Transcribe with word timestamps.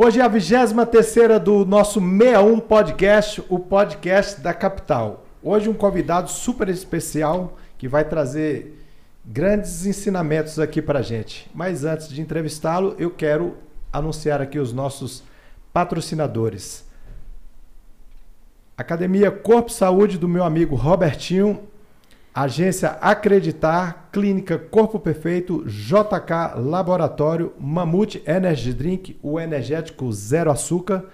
Hoje 0.00 0.20
é 0.20 0.22
a 0.22 0.28
23 0.28 1.42
do 1.42 1.64
nosso 1.64 1.98
61 1.98 2.60
Podcast, 2.60 3.42
o 3.48 3.58
podcast 3.58 4.40
da 4.40 4.54
capital. 4.54 5.26
Hoje 5.42 5.68
um 5.68 5.74
convidado 5.74 6.30
super 6.30 6.68
especial 6.68 7.58
que 7.76 7.88
vai 7.88 8.04
trazer 8.04 8.80
grandes 9.24 9.86
ensinamentos 9.86 10.60
aqui 10.60 10.80
para 10.80 11.02
gente. 11.02 11.50
Mas 11.52 11.84
antes 11.84 12.08
de 12.10 12.20
entrevistá-lo, 12.20 12.94
eu 12.96 13.10
quero 13.10 13.56
anunciar 13.92 14.40
aqui 14.40 14.60
os 14.60 14.72
nossos 14.72 15.24
patrocinadores. 15.72 16.86
Academia 18.76 19.32
Corpo 19.32 19.72
Saúde 19.72 20.16
do 20.16 20.28
meu 20.28 20.44
amigo 20.44 20.76
Robertinho, 20.76 21.67
Agência 22.42 22.90
Acreditar, 23.00 24.10
Clínica 24.12 24.56
Corpo 24.56 25.00
Perfeito, 25.00 25.64
JK 25.66 26.56
Laboratório, 26.56 27.52
Mamute 27.58 28.22
Energy 28.24 28.72
Drink, 28.72 29.18
o 29.20 29.40
energético 29.40 30.12
zero 30.12 30.50
açúcar, 30.50 31.06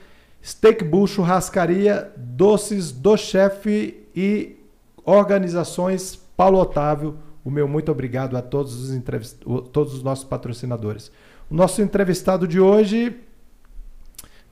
Steak 0.45 0.84
Bull 0.84 1.06
Churrascaria, 1.06 2.12
Doces 2.16 2.92
do 2.92 3.16
Chefe 3.16 4.06
e 4.15 4.56
Organizações 5.02 6.15
Paulo 6.37 6.59
Otávio. 6.59 7.16
O 7.43 7.51
meu 7.51 7.66
muito 7.66 7.91
obrigado 7.91 8.37
a 8.37 8.43
todos 8.43 8.74
os, 8.79 8.93
entrevist... 8.93 9.38
todos 9.73 9.95
os 9.95 10.02
nossos 10.02 10.24
patrocinadores. 10.24 11.10
O 11.51 11.54
nosso 11.54 11.80
entrevistado 11.80 12.46
de 12.46 12.60
hoje 12.60 13.16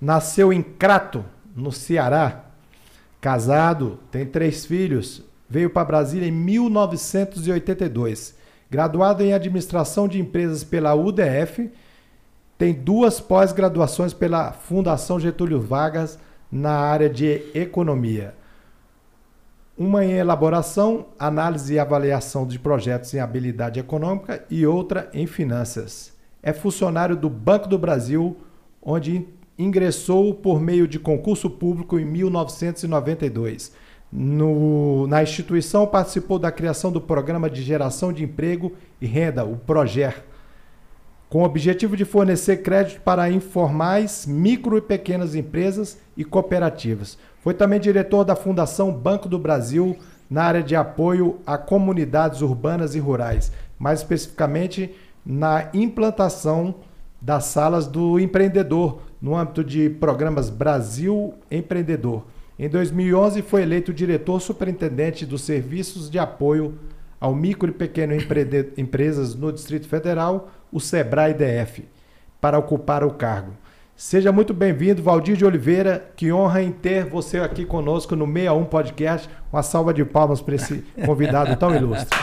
nasceu 0.00 0.52
em 0.52 0.62
Crato, 0.62 1.22
no 1.54 1.70
Ceará. 1.70 2.46
Casado, 3.20 3.98
tem 4.10 4.24
três 4.24 4.64
filhos, 4.64 5.22
veio 5.52 5.68
para 5.68 5.84
Brasília 5.84 6.26
em 6.26 6.32
1982. 6.32 8.34
Graduado 8.70 9.22
em 9.22 9.34
Administração 9.34 10.08
de 10.08 10.18
Empresas 10.18 10.64
pela 10.64 10.94
UDF, 10.94 11.70
tem 12.56 12.72
duas 12.72 13.20
pós-graduações 13.20 14.14
pela 14.14 14.52
Fundação 14.52 15.20
Getúlio 15.20 15.60
Vargas 15.60 16.18
na 16.50 16.72
área 16.72 17.10
de 17.10 17.42
Economia. 17.54 18.34
Uma 19.76 20.06
em 20.06 20.12
elaboração, 20.12 21.08
análise 21.18 21.74
e 21.74 21.78
avaliação 21.78 22.46
de 22.46 22.58
projetos 22.58 23.12
em 23.12 23.20
habilidade 23.20 23.78
econômica 23.78 24.42
e 24.50 24.66
outra 24.66 25.10
em 25.12 25.26
finanças. 25.26 26.14
É 26.42 26.54
funcionário 26.54 27.14
do 27.14 27.28
Banco 27.28 27.68
do 27.68 27.78
Brasil, 27.78 28.38
onde 28.80 29.28
ingressou 29.58 30.32
por 30.32 30.62
meio 30.62 30.88
de 30.88 30.98
concurso 30.98 31.50
público 31.50 31.98
em 31.98 32.06
1992. 32.06 33.81
No, 34.12 35.06
na 35.06 35.22
instituição 35.22 35.86
participou 35.86 36.38
da 36.38 36.52
criação 36.52 36.92
do 36.92 37.00
Programa 37.00 37.48
de 37.48 37.62
Geração 37.62 38.12
de 38.12 38.22
Emprego 38.22 38.72
e 39.00 39.06
Renda, 39.06 39.42
o 39.42 39.56
PROGER, 39.56 40.22
com 41.30 41.40
o 41.40 41.44
objetivo 41.46 41.96
de 41.96 42.04
fornecer 42.04 42.58
crédito 42.58 43.00
para 43.00 43.30
informais, 43.30 44.26
micro 44.26 44.76
e 44.76 44.82
pequenas 44.82 45.34
empresas 45.34 45.98
e 46.14 46.24
cooperativas. 46.26 47.16
Foi 47.40 47.54
também 47.54 47.80
diretor 47.80 48.22
da 48.22 48.36
Fundação 48.36 48.92
Banco 48.92 49.30
do 49.30 49.38
Brasil 49.38 49.96
na 50.28 50.44
área 50.44 50.62
de 50.62 50.76
apoio 50.76 51.40
a 51.46 51.56
comunidades 51.56 52.42
urbanas 52.42 52.94
e 52.94 52.98
rurais, 52.98 53.50
mais 53.78 54.00
especificamente 54.00 54.94
na 55.24 55.70
implantação 55.72 56.74
das 57.18 57.46
salas 57.46 57.86
do 57.86 58.20
empreendedor 58.20 59.00
no 59.22 59.34
âmbito 59.34 59.64
de 59.64 59.88
programas 59.88 60.50
Brasil 60.50 61.32
Empreendedor. 61.50 62.24
Em 62.62 62.68
2011 62.68 63.42
foi 63.42 63.62
eleito 63.62 63.92
diretor 63.92 64.38
superintendente 64.38 65.26
dos 65.26 65.42
serviços 65.42 66.08
de 66.08 66.16
apoio 66.16 66.78
ao 67.18 67.34
micro 67.34 67.68
e 67.68 67.72
pequeno 67.72 68.14
empresas 68.76 69.34
no 69.34 69.52
Distrito 69.52 69.88
Federal, 69.88 70.48
o 70.70 70.78
Sebrae 70.78 71.34
DF, 71.34 71.84
para 72.40 72.56
ocupar 72.56 73.02
o 73.02 73.14
cargo. 73.14 73.50
Seja 73.96 74.30
muito 74.30 74.54
bem-vindo, 74.54 75.02
Valdir 75.02 75.36
de 75.36 75.44
Oliveira. 75.44 76.08
Que 76.14 76.32
honra 76.32 76.62
em 76.62 76.70
ter 76.70 77.04
você 77.04 77.40
aqui 77.40 77.64
conosco 77.64 78.14
no 78.14 78.26
61 78.26 78.64
Podcast. 78.66 79.28
Uma 79.52 79.64
salva 79.64 79.92
de 79.92 80.04
palmas 80.04 80.40
para 80.40 80.54
esse 80.54 80.84
convidado 81.04 81.56
tão 81.56 81.74
ilustre. 81.74 82.16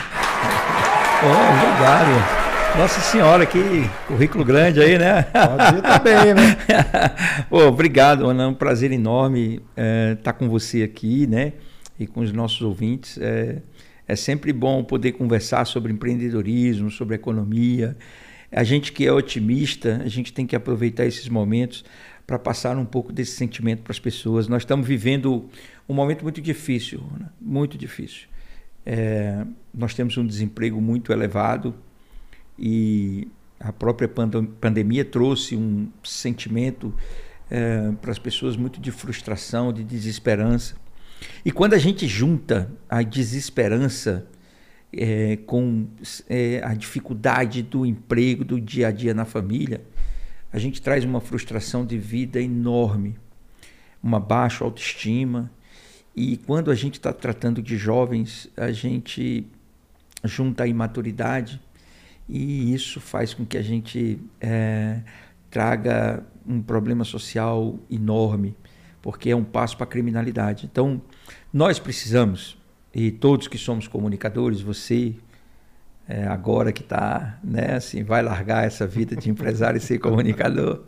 Oh, 1.22 1.66
obrigado. 1.66 2.49
Nossa 2.76 3.00
Senhora, 3.00 3.44
que 3.44 3.58
currículo 4.06 4.44
grande 4.44 4.80
aí, 4.80 4.98
né? 4.98 5.22
Pode 5.22 5.78
ir 5.78 5.82
também, 5.82 6.34
né? 6.34 6.56
Pô, 7.50 7.66
obrigado, 7.66 8.26
Ana. 8.26 8.44
É 8.44 8.46
um 8.46 8.54
prazer 8.54 8.92
enorme 8.92 9.54
estar 9.56 9.62
é, 9.76 10.14
tá 10.14 10.32
com 10.32 10.48
você 10.48 10.82
aqui, 10.82 11.26
né? 11.26 11.52
E 11.98 12.06
com 12.06 12.20
os 12.20 12.32
nossos 12.32 12.62
ouvintes. 12.62 13.18
É, 13.18 13.60
é 14.08 14.16
sempre 14.16 14.52
bom 14.52 14.82
poder 14.82 15.12
conversar 15.12 15.66
sobre 15.66 15.92
empreendedorismo, 15.92 16.90
sobre 16.90 17.16
economia. 17.16 17.96
A 18.50 18.64
gente 18.64 18.92
que 18.92 19.06
é 19.06 19.12
otimista, 19.12 20.00
a 20.02 20.08
gente 20.08 20.32
tem 20.32 20.46
que 20.46 20.56
aproveitar 20.56 21.04
esses 21.04 21.28
momentos 21.28 21.84
para 22.26 22.38
passar 22.38 22.76
um 22.78 22.84
pouco 22.84 23.12
desse 23.12 23.32
sentimento 23.32 23.82
para 23.82 23.92
as 23.92 23.98
pessoas. 23.98 24.48
Nós 24.48 24.62
estamos 24.62 24.86
vivendo 24.86 25.48
um 25.88 25.94
momento 25.94 26.22
muito 26.22 26.40
difícil, 26.40 27.02
né? 27.18 27.26
muito 27.40 27.76
difícil. 27.76 28.28
É, 28.86 29.44
nós 29.74 29.94
temos 29.94 30.16
um 30.16 30.26
desemprego 30.26 30.80
muito 30.80 31.12
elevado, 31.12 31.74
e 32.60 33.26
a 33.58 33.72
própria 33.72 34.08
pandemia 34.08 35.04
trouxe 35.04 35.56
um 35.56 35.88
sentimento 36.04 36.94
é, 37.50 37.90
para 38.00 38.10
as 38.10 38.18
pessoas 38.18 38.56
muito 38.56 38.80
de 38.80 38.90
frustração, 38.90 39.72
de 39.72 39.82
desesperança. 39.82 40.76
E 41.44 41.50
quando 41.50 41.74
a 41.74 41.78
gente 41.78 42.06
junta 42.06 42.70
a 42.88 43.02
desesperança 43.02 44.26
é, 44.92 45.36
com 45.46 45.86
é, 46.28 46.60
a 46.62 46.74
dificuldade 46.74 47.62
do 47.62 47.86
emprego, 47.86 48.44
do 48.44 48.60
dia 48.60 48.88
a 48.88 48.90
dia 48.90 49.14
na 49.14 49.24
família, 49.24 49.82
a 50.52 50.58
gente 50.58 50.82
traz 50.82 51.04
uma 51.04 51.20
frustração 51.20 51.86
de 51.86 51.96
vida 51.96 52.40
enorme, 52.40 53.16
uma 54.02 54.20
baixa 54.20 54.64
autoestima. 54.64 55.50
E 56.14 56.36
quando 56.36 56.70
a 56.70 56.74
gente 56.74 56.94
está 56.94 57.12
tratando 57.12 57.62
de 57.62 57.76
jovens, 57.76 58.48
a 58.56 58.72
gente 58.72 59.46
junta 60.24 60.64
a 60.64 60.66
imaturidade 60.66 61.60
e 62.30 62.72
isso 62.72 63.00
faz 63.00 63.34
com 63.34 63.44
que 63.44 63.58
a 63.58 63.62
gente 63.62 64.20
é, 64.40 65.00
traga 65.50 66.24
um 66.46 66.62
problema 66.62 67.04
social 67.04 67.76
enorme, 67.90 68.56
porque 69.02 69.30
é 69.30 69.36
um 69.36 69.42
passo 69.42 69.76
para 69.76 69.84
a 69.84 69.88
criminalidade. 69.88 70.68
Então, 70.70 71.02
nós 71.52 71.80
precisamos, 71.80 72.56
e 72.94 73.10
todos 73.10 73.48
que 73.48 73.58
somos 73.58 73.88
comunicadores, 73.88 74.60
você 74.60 75.16
é, 76.08 76.24
agora 76.26 76.72
que 76.72 76.82
está, 76.82 77.38
né, 77.42 77.74
assim, 77.74 78.04
vai 78.04 78.22
largar 78.22 78.64
essa 78.64 78.86
vida 78.86 79.16
de 79.16 79.28
empresário 79.28 79.78
e 79.78 79.80
ser 79.80 79.98
comunicador, 80.00 80.84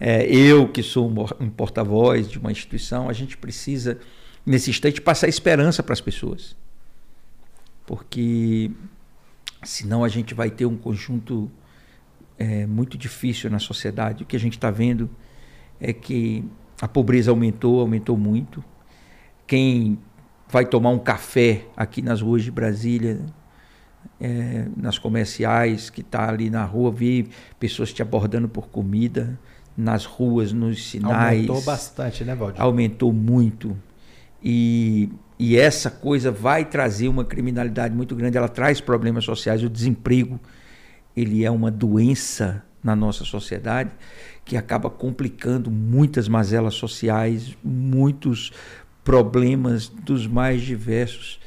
é, 0.00 0.26
eu 0.26 0.68
que 0.68 0.82
sou 0.82 1.10
um 1.38 1.50
porta-voz 1.50 2.30
de 2.30 2.38
uma 2.38 2.50
instituição, 2.50 3.10
a 3.10 3.12
gente 3.12 3.36
precisa, 3.36 3.98
nesse 4.44 4.70
instante, 4.70 5.02
passar 5.02 5.28
esperança 5.28 5.82
para 5.82 5.92
as 5.92 6.00
pessoas. 6.00 6.56
Porque 7.86 8.70
Senão 9.66 10.04
a 10.04 10.08
gente 10.08 10.32
vai 10.32 10.48
ter 10.48 10.64
um 10.64 10.76
conjunto 10.76 11.50
é, 12.38 12.66
muito 12.66 12.96
difícil 12.96 13.50
na 13.50 13.58
sociedade. 13.58 14.22
O 14.22 14.26
que 14.26 14.36
a 14.36 14.40
gente 14.40 14.56
está 14.56 14.70
vendo 14.70 15.10
é 15.80 15.92
que 15.92 16.44
a 16.80 16.86
pobreza 16.86 17.30
aumentou, 17.30 17.80
aumentou 17.80 18.16
muito. 18.16 18.62
Quem 19.46 19.98
vai 20.48 20.64
tomar 20.64 20.90
um 20.90 20.98
café 20.98 21.66
aqui 21.76 22.00
nas 22.00 22.20
ruas 22.20 22.44
de 22.44 22.50
Brasília, 22.50 23.20
é, 24.20 24.66
nas 24.76 24.98
comerciais, 24.98 25.90
que 25.90 26.00
está 26.00 26.28
ali 26.28 26.48
na 26.48 26.64
rua, 26.64 26.90
vê 26.90 27.26
pessoas 27.58 27.92
te 27.92 28.00
abordando 28.00 28.48
por 28.48 28.68
comida, 28.68 29.38
nas 29.76 30.04
ruas, 30.04 30.52
nos 30.52 30.88
sinais. 30.88 31.40
Aumentou 31.40 31.62
bastante, 31.62 32.24
né, 32.24 32.34
Valdir? 32.34 32.62
Aumentou 32.62 33.12
muito. 33.12 33.76
E 34.42 35.10
e 35.38 35.56
essa 35.56 35.90
coisa 35.90 36.30
vai 36.30 36.64
trazer 36.64 37.08
uma 37.08 37.24
criminalidade 37.24 37.94
muito 37.94 38.14
grande, 38.16 38.38
ela 38.38 38.48
traz 38.48 38.80
problemas 38.80 39.24
sociais, 39.24 39.62
o 39.62 39.68
desemprego, 39.68 40.40
ele 41.16 41.44
é 41.44 41.50
uma 41.50 41.70
doença 41.70 42.64
na 42.82 42.94
nossa 42.94 43.24
sociedade 43.24 43.90
que 44.44 44.56
acaba 44.56 44.88
complicando 44.88 45.70
muitas 45.70 46.28
mazelas 46.28 46.74
sociais, 46.74 47.56
muitos 47.62 48.52
problemas 49.02 49.88
dos 49.88 50.26
mais 50.26 50.62
diversos, 50.62 51.40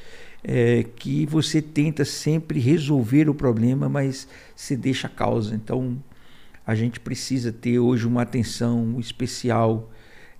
é, 0.44 0.84
que 0.96 1.26
você 1.26 1.62
tenta 1.62 2.04
sempre 2.04 2.60
resolver 2.60 3.30
o 3.30 3.34
problema, 3.34 3.88
mas 3.88 4.28
se 4.56 4.76
deixa 4.76 5.08
a 5.08 5.10
causa. 5.10 5.56
Então, 5.56 6.02
a 6.66 6.76
gente 6.76 7.00
precisa 7.00 7.52
ter 7.52 7.80
hoje 7.80 8.06
uma 8.06 8.22
atenção 8.22 9.00
especial 9.00 9.90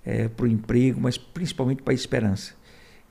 é, 0.04 0.28
para 0.28 0.44
o 0.44 0.48
emprego, 0.48 1.00
mas 1.00 1.16
principalmente 1.18 1.82
para 1.82 1.92
a 1.92 1.94
esperança. 1.94 2.59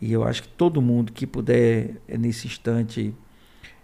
E 0.02 0.12
eu 0.12 0.24
acho 0.24 0.44
que 0.44 0.50
todo 0.50 0.82
mundo 0.82 1.12
que 1.12 1.28
puder, 1.28 2.02
eh, 2.08 2.18
nesse 2.18 2.48
instante, 2.48 3.14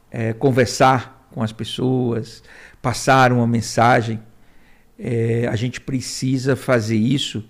é, 0.09 0.33
conversar 0.33 1.27
com 1.31 1.43
as 1.43 1.51
pessoas, 1.51 2.41
passar 2.81 3.33
uma 3.33 3.45
mensagem, 3.45 4.21
é, 4.97 5.47
a 5.47 5.55
gente 5.55 5.81
precisa 5.81 6.55
fazer 6.55 6.95
isso 6.95 7.43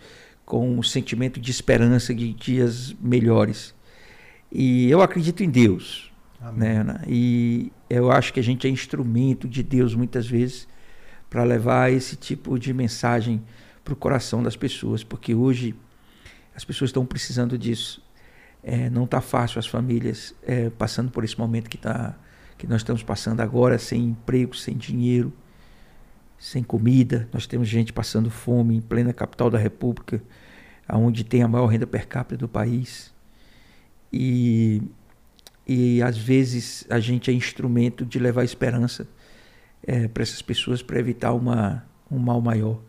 com 0.45 0.77
um 0.77 0.83
sentimento 0.83 1.39
de 1.39 1.51
esperança 1.51 2.13
de 2.13 2.33
dias 2.33 2.95
melhores. 2.99 3.75
E 4.51 4.89
eu 4.89 5.01
acredito 5.01 5.43
em 5.43 5.49
Deus. 5.49 6.11
Né? 6.53 7.01
E 7.07 7.71
eu 7.89 8.11
acho 8.11 8.31
que 8.31 8.39
a 8.39 8.43
gente 8.43 8.67
é 8.67 8.69
instrumento 8.69 9.47
de 9.47 9.63
Deus 9.63 9.95
muitas 9.95 10.27
vezes 10.27 10.67
para 11.29 11.43
levar 11.43 11.91
esse 11.91 12.15
tipo 12.15 12.57
de 12.59 12.73
mensagem 12.73 13.43
para 13.83 13.93
o 13.93 13.97
coração 13.97 14.41
das 14.41 14.55
pessoas, 14.55 15.03
porque 15.03 15.33
hoje 15.33 15.75
as 16.55 16.63
pessoas 16.63 16.89
estão 16.89 17.05
precisando 17.05 17.57
disso. 17.57 18.04
É, 18.67 18.89
não 18.89 19.03
está 19.03 19.21
fácil 19.21 19.59
as 19.59 19.67
famílias 19.67 20.33
é, 20.41 20.71
passando 20.71 21.11
por 21.11 21.23
esse 21.23 21.37
momento 21.37 21.69
que, 21.69 21.77
tá, 21.77 22.15
que 22.57 22.65
nós 22.65 22.77
estamos 22.81 23.03
passando 23.03 23.41
agora, 23.41 23.77
sem 23.77 24.03
emprego, 24.03 24.55
sem 24.55 24.75
dinheiro, 24.75 25.31
sem 26.39 26.63
comida. 26.63 27.29
Nós 27.31 27.45
temos 27.45 27.67
gente 27.67 27.93
passando 27.93 28.31
fome 28.31 28.75
em 28.75 28.81
plena 28.81 29.13
capital 29.13 29.51
da 29.51 29.59
República, 29.59 30.19
onde 30.91 31.23
tem 31.23 31.43
a 31.43 31.47
maior 31.47 31.67
renda 31.67 31.85
per 31.85 32.07
capita 32.07 32.37
do 32.37 32.47
país. 32.47 33.13
E, 34.11 34.81
e 35.67 36.01
às 36.01 36.17
vezes 36.17 36.87
a 36.89 36.99
gente 36.99 37.29
é 37.29 37.33
instrumento 37.35 38.03
de 38.03 38.17
levar 38.17 38.43
esperança 38.43 39.07
é, 39.85 40.07
para 40.07 40.23
essas 40.23 40.41
pessoas 40.41 40.81
para 40.81 40.99
evitar 40.99 41.33
uma, 41.33 41.85
um 42.09 42.17
mal 42.17 42.41
maior. 42.41 42.79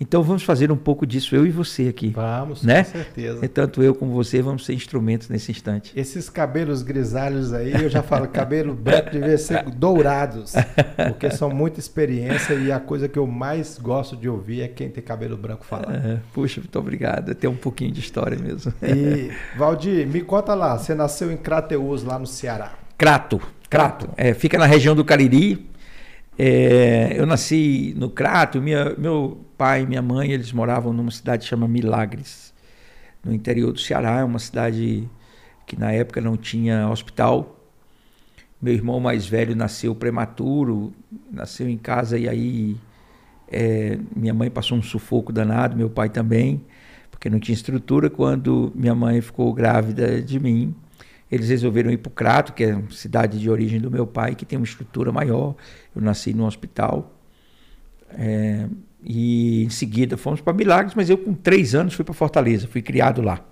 Então 0.00 0.22
vamos 0.22 0.44
fazer 0.44 0.70
um 0.70 0.76
pouco 0.76 1.04
disso, 1.04 1.34
eu 1.34 1.44
e 1.44 1.50
você 1.50 1.88
aqui. 1.88 2.10
Vamos, 2.10 2.62
né? 2.62 2.84
com 2.84 2.90
certeza. 2.92 3.44
E 3.44 3.48
tanto 3.48 3.82
eu 3.82 3.94
como 3.94 4.12
você 4.12 4.40
vamos 4.40 4.64
ser 4.64 4.74
instrumentos 4.74 5.28
nesse 5.28 5.50
instante. 5.50 5.92
Esses 5.98 6.30
cabelos 6.30 6.82
grisalhos 6.82 7.52
aí, 7.52 7.72
eu 7.72 7.88
já 7.88 8.02
falo, 8.02 8.28
cabelo 8.28 8.74
branco 8.74 9.10
devia 9.10 9.36
ser 9.36 9.64
dourados, 9.64 10.52
porque 11.08 11.30
são 11.30 11.50
muita 11.50 11.80
experiência 11.80 12.54
e 12.54 12.70
a 12.70 12.78
coisa 12.78 13.08
que 13.08 13.18
eu 13.18 13.26
mais 13.26 13.76
gosto 13.78 14.16
de 14.16 14.28
ouvir 14.28 14.62
é 14.62 14.68
quem 14.68 14.88
tem 14.88 15.02
cabelo 15.02 15.36
branco 15.36 15.64
falar. 15.64 15.94
É, 15.94 16.18
puxa, 16.32 16.60
muito 16.60 16.78
obrigado. 16.78 17.34
Tem 17.34 17.50
um 17.50 17.56
pouquinho 17.56 17.90
de 17.90 18.00
história 18.00 18.38
mesmo. 18.38 18.72
E, 18.82 19.32
Valdir, 19.56 20.06
me 20.06 20.20
conta 20.20 20.54
lá, 20.54 20.78
você 20.78 20.94
nasceu 20.94 21.32
em 21.32 21.36
Crateus, 21.36 22.04
lá 22.04 22.18
no 22.18 22.26
Ceará. 22.26 22.72
Crato. 22.96 23.40
Crato. 23.68 24.08
É, 24.16 24.32
fica 24.32 24.56
na 24.56 24.66
região 24.66 24.94
do 24.94 25.04
Cariri. 25.04 25.68
É, 26.40 27.18
eu 27.18 27.26
nasci 27.26 27.92
no 27.96 28.08
Crato, 28.08 28.62
minha, 28.62 28.94
meu 28.96 29.44
pai 29.56 29.82
e 29.82 29.86
minha 29.86 30.00
mãe, 30.00 30.30
eles 30.30 30.52
moravam 30.52 30.92
numa 30.92 31.10
cidade 31.10 31.42
que 31.42 31.48
chama 31.48 31.66
Milagres, 31.66 32.54
no 33.24 33.34
interior 33.34 33.72
do 33.72 33.80
Ceará, 33.80 34.20
é 34.20 34.24
uma 34.24 34.38
cidade 34.38 35.08
que 35.66 35.76
na 35.76 35.90
época 35.90 36.20
não 36.20 36.36
tinha 36.36 36.88
hospital. 36.88 37.56
Meu 38.62 38.72
irmão 38.72 39.00
mais 39.00 39.26
velho 39.26 39.56
nasceu 39.56 39.94
prematuro, 39.96 40.92
nasceu 41.30 41.68
em 41.68 41.76
casa 41.76 42.16
e 42.16 42.28
aí 42.28 42.76
é, 43.50 43.98
minha 44.14 44.32
mãe 44.32 44.48
passou 44.48 44.78
um 44.78 44.82
sufoco 44.82 45.32
danado, 45.32 45.76
meu 45.76 45.90
pai 45.90 46.08
também, 46.08 46.64
porque 47.10 47.28
não 47.28 47.40
tinha 47.40 47.54
estrutura. 47.54 48.08
Quando 48.08 48.72
minha 48.76 48.94
mãe 48.94 49.20
ficou 49.20 49.52
grávida 49.52 50.22
de 50.22 50.38
mim, 50.38 50.74
eles 51.30 51.48
resolveram 51.48 51.90
ir 51.90 51.98
para 51.98 52.08
o 52.08 52.12
Crato, 52.12 52.52
que 52.52 52.64
é 52.64 52.72
a 52.72 52.82
cidade 52.90 53.38
de 53.38 53.50
origem 53.50 53.80
do 53.80 53.90
meu 53.90 54.06
pai, 54.06 54.34
que 54.34 54.46
tem 54.46 54.58
uma 54.58 54.64
estrutura 54.64 55.12
maior. 55.12 55.54
Eu 55.94 56.00
nasci 56.00 56.32
no 56.32 56.46
hospital. 56.46 57.14
É, 58.10 58.66
e 59.04 59.64
em 59.64 59.70
seguida 59.70 60.16
fomos 60.16 60.40
para 60.40 60.52
Milagres, 60.52 60.94
mas 60.94 61.10
eu 61.10 61.18
com 61.18 61.34
três 61.34 61.74
anos 61.74 61.94
fui 61.94 62.04
para 62.04 62.14
Fortaleza, 62.14 62.66
fui 62.66 62.80
criado 62.80 63.20
lá. 63.20 63.44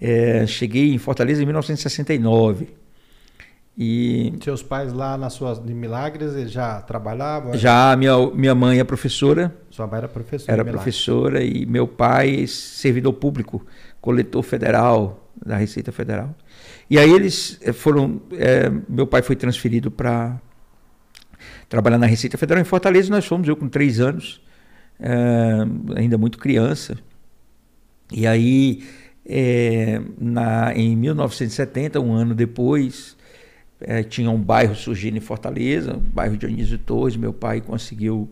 É, 0.00 0.46
cheguei 0.46 0.94
em 0.94 0.98
Fortaleza 0.98 1.42
em 1.42 1.46
1969. 1.46 2.68
E 3.76 4.34
seus 4.42 4.62
pais 4.62 4.92
lá 4.92 5.16
nas 5.16 5.32
suas 5.32 5.58
de 5.58 5.72
Milagres 5.72 6.34
eles 6.34 6.52
já 6.52 6.80
trabalhavam? 6.82 7.54
Já 7.54 7.96
minha 7.96 8.30
minha 8.30 8.54
mãe 8.54 8.78
é 8.78 8.84
professora. 8.84 9.54
Sua 9.70 9.86
mãe 9.86 9.98
era 9.98 10.08
professora. 10.08 10.52
Era 10.52 10.64
professora 10.64 11.42
e 11.42 11.64
meu 11.64 11.88
pai 11.88 12.46
servidor 12.46 13.14
público, 13.14 13.64
coletor 14.00 14.42
federal 14.42 15.30
da 15.44 15.56
Receita 15.56 15.90
Federal. 15.90 16.34
E 16.92 16.98
aí 16.98 17.10
eles 17.10 17.58
eh, 17.62 17.72
foram. 17.72 18.20
É, 18.32 18.70
meu 18.86 19.06
pai 19.06 19.22
foi 19.22 19.34
transferido 19.34 19.90
para 19.90 20.38
trabalhar 21.66 21.96
na 21.96 22.04
Receita 22.04 22.36
Federal 22.36 22.60
em 22.60 22.66
Fortaleza. 22.66 23.08
Nós 23.08 23.24
fomos, 23.24 23.48
eu 23.48 23.56
com 23.56 23.66
três 23.66 23.98
anos, 23.98 24.42
é, 25.00 25.66
ainda 25.96 26.18
muito 26.18 26.36
criança. 26.36 26.98
E 28.12 28.26
aí, 28.26 28.84
é, 29.24 30.02
na, 30.20 30.74
em 30.74 30.94
1970, 30.94 31.98
um 31.98 32.12
ano 32.12 32.34
depois, 32.34 33.16
tinha 34.10 34.30
um 34.30 34.38
bairro 34.38 34.74
surgindo 34.74 35.16
em 35.16 35.20
Fortaleza, 35.20 35.96
o 35.96 35.98
bairro 35.98 36.36
Dionísio 36.36 36.76
Torres. 36.76 37.16
Meu 37.16 37.32
pai 37.32 37.62
conseguiu 37.62 38.30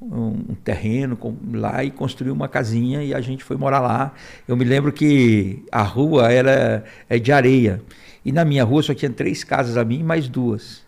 um, 0.00 0.54
terreno 0.64 1.18
lá 1.52 1.84
e 1.84 1.90
construiu 1.90 2.32
uma 2.32 2.48
casinha 2.48 3.02
e 3.02 3.12
a 3.12 3.20
gente 3.20 3.44
foi 3.44 3.56
morar 3.56 3.80
lá. 3.80 4.12
Eu 4.48 4.56
me 4.56 4.64
lembro 4.64 4.92
que 4.92 5.62
a 5.70 5.82
rua 5.82 6.32
era 6.32 6.84
é 7.08 7.18
de 7.18 7.30
areia 7.32 7.82
e 8.24 8.32
na 8.32 8.44
minha 8.44 8.64
rua 8.64 8.82
só 8.82 8.94
tinha 8.94 9.10
três 9.10 9.44
casas 9.44 9.76
a 9.76 9.84
mim 9.84 10.02
mais 10.02 10.28
duas. 10.28 10.82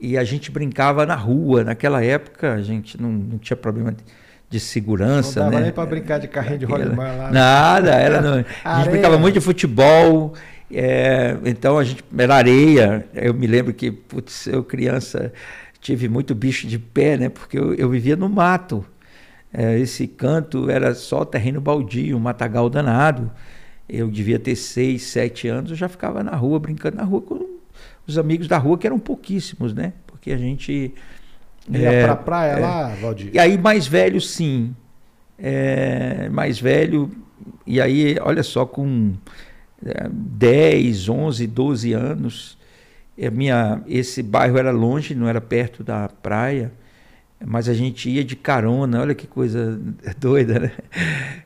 E 0.00 0.18
a 0.18 0.24
gente 0.24 0.50
brincava 0.50 1.06
na 1.06 1.14
rua. 1.14 1.62
Naquela 1.62 2.02
época 2.04 2.54
a 2.54 2.62
gente 2.62 3.00
não, 3.00 3.10
não 3.12 3.38
tinha 3.38 3.56
problema 3.56 3.92
de, 3.92 4.02
de 4.50 4.58
segurança. 4.58 5.40
Não 5.40 5.46
dava 5.46 5.58
né? 5.58 5.66
nem 5.66 5.72
para 5.72 5.86
brincar 5.86 6.18
de 6.18 6.26
carrinho 6.26 6.58
de 6.58 6.64
rolimã 6.64 7.12
lá. 7.12 7.30
Nada, 7.30 7.94
era 7.94 8.44
a 8.64 8.78
gente 8.78 8.90
brincava 8.90 9.18
muito 9.18 9.34
de 9.34 9.40
futebol. 9.40 10.34
É, 10.74 11.36
então 11.44 11.78
a 11.78 11.84
gente 11.84 12.02
era 12.16 12.34
areia. 12.34 13.06
Eu 13.14 13.34
me 13.34 13.46
lembro 13.46 13.72
que, 13.72 13.92
putz, 13.92 14.46
eu 14.46 14.64
criança 14.64 15.32
tive 15.82 16.08
muito 16.08 16.34
bicho 16.34 16.66
de 16.66 16.78
pé, 16.78 17.18
né? 17.18 17.28
Porque 17.28 17.58
eu, 17.58 17.74
eu 17.74 17.90
vivia 17.90 18.16
no 18.16 18.28
mato. 18.28 18.86
É, 19.52 19.78
esse 19.78 20.06
canto 20.06 20.70
era 20.70 20.94
só 20.94 21.24
terreno 21.24 21.60
baldio, 21.60 22.16
um 22.16 22.20
matagal 22.20 22.70
danado. 22.70 23.30
Eu 23.88 24.08
devia 24.08 24.38
ter 24.38 24.56
seis, 24.56 25.02
sete 25.02 25.48
anos, 25.48 25.70
eu 25.70 25.76
já 25.76 25.88
ficava 25.88 26.22
na 26.22 26.34
rua, 26.34 26.58
brincando 26.58 26.96
na 26.96 27.02
rua 27.02 27.20
com 27.20 27.46
os 28.06 28.16
amigos 28.16 28.48
da 28.48 28.56
rua, 28.56 28.78
que 28.78 28.86
eram 28.86 28.98
pouquíssimos, 28.98 29.74
né? 29.74 29.92
Porque 30.06 30.32
a 30.32 30.38
gente. 30.38 30.94
Ia 31.68 31.92
é, 31.92 32.04
pra 32.04 32.16
praia 32.16 32.52
é, 32.52 32.60
lá, 32.60 32.94
Valdir? 32.94 33.30
E 33.34 33.38
aí, 33.38 33.58
mais 33.58 33.86
velho, 33.86 34.20
sim. 34.20 34.74
É, 35.38 36.28
mais 36.28 36.60
velho, 36.60 37.10
e 37.66 37.80
aí, 37.80 38.16
olha 38.20 38.44
só, 38.44 38.64
com 38.64 39.14
é, 39.84 40.08
10, 40.08 41.08
11, 41.08 41.46
12 41.48 41.92
anos, 41.92 42.58
minha, 43.30 43.82
esse 43.86 44.22
bairro 44.22 44.58
era 44.58 44.70
longe, 44.70 45.14
não 45.14 45.28
era 45.28 45.40
perto 45.40 45.84
da 45.84 46.08
praia, 46.08 46.72
mas 47.44 47.68
a 47.68 47.74
gente 47.74 48.08
ia 48.08 48.24
de 48.24 48.36
carona, 48.36 49.00
olha 49.00 49.14
que 49.14 49.26
coisa 49.26 49.80
doida, 50.18 50.58
né? 50.58 50.72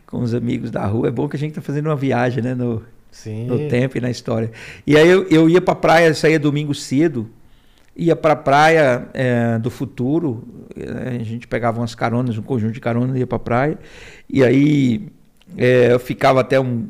Com 0.06 0.20
os 0.23 0.34
amigos 0.34 0.70
da 0.70 0.84
rua. 0.87 1.08
É 1.08 1.11
bom 1.11 1.28
que 1.28 1.37
a 1.37 1.38
gente 1.38 1.50
está 1.50 1.62
fazendo 1.62 1.87
uma 1.87 1.96
viagem, 1.96 2.43
né? 2.43 2.55
No, 2.55 2.82
Sim. 3.11 3.46
no 3.46 3.69
tempo 3.69 3.96
e 3.96 4.00
na 4.00 4.11
história. 4.11 4.50
E 4.87 4.96
aí 4.96 5.08
eu, 5.08 5.26
eu 5.28 5.49
ia 5.49 5.61
para 5.61 5.73
a 5.73 5.76
praia, 5.76 6.14
saía 6.14 6.38
domingo 6.38 6.75
cedo, 6.75 7.28
ia 7.96 8.14
para 8.14 8.35
a 8.35 8.37
praia 8.37 9.09
é, 9.14 9.59
do 9.59 9.71
futuro, 9.71 10.66
é, 10.76 11.16
a 11.21 11.25
gente 11.25 11.49
pegava 11.49 11.80
umas 11.80 11.95
caronas, 11.95 12.37
um 12.37 12.42
conjunto 12.42 12.73
de 12.73 12.80
caronas, 12.80 13.16
ia 13.16 13.26
para 13.26 13.37
a 13.37 13.40
praia, 13.40 13.78
e 14.28 14.45
aí 14.45 15.09
é, 15.56 15.92
eu 15.92 15.99
ficava 15.99 16.40
até 16.40 16.61
um 16.61 16.88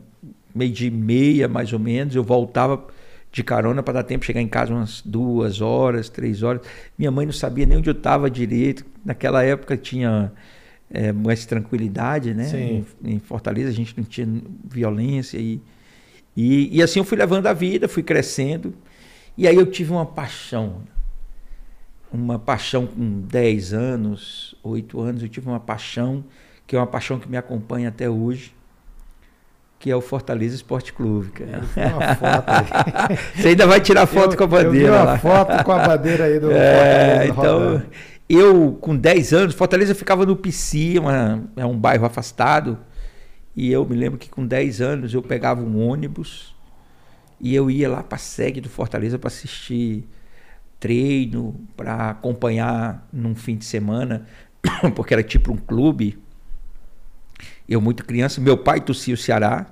meio 0.52 0.72
de 0.72 0.90
meia, 0.90 1.46
mais 1.46 1.72
ou 1.72 1.78
menos, 1.78 2.16
eu 2.16 2.24
voltava 2.24 2.84
de 3.36 3.44
carona 3.44 3.82
para 3.82 3.94
dar 3.94 4.02
tempo 4.02 4.20
de 4.20 4.26
chegar 4.28 4.40
em 4.40 4.48
casa 4.48 4.72
umas 4.72 5.02
duas 5.04 5.60
horas, 5.60 6.08
três 6.08 6.42
horas. 6.42 6.62
Minha 6.96 7.10
mãe 7.10 7.26
não 7.26 7.34
sabia 7.34 7.66
nem 7.66 7.76
onde 7.76 7.90
eu 7.90 7.92
estava 7.92 8.30
direito. 8.30 8.82
Naquela 9.04 9.44
época 9.44 9.76
tinha 9.76 10.32
é, 10.90 11.12
mais 11.12 11.44
tranquilidade, 11.44 12.32
né? 12.32 12.50
Em, 12.58 12.86
em, 13.04 13.18
Fortaleza 13.18 13.68
a 13.68 13.74
gente 13.74 13.94
não 13.94 14.04
tinha 14.04 14.26
violência 14.64 15.36
e, 15.36 15.60
e, 16.34 16.78
e 16.78 16.82
assim 16.82 16.98
eu 16.98 17.04
fui 17.04 17.18
levando 17.18 17.46
a 17.46 17.52
vida, 17.52 17.86
fui 17.86 18.02
crescendo. 18.02 18.72
E 19.36 19.46
aí 19.46 19.54
eu 19.54 19.66
tive 19.66 19.92
uma 19.92 20.06
paixão, 20.06 20.80
uma 22.10 22.38
paixão 22.38 22.86
com 22.86 23.20
10 23.20 23.74
anos, 23.74 24.54
8 24.62 24.98
anos, 24.98 25.22
eu 25.22 25.28
tive 25.28 25.46
uma 25.46 25.60
paixão, 25.60 26.24
que 26.66 26.74
é 26.74 26.78
uma 26.78 26.86
paixão 26.86 27.18
que 27.18 27.28
me 27.28 27.36
acompanha 27.36 27.90
até 27.90 28.08
hoje, 28.08 28.54
que 29.78 29.90
é 29.90 29.96
o 29.96 30.00
Fortaleza 30.00 30.54
Esporte 30.54 30.92
Clube. 30.92 31.30
Cara. 31.30 31.62
uma 31.94 32.14
foto 32.14 32.50
aí. 32.50 33.16
Você 33.36 33.48
ainda 33.48 33.66
vai 33.66 33.80
tirar 33.80 34.06
foto 34.06 34.32
eu, 34.32 34.38
com 34.38 34.44
a 34.44 34.46
bandeira. 34.46 34.88
Eu 34.88 34.92
vi 34.92 35.02
uma 35.02 35.18
foto 35.18 35.64
com 35.64 35.72
a 35.72 35.86
bandeira 35.86 36.24
aí 36.24 36.40
do 36.40 36.50
é, 36.52 37.28
Então, 37.28 37.82
eu 38.28 38.76
com 38.80 38.96
10 38.96 39.32
anos, 39.32 39.54
Fortaleza 39.54 39.94
ficava 39.94 40.24
no 40.24 40.36
Pici, 40.36 40.98
uma, 40.98 41.44
é 41.56 41.64
um 41.64 41.78
bairro 41.78 42.06
afastado. 42.06 42.78
E 43.54 43.70
eu 43.70 43.86
me 43.86 43.96
lembro 43.96 44.18
que 44.18 44.28
com 44.28 44.46
10 44.46 44.80
anos 44.80 45.14
eu 45.14 45.22
pegava 45.22 45.62
um 45.62 45.88
ônibus 45.88 46.54
e 47.40 47.54
eu 47.54 47.70
ia 47.70 47.88
lá 47.88 48.02
para 48.02 48.16
a 48.16 48.18
sede 48.18 48.60
do 48.60 48.68
Fortaleza 48.68 49.18
para 49.18 49.28
assistir 49.28 50.06
treino, 50.78 51.54
para 51.76 52.10
acompanhar 52.10 53.06
num 53.12 53.34
fim 53.34 53.56
de 53.56 53.64
semana, 53.64 54.26
porque 54.94 55.14
era 55.14 55.22
tipo 55.22 55.52
um 55.52 55.56
clube 55.56 56.18
eu, 57.68 57.80
muito 57.80 58.04
criança, 58.04 58.40
meu 58.40 58.56
pai 58.56 58.80
tossia 58.80 59.14
o 59.14 59.16
Ceará, 59.16 59.66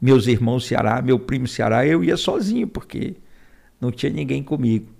meus 0.00 0.26
irmãos 0.26 0.66
Ceará, 0.66 1.00
meu 1.00 1.18
primo 1.18 1.46
Ceará, 1.46 1.86
eu 1.86 2.02
ia 2.02 2.16
sozinho, 2.16 2.66
porque 2.66 3.16
não 3.80 3.90
tinha 3.90 4.12
ninguém 4.12 4.42
comigo. 4.42 4.96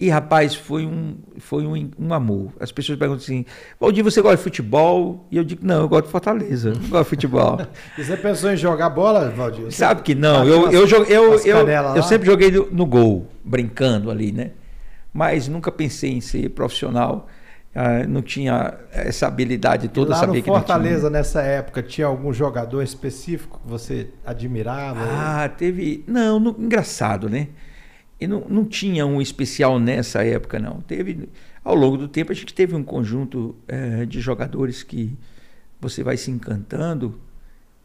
E, 0.00 0.08
rapaz, 0.08 0.54
foi 0.54 0.86
um, 0.86 1.16
foi 1.38 1.66
um, 1.66 1.90
um 1.98 2.14
amor. 2.14 2.52
As 2.60 2.70
pessoas 2.70 2.96
perguntam 2.96 3.24
assim, 3.24 3.44
Valdir, 3.80 4.04
você 4.04 4.22
gosta 4.22 4.36
de 4.36 4.42
futebol? 4.44 5.26
E 5.28 5.36
eu 5.36 5.42
digo, 5.42 5.66
não, 5.66 5.80
eu 5.80 5.88
gosto 5.88 6.04
de 6.04 6.12
Fortaleza, 6.12 6.70
não 6.70 6.88
gosto 6.88 7.02
de 7.02 7.10
futebol. 7.10 7.58
e 7.98 8.04
você 8.04 8.16
pensou 8.16 8.52
em 8.52 8.56
jogar 8.56 8.90
bola, 8.90 9.28
Valdir? 9.30 9.64
Você 9.64 9.78
Sabe 9.78 10.02
que 10.02 10.14
não, 10.14 10.46
eu, 10.46 10.70
eu, 10.70 10.86
eu, 10.86 11.04
eu, 11.04 11.38
eu, 11.40 11.68
eu 11.96 12.02
sempre 12.04 12.28
joguei 12.28 12.48
no, 12.52 12.70
no, 12.70 12.86
gol, 12.86 13.26
brincando 13.44 14.08
ali, 14.08 14.30
né? 14.30 14.52
Mas 15.12 15.48
nunca 15.48 15.72
pensei 15.72 16.12
em 16.12 16.20
ser 16.20 16.50
profissional. 16.50 17.26
Ah, 17.74 18.06
não 18.06 18.22
tinha 18.22 18.78
essa 18.90 19.26
habilidade 19.26 19.88
toda. 19.88 20.10
E 20.10 20.10
lá 20.10 20.20
sabia 20.20 20.40
no 20.40 20.46
Fortaleza, 20.46 21.10
nessa 21.10 21.42
época, 21.42 21.82
tinha 21.82 22.06
algum 22.06 22.32
jogador 22.32 22.82
específico 22.82 23.60
que 23.62 23.68
você 23.68 24.10
admirava? 24.24 25.00
Ah, 25.00 25.48
teve. 25.48 26.04
Não, 26.06 26.40
não 26.40 26.56
engraçado, 26.58 27.28
né? 27.28 27.48
E 28.20 28.26
não, 28.26 28.44
não 28.48 28.64
tinha 28.64 29.06
um 29.06 29.20
especial 29.20 29.78
nessa 29.78 30.24
época, 30.24 30.58
não. 30.58 30.80
Teve. 30.80 31.28
Ao 31.62 31.74
longo 31.74 31.98
do 31.98 32.08
tempo, 32.08 32.32
a 32.32 32.34
gente 32.34 32.54
teve 32.54 32.74
um 32.74 32.82
conjunto 32.82 33.54
é, 33.68 34.06
de 34.06 34.20
jogadores 34.20 34.82
que 34.82 35.16
você 35.80 36.02
vai 36.02 36.16
se 36.16 36.30
encantando, 36.30 37.20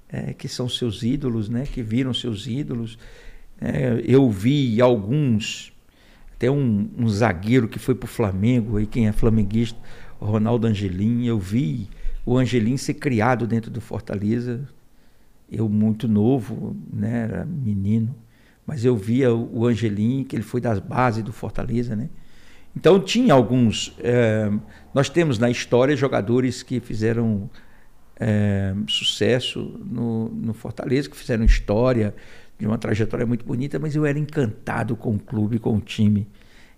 é, 0.09 0.33
que 0.33 0.47
são 0.47 0.69
seus 0.69 1.03
ídolos, 1.03 1.49
né? 1.49 1.65
Que 1.71 1.83
viram 1.83 2.13
seus 2.13 2.47
ídolos. 2.47 2.97
É, 3.59 4.01
eu 4.05 4.29
vi 4.29 4.81
alguns 4.81 5.72
até 6.43 6.51
um, 6.51 6.89
um 6.97 7.07
zagueiro 7.07 7.69
que 7.69 7.79
foi 7.79 7.95
para 7.95 8.05
o 8.05 8.09
Flamengo, 8.09 8.75
aí 8.75 8.85
quem 8.85 9.07
é 9.07 9.13
flamenguista, 9.13 9.79
Ronaldo 10.19 10.67
Angelim. 10.67 11.25
Eu 11.25 11.39
vi 11.39 11.87
o 12.25 12.37
Angelim 12.37 12.75
ser 12.75 12.95
criado 12.95 13.47
dentro 13.47 13.71
do 13.71 13.79
Fortaleza. 13.79 14.67
Eu 15.49 15.69
muito 15.69 16.05
novo, 16.05 16.75
né, 16.91 17.23
era 17.23 17.45
menino, 17.45 18.13
mas 18.67 18.83
eu 18.83 18.97
via 18.97 19.33
o 19.33 19.65
Angelim, 19.65 20.25
que 20.25 20.35
ele 20.35 20.43
foi 20.43 20.59
das 20.59 20.79
bases 20.79 21.23
do 21.23 21.31
Fortaleza, 21.31 21.95
né? 21.95 22.09
Então 22.75 22.99
tinha 22.99 23.33
alguns. 23.33 23.95
É, 23.99 24.51
nós 24.93 25.07
temos 25.09 25.39
na 25.39 25.49
história 25.49 25.95
jogadores 25.95 26.61
que 26.63 26.79
fizeram 26.79 27.49
é, 28.19 28.73
sucesso 28.87 29.79
no, 29.85 30.27
no 30.29 30.53
Fortaleza, 30.53 31.09
que 31.09 31.15
fizeram 31.15 31.45
história, 31.45 32.13
de 32.57 32.67
uma 32.67 32.77
trajetória 32.77 33.25
muito 33.25 33.45
bonita, 33.45 33.79
mas 33.79 33.95
eu 33.95 34.05
era 34.05 34.17
encantado 34.17 34.95
com 34.95 35.15
o 35.15 35.19
clube, 35.19 35.59
com 35.59 35.75
o 35.75 35.81
time. 35.81 36.27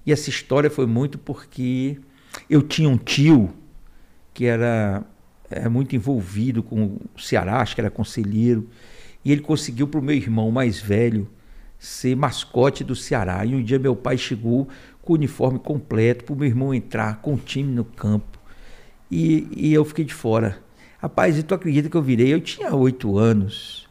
E 0.06 0.12
essa 0.12 0.30
história 0.30 0.70
foi 0.70 0.86
muito 0.86 1.18
porque 1.18 2.00
eu 2.50 2.62
tinha 2.62 2.90
um 2.90 2.98
tio 2.98 3.54
que 4.34 4.46
era 4.46 5.04
é, 5.50 5.68
muito 5.70 5.96
envolvido 5.96 6.62
com 6.62 6.98
o 7.16 7.20
Ceará, 7.20 7.62
acho 7.62 7.76
que 7.76 7.82
era 7.82 7.90
conselheiro, 7.90 8.70
e 9.24 9.32
ele 9.32 9.42
conseguiu 9.42 9.88
para 9.88 10.00
o 10.00 10.04
meu 10.04 10.16
irmão 10.16 10.52
mais 10.52 10.80
velho 10.80 11.28
ser 11.80 12.16
mascote 12.16 12.84
do 12.84 12.96
Ceará. 12.96 13.46
E 13.46 13.56
um 13.56 13.64
dia 13.64 13.80
meu 13.80 13.96
pai 13.96 14.18
chegou 14.18 14.68
com 15.02 15.14
o 15.14 15.16
uniforme 15.16 15.60
completo 15.60 16.26
para 16.26 16.34
o 16.34 16.38
meu 16.38 16.48
irmão 16.48 16.74
entrar 16.74 17.22
com 17.22 17.34
o 17.36 17.38
time 17.38 17.72
no 17.72 17.86
campo. 17.86 18.40
E, 19.10 19.48
e 19.56 19.74
eu 19.74 19.86
fiquei 19.86 20.06
de 20.06 20.14
fora. 20.14 20.60
Rapaz, 20.98 21.38
e 21.38 21.44
tu 21.44 21.54
acredita 21.54 21.90
que 21.90 21.96
eu 21.96 22.02
virei? 22.02 22.34
Eu 22.34 22.42
tinha 22.42 22.74
oito 22.76 23.18
anos 23.18 23.85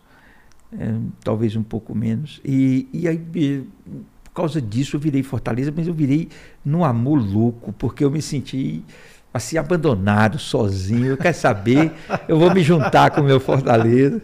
é, 0.78 0.94
talvez 1.22 1.56
um 1.56 1.62
pouco 1.62 1.94
menos. 1.94 2.40
E, 2.44 2.88
e 2.92 3.08
aí, 3.08 3.18
por 3.18 4.32
causa 4.32 4.60
disso, 4.60 4.96
eu 4.96 5.00
virei 5.00 5.22
Fortaleza, 5.22 5.72
mas 5.74 5.86
eu 5.86 5.94
virei 5.94 6.28
num 6.64 6.84
amor 6.84 7.18
louco, 7.20 7.72
porque 7.72 8.04
eu 8.04 8.10
me 8.10 8.20
senti 8.20 8.84
assim 9.32 9.58
abandonado, 9.58 10.38
sozinho. 10.38 11.16
Quer 11.16 11.32
saber? 11.32 11.92
Eu 12.28 12.38
vou 12.38 12.54
me 12.54 12.62
juntar 12.62 13.10
com 13.10 13.20
o 13.20 13.24
meu 13.24 13.40
Fortaleza. 13.40 14.22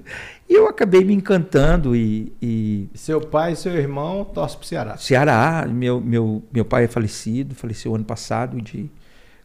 E 0.49 0.55
eu 0.55 0.67
acabei 0.67 1.05
me 1.05 1.15
encantando 1.15 1.95
e, 1.95 2.33
e... 2.43 2.89
Seu 2.95 3.21
pai 3.21 3.53
e 3.53 3.57
seu 3.57 3.73
irmão 3.77 4.25
torcem 4.25 4.59
para 4.59 4.65
o 4.65 4.67
Ceará? 4.67 4.97
Ceará. 4.97 5.67
Meu, 5.69 6.01
meu, 6.01 6.43
meu 6.53 6.65
pai 6.65 6.85
é 6.85 6.89
falecido, 6.89 7.55
faleceu 7.55 7.95
ano 7.95 8.05
passado 8.05 8.61
de 8.61 8.91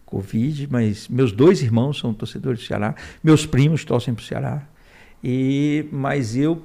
Covid, 0.04 0.68
mas 0.72 1.08
meus 1.08 1.32
dois 1.32 1.62
irmãos 1.62 2.00
são 2.00 2.12
torcedores 2.12 2.62
do 2.62 2.66
Ceará. 2.66 2.96
Meus 3.24 3.46
primos 3.46 3.86
torcem 3.86 4.16
para 4.16 4.24
o 4.24 4.26
Ceará. 4.26 4.68
E, 5.28 5.88
mas 5.92 6.38
eu 6.38 6.62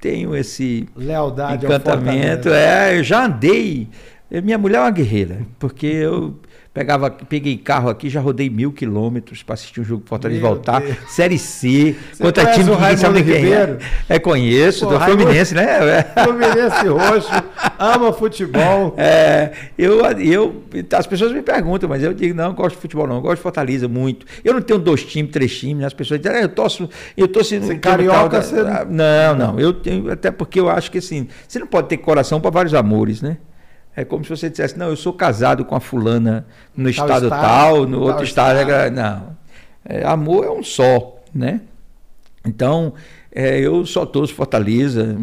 tenho 0.00 0.34
esse 0.34 0.88
lealdade 0.96 1.66
encantamento. 1.66 2.48
É, 2.48 2.98
eu 2.98 3.04
já 3.04 3.26
andei. 3.26 3.88
Minha 4.42 4.56
mulher 4.56 4.78
é 4.78 4.80
uma 4.80 4.90
guerreira, 4.90 5.42
porque 5.58 5.86
eu 5.86 6.34
Pegava, 6.72 7.10
peguei 7.10 7.56
carro 7.56 7.88
aqui, 7.88 8.08
já 8.08 8.20
rodei 8.20 8.48
mil 8.48 8.70
quilômetros 8.70 9.42
para 9.42 9.54
assistir 9.54 9.80
um 9.80 9.84
jogo 9.84 10.04
Fortaleza 10.06 10.38
e 10.38 10.42
voltar. 10.42 10.80
Deus. 10.80 10.96
Série 11.08 11.36
C, 11.36 11.96
Você 12.12 12.22
contra 12.22 12.52
time 12.52 12.64
que 12.64 12.80
ninguém 12.80 12.96
sabe 12.96 13.24
quem 13.24 13.52
é. 13.52 13.78
É, 14.08 14.18
conheço, 14.20 14.86
Pô, 14.86 14.92
do 14.92 15.00
Fluminense, 15.00 15.52
né? 15.52 15.64
É. 15.64 16.02
Fluminense 16.22 16.86
roxo, 16.86 17.28
ama 17.76 18.12
futebol. 18.12 18.94
É, 19.02 19.52
eu, 19.78 20.00
eu, 20.18 20.62
as 20.96 21.06
pessoas 21.06 21.32
me 21.32 21.42
perguntam, 21.42 21.88
mas 21.88 22.02
eu 22.02 22.12
digo, 22.12 22.34
não, 22.34 22.52
gosto 22.54 22.76
de 22.76 22.82
futebol 22.82 23.06
não, 23.06 23.20
gosto 23.20 23.36
de 23.36 23.42
Fortaleza 23.42 23.88
muito. 23.88 24.26
Eu 24.44 24.54
não 24.54 24.60
tenho 24.60 24.78
dois 24.78 25.02
times, 25.04 25.32
três 25.32 25.58
times, 25.58 25.78
né? 25.78 25.86
as 25.86 25.94
pessoas 25.94 26.20
dizem, 26.20 26.38
ah, 26.38 26.42
eu 26.42 26.48
torço, 26.48 26.88
eu 27.16 27.26
torço 27.26 27.58
você 27.58 27.76
carioca, 27.76 28.42
você... 28.42 28.62
Não, 28.88 29.34
não, 29.34 29.58
eu 29.58 29.72
tenho, 29.72 30.10
até 30.12 30.30
porque 30.30 30.60
eu 30.60 30.68
acho 30.68 30.90
que 30.90 30.98
assim, 30.98 31.28
você 31.48 31.58
não 31.58 31.66
pode 31.66 31.88
ter 31.88 31.96
coração 31.96 32.40
para 32.40 32.50
vários 32.50 32.74
amores, 32.74 33.22
né? 33.22 33.38
É 33.94 34.04
como 34.04 34.24
se 34.24 34.30
você 34.30 34.48
dissesse, 34.48 34.78
não, 34.78 34.88
eu 34.88 34.96
sou 34.96 35.12
casado 35.12 35.64
com 35.64 35.74
a 35.74 35.80
fulana 35.80 36.46
no 36.76 36.84
tal 36.84 36.90
estado, 36.90 37.24
estado 37.24 37.42
tal, 37.42 37.86
no 37.86 38.00
outro 38.00 38.24
estado. 38.24 38.60
estado. 38.60 38.94
Não. 38.94 39.36
É, 39.84 40.04
amor 40.04 40.44
é 40.44 40.50
um 40.50 40.62
só, 40.62 41.20
né? 41.34 41.60
Então, 42.44 42.94
é, 43.32 43.58
eu 43.58 43.84
só 43.84 44.06
torço 44.06 44.34
Fortaleza. 44.34 45.16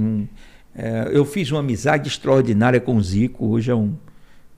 É, 0.76 1.10
eu 1.12 1.26
fiz 1.26 1.52
uma 1.52 1.62
amizade 1.62 2.08
extraordinária 2.08 2.80
com 2.80 2.96
o 2.96 3.02
Zico. 3.02 3.48
Hoje 3.48 3.72
é 3.72 3.76
um, 3.76 3.96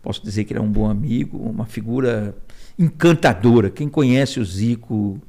posso 0.01 0.23
dizer 0.23 0.43
que 0.43 0.53
ele 0.53 0.59
é 0.59 0.63
um 0.63 0.71
bom 0.71 0.89
amigo, 0.89 1.37
uma 1.37 1.65
figura 1.65 2.35
encantadora. 2.77 3.69
Quem 3.69 3.87
conhece 3.87 4.39
o 4.39 4.45
Zico 4.45 5.19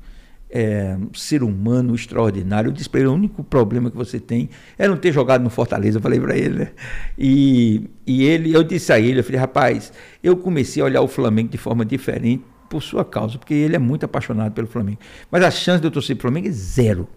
é, 0.51 0.97
ser 1.15 1.43
humano 1.43 1.95
extraordinário. 1.95 2.69
Eu 2.69 2.73
disse 2.73 2.89
para 2.89 3.01
ele: 3.01 3.09
o 3.09 3.15
único 3.15 3.45
problema 3.45 3.91
que 3.91 3.97
você 3.97 4.19
tem 4.19 4.51
é 4.77 4.89
não 4.89 4.97
ter 4.97 5.13
jogado 5.13 5.43
no 5.43 5.51
Fortaleza. 5.51 5.99
Eu 5.99 6.03
falei 6.03 6.21
para 6.21 6.37
ele, 6.37 6.59
né? 6.59 6.71
E, 7.17 7.89
e 8.07 8.25
ele, 8.25 8.53
eu 8.53 8.63
disse 8.63 8.93
a 8.93 8.99
ele: 8.99 9.21
eu 9.21 9.25
falei, 9.25 9.39
rapaz, 9.41 9.93
eu 10.23 10.37
comecei 10.37 10.83
a 10.83 10.87
olhar 10.87 11.01
o 11.01 11.09
Flamengo 11.09 11.49
de 11.49 11.59
forma 11.59 11.85
diferente 11.85 12.45
por 12.69 12.83
sua 12.83 13.05
causa, 13.05 13.39
porque 13.39 13.55
ele 13.55 13.77
é 13.77 13.79
muito 13.79 14.05
apaixonado 14.05 14.53
pelo 14.53 14.67
Flamengo. 14.67 14.99
Mas 15.31 15.43
a 15.43 15.51
chance 15.51 15.81
de 15.81 15.87
eu 15.87 15.91
torcer 15.91 16.17
pro 16.17 16.23
Flamengo 16.23 16.49
é 16.49 16.53
zero. 16.53 17.09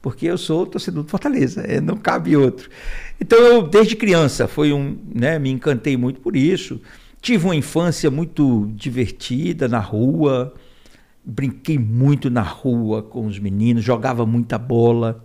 Porque 0.00 0.26
eu 0.26 0.36
sou 0.36 0.66
torcedor 0.66 1.04
do 1.04 1.08
Fortaleza, 1.08 1.60
é, 1.60 1.80
não 1.80 1.96
cabe 1.96 2.36
outro. 2.36 2.68
Então, 3.20 3.38
eu, 3.38 3.62
desde 3.62 3.94
criança, 3.94 4.48
foi 4.48 4.72
um, 4.72 4.98
né, 5.14 5.38
me 5.38 5.48
encantei 5.48 5.96
muito 5.96 6.20
por 6.20 6.34
isso. 6.34 6.80
Tive 7.20 7.44
uma 7.44 7.54
infância 7.54 8.10
muito 8.10 8.68
divertida 8.74 9.68
na 9.68 9.78
rua, 9.78 10.52
brinquei 11.24 11.78
muito 11.78 12.28
na 12.30 12.42
rua 12.42 13.02
com 13.02 13.26
os 13.26 13.38
meninos, 13.38 13.84
jogava 13.84 14.26
muita 14.26 14.58
bola. 14.58 15.22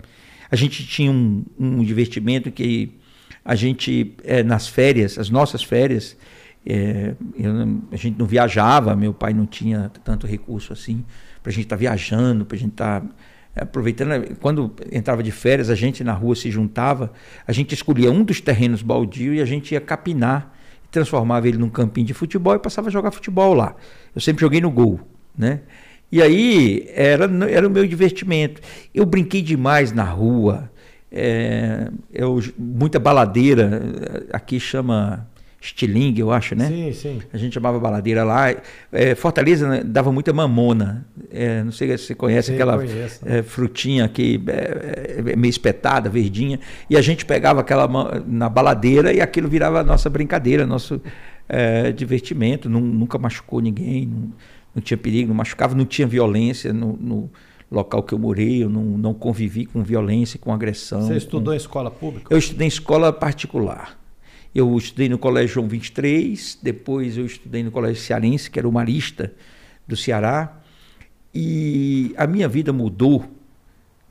A 0.49 0.55
gente 0.55 0.85
tinha 0.85 1.11
um, 1.11 1.43
um 1.59 1.83
divertimento 1.83 2.51
que 2.51 2.97
a 3.43 3.55
gente, 3.55 4.15
é, 4.23 4.43
nas 4.43 4.67
férias, 4.67 5.17
as 5.17 5.29
nossas 5.29 5.63
férias, 5.63 6.17
é, 6.65 7.15
eu, 7.37 7.53
a 7.91 7.95
gente 7.95 8.19
não 8.19 8.25
viajava, 8.25 8.95
meu 8.95 9.13
pai 9.13 9.33
não 9.33 9.45
tinha 9.45 9.89
tanto 10.03 10.27
recurso 10.27 10.73
assim 10.73 11.05
para 11.41 11.51
a 11.51 11.53
gente 11.53 11.63
estar 11.63 11.77
tá 11.77 11.79
viajando, 11.79 12.45
para 12.45 12.57
a 12.57 12.59
gente 12.59 12.71
estar 12.71 13.01
tá, 13.01 13.07
é, 13.55 13.63
aproveitando. 13.63 14.35
Quando 14.41 14.75
entrava 14.91 15.23
de 15.23 15.31
férias, 15.31 15.69
a 15.69 15.75
gente 15.75 16.03
na 16.03 16.11
rua 16.11 16.35
se 16.35 16.51
juntava, 16.51 17.13
a 17.47 17.53
gente 17.53 17.73
escolhia 17.73 18.11
um 18.11 18.21
dos 18.21 18.41
terrenos 18.41 18.81
baldio 18.81 19.33
e 19.33 19.41
a 19.41 19.45
gente 19.45 19.73
ia 19.73 19.79
capinar, 19.79 20.53
transformava 20.91 21.47
ele 21.47 21.57
num 21.57 21.69
campinho 21.69 22.05
de 22.05 22.13
futebol 22.13 22.53
e 22.53 22.59
passava 22.59 22.89
a 22.89 22.91
jogar 22.91 23.11
futebol 23.11 23.53
lá. 23.53 23.75
Eu 24.13 24.19
sempre 24.19 24.41
joguei 24.41 24.59
no 24.59 24.69
gol, 24.69 24.99
né? 25.37 25.61
E 26.11 26.21
aí 26.21 26.87
era, 26.93 27.29
era 27.49 27.67
o 27.67 27.69
meu 27.69 27.85
divertimento. 27.85 28.61
Eu 28.93 29.05
brinquei 29.05 29.41
demais 29.41 29.91
na 29.91 30.03
rua, 30.03 30.69
é, 31.11 31.89
eu, 32.13 32.41
muita 32.57 32.99
baladeira, 32.99 34.27
aqui 34.31 34.59
chama 34.59 35.27
estilingue, 35.59 36.21
eu 36.21 36.31
acho, 36.31 36.55
né? 36.55 36.67
Sim, 36.67 36.93
sim. 36.93 37.21
A 37.33 37.37
gente 37.37 37.53
chamava 37.53 37.79
baladeira 37.79 38.23
lá. 38.23 38.55
É, 38.91 39.15
Fortaleza 39.15 39.67
né, 39.67 39.83
dava 39.83 40.11
muita 40.11 40.31
mamona. 40.31 41.05
É, 41.31 41.63
não 41.63 41.71
sei 41.71 41.97
se 41.97 42.05
você 42.05 42.15
conhece 42.15 42.49
sim, 42.49 42.53
aquela 42.53 42.79
é, 43.25 43.41
frutinha 43.43 44.07
que 44.07 44.41
é, 44.47 45.17
é, 45.17 45.35
meio 45.35 45.49
espetada, 45.49 46.09
verdinha. 46.09 46.59
E 46.89 46.95
a 46.95 47.01
gente 47.01 47.25
pegava 47.25 47.61
aquela 47.61 47.87
na 48.25 48.49
baladeira 48.49 49.11
e 49.11 49.19
aquilo 49.19 49.47
virava 49.47 49.83
nossa 49.83 50.09
brincadeira, 50.09 50.65
nosso 50.65 51.01
é, 51.49 51.91
divertimento. 51.91 52.69
nunca 52.69 53.17
machucou 53.17 53.59
ninguém. 53.59 54.05
Não, 54.05 54.31
não 54.77 54.83
tinha 54.83 54.97
perigo, 54.97 55.29
não 55.29 55.35
machucava, 55.35 55.73
não 55.73 55.85
tinha 55.85 56.07
violência 56.07 56.71
no, 56.71 56.95
no 56.97 57.31
local 57.69 58.03
que 58.03 58.13
eu 58.13 58.19
morei, 58.19 58.63
eu 58.63 58.69
não, 58.69 58.83
não 58.83 59.11
convivi 59.11 59.65
com 59.65 59.81
violência, 59.83 60.39
com 60.39 60.53
agressão. 60.53 61.01
Você 61.01 61.17
estudou 61.17 61.47
com... 61.47 61.53
em 61.53 61.57
escola 61.57 61.89
pública? 61.89 62.27
Eu 62.31 62.37
estudei 62.37 62.65
em 62.65 62.69
escola 62.69 63.11
particular. 63.11 63.99
Eu 64.53 64.77
estudei 64.77 65.09
no 65.09 65.17
Colégio 65.17 65.55
João 65.55 65.67
23, 65.67 66.59
depois 66.61 67.17
eu 67.17 67.25
estudei 67.25 67.63
no 67.63 67.71
Colégio 67.71 68.01
Cearense, 68.03 68.51
que 68.51 68.59
era 68.59 68.69
o 68.69 68.71
Marista 68.71 69.33
do 69.87 69.97
Ceará, 69.97 70.61
e 71.33 72.13
a 72.15 72.27
minha 72.27 72.47
vida 72.47 72.71
mudou 72.71 73.25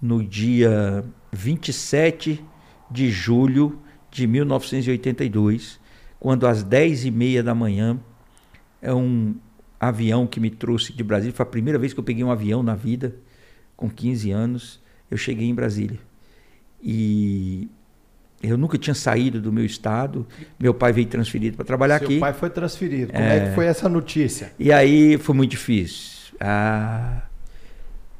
no 0.03 0.25
dia 0.25 1.05
27 1.33 2.45
de 2.91 3.09
julho 3.09 3.79
de 4.11 4.27
1982, 4.27 5.79
quando 6.19 6.45
às 6.45 6.65
10 6.65 7.05
e 7.05 7.11
meia 7.13 7.43
da 7.43 7.55
manhã, 7.55 8.01
é 8.83 8.93
um 8.93 9.37
avião 9.81 10.27
que 10.27 10.41
me 10.41 10.51
trouxe 10.51 10.93
de 10.93 11.03
Brasília. 11.03 11.35
Foi 11.35 11.45
a 11.45 11.49
primeira 11.49 11.79
vez 11.79 11.93
que 11.93 12.01
eu 12.01 12.05
peguei 12.05 12.25
um 12.25 12.31
avião 12.31 12.63
na 12.63 12.75
vida, 12.75 13.15
com 13.77 13.89
15 13.89 14.31
anos. 14.31 14.81
Eu 15.11 15.17
cheguei 15.17 15.49
em 15.49 15.55
Brasília. 15.55 15.99
E 16.83 17.69
eu 18.43 18.57
nunca 18.57 18.79
tinha 18.79 18.95
saído 18.95 19.41
do 19.41 19.53
meu 19.53 19.65
estado. 19.65 20.27
Meu 20.59 20.75
pai 20.75 20.93
veio 20.93 21.07
transferido 21.07 21.57
para 21.57 21.65
trabalhar 21.65 21.99
Seu 21.99 22.07
aqui. 22.07 22.15
Seu 22.15 22.21
pai 22.21 22.33
foi 22.33 22.51
transferido. 22.51 23.13
Como 23.13 23.25
é... 23.25 23.37
é... 23.37 23.49
que 23.49 23.55
foi 23.55 23.67
essa 23.67 23.89
notícia? 23.89 24.53
E 24.59 24.73
aí 24.73 25.19
foi 25.19 25.35
muito 25.35 25.51
difícil. 25.51 26.37
Ah, 26.41 27.23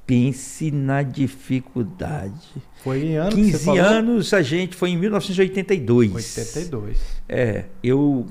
pense 0.07 0.71
na 0.71 1.03
dificuldade. 1.03 2.63
Foi 2.83 3.03
em 3.03 3.17
anos 3.17 3.35
15 3.35 3.79
anos 3.79 4.33
a 4.33 4.43
gente 4.43 4.77
foi 4.77 4.91
em 4.91 4.97
1982. 4.97 6.15
82. 6.15 6.99
É, 7.29 7.65
eu 7.83 8.27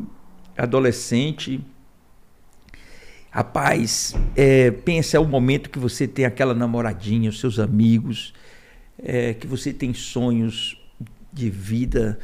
adolescente 0.58 1.62
Rapaz, 3.36 4.16
é, 4.34 4.72
pensa, 4.72 5.18
é 5.18 5.20
o 5.20 5.26
momento 5.26 5.70
que 5.70 5.78
você 5.78 6.08
tem 6.08 6.24
aquela 6.24 6.54
namoradinha, 6.54 7.30
os 7.30 7.38
seus 7.38 7.60
amigos, 7.60 8.34
é, 8.98 9.34
que 9.34 9.46
você 9.46 9.74
tem 9.74 9.94
sonhos 9.94 10.82
de 11.34 11.50
vida, 11.50 12.18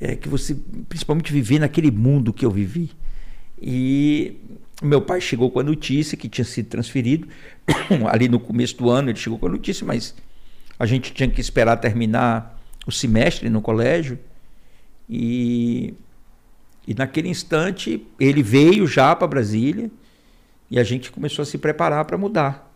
é, 0.00 0.16
que 0.16 0.26
você 0.26 0.56
principalmente 0.88 1.30
viver 1.30 1.58
naquele 1.58 1.90
mundo 1.90 2.32
que 2.32 2.46
eu 2.46 2.50
vivi. 2.50 2.92
E 3.60 4.38
meu 4.82 5.02
pai 5.02 5.20
chegou 5.20 5.50
com 5.50 5.60
a 5.60 5.62
notícia 5.62 6.16
que 6.16 6.30
tinha 6.30 6.46
sido 6.46 6.70
transferido, 6.70 7.28
ali 8.10 8.26
no 8.26 8.40
começo 8.40 8.78
do 8.78 8.88
ano 8.88 9.10
ele 9.10 9.18
chegou 9.18 9.38
com 9.38 9.44
a 9.44 9.50
notícia, 9.50 9.86
mas 9.86 10.14
a 10.78 10.86
gente 10.86 11.12
tinha 11.12 11.28
que 11.28 11.42
esperar 11.42 11.76
terminar 11.76 12.58
o 12.86 12.90
semestre 12.90 13.50
no 13.50 13.60
colégio. 13.60 14.18
E, 15.10 15.92
e 16.88 16.94
naquele 16.94 17.28
instante 17.28 18.02
ele 18.18 18.42
veio 18.42 18.86
já 18.86 19.14
para 19.14 19.26
Brasília 19.26 19.90
e 20.74 20.80
a 20.80 20.82
gente 20.82 21.12
começou 21.12 21.44
a 21.44 21.46
se 21.46 21.56
preparar 21.56 22.04
para 22.04 22.18
mudar, 22.18 22.74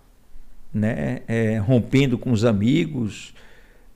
né? 0.72 1.22
É, 1.26 1.58
rompendo 1.58 2.16
com 2.16 2.30
os 2.30 2.44
amigos, 2.44 3.34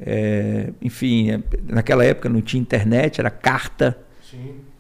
é, 0.01 0.73
enfim, 0.83 1.31
é, 1.31 1.41
naquela 1.69 2.05
época 2.05 2.29
não 2.29 2.43
tinha 2.43 2.61
internet, 2.61 3.21
era 3.21 3.31
carta, 3.31 3.97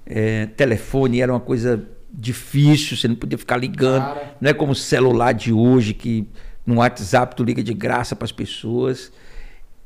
é, 0.04 0.46
telefone 0.46 1.20
era 1.20 1.32
uma 1.32 1.38
coisa 1.38 1.88
difícil, 2.12 2.96
você 2.96 3.06
não 3.06 3.14
podia 3.14 3.38
ficar 3.38 3.58
ligando, 3.58 4.06
Cara. 4.06 4.36
não 4.40 4.50
é 4.50 4.52
como 4.52 4.72
o 4.72 4.74
celular 4.74 5.30
de 5.30 5.52
hoje 5.52 5.94
que 5.94 6.26
no 6.66 6.78
WhatsApp 6.78 7.36
tu 7.36 7.44
liga 7.44 7.62
de 7.62 7.72
graça 7.72 8.16
para 8.16 8.24
as 8.24 8.32
pessoas. 8.32 9.12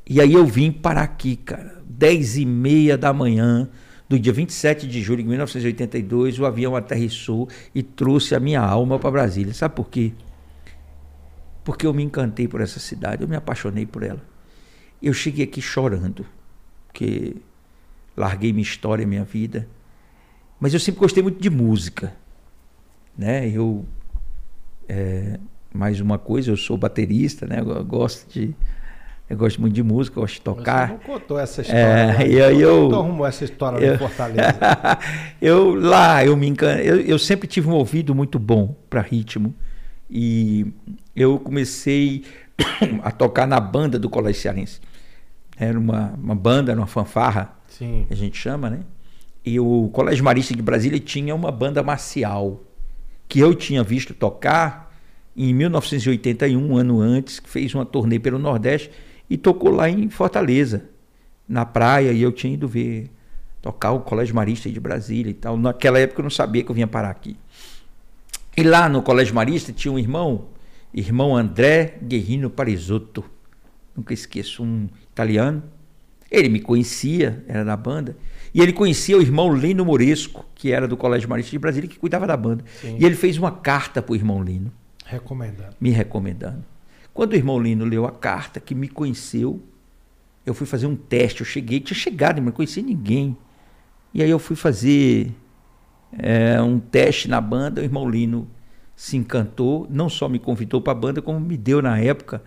E 0.09 0.19
aí 0.19 0.33
eu 0.33 0.47
vim 0.47 0.71
para 0.71 1.01
aqui, 1.01 1.35
cara, 1.35 1.79
10 1.87 2.37
e 2.37 2.45
meia 2.45 2.97
da 2.97 3.13
manhã, 3.13 3.69
do 4.09 4.17
dia 4.17 4.31
27 4.31 4.87
de 4.87 5.01
julho 5.01 5.21
de 5.21 5.29
1982, 5.29 6.39
o 6.39 6.45
avião 6.45 6.75
aterrissou 6.75 7.49
e 7.75 7.83
trouxe 7.83 8.33
a 8.35 8.39
minha 8.39 8.61
alma 8.61 8.97
para 8.97 9.11
Brasília. 9.11 9.53
Sabe 9.53 9.75
por 9.75 9.89
quê? 9.89 10.13
Porque 11.63 11.85
eu 11.85 11.93
me 11.93 12.03
encantei 12.03 12.47
por 12.47 12.61
essa 12.61 12.79
cidade, 12.79 13.23
eu 13.23 13.27
me 13.27 13.35
apaixonei 13.35 13.85
por 13.85 14.03
ela. 14.03 14.21
Eu 15.01 15.13
cheguei 15.13 15.43
aqui 15.43 15.61
chorando, 15.61 16.25
porque 16.87 17.35
larguei 18.15 18.53
minha 18.53 18.63
história, 18.63 19.05
minha 19.05 19.25
vida. 19.25 19.67
Mas 20.59 20.73
eu 20.73 20.79
sempre 20.79 21.01
gostei 21.01 21.21
muito 21.21 21.41
de 21.41 21.49
música. 21.49 22.15
Né? 23.17 23.49
Eu, 23.49 23.85
é, 24.87 25.39
mais 25.73 25.99
uma 25.99 26.17
coisa, 26.17 26.49
eu 26.49 26.57
sou 26.57 26.77
baterista, 26.77 27.45
né? 27.45 27.59
eu 27.59 27.83
gosto 27.83 28.31
de 28.31 28.55
eu 29.29 29.35
gosto 29.35 29.59
muito 29.59 29.73
de 29.73 29.83
música, 29.83 30.21
gosto 30.21 30.35
de 30.35 30.41
tocar. 30.41 30.87
Você 30.87 30.93
não 30.93 30.99
contou 30.99 31.37
essa 31.37 31.61
história. 31.61 32.23
É, 32.23 32.27
e 32.29 32.41
aí 32.41 32.61
eu, 32.61 32.87
então 32.87 32.99
arrumou 32.99 33.25
essa 33.25 33.43
história 33.43 33.85
eu, 33.85 33.97
Fortaleza. 33.97 34.57
eu 35.41 35.75
lá, 35.75 36.25
eu 36.25 36.37
me 36.37 36.47
encan... 36.47 36.75
eu, 36.77 37.01
eu 37.01 37.19
sempre 37.19 37.45
tive 37.45 37.67
um 37.67 37.73
ouvido 37.73 38.15
muito 38.15 38.39
bom 38.39 38.73
para 38.89 39.01
ritmo. 39.01 39.53
E 40.09 40.65
eu 41.13 41.37
comecei 41.39 42.23
a 43.03 43.11
tocar 43.11 43.45
na 43.45 43.59
banda 43.59 43.99
do 43.99 44.09
Colégio 44.09 44.41
Cearense. 44.41 44.79
Era 45.57 45.77
uma, 45.77 46.13
uma 46.13 46.35
banda, 46.35 46.73
uma 46.73 46.87
fanfarra, 46.87 47.53
Sim. 47.67 48.07
a 48.09 48.15
gente 48.15 48.37
chama, 48.37 48.69
né? 48.69 48.79
E 49.43 49.59
o 49.59 49.89
Colégio 49.91 50.23
Marista 50.23 50.55
de 50.55 50.61
Brasília 50.61 50.99
tinha 50.99 51.35
uma 51.35 51.51
banda 51.51 51.83
marcial 51.83 52.63
que 53.27 53.39
eu 53.39 53.53
tinha 53.53 53.83
visto 53.83 54.13
tocar 54.13 54.95
em 55.35 55.53
1981, 55.53 56.57
um 56.57 56.77
ano 56.77 57.01
antes, 57.01 57.39
que 57.39 57.49
fez 57.49 57.73
uma 57.75 57.85
turnê 57.85 58.19
pelo 58.19 58.39
Nordeste 58.39 58.89
e 59.29 59.37
tocou 59.37 59.71
lá 59.71 59.89
em 59.89 60.09
Fortaleza, 60.09 60.89
na 61.47 61.65
praia, 61.65 62.11
e 62.11 62.21
eu 62.21 62.31
tinha 62.31 62.53
ido 62.53 62.67
ver 62.67 63.11
tocar 63.61 63.91
o 63.91 64.01
Colégio 64.01 64.35
Marista 64.35 64.69
de 64.69 64.79
Brasília 64.79 65.31
e 65.31 65.33
tal. 65.33 65.57
Naquela 65.57 65.99
época 65.99 66.21
eu 66.21 66.23
não 66.23 66.29
sabia 66.29 66.63
que 66.63 66.71
eu 66.71 66.75
vinha 66.75 66.87
parar 66.87 67.09
aqui. 67.09 67.37
E 68.55 68.63
lá 68.63 68.89
no 68.89 69.01
Colégio 69.01 69.35
Marista 69.35 69.71
tinha 69.71 69.91
um 69.91 69.99
irmão, 69.99 70.47
irmão 70.93 71.35
André 71.35 71.97
Guerrino 72.01 72.49
Parisotto. 72.49 73.23
Nunca 73.95 74.13
esqueço, 74.13 74.63
um 74.63 74.87
italiano. 75.11 75.63
Ele 76.29 76.49
me 76.49 76.59
conhecia, 76.59 77.43
era 77.47 77.63
da 77.63 77.77
banda. 77.77 78.17
E 78.53 78.61
ele 78.61 78.73
conhecia 78.73 79.17
o 79.17 79.21
irmão 79.21 79.53
Lino 79.53 79.85
Moresco, 79.85 80.45
que 80.55 80.71
era 80.71 80.87
do 80.87 80.97
Colégio 80.97 81.29
Marista 81.29 81.51
de 81.51 81.59
Brasília, 81.59 81.89
que 81.89 81.99
cuidava 81.99 82.25
da 82.25 82.35
banda. 82.35 82.63
Sim. 82.81 82.97
E 82.99 83.05
ele 83.05 83.15
fez 83.15 83.37
uma 83.37 83.51
carta 83.51 84.01
para 84.01 84.13
o 84.13 84.15
irmão 84.15 84.43
Lino. 84.43 84.71
Recomendando. 85.05 85.75
Me 85.79 85.89
recomendando. 85.89 86.63
Quando 87.17 87.33
o 87.33 87.35
irmão 87.35 87.59
Lino 87.59 87.83
leu 87.83 88.05
a 88.05 88.11
carta, 88.11 88.59
que 88.59 88.75
me 88.75 88.87
conheceu, 88.87 89.59
eu 90.45 90.53
fui 90.53 90.67
fazer 90.67 90.85
um 90.85 90.95
teste. 90.95 91.41
Eu 91.41 91.47
cheguei, 91.47 91.79
tinha 91.79 91.97
chegado, 91.97 92.35
mas 92.35 92.45
não 92.45 92.51
conhecia 92.51 92.83
ninguém. 92.83 93.35
E 94.13 94.21
aí 94.21 94.29
eu 94.29 94.37
fui 94.37 94.55
fazer 94.55 95.33
é, 96.15 96.61
um 96.61 96.77
teste 96.77 97.27
na 97.27 97.41
banda. 97.41 97.81
O 97.81 97.83
irmão 97.83 98.07
Lino 98.07 98.47
se 98.95 99.17
encantou, 99.17 99.87
não 99.89 100.09
só 100.09 100.29
me 100.29 100.37
convidou 100.37 100.79
para 100.79 100.91
a 100.91 100.95
banda, 100.95 101.19
como 101.19 101.39
me 101.39 101.57
deu 101.57 101.81
na 101.81 101.97
época, 101.99 102.43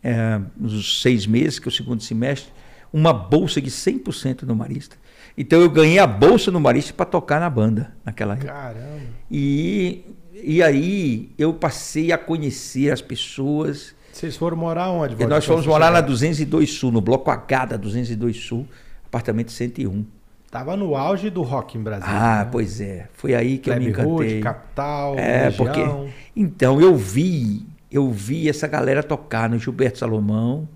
é, 0.00 0.40
nos 0.56 1.02
seis 1.02 1.26
meses, 1.26 1.58
que 1.58 1.66
é 1.66 1.70
o 1.70 1.72
segundo 1.72 2.00
semestre, 2.00 2.52
uma 2.92 3.12
bolsa 3.12 3.60
de 3.60 3.68
100% 3.68 4.42
no 4.42 4.54
Marista. 4.54 4.96
Então 5.36 5.60
eu 5.60 5.68
ganhei 5.68 5.98
a 5.98 6.06
bolsa 6.06 6.52
no 6.52 6.60
Marista 6.60 6.94
para 6.94 7.04
tocar 7.04 7.40
na 7.40 7.50
banda 7.50 7.92
naquela 8.04 8.34
época. 8.34 8.46
Caramba! 8.46 9.00
E 9.28 10.04
e 10.42 10.62
aí 10.62 11.30
eu 11.38 11.52
passei 11.54 12.12
a 12.12 12.18
conhecer 12.18 12.90
as 12.90 13.00
pessoas. 13.00 13.94
Vocês 14.12 14.36
foram 14.36 14.56
morar 14.56 14.90
onde? 14.90 15.22
E 15.22 15.26
nós 15.26 15.44
fomos 15.44 15.66
morar 15.66 15.90
na 15.90 16.00
202 16.00 16.70
Sul, 16.70 16.92
no 16.92 17.00
bloco 17.00 17.30
H 17.30 17.64
da 17.66 17.76
202 17.76 18.36
Sul, 18.36 18.66
apartamento 19.06 19.52
101. 19.52 20.04
Tava 20.50 20.76
no 20.76 20.96
auge 20.96 21.28
do 21.28 21.42
rock 21.42 21.76
em 21.76 21.82
Brasília. 21.82 22.14
Ah, 22.14 22.44
né? 22.44 22.48
pois 22.50 22.80
é. 22.80 23.08
Foi 23.12 23.34
aí 23.34 23.58
que 23.58 23.70
eu 23.70 23.76
me 23.76 23.88
encantei. 23.88 24.08
Hood, 24.08 24.40
capital, 24.40 25.18
é, 25.18 25.44
região. 25.44 25.56
porque 25.56 26.12
então 26.34 26.80
eu 26.80 26.96
vi, 26.96 27.66
eu 27.92 28.10
vi 28.10 28.48
essa 28.48 28.66
galera 28.66 29.02
tocar 29.02 29.50
no 29.50 29.58
Gilberto 29.58 29.98
Salomão. 29.98 30.66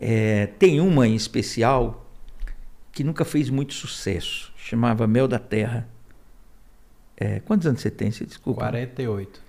É, 0.00 0.46
tem 0.58 0.80
uma 0.80 1.06
em 1.06 1.14
especial 1.14 2.06
que 2.92 3.04
nunca 3.04 3.24
fez 3.24 3.48
muito 3.48 3.74
sucesso, 3.74 4.52
chamava 4.56 5.06
Mel 5.06 5.28
da 5.28 5.38
Terra. 5.38 5.88
É, 7.20 7.40
quantos 7.40 7.66
anos 7.66 7.80
você 7.80 7.90
tem? 7.90 8.10
Você 8.10 8.24
desculpa. 8.24 8.60
48. 8.60 9.48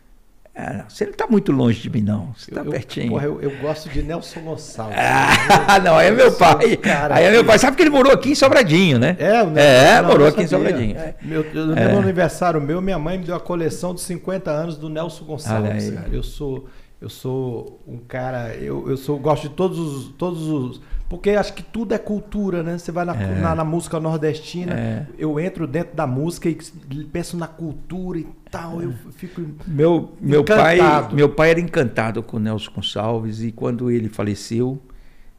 É, 0.56 0.84
você 0.90 1.06
não 1.06 1.12
está 1.12 1.26
muito 1.26 1.54
longe 1.54 1.80
de 1.80 1.90
mim, 1.90 2.02
não. 2.02 2.34
Você 2.36 2.52
está 2.52 2.66
pertinho. 2.66 3.12
Porra, 3.12 3.26
eu, 3.26 3.40
eu, 3.42 3.58
gosto 3.60 3.88
de 3.88 4.02
Nelson 4.02 4.42
Gonçalves. 4.42 4.98
Ah, 4.98 5.80
não, 5.80 5.96
aí 5.96 6.08
é 6.08 6.12
meu 6.12 6.34
pai. 6.34 6.76
Cara, 6.76 7.16
aí 7.16 7.26
é 7.26 7.32
meu 7.32 7.46
pai. 7.46 7.58
Sabe 7.58 7.78
que 7.78 7.84
ele 7.84 7.90
morou 7.90 8.12
aqui 8.12 8.32
em 8.32 8.36
Sobradinho, 8.36 9.00
né? 9.00 9.16
É, 9.20 9.42
o 9.42 9.58
É, 9.58 10.02
não, 10.02 10.10
morou 10.10 10.28
aqui 10.28 10.42
em 10.42 10.48
Sobradinho. 10.48 10.98
É. 10.98 11.16
Meu, 11.22 11.46
eu, 11.54 11.68
no 11.68 11.80
é. 11.80 11.94
aniversário 11.94 12.60
meu, 12.60 12.82
minha 12.82 13.00
mãe 13.00 13.18
me 13.18 13.26
deu 13.26 13.36
a 13.36 13.40
coleção 13.40 13.96
de 13.96 14.02
50 14.02 14.52
anos 14.52 14.76
do 14.76 14.90
Nelson 14.90 15.24
Gonçalves. 15.24 15.92
Cara. 15.92 16.10
Eu 16.12 16.24
sou, 16.24 16.68
eu 17.00 17.10
sou 17.10 17.80
um 17.88 17.98
cara, 18.00 18.54
eu, 18.56 18.90
eu 18.90 18.98
sou, 18.98 19.18
gosto 19.18 19.48
de 19.48 19.56
todos 19.56 19.80
os, 19.80 20.10
todos 20.18 20.42
os 20.42 20.82
porque 21.10 21.32
acho 21.32 21.56
que 21.56 21.64
tudo 21.64 21.96
é 21.96 21.98
cultura, 21.98 22.62
né? 22.62 22.78
Você 22.78 22.92
vai 22.92 23.04
na, 23.04 23.16
é. 23.16 23.40
na, 23.42 23.56
na, 23.56 23.64
música 23.64 24.00
nordestina, 24.00 24.74
é. 24.74 25.08
eu 25.18 25.40
entro 25.40 25.66
dentro 25.66 25.96
da 25.96 26.06
música 26.06 26.48
e 26.48 26.56
penso 27.12 27.36
na 27.36 27.48
cultura 27.48 28.20
e 28.20 28.28
tal, 28.52 28.80
eu 28.80 28.94
fico 29.16 29.42
meu 29.66 30.14
meu 30.22 30.44
pai 30.44 30.78
Meu 31.12 31.28
pai 31.28 31.50
era 31.50 31.60
encantado 31.60 32.22
com 32.22 32.38
o 32.38 32.40
Nelson 32.40 32.72
Gonçalves 32.72 33.42
e 33.42 33.52
quando 33.52 33.90
ele 33.90 34.08
faleceu, 34.08 34.80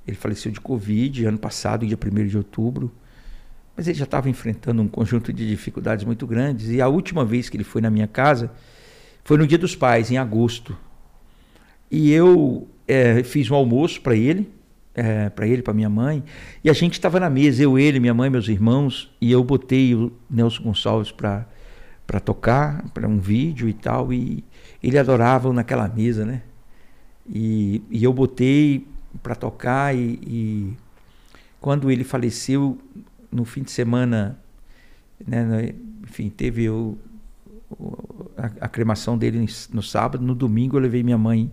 ele 0.04 0.16
faleceu 0.16 0.50
de 0.50 0.60
Covid 0.60 1.24
ano 1.24 1.38
passado, 1.38 1.86
dia 1.86 1.96
1 1.96 2.26
de 2.26 2.36
outubro, 2.36 2.90
mas 3.76 3.86
ele 3.86 3.96
já 3.96 4.04
estava 4.04 4.28
enfrentando 4.28 4.82
um 4.82 4.88
conjunto 4.88 5.32
de 5.32 5.46
dificuldades 5.48 6.04
muito 6.04 6.26
grandes 6.26 6.68
e 6.68 6.80
a 6.80 6.88
última 6.88 7.24
vez 7.24 7.48
que 7.48 7.56
ele 7.56 7.64
foi 7.64 7.80
na 7.80 7.90
minha 7.90 8.08
casa 8.08 8.50
foi 9.22 9.38
no 9.38 9.46
Dia 9.46 9.58
dos 9.58 9.76
Pais, 9.76 10.10
em 10.10 10.18
agosto. 10.18 10.76
E 11.88 12.10
eu 12.10 12.66
é, 12.88 13.22
fiz 13.22 13.48
um 13.50 13.54
almoço 13.54 14.00
para 14.00 14.16
ele, 14.16 14.50
é, 15.00 15.30
para 15.30 15.46
ele, 15.46 15.62
para 15.62 15.72
minha 15.72 15.88
mãe. 15.88 16.22
E 16.62 16.68
a 16.68 16.74
gente 16.74 16.92
estava 16.92 17.18
na 17.18 17.30
mesa, 17.30 17.62
eu, 17.62 17.78
ele, 17.78 17.98
minha 17.98 18.12
mãe, 18.12 18.28
meus 18.28 18.48
irmãos, 18.48 19.10
e 19.18 19.32
eu 19.32 19.42
botei 19.42 19.94
o 19.94 20.12
Nelson 20.28 20.62
Gonçalves 20.62 21.10
para 21.10 21.46
para 22.06 22.18
tocar, 22.18 22.88
para 22.88 23.06
um 23.06 23.20
vídeo 23.20 23.68
e 23.68 23.72
tal, 23.72 24.12
e 24.12 24.42
ele 24.82 24.98
adorava 24.98 25.52
naquela 25.52 25.86
mesa, 25.86 26.24
né? 26.24 26.42
E, 27.24 27.84
e 27.88 28.02
eu 28.02 28.12
botei 28.12 28.84
para 29.22 29.36
tocar 29.36 29.94
e, 29.94 30.18
e, 30.20 30.76
quando 31.60 31.88
ele 31.88 32.02
faleceu 32.02 32.76
no 33.30 33.44
fim 33.44 33.62
de 33.62 33.70
semana, 33.70 34.36
né, 35.24 35.72
enfim, 36.02 36.28
teve 36.28 36.68
o, 36.68 36.98
a, 38.36 38.46
a 38.62 38.68
cremação 38.68 39.16
dele 39.16 39.46
no 39.72 39.82
sábado, 39.82 40.24
no 40.24 40.34
domingo 40.34 40.76
eu 40.76 40.80
levei 40.80 41.04
minha 41.04 41.18
mãe 41.18 41.48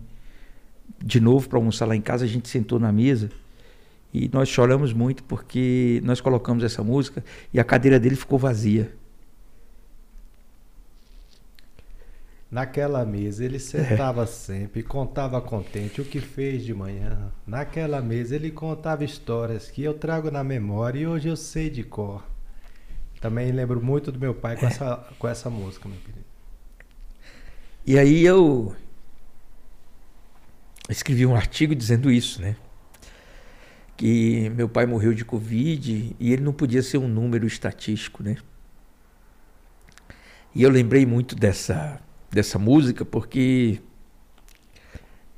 de 0.98 1.20
novo 1.20 1.48
para 1.48 1.58
almoçar 1.58 1.86
lá 1.86 1.94
em 1.94 2.00
casa, 2.00 2.24
a 2.24 2.28
gente 2.28 2.48
sentou 2.48 2.78
na 2.78 2.90
mesa 2.90 3.30
E 4.12 4.28
nós 4.32 4.48
choramos 4.48 4.92
muito 4.92 5.22
porque 5.24 6.00
nós 6.04 6.20
colocamos 6.20 6.64
essa 6.64 6.82
música 6.82 7.24
e 7.52 7.60
a 7.60 7.64
cadeira 7.64 8.00
dele 8.00 8.16
ficou 8.16 8.38
vazia. 8.38 8.92
Naquela 12.50 13.04
mesa 13.04 13.44
ele 13.44 13.58
sentava 13.58 14.22
é. 14.22 14.26
sempre, 14.26 14.82
contava 14.82 15.38
contente 15.40 16.00
o 16.00 16.04
que 16.04 16.18
fez 16.18 16.64
de 16.64 16.72
manhã. 16.72 17.30
Naquela 17.46 18.00
mesa 18.00 18.36
ele 18.36 18.50
contava 18.50 19.04
histórias 19.04 19.70
que 19.70 19.82
eu 19.82 19.92
trago 19.92 20.30
na 20.30 20.42
memória 20.42 21.00
e 21.00 21.06
hoje 21.06 21.28
eu 21.28 21.36
sei 21.36 21.68
de 21.68 21.84
cor. 21.84 22.24
Também 23.20 23.52
lembro 23.52 23.84
muito 23.84 24.10
do 24.10 24.18
meu 24.18 24.34
pai 24.34 24.56
com, 24.56 24.64
é. 24.64 24.68
essa, 24.68 24.96
com 25.18 25.28
essa 25.28 25.50
música, 25.50 25.88
meu 25.88 25.98
querido. 25.98 26.24
E 27.86 27.98
aí 27.98 28.24
eu 28.24 28.74
escrevi 30.92 31.26
um 31.26 31.34
artigo 31.34 31.74
dizendo 31.74 32.10
isso, 32.10 32.40
né? 32.40 32.56
Que 33.96 34.48
meu 34.50 34.68
pai 34.68 34.86
morreu 34.86 35.12
de 35.12 35.24
Covid 35.24 36.16
e 36.18 36.32
ele 36.32 36.42
não 36.42 36.52
podia 36.52 36.82
ser 36.82 36.98
um 36.98 37.08
número 37.08 37.46
estatístico, 37.46 38.22
né? 38.22 38.36
E 40.54 40.62
eu 40.62 40.70
lembrei 40.70 41.04
muito 41.04 41.34
dessa 41.34 42.00
dessa 42.30 42.58
música, 42.58 43.04
porque 43.04 43.80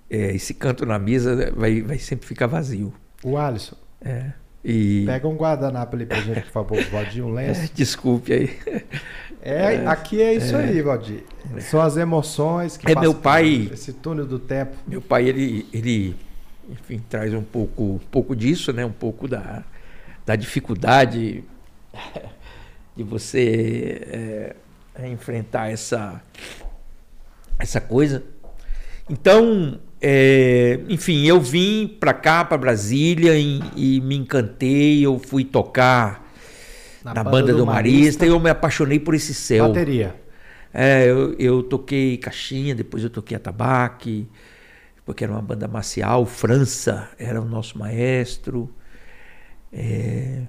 é, 0.09 0.35
esse 0.35 0.53
canto 0.55 0.85
na 0.85 0.99
mesa 0.99 1.53
vai, 1.55 1.81
vai 1.83 1.99
sempre 1.99 2.27
ficar 2.27 2.47
vazio. 2.47 2.93
O 3.23 3.37
Alisson. 3.37 3.77
É. 4.01 4.33
E... 4.65 5.05
Pega 5.07 5.27
um 5.27 5.37
guardanapo 5.37 5.97
ali 5.97 6.05
pra 6.05 6.21
gente, 6.21 6.43
por 6.43 6.51
favor, 6.51 6.83
Valdir, 6.91 7.25
um 7.25 7.33
lenço. 7.33 7.71
Desculpe 7.75 8.33
aí. 8.33 8.59
É, 9.43 9.75
é, 9.75 9.87
aqui 9.87 10.21
é 10.21 10.35
isso 10.35 10.55
é, 10.57 10.65
aí, 10.65 10.83
Valdir. 10.83 11.25
São 11.61 11.81
as 11.81 11.97
emoções 11.97 12.77
que 12.77 12.91
é 12.91 12.99
meu 12.99 13.15
pai. 13.15 13.71
Esse 13.73 13.93
túnel 13.93 14.27
do 14.27 14.39
tempo. 14.39 14.77
Meu 14.87 15.01
pai, 15.01 15.29
ele, 15.29 15.67
ele, 15.73 16.17
enfim, 16.69 17.03
traz 17.09 17.33
um 17.33 17.43
pouco, 17.43 17.83
um 17.83 17.99
pouco 18.11 18.37
disso, 18.37 18.73
né? 18.73 18.85
Um 18.85 18.93
pouco 18.93 19.27
da, 19.27 19.65
da 20.27 20.37
dificuldade 20.37 21.43
de 22.97 23.03
você 23.03 24.55
é, 24.95 25.09
enfrentar 25.09 25.71
essa 25.71 26.21
essa 27.59 27.81
coisa. 27.81 28.23
Então, 29.09 29.79
é, 30.01 30.81
enfim, 30.89 31.27
eu 31.27 31.41
vim 31.41 31.87
para 31.87 32.15
cá, 32.15 32.45
para 32.45 32.57
Brasília, 32.57 33.37
e, 33.37 33.61
e, 33.77 34.01
me 34.01 34.17
encantei. 34.17 35.05
Eu 35.05 35.19
fui 35.19 35.45
tocar 35.45 36.20
na, 37.05 37.15
na 37.15 37.25
banda, 37.25 37.31
banda, 37.31 37.55
do, 37.55 37.67
Marista, 37.67 38.27
e 38.27 38.29
eu 38.29 38.41
me 38.41 38.51
apaixonei 38.51 38.99
por 38.99 39.15
esse 39.15 39.35
céu. 39.35 39.69
Bateria. 39.69 40.15
É, 40.73 41.07
eu, 41.07 41.35
eu 41.39 41.63
toquei 41.63 42.17
caixinha, 42.17 42.75
depois 42.75 43.03
eu 43.03 43.11
toquei 43.11 43.37
atabaque, 43.37 44.29
porque 45.05 45.25
era 45.25 45.33
uma 45.33 45.43
banda 45.43 45.67
marcial. 45.67 46.25
França 46.27 47.09
era 47.19 47.41
o 47.41 47.45
nosso 47.45 47.79
maestro. 47.79 48.73
É, 49.73 50.43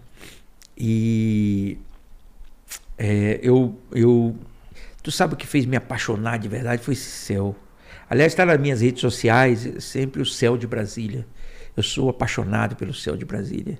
e 0.77 1.77
é, 2.97 3.39
eu, 3.41 3.79
eu 3.91 4.35
Tu 5.03 5.11
sabe 5.11 5.33
o 5.33 5.37
que 5.37 5.47
fez 5.47 5.65
me 5.65 5.75
apaixonar 5.75 6.37
de 6.37 6.47
verdade? 6.47 6.83
Foi 6.83 6.93
esse 6.93 7.09
céu. 7.09 7.55
Aliás, 8.09 8.33
está 8.33 8.45
nas 8.45 8.59
minhas 8.59 8.81
redes 8.81 9.01
sociais, 9.01 9.67
sempre 9.79 10.21
o 10.21 10.25
céu 10.25 10.57
de 10.57 10.67
Brasília. 10.67 11.25
Eu 11.75 11.81
sou 11.81 12.09
apaixonado 12.09 12.75
pelo 12.75 12.93
céu 12.93 13.15
de 13.15 13.25
Brasília. 13.25 13.79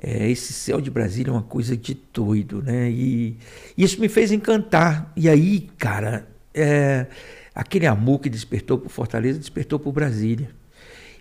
É, 0.00 0.28
esse 0.30 0.52
céu 0.52 0.80
de 0.80 0.90
Brasília 0.90 1.30
é 1.30 1.32
uma 1.32 1.42
coisa 1.42 1.76
de 1.76 1.96
doido, 2.12 2.62
né? 2.62 2.90
E 2.90 3.36
isso 3.76 4.00
me 4.00 4.08
fez 4.08 4.30
encantar. 4.30 5.12
E 5.16 5.28
aí, 5.28 5.68
cara, 5.78 6.28
é, 6.54 7.06
aquele 7.54 7.86
amor 7.86 8.20
que 8.20 8.28
despertou 8.28 8.78
por 8.78 8.90
Fortaleza 8.90 9.38
despertou 9.38 9.78
por 9.78 9.92
Brasília. 9.92 10.50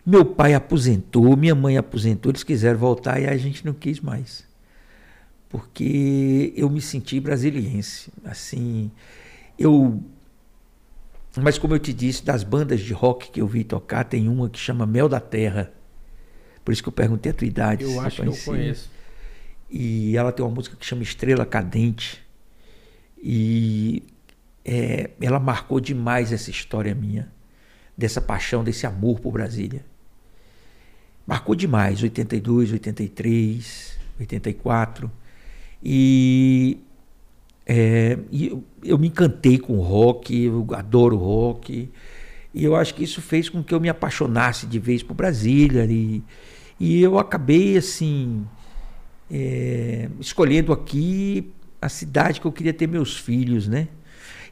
Meu 0.05 0.25
pai 0.25 0.53
aposentou, 0.53 1.35
minha 1.35 1.55
mãe 1.55 1.77
aposentou, 1.77 2.31
eles 2.31 2.43
quiseram 2.43 2.77
voltar 2.77 3.19
e 3.19 3.27
a 3.27 3.37
gente 3.37 3.65
não 3.65 3.73
quis 3.73 3.99
mais 3.99 4.45
porque 5.55 6.53
eu 6.55 6.69
me 6.69 6.81
senti 6.81 7.17
brasiliense. 7.17 8.11
Assim, 8.25 8.91
eu. 9.57 10.03
Mas 11.37 11.57
como 11.57 11.73
eu 11.73 11.79
te 11.79 11.93
disse, 11.93 12.25
das 12.25 12.43
bandas 12.43 12.81
de 12.81 12.91
rock 12.91 13.31
que 13.31 13.39
eu 13.39 13.47
vi 13.47 13.63
tocar, 13.63 14.03
tem 14.03 14.27
uma 14.27 14.49
que 14.49 14.59
chama 14.59 14.85
Mel 14.85 15.07
da 15.07 15.21
Terra. 15.21 15.71
Por 16.65 16.73
isso 16.73 16.81
que 16.81 16.89
eu 16.89 16.93
perguntei 16.93 17.31
a 17.31 17.35
tua 17.35 17.47
idade. 17.47 17.83
Eu 17.83 18.01
acho 18.01 18.23
que 18.23 18.27
eu 18.27 18.37
conheço. 18.43 18.91
E 19.69 20.17
ela 20.17 20.31
tem 20.31 20.43
uma 20.43 20.53
música 20.53 20.75
que 20.75 20.85
chama 20.85 21.03
Estrela 21.03 21.45
Cadente. 21.45 22.25
E 23.21 24.03
é, 24.65 25.11
ela 25.21 25.39
marcou 25.39 25.79
demais 25.79 26.33
essa 26.33 26.49
história 26.49 26.95
minha, 26.95 27.31
dessa 27.95 28.19
paixão, 28.19 28.63
desse 28.63 28.87
amor 28.87 29.19
por 29.19 29.31
Brasília. 29.31 29.85
Marcou 31.25 31.55
demais, 31.55 32.01
82, 32.01 32.71
83, 32.71 33.99
84. 34.19 35.11
E, 35.83 36.79
é, 37.65 38.17
e 38.31 38.47
eu, 38.47 38.63
eu, 38.83 38.97
me 38.97 39.07
encantei 39.07 39.59
com 39.59 39.77
o 39.77 39.81
rock, 39.81 40.35
eu 40.35 40.67
adoro 40.73 41.15
rock. 41.15 41.91
E 42.53 42.63
eu 42.63 42.75
acho 42.75 42.95
que 42.95 43.03
isso 43.03 43.21
fez 43.21 43.49
com 43.49 43.63
que 43.63 43.73
eu 43.73 43.79
me 43.79 43.89
apaixonasse 43.89 44.65
de 44.65 44.79
vez 44.79 45.03
por 45.03 45.13
Brasília. 45.13 45.85
E, 45.85 46.23
e 46.79 47.01
eu 47.01 47.17
acabei, 47.17 47.77
assim, 47.77 48.45
é, 49.31 50.09
escolhendo 50.19 50.73
aqui 50.73 51.51
a 51.81 51.89
cidade 51.89 52.41
que 52.41 52.47
eu 52.47 52.51
queria 52.51 52.73
ter 52.73 52.87
meus 52.87 53.17
filhos, 53.17 53.67
né? 53.67 53.87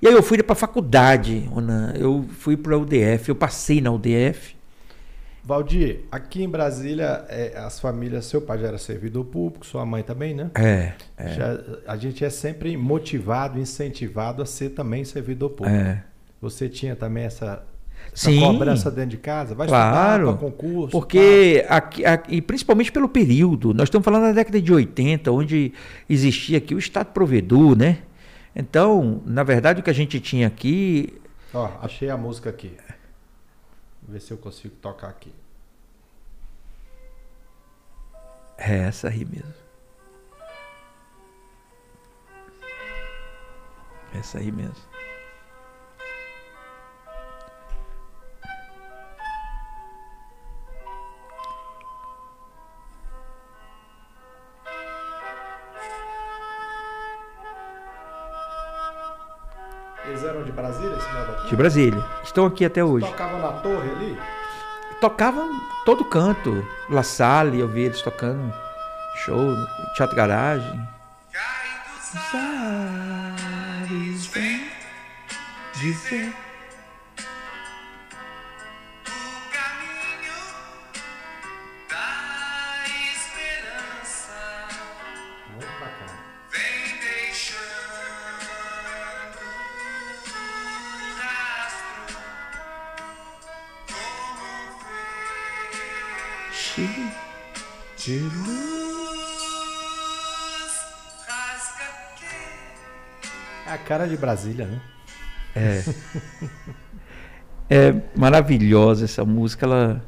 E 0.01 0.07
aí 0.07 0.13
eu 0.13 0.21
fui 0.21 0.41
para 0.43 0.53
a 0.53 0.55
faculdade, 0.55 1.49
eu 1.97 2.25
fui 2.39 2.57
para 2.57 2.75
a 2.75 2.77
UDF, 2.77 3.29
eu 3.29 3.35
passei 3.35 3.79
na 3.79 3.89
UDF. 3.91 4.55
Valdir, 5.45 6.01
aqui 6.09 6.43
em 6.43 6.49
Brasília, 6.49 7.25
é, 7.27 7.57
as 7.57 7.79
famílias, 7.79 8.25
seu 8.25 8.41
pai 8.41 8.59
já 8.59 8.67
era 8.67 8.77
servidor 8.77 9.25
público, 9.25 9.65
sua 9.65 9.85
mãe 9.85 10.01
também, 10.01 10.33
né? 10.33 10.51
É. 10.55 10.93
é. 11.17 11.33
Já, 11.33 11.59
a 11.85 11.97
gente 11.97 12.23
é 12.23 12.29
sempre 12.29 12.75
motivado, 12.77 13.59
incentivado 13.59 14.41
a 14.41 14.45
ser 14.45 14.69
também 14.69 15.03
servidor 15.03 15.49
público. 15.49 15.77
É. 15.77 16.03
Você 16.41 16.69
tinha 16.69 16.95
também 16.95 17.25
essa 17.25 17.65
Sim, 18.13 18.39
cobrança 18.39 18.91
dentro 18.91 19.11
de 19.11 19.17
casa? 19.17 19.55
Vai 19.55 19.67
claro, 19.67 20.29
estudar 20.29 20.39
concurso? 20.39 20.91
Porque, 20.91 21.65
aqui, 21.67 22.05
aqui, 22.05 22.41
principalmente 22.41 22.91
pelo 22.91 23.09
período, 23.09 23.73
nós 23.73 23.87
estamos 23.87 24.05
falando 24.05 24.23
da 24.23 24.31
década 24.33 24.61
de 24.61 24.71
80, 24.71 25.31
onde 25.31 25.73
existia 26.07 26.59
aqui 26.59 26.75
o 26.75 26.77
Estado 26.77 27.07
provedor, 27.07 27.75
né? 27.75 27.99
Então, 28.55 29.21
na 29.25 29.43
verdade, 29.43 29.79
o 29.79 29.83
que 29.83 29.89
a 29.89 29.93
gente 29.93 30.19
tinha 30.19 30.45
aqui. 30.45 31.19
Ó, 31.53 31.69
achei 31.81 32.09
a 32.09 32.17
música 32.17 32.51
aqui 32.51 32.77
ver 34.07 34.19
se 34.19 34.31
eu 34.31 34.37
consigo 34.37 34.75
tocar 34.75 35.07
aqui. 35.07 35.33
É 38.57 38.77
essa 38.77 39.09
aí 39.09 39.25
mesmo. 39.25 39.53
Essa 44.13 44.37
aí 44.37 44.51
mesmo. 44.51 44.92
Eram 60.33 60.43
de 60.43 60.51
Brasília, 60.51 60.97
esse 60.97 61.13
daqui? 61.13 61.47
De 61.49 61.55
Brasília. 61.55 62.05
Estão 62.23 62.45
aqui 62.45 62.65
até 62.65 62.83
hoje. 62.83 63.05
Tocavam 63.05 63.39
na 63.39 63.51
torre 63.53 63.89
ali? 63.91 64.19
Tocavam 64.99 65.49
todo 65.85 66.05
canto. 66.05 66.65
La 66.89 67.03
Salle, 67.03 67.59
eu 67.59 67.67
vi 67.67 67.83
eles 67.83 68.01
tocando. 68.01 68.53
Show, 69.25 69.55
Teatro 69.95 70.15
Garagem. 70.15 70.87
Ares 73.81 74.27
vem 74.27 74.67
dizer 75.75 76.33
de 96.75 98.19
luz. 98.19 99.13
É 103.67 103.71
a 103.73 103.77
cara 103.77 104.07
de 104.07 104.17
Brasília, 104.17 104.65
né? 104.65 104.81
É. 105.55 105.83
é 107.69 108.01
maravilhosa 108.15 109.05
essa 109.05 109.23
música. 109.23 109.65
Ela, 109.65 110.03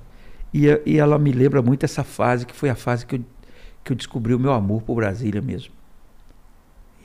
e, 0.51 0.65
e 0.86 0.97
ela 0.97 1.19
me 1.19 1.32
lembra 1.32 1.62
muito 1.62 1.84
essa 1.84 2.04
fase, 2.04 2.45
que 2.45 2.56
foi 2.56 2.69
a 2.69 2.75
fase 2.75 3.06
que 3.06 3.15
eu, 3.17 3.25
que 3.84 3.91
eu 3.91 3.95
descobri 3.95 4.34
o 4.34 4.39
meu 4.39 4.51
amor 4.51 4.82
por 4.82 4.95
Brasília 4.95 5.41
mesmo. 5.41 5.73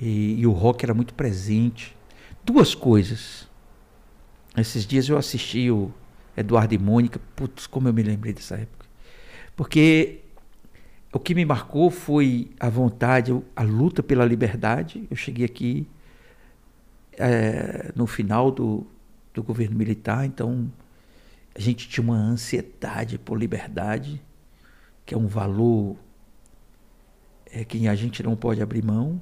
E, 0.01 0.41
e 0.41 0.47
o 0.47 0.53
rock 0.53 0.85
era 0.85 0.95
muito 0.95 1.13
presente. 1.13 1.95
Duas 2.43 2.75
coisas. 2.75 3.47
Esses 4.57 4.87
dias 4.87 5.07
eu 5.07 5.19
assisti 5.19 5.71
o 5.71 5.93
Eduardo 6.35 6.75
e 6.75 6.79
Mônica. 6.79 7.21
Putz, 7.37 7.67
como 7.67 7.89
eu 7.89 7.93
me 7.93 8.03
lembrei 8.03 8.33
dessa 8.33 8.57
época. 8.57 8.80
Porque 9.61 10.21
o 11.13 11.19
que 11.19 11.35
me 11.35 11.45
marcou 11.45 11.91
foi 11.91 12.51
a 12.59 12.71
vontade, 12.71 13.31
a 13.55 13.63
luta 13.63 14.03
pela 14.03 14.25
liberdade. 14.25 15.07
Eu 15.11 15.15
cheguei 15.15 15.45
aqui 15.45 15.87
é, 17.13 17.93
no 17.95 18.07
final 18.07 18.51
do, 18.51 18.87
do 19.35 19.43
governo 19.43 19.77
militar, 19.77 20.25
então 20.25 20.73
a 21.55 21.61
gente 21.61 21.91
tinha 21.91 22.03
uma 22.03 22.17
ansiedade 22.17 23.19
por 23.19 23.39
liberdade, 23.39 24.23
que 25.05 25.15
é 25.15 25.19
um 25.19 25.27
valor 25.27 25.95
é, 27.53 27.67
que 27.67 27.87
a 27.87 27.95
gente 27.95 28.23
não 28.23 28.35
pode 28.35 28.63
abrir 28.63 28.83
mão, 28.83 29.21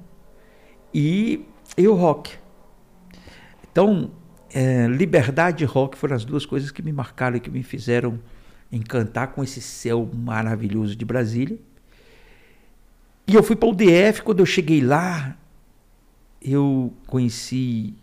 e, 0.95 1.45
e 1.77 1.89
o 1.89 1.97
rock. 1.97 2.39
Então, 3.73 4.13
é, 4.55 4.87
liberdade 4.87 5.65
e 5.65 5.67
rock 5.67 5.99
foram 5.99 6.15
as 6.15 6.25
duas 6.25 6.47
coisas 6.47 6.71
que 6.71 6.81
me 6.81 6.93
marcaram 6.93 7.37
e 7.37 7.41
que 7.41 7.51
me 7.51 7.65
fizeram 7.65 8.21
encantar 8.71 9.29
com 9.29 9.43
esse 9.43 9.61
céu 9.61 10.09
maravilhoso 10.15 10.95
de 10.95 11.05
Brasília. 11.05 11.59
E 13.27 13.35
eu 13.35 13.43
fui 13.43 13.57
para 13.57 13.69
o 13.69 13.75
DF, 13.75 14.23
quando 14.23 14.41
eu 14.41 14.47
cheguei 14.47 14.81
lá, 14.81 15.37
eu 16.41 16.93
conheci 17.07 17.95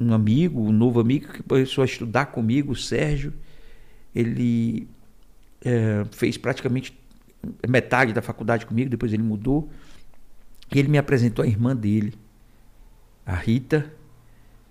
um 0.00 0.12
amigo, 0.12 0.60
um 0.62 0.72
novo 0.72 1.00
amigo 1.00 1.32
que 1.32 1.42
começou 1.42 1.82
a 1.82 1.84
estudar 1.84 2.26
comigo, 2.26 2.72
o 2.72 2.76
Sérgio. 2.76 3.32
Ele 4.14 4.88
é, 5.60 6.04
fez 6.10 6.36
praticamente 6.36 6.98
metade 7.68 8.12
da 8.12 8.22
faculdade 8.22 8.66
comigo, 8.66 8.90
depois 8.90 9.12
ele 9.12 9.22
mudou. 9.22 9.70
E 10.74 10.78
ele 10.78 10.88
me 10.88 10.98
apresentou 10.98 11.44
a 11.44 11.48
irmã 11.48 11.76
dele, 11.76 12.14
a 13.26 13.34
Rita, 13.34 13.92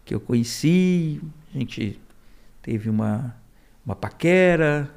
que 0.03 0.15
eu 0.15 0.19
conheci. 0.19 1.21
A 1.53 1.59
gente 1.59 1.99
teve 2.61 2.89
uma, 2.89 3.35
uma 3.85 3.95
paquera, 3.95 4.89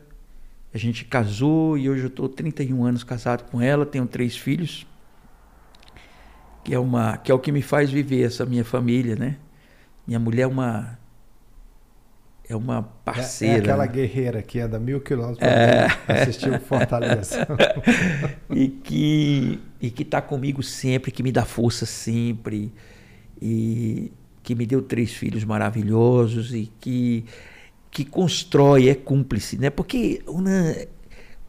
a 0.73 0.79
gente 0.79 1.05
casou 1.05 1.79
e 1.79 1.89
hoje 1.89 2.03
eu 2.03 2.09
estou 2.09 2.29
31 2.29 2.85
anos 2.85 3.05
casado 3.05 3.45
com 3.51 3.61
ela, 3.61 3.87
tenho 3.87 4.07
três 4.07 4.37
filhos, 4.37 4.87
que 6.63 6.75
é, 6.75 6.79
uma, 6.79 7.17
que 7.17 7.31
é 7.31 7.35
o 7.35 7.39
que 7.39 7.53
me 7.53 7.63
faz 7.63 7.91
viver 7.91 8.23
essa 8.23 8.45
minha 8.45 8.65
família, 8.65 9.17
né? 9.17 9.37
Minha 10.07 10.19
mulher 10.19 10.43
é 10.43 10.47
uma 10.47 10.99
é 12.47 12.55
uma 12.55 12.83
parceira. 12.83 13.55
É, 13.55 13.57
é 13.57 13.61
aquela 13.61 13.87
guerreira 13.87 14.43
que 14.43 14.61
anda 14.61 14.79
mil 14.79 15.01
quilômetros 15.01 15.39
para 15.39 15.49
é... 15.49 15.89
assistir 16.09 16.51
o 16.51 16.61
Fortaleza. 16.61 17.47
e 18.51 18.69
que 18.69 19.61
e 19.81 19.91
que 19.91 20.03
está 20.03 20.21
comigo 20.21 20.63
sempre, 20.63 21.11
que 21.11 21.23
me 21.23 21.33
dá 21.33 21.45
força 21.45 21.87
sempre 21.87 22.73
e 23.41 24.13
que 24.43 24.55
me 24.55 24.67
deu 24.67 24.83
três 24.83 25.13
filhos 25.15 25.45
maravilhosos 25.45 26.55
e 26.55 26.71
que 26.81 27.25
que 27.95 28.05
constrói, 28.05 28.89
é 28.89 28.95
cúmplice, 28.97 29.57
né? 29.57 29.71
Porque 29.71 30.21
o 30.27 30.43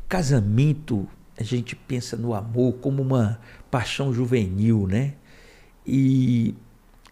casamento, 0.07 1.07
a 1.35 1.41
gente 1.41 1.75
pensa 1.75 2.15
no 2.15 2.35
amor 2.35 2.73
como 2.73 3.01
uma 3.01 3.39
paixão 3.71 4.13
juvenil, 4.13 4.85
né? 4.85 5.15
E, 5.83 6.53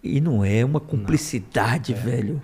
e 0.03 0.21
não 0.21 0.45
é 0.45 0.63
uma 0.63 0.79
cumplicidade, 0.79 1.93
é. 1.93 1.95
velho. 1.95 2.39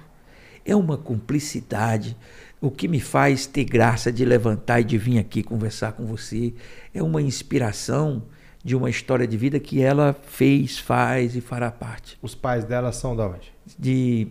É 0.66 0.76
uma 0.76 0.98
cumplicidade. 0.98 2.18
O 2.60 2.72
que 2.72 2.88
me 2.88 3.00
faz 3.00 3.46
ter 3.46 3.66
graça 3.66 4.12
de 4.12 4.26
levantar 4.26 4.82
e 4.82 4.84
de 4.84 4.98
vir 4.98 5.20
aqui 5.20 5.44
conversar 5.44 5.92
com 5.92 6.08
você 6.08 6.56
é 6.92 7.04
uma 7.04 7.22
inspiração 7.22 8.24
de 8.64 8.76
uma 8.76 8.90
história 8.90 9.28
de 9.28 9.38
vida 9.38 9.60
que 9.60 9.80
ela 9.80 10.14
fez, 10.24 10.80
faz 10.80 11.36
e 11.36 11.42
fará 11.42 11.72
parte. 11.72 12.18
Os 12.20 12.34
pais 12.34 12.66
dela 12.66 12.92
são 12.92 13.16
de 13.16 13.22
onde? 13.22 13.54
De 13.78 14.28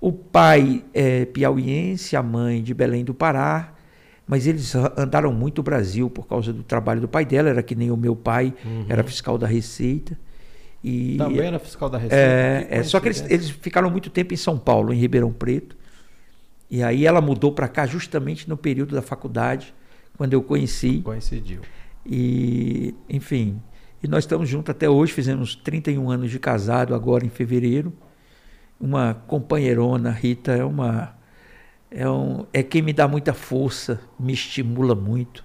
o 0.00 0.12
pai 0.12 0.84
é 0.94 1.24
piauiense, 1.24 2.16
a 2.16 2.22
mãe 2.22 2.62
de 2.62 2.72
Belém 2.72 3.04
do 3.04 3.12
Pará, 3.12 3.74
mas 4.26 4.46
eles 4.46 4.74
andaram 4.96 5.32
muito 5.32 5.58
o 5.60 5.62
Brasil 5.62 6.08
por 6.08 6.26
causa 6.26 6.52
do 6.52 6.62
trabalho 6.62 7.00
do 7.00 7.08
pai 7.08 7.24
dela, 7.24 7.48
era 7.48 7.62
que 7.62 7.74
nem 7.74 7.90
o 7.90 7.96
meu 7.96 8.14
pai, 8.14 8.54
uhum. 8.64 8.86
era 8.88 9.02
fiscal 9.02 9.36
da 9.36 9.46
Receita. 9.46 10.18
E, 10.84 11.16
Também 11.16 11.46
era 11.46 11.58
fiscal 11.58 11.90
da 11.90 11.98
Receita. 11.98 12.16
É, 12.16 12.66
é 12.70 12.82
só 12.84 13.00
que 13.00 13.08
eles, 13.08 13.24
eles 13.28 13.50
ficaram 13.50 13.90
muito 13.90 14.10
tempo 14.10 14.32
em 14.32 14.36
São 14.36 14.56
Paulo, 14.56 14.92
em 14.92 14.98
Ribeirão 14.98 15.32
Preto. 15.32 15.76
E 16.70 16.82
aí 16.82 17.06
ela 17.06 17.20
mudou 17.20 17.52
para 17.52 17.66
cá 17.66 17.86
justamente 17.86 18.48
no 18.48 18.56
período 18.56 18.94
da 18.94 19.02
faculdade, 19.02 19.74
quando 20.16 20.34
eu 20.34 20.42
conheci. 20.42 21.00
Coincidiu. 21.00 21.62
E, 22.06 22.94
enfim, 23.08 23.60
e 24.02 24.06
nós 24.06 24.24
estamos 24.24 24.48
juntos 24.48 24.70
até 24.70 24.88
hoje, 24.88 25.12
fizemos 25.12 25.56
31 25.56 26.10
anos 26.10 26.30
de 26.30 26.38
casado 26.38 26.94
agora 26.94 27.24
em 27.26 27.30
fevereiro 27.30 27.92
uma 28.80 29.14
companheirona, 29.14 30.10
Rita, 30.10 30.52
é 30.52 30.64
uma 30.64 31.16
é, 31.90 32.08
um, 32.08 32.46
é 32.52 32.62
quem 32.62 32.82
me 32.82 32.92
dá 32.92 33.08
muita 33.08 33.32
força, 33.32 34.00
me 34.18 34.32
estimula 34.32 34.94
muito 34.94 35.44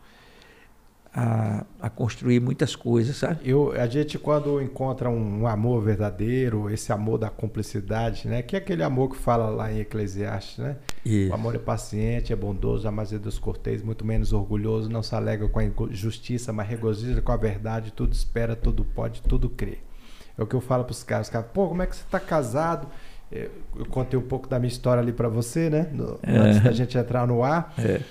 a, 1.15 1.63
a 1.79 1.89
construir 1.89 2.39
muitas 2.39 2.75
coisas, 2.75 3.15
sabe? 3.17 3.47
Eu, 3.47 3.71
a 3.79 3.85
gente 3.85 4.17
quando 4.17 4.59
encontra 4.61 5.09
um, 5.09 5.41
um, 5.41 5.47
amor 5.47 5.81
verdadeiro, 5.83 6.69
esse 6.71 6.91
amor 6.91 7.19
da 7.19 7.29
cumplicidade, 7.29 8.27
né? 8.27 8.41
Que 8.41 8.55
é 8.55 8.59
aquele 8.59 8.81
amor 8.81 9.09
que 9.09 9.17
fala 9.17 9.49
lá 9.49 9.71
em 9.71 9.79
Eclesiastes, 9.79 10.57
né? 10.57 10.77
Isso. 11.05 11.31
O 11.31 11.35
amor 11.35 11.55
é 11.55 11.59
paciente, 11.59 12.33
é 12.33 12.35
bondoso, 12.35 12.83
jamais 12.83 13.13
é 13.13 13.19
dos 13.19 13.37
cortês, 13.37 13.83
muito 13.83 14.03
menos 14.03 14.33
orgulhoso, 14.33 14.89
não 14.89 15.03
se 15.03 15.13
alega 15.13 15.47
com 15.47 15.59
a 15.59 15.63
injustiça, 15.63 16.51
mas 16.51 16.67
regozija 16.67 17.21
com 17.21 17.31
a 17.31 17.37
verdade, 17.37 17.93
tudo 17.93 18.11
espera, 18.13 18.55
tudo 18.55 18.83
pode, 18.83 19.21
tudo 19.21 19.49
crê. 19.49 19.77
É 20.35 20.41
o 20.41 20.47
que 20.47 20.55
eu 20.55 20.61
falo 20.61 20.83
para 20.83 20.93
os 20.93 21.03
caras, 21.03 21.27
os 21.27 21.31
caras, 21.31 21.47
pô, 21.53 21.67
como 21.67 21.83
é 21.83 21.85
que 21.85 21.95
você 21.95 22.03
está 22.03 22.19
casado? 22.19 22.87
Eu 23.75 23.85
contei 23.87 24.17
um 24.17 24.23
pouco 24.23 24.47
da 24.47 24.59
minha 24.59 24.71
história 24.71 25.01
ali 25.01 25.11
para 25.11 25.27
você, 25.27 25.69
né? 25.69 25.89
No, 25.91 26.19
é. 26.21 26.37
Antes 26.37 26.61
da 26.61 26.71
gente 26.71 26.97
entrar 26.97 27.25
no 27.25 27.43
ar. 27.43 27.73
É. 27.77 28.01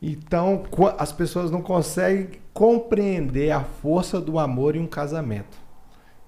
Então, 0.00 0.64
as 0.98 1.12
pessoas 1.12 1.50
não 1.50 1.62
conseguem 1.62 2.30
compreender 2.52 3.52
a 3.52 3.60
força 3.60 4.20
do 4.20 4.38
amor 4.38 4.74
em 4.74 4.80
um 4.80 4.86
casamento. 4.86 5.56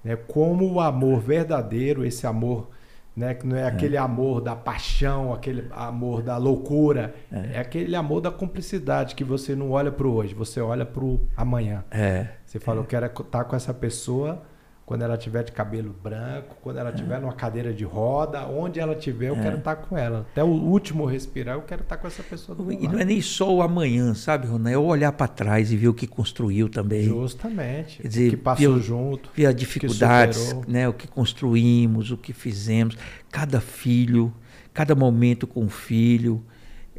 Né? 0.01 0.15
Como 0.15 0.71
o 0.71 0.79
amor 0.79 1.19
verdadeiro, 1.19 2.05
esse 2.05 2.25
amor, 2.25 2.69
né? 3.13 3.33
que 3.33 3.45
não 3.45 3.57
é, 3.57 3.63
é. 3.63 3.67
aquele 3.67 3.97
amor 3.97 4.39
da 4.39 4.55
paixão, 4.55 5.33
aquele 5.33 5.67
amor 5.71 6.21
da 6.21 6.37
loucura, 6.37 7.13
é, 7.29 7.57
é 7.57 7.59
aquele 7.59 7.95
amor 7.97 8.21
da 8.21 8.31
cumplicidade 8.31 9.13
que 9.13 9.25
você 9.25 9.55
não 9.55 9.71
olha 9.71 9.91
para 9.91 10.07
o 10.07 10.13
hoje, 10.13 10.33
você 10.33 10.61
olha 10.61 10.85
para 10.85 11.03
o 11.03 11.27
amanhã. 11.35 11.83
É. 11.91 12.27
Você 12.45 12.59
fala, 12.59 12.79
eu 12.79 12.85
quero 12.85 13.05
estar 13.05 13.43
com 13.43 13.55
essa 13.57 13.73
pessoa 13.73 14.41
quando 14.85 15.01
ela 15.01 15.17
tiver 15.17 15.43
de 15.43 15.51
cabelo 15.51 15.95
branco, 16.03 16.57
quando 16.61 16.77
ela 16.77 16.91
tiver 16.91 17.15
é. 17.15 17.19
numa 17.19 17.33
cadeira 17.33 17.73
de 17.73 17.83
roda, 17.83 18.45
onde 18.45 18.79
ela 18.79 18.93
tiver, 18.93 19.29
eu 19.29 19.35
é. 19.35 19.41
quero 19.41 19.57
estar 19.57 19.75
com 19.77 19.97
ela. 19.97 20.27
Até 20.31 20.43
o 20.43 20.47
último 20.47 21.05
respirar, 21.05 21.55
eu 21.55 21.63
quero 21.63 21.81
estar 21.81 21.97
com 21.97 22.05
essa 22.05 22.21
pessoa 22.21 22.55
do 22.55 22.71
E 22.71 22.87
não 22.87 22.99
é 22.99 23.03
nem 23.03 23.19
só 23.19 23.51
o 23.51 23.63
amanhã, 23.63 24.13
sabe, 24.13 24.45
Ronan? 24.45 24.69
É 24.69 24.77
olhar 24.77 25.11
para 25.11 25.27
trás 25.27 25.71
e 25.71 25.75
ver 25.75 25.87
o 25.87 25.93
que 25.93 26.05
construiu 26.05 26.69
também. 26.69 27.03
Justamente. 27.03 27.99
Quer 27.99 28.07
dizer, 28.07 28.27
o 28.27 28.29
que 28.29 28.37
passou 28.37 28.75
ver, 28.75 28.83
junto. 28.83 29.29
Ver 29.33 29.47
as 29.47 29.55
dificuldades, 29.55 30.55
né? 30.67 30.87
o 30.87 30.93
que 30.93 31.07
construímos, 31.07 32.11
o 32.11 32.17
que 32.17 32.31
fizemos. 32.31 32.95
Cada 33.31 33.59
filho, 33.59 34.31
cada 34.71 34.93
momento 34.93 35.47
com 35.47 35.65
o 35.65 35.69
filho. 35.69 36.43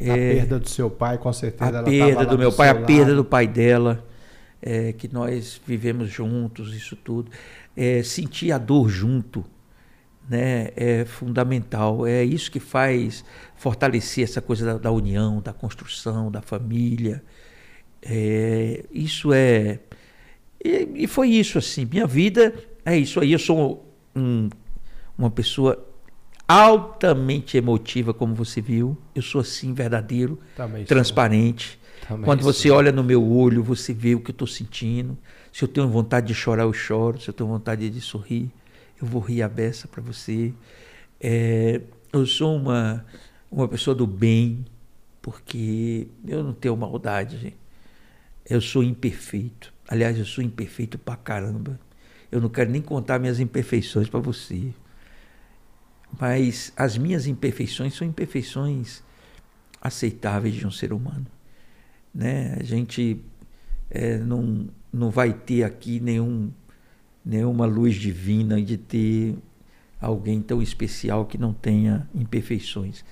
A 0.00 0.04
é, 0.04 0.34
perda 0.34 0.58
do 0.58 0.68
seu 0.68 0.90
pai, 0.90 1.18
com 1.18 1.32
certeza. 1.32 1.78
A 1.78 1.84
perda 1.84 2.26
do 2.26 2.36
meu 2.36 2.50
do 2.50 2.56
pai, 2.56 2.68
a 2.68 2.74
perda 2.74 3.14
do 3.14 3.24
pai 3.24 3.46
dela. 3.46 4.04
É, 4.60 4.92
que 4.92 5.06
nós 5.12 5.60
vivemos 5.64 6.08
juntos, 6.08 6.74
isso 6.74 6.96
tudo 6.96 7.30
é, 7.76 8.02
sentir 8.02 8.52
a 8.52 8.58
dor 8.58 8.88
junto 8.88 9.44
né, 10.28 10.70
é 10.76 11.04
fundamental. 11.04 12.06
É 12.06 12.24
isso 12.24 12.50
que 12.50 12.60
faz 12.60 13.24
fortalecer 13.56 14.24
essa 14.24 14.40
coisa 14.40 14.66
da, 14.66 14.78
da 14.78 14.90
união, 14.90 15.40
da 15.40 15.52
construção, 15.52 16.30
da 16.30 16.42
família. 16.42 17.22
É, 18.02 18.84
isso 18.92 19.32
é. 19.32 19.80
E, 20.64 20.88
e, 20.94 21.06
foi 21.06 21.28
isso, 21.30 21.58
assim. 21.58 21.84
Minha 21.84 22.06
vida 22.06 22.54
é 22.84 22.96
isso 22.96 23.20
aí. 23.20 23.32
Eu 23.32 23.38
sou 23.38 23.94
um, 24.14 24.48
uma 25.16 25.30
pessoa 25.30 25.86
altamente 26.48 27.56
emotiva, 27.56 28.12
como 28.12 28.34
você 28.34 28.60
viu. 28.60 28.96
Eu 29.14 29.22
sou 29.22 29.40
assim, 29.40 29.72
verdadeiro, 29.72 30.38
Também 30.56 30.84
transparente. 30.84 31.78
Quando 32.24 32.42
você 32.42 32.70
olha 32.70 32.92
no 32.92 33.02
meu 33.02 33.24
olho, 33.26 33.64
você 33.64 33.92
vê 33.92 34.14
o 34.14 34.20
que 34.20 34.30
eu 34.30 34.34
estou 34.34 34.46
sentindo. 34.46 35.18
Se 35.56 35.64
eu 35.64 35.68
tenho 35.68 35.88
vontade 35.88 36.26
de 36.26 36.34
chorar, 36.34 36.64
eu 36.64 36.72
choro. 36.74 37.18
Se 37.18 37.30
eu 37.30 37.32
tenho 37.32 37.48
vontade 37.48 37.88
de 37.88 38.00
sorrir, 38.02 38.50
eu 39.00 39.08
vou 39.08 39.22
rir 39.22 39.40
a 39.40 39.48
beça 39.48 39.88
para 39.88 40.02
você. 40.02 40.52
É, 41.18 41.80
eu 42.12 42.26
sou 42.26 42.54
uma, 42.54 43.02
uma 43.50 43.66
pessoa 43.66 43.94
do 43.94 44.06
bem, 44.06 44.66
porque 45.22 46.08
eu 46.28 46.44
não 46.44 46.52
tenho 46.52 46.76
maldade, 46.76 47.38
gente. 47.38 47.56
Eu 48.44 48.60
sou 48.60 48.82
imperfeito. 48.82 49.72
Aliás, 49.88 50.18
eu 50.18 50.26
sou 50.26 50.44
imperfeito 50.44 50.98
pra 50.98 51.16
caramba. 51.16 51.80
Eu 52.30 52.38
não 52.38 52.50
quero 52.50 52.70
nem 52.70 52.82
contar 52.82 53.18
minhas 53.18 53.40
imperfeições 53.40 54.10
para 54.10 54.20
você. 54.20 54.74
Mas 56.20 56.70
as 56.76 56.98
minhas 56.98 57.26
imperfeições 57.26 57.94
são 57.94 58.06
imperfeições 58.06 59.02
aceitáveis 59.80 60.54
de 60.54 60.66
um 60.66 60.70
ser 60.70 60.92
humano. 60.92 61.26
Né? 62.14 62.58
A 62.60 62.62
gente 62.62 63.24
é, 63.88 64.18
não, 64.18 64.68
não 64.92 65.10
vai 65.10 65.32
ter 65.32 65.62
aqui 65.62 66.00
nenhum, 66.00 66.50
nenhuma 67.24 67.66
luz 67.66 67.94
divina 67.94 68.60
de 68.60 68.76
ter 68.76 69.36
alguém 70.00 70.40
tão 70.40 70.60
especial 70.62 71.24
que 71.24 71.38
não 71.38 71.52
tenha 71.52 72.08
imperfeições. 72.14 73.04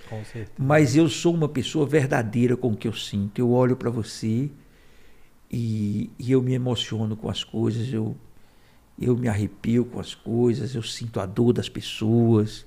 Mas 0.58 0.96
eu 0.96 1.08
sou 1.08 1.34
uma 1.34 1.48
pessoa 1.48 1.86
verdadeira 1.86 2.56
com 2.56 2.72
o 2.72 2.76
que 2.76 2.86
eu 2.86 2.92
sinto. 2.92 3.38
Eu 3.38 3.50
olho 3.50 3.76
para 3.76 3.90
você 3.90 4.50
e, 5.50 6.10
e 6.18 6.32
eu 6.32 6.42
me 6.42 6.52
emociono 6.52 7.16
com 7.16 7.28
as 7.28 7.42
coisas, 7.42 7.92
eu, 7.92 8.16
eu 9.00 9.16
me 9.16 9.28
arrepio 9.28 9.84
com 9.84 10.00
as 10.00 10.14
coisas, 10.14 10.74
eu 10.74 10.82
sinto 10.82 11.20
a 11.20 11.26
dor 11.26 11.52
das 11.52 11.68
pessoas, 11.68 12.66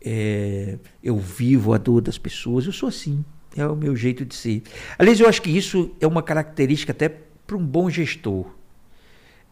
é, 0.00 0.78
eu 1.02 1.18
vivo 1.18 1.72
a 1.72 1.78
dor 1.78 2.00
das 2.00 2.18
pessoas, 2.18 2.66
eu 2.66 2.72
sou 2.72 2.88
assim, 2.88 3.24
é 3.56 3.66
o 3.66 3.76
meu 3.76 3.94
jeito 3.94 4.24
de 4.24 4.34
ser. 4.34 4.62
Aliás, 4.98 5.20
eu 5.20 5.28
acho 5.28 5.42
que 5.42 5.50
isso 5.50 5.90
é 6.00 6.06
uma 6.06 6.22
característica 6.22 6.92
até 6.92 7.08
para 7.50 7.56
um 7.56 7.66
bom 7.66 7.90
gestor. 7.90 8.46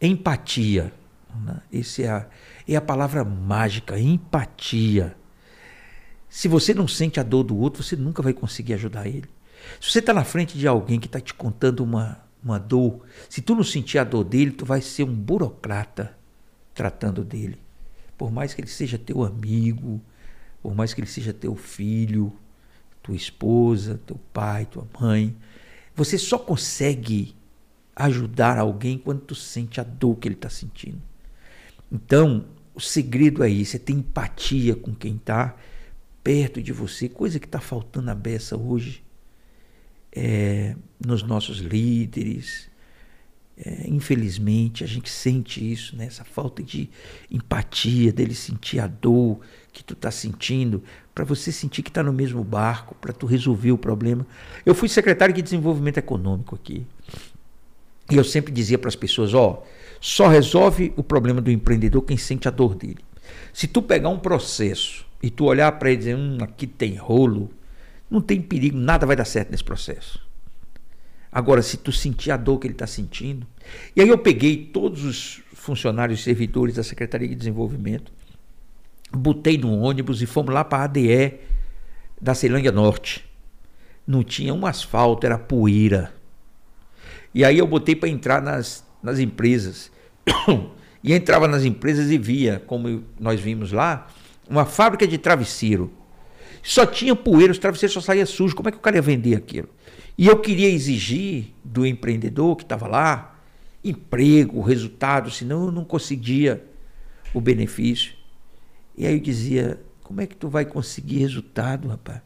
Empatia. 0.00 0.92
Né? 1.44 1.60
Essa 1.72 2.02
é 2.02 2.08
a, 2.08 2.26
é 2.68 2.76
a 2.76 2.80
palavra 2.80 3.24
mágica, 3.24 3.98
empatia. 3.98 5.16
Se 6.28 6.46
você 6.46 6.72
não 6.72 6.86
sente 6.86 7.18
a 7.18 7.24
dor 7.24 7.42
do 7.42 7.56
outro, 7.56 7.82
você 7.82 7.96
nunca 7.96 8.22
vai 8.22 8.32
conseguir 8.32 8.74
ajudar 8.74 9.08
ele. 9.08 9.28
Se 9.80 9.90
você 9.90 9.98
está 9.98 10.14
na 10.14 10.22
frente 10.22 10.56
de 10.56 10.68
alguém 10.68 11.00
que 11.00 11.06
está 11.06 11.20
te 11.20 11.34
contando 11.34 11.80
uma, 11.80 12.24
uma 12.40 12.56
dor, 12.56 13.04
se 13.28 13.42
tu 13.42 13.56
não 13.56 13.64
sentir 13.64 13.98
a 13.98 14.04
dor 14.04 14.22
dele, 14.22 14.52
tu 14.52 14.64
vai 14.64 14.80
ser 14.80 15.02
um 15.02 15.12
burocrata 15.12 16.16
tratando 16.72 17.24
dele. 17.24 17.60
Por 18.16 18.30
mais 18.30 18.54
que 18.54 18.60
ele 18.60 18.68
seja 18.68 18.96
teu 18.96 19.24
amigo, 19.24 20.00
por 20.62 20.72
mais 20.72 20.94
que 20.94 21.00
ele 21.00 21.08
seja 21.08 21.32
teu 21.32 21.56
filho, 21.56 22.32
tua 23.02 23.16
esposa, 23.16 24.00
teu 24.06 24.20
pai, 24.32 24.66
tua 24.66 24.86
mãe, 25.00 25.36
você 25.96 26.16
só 26.16 26.38
consegue 26.38 27.36
ajudar 27.98 28.56
alguém 28.58 28.96
quando 28.96 29.20
tu 29.20 29.34
sente 29.34 29.80
a 29.80 29.84
dor 29.84 30.16
que 30.16 30.28
ele 30.28 30.36
está 30.36 30.48
sentindo. 30.48 31.02
Então, 31.90 32.46
o 32.74 32.80
segredo 32.80 33.42
é 33.42 33.50
isso, 33.50 33.74
é 33.74 33.78
ter 33.78 33.92
empatia 33.92 34.76
com 34.76 34.94
quem 34.94 35.16
está 35.16 35.56
perto 36.22 36.62
de 36.62 36.72
você, 36.72 37.08
coisa 37.08 37.40
que 37.40 37.46
está 37.46 37.60
faltando 37.60 38.10
a 38.10 38.14
beça 38.14 38.56
hoje 38.56 39.02
é, 40.12 40.76
nos 41.04 41.22
nossos 41.22 41.58
líderes. 41.58 42.68
É, 43.56 43.88
infelizmente, 43.88 44.84
a 44.84 44.86
gente 44.86 45.10
sente 45.10 45.72
isso, 45.72 45.96
né? 45.96 46.04
essa 46.04 46.22
falta 46.22 46.62
de 46.62 46.88
empatia, 47.28 48.12
dele 48.12 48.34
sentir 48.34 48.78
a 48.78 48.86
dor 48.86 49.40
que 49.72 49.82
tu 49.82 49.94
está 49.94 50.12
sentindo, 50.12 50.84
para 51.12 51.24
você 51.24 51.50
sentir 51.50 51.82
que 51.82 51.90
está 51.90 52.04
no 52.04 52.12
mesmo 52.12 52.44
barco, 52.44 52.94
para 52.94 53.12
tu 53.12 53.26
resolver 53.26 53.72
o 53.72 53.78
problema. 53.78 54.24
Eu 54.64 54.76
fui 54.76 54.88
secretário 54.88 55.34
de 55.34 55.42
Desenvolvimento 55.42 55.98
Econômico 55.98 56.54
aqui. 56.54 56.86
E 58.10 58.16
eu 58.16 58.24
sempre 58.24 58.52
dizia 58.52 58.78
para 58.78 58.88
as 58.88 58.96
pessoas, 58.96 59.34
ó, 59.34 59.62
só 60.00 60.28
resolve 60.28 60.92
o 60.96 61.02
problema 61.02 61.40
do 61.40 61.50
empreendedor 61.50 62.02
quem 62.02 62.16
sente 62.16 62.48
a 62.48 62.50
dor 62.50 62.74
dele. 62.74 62.98
Se 63.52 63.66
tu 63.66 63.82
pegar 63.82 64.08
um 64.08 64.18
processo 64.18 65.04
e 65.22 65.30
tu 65.30 65.44
olhar 65.44 65.72
para 65.72 65.90
ele 65.90 65.96
e 65.96 65.98
dizer, 65.98 66.16
hum, 66.16 66.38
aqui 66.40 66.66
tem 66.66 66.96
rolo, 66.96 67.50
não 68.10 68.20
tem 68.20 68.40
perigo, 68.40 68.78
nada 68.78 69.04
vai 69.04 69.16
dar 69.16 69.24
certo 69.24 69.50
nesse 69.50 69.64
processo. 69.64 70.26
Agora, 71.30 71.60
se 71.60 71.76
tu 71.76 71.92
sentir 71.92 72.30
a 72.30 72.36
dor 72.36 72.58
que 72.58 72.66
ele 72.66 72.74
está 72.74 72.86
sentindo. 72.86 73.46
E 73.94 74.00
aí 74.00 74.08
eu 74.08 74.16
peguei 74.16 74.64
todos 74.72 75.04
os 75.04 75.42
funcionários 75.52 76.20
e 76.20 76.22
servidores 76.22 76.76
da 76.76 76.82
Secretaria 76.82 77.28
de 77.28 77.34
Desenvolvimento, 77.34 78.10
botei 79.12 79.58
no 79.58 79.78
ônibus 79.78 80.22
e 80.22 80.26
fomos 80.26 80.54
lá 80.54 80.64
para 80.64 80.78
a 80.78 80.84
ADE 80.84 81.34
da 82.20 82.34
Ceilândia 82.34 82.72
Norte. 82.72 83.24
Não 84.06 84.24
tinha 84.24 84.54
um 84.54 84.64
asfalto, 84.64 85.26
era 85.26 85.38
poeira. 85.38 86.14
E 87.34 87.44
aí 87.44 87.58
eu 87.58 87.66
botei 87.66 87.94
para 87.94 88.08
entrar 88.08 88.42
nas, 88.42 88.84
nas 89.02 89.18
empresas. 89.18 89.90
e 91.02 91.12
entrava 91.12 91.46
nas 91.46 91.64
empresas 91.64 92.10
e 92.10 92.18
via, 92.18 92.62
como 92.66 93.04
nós 93.18 93.40
vimos 93.40 93.72
lá, 93.72 94.08
uma 94.48 94.64
fábrica 94.64 95.06
de 95.06 95.18
travesseiro. 95.18 95.92
Só 96.62 96.84
tinha 96.84 97.14
poeira, 97.14 97.52
os 97.52 97.58
travesseiros 97.58 97.94
só 97.94 98.00
saía 98.00 98.26
sujo. 98.26 98.54
Como 98.54 98.68
é 98.68 98.72
que 98.72 98.78
o 98.78 98.80
cara 98.80 98.96
ia 98.96 99.02
vender 99.02 99.36
aquilo? 99.36 99.68
E 100.16 100.26
eu 100.26 100.38
queria 100.38 100.68
exigir 100.68 101.54
do 101.62 101.86
empreendedor 101.86 102.56
que 102.56 102.64
estava 102.64 102.88
lá 102.88 103.36
emprego, 103.84 104.60
resultado, 104.60 105.30
senão 105.30 105.66
eu 105.66 105.72
não 105.72 105.84
conseguia 105.84 106.64
o 107.32 107.40
benefício. 107.40 108.14
E 108.96 109.06
aí 109.06 109.14
eu 109.14 109.20
dizia: 109.20 109.80
como 110.02 110.20
é 110.20 110.26
que 110.26 110.36
tu 110.36 110.48
vai 110.48 110.64
conseguir 110.64 111.18
resultado, 111.18 111.88
rapaz? 111.88 112.20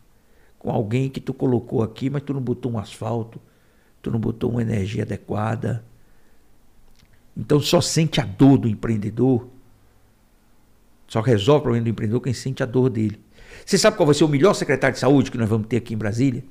Com 0.58 0.70
alguém 0.70 1.10
que 1.10 1.20
tu 1.20 1.34
colocou 1.34 1.82
aqui, 1.82 2.08
mas 2.08 2.22
tu 2.22 2.32
não 2.32 2.40
botou 2.40 2.72
um 2.72 2.78
asfalto, 2.78 3.40
tu 4.02 4.10
não 4.10 4.18
botou 4.18 4.50
uma 4.50 4.60
energia 4.60 5.04
adequada. 5.04 5.84
Então 7.36 7.60
só 7.60 7.80
sente 7.80 8.20
a 8.20 8.24
dor 8.24 8.58
do 8.58 8.68
empreendedor. 8.68 9.48
Só 11.06 11.20
resolve 11.20 11.60
o 11.60 11.62
problema 11.62 11.84
do 11.84 11.90
empreendedor 11.90 12.20
quem 12.20 12.34
sente 12.34 12.62
a 12.62 12.66
dor 12.66 12.90
dele. 12.90 13.18
Você 13.64 13.78
sabe 13.78 13.96
qual 13.96 14.06
vai 14.06 14.14
ser 14.14 14.24
o 14.24 14.28
melhor 14.28 14.54
secretário 14.54 14.94
de 14.94 15.00
saúde 15.00 15.30
que 15.30 15.38
nós 15.38 15.48
vamos 15.48 15.68
ter 15.68 15.76
aqui 15.76 15.94
em 15.94 15.96
Brasília? 15.96 16.44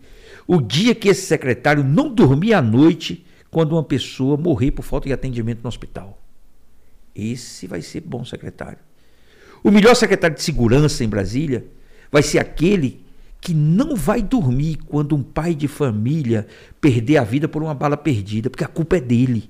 O 0.48 0.62
dia 0.62 0.96
que 0.96 1.10
esse 1.10 1.26
secretário 1.26 1.84
não 1.84 2.14
dormir 2.14 2.54
à 2.54 2.62
noite 2.62 3.26
quando 3.50 3.74
uma 3.74 3.84
pessoa 3.84 4.38
morrer 4.38 4.72
por 4.72 4.84
falta 4.84 5.08
de 5.08 5.14
atendimento 5.14 5.62
no 5.62 5.68
hospital. 5.68 6.18
Esse 7.14 7.68
vai 7.68 7.82
ser 7.82 8.02
bom 8.02 8.24
secretário. 8.24 8.80
O 9.64 9.70
melhor 9.70 9.96
secretário 9.96 10.36
de 10.36 10.42
segurança 10.42 11.04
em 11.04 11.10
Brasília 11.10 11.66
vai 12.12 12.24
ser 12.24 12.40
aquele 12.40 13.04
que 13.42 13.56
não 13.56 13.96
vai 13.96 14.22
dormir 14.22 14.78
quando 14.86 15.16
um 15.16 15.24
pai 15.24 15.56
de 15.56 15.68
família 15.68 16.48
perder 16.80 17.18
a 17.18 17.24
vida 17.24 17.48
por 17.48 17.64
uma 17.64 17.74
bala 17.74 17.98
perdida, 17.98 18.52
porque 18.52 18.64
a 18.64 18.68
culpa 18.68 18.98
é 18.98 19.02
dele. 19.02 19.50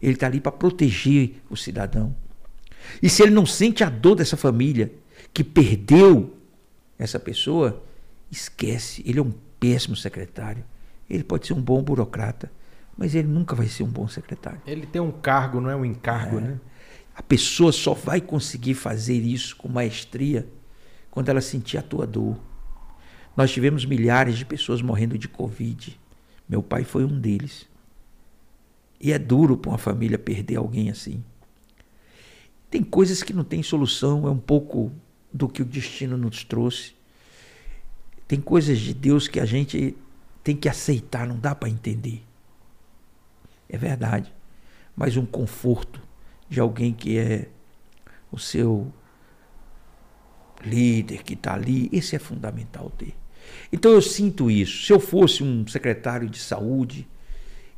Ele 0.00 0.14
está 0.14 0.28
ali 0.28 0.40
para 0.40 0.52
proteger 0.52 1.42
o 1.50 1.56
cidadão. 1.56 2.14
E 3.02 3.10
se 3.10 3.22
ele 3.22 3.32
não 3.32 3.44
sente 3.44 3.82
a 3.82 3.90
dor 3.90 4.14
dessa 4.14 4.36
família 4.36 4.92
que 5.34 5.42
perdeu 5.42 6.36
essa 6.96 7.18
pessoa, 7.18 7.82
esquece, 8.30 9.02
ele 9.04 9.18
é 9.18 9.22
um 9.22 9.32
péssimo 9.58 9.96
secretário. 9.96 10.64
Ele 11.08 11.24
pode 11.24 11.48
ser 11.48 11.52
um 11.52 11.60
bom 11.60 11.82
burocrata, 11.82 12.50
mas 12.96 13.14
ele 13.16 13.26
nunca 13.26 13.56
vai 13.56 13.66
ser 13.66 13.82
um 13.82 13.88
bom 13.90 14.06
secretário. 14.06 14.60
Ele 14.64 14.86
tem 14.86 15.02
um 15.02 15.10
cargo, 15.10 15.60
não 15.60 15.68
é 15.68 15.74
um 15.74 15.84
encargo, 15.84 16.38
é. 16.38 16.42
né? 16.42 16.60
A 17.14 17.22
pessoa 17.22 17.72
só 17.72 17.92
vai 17.92 18.20
conseguir 18.20 18.74
fazer 18.74 19.18
isso 19.18 19.56
com 19.56 19.68
maestria 19.68 20.48
quando 21.10 21.28
ela 21.28 21.40
sentir 21.40 21.76
a 21.76 21.82
tua 21.82 22.06
dor. 22.06 22.38
Nós 23.40 23.50
tivemos 23.50 23.86
milhares 23.86 24.36
de 24.36 24.44
pessoas 24.44 24.82
morrendo 24.82 25.16
de 25.16 25.26
Covid. 25.26 25.98
Meu 26.46 26.62
pai 26.62 26.84
foi 26.84 27.06
um 27.06 27.18
deles. 27.18 27.66
E 29.00 29.12
é 29.12 29.18
duro 29.18 29.56
para 29.56 29.70
uma 29.70 29.78
família 29.78 30.18
perder 30.18 30.56
alguém 30.56 30.90
assim. 30.90 31.24
Tem 32.70 32.84
coisas 32.84 33.22
que 33.22 33.32
não 33.32 33.42
tem 33.42 33.62
solução, 33.62 34.28
é 34.28 34.30
um 34.30 34.36
pouco 34.36 34.92
do 35.32 35.48
que 35.48 35.62
o 35.62 35.64
destino 35.64 36.18
nos 36.18 36.44
trouxe. 36.44 36.94
Tem 38.28 38.38
coisas 38.38 38.78
de 38.78 38.92
Deus 38.92 39.26
que 39.26 39.40
a 39.40 39.46
gente 39.46 39.96
tem 40.44 40.54
que 40.54 40.68
aceitar, 40.68 41.26
não 41.26 41.38
dá 41.38 41.54
para 41.54 41.70
entender. 41.70 42.22
É 43.70 43.78
verdade. 43.78 44.30
Mas 44.94 45.16
um 45.16 45.24
conforto 45.24 45.98
de 46.46 46.60
alguém 46.60 46.92
que 46.92 47.16
é 47.16 47.48
o 48.30 48.38
seu 48.38 48.92
líder, 50.62 51.22
que 51.22 51.32
está 51.32 51.54
ali, 51.54 51.88
esse 51.90 52.14
é 52.14 52.18
fundamental 52.18 52.90
ter. 52.90 53.18
Então 53.72 53.92
eu 53.92 54.02
sinto 54.02 54.50
isso. 54.50 54.84
Se 54.84 54.92
eu 54.92 55.00
fosse 55.00 55.42
um 55.42 55.66
secretário 55.66 56.28
de 56.28 56.38
saúde, 56.38 57.06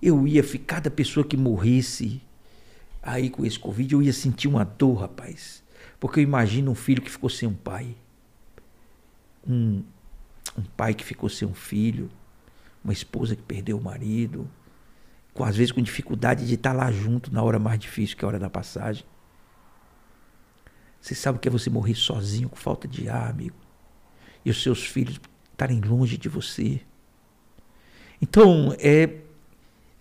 eu 0.00 0.26
ia 0.26 0.42
ficar 0.42 0.80
da 0.80 0.90
pessoa 0.90 1.24
que 1.24 1.36
morresse 1.36 2.20
aí 3.02 3.28
com 3.28 3.44
esse 3.44 3.58
Covid, 3.58 3.94
eu 3.94 4.02
ia 4.02 4.12
sentir 4.12 4.48
uma 4.48 4.64
dor, 4.64 5.00
rapaz. 5.00 5.62
Porque 5.98 6.20
eu 6.20 6.24
imagino 6.24 6.70
um 6.70 6.74
filho 6.74 7.02
que 7.02 7.10
ficou 7.10 7.30
sem 7.30 7.48
um 7.48 7.54
pai. 7.54 7.94
Um, 9.46 9.82
um 10.56 10.62
pai 10.76 10.94
que 10.94 11.04
ficou 11.04 11.28
sem 11.28 11.46
um 11.46 11.54
filho. 11.54 12.10
Uma 12.82 12.92
esposa 12.92 13.36
que 13.36 13.42
perdeu 13.42 13.78
o 13.78 13.82
marido. 13.82 14.48
Com, 15.34 15.44
às 15.44 15.56
vezes 15.56 15.72
com 15.72 15.80
dificuldade 15.80 16.46
de 16.46 16.54
estar 16.54 16.72
lá 16.72 16.90
junto 16.90 17.32
na 17.32 17.42
hora 17.42 17.58
mais 17.58 17.78
difícil, 17.78 18.16
que 18.16 18.24
é 18.24 18.26
a 18.26 18.28
hora 18.28 18.38
da 18.38 18.50
passagem. 18.50 19.04
Você 21.00 21.14
sabe 21.14 21.38
o 21.38 21.40
que 21.40 21.48
é 21.48 21.50
você 21.50 21.70
morrer 21.70 21.94
sozinho, 21.94 22.48
com 22.48 22.56
falta 22.56 22.86
de 22.86 23.08
ar, 23.08 23.30
amigo. 23.30 23.56
E 24.44 24.50
os 24.50 24.62
seus 24.62 24.84
filhos 24.84 25.20
estarem 25.62 25.80
longe 25.80 26.18
de 26.18 26.28
você. 26.28 26.80
Então, 28.20 28.74
é, 28.78 29.08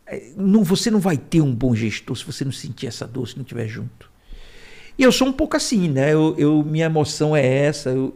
é, 0.08 0.32
não, 0.36 0.64
você 0.64 0.90
não 0.90 1.00
vai 1.00 1.18
ter 1.18 1.42
um 1.42 1.54
bom 1.54 1.76
gestor 1.76 2.16
se 2.16 2.26
você 2.26 2.44
não 2.44 2.52
sentir 2.52 2.88
essa 2.88 3.08
dor, 3.08 3.28
se 3.28 3.36
não 3.36 3.44
estiver 3.44 3.68
junto. 3.68 4.10
E 4.98 5.04
eu 5.04 5.12
sou 5.12 5.28
um 5.28 5.34
pouco 5.34 5.56
assim, 5.56 5.88
né? 5.90 6.14
Eu, 6.14 6.36
eu 6.38 6.64
minha 6.64 6.86
emoção 6.86 7.36
é 7.36 7.46
essa. 7.46 7.90
Eu, 7.90 8.16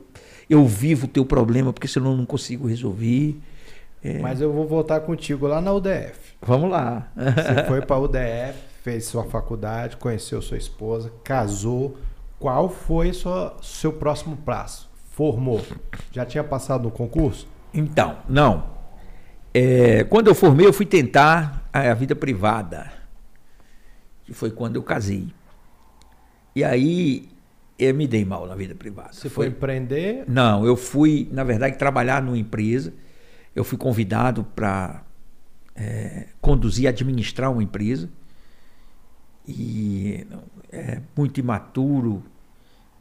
eu 0.50 0.66
vivo 0.66 1.06
o 1.06 1.10
teu 1.10 1.26
problema 1.26 1.72
porque 1.72 1.88
senão 1.88 2.12
eu 2.12 2.18
não 2.18 2.26
consigo 2.26 2.68
resolver. 2.68 3.40
É... 4.04 4.20
Mas 4.20 4.42
eu 4.42 4.52
vou 4.52 4.68
voltar 4.68 5.00
contigo 5.00 5.48
lá 5.48 5.62
na 5.62 5.74
UDF. 5.74 6.36
Vamos 6.42 6.70
lá. 6.70 7.12
Você 7.16 7.64
foi 7.68 7.82
para 7.82 7.96
a 7.96 8.00
UDF, 8.00 8.60
fez 8.84 9.06
sua 9.06 9.24
faculdade, 9.24 9.98
conheceu 9.98 10.42
sua 10.42 10.58
esposa, 10.58 11.12
casou. 11.24 11.98
Qual 12.38 12.70
foi 12.70 13.14
sua, 13.14 13.58
seu 13.64 13.94
próximo 13.94 14.38
prazo? 14.38 14.85
Formou. 15.16 15.66
Já 16.12 16.26
tinha 16.26 16.44
passado 16.44 16.84
no 16.84 16.92
concurso? 16.92 17.48
Então, 17.74 18.18
não. 18.28 18.70
É, 19.54 20.04
quando 20.04 20.28
eu 20.28 20.36
formei, 20.36 20.68
eu 20.68 20.74
fui 20.74 20.86
tentar 20.86 21.70
a, 21.72 21.92
a 21.92 21.94
vida 21.94 22.14
privada. 22.14 22.92
Que 24.26 24.34
foi 24.34 24.52
quando 24.52 24.76
eu 24.76 24.84
casei. 24.84 25.34
E 26.54 26.66
aí 26.66 27.30
eu 27.80 27.96
me 27.96 28.06
dei 28.08 28.26
mal 28.26 28.46
na 28.46 28.56
vida 28.56 28.76
privada. 28.76 29.14
Você 29.14 29.30
foi, 29.30 29.46
foi 29.46 29.56
empreender? 29.56 30.26
Não, 30.28 30.66
eu 30.66 30.76
fui, 30.76 31.30
na 31.32 31.46
verdade, 31.46 31.78
trabalhar 31.78 32.22
numa 32.22 32.38
empresa. 32.38 32.94
Eu 33.56 33.64
fui 33.64 33.78
convidado 33.78 34.44
para 34.44 35.02
é, 35.78 36.28
conduzir, 36.42 36.90
administrar 36.90 37.50
uma 37.50 37.64
empresa. 37.64 38.10
E 39.48 40.28
é, 40.70 41.00
muito 41.16 41.40
imaturo, 41.40 42.22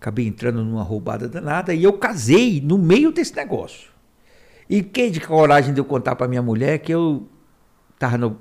acabei 0.05 0.27
entrando 0.27 0.63
numa 0.63 0.83
roubada 0.83 1.27
danada 1.27 1.73
e 1.73 1.83
eu 1.83 1.95
casei 1.95 2.61
no 2.61 2.77
meio 2.77 3.11
desse 3.11 3.35
negócio. 3.35 3.91
E 4.69 4.83
quem 4.83 5.11
de 5.11 5.19
coragem 5.19 5.73
de 5.73 5.81
eu 5.81 5.85
contar 5.85 6.15
para 6.15 6.29
minha 6.29 6.43
mulher 6.43 6.79
que 6.79 6.93
eu 6.93 7.27
estava 7.95 8.37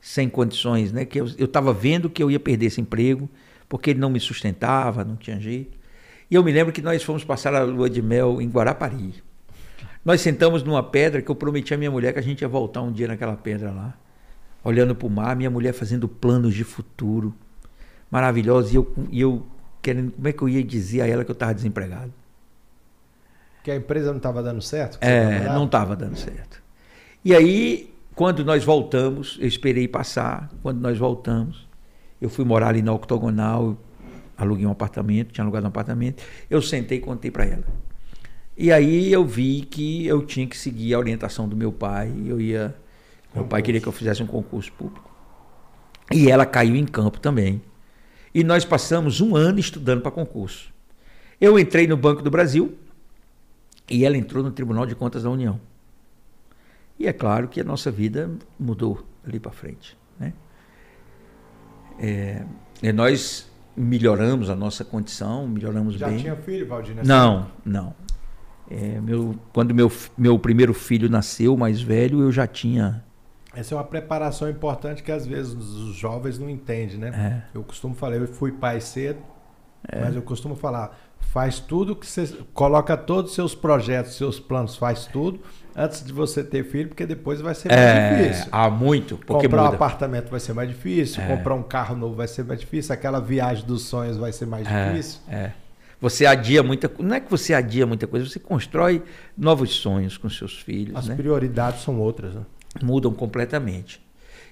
sem 0.00 0.28
condições, 0.28 0.92
né? 0.92 1.06
Que 1.06 1.18
eu 1.18 1.26
estava 1.26 1.72
vendo 1.72 2.10
que 2.10 2.22
eu 2.22 2.30
ia 2.30 2.38
perder 2.38 2.66
esse 2.66 2.80
emprego, 2.80 3.28
porque 3.68 3.90
ele 3.90 3.98
não 3.98 4.10
me 4.10 4.20
sustentava, 4.20 5.02
não 5.02 5.16
tinha 5.16 5.40
jeito. 5.40 5.78
E 6.30 6.34
eu 6.34 6.44
me 6.44 6.52
lembro 6.52 6.72
que 6.72 6.82
nós 6.82 7.02
fomos 7.02 7.24
passar 7.24 7.54
a 7.54 7.62
lua 7.62 7.88
de 7.88 8.02
mel 8.02 8.40
em 8.40 8.48
Guarapari. 8.48 9.14
Nós 10.04 10.20
sentamos 10.20 10.62
numa 10.62 10.82
pedra 10.82 11.22
que 11.22 11.30
eu 11.30 11.34
prometi 11.34 11.72
à 11.72 11.78
minha 11.78 11.90
mulher 11.90 12.12
que 12.12 12.18
a 12.18 12.22
gente 12.22 12.42
ia 12.42 12.48
voltar 12.48 12.82
um 12.82 12.92
dia 12.92 13.08
naquela 13.08 13.36
pedra 13.36 13.70
lá, 13.70 13.98
olhando 14.62 14.94
para 14.94 15.06
o 15.06 15.10
mar, 15.10 15.34
minha 15.34 15.50
mulher 15.50 15.72
fazendo 15.72 16.06
planos 16.06 16.54
de 16.54 16.64
futuro 16.64 17.34
maravilhosos, 18.10 18.72
e 18.72 18.76
eu, 18.76 18.94
e 19.10 19.20
eu 19.20 19.46
querendo, 19.82 20.12
como 20.12 20.28
é 20.28 20.32
que 20.32 20.42
eu 20.42 20.48
ia 20.48 20.62
dizer 20.62 21.02
a 21.02 21.06
ela 21.06 21.24
que 21.24 21.30
eu 21.30 21.34
estava 21.34 21.54
desempregado? 21.54 22.12
Que 23.62 23.70
a 23.70 23.76
empresa 23.76 24.10
não 24.10 24.18
estava 24.18 24.42
dando 24.42 24.62
certo? 24.62 24.98
É, 25.00 25.44
não 25.44 25.64
estava 25.66 25.94
dando 25.96 26.16
certo. 26.16 26.62
E 27.24 27.34
aí, 27.34 27.94
quando 28.14 28.44
nós 28.44 28.64
voltamos, 28.64 29.36
eu 29.40 29.46
esperei 29.46 29.88
passar, 29.88 30.50
quando 30.62 30.80
nós 30.80 30.96
voltamos, 30.96 31.68
eu 32.20 32.28
fui 32.28 32.44
morar 32.44 32.68
ali 32.68 32.82
na 32.82 32.92
Octogonal, 32.92 33.76
aluguei 34.36 34.66
um 34.66 34.70
apartamento, 34.70 35.32
tinha 35.32 35.44
alugado 35.44 35.66
um 35.66 35.68
apartamento, 35.68 36.22
eu 36.48 36.62
sentei 36.62 36.98
e 36.98 37.00
contei 37.00 37.30
para 37.30 37.44
ela. 37.44 37.64
E 38.56 38.72
aí 38.72 39.12
eu 39.12 39.24
vi 39.24 39.62
que 39.62 40.06
eu 40.06 40.24
tinha 40.24 40.46
que 40.46 40.56
seguir 40.56 40.94
a 40.94 40.98
orientação 40.98 41.48
do 41.48 41.56
meu 41.56 41.72
pai, 41.72 42.12
eu 42.26 42.40
ia 42.40 42.74
meu 43.34 43.44
pai 43.44 43.62
queria 43.62 43.80
que 43.80 43.86
eu 43.86 43.92
fizesse 43.92 44.22
um 44.22 44.26
concurso 44.26 44.72
público. 44.72 45.08
E 46.12 46.30
ela 46.30 46.46
caiu 46.46 46.74
em 46.74 46.86
campo 46.86 47.20
também. 47.20 47.60
E 48.38 48.44
nós 48.44 48.64
passamos 48.64 49.20
um 49.20 49.34
ano 49.34 49.58
estudando 49.58 50.00
para 50.00 50.12
concurso. 50.12 50.72
Eu 51.40 51.58
entrei 51.58 51.88
no 51.88 51.96
Banco 51.96 52.22
do 52.22 52.30
Brasil 52.30 52.78
e 53.90 54.04
ela 54.04 54.16
entrou 54.16 54.44
no 54.44 54.52
Tribunal 54.52 54.86
de 54.86 54.94
Contas 54.94 55.24
da 55.24 55.30
União. 55.30 55.60
E 56.96 57.08
é 57.08 57.12
claro 57.12 57.48
que 57.48 57.60
a 57.60 57.64
nossa 57.64 57.90
vida 57.90 58.30
mudou 58.56 59.04
ali 59.26 59.40
para 59.40 59.50
frente. 59.50 59.98
Né? 60.20 60.32
É, 61.98 62.92
nós 62.92 63.50
melhoramos 63.76 64.48
a 64.50 64.54
nossa 64.54 64.84
condição, 64.84 65.48
melhoramos 65.48 65.96
Já 65.96 66.06
bem. 66.06 66.18
Já 66.18 66.22
tinha 66.22 66.36
filho, 66.36 66.64
Valdir? 66.64 66.94
Não, 67.04 67.50
não. 67.64 67.92
É, 68.70 69.00
meu, 69.00 69.34
quando 69.52 69.74
meu, 69.74 69.90
meu 70.16 70.38
primeiro 70.38 70.72
filho 70.72 71.10
nasceu, 71.10 71.56
mais 71.56 71.82
velho, 71.82 72.20
eu 72.20 72.30
já 72.30 72.46
tinha. 72.46 73.04
Essa 73.54 73.74
é 73.74 73.78
uma 73.78 73.84
preparação 73.84 74.48
importante 74.48 75.02
que 75.02 75.10
às 75.10 75.26
vezes 75.26 75.54
os 75.54 75.94
jovens 75.96 76.38
não 76.38 76.50
entendem, 76.50 76.98
né? 76.98 77.44
É. 77.54 77.56
Eu 77.56 77.64
costumo 77.64 77.94
falar, 77.94 78.16
eu 78.16 78.26
fui 78.28 78.52
pai 78.52 78.80
cedo, 78.80 79.20
é. 79.88 80.00
mas 80.00 80.14
eu 80.14 80.22
costumo 80.22 80.54
falar, 80.54 80.96
faz 81.32 81.58
tudo 81.58 81.96
que 81.96 82.06
você 82.06 82.26
coloca 82.52 82.96
todos 82.96 83.30
os 83.30 83.34
seus 83.34 83.54
projetos, 83.54 84.16
seus 84.16 84.38
planos, 84.38 84.76
faz 84.76 85.06
tudo 85.06 85.40
antes 85.74 86.04
de 86.04 86.12
você 86.12 86.42
ter 86.42 86.64
filho, 86.64 86.88
porque 86.88 87.06
depois 87.06 87.40
vai 87.40 87.54
ser 87.54 87.68
mais 87.68 87.80
é, 87.80 88.16
difícil. 88.16 88.48
Há 88.50 88.68
muito, 88.68 89.16
porque 89.18 89.46
comprar 89.46 89.62
muda. 89.62 89.72
um 89.72 89.74
apartamento 89.74 90.30
vai 90.30 90.40
ser 90.40 90.52
mais 90.52 90.68
difícil, 90.68 91.22
é. 91.22 91.26
comprar 91.26 91.54
um 91.54 91.62
carro 91.62 91.96
novo 91.96 92.14
vai 92.14 92.28
ser 92.28 92.44
mais 92.44 92.60
difícil, 92.60 92.92
aquela 92.92 93.20
viagem 93.20 93.64
dos 93.64 93.82
sonhos 93.82 94.16
vai 94.16 94.32
ser 94.32 94.46
mais 94.46 94.66
é, 94.66 94.90
difícil. 94.90 95.20
É. 95.28 95.52
Você 96.00 96.26
adia 96.26 96.62
muita 96.62 96.88
coisa. 96.88 97.08
Não 97.08 97.16
é 97.16 97.20
que 97.20 97.30
você 97.30 97.52
adia 97.54 97.84
muita 97.86 98.06
coisa, 98.06 98.28
você 98.28 98.38
constrói 98.38 99.02
novos 99.36 99.70
sonhos 99.70 100.16
com 100.16 100.28
seus 100.30 100.58
filhos. 100.58 100.96
As 100.96 101.08
né? 101.08 101.16
prioridades 101.16 101.82
são 101.82 101.98
outras. 101.98 102.34
Né? 102.34 102.42
Mudam 102.84 103.12
completamente. 103.12 104.00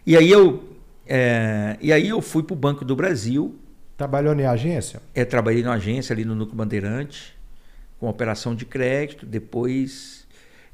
E 0.07 0.17
aí 0.17 0.31
eu, 0.31 0.65
é, 1.07 1.77
e 1.81 1.93
aí 1.93 2.09
eu 2.09 2.21
fui 2.21 2.43
para 2.43 2.55
o 2.55 2.57
Banco 2.57 2.85
do 2.85 2.95
Brasil 2.95 3.59
Trabalhou 3.97 4.35
em 4.35 4.45
agência? 4.45 5.01
É, 5.15 5.25
trabalhei 5.25 5.63
na 5.63 5.73
agência 5.73 6.13
ali 6.13 6.23
no 6.23 6.35
Núcleo 6.35 6.57
Bandeirante, 6.57 7.35
com 7.99 8.07
operação 8.09 8.55
de 8.55 8.67
crédito. 8.67 9.25
Depois, 9.25 10.27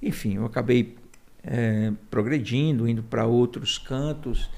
enfim, 0.03 0.37
eu 0.37 0.45
acabei 0.45 0.97
é, 1.45 1.93
progredindo, 2.11 2.89
indo 2.89 3.03
para 3.03 3.25
outros 3.25 3.79
cantos. 3.79 4.51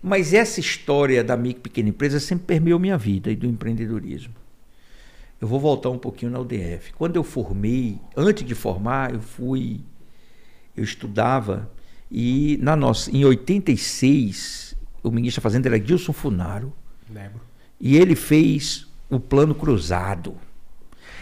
Mas 0.00 0.32
essa 0.32 0.60
história 0.60 1.24
da 1.24 1.36
micro 1.36 1.62
pequena 1.62 1.88
empresa 1.88 2.20
sempre 2.20 2.46
permeou 2.46 2.78
minha 2.78 2.96
vida 2.96 3.32
e 3.32 3.36
do 3.36 3.46
empreendedorismo. 3.46 4.34
Eu 5.40 5.48
vou 5.48 5.58
voltar 5.58 5.90
um 5.90 5.98
pouquinho 5.98 6.30
na 6.30 6.38
UDF. 6.38 6.92
Quando 6.92 7.16
eu 7.16 7.24
formei, 7.24 7.98
antes 8.16 8.46
de 8.46 8.54
formar, 8.54 9.12
eu 9.12 9.20
fui, 9.20 9.80
eu 10.76 10.84
estudava 10.84 11.68
e 12.10 12.58
na 12.62 12.76
nossa, 12.76 13.10
em 13.10 13.24
86, 13.24 14.76
o 15.02 15.10
ministro 15.10 15.40
da 15.40 15.42
Fazenda 15.42 15.68
era 15.68 15.84
Gilson 15.84 16.12
Funaro. 16.12 16.72
Lembro 17.12 17.40
e 17.80 17.96
ele 17.96 18.14
fez 18.14 18.86
o 19.10 19.20
plano 19.20 19.54
cruzado. 19.54 20.34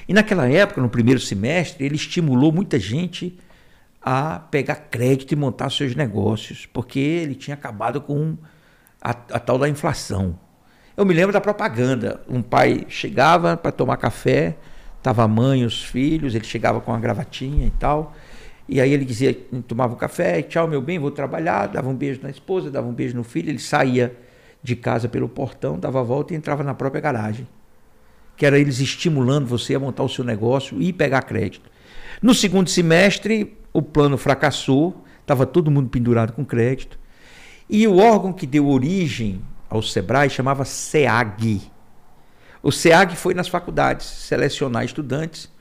E 0.09 0.15
naquela 0.15 0.49
época, 0.49 0.81
no 0.81 0.89
primeiro 0.89 1.21
semestre, 1.21 1.85
ele 1.85 1.97
estimulou 1.97 2.53
muita 2.53 2.79
gente 2.79 3.39
a 4.01 4.39
pegar 4.39 4.77
crédito 4.77 5.33
e 5.33 5.37
montar 5.37 5.71
seus 5.71 5.95
negócios, 5.95 6.67
porque 6.67 6.99
ele 6.99 7.35
tinha 7.35 7.55
acabado 7.55 8.01
com 8.01 8.37
a, 9.01 9.11
a 9.11 9.41
tal 9.41 9.59
da 9.59 9.69
inflação. 9.69 10.39
Eu 10.97 11.05
me 11.05 11.15
lembro 11.15 11.33
da 11.33 11.41
propaganda. 11.41 12.21
Um 12.29 12.43
pai 12.43 12.85
chegava 12.89 13.57
para 13.57 13.73
tomar 13.73 13.97
café, 13.97 14.57
estava 14.99 15.25
a 15.25 15.29
mãe, 15.29 15.65
os 15.65 15.83
filhos, 15.83 16.35
ele 16.35 16.45
chegava 16.45 16.81
com 16.81 16.93
uma 16.93 17.01
gravatinha 17.01 17.67
e 17.67 17.71
tal. 17.71 18.15
E 18.73 18.81
aí 18.81 18.91
ele 18.91 19.05
dizia, 19.05 19.35
tomava 19.69 19.93
um 19.93 19.99
café, 19.99 20.41
tchau, 20.41 20.67
meu 20.67 20.81
bem, 20.81 20.99
vou 20.99 21.11
trabalhar, 21.11 21.67
dava 21.67 21.91
um 21.91 21.95
beijo 21.95 22.21
na 22.23 22.31
esposa, 22.31 22.71
dava 22.71 22.89
um 22.89 22.95
beijo 22.95 23.15
no 23.15 23.23
filho, 23.23 23.51
ele 23.51 23.59
saía 23.59 24.17
de 24.63 24.75
casa 24.75 25.11
pelo 25.11 25.29
portão, 25.29 25.79
dava 25.79 26.01
a 26.01 26.03
volta 26.03 26.33
e 26.33 26.37
entrava 26.39 26.65
na 26.65 26.73
própria 26.73 27.03
garagem. 27.03 27.47
Que 28.35 28.47
era 28.47 28.59
eles 28.59 28.81
estimulando 28.81 29.45
você 29.45 29.75
a 29.75 29.79
montar 29.79 30.03
o 30.03 30.09
seu 30.09 30.25
negócio 30.25 30.81
e 30.81 30.91
pegar 30.91 31.21
crédito. 31.21 31.71
No 32.23 32.33
segundo 32.33 32.71
semestre, 32.71 33.59
o 33.75 33.83
plano 33.83 34.17
fracassou, 34.17 35.05
estava 35.21 35.45
todo 35.45 35.71
mundo 35.71 35.91
pendurado 35.91 36.33
com 36.33 36.43
crédito. 36.43 36.99
E 37.69 37.87
o 37.87 37.99
órgão 37.99 38.33
que 38.33 38.47
deu 38.47 38.67
origem 38.67 39.43
ao 39.69 39.83
SEBRAE 39.83 40.31
chamava 40.31 40.65
SEAG. 40.65 41.61
O 42.63 42.73
SEAG 42.73 43.17
foi 43.17 43.35
nas 43.35 43.49
faculdades 43.49 44.07
selecionar 44.07 44.83
estudantes 44.83 45.53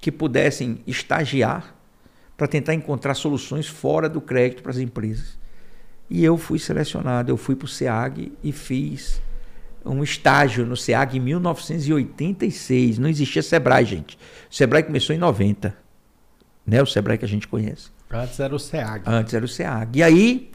que 0.00 0.12
pudessem 0.12 0.78
estagiar 0.86 1.81
para 2.42 2.48
tentar 2.48 2.74
encontrar 2.74 3.14
soluções 3.14 3.68
fora 3.68 4.08
do 4.08 4.20
crédito 4.20 4.64
para 4.64 4.72
as 4.72 4.78
empresas. 4.78 5.38
E 6.10 6.24
eu 6.24 6.36
fui 6.36 6.58
selecionado, 6.58 7.30
eu 7.30 7.36
fui 7.36 7.54
para 7.54 7.66
o 7.66 7.68
SEAG 7.68 8.32
e 8.42 8.50
fiz 8.50 9.22
um 9.84 10.02
estágio 10.02 10.66
no 10.66 10.76
SEAG 10.76 11.18
em 11.18 11.20
1986. 11.20 12.98
Não 12.98 13.08
existia 13.08 13.44
Sebrae, 13.44 13.84
gente. 13.84 14.18
O 14.50 14.54
Sebrae 14.56 14.82
começou 14.82 15.14
em 15.14 15.20
90. 15.20 15.72
Né? 16.66 16.82
O 16.82 16.86
Sebrae 16.86 17.16
que 17.16 17.24
a 17.24 17.28
gente 17.28 17.46
conhece. 17.46 17.90
Antes 18.10 18.40
era 18.40 18.52
o 18.52 18.58
SEAG. 18.58 19.04
Antes 19.06 19.34
era 19.34 19.44
o 19.44 19.48
SEAG. 19.48 20.00
E 20.00 20.02
aí 20.02 20.50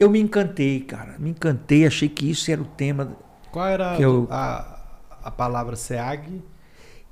eu 0.00 0.10
me 0.10 0.18
encantei, 0.18 0.80
cara. 0.80 1.14
Me 1.20 1.30
encantei, 1.30 1.86
achei 1.86 2.08
que 2.08 2.28
isso 2.28 2.50
era 2.50 2.60
o 2.60 2.64
tema. 2.64 3.16
Qual 3.52 3.68
era 3.68 3.96
eu... 4.00 4.26
a, 4.28 4.80
a 5.22 5.30
palavra 5.30 5.76
SEAG? 5.76 6.42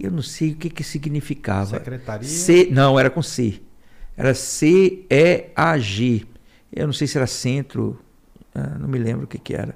Eu 0.01 0.11
não 0.11 0.23
sei 0.23 0.51
o 0.51 0.57
que, 0.57 0.69
que 0.69 0.83
significava. 0.83 1.79
Secretaria? 1.79 2.29
C... 2.29 2.69
Não, 2.73 2.99
era 2.99 3.09
com 3.09 3.23
C. 3.23 3.61
Era 4.21 4.35
C-E-A-G. 4.35 6.27
Eu 6.71 6.87
não 6.87 6.93
sei 6.93 7.07
se 7.07 7.17
era 7.17 7.27
centro, 7.27 7.99
ah, 8.55 8.77
não 8.79 8.87
me 8.87 8.99
lembro 8.99 9.25
o 9.25 9.27
que, 9.27 9.39
que 9.39 9.55
era. 9.55 9.75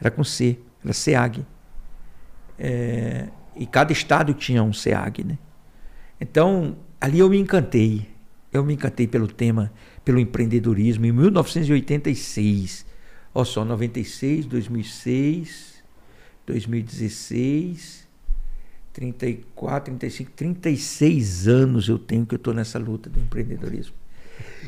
Era 0.00 0.10
com 0.10 0.24
C, 0.24 0.58
era 0.82 0.94
SEAG. 0.94 1.44
É, 2.58 3.28
e 3.54 3.66
cada 3.66 3.92
estado 3.92 4.32
tinha 4.32 4.62
um 4.62 4.72
SEAG, 4.72 5.24
né? 5.24 5.36
Então, 6.18 6.78
ali 6.98 7.18
eu 7.18 7.28
me 7.28 7.36
encantei. 7.36 8.08
Eu 8.50 8.64
me 8.64 8.72
encantei 8.72 9.06
pelo 9.06 9.28
tema, 9.28 9.70
pelo 10.02 10.18
empreendedorismo. 10.18 11.04
Em 11.04 11.12
1986, 11.12 12.86
olha 13.34 13.44
só, 13.44 13.62
96, 13.62 14.46
2006, 14.46 15.84
2016, 16.46 18.01
34, 18.92 19.84
35, 19.86 20.30
36 20.32 21.48
anos 21.48 21.88
eu 21.88 21.98
tenho 21.98 22.26
que 22.26 22.34
eu 22.34 22.36
estou 22.36 22.52
nessa 22.52 22.78
luta 22.78 23.08
do 23.08 23.18
empreendedorismo. 23.18 23.94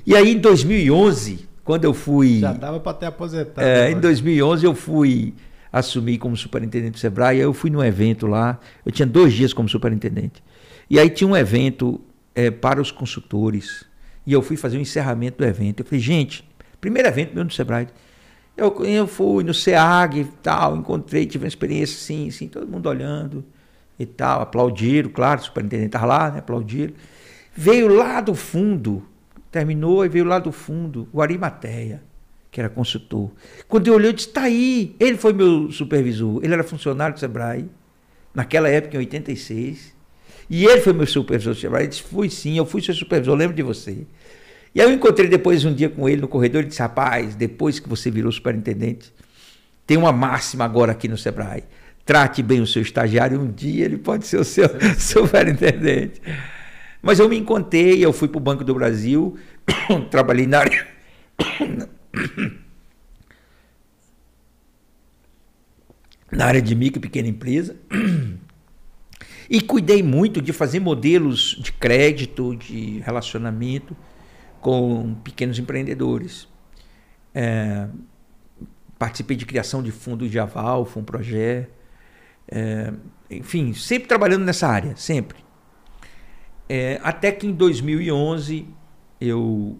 E 0.06 0.14
aí, 0.16 0.32
em 0.32 0.38
2011, 0.38 1.48
quando 1.62 1.84
eu 1.84 1.94
fui. 1.94 2.40
Já 2.40 2.52
dava 2.52 2.80
para 2.80 2.94
ter 2.94 3.06
aposentado. 3.06 3.66
É, 3.66 3.90
em 3.90 4.00
2011 4.00 4.64
eu 4.64 4.74
fui 4.74 5.34
assumir 5.72 6.18
como 6.18 6.36
superintendente 6.36 6.92
do 6.92 6.98
Sebrae. 6.98 7.36
Aí 7.36 7.42
eu 7.42 7.52
fui 7.52 7.70
num 7.70 7.82
evento 7.82 8.26
lá. 8.26 8.58
Eu 8.84 8.92
tinha 8.92 9.06
dois 9.06 9.32
dias 9.32 9.52
como 9.52 9.68
superintendente. 9.68 10.42
E 10.88 10.98
aí 10.98 11.10
tinha 11.10 11.28
um 11.28 11.36
evento 11.36 12.00
é, 12.34 12.50
para 12.50 12.80
os 12.80 12.90
consultores. 12.90 13.84
E 14.26 14.32
eu 14.32 14.42
fui 14.42 14.56
fazer 14.56 14.76
o 14.76 14.78
um 14.78 14.82
encerramento 14.82 15.38
do 15.38 15.44
evento. 15.44 15.80
Eu 15.80 15.86
falei, 15.86 16.00
gente, 16.00 16.48
primeiro 16.80 17.08
evento 17.08 17.34
meu 17.34 17.44
no 17.44 17.50
Sebrae. 17.50 17.88
Eu, 18.56 18.72
eu 18.84 19.06
fui 19.06 19.42
no 19.42 19.52
SEAG 19.52 20.20
e 20.20 20.24
tal, 20.40 20.76
encontrei, 20.76 21.26
tive 21.26 21.44
uma 21.44 21.48
experiência 21.48 21.96
assim, 21.96 22.28
assim, 22.28 22.46
todo 22.46 22.68
mundo 22.68 22.88
olhando 22.88 23.44
e 23.98 24.06
tal, 24.06 24.42
aplaudiram, 24.42 25.10
claro, 25.10 25.40
o 25.40 25.44
superintendente 25.44 25.88
estava 25.88 26.06
lá, 26.06 26.30
né, 26.30 26.38
aplaudiram. 26.38 26.94
Veio 27.56 27.88
lá 27.88 28.20
do 28.20 28.34
fundo 28.34 29.06
Terminou 29.54 30.04
e 30.04 30.08
veio 30.08 30.24
lá 30.24 30.40
do 30.40 30.50
fundo 30.50 31.08
o 31.12 31.22
Arimateia, 31.22 32.02
que 32.50 32.58
era 32.58 32.68
consultor. 32.68 33.30
Quando 33.68 33.86
eu 33.86 33.94
olhei, 33.94 34.08
eu 34.08 34.12
disse: 34.12 34.26
está 34.26 34.42
aí. 34.42 34.96
Ele 34.98 35.16
foi 35.16 35.32
meu 35.32 35.70
supervisor. 35.70 36.40
Ele 36.42 36.52
era 36.52 36.64
funcionário 36.64 37.14
do 37.14 37.20
Sebrae, 37.20 37.70
naquela 38.34 38.68
época, 38.68 38.96
em 38.96 38.98
86. 38.98 39.94
E 40.50 40.64
ele 40.64 40.80
foi 40.80 40.92
meu 40.92 41.06
supervisor 41.06 41.54
do 41.54 41.60
Sebrae. 41.60 41.82
Ele 41.82 41.88
disse: 41.90 42.02
fui 42.02 42.28
sim, 42.28 42.58
eu 42.58 42.66
fui 42.66 42.82
seu 42.82 42.92
supervisor, 42.94 43.36
lembro 43.36 43.54
de 43.54 43.62
você. 43.62 44.04
E 44.74 44.80
aí 44.80 44.88
eu 44.88 44.92
encontrei 44.92 45.28
depois 45.28 45.64
um 45.64 45.72
dia 45.72 45.88
com 45.88 46.08
ele 46.08 46.20
no 46.20 46.26
corredor 46.26 46.64
e 46.64 46.66
disse: 46.66 46.82
rapaz, 46.82 47.36
depois 47.36 47.78
que 47.78 47.88
você 47.88 48.10
virou 48.10 48.32
superintendente, 48.32 49.14
tem 49.86 49.96
uma 49.96 50.10
máxima 50.10 50.64
agora 50.64 50.90
aqui 50.90 51.06
no 51.06 51.16
Sebrae. 51.16 51.62
Trate 52.04 52.42
bem 52.42 52.60
o 52.60 52.66
seu 52.66 52.82
estagiário, 52.82 53.40
um 53.40 53.50
dia 53.50 53.86
ele 53.86 53.96
pode 53.96 54.26
ser 54.26 54.38
o 54.38 54.44
seu 54.44 54.68
superintendente. 54.98 56.20
Mas 57.00 57.18
eu 57.18 57.28
me 57.28 57.36
encontrei, 57.36 58.04
eu 58.04 58.12
fui 58.12 58.28
para 58.28 58.38
o 58.38 58.40
Banco 58.40 58.62
do 58.64 58.74
Brasil, 58.74 59.38
trabalhei 60.10 60.46
na 60.46 60.58
área. 60.58 60.86
na 66.30 66.46
área 66.46 66.60
de 66.60 66.74
micro 66.74 66.98
e 66.98 67.02
pequena 67.02 67.28
empresa. 67.28 67.76
E 69.48 69.60
cuidei 69.60 70.02
muito 70.02 70.40
de 70.40 70.54
fazer 70.54 70.80
modelos 70.80 71.54
de 71.60 71.70
crédito, 71.70 72.56
de 72.56 73.00
relacionamento 73.00 73.94
com 74.58 75.14
pequenos 75.22 75.58
empreendedores. 75.58 76.48
É, 77.34 77.86
participei 78.98 79.36
de 79.36 79.44
criação 79.44 79.82
de 79.82 79.92
fundos 79.92 80.30
de 80.30 80.38
aval, 80.38 80.90
um 80.96 81.04
projeto. 81.04 81.83
É, 82.48 82.92
enfim, 83.30 83.72
sempre 83.72 84.08
trabalhando 84.08 84.44
nessa 84.44 84.68
área, 84.68 84.94
sempre. 84.96 85.38
É, 86.68 87.00
até 87.02 87.30
que 87.32 87.46
em 87.46 87.52
2011 87.52 88.66
eu 89.20 89.78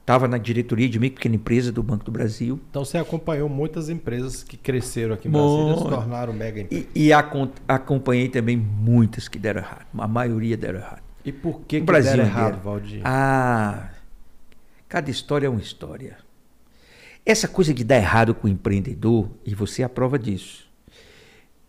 estava 0.00 0.28
na 0.28 0.36
diretoria 0.36 0.88
de 0.88 0.98
micro 0.98 1.16
pequena 1.16 1.34
empresa 1.34 1.72
do 1.72 1.82
Banco 1.82 2.04
do 2.04 2.12
Brasil. 2.12 2.60
Então 2.68 2.84
você 2.84 2.98
acompanhou 2.98 3.48
muitas 3.48 3.88
empresas 3.88 4.44
que 4.44 4.56
cresceram 4.56 5.14
aqui 5.14 5.28
em 5.28 5.30
Brasília, 5.30 5.76
se 5.76 5.84
tornaram 5.84 6.32
mega 6.32 6.60
empresas. 6.60 6.88
E, 6.94 7.06
e 7.06 7.12
acompanhei 7.12 8.28
também 8.28 8.56
muitas 8.56 9.28
que 9.28 9.38
deram 9.38 9.62
errado. 9.62 9.86
A 9.96 10.08
maioria 10.08 10.56
deram 10.56 10.78
errado. 10.78 11.02
E 11.24 11.32
por 11.32 11.62
que, 11.62 11.80
que 11.80 11.86
Brasil 11.86 12.12
deram 12.12 12.24
errado, 12.24 12.62
Valdir? 12.62 13.00
Ah, 13.02 13.88
cada 14.88 15.10
história 15.10 15.46
é 15.46 15.50
uma 15.50 15.60
história. 15.60 16.18
Essa 17.24 17.48
coisa 17.48 17.72
de 17.72 17.82
dar 17.82 17.96
errado 17.96 18.34
com 18.34 18.46
o 18.46 18.50
empreendedor, 18.50 19.30
e 19.46 19.54
você 19.54 19.80
é 19.80 19.86
a 19.86 19.88
prova 19.88 20.18
disso. 20.18 20.63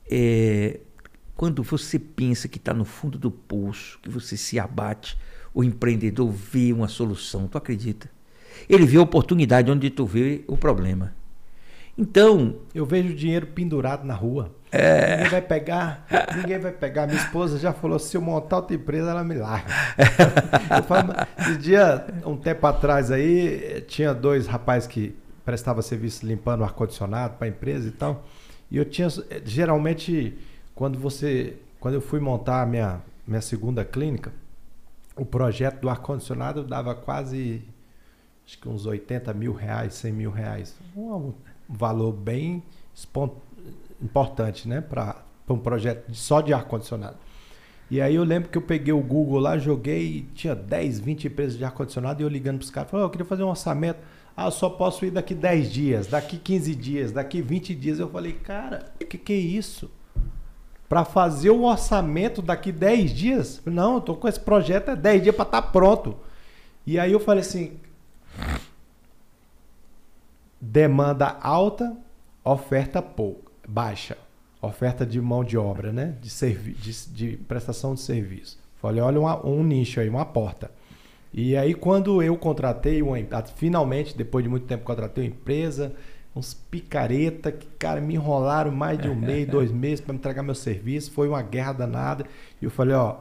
É, 0.10 0.80
quando 1.36 1.64
você 1.64 2.00
pensa 2.00 2.48
que 2.48 2.58
está 2.58 2.74
no 2.74 2.86
fundo 2.86 3.18
do 3.18 3.30
poço, 3.30 4.00
que 4.02 4.10
você 4.10 4.38
se 4.38 4.60
abate, 4.60 5.18
o 5.54 5.64
empreendedor 5.64 6.30
vê 6.32 6.72
uma 6.72 6.88
solução, 6.88 7.48
tu 7.48 7.58
acredita? 7.58 8.10
Ele 8.70 8.86
vê 8.86 8.98
a 8.98 9.02
oportunidade 9.02 9.70
onde 9.72 9.90
tu 9.90 10.06
vê 10.06 10.44
o 10.48 10.58
problema. 10.58 11.14
Então. 11.98 12.58
Eu 12.74 12.86
vejo 12.86 13.14
dinheiro 13.14 13.48
pendurado 13.48 14.06
na 14.06 14.14
rua. 14.14 14.54
É... 14.72 15.16
Ninguém 15.16 15.30
vai 15.30 15.42
pegar, 15.42 16.08
ninguém 16.36 16.60
vai 16.60 16.72
pegar. 16.72 17.08
Minha 17.08 17.20
esposa 17.20 17.58
já 17.58 17.72
falou: 17.72 17.98
se 17.98 18.18
eu 18.18 18.22
montar 18.22 18.58
outra 18.58 18.76
empresa, 18.76 19.12
ela 19.12 19.24
me 19.24 19.36
larga. 19.36 19.74
eu 20.76 20.84
falo, 20.84 21.14
esse 21.40 21.58
dia, 21.58 22.06
um 22.26 22.36
tempo 22.36 22.68
atrás 22.68 23.12
aí, 23.12 23.82
tinha 23.88 24.14
dois 24.14 24.48
rapazes 24.48 24.88
que 24.88 25.16
prestavam 25.46 25.82
serviço 25.82 26.26
limpando 26.26 26.62
o 26.62 26.64
ar-condicionado 26.64 27.36
para 27.36 27.48
a 27.48 27.50
empresa 27.50 27.88
e 27.88 27.92
tal. 27.92 28.26
E 28.70 28.78
eu 28.78 28.86
tinha. 28.86 29.08
Geralmente, 29.44 30.38
quando 30.74 30.98
você. 30.98 31.58
Quando 31.80 31.96
eu 31.96 32.02
fui 32.02 32.20
montar 32.20 32.62
a 32.62 32.66
minha, 32.66 33.02
minha 33.28 33.42
segunda 33.42 33.86
clínica, 33.86 34.34
o 35.16 35.26
projeto 35.26 35.82
do 35.82 35.90
ar-condicionado 35.90 36.64
dava 36.64 36.96
quase 36.96 37.64
acho 38.46 38.60
que 38.60 38.70
uns 38.70 38.86
80 38.86 39.34
mil 39.34 39.54
reais, 39.54 39.94
100 39.96 40.12
mil 40.12 40.32
reais. 40.32 40.76
Um, 40.96 41.34
valor 41.68 42.12
bem 42.12 42.64
importante, 44.02 44.68
né? 44.68 44.82
Para 44.82 45.24
um 45.50 45.58
projeto 45.58 46.14
só 46.14 46.42
de 46.42 46.54
ar-condicionado. 46.54 47.18
E 47.90 48.02
aí 48.02 48.16
eu 48.16 48.24
lembro 48.24 48.50
que 48.50 48.58
eu 48.58 48.62
peguei 48.62 48.94
o 48.94 49.02
Google 49.02 49.40
lá, 49.40 49.58
joguei, 49.58 50.28
tinha 50.34 50.56
10, 50.56 51.00
20 51.00 51.28
empresas 51.28 51.58
de 51.58 51.64
ar-condicionado 51.64 52.22
e 52.22 52.24
eu 52.24 52.30
ligando 52.30 52.58
para 52.58 52.64
os 52.64 52.72
caras, 52.72 52.90
falei, 52.90 53.04
oh, 53.04 53.08
eu 53.08 53.12
queria 53.12 53.26
fazer 53.26 53.44
um 53.44 53.50
orçamento. 53.50 54.00
Ah, 54.36 54.52
só 54.52 54.70
posso 54.70 55.06
ir 55.06 55.12
daqui 55.12 55.34
10 55.34 55.72
dias, 55.72 56.08
daqui 56.08 56.38
15 56.38 56.76
dias, 56.76 57.12
daqui 57.12 57.42
20 57.42 57.74
dias. 57.74 58.00
Eu 58.00 58.10
falei, 58.10 58.34
cara, 58.34 58.92
o 59.02 59.06
que, 59.06 59.18
que 59.18 59.34
é 59.34 59.38
isso? 59.38 59.90
Para 60.90 61.06
fazer 61.06 61.52
o 61.52 61.64
orçamento 61.64 62.42
daqui 62.42 62.72
10 62.72 63.12
dias? 63.12 63.62
Não, 63.66 63.96
eu 63.96 64.02
tô 64.02 64.16
com 64.16 64.28
esse 64.28 64.40
projeto, 64.40 64.92
é 64.92 64.96
10 64.96 65.24
dias 65.24 65.36
para 65.36 65.46
estar 65.46 65.62
tá 65.62 65.68
pronto. 65.68 66.18
E 66.86 67.00
aí 67.00 67.14
eu 67.14 67.20
falei 67.20 67.42
assim, 67.42 67.80
demanda 70.60 71.38
alta, 71.42 71.96
oferta 72.44 73.02
pouca, 73.02 73.52
baixa. 73.68 74.18
Oferta 74.62 75.06
de 75.06 75.22
mão 75.22 75.44
de 75.44 75.58
obra, 75.58 75.94
né? 75.94 76.16
De, 76.22 76.30
de, 76.74 77.08
de 77.10 77.38
prestação 77.38 77.94
de 77.94 78.02
serviço. 78.02 78.60
Falei, 78.82 79.02
olha 79.02 79.20
uma, 79.20 79.46
um 79.46 79.64
nicho 79.64 80.00
aí, 80.00 80.10
uma 80.10 80.26
porta. 80.26 80.72
E 81.38 81.58
aí, 81.58 81.74
quando 81.74 82.24
eu 82.24 82.38
contratei 82.38 83.02
uma 83.02 83.18
finalmente, 83.58 84.18
depois 84.18 84.42
de 84.42 84.50
muito 84.50 84.66
tempo, 84.68 84.86
contratei 84.86 85.26
uma 85.26 85.30
empresa, 85.30 85.92
uns 86.34 86.54
picareta 86.54 87.52
que, 87.52 87.68
cara, 87.78 88.00
me 88.00 88.14
enrolaram 88.14 88.72
mais 88.72 88.98
de 88.98 89.10
um 89.10 89.16
mês, 89.16 89.46
dois 89.52 89.70
meses 89.70 90.00
para 90.00 90.14
me 90.14 90.20
entregar 90.20 90.42
meu 90.44 90.56
serviço. 90.56 91.12
Foi 91.12 91.28
uma 91.28 91.42
guerra 91.42 91.74
danada. 91.74 92.26
E 92.62 92.64
eu 92.64 92.72
falei, 92.72 92.96
ó, 92.96 93.18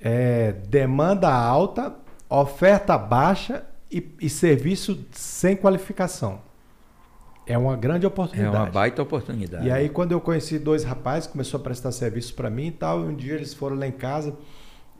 é, 0.00 0.52
demanda 0.68 1.28
alta, 1.28 1.96
oferta 2.30 2.96
baixa 2.96 3.64
e, 3.90 4.14
e 4.20 4.30
serviço 4.30 5.04
sem 5.10 5.56
qualificação. 5.56 6.42
É 7.44 7.58
uma 7.58 7.74
grande 7.76 8.06
oportunidade. 8.06 8.54
É 8.54 8.60
uma 8.60 8.70
baita 8.70 9.02
oportunidade. 9.02 9.66
E 9.66 9.70
aí, 9.72 9.88
quando 9.88 10.12
eu 10.12 10.20
conheci 10.20 10.60
dois 10.60 10.84
rapazes, 10.84 11.26
começou 11.26 11.58
a 11.58 11.62
prestar 11.62 11.90
serviço 11.90 12.34
para 12.34 12.48
mim 12.48 12.68
e 12.68 12.72
tal, 12.72 13.00
um 13.00 13.16
dia 13.16 13.34
eles 13.34 13.52
foram 13.52 13.74
lá 13.74 13.88
em 13.88 13.90
casa 13.90 14.36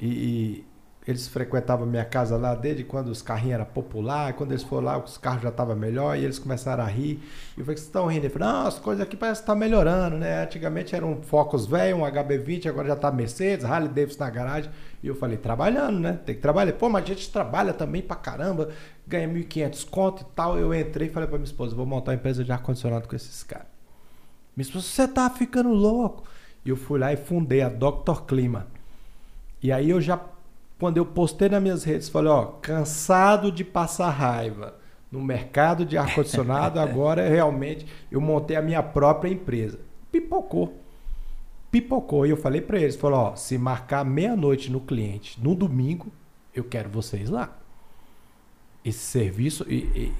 e, 0.00 0.64
eles 1.08 1.26
frequentavam 1.26 1.86
minha 1.86 2.04
casa 2.04 2.36
lá 2.36 2.54
desde 2.54 2.84
quando 2.84 3.08
os 3.08 3.22
carrinhos 3.22 3.54
eram 3.54 3.64
popular. 3.64 4.34
Quando 4.34 4.52
eles 4.52 4.62
foram 4.62 4.84
lá, 4.84 4.98
os 5.02 5.16
carros 5.16 5.42
já 5.42 5.48
estavam 5.48 5.74
melhor 5.74 6.18
e 6.18 6.22
eles 6.22 6.38
começaram 6.38 6.84
a 6.84 6.86
rir. 6.86 7.18
E 7.56 7.60
eu 7.60 7.64
falei, 7.64 7.78
vocês 7.78 7.86
estão 7.86 8.06
rindo? 8.06 8.26
Ele 8.26 8.28
falou, 8.28 8.52
não, 8.52 8.66
as 8.66 8.78
coisas 8.78 9.02
aqui 9.02 9.16
parecem 9.16 9.40
estar 9.40 9.54
tá 9.54 9.58
melhorando, 9.58 10.18
né? 10.18 10.42
Antigamente 10.42 10.94
era 10.94 11.06
um 11.06 11.22
Focus 11.22 11.64
velho, 11.64 11.96
um 11.96 12.00
HB20, 12.00 12.66
agora 12.66 12.88
já 12.88 12.92
está 12.92 13.10
Mercedes, 13.10 13.64
Harley 13.64 13.88
Davidson 13.88 14.22
na 14.22 14.28
garagem. 14.28 14.70
E 15.02 15.08
eu 15.08 15.14
falei, 15.14 15.38
trabalhando, 15.38 15.98
né? 15.98 16.20
Tem 16.26 16.34
que 16.34 16.42
trabalhar. 16.42 16.74
Pô, 16.74 16.90
mas 16.90 17.04
a 17.04 17.06
gente 17.06 17.32
trabalha 17.32 17.72
também 17.72 18.02
pra 18.02 18.14
caramba, 18.14 18.68
ganha 19.06 19.26
1.500 19.26 19.88
conto 19.88 20.20
e 20.20 20.26
tal. 20.34 20.58
Eu 20.58 20.74
entrei 20.74 21.08
e 21.08 21.10
falei 21.10 21.26
pra 21.26 21.38
minha 21.38 21.46
esposa, 21.46 21.74
vou 21.74 21.86
montar 21.86 22.10
uma 22.10 22.16
empresa 22.16 22.44
de 22.44 22.52
ar-condicionado 22.52 23.08
com 23.08 23.16
esses 23.16 23.42
caras. 23.42 23.68
Minha 24.54 24.66
esposa, 24.66 24.84
você 24.84 25.08
tá 25.08 25.30
ficando 25.30 25.70
louco. 25.70 26.24
E 26.66 26.68
eu 26.68 26.76
fui 26.76 26.98
lá 26.98 27.14
e 27.14 27.16
fundei 27.16 27.62
a 27.62 27.70
Dr. 27.70 28.26
Clima. 28.26 28.66
E 29.62 29.72
aí 29.72 29.88
eu 29.88 30.02
já 30.02 30.20
quando 30.78 30.96
eu 30.96 31.04
postei 31.04 31.48
nas 31.48 31.62
minhas 31.62 31.84
redes, 31.84 32.08
falei, 32.08 32.30
ó, 32.30 32.44
cansado 32.44 33.50
de 33.50 33.64
passar 33.64 34.10
raiva 34.10 34.76
no 35.10 35.20
mercado 35.20 35.84
de 35.84 35.96
ar-condicionado, 35.96 36.78
agora 36.80 37.22
é 37.22 37.28
realmente 37.28 37.86
eu 38.10 38.20
montei 38.20 38.56
a 38.56 38.62
minha 38.62 38.82
própria 38.82 39.30
empresa. 39.30 39.80
Pipocou. 40.12 40.78
Pipocou. 41.70 42.26
E 42.26 42.30
eu 42.30 42.36
falei 42.36 42.60
para 42.60 42.78
eles, 42.78 42.96
falou, 42.96 43.18
ó, 43.18 43.36
se 43.36 43.58
marcar 43.58 44.04
meia-noite 44.04 44.70
no 44.70 44.80
cliente, 44.80 45.42
no 45.42 45.54
domingo, 45.54 46.12
eu 46.54 46.64
quero 46.64 46.88
vocês 46.88 47.28
lá. 47.28 47.56
Esse 48.84 49.00
serviço, 49.00 49.66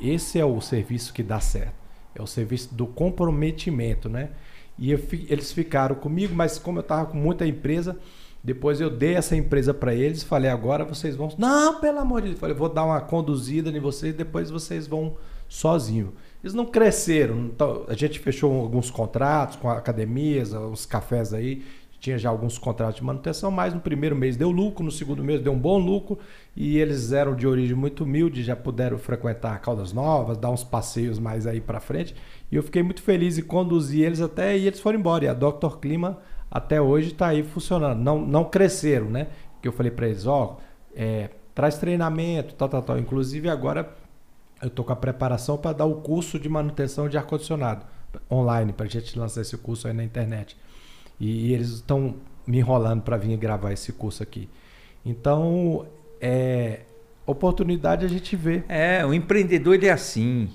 esse 0.00 0.38
é 0.38 0.44
o 0.44 0.60
serviço 0.60 1.12
que 1.12 1.22
dá 1.22 1.40
certo. 1.40 1.74
É 2.14 2.20
o 2.20 2.26
serviço 2.26 2.74
do 2.74 2.86
comprometimento, 2.86 4.08
né? 4.08 4.30
E 4.76 4.90
eu, 4.90 5.00
eles 5.28 5.52
ficaram 5.52 5.94
comigo, 5.94 6.34
mas 6.34 6.58
como 6.58 6.78
eu 6.78 6.82
estava 6.82 7.06
com 7.06 7.16
muita 7.16 7.46
empresa, 7.46 7.98
depois 8.48 8.80
eu 8.80 8.88
dei 8.88 9.14
essa 9.14 9.36
empresa 9.36 9.74
para 9.74 9.94
eles, 9.94 10.22
falei, 10.22 10.50
agora 10.50 10.82
vocês 10.82 11.14
vão. 11.14 11.28
Não, 11.36 11.78
pelo 11.80 11.98
amor 11.98 12.22
de 12.22 12.28
Deus. 12.28 12.40
Falei, 12.40 12.56
vou 12.56 12.70
dar 12.70 12.82
uma 12.84 12.98
conduzida 12.98 13.68
em 13.68 13.78
vocês, 13.78 14.14
depois 14.14 14.50
vocês 14.50 14.86
vão 14.86 15.18
sozinho. 15.46 16.14
Eles 16.42 16.54
não 16.54 16.64
cresceram. 16.64 17.40
Então, 17.40 17.84
a 17.86 17.92
gente 17.92 18.18
fechou 18.18 18.58
alguns 18.58 18.90
contratos 18.90 19.56
com 19.56 19.68
academias, 19.68 20.54
uns 20.54 20.86
cafés 20.86 21.34
aí. 21.34 21.62
Tinha 22.00 22.16
já 22.16 22.30
alguns 22.30 22.56
contratos 22.56 22.96
de 22.96 23.04
manutenção, 23.04 23.50
mas 23.50 23.74
no 23.74 23.80
primeiro 23.80 24.16
mês 24.16 24.34
deu 24.34 24.50
lucro, 24.50 24.82
no 24.82 24.90
segundo 24.90 25.22
mês 25.22 25.42
deu 25.42 25.52
um 25.52 25.58
bom 25.58 25.78
lucro. 25.78 26.18
E 26.56 26.78
eles 26.78 27.12
eram 27.12 27.36
de 27.36 27.46
origem 27.46 27.76
muito 27.76 28.04
humilde, 28.04 28.42
já 28.42 28.56
puderam 28.56 28.96
frequentar 28.96 29.60
Caldas 29.60 29.92
Novas, 29.92 30.38
dar 30.38 30.50
uns 30.50 30.64
passeios 30.64 31.18
mais 31.18 31.46
aí 31.46 31.60
para 31.60 31.80
frente. 31.80 32.14
E 32.50 32.56
eu 32.56 32.62
fiquei 32.62 32.82
muito 32.82 33.02
feliz 33.02 33.36
em 33.36 33.42
conduzir 33.42 34.06
eles 34.06 34.22
até 34.22 34.56
e 34.56 34.66
eles 34.66 34.80
foram 34.80 34.98
embora. 34.98 35.26
E 35.26 35.28
a 35.28 35.34
Dr. 35.34 35.76
Clima 35.82 36.18
até 36.58 36.80
hoje 36.80 37.12
está 37.12 37.28
aí 37.28 37.42
funcionando. 37.42 37.98
Não, 38.00 38.20
não 38.20 38.44
cresceram, 38.44 39.10
né? 39.10 39.28
Que 39.62 39.68
eu 39.68 39.72
falei 39.72 39.90
para 39.90 40.08
eles, 40.08 40.26
ó, 40.26 40.58
é, 40.94 41.30
traz 41.54 41.78
treinamento, 41.78 42.54
tal, 42.54 42.68
tal, 42.68 42.82
tal. 42.82 42.98
Inclusive 42.98 43.48
agora 43.48 43.90
eu 44.60 44.68
estou 44.68 44.84
com 44.84 44.92
a 44.92 44.96
preparação 44.96 45.56
para 45.56 45.72
dar 45.72 45.86
o 45.86 45.96
curso 45.96 46.38
de 46.38 46.48
manutenção 46.48 47.08
de 47.08 47.16
ar-condicionado 47.16 47.84
online, 48.30 48.72
para 48.72 48.86
a 48.86 48.88
gente 48.88 49.18
lançar 49.18 49.42
esse 49.42 49.56
curso 49.56 49.88
aí 49.88 49.94
na 49.94 50.04
internet. 50.04 50.56
E, 51.18 51.48
e 51.48 51.54
eles 51.54 51.68
estão 51.70 52.16
me 52.46 52.58
enrolando 52.58 53.02
para 53.02 53.16
vir 53.16 53.36
gravar 53.36 53.72
esse 53.72 53.92
curso 53.92 54.22
aqui. 54.22 54.48
Então, 55.04 55.86
é, 56.20 56.80
Oportunidade 57.28 58.06
a 58.06 58.08
gente 58.08 58.34
vê. 58.34 58.64
É, 58.70 59.04
o 59.04 59.12
empreendedor 59.12 59.74
ele 59.74 59.86
é 59.86 59.90
assim. 59.90 60.48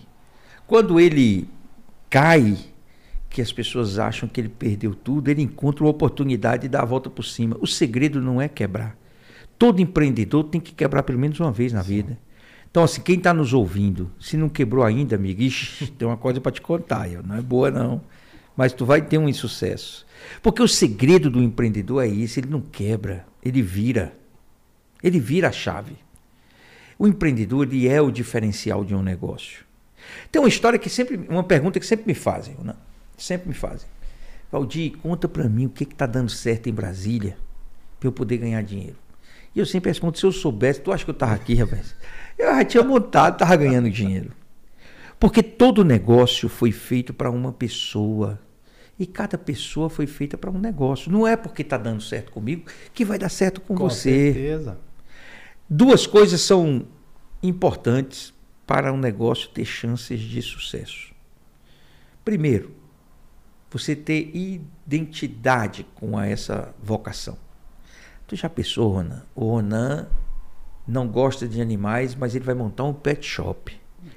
Quando 0.65 0.99
ele 0.99 1.47
cai, 2.09 2.57
que 3.33 3.41
as 3.41 3.51
pessoas 3.51 3.97
acham 3.97 4.29
que 4.29 4.39
ele 4.39 4.47
perdeu 4.47 4.93
tudo, 4.93 5.27
ele 5.27 5.41
encontra 5.41 5.83
uma 5.83 5.89
oportunidade 5.89 6.67
e 6.67 6.69
dá 6.69 6.83
a 6.83 6.85
volta 6.85 7.09
por 7.09 7.25
cima. 7.25 7.57
O 7.59 7.65
segredo 7.65 8.21
não 8.21 8.39
é 8.39 8.47
quebrar. 8.47 8.95
Todo 9.57 9.81
empreendedor 9.81 10.43
tem 10.43 10.61
que 10.61 10.71
quebrar 10.71 11.01
pelo 11.01 11.17
menos 11.17 11.39
uma 11.39 11.51
vez 11.51 11.73
na 11.73 11.81
Sim. 11.81 11.95
vida. 11.95 12.19
Então, 12.69 12.83
assim, 12.83 13.01
quem 13.01 13.17
está 13.17 13.33
nos 13.33 13.51
ouvindo, 13.51 14.11
se 14.19 14.37
não 14.37 14.47
quebrou 14.47 14.83
ainda, 14.83 15.15
amigo, 15.15 15.41
ixi, 15.41 15.87
tem 15.97 16.07
uma 16.07 16.15
coisa 16.15 16.39
para 16.39 16.51
te 16.51 16.61
contar, 16.61 17.09
não 17.23 17.35
é 17.35 17.41
boa 17.41 17.71
não, 17.71 18.01
mas 18.55 18.71
tu 18.71 18.85
vai 18.85 19.01
ter 19.01 19.17
um 19.17 19.27
insucesso. 19.27 20.05
Porque 20.43 20.61
o 20.61 20.67
segredo 20.67 21.27
do 21.27 21.41
empreendedor 21.41 22.03
é 22.03 22.07
isso, 22.07 22.39
ele 22.39 22.49
não 22.49 22.61
quebra, 22.61 23.25
ele 23.43 23.63
vira. 23.63 24.13
Ele 25.01 25.19
vira 25.19 25.49
a 25.49 25.51
chave. 25.51 25.95
O 26.99 27.07
empreendedor 27.07 27.65
ele 27.65 27.87
é 27.87 27.99
o 27.99 28.11
diferencial 28.11 28.85
de 28.85 28.93
um 28.93 29.01
negócio. 29.01 29.65
Tem 30.31 30.39
uma 30.39 30.47
história 30.47 30.77
que 30.77 30.87
sempre, 30.87 31.19
uma 31.27 31.43
pergunta 31.43 31.79
que 31.79 31.85
sempre 31.85 32.05
me 32.05 32.13
fazem, 32.13 32.55
né? 32.63 32.75
Sempre 33.17 33.49
me 33.49 33.53
fazem. 33.53 33.87
Valdir, 34.51 34.97
conta 34.97 35.27
para 35.27 35.49
mim 35.49 35.65
o 35.65 35.69
que 35.69 35.83
está 35.83 36.05
dando 36.05 36.29
certo 36.29 36.69
em 36.69 36.73
Brasília 36.73 37.37
para 37.99 38.07
eu 38.07 38.11
poder 38.11 38.37
ganhar 38.37 38.61
dinheiro. 38.61 38.95
E 39.55 39.59
eu 39.59 39.65
sempre 39.65 39.89
respondo, 39.89 40.17
se 40.17 40.25
eu 40.25 40.31
soubesse, 40.31 40.81
tu 40.81 40.91
acha 40.91 41.03
que 41.03 41.11
eu 41.11 41.13
estava 41.13 41.33
aqui, 41.33 41.55
rapaz? 41.55 41.95
Eu 42.37 42.47
já 42.47 42.65
tinha 42.65 42.83
montado, 42.83 43.33
estava 43.33 43.55
ganhando 43.55 43.89
dinheiro. 43.89 44.31
Porque 45.19 45.41
todo 45.43 45.85
negócio 45.85 46.49
foi 46.49 46.71
feito 46.71 47.13
para 47.13 47.29
uma 47.29 47.53
pessoa. 47.53 48.39
E 48.97 49.05
cada 49.05 49.37
pessoa 49.37 49.89
foi 49.89 50.05
feita 50.05 50.37
para 50.37 50.51
um 50.51 50.59
negócio. 50.59 51.11
Não 51.11 51.27
é 51.27 51.35
porque 51.35 51.61
está 51.61 51.77
dando 51.77 52.01
certo 52.01 52.31
comigo 52.31 52.65
que 52.93 53.05
vai 53.05 53.17
dar 53.17 53.29
certo 53.29 53.61
com, 53.61 53.75
com 53.75 53.89
você. 53.89 54.09
Com 54.09 54.33
certeza. 54.33 54.79
Duas 55.69 56.05
coisas 56.05 56.41
são 56.41 56.85
importantes 57.41 58.33
para 58.67 58.91
um 58.91 58.97
negócio 58.97 59.49
ter 59.49 59.65
chances 59.65 60.19
de 60.19 60.41
sucesso. 60.41 61.13
Primeiro, 62.23 62.71
você 63.73 63.95
ter 63.95 64.31
identidade 64.33 65.85
com 65.95 66.19
essa 66.19 66.73
vocação. 66.81 67.37
Tu 68.27 68.35
já 68.35 68.49
pensou, 68.49 68.91
Ronan? 68.93 69.23
O 69.35 69.45
Ronan 69.49 70.07
não 70.87 71.07
gosta 71.07 71.47
de 71.47 71.61
animais, 71.61 72.15
mas 72.15 72.35
ele 72.35 72.45
vai 72.45 72.55
montar 72.55 72.83
um 72.83 72.93
pet 72.93 73.25
shop. 73.25 73.75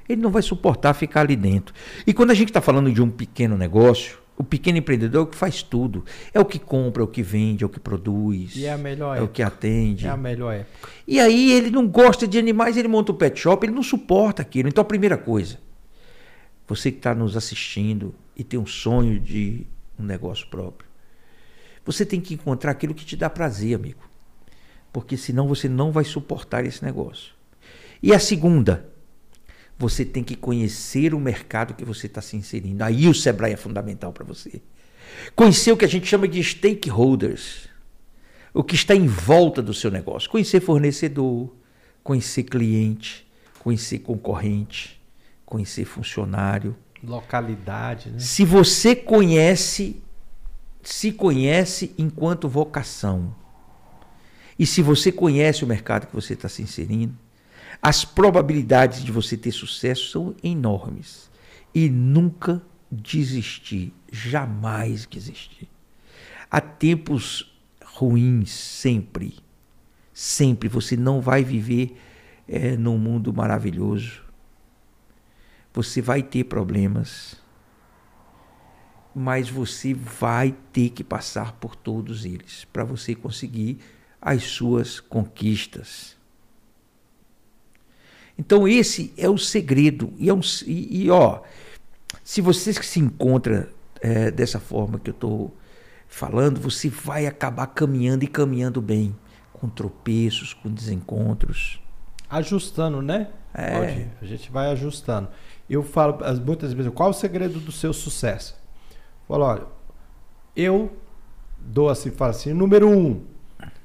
Ele 0.09 0.21
não 0.21 0.31
vai 0.31 0.43
suportar 0.43 0.95
ficar 0.95 1.23
ali 1.23 1.37
dentro. 1.37 1.75
E 2.07 2.13
quando 2.13 2.31
a 2.31 2.35
gente 2.35 2.49
está 2.51 2.61
falando 2.61 2.93
de 2.93 3.01
um 3.03 3.11
pequeno 3.11 3.57
negócio, 3.57 4.19
o 4.37 4.45
pequeno 4.45 4.79
empreendedor 4.79 5.21
é 5.21 5.23
o 5.25 5.27
que 5.27 5.37
faz 5.37 5.63
tudo. 5.63 6.05
É 6.35 6.39
o 6.41 6.45
que 6.45 6.59
compra, 6.59 7.03
é 7.03 7.05
o 7.05 7.09
que 7.09 7.23
vende, 7.23 7.65
é 7.65 7.67
o 7.67 7.71
que 7.71 7.81
produz. 7.81 8.55
E 8.57 8.67
é 8.67 8.73
a 8.73 8.79
melhor 8.79 9.15
É 9.15 9.19
época. 9.19 9.31
o 9.31 9.35
que 9.35 9.43
atende. 9.43 10.07
É 10.07 10.11
a 10.11 10.17
melhor 10.17 10.53
época. 10.53 10.89
E 11.07 11.19
aí 11.19 11.51
ele 11.53 11.71
não 11.71 11.89
gosta 11.89 12.27
de 12.29 12.39
animais, 12.39 12.77
ele 12.77 12.89
monta 12.89 13.13
um 13.13 13.17
pet 13.17 13.39
shop, 13.41 13.65
ele 13.67 13.75
não 13.75 13.83
suporta 13.83 14.43
aquilo. 14.43 14.69
Então 14.69 14.83
a 14.83 14.85
primeira 14.85 15.17
coisa, 15.17 15.59
você 16.69 16.91
que 16.91 16.99
está 16.99 17.15
nos 17.15 17.37
assistindo 17.37 18.15
e 18.37 18.45
tem 18.45 18.59
um 18.59 18.67
sonho 18.67 19.19
de 19.19 19.67
um 19.99 20.05
negócio 20.05 20.47
próprio, 20.49 20.89
você 21.85 22.05
tem 22.05 22.21
que 22.21 22.35
encontrar 22.35 22.73
aquilo 22.73 22.95
que 22.95 23.05
te 23.05 23.17
dá 23.17 23.31
prazer, 23.31 23.75
amigo. 23.75 24.03
Porque 24.93 25.17
senão 25.17 25.47
você 25.47 25.69
não 25.69 25.93
vai 25.93 26.05
suportar 26.05 26.65
esse 26.67 26.85
negócio. 26.85 27.33
E 28.03 28.13
a 28.13 28.19
segunda, 28.19 28.89
você 29.79 30.05
tem 30.05 30.25
que 30.25 30.35
conhecer 30.35 31.15
o 31.15 31.21
mercado 31.21 31.75
que 31.75 31.85
você 31.85 32.07
está 32.07 32.21
se 32.21 32.37
inserindo. 32.37 32.83
Aí 32.83 33.09
o 33.09 33.15
Sebrae 33.15 33.53
é 33.53 33.57
fundamental 33.57 34.13
para 34.13 34.25
você. 34.25 34.61
Conhecer 35.35 35.73
o 35.73 35.77
que 35.77 35.85
a 35.85 35.89
gente 35.89 36.07
chama 36.07 36.27
de 36.27 36.43
stakeholders, 36.43 37.69
o 38.53 38.65
que 38.65 38.75
está 38.75 38.95
em 38.95 39.07
volta 39.07 39.63
do 39.63 39.75
seu 39.75 39.91
negócio. 39.91 40.31
Conhecer 40.31 40.61
fornecedor, 40.61 41.55
conhecer 42.03 42.45
cliente, 42.45 43.27
conhecer 43.59 43.99
concorrente, 44.01 45.01
conhecer 45.45 45.85
funcionário. 45.85 46.77
Localidade. 47.07 48.11
Né? 48.11 48.19
Se 48.19 48.45
você 48.45 48.97
conhece, 48.97 50.03
se 50.83 51.13
conhece 51.13 51.95
enquanto 51.97 52.49
vocação, 52.49 53.35
e 54.59 54.67
se 54.67 54.83
você 54.83 55.13
conhece 55.13 55.65
o 55.65 55.67
mercado 55.67 56.07
que 56.07 56.15
você 56.15 56.33
está 56.33 56.49
se 56.49 56.63
inserindo, 56.63 57.17
as 57.81 58.05
probabilidades 58.05 59.05
de 59.05 59.13
você 59.13 59.37
ter 59.37 59.53
sucesso 59.53 60.11
são 60.11 60.35
enormes. 60.43 61.31
E 61.75 61.91
nunca 61.91 62.63
desistir, 62.91 63.93
jamais 64.11 65.07
desistir. 65.07 65.69
Há 66.51 66.61
tempos 66.61 67.55
ruins 67.85 68.51
sempre, 68.51 69.35
sempre. 70.13 70.69
Você 70.69 70.97
não 70.97 71.21
vai 71.21 71.45
viver 71.45 71.99
é, 72.49 72.77
num 72.77 72.97
mundo 72.97 73.33
maravilhoso. 73.33 74.23
Você 75.77 76.01
vai 76.01 76.23
ter 76.23 76.45
problemas, 76.45 77.37
mas 79.15 79.51
você 79.51 79.93
vai 79.93 80.57
ter 80.73 80.89
que 80.89 81.05
passar 81.05 81.53
por 81.53 81.77
todos 81.77 82.25
eles 82.25 82.65
para 82.73 82.83
você 82.83 83.15
conseguir 83.15 83.79
as 84.19 84.43
suas 84.43 85.01
conquistas. 85.01 86.17
Então 88.39 88.67
esse 88.67 89.13
é 89.19 89.29
o 89.29 89.37
segredo. 89.37 90.15
E, 90.17 90.31
é 90.31 90.33
um, 90.33 90.41
e, 90.67 91.05
e 91.05 91.11
ó, 91.11 91.43
se 92.25 92.41
você 92.41 92.73
se 92.73 92.99
encontra 92.99 93.71
é, 94.01 94.31
dessa 94.31 94.59
forma 94.59 94.99
que 94.99 95.11
eu 95.11 95.15
estou 95.15 95.55
falando, 96.09 96.59
você 96.59 96.89
vai 96.89 97.27
acabar 97.27 97.67
caminhando 97.67 98.25
e 98.25 98.29
caminhando 98.29 98.81
bem, 98.81 99.15
com 99.53 99.69
tropeços, 99.69 100.55
com 100.55 100.73
desencontros. 100.73 101.83
Ajustando, 102.31 103.03
né? 103.03 103.29
É. 103.55 104.09
a 104.21 104.25
gente 104.25 104.51
vai 104.51 104.71
ajustando. 104.71 105.29
Eu 105.69 105.83
falo 105.83 106.19
muitas 106.45 106.73
vezes, 106.73 106.93
qual 106.93 107.11
o 107.11 107.15
segredo 107.15 107.59
do 107.59 107.73
seu 107.73 107.93
sucesso? 107.93 108.57
Eu 108.91 109.27
falo, 109.29 109.45
olha, 109.45 109.63
eu 110.55 110.93
dou 111.59 111.89
assim, 111.89 112.11
falo 112.11 112.31
assim, 112.31 112.53
número 112.53 112.89
um, 112.89 113.25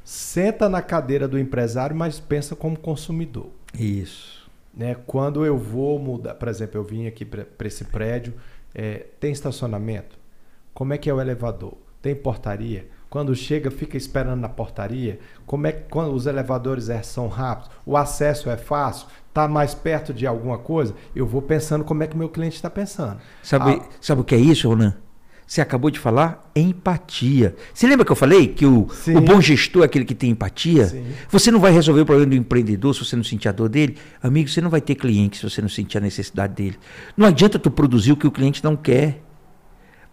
senta 0.03 0.69
na 0.69 0.81
cadeira 0.81 1.27
do 1.27 1.39
empresário, 1.39 1.95
mas 1.95 2.19
pensa 2.19 2.55
como 2.55 2.77
consumidor. 2.77 3.49
Isso. 3.73 4.49
Né? 4.73 4.95
Quando 5.07 5.45
eu 5.45 5.57
vou 5.57 5.99
mudar, 5.99 6.35
por 6.35 6.47
exemplo, 6.47 6.79
eu 6.79 6.83
vim 6.83 7.07
aqui 7.07 7.25
para 7.25 7.67
esse 7.67 7.85
prédio, 7.85 8.33
é, 8.73 9.07
tem 9.19 9.31
estacionamento? 9.31 10.17
Como 10.73 10.93
é 10.93 10.97
que 10.97 11.09
é 11.09 11.13
o 11.13 11.19
elevador? 11.19 11.75
Tem 12.01 12.15
portaria? 12.15 12.87
Quando 13.11 13.35
chega, 13.35 13.69
fica 13.69 13.97
esperando 13.97 14.39
na 14.39 14.47
portaria? 14.47 15.19
Como 15.45 15.67
é 15.67 15.73
que 15.73 15.89
quando 15.89 16.13
os 16.13 16.27
elevadores 16.27 16.87
é, 16.87 17.03
são 17.03 17.27
rápidos? 17.27 17.69
O 17.85 17.97
acesso 17.97 18.49
é 18.49 18.55
fácil? 18.55 19.05
Está 19.27 19.49
mais 19.49 19.73
perto 19.75 20.13
de 20.13 20.25
alguma 20.25 20.57
coisa? 20.57 20.95
Eu 21.13 21.27
vou 21.27 21.41
pensando 21.41 21.83
como 21.83 22.01
é 22.03 22.07
que 22.07 22.15
o 22.15 22.17
meu 22.17 22.29
cliente 22.29 22.55
está 22.55 22.69
pensando. 22.69 23.17
Sabe, 23.43 23.81
ah, 23.81 23.89
sabe 23.99 24.21
o 24.21 24.23
que 24.23 24.33
é 24.33 24.37
isso, 24.37 24.69
Ronan? 24.69 24.95
Você 25.45 25.59
acabou 25.59 25.91
de 25.91 25.99
falar 25.99 26.49
empatia. 26.55 27.53
Você 27.73 27.85
lembra 27.85 28.05
que 28.05 28.13
eu 28.13 28.15
falei 28.15 28.47
que 28.47 28.65
o, 28.65 28.87
o 29.17 29.21
bom 29.21 29.41
gestor 29.41 29.81
é 29.81 29.87
aquele 29.87 30.05
que 30.05 30.15
tem 30.15 30.29
empatia? 30.29 30.87
Sim. 30.87 31.03
Você 31.29 31.51
não 31.51 31.59
vai 31.59 31.73
resolver 31.73 31.99
o 31.99 32.05
problema 32.05 32.29
do 32.29 32.37
empreendedor 32.37 32.95
se 32.95 33.03
você 33.03 33.17
não 33.17 33.25
sentir 33.25 33.49
a 33.49 33.51
dor 33.51 33.67
dele. 33.67 33.97
Amigo, 34.23 34.47
você 34.47 34.61
não 34.61 34.69
vai 34.69 34.79
ter 34.79 34.95
cliente 34.95 35.35
se 35.35 35.43
você 35.43 35.61
não 35.61 35.67
sentir 35.67 35.97
a 35.97 36.01
necessidade 36.01 36.53
dele. 36.53 36.77
Não 37.17 37.27
adianta 37.27 37.59
tu 37.59 37.69
produzir 37.69 38.13
o 38.13 38.15
que 38.15 38.25
o 38.25 38.31
cliente 38.31 38.63
não 38.63 38.77
quer. 38.77 39.21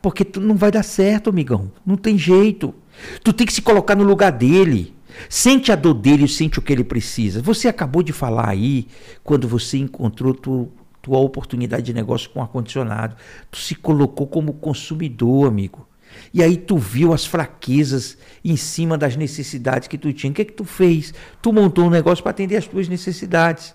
Porque 0.02 0.24
tu 0.24 0.40
não 0.40 0.56
vai 0.56 0.72
dar 0.72 0.82
certo, 0.82 1.30
amigão. 1.30 1.70
Não 1.86 1.96
tem 1.96 2.18
jeito. 2.18 2.74
Tu 3.22 3.32
tem 3.32 3.46
que 3.46 3.52
se 3.52 3.62
colocar 3.62 3.94
no 3.94 4.04
lugar 4.04 4.30
dele. 4.30 4.94
Sente 5.28 5.72
a 5.72 5.76
dor 5.76 5.94
dele, 5.94 6.28
sente 6.28 6.58
o 6.58 6.62
que 6.62 6.72
ele 6.72 6.84
precisa. 6.84 7.42
Você 7.42 7.68
acabou 7.68 8.02
de 8.02 8.12
falar 8.12 8.48
aí, 8.48 8.86
quando 9.24 9.48
você 9.48 9.78
encontrou 9.78 10.32
tu, 10.32 10.70
tua 11.02 11.18
oportunidade 11.18 11.86
de 11.86 11.94
negócio 11.94 12.30
com 12.30 12.40
ar-condicionado. 12.40 13.16
Tu 13.50 13.58
se 13.58 13.74
colocou 13.74 14.26
como 14.26 14.52
consumidor, 14.52 15.48
amigo. 15.48 15.88
E 16.32 16.42
aí 16.42 16.56
tu 16.56 16.76
viu 16.76 17.12
as 17.12 17.26
fraquezas 17.26 18.16
em 18.44 18.56
cima 18.56 18.96
das 18.96 19.16
necessidades 19.16 19.88
que 19.88 19.98
tu 19.98 20.12
tinha. 20.12 20.30
O 20.30 20.34
que 20.34 20.42
é 20.42 20.44
que 20.44 20.52
tu 20.52 20.64
fez? 20.64 21.12
Tu 21.40 21.52
montou 21.52 21.86
um 21.86 21.90
negócio 21.90 22.22
para 22.22 22.30
atender 22.30 22.56
as 22.56 22.66
tuas 22.66 22.88
necessidades. 22.88 23.74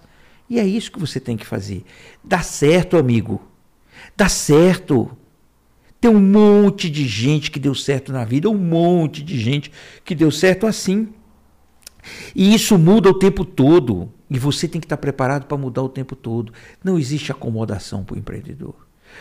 E 0.50 0.60
é 0.60 0.66
isso 0.66 0.92
que 0.92 1.00
você 1.00 1.20
tem 1.20 1.38
que 1.38 1.46
fazer. 1.46 1.84
Dá 2.24 2.42
certo, 2.42 2.98
amigo. 2.98 3.42
Dá 4.16 4.30
certo. 4.30 5.16
Tem 6.04 6.12
um 6.12 6.20
monte 6.20 6.90
de 6.90 7.08
gente 7.08 7.50
que 7.50 7.58
deu 7.58 7.74
certo 7.74 8.12
na 8.12 8.26
vida, 8.26 8.50
um 8.50 8.58
monte 8.58 9.24
de 9.24 9.40
gente 9.40 9.72
que 10.04 10.14
deu 10.14 10.30
certo 10.32 10.68
assim. 10.68 11.08
E 12.36 12.54
isso 12.54 12.78
muda 12.78 13.10
o 13.10 13.14
tempo 13.14 13.46
todo. 13.46 14.12
E 14.30 14.38
você 14.38 14.68
tem 14.68 14.82
que 14.82 14.86
estar 14.86 14.98
preparado 14.98 15.46
para 15.46 15.56
mudar 15.56 15.82
o 15.82 15.88
tempo 15.88 16.14
todo. 16.14 16.52
Não 16.84 17.00
existe 17.00 17.32
acomodação 17.32 18.04
para 18.04 18.16
o 18.16 18.20
empreendedor. 18.20 18.76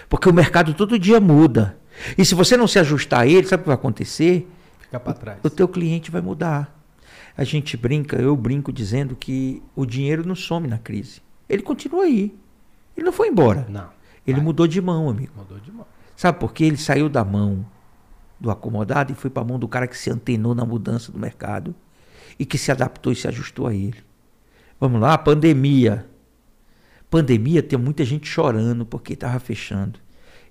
Porque 0.08 0.28
o 0.28 0.32
mercado 0.34 0.74
todo 0.74 0.98
dia 0.98 1.20
muda. 1.20 1.78
E 2.18 2.24
se 2.24 2.34
você 2.34 2.56
não 2.56 2.66
se 2.66 2.80
ajustar 2.80 3.20
a 3.20 3.26
ele, 3.28 3.46
sabe 3.46 3.60
o 3.60 3.62
que 3.62 3.68
vai 3.68 3.76
acontecer? 3.76 4.50
Fica 4.80 4.98
para 4.98 5.14
trás. 5.14 5.38
O, 5.40 5.46
o 5.46 5.50
teu 5.50 5.68
cliente 5.68 6.10
vai 6.10 6.20
mudar. 6.20 6.76
A 7.36 7.44
gente 7.44 7.76
brinca, 7.76 8.16
eu 8.16 8.36
brinco 8.36 8.72
dizendo 8.72 9.14
que 9.14 9.62
o 9.76 9.86
dinheiro 9.86 10.26
não 10.26 10.34
some 10.34 10.66
na 10.66 10.78
crise. 10.78 11.22
Ele 11.48 11.62
continua 11.62 12.02
aí. 12.02 12.34
Ele 12.96 13.06
não 13.06 13.12
foi 13.12 13.28
embora. 13.28 13.68
Não. 13.68 13.88
Ele 14.26 14.38
vai. 14.38 14.44
mudou 14.46 14.66
de 14.66 14.80
mão, 14.80 15.08
amigo. 15.08 15.30
Mudou 15.36 15.60
de 15.60 15.70
mão. 15.70 15.86
Sabe 16.16 16.38
por 16.38 16.52
quê? 16.52 16.64
Ele 16.64 16.76
saiu 16.76 17.08
da 17.08 17.24
mão 17.24 17.64
do 18.38 18.50
acomodado 18.50 19.12
e 19.12 19.14
foi 19.14 19.30
para 19.30 19.42
a 19.42 19.46
mão 19.46 19.58
do 19.58 19.68
cara 19.68 19.86
que 19.86 19.96
se 19.96 20.10
antenou 20.10 20.54
na 20.54 20.64
mudança 20.64 21.12
do 21.12 21.18
mercado 21.18 21.74
e 22.38 22.44
que 22.44 22.58
se 22.58 22.72
adaptou 22.72 23.12
e 23.12 23.16
se 23.16 23.28
ajustou 23.28 23.66
a 23.66 23.74
ele. 23.74 23.98
Vamos 24.80 25.00
lá, 25.00 25.16
pandemia. 25.16 26.06
Pandemia 27.08 27.62
tem 27.62 27.78
muita 27.78 28.04
gente 28.04 28.26
chorando 28.26 28.84
porque 28.84 29.12
estava 29.12 29.38
fechando. 29.38 30.00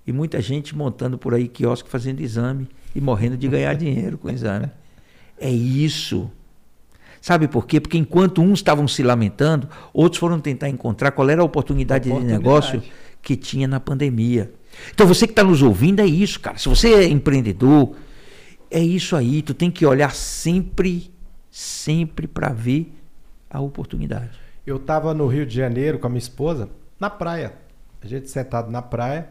E 0.06 0.12
muita 0.12 0.40
gente 0.40 0.76
montando 0.76 1.18
por 1.18 1.34
aí 1.34 1.46
quiosque 1.48 1.88
fazendo 1.88 2.20
exame 2.20 2.68
e 2.94 3.00
morrendo 3.00 3.36
de 3.36 3.46
ganhar 3.46 3.74
dinheiro 3.76 4.16
com 4.16 4.28
o 4.28 4.30
exame. 4.30 4.70
É 5.38 5.50
isso. 5.50 6.30
Sabe 7.20 7.46
por 7.46 7.66
quê? 7.66 7.80
Porque 7.80 7.98
enquanto 7.98 8.40
uns 8.40 8.58
estavam 8.58 8.88
se 8.88 9.02
lamentando, 9.02 9.68
outros 9.92 10.18
foram 10.18 10.40
tentar 10.40 10.68
encontrar 10.68 11.12
qual 11.12 11.28
era 11.28 11.42
a 11.42 11.44
oportunidade, 11.44 12.08
oportunidade. 12.08 12.38
de 12.38 12.44
negócio 12.44 12.82
que 13.20 13.36
tinha 13.36 13.68
na 13.68 13.78
pandemia. 13.78 14.52
Então 14.92 15.06
você 15.06 15.26
que 15.26 15.32
está 15.32 15.44
nos 15.44 15.62
ouvindo 15.62 16.00
é 16.00 16.06
isso, 16.06 16.40
cara. 16.40 16.58
Se 16.58 16.68
você 16.68 16.94
é 16.94 17.04
empreendedor, 17.04 17.94
é 18.70 18.80
isso 18.80 19.14
aí. 19.16 19.42
Tu 19.42 19.54
tem 19.54 19.70
que 19.70 19.84
olhar 19.84 20.14
sempre, 20.14 21.12
sempre 21.50 22.26
para 22.26 22.48
ver 22.48 22.92
a 23.50 23.60
oportunidade. 23.60 24.40
Eu 24.66 24.76
estava 24.76 25.12
no 25.12 25.26
Rio 25.26 25.44
de 25.44 25.54
Janeiro 25.54 25.98
com 25.98 26.06
a 26.06 26.10
minha 26.10 26.18
esposa, 26.18 26.68
na 26.98 27.10
praia. 27.10 27.54
A 28.00 28.06
gente 28.06 28.30
sentado 28.30 28.70
na 28.70 28.80
praia. 28.80 29.28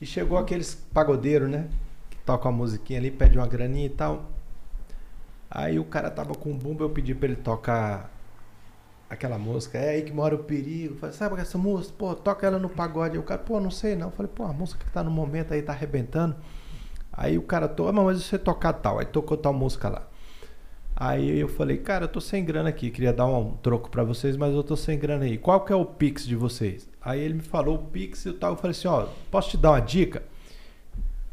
E 0.00 0.06
chegou 0.06 0.38
aqueles 0.38 0.74
pagodeiros, 0.92 1.48
né? 1.48 1.68
Que 2.10 2.16
tocam 2.18 2.50
a 2.50 2.54
musiquinha 2.54 2.98
ali, 2.98 3.10
pede 3.10 3.38
uma 3.38 3.46
graninha 3.46 3.86
e 3.86 3.90
tal. 3.90 4.30
Aí 5.50 5.78
o 5.78 5.84
cara 5.84 6.10
tava 6.10 6.34
com 6.34 6.50
um 6.50 6.56
bumbo, 6.56 6.84
eu 6.84 6.90
pedi 6.90 7.14
pra 7.14 7.28
ele 7.28 7.36
tocar 7.36 8.10
aquela 9.08 9.38
música. 9.38 9.78
É 9.78 9.90
aí 9.90 10.02
que 10.02 10.12
mora 10.12 10.34
o 10.34 10.38
perigo. 10.38 10.96
falei, 10.96 11.14
sabe 11.14 11.40
essa 11.40 11.58
música? 11.58 11.94
Pô, 11.96 12.14
toca 12.14 12.46
ela 12.46 12.58
no 12.58 12.68
pagode. 12.68 13.18
O 13.18 13.22
cara, 13.22 13.40
pô, 13.40 13.60
não 13.60 13.70
sei 13.70 13.94
não. 13.94 14.10
falei, 14.10 14.30
pô, 14.34 14.44
a 14.44 14.52
música 14.52 14.84
que 14.84 14.90
tá 14.90 15.02
no 15.02 15.10
momento 15.10 15.52
aí 15.54 15.62
tá 15.62 15.72
arrebentando. 15.72 16.36
Aí 17.12 17.38
o 17.38 17.42
cara 17.42 17.68
tocou, 17.68 17.92
mas 17.92 18.22
você 18.22 18.38
tocar 18.38 18.72
tal. 18.74 18.98
Aí 18.98 19.06
tocou 19.06 19.36
tal 19.36 19.52
música 19.52 19.88
lá. 19.88 20.08
Aí 20.96 21.38
eu 21.38 21.48
falei, 21.48 21.78
cara, 21.78 22.04
eu 22.04 22.08
tô 22.08 22.20
sem 22.20 22.44
grana 22.44 22.68
aqui, 22.68 22.88
queria 22.88 23.12
dar 23.12 23.26
um 23.26 23.56
troco 23.56 23.90
para 23.90 24.04
vocês, 24.04 24.36
mas 24.36 24.54
eu 24.54 24.62
tô 24.62 24.76
sem 24.76 24.96
grana 24.96 25.24
aí. 25.24 25.36
Qual 25.36 25.64
que 25.64 25.72
é 25.72 25.76
o 25.76 25.84
Pix 25.84 26.24
de 26.24 26.36
vocês? 26.36 26.88
Aí 27.02 27.20
ele 27.20 27.34
me 27.34 27.40
falou 27.42 27.76
o 27.76 27.78
Pix 27.78 28.24
e 28.26 28.32
tal. 28.32 28.52
Eu 28.52 28.56
falei 28.56 28.70
assim, 28.70 28.88
ó, 28.88 29.08
posso 29.30 29.50
te 29.50 29.56
dar 29.56 29.72
uma 29.72 29.80
dica? 29.80 30.22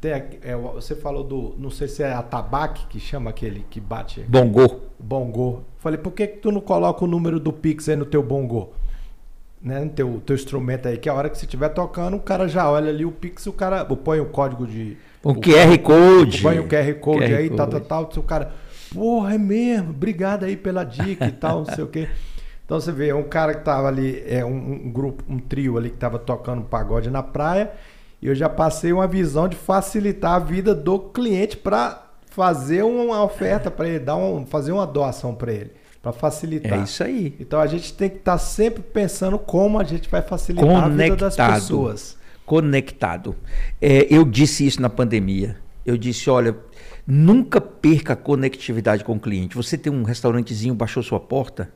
Tem, 0.01 0.13
é, 0.13 0.55
você 0.55 0.95
falou 0.95 1.23
do, 1.23 1.53
não 1.59 1.69
sei 1.69 1.87
se 1.87 2.01
é 2.01 2.11
a 2.11 2.23
tabaque 2.23 2.87
que 2.87 2.99
chama 2.99 3.29
aquele 3.29 3.63
que 3.69 3.79
bate. 3.79 4.21
Bongô. 4.21 4.81
Bongô. 4.99 5.59
Falei, 5.77 5.99
por 5.99 6.11
que, 6.11 6.25
que 6.25 6.37
tu 6.39 6.51
não 6.51 6.59
coloca 6.59 7.05
o 7.05 7.07
número 7.07 7.39
do 7.39 7.53
Pix 7.53 7.87
aí 7.87 7.95
no 7.95 8.05
teu 8.05 8.23
bongô? 8.23 8.69
Né, 9.61 9.79
no 9.79 9.91
teu, 9.91 10.19
teu 10.25 10.35
instrumento 10.35 10.87
aí, 10.87 10.97
que 10.97 11.07
a 11.07 11.13
hora 11.13 11.29
que 11.29 11.37
você 11.37 11.45
estiver 11.45 11.69
tocando, 11.69 12.17
o 12.17 12.19
cara 12.19 12.47
já 12.47 12.67
olha 12.67 12.89
ali 12.89 13.05
o 13.05 13.11
Pix, 13.11 13.45
o 13.45 13.53
cara 13.53 13.85
põe 13.85 14.19
o 14.19 14.25
código 14.25 14.65
de. 14.65 14.97
O, 15.23 15.33
o 15.33 15.35
QR 15.35 15.77
Code. 15.83 16.41
Põe 16.41 16.57
o 16.57 16.67
QR 16.67 16.95
Code 16.95 17.19
QR 17.19 17.35
aí, 17.35 17.49
code. 17.49 17.57
tal, 17.57 17.67
tal, 17.67 17.81
tal. 17.81 18.23
O 18.23 18.23
cara, 18.23 18.53
porra, 18.91 19.35
é 19.35 19.37
mesmo, 19.37 19.91
obrigado 19.91 20.45
aí 20.45 20.57
pela 20.57 20.83
dica 20.83 21.27
e 21.27 21.31
tal, 21.31 21.59
não 21.59 21.65
sei 21.65 21.83
o 21.83 21.87
quê. 21.87 22.09
Então 22.71 22.79
você 22.79 22.93
vê, 22.93 23.09
é 23.09 23.13
um 23.13 23.23
cara 23.23 23.53
que 23.53 23.65
tava 23.65 23.89
ali, 23.89 24.23
é 24.25 24.45
um, 24.45 24.85
um 24.85 24.89
grupo, 24.93 25.25
um 25.27 25.37
trio 25.37 25.77
ali 25.77 25.89
que 25.89 25.97
tava 25.97 26.17
tocando 26.17 26.61
pagode 26.61 27.09
na 27.09 27.21
praia, 27.21 27.69
e 28.21 28.27
eu 28.27 28.35
já 28.35 28.47
passei 28.47 28.93
uma 28.93 29.07
visão 29.07 29.47
de 29.47 29.55
facilitar 29.55 30.33
a 30.33 30.39
vida 30.39 30.75
do 30.75 30.99
cliente 30.99 31.57
para 31.57 32.07
fazer 32.27 32.83
uma 32.83 33.23
oferta 33.23 33.69
para 33.69 33.87
ele, 33.89 33.99
dar 33.99 34.15
um, 34.15 34.45
fazer 34.45 34.71
uma 34.71 34.85
doação 34.85 35.33
para 35.33 35.51
ele, 35.51 35.71
para 36.01 36.11
facilitar. 36.11 36.79
É 36.79 36.83
isso 36.83 37.03
aí. 37.03 37.35
Então 37.39 37.59
a 37.59 37.67
gente 37.67 37.93
tem 37.93 38.09
que 38.09 38.17
estar 38.17 38.33
tá 38.33 38.37
sempre 38.37 38.81
pensando 38.81 39.37
como 39.37 39.79
a 39.79 39.83
gente 39.83 40.09
vai 40.09 40.21
facilitar 40.21 40.65
Conectado. 40.65 40.91
a 40.91 41.03
vida 41.03 41.15
das 41.15 41.35
pessoas. 41.35 42.17
Conectado. 42.45 43.35
É, 43.81 44.07
eu 44.09 44.23
disse 44.23 44.65
isso 44.65 44.81
na 44.81 44.89
pandemia. 44.89 45.57
Eu 45.85 45.97
disse, 45.97 46.29
olha, 46.29 46.55
Nunca 47.05 47.59
perca 47.59 48.13
a 48.13 48.15
conectividade 48.15 49.03
com 49.03 49.13
o 49.13 49.19
cliente. 49.19 49.55
Você 49.55 49.77
tem 49.77 49.91
um 49.91 50.03
restaurantezinho, 50.03 50.75
baixou 50.75 51.01
sua 51.01 51.19
porta. 51.19 51.71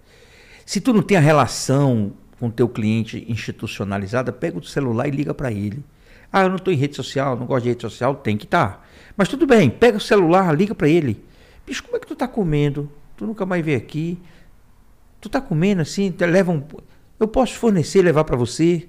Se 0.65 0.79
tu 0.79 0.93
não 0.93 1.01
tem 1.01 1.17
a 1.17 1.21
relação 1.21 2.13
com 2.39 2.47
o 2.47 2.51
teu 2.51 2.69
cliente 2.69 3.25
institucionalizada, 3.27 4.31
pega 4.31 4.57
o 4.57 4.63
celular 4.63 5.07
e 5.07 5.11
liga 5.11 5.33
para 5.33 5.51
ele. 5.51 5.83
Ah, 6.35 6.43
eu 6.43 6.49
não 6.49 6.57
estou 6.57 6.73
em 6.73 6.75
rede 6.75 6.97
social, 6.97 7.37
não 7.37 7.45
gosto 7.45 7.63
de 7.63 7.69
rede 7.69 7.81
social, 7.81 8.13
tem 8.13 8.35
que 8.35 8.43
estar. 8.43 8.67
Tá. 8.67 8.81
Mas 9.15 9.29
tudo 9.29 9.47
bem, 9.47 9.69
pega 9.69 9.97
o 9.97 10.01
celular, 10.01 10.53
liga 10.53 10.75
para 10.75 10.89
ele. 10.89 11.23
Bicho, 11.65 11.81
como 11.81 11.95
é 11.95 11.99
que 12.01 12.05
tu 12.05 12.11
está 12.11 12.27
comendo? 12.27 12.91
Tu 13.15 13.25
nunca 13.25 13.45
mais 13.45 13.63
veio 13.63 13.77
aqui. 13.77 14.19
Tu 15.21 15.29
está 15.29 15.39
comendo 15.39 15.81
assim, 15.81 16.13
leva 16.19 16.51
um... 16.51 16.61
Eu 17.17 17.25
posso 17.29 17.53
fornecer, 17.53 18.01
levar 18.01 18.25
para 18.25 18.35
você. 18.35 18.85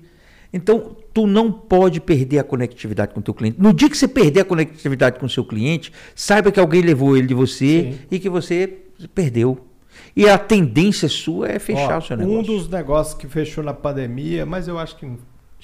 Então, 0.53 0.97
tu 1.15 1.25
não 1.25 1.53
pode 1.53 2.01
perder 2.01 2.41
a 2.41 2.43
conectividade 2.43 3.15
com 3.15 3.21
o 3.21 3.23
teu 3.23 3.33
cliente. 3.33 3.61
No 3.61 3.73
dia 3.73 3.89
que 3.89 3.97
você 3.97 4.09
perder 4.09 4.41
a 4.41 4.45
conectividade 4.45 5.21
com 5.21 5.27
o 5.27 5.31
seu 5.31 5.45
cliente, 5.45 5.93
saiba 6.17 6.51
que 6.51 6.59
alguém 6.59 6.83
levou 6.83 7.17
ele 7.17 7.29
de 7.29 7.35
você 7.35 7.93
Sim. 7.93 7.99
e 8.11 8.19
que 8.19 8.29
você 8.29 8.77
perdeu. 9.15 9.69
E 10.17 10.29
a 10.29 10.37
tendência 10.37 11.09
sua 11.09 11.49
é 11.49 11.61
fechar 11.61 11.95
Ó, 11.95 11.99
o 11.99 12.03
seu 12.03 12.17
negócio. 12.17 12.41
Um 12.41 12.43
dos 12.43 12.69
negócios 12.69 13.17
que 13.17 13.29
fechou 13.29 13.63
na 13.63 13.73
pandemia, 13.73 14.45
mas 14.45 14.67
eu 14.67 14.81
acho 14.81 14.97
que 14.97 15.09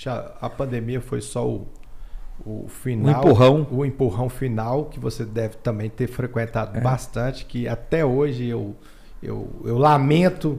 a 0.09 0.49
pandemia 0.49 1.01
foi 1.01 1.21
só 1.21 1.49
o, 1.49 1.67
o 2.45 2.67
final. 2.69 3.15
O 3.15 3.19
empurrão. 3.19 3.67
O 3.71 3.85
empurrão 3.85 4.29
final, 4.29 4.87
que 4.87 4.99
você 4.99 5.25
deve 5.25 5.57
também 5.57 5.91
ter 5.91 6.07
frequentado 6.07 6.79
é. 6.79 6.81
bastante, 6.81 7.45
que 7.45 7.69
até 7.69 8.05
hoje 8.05 8.47
eu, 8.47 8.77
eu, 9.23 9.49
eu 9.65 9.79
lamento 9.79 10.59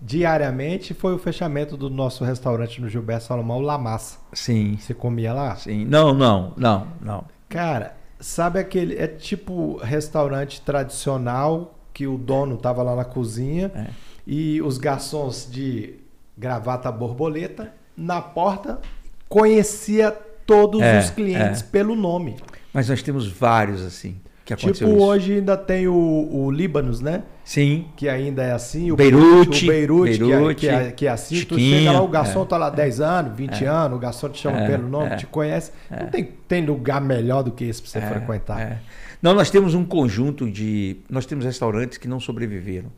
diariamente 0.00 0.94
foi 0.94 1.12
o 1.12 1.18
fechamento 1.18 1.76
do 1.76 1.90
nosso 1.90 2.24
restaurante 2.24 2.80
no 2.80 2.88
Gilberto 2.88 3.24
Salomão, 3.24 3.60
La 3.60 3.76
Massa. 3.76 4.18
Sim. 4.32 4.76
Você 4.78 4.94
comia 4.94 5.32
lá? 5.32 5.56
Sim. 5.56 5.84
Não, 5.84 6.14
não, 6.14 6.52
não, 6.56 6.86
não. 7.00 7.24
Cara, 7.48 7.96
sabe 8.20 8.58
aquele. 8.58 8.96
É 8.96 9.06
tipo 9.06 9.76
restaurante 9.78 10.60
tradicional 10.60 11.74
que 11.92 12.06
o 12.06 12.16
dono 12.16 12.56
tava 12.56 12.82
lá 12.82 12.94
na 12.94 13.04
cozinha 13.04 13.72
é. 13.74 13.90
e 14.26 14.62
os 14.62 14.78
garçons 14.78 15.48
de 15.50 15.96
gravata 16.36 16.92
borboleta 16.92 17.72
na 17.98 18.22
porta 18.22 18.80
conhecia 19.28 20.10
todos 20.46 20.80
é, 20.80 20.98
os 21.00 21.10
clientes 21.10 21.60
é. 21.60 21.64
pelo 21.64 21.94
nome. 21.94 22.36
Mas 22.72 22.88
nós 22.88 23.02
temos 23.02 23.26
vários 23.26 23.84
assim 23.84 24.20
que 24.48 24.54
aconteceu 24.54 24.88
Tipo, 24.88 24.98
isso. 24.98 25.06
hoje 25.06 25.34
ainda 25.34 25.58
tem 25.58 25.86
o, 25.86 25.94
o 26.32 26.50
Líbanos, 26.50 27.02
né? 27.02 27.22
Sim. 27.44 27.86
Que 27.94 28.08
ainda 28.08 28.42
é 28.42 28.52
assim. 28.52 28.90
O 28.90 28.96
Beirute. 28.96 29.66
O 29.66 29.68
Beirute, 29.68 30.18
Beirute 30.18 30.54
que, 30.54 30.68
é, 30.68 30.70
que, 30.70 30.86
é, 30.86 30.92
que 30.92 31.06
é 31.06 31.10
assim. 31.10 31.34
Chiquinho, 31.36 31.58
tu 31.58 31.78
chega 31.78 31.92
lá, 31.92 32.00
o 32.00 32.08
garçom 32.08 32.42
é, 32.42 32.46
tá 32.46 32.56
lá 32.56 32.70
10 32.70 33.00
anos, 33.00 33.36
20 33.36 33.64
é, 33.64 33.66
anos, 33.66 33.98
o 33.98 34.00
garçom 34.00 34.28
te 34.30 34.38
chama 34.38 34.60
é, 34.60 34.66
pelo 34.66 34.88
nome, 34.88 35.10
é. 35.10 35.16
te 35.16 35.26
conhece. 35.26 35.72
Não 35.90 36.06
tem, 36.06 36.24
tem 36.24 36.64
lugar 36.64 36.98
melhor 37.00 37.42
do 37.42 37.52
que 37.52 37.64
esse 37.64 37.82
para 37.82 37.90
você 37.90 38.00
frequentar. 38.00 38.80
Não, 39.20 39.34
nós 39.34 39.50
temos 39.50 39.74
um 39.74 39.84
conjunto 39.84 40.50
de... 40.50 40.96
Nós 41.10 41.26
temos 41.26 41.44
restaurantes 41.44 41.98
que 41.98 42.08
não 42.08 42.18
sobreviveram. 42.18 42.90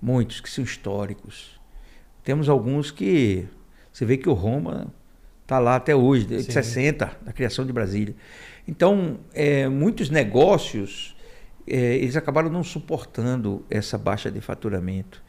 Muitos 0.00 0.40
que 0.40 0.48
são 0.48 0.64
históricos. 0.64 1.60
Temos 2.24 2.48
alguns 2.48 2.90
que... 2.90 3.46
Você 3.96 4.04
vê 4.04 4.18
que 4.18 4.28
o 4.28 4.34
Roma 4.34 4.88
está 5.42 5.58
lá 5.58 5.76
até 5.76 5.96
hoje, 5.96 6.26
de 6.26 6.42
Sim. 6.42 6.52
60, 6.52 7.12
da 7.22 7.32
criação 7.32 7.64
de 7.64 7.72
Brasília. 7.72 8.14
Então, 8.68 9.20
é, 9.32 9.70
muitos 9.70 10.10
negócios 10.10 11.16
é, 11.66 11.96
eles 11.96 12.14
acabaram 12.14 12.50
não 12.50 12.62
suportando 12.62 13.64
essa 13.70 13.96
baixa 13.96 14.30
de 14.30 14.38
faturamento. 14.42 15.22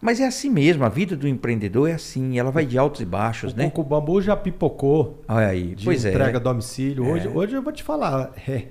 Mas 0.00 0.18
é 0.18 0.26
assim 0.26 0.50
mesmo, 0.50 0.84
a 0.84 0.88
vida 0.88 1.14
do 1.14 1.28
empreendedor 1.28 1.88
é 1.88 1.92
assim, 1.92 2.36
ela 2.36 2.50
vai 2.50 2.66
de 2.66 2.76
altos 2.76 3.02
e 3.02 3.04
baixos, 3.04 3.52
o 3.52 3.56
né? 3.56 3.70
O 3.72 3.84
bambu 3.84 4.20
já 4.20 4.36
pipocou. 4.36 5.22
Olha 5.28 5.46
aí, 5.46 5.76
de 5.76 5.84
pois 5.84 6.04
entrega 6.04 6.38
é. 6.38 6.40
a 6.40 6.42
domicílio. 6.42 7.06
Hoje, 7.06 7.28
é. 7.28 7.30
hoje 7.30 7.54
eu 7.54 7.62
vou 7.62 7.72
te 7.72 7.84
falar, 7.84 8.32
é, 8.48 8.66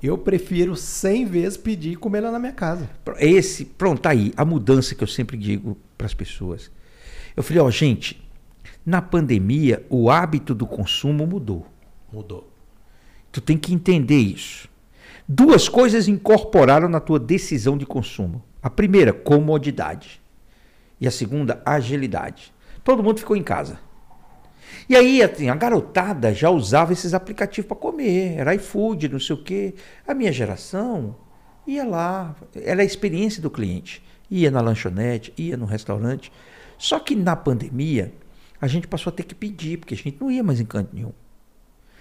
eu 0.00 0.16
prefiro 0.16 0.76
100 0.76 1.24
vezes 1.24 1.56
pedir 1.56 1.94
e 1.94 1.96
comer 1.96 2.20
lá 2.20 2.30
na 2.30 2.38
minha 2.38 2.52
casa. 2.52 2.88
Esse, 3.18 3.64
pronto, 3.64 4.00
tá 4.00 4.10
aí, 4.10 4.32
a 4.36 4.44
mudança 4.44 4.94
que 4.94 5.02
eu 5.02 5.08
sempre 5.08 5.36
digo 5.36 5.76
para 5.98 6.06
as 6.06 6.14
pessoas. 6.14 6.70
Eu 7.36 7.42
falei, 7.42 7.60
ó, 7.60 7.68
gente, 7.68 8.29
na 8.90 9.00
pandemia 9.00 9.86
o 9.88 10.10
hábito 10.10 10.54
do 10.54 10.66
consumo 10.66 11.26
mudou. 11.26 11.64
Mudou. 12.12 12.50
Tu 13.30 13.40
tem 13.40 13.56
que 13.56 13.72
entender 13.72 14.18
isso. 14.18 14.68
Duas 15.28 15.68
coisas 15.68 16.08
incorporaram 16.08 16.88
na 16.88 16.98
tua 16.98 17.20
decisão 17.20 17.78
de 17.78 17.86
consumo. 17.86 18.42
A 18.60 18.68
primeira, 18.68 19.12
comodidade. 19.12 20.20
E 21.00 21.06
a 21.06 21.10
segunda, 21.10 21.62
agilidade. 21.64 22.52
Todo 22.82 23.02
mundo 23.02 23.20
ficou 23.20 23.36
em 23.36 23.42
casa. 23.44 23.78
E 24.88 24.96
aí, 24.96 25.22
assim, 25.22 25.48
a 25.48 25.54
garotada 25.54 26.34
já 26.34 26.50
usava 26.50 26.92
esses 26.92 27.14
aplicativos 27.14 27.68
para 27.68 27.76
comer. 27.76 28.38
Era 28.38 28.54
iFood, 28.56 29.08
não 29.08 29.20
sei 29.20 29.36
o 29.36 29.42
quê. 29.42 29.74
A 30.04 30.12
minha 30.12 30.32
geração 30.32 31.14
ia 31.64 31.84
lá. 31.84 32.34
Era 32.56 32.82
a 32.82 32.84
experiência 32.84 33.40
do 33.40 33.50
cliente. 33.50 34.02
Ia 34.28 34.50
na 34.50 34.60
lanchonete, 34.60 35.32
ia 35.38 35.56
no 35.56 35.64
restaurante. 35.64 36.32
Só 36.76 36.98
que 36.98 37.14
na 37.14 37.36
pandemia, 37.36 38.12
a 38.60 38.66
gente 38.66 38.86
passou 38.86 39.10
a 39.10 39.14
ter 39.14 39.22
que 39.22 39.34
pedir, 39.34 39.78
porque 39.78 39.94
a 39.94 39.96
gente 39.96 40.18
não 40.20 40.30
ia 40.30 40.42
mais 40.42 40.60
em 40.60 40.64
canto 40.64 40.94
nenhum. 40.94 41.12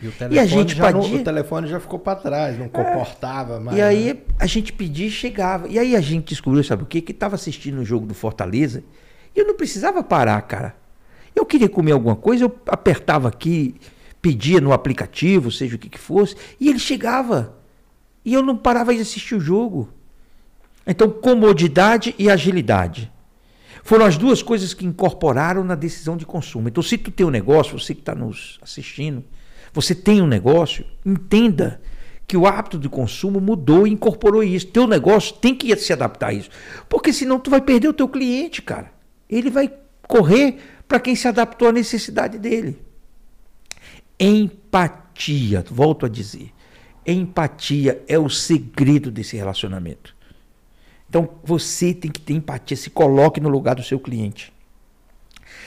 E, 0.02 0.08
o 0.08 0.12
telefone, 0.12 0.36
e 0.36 0.40
a 0.40 0.46
gente 0.46 0.76
já 0.76 0.94
pedia... 0.94 1.18
o 1.18 1.24
telefone 1.24 1.68
já 1.68 1.80
ficou 1.80 2.00
para 2.00 2.16
trás, 2.16 2.58
não 2.58 2.66
é. 2.66 2.70
comportava 2.70 3.60
mais. 3.60 3.78
E 3.78 3.82
aí 3.82 4.14
né? 4.14 4.20
a 4.40 4.46
gente 4.46 4.72
pedia 4.72 5.08
e 5.08 5.12
chegava. 5.12 5.68
E 5.68 5.78
aí 5.78 5.96
a 5.96 6.02
gente 6.02 6.30
descobriu, 6.30 6.64
sabe 6.64 6.84
o 6.84 6.86
quê? 6.86 7.02
Que 7.02 7.12
estava 7.12 7.36
assistindo 7.36 7.80
o 7.80 7.86
jogo 7.86 8.06
do 8.06 8.14
Fortaleza 8.14 8.84
e 9.36 9.40
eu 9.40 9.46
não 9.46 9.56
precisava 9.56 10.02
parar, 10.02 10.42
cara. 10.44 10.76
Eu 11.36 11.46
queria 11.46 11.70
comer 11.70 11.92
alguma 11.92 12.16
coisa, 12.16 12.46
eu 12.46 12.60
apertava 12.68 13.28
aqui, 13.28 13.76
pedia 14.22 14.60
no 14.60 14.74
aplicativo, 14.74 15.52
seja 15.52 15.76
o 15.76 15.80
que, 15.80 15.90
que 15.90 16.00
fosse, 16.00 16.36
e 16.60 16.70
ele 16.70 16.80
chegava. 16.80 17.56
E 18.24 18.34
eu 18.34 18.44
não 18.44 18.58
parava 18.58 18.94
de 18.94 19.02
assistir 19.02 19.36
o 19.36 19.40
jogo. 19.40 19.90
Então, 20.86 21.10
comodidade 21.10 22.16
e 22.18 22.30
agilidade. 22.30 23.12
Foram 23.84 24.06
as 24.06 24.18
duas 24.18 24.42
coisas 24.42 24.74
que 24.74 24.86
incorporaram 24.86 25.64
na 25.64 25.76
decisão 25.76 26.18
de 26.18 26.26
consumo. 26.26 26.68
Então, 26.68 26.84
se 26.84 26.98
tu 26.98 27.12
tem 27.12 27.26
um 27.26 27.32
negócio, 27.32 27.80
você 27.80 27.94
que 27.94 28.02
está 28.02 28.14
nos 28.14 28.60
assistindo, 28.62 29.24
você 29.74 29.94
tem 29.94 30.22
um 30.22 30.28
negócio, 30.28 30.86
entenda 31.06 31.82
que 32.28 32.38
o 32.38 32.46
hábito 32.46 32.78
de 32.78 32.88
consumo 32.88 33.42
mudou 33.42 33.88
e 33.88 33.92
incorporou 33.92 34.44
isso. 34.44 34.68
Teu 34.68 34.86
negócio 34.86 35.36
tem 35.36 35.56
que 35.56 35.76
se 35.78 35.92
adaptar 35.92 36.28
a 36.28 36.34
isso. 36.34 36.50
Porque 36.88 37.12
senão 37.12 37.40
tu 37.40 37.50
vai 37.50 37.60
perder 37.60 37.88
o 37.88 37.94
teu 37.94 38.08
cliente, 38.08 38.62
cara. 38.62 38.92
Ele 39.28 39.50
vai 39.50 39.72
correr 40.08 40.58
para 40.88 41.00
quem 41.00 41.16
se 41.16 41.28
adaptou 41.28 41.68
à 41.68 41.72
necessidade 41.72 42.38
dele. 42.38 42.80
Empatia, 44.20 45.64
volto 45.70 46.06
a 46.06 46.10
dizer. 46.10 46.52
Empatia 47.06 48.04
é 48.08 48.20
o 48.20 48.30
segredo 48.30 49.10
desse 49.10 49.36
relacionamento. 49.36 50.16
Então 51.10 51.28
você 51.44 51.94
tem 51.94 52.12
que 52.12 52.22
ter 52.22 52.34
empatia, 52.34 52.78
se 52.78 52.90
coloque 52.90 53.42
no 53.42 53.50
lugar 53.50 53.76
do 53.76 53.84
seu 53.84 54.00
cliente. 54.00 54.54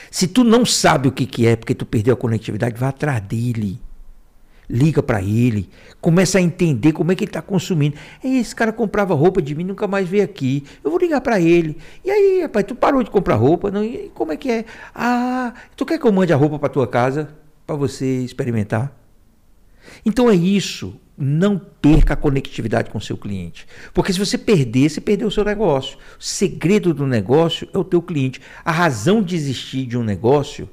Se 0.09 0.27
tu 0.27 0.43
não 0.43 0.65
sabe 0.65 1.07
o 1.07 1.11
que, 1.11 1.25
que 1.25 1.45
é 1.45 1.55
porque 1.55 1.75
tu 1.75 1.85
perdeu 1.85 2.13
a 2.13 2.17
conectividade, 2.17 2.79
vá 2.79 2.89
atrás 2.89 3.21
dele. 3.21 3.81
Liga 4.69 5.03
para 5.03 5.21
ele, 5.21 5.69
começa 5.99 6.37
a 6.37 6.41
entender 6.41 6.93
como 6.93 7.11
é 7.11 7.15
que 7.15 7.25
ele 7.25 7.29
está 7.29 7.41
consumindo. 7.41 7.97
Esse 8.23 8.55
cara 8.55 8.71
comprava 8.71 9.13
roupa 9.13 9.41
de 9.41 9.53
mim, 9.53 9.65
nunca 9.65 9.85
mais 9.87 10.07
veio 10.07 10.23
aqui. 10.23 10.63
Eu 10.81 10.89
vou 10.89 10.99
ligar 10.99 11.19
para 11.19 11.39
ele. 11.39 11.77
E 12.03 12.09
aí, 12.09 12.41
rapaz, 12.43 12.65
tu 12.65 12.73
parou 12.73 13.03
de 13.03 13.11
comprar 13.11 13.35
roupa? 13.35 13.69
Não, 13.69 13.83
e 13.83 14.09
como 14.13 14.31
é 14.31 14.37
que 14.37 14.49
é? 14.49 14.65
Ah, 14.95 15.53
tu 15.75 15.85
quer 15.85 15.99
que 15.99 16.07
eu 16.07 16.11
mande 16.13 16.31
a 16.31 16.37
roupa 16.37 16.57
para 16.57 16.69
tua 16.69 16.87
casa 16.87 17.35
para 17.67 17.75
você 17.75 18.21
experimentar? 18.23 18.97
Então 20.05 20.29
é 20.29 20.35
isso 20.35 20.97
não 21.17 21.59
perca 21.59 22.13
a 22.13 22.17
conectividade 22.17 22.89
com 22.89 22.99
seu 22.99 23.17
cliente. 23.17 23.67
Porque 23.93 24.11
se 24.11 24.19
você 24.19 24.37
perder, 24.37 24.89
você 24.89 24.99
perdeu 24.99 25.27
o 25.27 25.31
seu 25.31 25.45
negócio. 25.45 25.97
O 26.19 26.23
segredo 26.23 26.93
do 26.93 27.05
negócio 27.05 27.67
é 27.73 27.77
o 27.77 27.83
teu 27.83 28.01
cliente. 28.01 28.41
A 28.65 28.71
razão 28.71 29.21
de 29.21 29.35
existir 29.35 29.85
de 29.85 29.97
um 29.97 30.03
negócio 30.03 30.69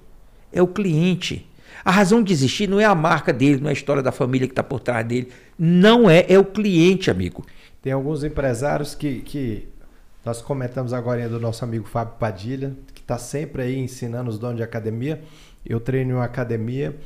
é 0.53 0.63
o 0.63 0.67
cliente. 0.67 1.47
A 1.85 1.91
razão 1.91 2.23
de 2.23 2.33
existir 2.33 2.69
não 2.69 2.81
é 2.81 2.85
a 2.85 2.95
marca 2.95 3.33
dele, 3.33 3.61
não 3.61 3.69
é 3.69 3.71
a 3.71 3.75
história 3.75 4.03
da 4.03 4.13
família 4.13 4.47
que 4.47 4.53
está 4.53 4.63
por 4.63 4.81
trás 4.81 5.07
dele. 5.07 5.29
Não 5.59 6.09
é, 6.09 6.25
é 6.29 6.39
o 6.39 6.45
cliente, 6.45 7.11
amigo. 7.11 7.45
Tem 7.83 7.93
alguns 7.93 8.25
empresários 8.25 8.95
que, 8.95 9.21
que 9.21 9.69
nós 10.25 10.43
comentamos 10.43 10.93
agora 10.93 11.29
do 11.29 11.41
nosso 11.41 11.65
amigo 11.65 11.87
Fábio 11.87 12.15
Padilha, 12.19 12.77
que 12.95 13.01
está 13.01 13.17
sempre 13.17 13.63
aí 13.63 13.79
ensinando 13.79 14.29
os 14.29 14.39
donos 14.39 14.57
de 14.57 14.63
academia. 14.63 15.23
Eu 15.65 15.81
treino 15.81 16.11
em 16.11 16.15
uma 16.15 16.25
academia 16.25 16.97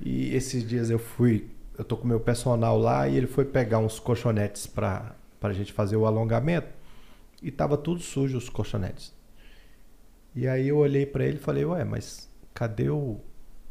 e 0.00 0.34
esses 0.34 0.66
dias 0.66 0.90
eu 0.90 0.98
fui 0.98 1.46
eu 1.78 1.84
tô 1.84 1.96
com 1.96 2.06
meu 2.06 2.20
personal 2.20 2.78
lá 2.78 3.08
e 3.08 3.16
ele 3.16 3.26
foi 3.26 3.44
pegar 3.44 3.78
uns 3.78 3.98
colchonetes 3.98 4.66
para 4.66 5.14
a 5.40 5.52
gente 5.52 5.72
fazer 5.72 5.96
o 5.96 6.06
alongamento 6.06 6.68
e 7.42 7.50
tava 7.50 7.76
tudo 7.76 8.00
sujo 8.00 8.38
os 8.38 8.48
colchonetes. 8.48 9.14
E 10.34 10.46
aí 10.48 10.68
eu 10.68 10.78
olhei 10.78 11.06
para 11.06 11.24
ele 11.24 11.36
e 11.36 11.40
falei, 11.40 11.64
ué, 11.64 11.84
mas 11.84 12.30
cadê 12.52 12.90
o, 12.90 13.20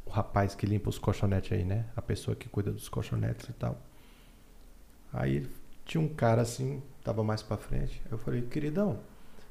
o 0.06 0.10
rapaz 0.10 0.56
que 0.56 0.66
limpa 0.66 0.90
os 0.90 0.98
colchonetes 0.98 1.52
aí, 1.52 1.64
né? 1.64 1.86
A 1.96 2.02
pessoa 2.02 2.36
que 2.36 2.48
cuida 2.50 2.72
dos 2.72 2.90
colchonetes 2.90 3.50
e 3.50 3.54
tal. 3.54 3.80
Aí 5.12 5.48
tinha 5.84 6.02
um 6.02 6.08
cara 6.08 6.42
assim, 6.42 6.82
tava 7.04 7.24
mais 7.24 7.42
para 7.42 7.58
frente. 7.58 8.02
Eu 8.12 8.18
falei, 8.18 8.42
queridão, 8.42 9.00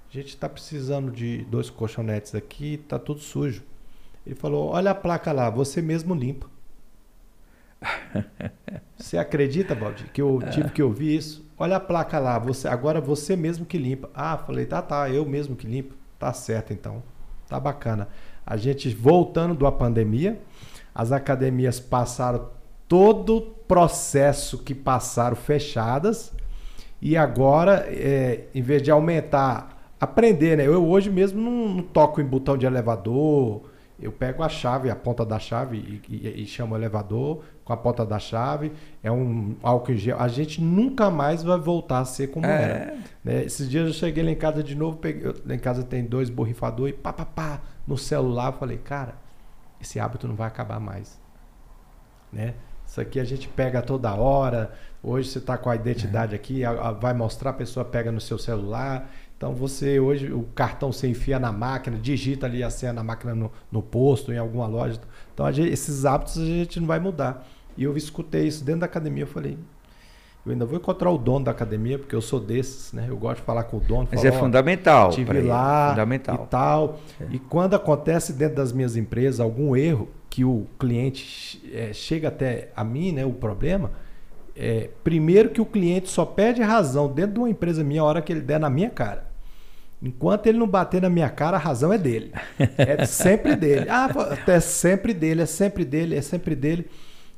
a 0.09 0.13
gente 0.13 0.37
tá 0.37 0.49
precisando 0.49 1.11
de 1.11 1.45
dois 1.45 1.71
colchonetes 1.71 2.35
aqui, 2.35 2.79
tá 2.89 2.99
tudo 2.99 3.21
sujo. 3.21 3.63
Ele 4.27 4.35
falou, 4.35 4.71
olha 4.71 4.91
a 4.93 4.95
placa 4.95 5.33
lá, 5.33 5.51
você 5.51 5.83
mesmo 5.83 6.15
limpa. 6.15 6.54
Você 8.97 9.19
acredita, 9.19 9.75
Baldi, 9.75 10.05
que 10.13 10.23
eu 10.23 10.41
tive 10.51 10.71
que 10.71 10.83
ouvir 10.83 11.17
isso? 11.17 11.45
Olha 11.59 11.77
a 11.77 11.81
placa 11.81 12.19
lá, 12.19 12.39
você 12.39 12.67
agora 12.67 13.01
você 13.01 13.37
mesmo 13.37 13.67
que 13.67 13.77
limpa. 13.77 14.09
Ah, 14.15 14.39
falei, 14.39 14.67
tá, 14.67 14.81
tá, 14.81 15.09
eu 15.11 15.25
mesmo 15.27 15.55
que 15.55 15.67
limpo. 15.67 15.95
Tá 16.19 16.33
certo 16.33 16.73
então. 16.73 17.03
Tá 17.49 17.61
bacana. 17.61 18.09
A 18.47 18.57
gente 18.57 18.89
voltando 18.89 19.55
da 19.55 19.71
pandemia, 19.71 20.41
as 20.95 21.13
academias 21.13 21.79
passaram 21.79 22.49
todo 22.89 23.37
o 23.37 23.41
processo 23.41 24.59
que 24.59 24.75
passaram 24.75 25.37
fechadas 25.37 26.33
e 27.01 27.17
agora, 27.17 27.87
é, 27.89 28.47
em 28.55 28.63
vez 28.63 28.83
de 28.83 28.91
aumentar, 28.91 29.93
aprender, 30.01 30.57
né? 30.57 30.67
Eu 30.67 30.87
hoje 30.87 31.11
mesmo 31.11 31.41
não, 31.41 31.75
não 31.75 31.83
toco 31.83 32.21
em 32.21 32.25
botão 32.25 32.57
de 32.57 32.67
elevador, 32.67 33.63
eu 34.05 34.13
pego 34.13 34.43
a 34.43 34.51
chave, 34.51 34.91
a 34.91 34.95
ponta 34.95 35.25
da 35.25 35.39
chave 35.39 35.79
e, 35.79 36.15
e, 36.15 36.43
e, 36.43 36.47
chamo 36.47 36.75
o 36.75 36.79
elevador 36.79 37.43
com 37.65 37.73
a 37.73 37.77
ponta 37.77 38.05
da 38.05 38.19
chave. 38.19 38.71
É 39.03 39.11
um 39.11 39.57
álcool 39.63 39.93
em 39.93 39.97
gel. 39.97 40.21
A 40.21 40.29
gente 40.29 40.61
nunca 40.61 41.11
mais 41.11 41.43
vai 41.43 41.59
voltar 41.59 42.01
a 42.01 42.05
ser 42.05 42.27
como 42.27 42.45
é. 42.45 42.63
era. 42.63 42.99
Né? 43.25 43.45
Esses 43.45 43.67
dias 43.67 43.87
eu 43.87 43.95
cheguei 43.95 44.23
lá 44.23 44.31
em 44.31 44.37
casa 44.37 44.63
de 44.63 44.75
novo, 44.75 44.99
peguei, 44.99 45.27
eu, 45.27 45.35
lá 45.47 45.55
em 45.55 45.59
casa 45.59 45.83
tem 45.83 46.05
dois 46.05 46.29
borrifadores 46.29 46.95
e 46.95 46.99
pá, 46.99 47.15
pá, 47.15 47.25
pá, 47.25 47.61
no 47.87 47.97
celular. 47.97 48.53
Eu 48.53 48.59
falei, 48.59 48.77
cara, 48.77 49.15
esse 49.81 49.99
hábito 49.99 50.29
não 50.29 50.35
vai 50.35 50.49
acabar 50.49 50.79
mais. 50.79 51.19
Né? 52.31 52.53
Isso 52.87 53.01
aqui 53.01 53.19
a 53.19 53.25
gente 53.25 53.49
pega 53.49 53.81
toda 53.81 54.15
hora. 54.15 54.75
Hoje 55.03 55.31
você 55.31 55.39
está 55.39 55.57
com 55.57 55.71
a 55.71 55.77
identidade 55.77 56.35
é. 56.35 56.37
aqui, 56.37 56.63
a, 56.63 56.73
a, 56.73 56.93
vai 56.93 57.15
mostrar, 57.15 57.51
a 57.51 57.55
pessoa 57.55 57.87
pega 57.87 58.13
no 58.13 58.21
seu 58.21 58.39
celular. 58.39 59.11
Então 59.45 59.55
você 59.55 60.01
hoje, 60.01 60.33
o 60.33 60.45
cartão 60.55 60.91
você 60.91 61.07
enfia 61.07 61.39
na 61.39 61.53
máquina, 61.53 61.99
digita 61.99 62.47
ali 62.47 62.63
a 62.63 62.71
senha 62.71 62.95
na 62.95 63.05
máquina 63.05 63.35
no, 63.35 63.53
no 63.71 63.83
posto, 63.83 64.33
em 64.33 64.39
alguma 64.39 64.67
loja. 64.67 64.99
Então 65.35 65.53
gente, 65.53 65.71
esses 65.71 66.07
hábitos 66.07 66.39
a 66.39 66.47
gente 66.47 66.81
não 66.81 66.87
vai 66.87 66.99
mudar. 66.99 67.47
E 67.77 67.85
eu 67.85 67.95
escutei 67.95 68.47
isso 68.47 68.65
dentro 68.65 68.81
da 68.81 68.87
academia, 68.87 69.25
eu 69.25 69.27
falei, 69.27 69.59
eu 70.47 70.53
ainda 70.53 70.65
vou 70.65 70.79
encontrar 70.79 71.11
o 71.11 71.19
dono 71.19 71.45
da 71.45 71.51
academia, 71.51 71.99
porque 71.99 72.15
eu 72.15 72.23
sou 72.23 72.41
desses, 72.41 72.95
né? 72.95 73.05
Eu 73.07 73.19
gosto 73.19 73.41
de 73.41 73.43
falar 73.43 73.65
com 73.65 73.77
o 73.77 73.81
dono. 73.81 74.09
Mas 74.11 74.23
falar, 74.23 74.35
é 74.35 74.39
fundamental. 74.39 75.11
Tive 75.11 75.43
lá 75.43 75.91
fundamental. 75.91 76.35
e 76.43 76.47
tal. 76.47 77.01
É. 77.21 77.27
E 77.33 77.39
quando 77.39 77.75
acontece 77.75 78.33
dentro 78.33 78.57
das 78.57 78.73
minhas 78.73 78.97
empresas 78.97 79.41
algum 79.41 79.77
erro 79.77 80.09
que 80.31 80.43
o 80.43 80.67
cliente 80.79 81.63
é, 81.71 81.93
chega 81.93 82.29
até 82.29 82.71
a 82.75 82.83
mim, 82.83 83.13
né? 83.13 83.27
O 83.27 83.33
problema, 83.35 83.91
é, 84.57 84.89
primeiro 85.03 85.51
que 85.51 85.61
o 85.61 85.67
cliente 85.67 86.09
só 86.09 86.25
pede 86.25 86.63
razão 86.63 87.09
dentro 87.09 87.35
de 87.35 87.39
uma 87.41 87.51
empresa 87.51 87.85
minha 87.85 88.01
a 88.01 88.05
hora 88.05 88.23
que 88.23 88.33
ele 88.33 88.41
der 88.41 88.59
na 88.59 88.71
minha 88.71 88.89
cara. 88.89 89.34
Enquanto 90.05 90.47
ele 90.47 90.59
não 90.59 90.69
bater 90.69 91.01
na 91.01 91.09
minha 91.09 91.31
cara, 91.31 91.57
a 91.57 91.61
razão 91.61 91.93
é 91.93 91.99
dele. 91.99 92.33
É 92.77 93.07
sempre 93.07 93.57
dele. 93.57 93.87
Ah, 93.89 94.09
é 94.47 94.61
sempre 94.61 95.15
dele, 95.15 95.43
é 95.43 95.47
sempre 95.47 95.85
dele, 95.85 96.15
é 96.15 96.23
sempre 96.23 96.55
dele. 96.55 96.87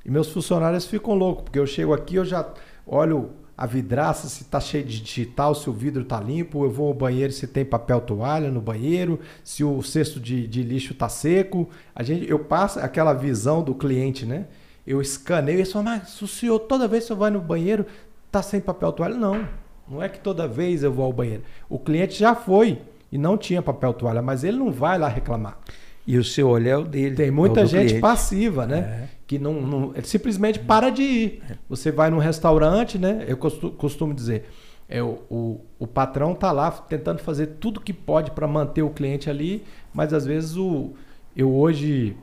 E 0.05 0.11
meus 0.11 0.29
funcionários 0.29 0.87
ficam 0.87 1.15
loucos, 1.15 1.45
porque 1.45 1.59
eu 1.59 1.67
chego 1.67 1.95
aqui, 1.95 2.17
eu 2.17 2.25
já 2.25 2.49
olho 2.87 3.31
a 3.57 3.67
vidraça, 3.67 4.29
se 4.29 4.43
está 4.43 4.61
cheio 4.61 4.85
de 4.85 5.01
digital, 5.01 5.55
se 5.55 5.71
o 5.71 5.73
vidro 5.73 6.03
está 6.03 6.21
limpo, 6.21 6.65
eu 6.65 6.71
vou 6.71 6.89
ao 6.89 6.95
banheiro 6.95 7.33
se 7.33 7.47
tem 7.47 7.65
papel 7.65 8.01
toalha 8.01 8.51
no 8.51 8.61
banheiro, 8.61 9.19
se 9.43 9.65
o 9.65 9.83
cesto 9.83 10.21
de, 10.21 10.47
de 10.47 10.63
lixo 10.63 10.93
está 10.93 11.09
seco. 11.09 11.69
A 11.95 12.03
gente, 12.03 12.29
eu 12.29 12.39
passo 12.39 12.79
aquela 12.81 13.15
visão 13.15 13.63
do 13.63 13.75
cliente, 13.75 14.27
né? 14.27 14.47
eu 14.87 15.01
escaneio 15.01 15.61
e 15.61 15.65
falam, 15.65 15.85
mas 15.85 16.23
o 16.23 16.29
senhor 16.29 16.61
toda 16.61 16.87
vez 16.87 17.05
que 17.05 17.09
você 17.09 17.15
vai 17.15 17.31
no 17.31 17.41
banheiro 17.41 17.85
tá 18.31 18.41
sem 18.41 18.61
papel 18.61 18.93
toalha? 18.93 19.17
Não, 19.17 19.47
não 19.89 20.03
é 20.03 20.09
que 20.09 20.19
toda 20.19 20.49
vez 20.49 20.83
eu 20.83 20.93
vou 20.93 21.05
ao 21.05 21.13
banheiro. 21.13 21.43
O 21.69 21.79
cliente 21.79 22.19
já 22.19 22.35
foi 22.35 22.79
e 23.11 23.19
não 23.19 23.37
tinha 23.37 23.63
papel 23.63 23.93
toalha, 23.95 24.23
mas 24.23 24.45
ele 24.45 24.57
não 24.57 24.73
vai 24.73 24.99
lá 24.99 25.09
reclamar. 25.09 25.59
E 26.07 26.17
o 26.17 26.25
seu 26.25 26.49
olho 26.49 26.69
é 26.69 26.77
o 26.77 26.85
dele. 26.85 27.17
Tem 27.17 27.31
muita 27.31 27.63
é 27.63 27.67
gente 27.67 27.87
cliente. 27.87 28.01
passiva, 28.01 28.67
né? 28.67 28.79
É. 28.79 29.09
Que 29.27 29.39
não, 29.39 29.55
não 29.61 29.95
simplesmente 30.05 30.59
para 30.59 30.91
de 30.91 31.03
ir. 31.03 31.43
É. 31.51 31.57
Você 31.69 31.91
vai 31.91 32.11
num 32.11 32.19
restaurante, 32.19 32.97
né? 32.97 33.25
Eu 33.27 33.37
costumo, 33.37 33.73
costumo 33.73 34.15
dizer, 34.15 34.45
é, 34.89 35.03
o, 35.03 35.19
o, 35.29 35.61
o, 35.81 35.87
patrão 35.87 36.33
tá 36.33 36.53
lá 36.53 36.71
tentando 36.71 37.19
fazer 37.19 37.47
tudo 37.59 37.81
que 37.81 37.93
pode 37.93 38.31
para 38.31 38.47
manter 38.47 38.83
o 38.83 38.91
cliente 38.91 39.29
ali, 39.29 39.65
mas 39.93 40.13
às 40.13 40.25
vezes 40.25 40.57
o, 40.57 40.93
eu 41.35 41.53
hoje 41.53 42.17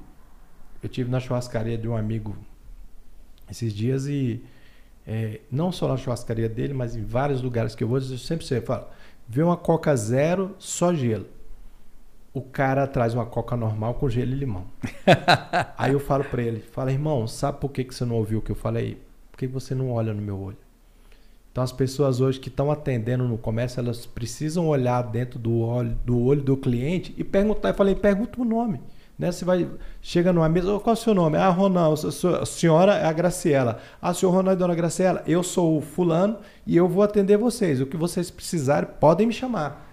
eu 0.81 0.87
tive 0.87 1.09
na 1.09 1.19
churrascaria 1.19 1.77
de 1.77 1.87
um 1.87 1.95
amigo 1.95 2.37
esses 3.49 3.73
dias 3.73 4.07
e 4.07 4.41
é, 5.05 5.41
não 5.51 5.71
só 5.71 5.87
na 5.87 5.97
churrascaria 5.97 6.47
dele, 6.47 6.73
mas 6.73 6.95
em 6.95 7.03
vários 7.03 7.41
lugares 7.41 7.75
que 7.75 7.83
eu 7.83 7.87
vou, 7.87 7.97
eu 7.97 8.17
sempre 8.17 8.45
sei, 8.45 8.61
falo, 8.61 8.85
vê 9.27 9.43
uma 9.43 9.57
coca 9.57 9.95
zero, 9.95 10.55
só 10.57 10.93
gelo. 10.93 11.25
O 12.33 12.41
cara 12.41 12.87
traz 12.87 13.13
uma 13.13 13.25
coca 13.25 13.55
normal 13.55 13.93
com 13.95 14.09
gelo 14.09 14.31
e 14.31 14.35
limão. 14.35 14.65
Aí 15.77 15.93
eu 15.93 15.99
falo 15.99 16.23
para 16.23 16.41
ele, 16.41 16.61
fala, 16.61 16.91
irmão, 16.91 17.27
sabe 17.27 17.59
por 17.59 17.69
que, 17.69 17.83
que 17.83 17.93
você 17.93 18.05
não 18.05 18.15
ouviu 18.15 18.39
o 18.39 18.41
que 18.41 18.51
eu 18.51 18.55
falei? 18.55 18.99
Porque 19.31 19.45
você 19.45 19.75
não 19.75 19.91
olha 19.91 20.13
no 20.13 20.21
meu 20.21 20.39
olho. 20.39 20.57
Então 21.51 21.63
as 21.63 21.71
pessoas 21.71 22.19
hoje 22.19 22.39
que 22.39 22.49
estão 22.49 22.71
atendendo 22.71 23.27
no 23.27 23.37
comércio, 23.37 23.79
elas 23.79 24.07
precisam 24.07 24.67
olhar 24.67 25.03
dentro 25.03 25.37
do 25.37 25.59
olho 25.59 25.95
do, 26.03 26.19
olho 26.19 26.41
do 26.41 26.57
cliente 26.57 27.13
e 27.15 27.23
perguntar. 27.23 27.69
Eu 27.69 27.73
falei, 27.75 27.93
pergunta 27.93 28.41
o 28.41 28.43
nome. 28.43 28.81
Né? 29.17 29.31
Você 29.31 29.45
vai, 29.45 29.69
chega 30.01 30.33
numa 30.33 30.49
mesa, 30.49 30.79
qual 30.79 30.95
é 30.95 30.99
o 30.99 31.01
seu 31.01 31.13
nome? 31.13 31.37
Ah, 31.37 31.49
Ronaldo, 31.49 32.07
a 32.07 32.45
senhora 32.45 32.95
é 32.95 33.05
a 33.05 33.13
Graciela. 33.13 33.79
Ah, 34.01 34.13
senhor 34.13 34.31
Ronaldo 34.31 34.59
e 34.59 34.59
dona 34.59 34.75
Graciela, 34.75 35.23
eu 35.27 35.43
sou 35.43 35.77
o 35.77 35.81
fulano 35.81 36.37
e 36.65 36.75
eu 36.75 36.87
vou 36.87 37.03
atender 37.03 37.37
vocês. 37.37 37.79
O 37.79 37.85
que 37.85 37.97
vocês 37.97 38.31
precisarem, 38.31 38.89
podem 38.99 39.27
me 39.27 39.33
chamar. 39.33 39.89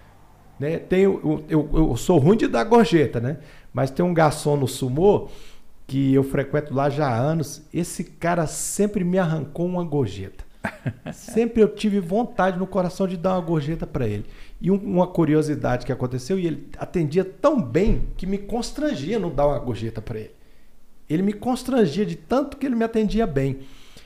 Né? 0.59 0.77
Tem, 0.77 1.01
eu, 1.01 1.43
eu, 1.49 1.69
eu 1.73 1.97
sou 1.97 2.17
ruim 2.19 2.37
de 2.37 2.47
dar 2.47 2.63
gorjeta, 2.63 3.19
né? 3.19 3.37
Mas 3.73 3.89
tem 3.89 4.05
um 4.05 4.13
garçom 4.13 4.55
no 4.55 4.67
Sumô 4.67 5.29
que 5.87 6.13
eu 6.13 6.23
frequento 6.23 6.73
lá 6.73 6.89
já 6.89 7.07
há 7.07 7.17
anos. 7.17 7.63
Esse 7.73 8.03
cara 8.03 8.45
sempre 8.47 9.03
me 9.03 9.17
arrancou 9.17 9.65
uma 9.65 9.83
gorjeta. 9.83 10.43
sempre 11.13 11.61
eu 11.61 11.67
tive 11.67 11.99
vontade 11.99 12.59
no 12.59 12.67
coração 12.67 13.07
de 13.07 13.17
dar 13.17 13.33
uma 13.33 13.41
gorjeta 13.41 13.87
para 13.87 14.07
ele. 14.07 14.25
E 14.61 14.69
um, 14.69 14.75
uma 14.75 15.07
curiosidade 15.07 15.85
que 15.85 15.91
aconteceu, 15.91 16.37
e 16.37 16.45
ele 16.45 16.69
atendia 16.77 17.25
tão 17.25 17.59
bem 17.59 18.07
que 18.15 18.27
me 18.27 18.37
constrangia 18.37 19.17
não 19.17 19.33
dar 19.33 19.47
uma 19.47 19.57
gorjeta 19.57 20.01
para 20.01 20.19
ele. 20.19 20.35
Ele 21.09 21.23
me 21.23 21.33
constrangia 21.33 22.05
de 22.05 22.15
tanto 22.15 22.55
que 22.55 22.65
ele 22.65 22.75
me 22.75 22.85
atendia 22.85 23.25
bem. 23.25 23.61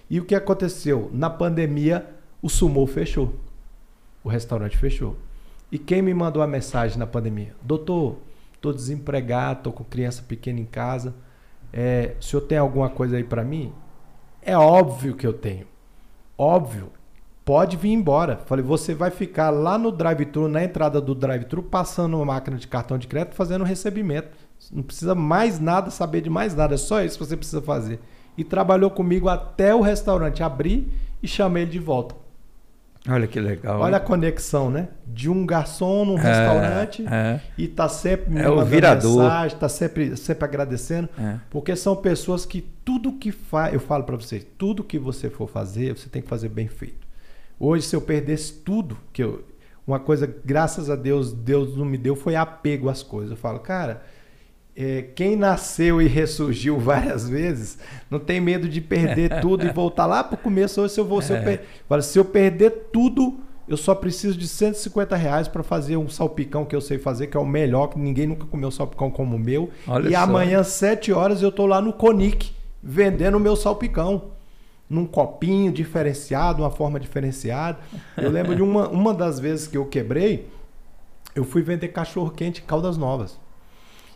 E 0.10 0.20
o 0.20 0.26
que 0.26 0.34
aconteceu? 0.34 1.10
Na 1.14 1.30
pandemia, 1.30 2.10
o 2.42 2.50
Sumô 2.50 2.88
fechou. 2.88 3.36
O 4.24 4.30
restaurante 4.30 4.78
fechou. 4.78 5.18
E 5.72 5.78
quem 5.78 6.02
me 6.02 6.14
mandou 6.14 6.42
a 6.42 6.48
mensagem 6.48 6.98
na 6.98 7.06
pandemia? 7.06 7.54
Doutor, 7.62 8.18
estou 8.54 8.72
desempregado, 8.72 9.60
estou 9.60 9.74
com 9.74 9.84
criança 9.84 10.24
pequena 10.24 10.60
em 10.60 10.66
casa. 10.66 11.14
É, 11.74 12.16
o 12.20 12.24
senhor 12.24 12.42
tem 12.44 12.58
alguma 12.58 12.90
coisa 12.90 13.18
aí 13.18 13.24
para 13.24 13.44
mim? 13.44 13.74
É 14.42 14.58
óbvio 14.58 15.16
que 15.16 15.28
eu 15.28 15.34
tenho. 15.34 15.68
Óbvio. 16.38 16.92
Pode 17.46 17.78
vir 17.78 17.92
embora. 17.92 18.40
Falei, 18.48 18.66
você 18.66 18.96
vai 18.96 19.12
ficar 19.12 19.52
lá 19.52 19.78
no 19.78 19.92
drive-thru, 19.92 20.48
na 20.48 20.64
entrada 20.64 21.00
do 21.00 21.14
drive-thru, 21.14 21.62
passando 21.62 22.18
uma 22.18 22.26
máquina 22.26 22.58
de 22.58 22.68
cartão 22.68 22.98
de 22.98 23.06
crédito, 23.06 23.36
fazendo 23.36 23.64
recebimento. 23.64 24.30
Não 24.72 24.82
precisa 24.82 25.14
mais 25.14 25.60
nada, 25.60 25.92
saber 25.92 26.22
de 26.22 26.30
mais 26.30 26.56
nada. 26.56 26.74
É 26.74 26.78
só 26.78 27.04
isso 27.04 27.20
que 27.20 27.24
você 27.24 27.38
precisa 27.38 27.62
fazer. 27.62 28.00
E 28.36 28.44
trabalhou 28.44 28.90
comigo 28.90 29.30
até 29.30 29.76
o 29.76 29.82
restaurante 29.82 30.42
abrir 30.42 30.92
e 31.22 31.28
chamei 31.28 31.64
ele 31.64 31.72
de 31.72 31.80
volta. 31.80 32.16
Olha 33.08 33.28
que 33.28 33.40
legal. 33.40 33.80
Olha 33.80 33.98
a 33.98 34.00
conexão, 34.00 34.72
né? 34.72 34.88
De 35.06 35.30
um 35.30 35.46
garçom 35.46 36.04
num 36.04 36.18
é, 36.18 36.22
restaurante 36.22 37.06
é. 37.08 37.40
e 37.56 37.68
tá 37.68 37.88
sempre 37.88 38.34
me 38.34 38.42
é 38.42 38.50
o 38.50 38.66
virador. 38.66 39.22
mensagem, 39.22 39.58
tá 39.60 39.70
sempre, 39.70 40.18
sempre 40.18 40.44
agradecendo, 40.46 41.08
é. 41.20 41.36
porque 41.52 41.76
são 41.76 41.96
pessoas 41.96 42.44
que 42.44 42.62
tudo 42.84 43.14
que 43.14 43.32
faz, 43.32 43.72
eu 43.72 43.80
falo 43.80 44.04
para 44.04 44.16
vocês, 44.16 44.44
tudo 44.58 44.84
que 44.84 44.98
você 44.98 45.30
for 45.30 45.48
fazer, 45.48 45.96
você 45.96 46.10
tem 46.10 46.20
que 46.20 46.28
fazer 46.28 46.50
bem 46.50 46.68
feito. 46.68 47.05
Hoje 47.60 47.86
se 47.86 47.96
eu 47.96 48.02
perdesse 48.02 48.54
tudo 48.54 48.98
que 49.14 49.24
eu 49.24 49.44
uma 49.88 50.00
coisa, 50.00 50.34
graças 50.44 50.90
a 50.90 50.96
Deus, 50.96 51.32
Deus 51.32 51.78
não 51.78 51.86
me 51.86 51.98
deu 51.98 52.16
foi 52.16 52.36
apego 52.36 52.90
às 52.90 53.04
coisas. 53.04 53.32
Eu 53.32 53.38
falo, 53.38 53.60
cara, 53.60 54.02
é, 54.76 55.04
quem 55.16 55.36
nasceu 55.36 56.02
e 56.02 56.08
ressurgiu 56.08 56.78
várias 56.80 57.30
vezes 57.30 57.78
não 58.10 58.20
tem 58.20 58.42
medo 58.42 58.68
de 58.68 58.82
perder 58.82 59.42
tudo 59.42 59.66
e 59.66 59.70
voltar 59.72 60.06
lá 60.06 60.24
para 60.24 60.36
o 60.36 60.38
começo. 60.38 60.82
Ou 60.82 60.90
se 60.90 61.00
eu 61.00 61.06
vou, 61.06 61.22
se 61.22 61.34
eu, 61.34 61.42
per... 61.44 61.62
se 62.02 62.18
eu 62.18 62.26
perder 62.26 62.90
tudo, 62.92 63.40
eu 63.68 63.78
só 63.78 63.94
preciso 63.94 64.38
de 64.38 64.48
150 64.48 65.16
reais 65.16 65.48
para 65.48 65.62
fazer 65.62 65.98
um 65.98 66.10
salpicão 66.10 66.66
que 66.66 66.76
eu 66.76 66.82
sei 66.82 66.98
fazer, 66.98 67.28
que 67.28 67.38
é 67.38 67.40
o 67.40 67.46
melhor, 67.46 67.88
que 67.88 68.00
ninguém 68.00 68.26
nunca 68.26 68.46
comeu 68.48 68.72
salpicão 68.72 69.12
como 69.12 69.36
o 69.36 69.40
meu. 69.40 69.70
Olha 69.88 70.10
e 70.10 70.14
só. 70.14 70.18
amanhã, 70.18 70.64
7 70.64 71.14
horas, 71.14 71.44
eu 71.44 71.50
estou 71.50 71.68
lá 71.68 71.80
no 71.80 71.94
Conic 71.94 72.52
vendendo 72.82 73.38
o 73.38 73.40
meu 73.40 73.56
salpicão. 73.56 74.35
Num 74.90 75.06
copinho 75.06 75.72
diferenciado, 75.72 76.62
uma 76.62 76.70
forma 76.70 77.00
diferenciada. 77.00 77.80
Eu 78.18 78.30
lembro 78.30 78.56
de 78.56 78.62
uma, 78.62 78.88
uma 78.90 79.14
das 79.14 79.40
vezes 79.40 79.68
que 79.68 79.78
eu 79.78 79.86
quebrei, 79.86 80.48
eu 81.36 81.44
fui 81.44 81.62
vender 81.62 81.90
cachorro 81.90 82.30
quente 82.30 82.62
em 82.62 82.66
Caldas 82.66 82.98
Novas. 82.98 83.40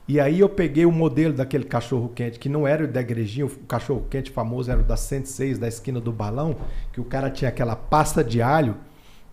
E 0.08 0.20
aí 0.20 0.40
eu 0.40 0.50
peguei 0.50 0.86
o 0.88 0.92
modelo 0.92 1.34
daquele 1.34 1.66
cachorro 1.66 2.10
quente, 2.10 2.40
que 2.40 2.50
não 2.50 2.68
era 2.68 2.84
o 2.84 2.88
da 2.88 3.00
igrejinha, 3.00 3.46
o 3.46 3.50
cachorro 3.68 4.08
quente 4.10 4.32
famoso 4.32 4.72
era 4.72 4.80
o 4.80 4.84
da 4.84 4.98
106, 4.98 5.60
da 5.60 5.68
esquina 5.68 6.02
do 6.02 6.12
balão, 6.12 6.56
que 6.92 7.00
o 7.00 7.04
cara 7.04 7.30
tinha 7.30 7.50
aquela 7.50 7.76
pasta 7.76 8.24
de 8.24 8.42
alho 8.42 8.76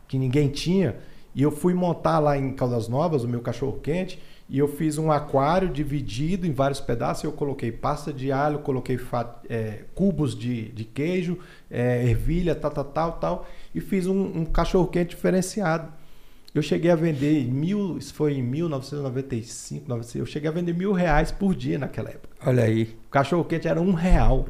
que 0.07 0.19
ninguém 0.19 0.49
tinha. 0.49 0.97
E 1.35 1.43
eu 1.43 1.51
fui 1.51 1.73
montar 1.73 2.19
lá 2.19 2.37
em 2.37 2.53
Caldas 2.53 2.89
Novas 2.89 3.25
o 3.25 3.29
meu 3.29 3.41
cachorro 3.41 3.81
quente 3.83 4.21
e 4.49 4.59
eu 4.59 4.69
fiz 4.69 4.97
um 4.97 5.11
aquário 5.11 5.69
dividido 5.69 6.47
em 6.47 6.53
vários 6.53 6.81
pedaços. 6.81 7.25
Eu 7.25 7.33
coloquei 7.33 7.73
pasta 7.73 8.13
de 8.13 8.31
alho, 8.31 8.61
coloquei 8.61 8.99
é, 9.49 9.85
cubos 9.95 10.39
de, 10.39 10.69
de 10.71 10.85
queijo, 10.85 11.39
é, 11.71 12.09
ervilha, 12.09 12.55
tal, 12.55 12.71
tal, 12.71 12.85
tal, 12.85 13.13
tal. 13.13 13.49
E 13.75 13.81
fiz 13.81 14.07
um, 14.07 14.39
um 14.39 14.45
cachorro 14.45 14.87
quente 14.87 15.11
diferenciado. 15.11 15.93
Eu 16.55 16.63
cheguei 16.63 16.91
a 16.91 16.97
vender 16.97 17.45
mil, 17.47 17.99
isso 17.99 18.15
foi 18.15 18.35
em 18.35 18.43
1995, 18.43 19.89
96, 19.89 20.21
eu 20.21 20.27
cheguei 20.27 20.49
a 20.49 20.53
vender 20.53 20.73
mil 20.73 20.93
reais 20.93 21.31
por 21.31 21.55
dia 21.55 21.79
naquela 21.79 22.09
época. 22.09 22.35
Olha 22.47 22.63
aí. 22.63 22.97
O 23.07 23.11
cachorro 23.11 23.45
quente 23.45 23.69
era 23.69 23.81
um 23.81 23.93
real. 23.93 24.47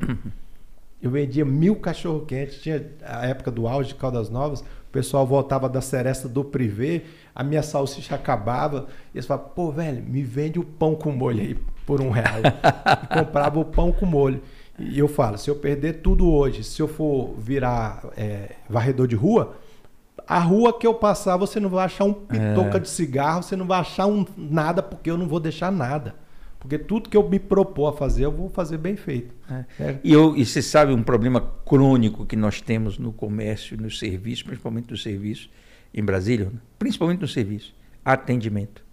Eu 1.02 1.10
vendia 1.10 1.44
mil 1.44 1.76
cachorro 1.76 2.24
quente, 2.24 2.60
tinha 2.60 2.84
a 3.04 3.26
época 3.26 3.50
do 3.50 3.68
auge 3.68 3.90
de 3.90 3.96
Caldas 3.96 4.30
Novas, 4.30 4.64
pessoal 4.96 5.26
voltava 5.26 5.68
da 5.68 5.82
seresta 5.82 6.26
do 6.26 6.42
privê, 6.42 7.02
a 7.34 7.44
minha 7.44 7.62
salsicha 7.62 8.14
acabava, 8.14 8.86
e 9.12 9.18
eles 9.18 9.26
falavam, 9.26 9.50
pô, 9.54 9.70
velho, 9.70 10.02
me 10.02 10.22
vende 10.22 10.58
o 10.58 10.64
pão 10.64 10.94
com 10.94 11.12
molho 11.12 11.42
aí 11.42 11.58
por 11.84 12.00
um 12.00 12.08
real. 12.08 12.40
e 12.40 13.14
comprava 13.18 13.60
o 13.60 13.64
pão 13.64 13.92
com 13.92 14.06
molho. 14.06 14.40
E 14.78 14.98
eu 14.98 15.06
falo, 15.06 15.36
se 15.36 15.50
eu 15.50 15.56
perder 15.56 16.00
tudo 16.00 16.32
hoje, 16.32 16.64
se 16.64 16.80
eu 16.80 16.88
for 16.88 17.34
virar 17.36 18.06
é, 18.16 18.52
varredor 18.70 19.06
de 19.06 19.14
rua, 19.14 19.56
a 20.26 20.38
rua 20.38 20.72
que 20.72 20.86
eu 20.86 20.94
passar, 20.94 21.36
você 21.36 21.60
não 21.60 21.68
vai 21.68 21.84
achar 21.84 22.04
um 22.04 22.14
pitoca 22.14 22.78
é. 22.78 22.80
de 22.80 22.88
cigarro, 22.88 23.42
você 23.42 23.54
não 23.54 23.66
vai 23.66 23.80
achar 23.80 24.06
um 24.06 24.24
nada, 24.34 24.82
porque 24.82 25.10
eu 25.10 25.18
não 25.18 25.28
vou 25.28 25.38
deixar 25.38 25.70
nada. 25.70 26.14
Porque 26.66 26.78
tudo 26.78 27.08
que 27.08 27.16
eu 27.16 27.28
me 27.28 27.38
propor 27.38 27.86
a 27.86 27.92
fazer, 27.92 28.24
eu 28.24 28.32
vou 28.32 28.48
fazer 28.48 28.76
bem 28.76 28.96
feito. 28.96 29.32
É. 29.48 29.64
É. 29.78 29.98
E, 30.02 30.12
eu, 30.12 30.36
e 30.36 30.44
você 30.44 30.60
sabe 30.60 30.92
um 30.92 31.02
problema 31.02 31.40
crônico 31.64 32.26
que 32.26 32.34
nós 32.34 32.60
temos 32.60 32.98
no 32.98 33.12
comércio, 33.12 33.80
no 33.80 33.88
serviço, 33.88 34.44
principalmente 34.44 34.90
no 34.90 34.96
serviço, 34.96 35.48
em 35.94 36.02
Brasília, 36.02 36.52
principalmente 36.76 37.20
no 37.20 37.28
serviço, 37.28 37.72
atendimento. 38.04 38.84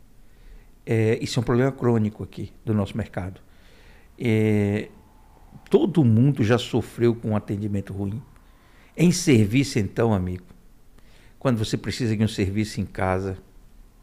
É, 0.85 1.17
isso 1.19 1.39
é 1.39 1.41
um 1.41 1.43
problema 1.43 1.71
crônico 1.71 2.23
aqui 2.23 2.53
do 2.63 2.75
nosso 2.75 2.95
mercado. 2.95 3.41
É, 4.19 4.89
todo 5.67 6.05
mundo 6.05 6.43
já 6.43 6.59
sofreu 6.59 7.15
com 7.15 7.29
um 7.29 7.35
atendimento 7.35 7.91
ruim. 7.91 8.21
Em 8.95 9.11
serviço, 9.11 9.79
então, 9.79 10.13
amigo, 10.13 10.45
quando 11.39 11.57
você 11.57 11.75
precisa 11.75 12.15
de 12.15 12.23
um 12.23 12.27
serviço 12.27 12.79
em 12.79 12.85
casa. 12.85 13.35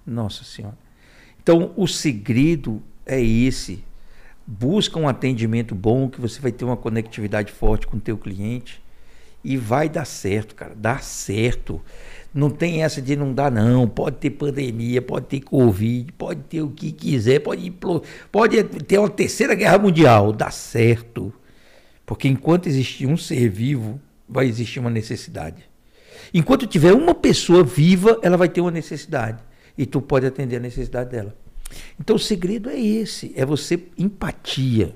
Nossa 0.05 0.43
Senhora. 0.43 0.77
Então, 1.41 1.73
o 1.77 1.87
segredo 1.87 2.83
é 3.11 3.21
esse. 3.21 3.85
Busca 4.47 4.99
um 4.99 5.09
atendimento 5.09 5.75
bom, 5.75 6.09
que 6.09 6.21
você 6.21 6.41
vai 6.41 6.53
ter 6.53 6.65
uma 6.65 6.77
conectividade 6.77 7.53
forte 7.53 7.87
com 7.87 7.97
o 7.97 8.01
teu 8.01 8.17
cliente 8.17 8.83
e 9.43 9.57
vai 9.57 9.89
dar 9.89 10.05
certo, 10.05 10.55
cara. 10.55 10.75
Dá 10.77 10.99
certo. 10.99 11.81
Não 12.33 12.51
tem 12.51 12.83
essa 12.83 13.03
de 13.03 13.17
não 13.17 13.33
dar, 13.33 13.51
não. 13.51 13.89
Pode 13.89 14.17
ter 14.17 14.31
pandemia, 14.31 15.03
pode 15.03 15.27
ter 15.27 15.41
Covid, 15.41 16.13
pode 16.13 16.41
ter 16.43 16.63
o 16.63 16.71
que 16.71 16.93
quiser, 16.93 17.41
pode, 17.41 17.73
pode 18.31 18.63
ter 18.65 18.99
uma 18.99 19.11
terceira 19.11 19.55
guerra 19.55 19.79
mundial. 19.79 20.33
Dá 20.33 20.51
certo. 20.51 21.33
Porque 22.07 22.29
enquanto 22.29 22.67
existir 22.69 23.07
um 23.07 23.17
ser 23.17 23.49
vivo, 23.49 24.01
vai 24.29 24.47
existir 24.47 24.79
uma 24.79 24.91
necessidade. 24.91 25.69
Enquanto 26.33 26.67
tiver 26.67 26.93
uma 26.93 27.15
pessoa 27.15 27.65
viva, 27.65 28.19
ela 28.23 28.37
vai 28.37 28.49
ter 28.49 28.61
uma 28.61 28.71
necessidade. 28.71 29.43
E 29.77 29.87
tu 29.87 30.01
pode 30.01 30.27
atender 30.27 30.57
a 30.57 30.61
necessidade 30.61 31.11
dela. 31.11 31.37
Então 31.99 32.17
o 32.17 32.19
segredo 32.19 32.69
é 32.69 32.79
esse, 32.79 33.33
é 33.37 33.45
você 33.45 33.89
empatia. 33.97 34.95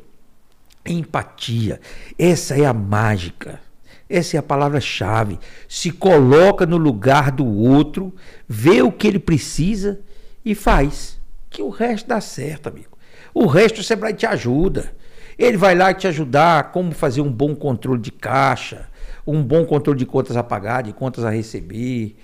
Empatia. 0.87 1.81
Essa 2.19 2.57
é 2.57 2.65
a 2.65 2.73
mágica. 2.73 3.61
Essa 4.09 4.37
é 4.37 4.39
a 4.39 4.43
palavra-chave. 4.43 5.39
Se 5.69 5.91
coloca 5.91 6.67
no 6.67 6.77
lugar 6.77 7.31
do 7.31 7.47
outro, 7.47 8.15
vê 8.47 8.83
o 8.83 8.93
que 8.93 9.07
ele 9.07 9.19
precisa 9.19 10.01
e 10.45 10.55
faz. 10.55 11.19
Que 11.49 11.63
o 11.63 11.71
resto 11.71 12.09
dá 12.09 12.21
certo, 12.21 12.69
amigo. 12.69 12.99
O 13.33 13.47
resto 13.47 13.81
o 13.81 13.85
Sebrae 13.85 14.13
te 14.13 14.27
ajuda. 14.27 14.93
Ele 15.39 15.57
vai 15.57 15.75
lá 15.75 15.93
te 15.93 16.07
ajudar 16.07 16.71
como 16.71 16.93
fazer 16.93 17.21
um 17.21 17.33
bom 17.33 17.55
controle 17.55 18.01
de 18.01 18.13
caixa, 18.13 18.89
um 19.27 19.43
bom 19.43 19.65
controle 19.65 19.99
de 19.99 20.07
contas 20.07 20.37
a 20.37 20.43
pagar, 20.43 20.83
de 20.83 20.93
contas 20.93 21.25
a 21.25 21.31
receber. 21.31 22.17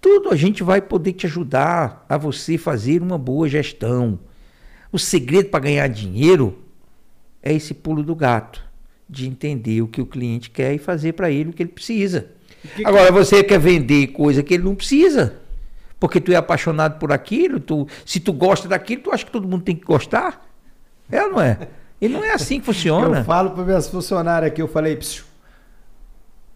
Tudo 0.00 0.30
a 0.30 0.36
gente 0.36 0.62
vai 0.62 0.80
poder 0.80 1.12
te 1.12 1.26
ajudar 1.26 2.04
a 2.08 2.16
você 2.16 2.56
fazer 2.56 3.02
uma 3.02 3.18
boa 3.18 3.48
gestão. 3.48 4.18
O 4.92 4.98
segredo 4.98 5.50
para 5.50 5.60
ganhar 5.60 5.88
dinheiro 5.88 6.58
é 7.42 7.52
esse 7.52 7.74
pulo 7.74 8.02
do 8.02 8.14
gato, 8.14 8.62
de 9.08 9.26
entender 9.26 9.82
o 9.82 9.88
que 9.88 10.00
o 10.00 10.06
cliente 10.06 10.50
quer 10.50 10.74
e 10.74 10.78
fazer 10.78 11.12
para 11.12 11.30
ele 11.30 11.50
o 11.50 11.52
que 11.52 11.62
ele 11.62 11.70
precisa. 11.70 12.28
Que 12.74 12.86
Agora, 12.86 13.06
que... 13.06 13.12
você 13.12 13.42
quer 13.42 13.58
vender 13.58 14.08
coisa 14.08 14.42
que 14.42 14.54
ele 14.54 14.64
não 14.64 14.74
precisa, 14.74 15.36
porque 15.98 16.20
tu 16.20 16.32
é 16.32 16.36
apaixonado 16.36 16.98
por 16.98 17.12
aquilo, 17.12 17.60
tu, 17.60 17.86
se 18.04 18.20
tu 18.20 18.32
gosta 18.32 18.68
daquilo, 18.68 19.02
tu 19.02 19.12
acha 19.12 19.24
que 19.24 19.30
todo 19.30 19.48
mundo 19.48 19.62
tem 19.62 19.76
que 19.76 19.84
gostar? 19.84 20.46
É 21.10 21.22
ou 21.24 21.32
não 21.32 21.40
é? 21.40 21.68
E 22.00 22.08
não 22.08 22.22
é 22.22 22.32
assim 22.32 22.60
que 22.60 22.66
funciona. 22.66 23.18
Eu 23.18 23.24
falo 23.24 23.50
para 23.50 23.64
meus 23.64 23.88
funcionários 23.88 24.50
aqui, 24.50 24.62
eu 24.62 24.68
falei, 24.68 24.96
Psiu, 24.96 25.24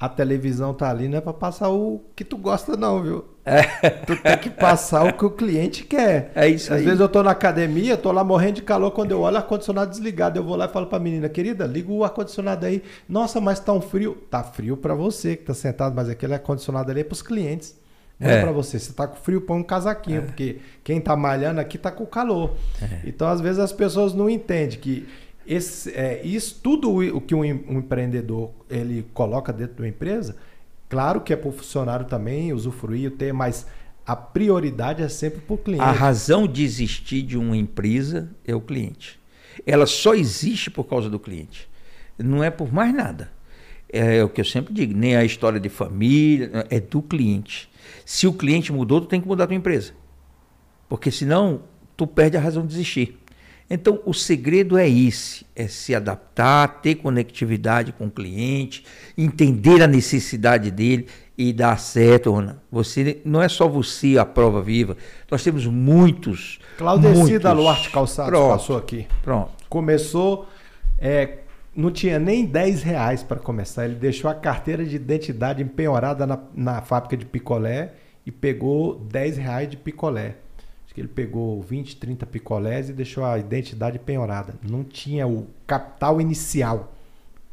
a 0.02 0.08
televisão 0.08 0.74
tá 0.74 0.90
ali 0.90 1.06
não 1.06 1.18
é 1.18 1.20
para 1.20 1.32
passar 1.32 1.68
o 1.68 2.02
que 2.16 2.24
tu 2.24 2.36
gosta 2.36 2.76
não, 2.76 3.00
viu? 3.00 3.24
É. 3.44 3.62
Tu 4.04 4.16
tem 4.16 4.36
que 4.36 4.50
passar 4.50 5.04
o 5.04 5.12
que 5.12 5.24
o 5.24 5.30
cliente 5.30 5.84
quer. 5.84 6.32
É 6.34 6.48
isso 6.48 6.72
Às 6.72 6.80
aí. 6.80 6.84
vezes 6.86 6.98
eu 6.98 7.08
tô 7.08 7.22
na 7.22 7.30
academia, 7.30 7.96
tô 7.96 8.10
lá 8.10 8.24
morrendo 8.24 8.54
de 8.54 8.62
calor, 8.62 8.90
quando 8.90 9.12
eu 9.12 9.20
olho 9.20 9.36
o 9.36 9.38
ar-condicionado 9.38 9.92
desligado, 9.92 10.36
eu 10.36 10.42
vou 10.42 10.56
lá 10.56 10.64
e 10.64 10.68
falo 10.68 10.88
pra 10.88 10.98
menina, 10.98 11.28
querida, 11.28 11.66
liga 11.66 11.92
o 11.92 12.02
ar-condicionado 12.02 12.66
aí. 12.66 12.82
Nossa, 13.08 13.40
mas 13.40 13.60
tá 13.60 13.72
um 13.72 13.80
frio. 13.80 14.18
Tá 14.28 14.42
frio 14.42 14.76
para 14.76 14.92
você 14.92 15.36
que 15.36 15.44
tá 15.44 15.54
sentado, 15.54 15.94
mas 15.94 16.08
aquele 16.08 16.34
ar-condicionado 16.34 16.90
ali 16.90 17.02
é 17.02 17.04
pros 17.04 17.22
clientes. 17.22 17.78
Não 18.18 18.28
é, 18.28 18.38
é 18.38 18.42
para 18.42 18.50
você. 18.50 18.80
Você 18.80 18.92
tá 18.92 19.06
com 19.06 19.14
frio, 19.14 19.40
põe 19.40 19.60
um 19.60 19.62
casaquinho, 19.62 20.18
é. 20.18 20.22
porque 20.22 20.58
quem 20.82 21.00
tá 21.00 21.14
malhando 21.14 21.60
aqui 21.60 21.78
tá 21.78 21.92
com 21.92 22.04
calor. 22.04 22.56
É. 22.82 23.02
Então, 23.06 23.28
às 23.28 23.40
vezes, 23.40 23.60
as 23.60 23.72
pessoas 23.72 24.12
não 24.14 24.28
entendem 24.28 24.80
que 24.80 25.06
esse, 25.46 25.90
é, 25.90 26.20
isso 26.24 26.60
tudo 26.62 26.90
o 27.16 27.20
que 27.20 27.34
um, 27.34 27.44
empreendedor 27.44 28.50
ele 28.70 29.06
coloca 29.12 29.52
dentro 29.52 29.76
de 29.76 29.82
uma 29.82 29.88
empresa 29.88 30.36
Claro 30.92 31.22
que 31.22 31.32
é 31.32 31.36
para 31.36 31.48
o 31.48 31.52
funcionário 31.52 32.04
também 32.04 32.52
usufruir, 32.52 33.12
ter, 33.12 33.32
mas 33.32 33.66
a 34.06 34.14
prioridade 34.14 35.02
é 35.02 35.08
sempre 35.08 35.40
para 35.40 35.54
o 35.54 35.56
cliente. 35.56 35.82
A 35.82 35.90
razão 35.90 36.46
de 36.46 36.62
existir 36.62 37.22
de 37.22 37.38
uma 37.38 37.56
empresa 37.56 38.28
é 38.46 38.54
o 38.54 38.60
cliente. 38.60 39.18
Ela 39.64 39.86
só 39.86 40.14
existe 40.14 40.70
por 40.70 40.84
causa 40.84 41.08
do 41.08 41.18
cliente. 41.18 41.66
Não 42.18 42.44
é 42.44 42.50
por 42.50 42.70
mais 42.70 42.94
nada. 42.94 43.32
É 43.88 44.22
o 44.22 44.28
que 44.28 44.42
eu 44.42 44.44
sempre 44.44 44.74
digo, 44.74 44.94
nem 44.94 45.16
a 45.16 45.24
história 45.24 45.58
de 45.58 45.70
família, 45.70 46.66
é 46.68 46.78
do 46.78 47.00
cliente. 47.00 47.70
Se 48.04 48.26
o 48.26 48.32
cliente 48.34 48.70
mudou, 48.70 49.00
tu 49.00 49.06
tem 49.06 49.18
que 49.18 49.26
mudar 49.26 49.44
a 49.44 49.46
tua 49.46 49.56
empresa. 49.56 49.94
Porque 50.90 51.10
senão 51.10 51.62
tu 51.96 52.06
perde 52.06 52.36
a 52.36 52.40
razão 52.40 52.66
de 52.66 52.74
existir. 52.74 53.18
Então, 53.68 54.00
o 54.04 54.12
segredo 54.12 54.76
é 54.76 54.88
esse: 54.88 55.46
é 55.54 55.66
se 55.66 55.94
adaptar, 55.94 56.80
ter 56.82 56.96
conectividade 56.96 57.92
com 57.92 58.06
o 58.06 58.10
cliente, 58.10 58.84
entender 59.16 59.82
a 59.82 59.86
necessidade 59.86 60.70
dele 60.70 61.06
e 61.36 61.52
dar 61.52 61.78
certo. 61.78 62.34
Ana. 62.34 62.62
Você 62.70 63.20
não 63.24 63.42
é 63.42 63.48
só 63.48 63.68
você 63.68 64.18
a 64.18 64.24
prova 64.24 64.62
viva. 64.62 64.96
Nós 65.30 65.42
temos 65.42 65.66
muitos. 65.66 66.60
Claudeci 66.78 67.18
muitos... 67.18 67.40
da 67.40 67.52
Luarte 67.52 67.90
Calçados 67.90 68.30
Pronto. 68.30 68.52
passou 68.52 68.76
aqui. 68.76 69.06
Pronto. 69.22 69.50
Começou, 69.68 70.46
é, 70.98 71.38
não 71.74 71.90
tinha 71.90 72.18
nem 72.18 72.44
10 72.44 72.82
reais 72.82 73.22
para 73.22 73.38
começar. 73.38 73.84
Ele 73.84 73.94
deixou 73.94 74.30
a 74.30 74.34
carteira 74.34 74.84
de 74.84 74.96
identidade 74.96 75.62
empenhorada 75.62 76.26
na, 76.26 76.38
na 76.54 76.82
fábrica 76.82 77.16
de 77.16 77.24
picolé 77.24 77.94
e 78.26 78.30
pegou 78.30 78.98
10 78.98 79.36
reais 79.38 79.70
de 79.70 79.76
picolé. 79.76 80.36
Acho 80.92 80.94
que 80.94 81.00
ele 81.00 81.08
pegou 81.08 81.62
20, 81.62 81.96
30 81.96 82.26
picolés 82.26 82.90
e 82.90 82.92
deixou 82.92 83.24
a 83.24 83.38
identidade 83.38 83.98
penhorada. 83.98 84.56
Não 84.62 84.84
tinha 84.84 85.26
o 85.26 85.46
capital 85.66 86.20
inicial 86.20 86.92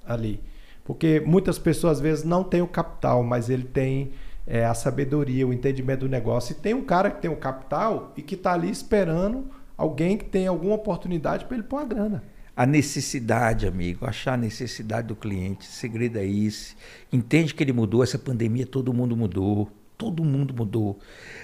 ali. 0.05 0.41
Porque 0.83 1.23
muitas 1.25 1.57
pessoas 1.57 1.99
às 1.99 2.01
vezes 2.01 2.25
não 2.25 2.43
têm 2.43 2.61
o 2.61 2.67
capital, 2.67 3.23
mas 3.23 3.49
ele 3.49 3.63
tem 3.63 4.11
é, 4.45 4.65
a 4.65 4.73
sabedoria, 4.73 5.47
o 5.47 5.53
entendimento 5.53 6.01
do 6.01 6.09
negócio. 6.09 6.51
E 6.51 6.55
tem 6.55 6.73
um 6.73 6.83
cara 6.83 7.09
que 7.09 7.21
tem 7.21 7.31
o 7.31 7.37
capital 7.37 8.11
e 8.17 8.21
que 8.21 8.35
está 8.35 8.51
ali 8.51 8.69
esperando 8.69 9.45
alguém 9.77 10.17
que 10.17 10.25
tem 10.25 10.45
alguma 10.45 10.75
oportunidade 10.75 11.45
para 11.45 11.55
ele 11.55 11.63
pôr 11.63 11.77
a 11.77 11.85
grana. 11.85 12.23
A 12.53 12.65
necessidade, 12.65 13.65
amigo, 13.65 14.05
achar 14.05 14.33
a 14.33 14.37
necessidade 14.37 15.07
do 15.07 15.15
cliente, 15.15 15.65
o 15.65 15.71
segredo 15.71 16.17
é 16.17 16.25
esse. 16.25 16.75
Entende 17.09 17.53
que 17.53 17.63
ele 17.63 17.71
mudou, 17.71 18.03
essa 18.03 18.19
pandemia 18.19 18.67
todo 18.67 18.93
mundo 18.93 19.15
mudou. 19.15 19.71
Todo 19.99 20.23
mundo 20.23 20.53
mudou. 20.55 20.97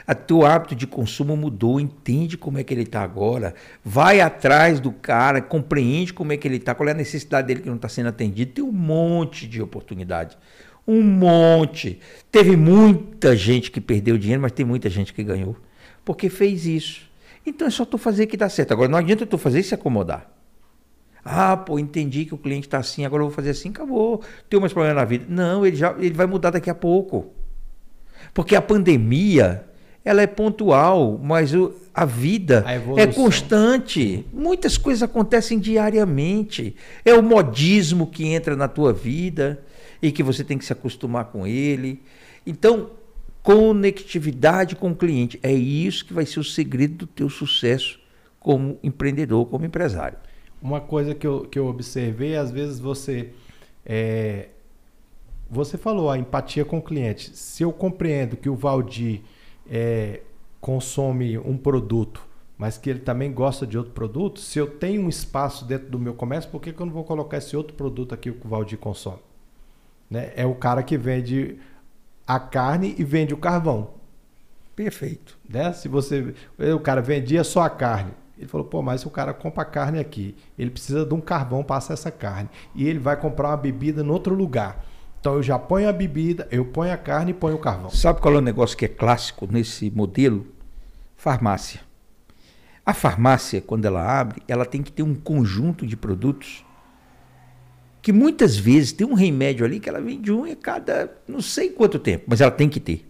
O 0.07 0.15
teu 0.15 0.45
hábito 0.45 0.75
de 0.75 0.87
consumo 0.87 1.35
mudou. 1.35 1.77
Entende 1.77 2.37
como 2.37 2.57
é 2.57 2.63
que 2.63 2.73
ele 2.73 2.83
está 2.83 3.01
agora. 3.01 3.53
Vai 3.83 4.21
atrás 4.21 4.79
do 4.79 4.93
cara, 4.93 5.41
compreende 5.41 6.13
como 6.13 6.31
é 6.31 6.37
que 6.37 6.47
ele 6.47 6.55
está, 6.55 6.73
qual 6.73 6.87
é 6.87 6.93
a 6.93 6.95
necessidade 6.95 7.49
dele 7.49 7.59
que 7.59 7.67
não 7.67 7.75
está 7.75 7.89
sendo 7.89 8.07
atendido. 8.07 8.53
Tem 8.53 8.63
um 8.63 8.71
monte 8.71 9.45
de 9.45 9.61
oportunidade. 9.61 10.37
Um 10.87 11.01
monte. 11.01 11.99
Teve 12.31 12.55
muita 12.55 13.35
gente 13.35 13.69
que 13.69 13.81
perdeu 13.81 14.17
dinheiro, 14.17 14.41
mas 14.41 14.53
tem 14.53 14.65
muita 14.65 14.89
gente 14.89 15.13
que 15.13 15.21
ganhou. 15.21 15.57
Porque 16.05 16.29
fez 16.29 16.65
isso. 16.65 17.11
Então 17.45 17.67
é 17.67 17.69
só 17.69 17.83
tu 17.83 17.97
fazer 17.97 18.25
que 18.25 18.37
dá 18.37 18.47
certo. 18.47 18.71
Agora 18.71 18.87
não 18.87 18.99
adianta 18.99 19.25
tu 19.25 19.37
fazer 19.37 19.59
e 19.59 19.63
se 19.63 19.75
acomodar. 19.75 20.31
Ah, 21.25 21.57
pô, 21.57 21.77
entendi 21.77 22.23
que 22.23 22.33
o 22.33 22.37
cliente 22.37 22.67
está 22.67 22.77
assim, 22.77 23.03
agora 23.03 23.21
eu 23.21 23.27
vou 23.27 23.35
fazer 23.35 23.49
assim, 23.49 23.67
acabou. 23.67 24.23
Tem 24.49 24.57
mais 24.61 24.71
problema 24.71 25.01
na 25.01 25.03
vida. 25.03 25.25
Não, 25.27 25.65
ele 25.65 25.75
já 25.75 25.93
ele 25.99 26.13
vai 26.13 26.25
mudar 26.25 26.51
daqui 26.51 26.69
a 26.69 26.75
pouco. 26.75 27.33
Porque 28.35 28.53
a 28.53 28.61
pandemia, 28.61 29.63
ela 30.03 30.21
é 30.21 30.27
pontual, 30.27 31.17
mas 31.23 31.55
o, 31.55 31.73
a 31.93 32.03
vida 32.03 32.65
a 32.67 32.73
é 32.99 33.07
constante. 33.07 34.25
Muitas 34.33 34.77
coisas 34.77 35.01
acontecem 35.01 35.57
diariamente. 35.57 36.75
É 37.05 37.13
o 37.13 37.23
modismo 37.23 38.05
que 38.05 38.27
entra 38.27 38.53
na 38.53 38.67
tua 38.67 38.91
vida 38.91 39.63
e 40.01 40.11
que 40.11 40.21
você 40.21 40.43
tem 40.43 40.57
que 40.57 40.65
se 40.65 40.73
acostumar 40.73 41.25
com 41.31 41.47
ele. 41.47 42.03
Então, 42.45 42.89
conectividade 43.41 44.75
com 44.75 44.91
o 44.91 44.95
cliente 44.95 45.39
é 45.41 45.53
isso 45.53 46.03
que 46.03 46.13
vai 46.13 46.25
ser 46.25 46.41
o 46.41 46.43
segredo 46.43 47.05
do 47.05 47.07
teu 47.07 47.29
sucesso 47.29 48.01
como 48.37 48.77
empreendedor, 48.83 49.45
como 49.45 49.65
empresário. 49.65 50.17
Uma 50.61 50.81
coisa 50.81 51.15
que 51.15 51.25
eu, 51.25 51.45
que 51.45 51.57
eu 51.57 51.67
observei, 51.67 52.35
às 52.35 52.51
vezes 52.51 52.79
você 52.79 53.29
é, 53.85 54.49
você 55.49 55.77
falou 55.77 56.09
a 56.09 56.17
empatia 56.17 56.65
com 56.65 56.77
o 56.77 56.81
cliente. 56.81 57.35
Se 57.35 57.63
eu 57.63 57.71
compreendo 57.71 58.35
que 58.35 58.49
o 58.49 58.55
Valdir 58.55 59.21
é, 59.69 60.21
consome 60.59 61.37
um 61.37 61.57
produto, 61.57 62.25
mas 62.57 62.77
que 62.77 62.89
ele 62.89 62.99
também 62.99 63.31
gosta 63.31 63.67
de 63.67 63.77
outro 63.77 63.93
produto, 63.93 64.39
se 64.39 64.57
eu 64.57 64.67
tenho 64.67 65.01
um 65.01 65.09
espaço 65.09 65.65
dentro 65.65 65.89
do 65.89 65.99
meu 65.99 66.13
comércio, 66.13 66.49
por 66.49 66.61
que, 66.61 66.71
que 66.71 66.79
eu 66.79 66.85
não 66.85 66.93
vou 66.93 67.03
colocar 67.03 67.37
esse 67.37 67.55
outro 67.55 67.75
produto 67.75 68.13
aqui 68.13 68.31
que 68.31 68.47
o 68.47 68.49
Valdir 68.49 68.77
consome? 68.77 69.19
Né? 70.09 70.31
É 70.35 70.45
o 70.45 70.55
cara 70.55 70.81
que 70.81 70.97
vende 70.97 71.57
a 72.25 72.39
carne 72.39 72.95
e 72.97 73.03
vende 73.03 73.33
o 73.33 73.37
carvão. 73.37 73.89
Perfeito. 74.75 75.37
Né? 75.47 75.71
Se 75.73 75.87
você, 75.87 76.33
o 76.57 76.79
cara 76.79 77.01
vendia 77.01 77.43
só 77.43 77.61
a 77.61 77.69
carne. 77.69 78.11
Ele 78.37 78.47
falou, 78.47 78.67
pô, 78.67 78.81
mas 78.81 79.05
o 79.05 79.09
cara 79.09 79.33
compra 79.33 79.63
carne 79.63 79.99
aqui. 79.99 80.35
Ele 80.59 80.69
precisa 80.69 81.05
de 81.05 81.13
um 81.13 81.21
carvão 81.21 81.63
para 81.63 81.77
essa 81.77 82.11
carne. 82.11 82.49
E 82.73 82.87
ele 82.87 82.99
vai 82.99 83.15
comprar 83.15 83.49
uma 83.49 83.57
bebida 83.57 84.01
em 84.01 84.09
outro 84.09 84.35
lugar. 84.35 84.83
Então 85.25 85.33
eu 85.33 85.41
já 85.41 85.57
ponho 85.57 85.89
a 85.89 85.91
bebida, 85.91 86.47
eu 86.51 86.63
ponho 86.63 86.93
a 86.93 86.97
carne 86.97 87.31
e 87.31 87.33
ponho 87.33 87.55
o 87.55 87.59
carvão. 87.59 87.89
Sabe 87.89 88.21
qual 88.21 88.35
é 88.35 88.37
o 88.37 88.41
negócio 88.41 88.77
que 88.77 88.85
é 88.85 88.87
clássico 88.87 89.49
nesse 89.51 89.89
modelo? 89.89 90.45
Farmácia. 91.17 91.79
A 92.85 92.93
farmácia, 92.93 93.59
quando 93.59 93.85
ela 93.85 94.19
abre, 94.19 94.43
ela 94.47 94.67
tem 94.67 94.83
que 94.83 94.91
ter 94.91 95.01
um 95.01 95.15
conjunto 95.15 95.87
de 95.87 95.97
produtos 95.97 96.63
que 98.03 98.13
muitas 98.13 98.55
vezes 98.55 98.91
tem 98.91 99.07
um 99.07 99.15
remédio 99.15 99.65
ali 99.65 99.79
que 99.79 99.89
ela 99.89 99.99
vende 99.99 100.31
um 100.31 100.43
a 100.45 100.55
cada 100.55 101.11
não 101.27 101.41
sei 101.41 101.71
quanto 101.71 101.97
tempo, 101.97 102.25
mas 102.27 102.39
ela 102.39 102.51
tem 102.51 102.69
que 102.69 102.79
ter. 102.79 103.09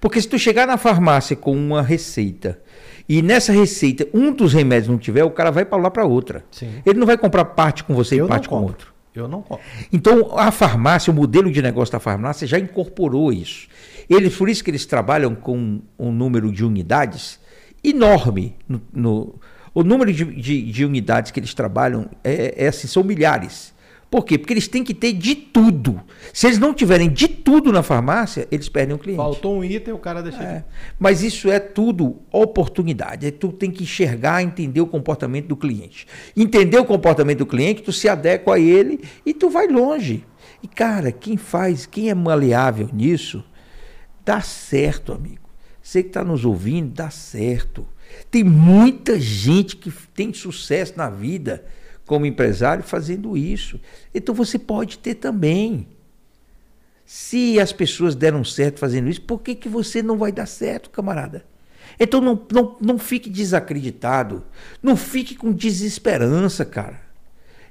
Porque 0.00 0.20
se 0.20 0.26
tu 0.26 0.40
chegar 0.40 0.66
na 0.66 0.76
farmácia 0.76 1.36
com 1.36 1.52
uma 1.52 1.80
receita 1.80 2.60
e 3.08 3.22
nessa 3.22 3.52
receita 3.52 4.08
um 4.12 4.32
dos 4.32 4.52
remédios 4.52 4.88
não 4.88 4.98
tiver, 4.98 5.22
o 5.22 5.30
cara 5.30 5.52
vai 5.52 5.64
para 5.64 5.80
lá 5.80 5.92
para 5.92 6.04
outra. 6.04 6.44
Sim. 6.50 6.82
Ele 6.84 6.98
não 6.98 7.06
vai 7.06 7.16
comprar 7.16 7.44
parte 7.44 7.84
com 7.84 7.94
você 7.94 8.20
eu 8.20 8.26
e 8.26 8.28
parte 8.28 8.48
com 8.48 8.60
outro. 8.60 8.92
Eu 9.14 9.28
não 9.28 9.42
compro. 9.42 9.64
Então, 9.92 10.38
a 10.38 10.50
farmácia, 10.50 11.12
o 11.12 11.14
modelo 11.14 11.50
de 11.50 11.60
negócio 11.60 11.92
da 11.92 12.00
farmácia 12.00 12.46
já 12.46 12.58
incorporou 12.58 13.32
isso. 13.32 13.68
Eles, 14.08 14.34
por 14.34 14.48
isso 14.48 14.64
que 14.64 14.70
eles 14.70 14.86
trabalham 14.86 15.34
com 15.34 15.80
um 15.98 16.10
número 16.12 16.50
de 16.50 16.64
unidades 16.64 17.38
enorme. 17.84 18.56
No, 18.68 18.80
no 18.92 19.34
o 19.74 19.82
número 19.82 20.12
de, 20.12 20.24
de, 20.24 20.70
de, 20.70 20.84
unidades 20.84 21.30
que 21.30 21.40
eles 21.40 21.54
trabalham 21.54 22.08
é, 22.22 22.64
é 22.64 22.68
assim, 22.68 22.86
são 22.86 23.02
milhares. 23.02 23.71
Por 24.12 24.26
quê? 24.26 24.36
Porque 24.36 24.52
eles 24.52 24.68
têm 24.68 24.84
que 24.84 24.92
ter 24.92 25.14
de 25.14 25.34
tudo. 25.34 25.98
Se 26.34 26.46
eles 26.46 26.58
não 26.58 26.74
tiverem 26.74 27.08
de 27.08 27.26
tudo 27.26 27.72
na 27.72 27.82
farmácia, 27.82 28.46
eles 28.52 28.68
perdem 28.68 28.94
o 28.94 28.98
cliente. 28.98 29.16
Faltou 29.16 29.56
um 29.56 29.64
item, 29.64 29.94
o 29.94 29.98
cara 29.98 30.22
deixa. 30.22 30.42
É. 30.42 30.64
Mas 30.98 31.22
isso 31.22 31.50
é 31.50 31.58
tudo 31.58 32.20
oportunidade. 32.30 33.26
É, 33.26 33.30
tu 33.30 33.50
tem 33.50 33.70
que 33.70 33.84
enxergar, 33.84 34.42
entender 34.42 34.82
o 34.82 34.86
comportamento 34.86 35.46
do 35.46 35.56
cliente. 35.56 36.06
Entender 36.36 36.76
o 36.76 36.84
comportamento 36.84 37.38
do 37.38 37.46
cliente, 37.46 37.80
tu 37.80 37.90
se 37.90 38.06
adequa 38.06 38.56
a 38.56 38.60
ele 38.60 39.00
e 39.24 39.32
tu 39.32 39.48
vai 39.48 39.66
longe. 39.66 40.26
E 40.62 40.68
cara, 40.68 41.10
quem 41.10 41.38
faz, 41.38 41.86
quem 41.86 42.10
é 42.10 42.14
maleável 42.14 42.90
nisso, 42.92 43.42
dá 44.26 44.42
certo, 44.42 45.14
amigo. 45.14 45.48
Você 45.80 46.02
que 46.02 46.10
está 46.10 46.22
nos 46.22 46.44
ouvindo, 46.44 46.92
dá 46.92 47.08
certo. 47.08 47.86
Tem 48.30 48.44
muita 48.44 49.18
gente 49.18 49.74
que 49.74 49.90
tem 50.12 50.34
sucesso 50.34 50.98
na 50.98 51.08
vida 51.08 51.64
como 52.12 52.26
empresário 52.26 52.84
fazendo 52.84 53.38
isso. 53.38 53.80
Então 54.14 54.34
você 54.34 54.58
pode 54.58 54.98
ter 54.98 55.14
também. 55.14 55.88
Se 57.06 57.58
as 57.58 57.72
pessoas 57.72 58.14
deram 58.14 58.44
certo 58.44 58.78
fazendo 58.78 59.08
isso, 59.08 59.22
por 59.22 59.40
que, 59.40 59.54
que 59.54 59.66
você 59.66 60.02
não 60.02 60.18
vai 60.18 60.30
dar 60.30 60.44
certo, 60.44 60.90
camarada? 60.90 61.42
Então 61.98 62.20
não, 62.20 62.46
não, 62.52 62.76
não 62.82 62.98
fique 62.98 63.30
desacreditado. 63.30 64.44
Não 64.82 64.94
fique 64.94 65.34
com 65.34 65.50
desesperança, 65.50 66.66
cara. 66.66 67.00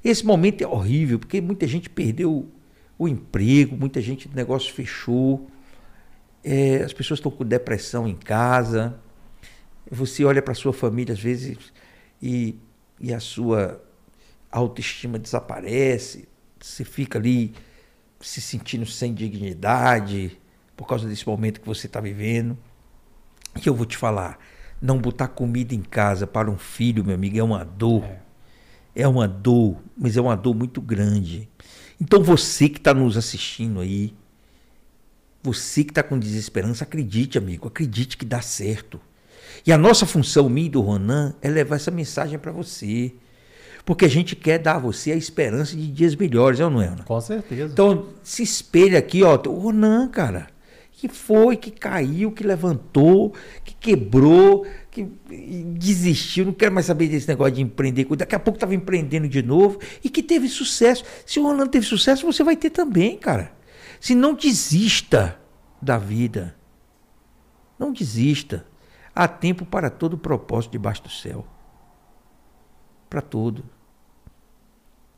Esse 0.03 0.25
momento 0.25 0.63
é 0.63 0.67
horrível, 0.67 1.19
porque 1.19 1.39
muita 1.39 1.67
gente 1.67 1.87
perdeu 1.87 2.49
o 2.97 3.07
emprego, 3.07 3.77
muita 3.77 4.01
gente 4.01 4.27
o 4.27 4.35
negócio 4.35 4.73
fechou. 4.73 5.47
É, 6.43 6.77
as 6.77 6.93
pessoas 6.93 7.19
estão 7.19 7.31
com 7.31 7.45
depressão 7.45 8.07
em 8.07 8.15
casa. 8.15 8.95
Você 9.91 10.25
olha 10.25 10.41
para 10.41 10.55
sua 10.55 10.73
família 10.73 11.13
às 11.13 11.19
vezes 11.19 11.59
e, 12.19 12.55
e 12.99 13.13
a 13.13 13.19
sua 13.19 13.79
a 14.51 14.59
autoestima 14.59 15.17
desaparece, 15.17 16.27
você 16.59 16.83
fica 16.83 17.17
ali 17.17 17.53
se 18.19 18.41
sentindo 18.41 18.85
sem 18.85 19.13
dignidade 19.13 20.37
por 20.75 20.87
causa 20.87 21.07
desse 21.07 21.27
momento 21.27 21.61
que 21.61 21.67
você 21.67 21.87
está 21.87 21.99
vivendo. 21.99 22.57
E 23.55 23.67
eu 23.67 23.73
vou 23.73 23.85
te 23.85 23.97
falar, 23.97 24.39
não 24.81 24.97
botar 24.97 25.27
comida 25.27 25.73
em 25.73 25.81
casa 25.81 26.25
para 26.25 26.49
um 26.49 26.57
filho, 26.57 27.03
meu 27.03 27.15
amigo, 27.15 27.37
é 27.37 27.43
uma 27.43 27.63
dor. 27.63 28.03
É, 28.03 28.21
é 28.95 29.07
uma 29.07 29.27
dor, 29.27 29.81
mas 29.97 30.17
é 30.17 30.21
uma 30.21 30.35
dor 30.35 30.55
muito 30.55 30.81
grande. 30.81 31.49
Então 31.99 32.21
você 32.21 32.67
que 32.67 32.77
está 32.77 32.93
nos 32.93 33.15
assistindo 33.15 33.79
aí, 33.79 34.13
você 35.43 35.83
que 35.83 35.91
está 35.91 36.03
com 36.03 36.19
desesperança, 36.19 36.83
acredite, 36.83 37.37
amigo, 37.37 37.67
acredite 37.67 38.17
que 38.17 38.25
dá 38.25 38.41
certo. 38.41 38.99
E 39.65 39.71
a 39.71 39.77
nossa 39.77 40.05
função, 40.05 40.49
minha 40.49 40.67
e 40.67 40.69
do 40.69 40.81
Ronan, 40.81 41.35
é 41.41 41.49
levar 41.49 41.75
essa 41.75 41.91
mensagem 41.91 42.39
para 42.39 42.51
você. 42.51 43.13
Porque 43.85 44.05
a 44.05 44.09
gente 44.09 44.35
quer 44.35 44.59
dar 44.59 44.75
a 44.75 44.79
você 44.79 45.11
a 45.11 45.15
esperança 45.15 45.75
de 45.75 45.87
dias 45.87 46.15
melhores, 46.15 46.59
é 46.59 46.65
ou 46.65 46.69
não 46.69 46.81
é, 46.81 46.87
Ronan? 46.87 47.03
Com 47.03 47.21
certeza. 47.21 47.71
Então, 47.71 48.07
se 48.23 48.43
espelha 48.43 48.99
aqui, 48.99 49.23
ó. 49.23 49.39
O 49.47 49.59
Ronan, 49.59 50.07
cara, 50.07 50.47
que 50.91 51.07
foi, 51.07 51.57
que 51.57 51.71
caiu, 51.71 52.31
que 52.31 52.43
levantou, 52.43 53.33
que 53.63 53.73
quebrou, 53.73 54.67
que 54.91 55.03
desistiu, 55.77 56.45
não 56.45 56.53
quero 56.53 56.73
mais 56.73 56.85
saber 56.85 57.07
desse 57.07 57.27
negócio 57.27 57.55
de 57.55 57.61
empreender. 57.61 58.05
Daqui 58.15 58.35
a 58.35 58.39
pouco 58.39 58.57
estava 58.57 58.75
empreendendo 58.75 59.27
de 59.27 59.41
novo 59.41 59.79
e 60.03 60.09
que 60.09 60.21
teve 60.21 60.47
sucesso. 60.47 61.03
Se 61.25 61.39
o 61.39 61.43
Ronan 61.43 61.65
teve 61.65 61.85
sucesso, 61.85 62.25
você 62.25 62.43
vai 62.43 62.55
ter 62.55 62.69
também, 62.69 63.17
cara. 63.17 63.51
Se 63.99 64.13
não 64.13 64.35
desista 64.35 65.39
da 65.81 65.97
vida. 65.97 66.55
Não 67.79 67.91
desista. 67.91 68.65
Há 69.15 69.27
tempo 69.27 69.65
para 69.65 69.89
todo 69.89 70.17
propósito 70.17 70.71
debaixo 70.71 71.01
do 71.01 71.09
céu. 71.09 71.47
Para 73.11 73.21
tudo. 73.21 73.65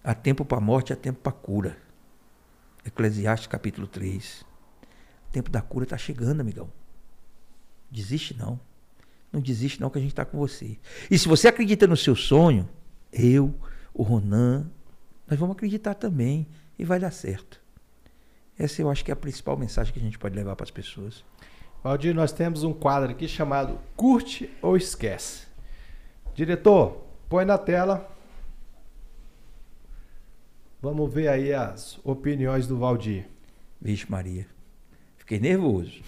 Há 0.03 0.15
tempo 0.15 0.43
para 0.43 0.57
a 0.57 0.61
morte, 0.61 0.91
há 0.91 0.95
tempo 0.95 1.19
para 1.19 1.29
a 1.29 1.35
cura. 1.35 1.77
Eclesiastes 2.83 3.45
capítulo 3.45 3.85
3. 3.85 4.43
O 5.27 5.31
tempo 5.31 5.51
da 5.51 5.61
cura 5.61 5.83
está 5.83 5.95
chegando, 5.95 6.41
amigão. 6.41 6.71
Desiste 7.91 8.35
não. 8.35 8.59
Não 9.31 9.39
desiste 9.39 9.79
não 9.79 9.91
que 9.91 9.99
a 9.99 10.01
gente 10.01 10.09
está 10.09 10.25
com 10.25 10.39
você. 10.39 10.79
E 11.11 11.19
se 11.19 11.27
você 11.27 11.47
acredita 11.47 11.85
no 11.85 11.95
seu 11.95 12.15
sonho, 12.15 12.67
eu, 13.11 13.53
o 13.93 14.01
Ronan, 14.01 14.71
nós 15.27 15.37
vamos 15.37 15.55
acreditar 15.55 15.93
também 15.93 16.47
e 16.79 16.83
vai 16.83 16.99
dar 16.99 17.11
certo. 17.11 17.61
Essa 18.57 18.81
eu 18.81 18.89
acho 18.89 19.05
que 19.05 19.11
é 19.11 19.13
a 19.13 19.15
principal 19.15 19.55
mensagem 19.55 19.93
que 19.93 19.99
a 19.99 20.03
gente 20.03 20.17
pode 20.17 20.35
levar 20.35 20.55
para 20.55 20.63
as 20.63 20.71
pessoas. 20.71 21.23
Valdir, 21.83 22.15
nós 22.15 22.31
temos 22.31 22.63
um 22.63 22.73
quadro 22.73 23.11
aqui 23.11 23.27
chamado 23.27 23.79
Curte 23.95 24.49
ou 24.63 24.75
Esquece. 24.75 25.45
Diretor, 26.33 27.02
põe 27.33 27.45
na 27.45 27.57
tela. 27.57 28.07
Vamos 30.79 31.11
ver 31.11 31.29
aí 31.29 31.51
as 31.51 31.99
opiniões 32.03 32.67
do 32.67 32.77
Valdir. 32.77 33.25
Vixe 33.81 34.05
Maria. 34.07 34.45
Fiquei 35.17 35.39
nervoso. 35.39 35.99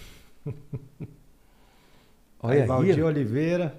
Olha 2.38 2.62
aí, 2.62 2.66
Valdir 2.68 3.04
Oliveira. 3.04 3.76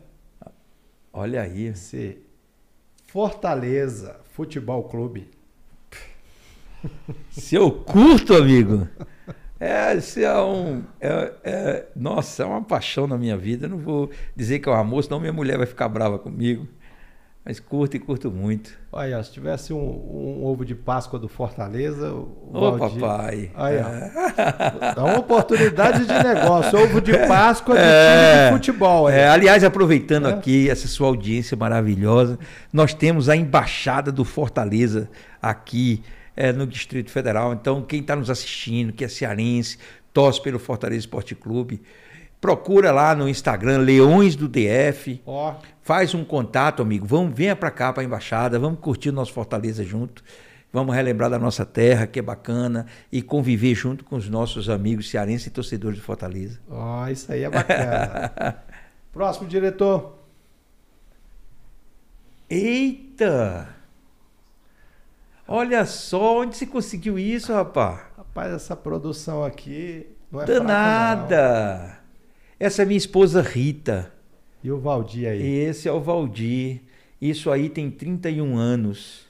Olha 1.13 1.43
aí. 1.43 1.67
Esse 1.67 2.17
Fortaleza 3.05 4.19
Futebol 4.33 4.83
Clube. 4.83 5.29
Se 7.31 7.55
eu 7.55 7.71
curto, 7.71 8.33
amigo. 8.33 8.89
É, 9.57 9.93
esse 9.95 10.21
é 10.25 10.37
um. 10.37 10.83
É, 10.99 11.33
é, 11.45 11.87
nossa, 11.95 12.43
é 12.43 12.45
uma 12.45 12.61
paixão 12.61 13.07
na 13.07 13.17
minha 13.17 13.37
vida. 13.37 13.67
Eu 13.67 13.69
não 13.69 13.77
vou 13.77 14.11
dizer 14.35 14.59
que 14.59 14.67
é 14.67 14.71
um 14.73 14.75
amor, 14.75 15.05
senão 15.05 15.17
minha 15.17 15.31
mulher 15.31 15.57
vai 15.57 15.65
ficar 15.65 15.87
brava 15.87 16.19
comigo. 16.19 16.67
Mas 17.47 17.61
curto 17.61 17.95
e 17.95 17.99
curto 17.99 18.29
muito. 18.29 18.71
Olha, 18.91 19.23
se 19.23 19.31
tivesse 19.31 19.71
um, 19.71 19.77
um 19.77 20.43
ovo 20.43 20.65
de 20.65 20.75
Páscoa 20.75 21.17
do 21.17 21.29
Fortaleza. 21.29 22.11
Ô, 22.13 22.75
Valdir... 22.75 22.99
papai. 22.99 23.51
Olha, 23.55 24.11
é. 24.35 24.93
dá 24.93 25.05
uma 25.05 25.19
oportunidade 25.19 26.05
de 26.05 26.11
negócio. 26.11 26.77
Ovo 26.77 26.99
de 26.99 27.17
Páscoa 27.25 27.73
de 27.73 27.81
é, 27.81 28.47
time 28.49 28.59
de 28.59 28.67
futebol. 28.67 29.09
É, 29.09 29.29
aliás, 29.29 29.63
aproveitando 29.63 30.27
é. 30.27 30.33
aqui 30.33 30.69
essa 30.69 30.89
sua 30.89 31.07
audiência 31.07 31.55
maravilhosa, 31.55 32.37
nós 32.73 32.93
temos 32.93 33.29
a 33.29 33.35
embaixada 33.37 34.11
do 34.11 34.25
Fortaleza 34.25 35.09
aqui 35.41 36.03
é, 36.35 36.51
no 36.51 36.67
Distrito 36.67 37.09
Federal. 37.09 37.53
Então, 37.53 37.81
quem 37.81 38.01
está 38.01 38.13
nos 38.13 38.29
assistindo, 38.29 38.91
que 38.91 39.05
é 39.05 39.07
cearense, 39.07 39.77
torce 40.11 40.41
pelo 40.41 40.59
Fortaleza 40.59 40.99
Esporte 40.99 41.33
Clube, 41.33 41.81
procura 42.39 42.91
lá 42.91 43.15
no 43.15 43.27
Instagram 43.27 43.79
Leões 43.79 44.35
do 44.35 44.47
DF. 44.47 45.21
Oh. 45.25 45.53
Faz 45.81 46.13
um 46.13 46.23
contato, 46.23 46.81
amigo. 46.81 47.05
Vamos, 47.05 47.35
venha 47.35 47.55
para 47.55 47.71
cá, 47.71 47.91
para 47.91 48.03
a 48.03 48.05
embaixada. 48.05 48.59
Vamos 48.59 48.79
curtir 48.79 49.09
o 49.09 49.13
nosso 49.13 49.33
Fortaleza 49.33 49.83
junto. 49.83 50.23
Vamos 50.71 50.93
relembrar 50.93 51.29
da 51.29 51.39
nossa 51.39 51.65
terra, 51.65 52.05
que 52.05 52.19
é 52.19 52.21
bacana, 52.21 52.85
e 53.11 53.21
conviver 53.21 53.73
junto 53.73 54.03
com 54.03 54.15
os 54.15 54.29
nossos 54.29 54.69
amigos 54.69 55.09
cearenses 55.09 55.47
e 55.47 55.49
torcedores 55.49 55.97
de 55.97 56.03
Fortaleza. 56.03 56.59
Ó, 56.69 57.03
oh, 57.03 57.07
isso 57.07 57.31
aí 57.31 57.43
é 57.43 57.49
bacana. 57.49 58.63
Próximo 59.13 59.47
diretor. 59.47 60.17
Eita! 62.49 63.69
Olha 65.47 65.85
só, 65.85 66.41
onde 66.41 66.57
você 66.57 66.65
conseguiu 66.65 67.17
isso, 67.17 67.53
rapaz? 67.53 68.01
Rapaz, 68.17 68.53
essa 68.53 68.75
produção 68.75 69.43
aqui 69.45 70.05
não 70.29 70.41
é 70.41 70.45
Danada! 70.45 71.77
Fraca, 71.77 71.96
essa 72.59 72.81
é 72.81 72.85
minha 72.85 72.97
esposa 72.97 73.41
Rita. 73.41 74.11
E 74.63 74.71
o 74.71 74.79
Valdir 74.79 75.29
aí? 75.29 75.41
Esse 75.41 75.87
é 75.87 75.91
o 75.91 75.99
Valdir. 75.99 76.81
Isso 77.21 77.51
aí 77.51 77.69
tem 77.69 77.89
31 77.89 78.57
anos. 78.57 79.27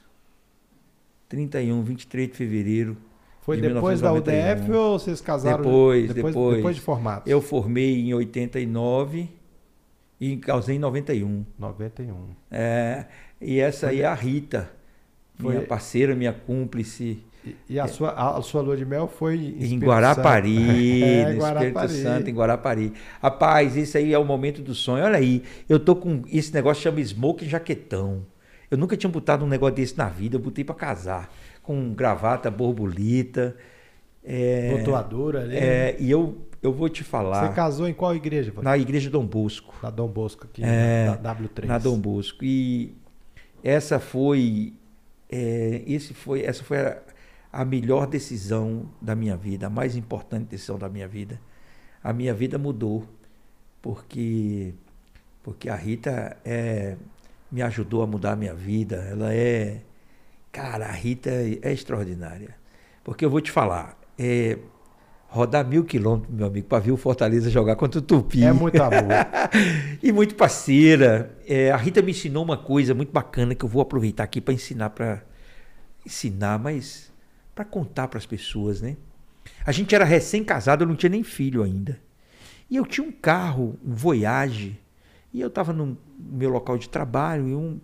31, 1.28 1.82
23 1.82 2.28
de 2.28 2.34
fevereiro. 2.34 2.96
Foi 3.42 3.56
de 3.56 3.62
depois 3.62 4.00
1991. 4.00 4.56
da 4.56 4.62
UDF 4.62 4.72
ou 4.72 4.98
vocês 4.98 5.20
casaram? 5.20 5.58
Depois, 5.58 6.12
depois, 6.12 6.34
depois. 6.34 6.56
Depois 6.56 6.76
de 6.76 6.82
formato. 6.82 7.28
Eu 7.28 7.40
formei 7.40 8.00
em 8.00 8.12
89 8.12 9.28
e 10.20 10.36
casei 10.36 10.76
em 10.76 10.78
91. 10.78 11.44
91. 11.58 12.14
É, 12.50 13.06
e 13.40 13.58
essa 13.58 13.88
aí 13.88 14.00
é 14.00 14.06
a 14.06 14.14
Rita. 14.14 14.70
Foi... 15.36 15.54
Minha 15.54 15.66
parceira, 15.66 16.14
minha 16.14 16.32
cúmplice. 16.32 17.22
E, 17.68 17.78
a, 17.78 17.84
é. 17.84 17.86
sua, 17.86 18.10
a, 18.10 18.42
sua 18.42 18.60
lua 18.60 18.76
de 18.76 18.84
mel 18.84 19.08
foi 19.08 19.36
em, 19.36 19.74
em 19.74 19.78
Guarapari, 19.78 21.02
é, 21.02 21.32
no 21.32 21.40
Guarapari. 21.40 21.66
Espírito 21.66 22.02
Santo, 22.02 22.30
em 22.30 22.34
Guarapari. 22.34 22.92
Rapaz, 23.22 23.76
esse 23.76 23.96
aí 23.96 24.12
é 24.12 24.18
o 24.18 24.24
momento 24.24 24.60
do 24.60 24.74
sonho. 24.74 25.04
Olha 25.04 25.18
aí, 25.18 25.42
eu 25.68 25.78
tô 25.78 25.96
com 25.96 26.22
esse 26.30 26.52
negócio 26.52 26.82
chama 26.82 27.02
smoke 27.02 27.48
jaquetão. 27.48 28.24
Eu 28.70 28.76
nunca 28.76 28.96
tinha 28.96 29.10
botado 29.10 29.44
um 29.44 29.48
negócio 29.48 29.76
desse 29.76 29.96
na 29.96 30.08
vida, 30.08 30.36
eu 30.36 30.40
botei 30.40 30.64
para 30.64 30.74
casar. 30.74 31.32
Com 31.62 31.92
gravata, 31.94 32.50
borboleta. 32.50 33.56
É, 34.24 34.74
Rotuadora 34.76 35.42
ali. 35.42 35.56
É, 35.56 35.96
e 35.98 36.10
eu, 36.10 36.36
eu 36.62 36.72
vou 36.72 36.88
te 36.88 37.04
falar. 37.04 37.46
Você 37.46 37.54
casou 37.54 37.88
em 37.88 37.94
qual 37.94 38.14
igreja? 38.14 38.52
Na 38.60 38.76
igreja 38.76 39.08
Dom 39.08 39.24
Bosco. 39.24 39.74
Na 39.82 39.90
Dom 39.90 40.08
Bosco, 40.08 40.44
aqui, 40.44 40.62
é, 40.64 41.06
na 41.06 41.34
W3. 41.34 41.64
Na 41.66 41.78
Dom 41.78 41.98
Bosco. 41.98 42.44
E 42.44 42.94
essa 43.62 43.98
foi 43.98 44.72
é, 45.30 45.82
esse 45.86 46.14
foi, 46.14 46.42
essa 46.42 46.64
foi 46.64 46.78
a, 46.78 46.98
a 47.52 47.64
melhor 47.64 48.06
decisão 48.06 48.88
da 49.00 49.14
minha 49.14 49.36
vida, 49.36 49.66
a 49.66 49.70
mais 49.70 49.96
importante 49.96 50.48
decisão 50.50 50.78
da 50.78 50.88
minha 50.88 51.08
vida. 51.08 51.40
A 52.02 52.12
minha 52.12 52.34
vida 52.34 52.58
mudou 52.58 53.06
porque 53.82 54.74
porque 55.42 55.70
a 55.70 55.74
Rita 55.74 56.36
é, 56.44 56.96
me 57.50 57.62
ajudou 57.62 58.02
a 58.02 58.06
mudar 58.06 58.32
a 58.32 58.36
minha 58.36 58.54
vida. 58.54 58.96
Ela 58.96 59.32
é, 59.32 59.80
cara, 60.52 60.86
a 60.86 60.92
Rita 60.92 61.30
é, 61.30 61.58
é 61.62 61.72
extraordinária. 61.72 62.54
Porque 63.02 63.24
eu 63.24 63.30
vou 63.30 63.40
te 63.40 63.50
falar, 63.50 63.98
é, 64.18 64.58
rodar 65.28 65.66
mil 65.66 65.84
quilômetros, 65.84 66.34
meu 66.34 66.46
amigo, 66.46 66.66
para 66.66 66.80
ver 66.80 66.92
o 66.92 66.98
Fortaleza 66.98 67.48
jogar 67.48 67.76
contra 67.76 67.98
o 67.98 68.02
Tupi. 68.02 68.44
É 68.44 68.52
muito 68.52 68.82
amor. 68.82 69.08
e 70.02 70.12
muito 70.12 70.34
parceira. 70.34 71.34
É, 71.46 71.70
a 71.70 71.76
Rita 71.78 72.02
me 72.02 72.10
ensinou 72.10 72.44
uma 72.44 72.58
coisa 72.58 72.94
muito 72.94 73.12
bacana 73.12 73.54
que 73.54 73.64
eu 73.64 73.68
vou 73.68 73.80
aproveitar 73.80 74.24
aqui 74.24 74.40
para 74.40 74.52
ensinar 74.52 74.90
para 74.90 75.22
ensinar, 76.04 76.58
mas 76.58 77.10
para 77.58 77.64
contar 77.64 78.06
para 78.06 78.18
as 78.18 78.26
pessoas, 78.26 78.80
né? 78.80 78.96
A 79.66 79.72
gente 79.72 79.92
era 79.92 80.04
recém-casado, 80.04 80.84
eu 80.84 80.88
não 80.88 80.94
tinha 80.94 81.10
nem 81.10 81.24
filho 81.24 81.64
ainda. 81.64 81.98
E 82.70 82.76
eu 82.76 82.86
tinha 82.86 83.04
um 83.04 83.10
carro, 83.10 83.76
um 83.84 83.92
Voyage, 83.92 84.78
e 85.34 85.40
eu 85.40 85.48
estava 85.48 85.72
no 85.72 85.98
meu 86.16 86.50
local 86.50 86.78
de 86.78 86.88
trabalho 86.88 87.48
e 87.48 87.54
um, 87.56 87.80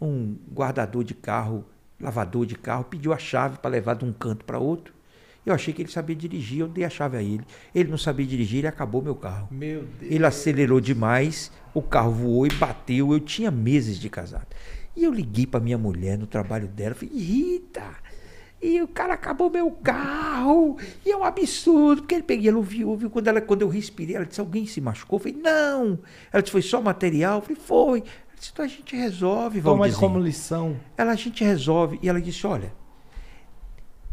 um 0.00 0.36
guardador 0.52 1.04
de 1.04 1.14
carro, 1.14 1.64
lavador 2.00 2.44
de 2.46 2.56
carro, 2.56 2.82
pediu 2.82 3.12
a 3.12 3.18
chave 3.18 3.58
para 3.58 3.70
levar 3.70 3.94
de 3.94 4.04
um 4.04 4.12
canto 4.12 4.44
para 4.44 4.58
outro. 4.58 4.92
Eu 5.44 5.54
achei 5.54 5.72
que 5.72 5.82
ele 5.82 5.90
sabia 5.90 6.16
dirigir, 6.16 6.58
eu 6.58 6.68
dei 6.68 6.82
a 6.82 6.90
chave 6.90 7.16
a 7.16 7.22
ele. 7.22 7.44
Ele 7.72 7.88
não 7.88 7.98
sabia 7.98 8.26
dirigir, 8.26 8.58
ele 8.58 8.66
acabou 8.66 9.00
meu 9.00 9.14
carro. 9.14 9.46
Meu 9.52 9.84
Deus. 9.84 10.12
Ele 10.12 10.26
acelerou 10.26 10.80
demais, 10.80 11.52
o 11.72 11.80
carro 11.80 12.10
voou 12.10 12.44
e 12.44 12.50
bateu. 12.50 13.12
Eu 13.12 13.20
tinha 13.20 13.52
meses 13.52 14.00
de 14.00 14.10
casado. 14.10 14.48
E 14.96 15.04
eu 15.04 15.12
liguei 15.12 15.46
para 15.46 15.60
minha 15.60 15.78
mulher 15.78 16.18
no 16.18 16.26
trabalho 16.26 16.66
dela, 16.66 16.96
falei, 16.96 17.14
Rita, 17.14 17.84
e 18.60 18.80
o 18.80 18.88
cara 18.88 19.14
acabou 19.14 19.50
meu 19.50 19.70
carro, 19.70 20.78
e 21.04 21.10
é 21.10 21.16
um 21.16 21.24
absurdo, 21.24 22.02
porque 22.02 22.14
ele 22.14 22.24
peguei, 22.24 22.48
ela 22.48 22.56
ouviu, 22.56 22.88
ouviu, 22.88 23.10
quando, 23.10 23.28
ela, 23.28 23.40
quando 23.40 23.62
eu 23.62 23.68
respirei, 23.68 24.16
ela 24.16 24.24
disse, 24.24 24.40
alguém 24.40 24.66
se 24.66 24.80
machucou? 24.80 25.18
Eu 25.18 25.22
falei, 25.22 25.38
não. 25.38 25.98
Ela 26.32 26.42
disse, 26.42 26.52
foi 26.52 26.62
só 26.62 26.80
material? 26.80 27.36
Eu 27.36 27.42
falei, 27.42 27.56
foi. 27.56 27.98
Ela 28.00 28.36
disse, 28.38 28.50
então 28.52 28.64
a 28.64 28.68
gente 28.68 28.96
resolve, 28.96 29.60
Toma 29.60 29.90
como 29.92 30.18
lição. 30.18 30.76
Ela, 30.96 31.12
a 31.12 31.16
gente 31.16 31.44
resolve. 31.44 31.98
E 32.02 32.08
ela 32.08 32.20
disse, 32.20 32.46
olha, 32.46 32.72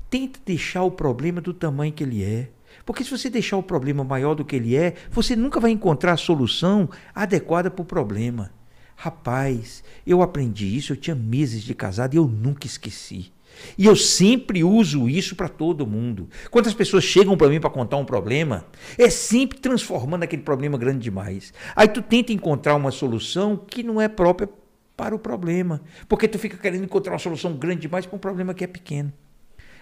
tenta 0.10 0.40
deixar 0.46 0.84
o 0.84 0.92
problema 0.92 1.42
do 1.42 1.54
tamanho 1.54 1.92
que 1.92 2.04
ele 2.04 2.24
é. 2.24 2.50
Porque 2.86 3.04
se 3.04 3.12
você 3.12 3.30
deixar 3.30 3.58
o 3.58 3.64
problema 3.64 4.04
maior 4.04 4.36
do 4.36 4.46
que 4.46 4.56
ele 4.56 4.76
é, 4.76 4.94
você 5.10 5.36
nunca 5.36 5.60
vai 5.60 5.72
encontrar 5.72 6.14
a 6.14 6.18
solução 6.18 6.90
adequada 7.16 7.72
para 7.72 7.82
o 7.82 7.86
problema. 7.86 8.52
Rapaz, 8.96 9.84
eu 10.06 10.22
aprendi 10.22 10.78
isso, 10.78 10.94
eu 10.94 10.98
tinha 10.98 11.16
meses 11.16 11.64
de 11.64 11.74
casado 11.74 12.14
e 12.14 12.18
eu 12.18 12.28
nunca 12.28 12.68
esqueci. 12.68 13.33
E 13.78 13.86
eu 13.86 13.96
sempre 13.96 14.64
uso 14.64 15.10
isso 15.10 15.36
para 15.36 15.50
todo 15.50 15.88
mundo. 15.88 16.30
Quantas 16.52 16.74
pessoas 16.74 17.04
chegam 17.04 17.38
para 17.38 17.50
mim 17.50 17.60
para 17.60 17.70
contar 17.70 17.98
um 17.98 18.06
problema, 18.06 18.66
é 18.98 19.10
sempre 19.10 19.60
transformando 19.60 20.24
aquele 20.24 20.42
problema 20.42 20.78
grande 20.78 21.00
demais. 21.00 21.54
Aí 21.76 21.88
tu 21.88 22.02
tenta 22.02 22.34
encontrar 22.34 22.76
uma 22.76 22.92
solução 22.92 23.58
que 23.58 23.84
não 23.84 24.00
é 24.00 24.08
própria 24.08 24.50
para 24.96 25.16
o 25.16 25.20
problema. 25.20 25.82
Porque 26.08 26.28
tu 26.28 26.38
fica 26.38 26.58
querendo 26.58 26.84
encontrar 26.84 27.14
uma 27.14 27.20
solução 27.20 27.54
grande 27.54 27.82
demais 27.82 28.06
para 28.06 28.16
um 28.16 28.20
problema 28.20 28.54
que 28.54 28.64
é 28.64 28.68
pequeno. 28.68 29.12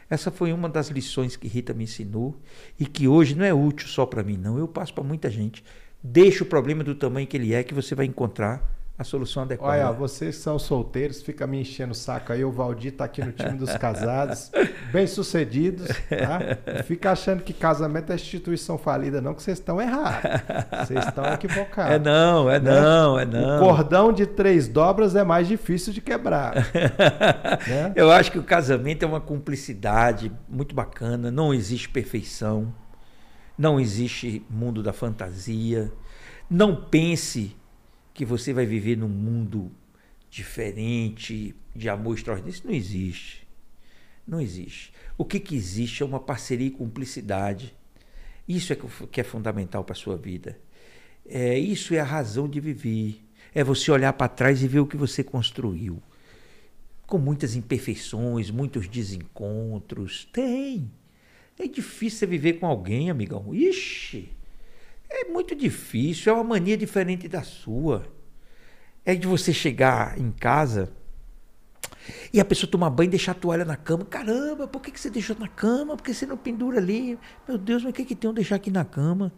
Essa 0.10 0.30
foi 0.30 0.52
uma 0.52 0.68
das 0.68 0.89
lições 0.89 1.38
que 1.38 1.48
Rita 1.48 1.73
me 1.73 1.85
ensinou 1.85 2.38
e 2.77 2.85
que 2.85 3.07
hoje 3.07 3.34
não 3.34 3.45
é 3.45 3.53
útil 3.53 3.88
só 3.88 4.06
para 4.06 4.23
mim, 4.23 4.38
não. 4.38 4.57
Eu 4.57 4.68
passo 4.68 4.93
para 4.93 5.03
muita 5.03 5.30
gente. 5.30 5.64
Deixa 6.03 6.43
o 6.43 6.48
problema 6.48 6.84
do 6.84 6.95
tamanho 6.95 7.27
que 7.27 7.38
ele 7.38 7.53
é, 7.53 7.64
que 7.64 7.73
você 7.73 7.95
vai 7.95 8.06
encontrar 8.06 8.81
a 8.97 9.03
solução 9.03 9.43
adequada. 9.43 9.88
Olha, 9.88 9.91
vocês 9.91 10.35
são 10.35 10.59
solteiros, 10.59 11.22
fica 11.22 11.47
me 11.47 11.59
enchendo 11.59 11.91
o 11.91 11.95
saco 11.95 12.31
aí. 12.31 12.43
O 12.45 12.51
Valdir 12.51 12.93
tá 12.93 13.05
aqui 13.05 13.23
no 13.23 13.31
time 13.31 13.57
dos 13.57 13.76
casados, 13.76 14.51
bem 14.93 15.07
sucedidos, 15.07 15.88
tá? 15.88 16.84
fica 16.84 17.11
achando 17.11 17.41
que 17.41 17.51
casamento 17.51 18.11
é 18.11 18.15
instituição 18.15 18.77
falida, 18.77 19.19
não, 19.19 19.34
que 19.34 19.41
vocês 19.41 19.57
estão 19.57 19.81
errados. 19.81 20.22
Vocês 20.85 21.05
estão 21.05 21.26
equivocados. 21.34 21.93
É 21.93 21.99
não, 21.99 22.49
é 22.49 22.59
né? 22.59 22.80
não, 22.80 23.19
é 23.19 23.26
não. 23.26 23.57
O 23.57 23.59
cordão 23.59 24.13
de 24.13 24.27
três 24.27 24.68
dobras 24.68 25.15
é 25.15 25.23
mais 25.23 25.47
difícil 25.47 25.91
de 25.91 26.01
quebrar. 26.01 26.53
né? 27.68 27.93
Eu 27.95 28.11
acho 28.11 28.31
que 28.31 28.38
o 28.38 28.43
casamento 28.43 29.03
é 29.03 29.07
uma 29.07 29.22
cumplicidade 29.22 30.31
muito 30.47 30.76
bacana, 30.76 31.31
não 31.31 31.53
existe 31.53 31.89
perfeição, 31.89 32.72
não 33.57 33.80
existe 33.80 34.45
mundo 34.49 34.84
da 34.84 34.93
fantasia. 34.93 35.91
Não 36.49 36.76
pense 36.76 37.55
que 38.13 38.25
você 38.25 38.53
vai 38.53 38.65
viver 38.65 38.97
num 38.97 39.07
mundo 39.07 39.71
diferente, 40.29 41.55
de 41.75 41.89
amor 41.89 42.15
extraordinário. 42.15 42.53
Isso 42.53 42.67
não 42.67 42.73
existe. 42.73 43.47
Não 44.27 44.39
existe. 44.39 44.93
O 45.17 45.25
que, 45.25 45.39
que 45.39 45.55
existe 45.55 46.03
é 46.03 46.05
uma 46.05 46.19
parceria 46.19 46.67
e 46.67 46.71
cumplicidade. 46.71 47.75
Isso 48.47 48.73
é 48.73 48.77
que 49.11 49.21
é 49.21 49.23
fundamental 49.23 49.83
para 49.83 49.93
a 49.93 49.97
sua 49.97 50.17
vida. 50.17 50.59
É, 51.25 51.57
isso 51.57 51.93
é 51.93 51.99
a 51.99 52.05
razão 52.05 52.47
de 52.47 52.59
viver. 52.59 53.21
É 53.53 53.63
você 53.63 53.91
olhar 53.91 54.13
para 54.13 54.27
trás 54.27 54.63
e 54.63 54.67
ver 54.67 54.79
o 54.79 54.88
que 54.88 54.97
você 54.97 55.23
construiu. 55.23 56.01
Com 57.05 57.17
muitas 57.17 57.55
imperfeições, 57.55 58.49
muitos 58.49 58.88
desencontros. 58.88 60.27
Tem. 60.31 60.89
É 61.59 61.67
difícil 61.67 62.27
viver 62.27 62.53
com 62.53 62.65
alguém, 62.65 63.09
amigão. 63.09 63.53
Ixi! 63.53 64.29
É 65.13 65.25
muito 65.25 65.53
difícil, 65.53 66.31
é 66.31 66.35
uma 66.35 66.43
mania 66.43 66.77
diferente 66.77 67.27
da 67.27 67.43
sua. 67.43 68.07
É 69.05 69.13
de 69.13 69.27
você 69.27 69.51
chegar 69.51 70.17
em 70.17 70.31
casa 70.31 70.91
e 72.33 72.39
a 72.39 72.45
pessoa 72.45 72.69
tomar 72.69 72.89
banho 72.89 73.07
e 73.07 73.11
deixar 73.11 73.33
a 73.33 73.35
toalha 73.35 73.65
na 73.65 73.75
cama. 73.75 74.05
Caramba, 74.05 74.67
por 74.67 74.81
que, 74.81 74.89
que 74.89 74.99
você 74.99 75.09
deixou 75.09 75.35
na 75.38 75.47
cama? 75.47 75.97
Por 75.97 76.03
que 76.03 76.13
você 76.13 76.25
não 76.25 76.38
pendura 76.38 76.77
ali? 76.77 77.19
Meu 77.47 77.57
Deus, 77.57 77.83
mas 77.83 77.91
o 77.91 77.93
que, 77.93 78.05
que 78.05 78.15
tem 78.15 78.29
eu 78.29 78.33
deixar 78.33 78.55
aqui 78.55 78.71
na 78.71 78.85
cama? 78.85 79.33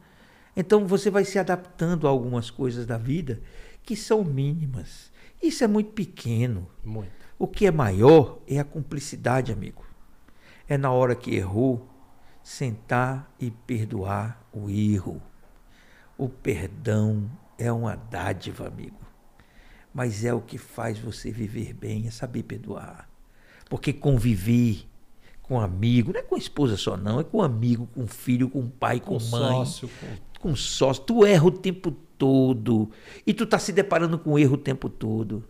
Então 0.55 0.85
você 0.85 1.09
vai 1.09 1.25
se 1.25 1.39
adaptando 1.39 2.07
a 2.07 2.09
algumas 2.11 2.51
coisas 2.51 2.85
da 2.85 2.97
vida 2.97 3.41
que 3.81 3.95
são 3.95 4.23
mínimas. 4.23 5.11
Isso 5.41 5.63
é 5.63 5.67
muito 5.67 5.91
pequeno. 5.91 6.67
Muito. 6.83 7.11
O 7.39 7.47
que 7.47 7.65
é 7.65 7.71
maior 7.71 8.39
é 8.47 8.59
a 8.59 8.63
cumplicidade, 8.63 9.51
amigo. 9.51 9.83
É 10.69 10.77
na 10.77 10.91
hora 10.91 11.15
que 11.15 11.35
errou, 11.35 11.89
sentar 12.43 13.33
e 13.39 13.49
perdoar 13.51 14.45
o 14.53 14.69
erro. 14.69 15.21
O 16.17 16.29
perdão 16.29 17.29
é 17.57 17.71
uma 17.71 17.95
dádiva, 17.95 18.67
amigo. 18.67 18.97
Mas 19.93 20.25
é 20.25 20.33
o 20.33 20.41
que 20.41 20.57
faz 20.57 20.97
você 20.99 21.31
viver 21.31 21.73
bem, 21.73 22.07
é 22.07 22.11
saber 22.11 22.43
perdoar. 22.43 23.09
Porque 23.69 23.93
conviver 23.93 24.85
com 25.41 25.59
amigo, 25.59 26.13
não 26.13 26.19
é 26.19 26.23
com 26.23 26.35
a 26.35 26.37
esposa 26.37 26.77
só, 26.77 26.95
não, 26.95 27.19
é 27.19 27.23
com 27.23 27.41
amigo, 27.41 27.87
com 27.93 28.07
filho, 28.07 28.49
com 28.49 28.67
pai, 28.67 28.99
com, 28.99 29.17
com 29.17 29.25
mãe. 29.25 29.65
Sócio, 29.65 29.89
com... 29.99 30.39
com 30.39 30.55
sócio. 30.55 31.03
Tu 31.03 31.25
erra 31.25 31.45
o 31.45 31.51
tempo 31.51 31.91
todo. 31.91 32.89
E 33.25 33.33
tu 33.33 33.45
tá 33.45 33.59
se 33.59 33.71
deparando 33.71 34.17
com 34.17 34.39
erro 34.39 34.55
o 34.55 34.57
tempo 34.57 34.89
todo. 34.89 35.43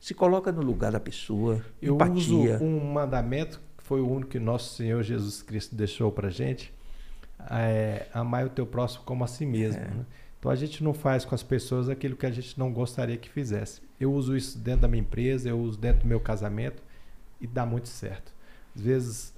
Se 0.00 0.14
coloca 0.14 0.52
no 0.52 0.62
lugar 0.62 0.92
da 0.92 1.00
pessoa. 1.00 1.64
Eu 1.82 1.94
empatia. 1.94 2.56
uso 2.56 2.64
um 2.64 2.92
mandamento 2.92 3.60
que 3.76 3.84
foi 3.84 4.00
o 4.00 4.08
único 4.08 4.30
que 4.30 4.38
nosso 4.38 4.74
Senhor 4.74 5.02
Jesus 5.02 5.42
Cristo 5.42 5.74
deixou 5.74 6.12
pra 6.12 6.30
gente 6.30 6.72
é, 7.50 8.06
amar 8.12 8.46
o 8.46 8.50
teu 8.50 8.66
próximo 8.66 9.04
como 9.04 9.24
a 9.24 9.26
si 9.26 9.46
mesmo. 9.46 9.80
É. 9.80 9.86
Né? 9.86 10.06
Então 10.38 10.50
a 10.50 10.56
gente 10.56 10.84
não 10.84 10.94
faz 10.94 11.24
com 11.24 11.34
as 11.34 11.42
pessoas 11.42 11.88
aquilo 11.88 12.16
que 12.16 12.26
a 12.26 12.30
gente 12.30 12.58
não 12.58 12.72
gostaria 12.72 13.16
que 13.16 13.28
fizesse. 13.28 13.82
Eu 13.98 14.12
uso 14.12 14.36
isso 14.36 14.58
dentro 14.58 14.82
da 14.82 14.88
minha 14.88 15.00
empresa, 15.00 15.48
eu 15.48 15.58
uso 15.58 15.78
dentro 15.78 16.02
do 16.02 16.06
meu 16.06 16.20
casamento 16.20 16.82
e 17.40 17.46
dá 17.46 17.66
muito 17.66 17.88
certo. 17.88 18.32
Às 18.74 18.82
vezes, 18.82 19.34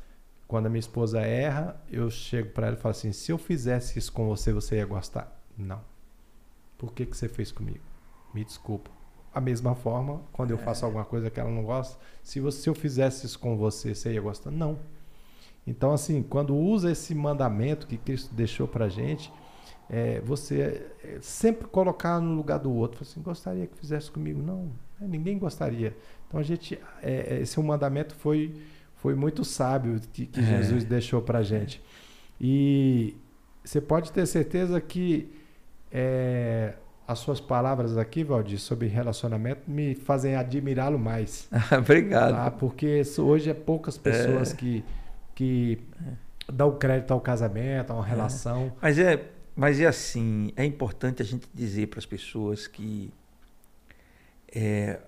quando 0.46 0.66
a 0.66 0.68
minha 0.68 0.80
esposa 0.80 1.20
erra, 1.20 1.80
eu 1.90 2.10
chego 2.10 2.50
para 2.50 2.66
ela 2.66 2.76
e 2.76 2.78
falo 2.78 2.90
assim: 2.90 3.12
se 3.12 3.32
eu 3.32 3.38
fizesse 3.38 3.98
isso 3.98 4.12
com 4.12 4.26
você, 4.28 4.52
você 4.52 4.76
ia 4.76 4.86
gostar? 4.86 5.40
Não. 5.56 5.80
Por 6.76 6.92
que, 6.92 7.06
que 7.06 7.16
você 7.16 7.28
fez 7.28 7.50
comigo? 7.52 7.80
Me 8.34 8.44
desculpa. 8.44 8.90
A 9.32 9.40
mesma 9.40 9.74
forma, 9.74 10.22
quando 10.32 10.50
eu 10.50 10.58
é. 10.58 10.60
faço 10.60 10.84
alguma 10.84 11.04
coisa 11.04 11.30
que 11.30 11.38
ela 11.38 11.50
não 11.50 11.62
gosta, 11.62 11.98
se, 12.22 12.40
você, 12.40 12.62
se 12.62 12.68
eu 12.68 12.74
fizesse 12.74 13.26
isso 13.26 13.38
com 13.38 13.56
você, 13.56 13.94
você 13.94 14.12
ia 14.12 14.20
gostar? 14.20 14.50
Não. 14.50 14.78
Então, 15.66 15.92
assim, 15.92 16.22
quando 16.22 16.56
usa 16.56 16.90
esse 16.90 17.14
mandamento 17.14 17.86
que 17.86 17.96
Cristo 17.96 18.34
deixou 18.34 18.66
para 18.66 18.88
gente, 18.88 19.32
é, 19.88 20.20
você 20.20 20.86
é, 21.04 21.18
sempre 21.20 21.66
colocar 21.66 22.20
no 22.20 22.34
lugar 22.34 22.58
do 22.58 22.72
outro. 22.72 23.02
Assim, 23.02 23.20
gostaria 23.20 23.66
que 23.66 23.76
fizesse 23.76 24.10
comigo? 24.10 24.40
Não, 24.40 24.70
né, 25.00 25.06
ninguém 25.08 25.38
gostaria. 25.38 25.96
Então, 26.26 26.38
a 26.38 26.42
gente, 26.42 26.78
é, 27.02 27.36
é, 27.36 27.40
esse 27.40 27.58
é 27.58 27.62
mandamento 27.62 28.14
foi, 28.14 28.54
foi 28.96 29.14
muito 29.14 29.44
sábio 29.44 30.00
que, 30.12 30.26
que 30.26 30.40
é. 30.40 30.42
Jesus 30.42 30.84
deixou 30.84 31.20
para 31.20 31.42
gente. 31.42 31.82
E 32.40 33.16
você 33.62 33.80
pode 33.80 34.12
ter 34.12 34.26
certeza 34.26 34.80
que 34.80 35.30
é, 35.92 36.74
as 37.06 37.18
suas 37.18 37.40
palavras 37.40 37.98
aqui, 37.98 38.22
Valdir, 38.22 38.58
sobre 38.60 38.86
relacionamento 38.86 39.68
me 39.68 39.96
fazem 39.96 40.36
admirá-lo 40.36 40.98
mais. 40.98 41.48
Obrigado. 41.76 42.34
Tá? 42.34 42.50
Porque 42.52 43.02
hoje 43.18 43.50
é 43.50 43.54
poucas 43.54 43.98
pessoas 43.98 44.52
que 44.52 44.84
que 45.40 45.78
dá 46.52 46.66
o 46.66 46.76
crédito 46.76 47.12
ao 47.12 47.20
casamento, 47.20 47.92
a 47.92 47.94
uma 47.94 48.04
é. 48.04 48.10
relação. 48.10 48.64
É. 48.66 48.72
Mas 48.82 48.98
é, 48.98 49.30
mas 49.56 49.80
é 49.80 49.86
assim, 49.86 50.52
é 50.54 50.66
importante 50.66 51.22
a 51.22 51.24
gente 51.24 51.48
dizer 51.54 51.86
para 51.86 51.98
as 51.98 52.04
pessoas 52.04 52.66
que 52.66 53.10
é, 54.54 55.00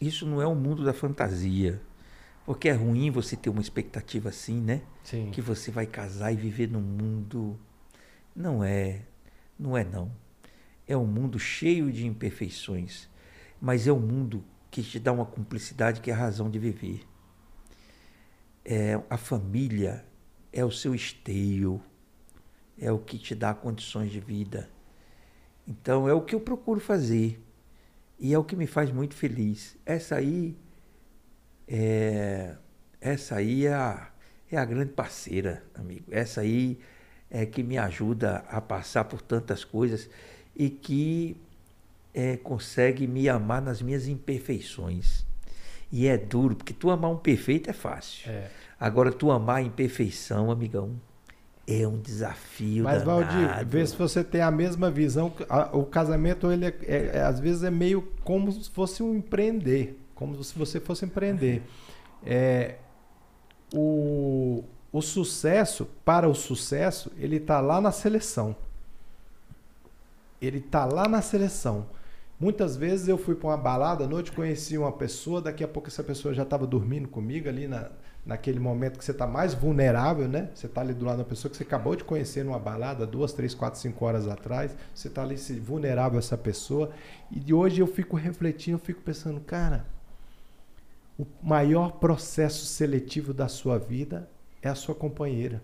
isso 0.00 0.26
não 0.26 0.42
é 0.42 0.46
o 0.46 0.50
um 0.50 0.54
mundo 0.56 0.84
da 0.84 0.92
fantasia. 0.92 1.80
Porque 2.44 2.68
é 2.68 2.72
ruim 2.72 3.12
você 3.12 3.36
ter 3.36 3.48
uma 3.48 3.60
expectativa 3.60 4.30
assim, 4.30 4.60
né? 4.60 4.82
Sim. 5.04 5.30
Que 5.30 5.40
você 5.40 5.70
vai 5.70 5.86
casar 5.86 6.32
e 6.32 6.36
viver 6.36 6.68
num 6.68 6.80
mundo. 6.80 7.56
Não 8.34 8.64
é. 8.64 9.02
Não 9.56 9.76
é 9.76 9.84
não. 9.84 10.10
É 10.84 10.96
um 10.96 11.06
mundo 11.06 11.38
cheio 11.38 11.92
de 11.92 12.08
imperfeições. 12.08 13.08
Mas 13.60 13.86
é 13.86 13.92
um 13.92 14.00
mundo 14.00 14.42
que 14.68 14.82
te 14.82 14.98
dá 14.98 15.12
uma 15.12 15.26
cumplicidade 15.26 16.00
que 16.00 16.10
é 16.10 16.14
a 16.14 16.16
razão 16.16 16.50
de 16.50 16.58
viver 16.58 17.06
é, 18.64 19.00
a 19.08 19.16
família 19.16 20.04
é 20.52 20.64
o 20.64 20.70
seu 20.70 20.94
esteio, 20.94 21.82
é 22.78 22.90
o 22.90 22.98
que 22.98 23.18
te 23.18 23.34
dá 23.34 23.54
condições 23.54 24.10
de 24.10 24.20
vida. 24.20 24.68
Então 25.66 26.08
é 26.08 26.12
o 26.12 26.22
que 26.22 26.34
eu 26.34 26.40
procuro 26.40 26.80
fazer 26.80 27.40
e 28.18 28.34
é 28.34 28.38
o 28.38 28.44
que 28.44 28.56
me 28.56 28.66
faz 28.66 28.90
muito 28.90 29.14
feliz. 29.14 29.76
Essa 29.86 30.16
aí 30.16 30.56
é, 31.68 32.56
essa 33.00 33.36
aí 33.36 33.66
é 33.66 33.72
a, 33.72 34.10
é 34.50 34.56
a 34.56 34.64
grande 34.64 34.92
parceira, 34.92 35.62
amigo. 35.74 36.06
Essa 36.10 36.40
aí 36.40 36.80
é 37.30 37.46
que 37.46 37.62
me 37.62 37.78
ajuda 37.78 38.44
a 38.48 38.60
passar 38.60 39.04
por 39.04 39.22
tantas 39.22 39.64
coisas 39.64 40.10
e 40.54 40.68
que 40.68 41.36
é, 42.12 42.36
consegue 42.36 43.06
me 43.06 43.28
amar 43.28 43.62
nas 43.62 43.80
minhas 43.80 44.08
imperfeições. 44.08 45.24
E 45.92 46.06
é 46.06 46.16
duro, 46.16 46.54
porque 46.54 46.72
tu 46.72 46.90
amar 46.90 47.10
um 47.10 47.16
perfeito 47.16 47.68
é 47.68 47.72
fácil. 47.72 48.30
É. 48.30 48.48
Agora, 48.78 49.12
tu 49.12 49.30
amar 49.30 49.56
a 49.56 49.62
imperfeição, 49.62 50.50
amigão, 50.50 50.92
é 51.66 51.86
um 51.86 51.98
desafio. 51.98 52.84
Mas. 52.84 53.02
Valdir, 53.02 53.66
vê 53.66 53.86
se 53.86 53.96
você 53.96 54.24
tem 54.24 54.40
a 54.40 54.50
mesma 54.50 54.90
visão. 54.90 55.32
O 55.72 55.84
casamento, 55.84 56.50
ele 56.50 56.66
é, 56.66 56.74
é, 56.82 57.10
é, 57.14 57.22
às 57.22 57.38
vezes, 57.40 57.62
é 57.62 57.70
meio 57.70 58.02
como 58.24 58.50
se 58.50 58.70
fosse 58.70 59.02
um 59.02 59.14
empreender. 59.14 59.98
Como 60.14 60.42
se 60.42 60.58
você 60.58 60.80
fosse 60.80 61.04
empreender. 61.04 61.62
É, 62.24 62.76
o, 63.74 64.64
o 64.92 65.00
sucesso, 65.00 65.86
para 66.04 66.28
o 66.28 66.34
sucesso, 66.34 67.10
ele 67.16 67.36
está 67.36 67.60
lá 67.60 67.80
na 67.80 67.92
seleção. 67.92 68.56
Ele 70.40 70.58
está 70.58 70.84
lá 70.84 71.06
na 71.08 71.22
seleção. 71.22 71.86
Muitas 72.40 72.74
vezes 72.74 73.06
eu 73.06 73.18
fui 73.18 73.34
para 73.34 73.50
uma 73.50 73.56
balada 73.58 74.04
à 74.04 74.08
noite, 74.08 74.32
conheci 74.32 74.78
uma 74.78 74.90
pessoa, 74.90 75.42
daqui 75.42 75.62
a 75.62 75.68
pouco 75.68 75.88
essa 75.88 76.02
pessoa 76.02 76.32
já 76.32 76.42
estava 76.42 76.66
dormindo 76.66 77.06
comigo 77.06 77.50
ali 77.50 77.68
na, 77.68 77.90
naquele 78.24 78.58
momento 78.58 78.98
que 78.98 79.04
você 79.04 79.10
está 79.10 79.26
mais 79.26 79.52
vulnerável, 79.52 80.26
né? 80.26 80.48
Você 80.54 80.64
está 80.64 80.80
ali 80.80 80.94
do 80.94 81.04
lado 81.04 81.18
da 81.18 81.24
pessoa 81.24 81.50
que 81.50 81.58
você 81.58 81.64
acabou 81.64 81.94
de 81.94 82.02
conhecer 82.02 82.42
numa 82.42 82.58
balada 82.58 83.06
duas, 83.06 83.34
três, 83.34 83.54
quatro, 83.54 83.78
cinco 83.78 84.06
horas 84.06 84.26
atrás. 84.26 84.74
Você 84.94 85.08
está 85.08 85.22
ali 85.22 85.36
vulnerável 85.60 86.16
a 86.16 86.20
essa 86.20 86.38
pessoa. 86.38 86.90
E 87.30 87.38
de 87.38 87.52
hoje 87.52 87.82
eu 87.82 87.86
fico 87.86 88.16
refletindo, 88.16 88.76
eu 88.76 88.82
fico 88.82 89.02
pensando, 89.02 89.38
cara, 89.40 89.84
o 91.18 91.26
maior 91.42 91.92
processo 91.92 92.64
seletivo 92.64 93.34
da 93.34 93.48
sua 93.48 93.78
vida 93.78 94.26
é 94.62 94.70
a 94.70 94.74
sua 94.74 94.94
companheira. 94.94 95.62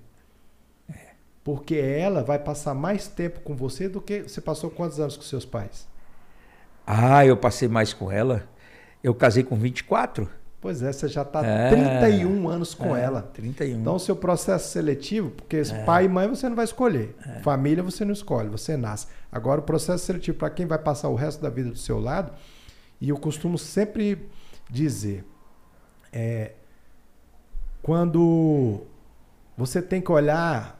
É. 0.90 1.14
Porque 1.42 1.76
ela 1.76 2.22
vai 2.22 2.38
passar 2.38 2.74
mais 2.74 3.08
tempo 3.08 3.40
com 3.40 3.56
você 3.56 3.88
do 3.88 3.98
que 3.98 4.24
você 4.24 4.42
passou 4.42 4.70
quantos 4.70 5.00
anos 5.00 5.16
com 5.16 5.22
seus 5.22 5.46
pais? 5.46 5.88
Ah, 6.86 7.26
eu 7.26 7.36
passei 7.36 7.68
mais 7.68 7.92
com 7.92 8.10
ela. 8.10 8.44
Eu 9.02 9.14
casei 9.14 9.42
com 9.42 9.56
24. 9.56 10.28
Pois 10.60 10.82
é, 10.82 10.92
você 10.92 11.06
já 11.06 11.22
está 11.22 11.44
é, 11.44 11.70
31 11.70 12.48
anos 12.48 12.74
com 12.74 12.96
é, 12.96 13.02
ela. 13.02 13.22
31. 13.22 13.80
Então, 13.80 13.96
o 13.96 14.00
seu 14.00 14.16
processo 14.16 14.70
seletivo, 14.70 15.30
porque 15.30 15.58
é. 15.58 15.84
pai 15.84 16.06
e 16.06 16.08
mãe 16.08 16.28
você 16.28 16.48
não 16.48 16.56
vai 16.56 16.64
escolher, 16.64 17.14
é. 17.24 17.40
família 17.40 17.82
você 17.82 18.04
não 18.04 18.12
escolhe, 18.12 18.48
você 18.48 18.76
nasce. 18.76 19.06
Agora, 19.30 19.60
o 19.60 19.62
processo 19.62 20.04
seletivo 20.04 20.38
para 20.38 20.50
quem 20.50 20.66
vai 20.66 20.78
passar 20.78 21.08
o 21.08 21.14
resto 21.14 21.42
da 21.42 21.50
vida 21.50 21.70
do 21.70 21.78
seu 21.78 22.00
lado, 22.00 22.32
e 23.00 23.10
eu 23.10 23.16
costumo 23.16 23.58
sempre 23.58 24.28
dizer, 24.68 25.24
é, 26.12 26.52
quando 27.82 28.82
você 29.56 29.80
tem 29.80 30.00
que 30.00 30.10
olhar 30.10 30.75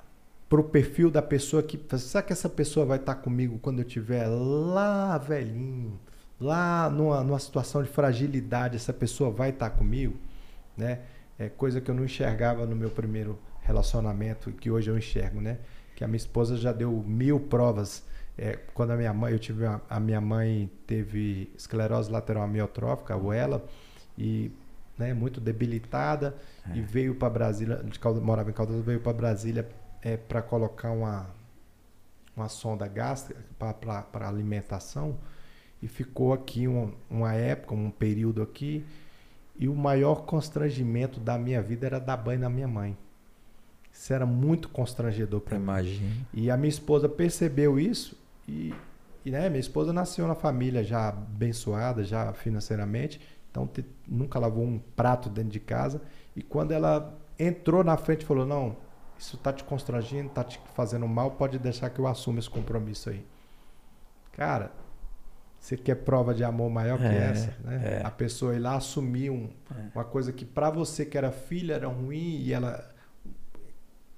para 0.48 0.60
o 0.60 0.64
perfil 0.64 1.10
da 1.10 1.22
pessoa 1.22 1.62
que. 1.62 1.78
Será 1.98 2.22
que 2.22 2.32
essa 2.32 2.48
pessoa 2.48 2.86
vai 2.86 2.98
estar 2.98 3.16
comigo 3.16 3.58
quando 3.58 3.80
eu 3.80 3.86
estiver 3.86 4.26
lá 4.26 5.18
velhinho? 5.18 5.98
Lá 6.40 6.90
numa, 6.90 7.24
numa 7.24 7.38
situação 7.38 7.82
de 7.82 7.88
fragilidade, 7.88 8.76
essa 8.76 8.92
pessoa 8.92 9.30
vai 9.30 9.50
estar 9.50 9.70
comigo? 9.70 10.16
Né? 10.76 11.00
É 11.38 11.48
coisa 11.48 11.80
que 11.80 11.90
eu 11.90 11.94
não 11.94 12.04
enxergava 12.04 12.66
no 12.66 12.76
meu 12.76 12.90
primeiro 12.90 13.38
relacionamento 13.62 14.52
que 14.52 14.70
hoje 14.70 14.90
eu 14.90 14.96
enxergo, 14.96 15.40
né? 15.40 15.58
Que 15.94 16.04
a 16.04 16.06
minha 16.06 16.18
esposa 16.18 16.56
já 16.56 16.72
deu 16.72 16.92
mil 17.06 17.40
provas. 17.40 18.04
É, 18.38 18.58
quando 18.74 18.90
a 18.90 18.96
minha 18.96 19.14
mãe, 19.14 19.32
eu 19.32 19.38
tive 19.38 19.64
a, 19.64 19.80
a 19.88 19.98
minha 19.98 20.20
mãe 20.20 20.70
teve 20.86 21.50
esclerose 21.56 22.10
lateral 22.10 22.44
amiotrófica, 22.44 23.16
ou 23.16 23.32
ela, 23.32 23.64
e 24.16 24.52
né, 24.98 25.14
muito 25.14 25.40
debilitada 25.40 26.34
é. 26.68 26.76
e 26.76 26.82
veio 26.82 27.14
para 27.14 27.30
Brasília, 27.30 27.82
morava 28.22 28.50
em 28.50 28.52
Caldas, 28.52 28.84
veio 28.84 29.00
para 29.00 29.12
Brasília 29.14 29.66
é, 30.06 30.16
para 30.16 30.40
colocar 30.40 30.92
uma, 30.92 31.26
uma 32.36 32.48
sonda 32.48 32.86
gástrica 32.86 33.42
para 33.58 34.28
alimentação 34.28 35.18
e 35.82 35.88
ficou 35.88 36.32
aqui 36.32 36.68
uma, 36.68 36.92
uma 37.10 37.34
época, 37.34 37.74
um 37.74 37.90
período 37.90 38.40
aqui 38.40 38.86
e 39.58 39.68
o 39.68 39.74
maior 39.74 40.24
constrangimento 40.24 41.18
da 41.18 41.36
minha 41.36 41.60
vida 41.60 41.86
era 41.86 41.98
dar 41.98 42.16
banho 42.16 42.38
na 42.38 42.48
minha 42.48 42.68
mãe. 42.68 42.96
Isso 43.92 44.12
era 44.12 44.24
muito 44.24 44.68
constrangedor 44.68 45.40
para 45.40 45.58
mim. 45.58 45.64
Imagina. 45.64 46.26
E 46.32 46.52
a 46.52 46.56
minha 46.56 46.68
esposa 46.68 47.08
percebeu 47.08 47.76
isso 47.76 48.16
e, 48.46 48.72
e 49.24 49.30
né, 49.32 49.48
minha 49.48 49.58
esposa 49.58 49.92
nasceu 49.92 50.28
na 50.28 50.36
família 50.36 50.84
já 50.84 51.08
abençoada, 51.08 52.04
já 52.04 52.32
financeiramente, 52.32 53.20
então 53.50 53.66
te, 53.66 53.84
nunca 54.06 54.38
lavou 54.38 54.62
um 54.62 54.78
prato 54.94 55.28
dentro 55.28 55.50
de 55.50 55.58
casa. 55.58 56.00
E 56.36 56.44
quando 56.44 56.70
ela 56.70 57.12
entrou 57.36 57.82
na 57.82 57.96
frente 57.96 58.22
e 58.22 58.26
falou: 58.26 58.46
Não, 58.46 58.76
isso 59.18 59.36
está 59.36 59.52
te 59.52 59.64
constrangendo, 59.64 60.28
está 60.28 60.44
te 60.44 60.60
fazendo 60.74 61.06
mal, 61.08 61.32
pode 61.32 61.58
deixar 61.58 61.90
que 61.90 61.98
eu 61.98 62.06
assuma 62.06 62.38
esse 62.38 62.50
compromisso 62.50 63.10
aí. 63.10 63.24
Cara, 64.32 64.70
você 65.58 65.76
quer 65.76 65.96
prova 65.96 66.34
de 66.34 66.44
amor 66.44 66.70
maior 66.70 66.98
que 66.98 67.04
é, 67.04 67.30
essa, 67.30 67.56
né? 67.64 68.00
É. 68.00 68.06
A 68.06 68.10
pessoa 68.10 68.54
ir 68.54 68.58
lá 68.58 68.76
assumir 68.76 69.30
um, 69.30 69.48
é. 69.70 69.88
uma 69.94 70.04
coisa 70.04 70.32
que 70.32 70.44
para 70.44 70.70
você 70.70 71.04
que 71.04 71.16
era 71.16 71.32
filha 71.32 71.74
era 71.74 71.88
ruim 71.88 72.40
e 72.42 72.52
ela 72.52 72.88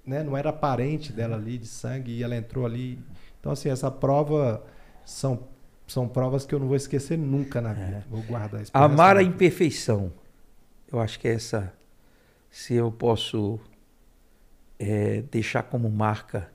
né, 0.04 0.22
não 0.22 0.36
era 0.36 0.52
parente 0.52 1.12
dela 1.12 1.36
ali 1.36 1.56
de 1.56 1.66
sangue 1.66 2.12
e 2.12 2.22
ela 2.22 2.36
entrou 2.36 2.66
ali. 2.66 2.98
Então 3.40 3.52
assim, 3.52 3.70
essa 3.70 3.90
prova 3.90 4.62
são 5.04 5.46
são 5.86 6.06
provas 6.06 6.44
que 6.44 6.54
eu 6.54 6.58
não 6.58 6.66
vou 6.66 6.76
esquecer 6.76 7.16
nunca 7.16 7.62
na 7.62 7.72
vida. 7.72 8.04
Vou 8.10 8.22
guardar 8.22 8.60
isso. 8.60 8.70
Amar 8.74 9.16
a 9.16 9.22
imperfeição. 9.22 10.12
Eu 10.92 11.00
acho 11.00 11.18
que 11.18 11.26
é 11.26 11.32
essa 11.32 11.72
se 12.50 12.74
eu 12.74 12.92
posso 12.92 13.58
é, 14.78 15.22
deixar 15.22 15.64
como 15.64 15.90
marca 15.90 16.50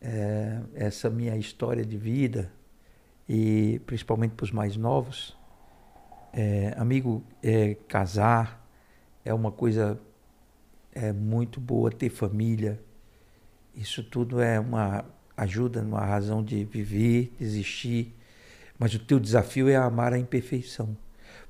é, 0.00 0.60
essa 0.74 1.08
minha 1.08 1.36
história 1.36 1.84
de 1.84 1.96
vida 1.96 2.52
e 3.28 3.80
principalmente 3.86 4.32
para 4.32 4.44
os 4.44 4.52
mais 4.52 4.76
novos, 4.76 5.36
é, 6.32 6.74
amigo, 6.76 7.24
é, 7.42 7.74
casar 7.88 8.64
é 9.24 9.32
uma 9.32 9.50
coisa 9.50 9.98
é 10.92 11.12
muito 11.12 11.60
boa 11.60 11.90
ter 11.90 12.10
família. 12.10 12.80
Isso 13.74 14.02
tudo 14.02 14.40
é 14.40 14.60
uma 14.60 15.04
ajuda, 15.36 15.82
uma 15.82 16.04
razão 16.04 16.42
de 16.42 16.64
viver, 16.64 17.32
de 17.38 17.44
existir. 17.44 18.14
Mas 18.78 18.94
o 18.94 18.98
teu 18.98 19.18
desafio 19.18 19.68
é 19.68 19.76
amar 19.76 20.12
a 20.12 20.18
imperfeição, 20.18 20.96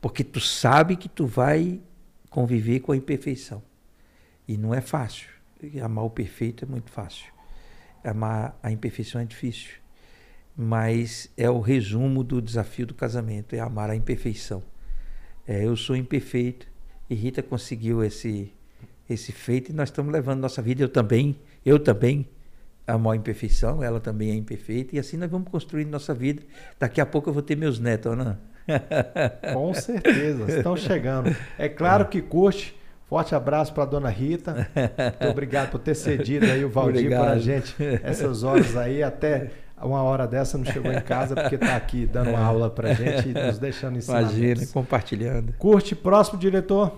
porque 0.01 0.23
tu 0.23 0.41
sabe 0.41 0.97
que 0.97 1.09
tu 1.09 1.27
vai 1.27 1.81
conviver 2.31 2.81
com 2.81 2.93
a 2.93 2.97
imperfeição 2.97 3.63
e 4.47 4.57
não 4.57 4.75
é 4.75 4.81
fácil. 4.81 5.34
Amar 5.83 6.05
o 6.05 6.11
perfeito 6.11 6.65
é 6.65 6.69
muito 6.69 6.91
fácil. 6.91 7.33
Amar 8.03 8.59
a 8.63 8.71
imperfeição 8.71 9.21
é 9.21 9.25
difícil. 9.25 9.73
Mas 10.57 11.31
é 11.37 11.51
o 11.51 11.61
resumo 11.61 12.23
do 12.23 12.41
desafio 12.41 12.87
do 12.87 12.95
casamento, 12.95 13.57
é 13.57 13.61
amar 13.61 13.91
a 13.91 13.97
imperfeição. 13.97 14.63
É, 15.47 15.65
eu 15.67 15.77
sou 15.77 15.97
imperfeito 15.97 16.67
e 17.11 17.15
Rita 17.15 17.43
conseguiu 17.43 18.05
esse 18.05 18.53
esse 19.09 19.33
feito 19.33 19.71
e 19.71 19.75
nós 19.75 19.91
estamos 19.91 20.13
levando 20.13 20.41
nossa 20.41 20.63
vida. 20.63 20.83
Eu 20.83 20.89
também, 20.89 21.37
eu 21.65 21.79
também 21.79 22.27
amo 22.87 23.11
a 23.11 23.17
imperfeição, 23.17 23.83
ela 23.83 24.01
também 24.01 24.31
é 24.31 24.35
imperfeita 24.35 24.97
e 24.97 24.99
assim 24.99 25.17
nós 25.17 25.31
vamos 25.31 25.49
construindo 25.51 25.91
nossa 25.91 26.15
vida. 26.15 26.43
Daqui 26.79 27.01
a 27.01 27.07
pouco 27.07 27.29
eu 27.29 27.35
vou 27.35 27.43
ter 27.43 27.57
meus 27.57 27.79
netos, 27.79 28.13
Ana. 28.13 28.41
Com 29.53 29.75
certeza, 29.75 30.57
estão 30.57 30.77
chegando. 30.77 31.35
É 31.59 31.69
claro 31.69 32.09
que 32.09 32.23
curte 32.23 32.75
Forte 33.07 33.35
abraço 33.35 33.73
para 33.73 33.83
a 33.83 33.87
dona 33.87 34.09
Rita. 34.09 34.69
Muito 35.21 35.31
obrigado 35.31 35.71
por 35.71 35.79
ter 35.79 35.95
cedido 35.95 36.47
aí 36.47 36.65
o 36.65 36.71
Valdir 36.71 37.11
para 37.11 37.33
a 37.33 37.39
gente 37.39 37.75
essas 38.03 38.43
horas 38.43 38.77
aí. 38.77 39.03
Até 39.03 39.51
uma 39.81 40.03
hora 40.03 40.27
dessa 40.27 40.57
não 40.57 40.65
chegou 40.65 40.91
em 40.91 41.01
casa 41.01 41.35
porque 41.35 41.57
está 41.57 41.77
aqui 41.77 42.07
dando 42.07 42.31
uma 42.31 42.41
aula 42.41 42.71
para 42.71 42.91
a 42.91 42.95
gente 42.95 43.29
e 43.29 43.33
nos 43.35 43.59
deixando 43.59 43.99
ensinar. 43.99 44.23
Imagina, 44.23 44.67
compartilhando. 44.69 45.53
Curte, 45.55 45.95
próximo 45.95 46.39
diretor. 46.39 46.97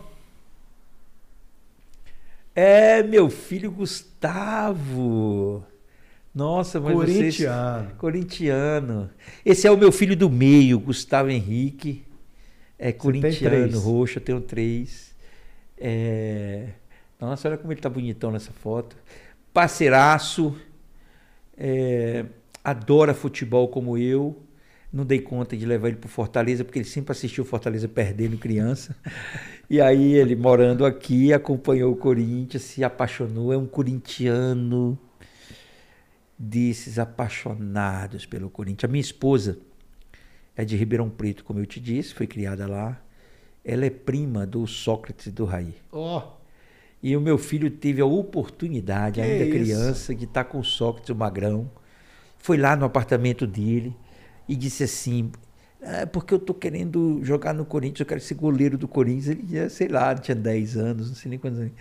É 2.55 3.03
meu 3.03 3.29
filho 3.29 3.71
Gustavo. 3.71 5.65
Nossa, 6.35 6.79
mas 6.79 6.95
Corintiano. 6.95 7.85
Vocês... 7.85 7.99
Corintiano. 7.99 9.11
Esse 9.45 9.67
é 9.67 9.71
o 9.71 9.77
meu 9.77 9.91
filho 9.91 10.17
do 10.17 10.31
meio, 10.31 10.79
Gustavo 10.79 11.31
Henrique. 11.31 12.05
É 12.79 12.93
corintiano, 12.93 13.81
roxo, 13.81 14.19
eu 14.19 14.23
tenho 14.23 14.41
três. 14.41 15.16
É... 15.79 16.69
Nossa, 17.21 17.49
olha 17.49 17.59
como 17.59 17.73
ele 17.73 17.81
tá 17.81 17.89
bonitão 17.89 18.31
nessa 18.31 18.53
foto. 18.53 18.97
Parceiraço, 19.53 20.57
é... 21.57 22.25
adora 22.63 23.15
futebol 23.15 23.69
como 23.69 23.97
eu. 23.97 24.43
Não 24.93 25.05
dei 25.05 25.21
conta 25.21 25.57
de 25.57 25.67
levar 25.67 25.89
ele 25.89 25.97
para 25.97 26.09
Fortaleza, 26.09 26.65
porque 26.65 26.79
ele 26.79 26.87
sempre 26.87 27.13
assistiu 27.13 27.45
Fortaleza 27.45 27.89
perdendo 27.89 28.39
criança. 28.39 28.97
E 29.69 29.81
aí 29.81 30.13
ele, 30.13 30.37
morando 30.37 30.87
aqui, 30.87 31.33
acompanhou 31.33 31.93
o 31.93 31.97
Corinthians, 31.97 32.63
se 32.63 32.85
apaixonou. 32.85 33.53
É 33.53 33.57
um 33.57 33.67
corintiano 33.67 34.97
desses 36.39 37.01
apaixonados 37.01 38.27
pelo 38.27 38.49
Corinthians. 38.49 38.89
A 38.89 38.93
minha 38.93 39.01
esposa 39.01 39.59
é 40.55 40.65
de 40.65 40.77
Ribeirão 40.77 41.11
Preto, 41.11 41.45
como 41.45 41.59
eu 41.59 41.67
te 41.67 41.81
disse, 41.81 42.15
foi 42.15 42.27
criada 42.27 42.67
lá. 42.67 43.01
Ela 43.69 43.87
é 43.87 43.91
prima 43.91 44.47
do 44.47 44.65
Sócrates 44.65 45.33
do 45.33 45.45
Raí. 45.45 45.75
Oh. 45.91 46.23
E 47.03 47.17
o 47.17 47.21
meu 47.21 47.37
filho 47.37 47.69
teve 47.69 48.01
a 48.01 48.07
oportunidade, 48.07 49.21
que 49.21 49.21
ainda 49.21 49.45
é 49.45 49.51
criança, 49.51 50.15
de 50.15 50.25
estar 50.25 50.45
com 50.45 50.61
o 50.61 50.65
Sócrates, 50.65 51.11
o 51.11 51.17
Magrão. 51.17 51.69
Foi 52.39 52.57
lá 52.57 52.77
no 52.77 52.85
apartamento 52.85 53.45
dele 53.45 53.93
e 54.49 54.55
disse 54.55 54.85
assim: 54.85 55.33
é 55.81 56.07
porque 56.07 56.33
eu 56.33 56.39
tô 56.39 56.55
querendo 56.55 57.19
jogar 57.25 57.53
no 57.53 57.65
Corinthians, 57.65 58.01
eu 58.01 58.07
quero 58.07 58.21
ser 58.21 58.35
goleiro 58.35 58.79
do 58.79 58.87
Corinthians. 58.87 59.29
Ele 59.29 59.45
já, 59.49 59.69
sei 59.69 59.89
lá, 59.89 60.15
tinha 60.15 60.37
10 60.37 60.77
anos, 60.77 61.09
não 61.09 61.17
sei 61.17 61.29
nem 61.29 61.39
quantos 61.39 61.59
anos. 61.59 61.73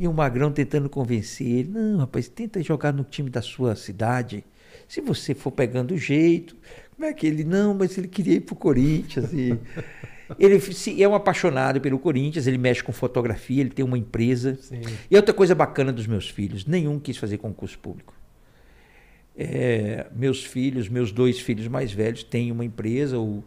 E 0.00 0.08
o 0.08 0.12
Magrão 0.12 0.50
tentando 0.50 0.90
convencer 0.90 1.46
ele: 1.46 1.68
não, 1.68 1.98
rapaz, 1.98 2.28
tenta 2.28 2.60
jogar 2.60 2.92
no 2.92 3.04
time 3.04 3.30
da 3.30 3.40
sua 3.40 3.76
cidade. 3.76 4.44
Se 4.88 5.00
você 5.00 5.34
for 5.34 5.52
pegando 5.52 5.94
o 5.94 5.98
jeito, 5.98 6.56
como 6.96 7.06
é 7.06 7.12
que 7.12 7.28
ele? 7.28 7.44
Não, 7.44 7.74
mas 7.74 7.96
ele 7.96 8.08
queria 8.08 8.34
ir 8.34 8.40
pro 8.40 8.56
Corinthians. 8.56 9.32
E. 9.32 9.56
Ele 10.38 10.60
é 11.02 11.08
um 11.08 11.14
apaixonado 11.14 11.80
pelo 11.80 11.98
Corinthians, 11.98 12.46
ele 12.46 12.58
mexe 12.58 12.82
com 12.82 12.92
fotografia, 12.92 13.60
ele 13.60 13.70
tem 13.70 13.84
uma 13.84 13.96
empresa. 13.96 14.56
Sim. 14.60 14.82
E 15.10 15.16
outra 15.16 15.32
coisa 15.32 15.54
bacana 15.54 15.92
dos 15.92 16.06
meus 16.06 16.28
filhos, 16.28 16.66
nenhum 16.66 16.98
quis 16.98 17.16
fazer 17.16 17.38
concurso 17.38 17.78
público. 17.78 18.14
É, 19.36 20.06
meus 20.14 20.44
filhos, 20.44 20.88
meus 20.88 21.12
dois 21.12 21.38
filhos 21.38 21.68
mais 21.68 21.92
velhos 21.92 22.24
têm 22.24 22.50
uma 22.50 22.64
empresa, 22.64 23.18
o 23.18 23.44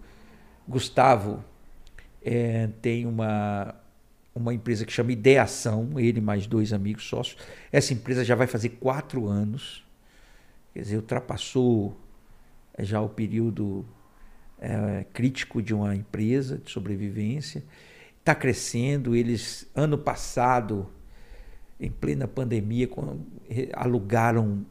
Gustavo 0.67 1.43
é, 2.23 2.69
tem 2.81 3.05
uma, 3.05 3.75
uma 4.33 4.53
empresa 4.53 4.85
que 4.85 4.91
chama 4.93 5.11
Ideação, 5.11 5.99
ele 5.99 6.21
mais 6.21 6.47
dois 6.47 6.71
amigos 6.71 7.07
sócios. 7.07 7.37
Essa 7.71 7.93
empresa 7.93 8.23
já 8.23 8.35
vai 8.35 8.47
fazer 8.47 8.69
quatro 8.69 9.27
anos, 9.27 9.85
quer 10.73 10.81
dizer, 10.81 10.95
ultrapassou 10.95 11.99
já 12.79 13.01
o 13.01 13.09
período 13.09 13.85
é, 14.61 15.05
crítico 15.11 15.61
de 15.61 15.73
uma 15.73 15.95
empresa 15.95 16.59
de 16.63 16.71
sobrevivência. 16.71 17.63
Está 18.19 18.35
crescendo. 18.35 19.15
Eles, 19.15 19.67
ano 19.75 19.97
passado, 19.97 20.87
em 21.79 21.89
plena 21.89 22.27
pandemia, 22.27 22.87
alugaram 23.73 24.63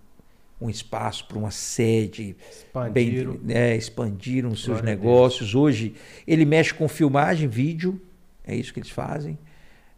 um 0.61 0.71
espaço 0.71 1.27
para 1.27 1.39
uma 1.39 1.51
sede. 1.51 2.37
Expandiram. 2.51 3.37
Bem, 3.37 3.57
é, 3.57 3.77
expandiram 3.77 4.51
os 4.51 4.62
seus 4.62 4.81
Glória 4.81 4.97
negócios. 4.97 5.55
Hoje 5.55 5.95
ele 6.27 6.45
mexe 6.45 6.73
com 6.73 6.87
filmagem, 6.87 7.49
vídeo, 7.49 8.01
é 8.45 8.55
isso 8.55 8.73
que 8.73 8.79
eles 8.79 8.91
fazem. 8.91 9.39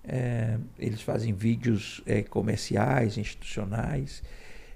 É, 0.04 0.58
eles 0.78 1.00
fazem 1.02 1.32
vídeos 1.32 2.00
é, 2.06 2.22
comerciais, 2.22 3.18
institucionais. 3.18 4.22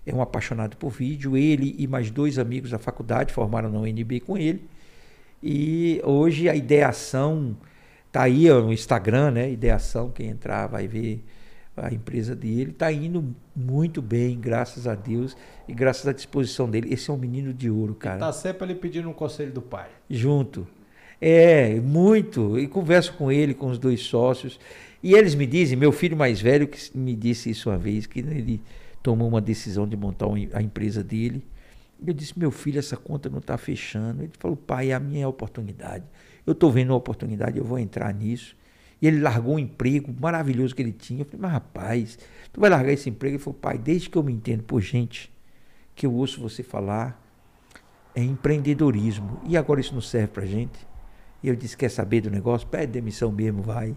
É 0.05 0.15
um 0.15 0.21
apaixonado 0.21 0.77
por 0.77 0.91
vídeo. 0.91 1.37
Ele 1.37 1.75
e 1.79 1.87
mais 1.87 2.11
dois 2.11 2.39
amigos 2.39 2.71
da 2.71 2.79
faculdade 2.79 3.33
formaram 3.33 3.71
na 3.71 3.79
UNB 3.79 4.21
com 4.21 4.37
ele. 4.37 4.63
E 5.49 6.01
hoje 6.03 6.49
a 6.49 6.57
ideação 6.57 7.57
tá 8.11 8.23
aí 8.23 8.49
no 8.49 8.73
Instagram, 8.73 9.31
né? 9.31 9.49
Ideação, 9.49 10.11
quem 10.11 10.27
entrar 10.27 10.67
vai 10.67 10.89
ver 10.89 11.23
a 11.77 11.95
empresa 11.95 12.35
dele. 12.35 12.73
Está 12.73 12.91
indo 12.91 13.33
muito 13.55 14.03
bem, 14.03 14.41
graças 14.41 14.89
a 14.89 14.97
Deus 14.97 15.37
e 15.69 15.73
graças 15.73 16.05
à 16.09 16.13
disposição 16.13 16.69
dele. 16.69 16.93
Esse 16.93 17.13
é 17.13 17.15
um 17.15 17.17
menino 17.17 17.55
de 17.55 17.71
ouro, 17.71 17.95
cara. 17.95 18.17
Está 18.17 18.33
sempre 18.33 18.65
ali 18.65 18.75
pedindo 18.75 19.09
um 19.09 19.13
conselho 19.13 19.53
do 19.53 19.63
pai. 19.63 19.89
Junto. 20.11 20.67
É, 21.21 21.77
muito. 21.77 22.59
E 22.59 22.67
converso 22.67 23.13
com 23.13 23.31
ele, 23.31 23.55
com 23.55 23.69
os 23.69 23.79
dois 23.79 24.01
sócios. 24.01 24.59
E 25.01 25.15
eles 25.15 25.37
me 25.37 25.47
dizem, 25.47 25.79
meu 25.79 25.93
filho 25.93 26.17
mais 26.17 26.41
velho 26.41 26.67
que 26.67 26.91
me 26.99 27.15
disse 27.15 27.51
isso 27.51 27.71
uma 27.71 27.79
vez, 27.79 28.05
que 28.05 28.19
ele 28.19 28.61
tomou 29.01 29.29
uma 29.29 29.41
decisão 29.41 29.87
de 29.87 29.97
montar 29.97 30.27
a 30.55 30.61
empresa 30.61 31.05
dele. 31.05 31.45
Eu 32.05 32.13
disse, 32.13 32.39
meu 32.39 32.51
filho, 32.51 32.79
essa 32.79 32.97
conta 32.97 33.29
não 33.29 33.39
está 33.39 33.57
fechando. 33.57 34.23
Ele 34.23 34.33
falou, 34.39 34.57
pai, 34.57 34.93
a 34.93 35.01
minha 35.01 35.23
é 35.23 35.25
a 35.25 35.29
oportunidade. 35.29 36.05
Eu 36.47 36.53
estou 36.53 36.71
vendo 36.71 36.91
uma 36.91 36.97
oportunidade, 36.97 37.59
eu 37.59 37.65
vou 37.65 37.79
entrar 37.79 38.13
nisso. 38.13 38.57
E 39.01 39.07
ele 39.07 39.21
largou 39.21 39.57
um 39.57 39.59
emprego 39.59 40.15
maravilhoso 40.19 40.75
que 40.75 40.83
ele 40.83 40.93
tinha. 40.93 41.23
Eu 41.23 41.25
falei, 41.25 41.41
mas 41.41 41.53
rapaz, 41.53 42.19
tu 42.53 42.61
vai 42.61 42.71
largar 42.71 42.93
esse 42.93 43.09
emprego? 43.11 43.37
Ele 43.37 43.43
falou, 43.43 43.59
pai, 43.59 43.79
desde 43.79 44.09
que 44.09 44.17
eu 44.17 44.23
me 44.23 44.33
entendo 44.33 44.63
por 44.63 44.81
gente, 44.81 45.31
que 45.95 46.07
eu 46.07 46.13
ouço 46.13 46.41
você 46.41 46.63
falar, 46.63 47.23
é 48.15 48.23
empreendedorismo. 48.23 49.41
E 49.45 49.57
agora 49.57 49.81
isso 49.81 49.93
não 49.93 50.01
serve 50.01 50.29
para 50.29 50.47
gente. 50.47 50.87
E 51.43 51.49
eu 51.49 51.57
disse, 51.57 51.77
quer 51.77 51.91
saber 51.91 52.23
do 52.23 52.31
negócio? 52.31 52.67
Pede 52.67 52.93
demissão 52.93 53.31
mesmo, 53.31 53.63
vai. 53.63 53.97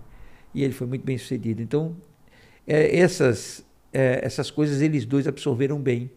E 0.53 0.63
ele 0.63 0.73
foi 0.73 0.87
muito 0.87 1.05
bem 1.05 1.17
sucedido. 1.17 1.61
Então, 1.61 1.95
é, 2.67 2.97
essas, 2.97 3.65
é, 3.93 4.19
essas 4.23 4.51
coisas 4.51 4.81
eles 4.81 5.05
dois 5.05 5.27
absorveram 5.27 5.79
bem. 5.79 6.11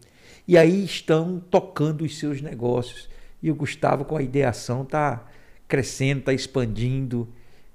E 0.47 0.57
aí 0.57 0.83
estão 0.83 1.39
tocando 1.39 2.03
os 2.03 2.17
seus 2.17 2.41
negócios. 2.41 3.09
E 3.41 3.51
o 3.51 3.55
Gustavo, 3.55 4.05
com 4.05 4.17
a 4.17 4.21
ideação, 4.21 4.83
está 4.83 5.25
crescendo, 5.67 6.19
está 6.19 6.33
expandindo 6.33 7.27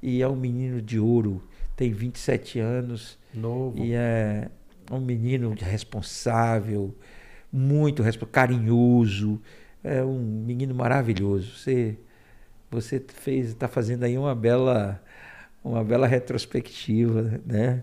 e 0.02 0.22
é 0.22 0.28
um 0.28 0.36
menino 0.36 0.80
de 0.80 0.98
ouro, 0.98 1.42
tem 1.76 1.92
27 1.92 2.58
anos. 2.58 3.18
Novo. 3.34 3.84
E 3.84 3.92
é 3.92 4.48
um 4.90 5.00
menino 5.00 5.54
responsável, 5.58 6.94
muito 7.52 8.02
carinhoso, 8.30 9.40
é 9.82 10.02
um 10.02 10.18
menino 10.18 10.74
maravilhoso. 10.74 11.58
Você 11.58 11.98
você 12.70 13.02
fez 13.08 13.48
está 13.48 13.66
fazendo 13.66 14.04
aí 14.04 14.16
uma 14.18 14.34
bela 14.34 15.02
uma 15.64 15.82
bela 15.82 16.06
retrospectiva, 16.06 17.40
né? 17.44 17.82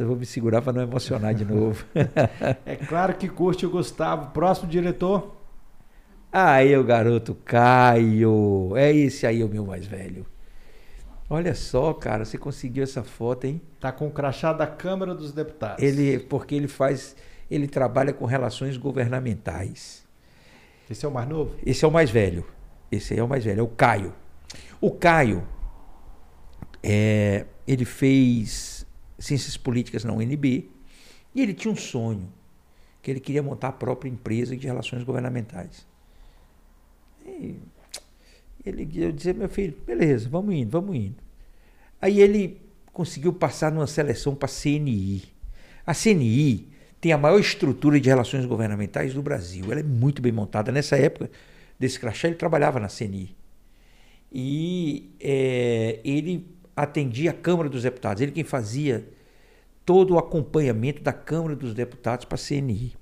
Eu 0.00 0.06
vou 0.06 0.16
me 0.16 0.26
segurar 0.26 0.62
para 0.62 0.72
não 0.72 0.82
emocionar 0.82 1.34
de 1.34 1.44
novo. 1.44 1.84
é 2.64 2.76
claro 2.76 3.14
que 3.14 3.28
curte 3.28 3.66
o 3.66 3.70
Gustavo. 3.70 4.30
Próximo 4.30 4.68
diretor? 4.68 5.36
Aí 6.32 6.76
o 6.76 6.84
garoto 6.84 7.34
Caio. 7.34 8.76
É 8.76 8.92
esse 8.92 9.26
aí 9.26 9.42
o 9.42 9.48
meu 9.48 9.64
mais 9.64 9.86
velho. 9.86 10.26
Olha 11.28 11.54
só, 11.54 11.92
cara, 11.92 12.24
você 12.24 12.38
conseguiu 12.38 12.84
essa 12.84 13.02
foto, 13.02 13.46
hein? 13.46 13.60
Tá 13.80 13.90
com 13.90 14.06
o 14.06 14.10
crachá 14.10 14.52
da 14.52 14.66
Câmara 14.66 15.14
dos 15.14 15.32
Deputados. 15.32 15.82
Ele, 15.82 16.20
porque 16.20 16.54
ele 16.54 16.68
faz, 16.68 17.16
ele 17.50 17.66
trabalha 17.66 18.12
com 18.12 18.24
relações 18.26 18.76
governamentais. 18.76 20.06
Esse 20.88 21.04
é 21.04 21.08
o 21.08 21.12
mais 21.12 21.28
novo? 21.28 21.56
Esse 21.64 21.84
é 21.84 21.88
o 21.88 21.90
mais 21.90 22.10
velho. 22.10 22.46
Esse 22.92 23.14
aí 23.14 23.20
é 23.20 23.22
o 23.22 23.28
mais 23.28 23.44
velho, 23.44 23.60
é 23.60 23.62
o 23.62 23.68
Caio. 23.68 24.14
O 24.80 24.92
Caio, 24.92 25.42
é, 26.82 27.46
ele 27.66 27.84
fez 27.84 28.75
ciências 29.18 29.56
políticas 29.56 30.04
na 30.04 30.12
UNB 30.12 30.68
e 31.34 31.42
ele 31.42 31.54
tinha 31.54 31.72
um 31.72 31.76
sonho, 31.76 32.32
que 33.02 33.10
ele 33.10 33.20
queria 33.20 33.42
montar 33.42 33.68
a 33.68 33.72
própria 33.72 34.08
empresa 34.08 34.56
de 34.56 34.66
relações 34.66 35.02
governamentais. 35.02 35.86
E 37.24 37.56
ele, 38.64 38.88
eu 38.94 39.12
dizia, 39.12 39.34
meu 39.34 39.48
filho, 39.48 39.76
beleza, 39.86 40.28
vamos 40.28 40.54
indo, 40.54 40.70
vamos 40.70 40.96
indo. 40.96 41.16
Aí 42.00 42.20
ele 42.20 42.60
conseguiu 42.92 43.32
passar 43.32 43.70
numa 43.70 43.86
seleção 43.86 44.34
para 44.34 44.46
a 44.46 44.52
CNI. 44.52 45.22
A 45.86 45.94
CNI 45.94 46.68
tem 47.00 47.12
a 47.12 47.18
maior 47.18 47.38
estrutura 47.38 48.00
de 48.00 48.08
relações 48.08 48.46
governamentais 48.46 49.14
do 49.14 49.22
Brasil. 49.22 49.70
Ela 49.70 49.80
é 49.80 49.84
muito 49.84 50.22
bem 50.22 50.32
montada. 50.32 50.72
Nessa 50.72 50.96
época 50.96 51.30
desse 51.78 52.00
crachá, 52.00 52.26
ele 52.26 52.36
trabalhava 52.36 52.80
na 52.80 52.88
CNI. 52.88 53.36
E 54.32 55.10
é, 55.20 56.00
ele 56.04 56.46
atendia 56.76 57.30
a 57.30 57.34
Câmara 57.34 57.68
dos 57.68 57.82
Deputados. 57.82 58.22
Ele 58.22 58.32
quem 58.32 58.44
fazia 58.44 59.08
todo 59.84 60.14
o 60.14 60.18
acompanhamento 60.18 61.02
da 61.02 61.12
Câmara 61.12 61.56
dos 61.56 61.72
Deputados 61.72 62.26
para 62.26 62.36
a 62.36 62.38
CNI. 62.38 62.94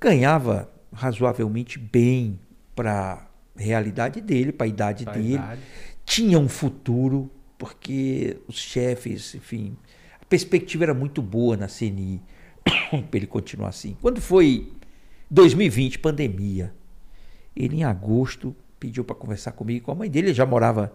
Ganhava 0.00 0.68
razoavelmente 0.92 1.78
bem 1.78 2.40
para 2.74 3.28
realidade 3.56 4.20
dele, 4.20 4.52
para 4.52 4.66
a 4.66 4.68
idade 4.68 5.04
pra 5.04 5.14
dele. 5.14 5.34
Idade. 5.34 5.60
Tinha 6.04 6.38
um 6.38 6.48
futuro, 6.48 7.30
porque 7.56 8.38
os 8.48 8.56
chefes, 8.56 9.34
enfim, 9.34 9.76
a 10.20 10.24
perspectiva 10.24 10.84
era 10.84 10.94
muito 10.94 11.22
boa 11.22 11.56
na 11.56 11.68
CNI 11.68 12.20
para 12.90 13.18
ele 13.18 13.26
continuar 13.26 13.68
assim. 13.68 13.96
Quando 14.00 14.20
foi 14.20 14.72
2020, 15.30 15.98
pandemia, 16.00 16.74
ele 17.54 17.76
em 17.76 17.84
agosto 17.84 18.54
pediu 18.80 19.04
para 19.04 19.14
conversar 19.14 19.52
comigo 19.52 19.86
com 19.86 19.92
a 19.92 19.94
mãe 19.94 20.10
dele, 20.10 20.28
ele 20.28 20.34
já 20.34 20.44
morava 20.44 20.92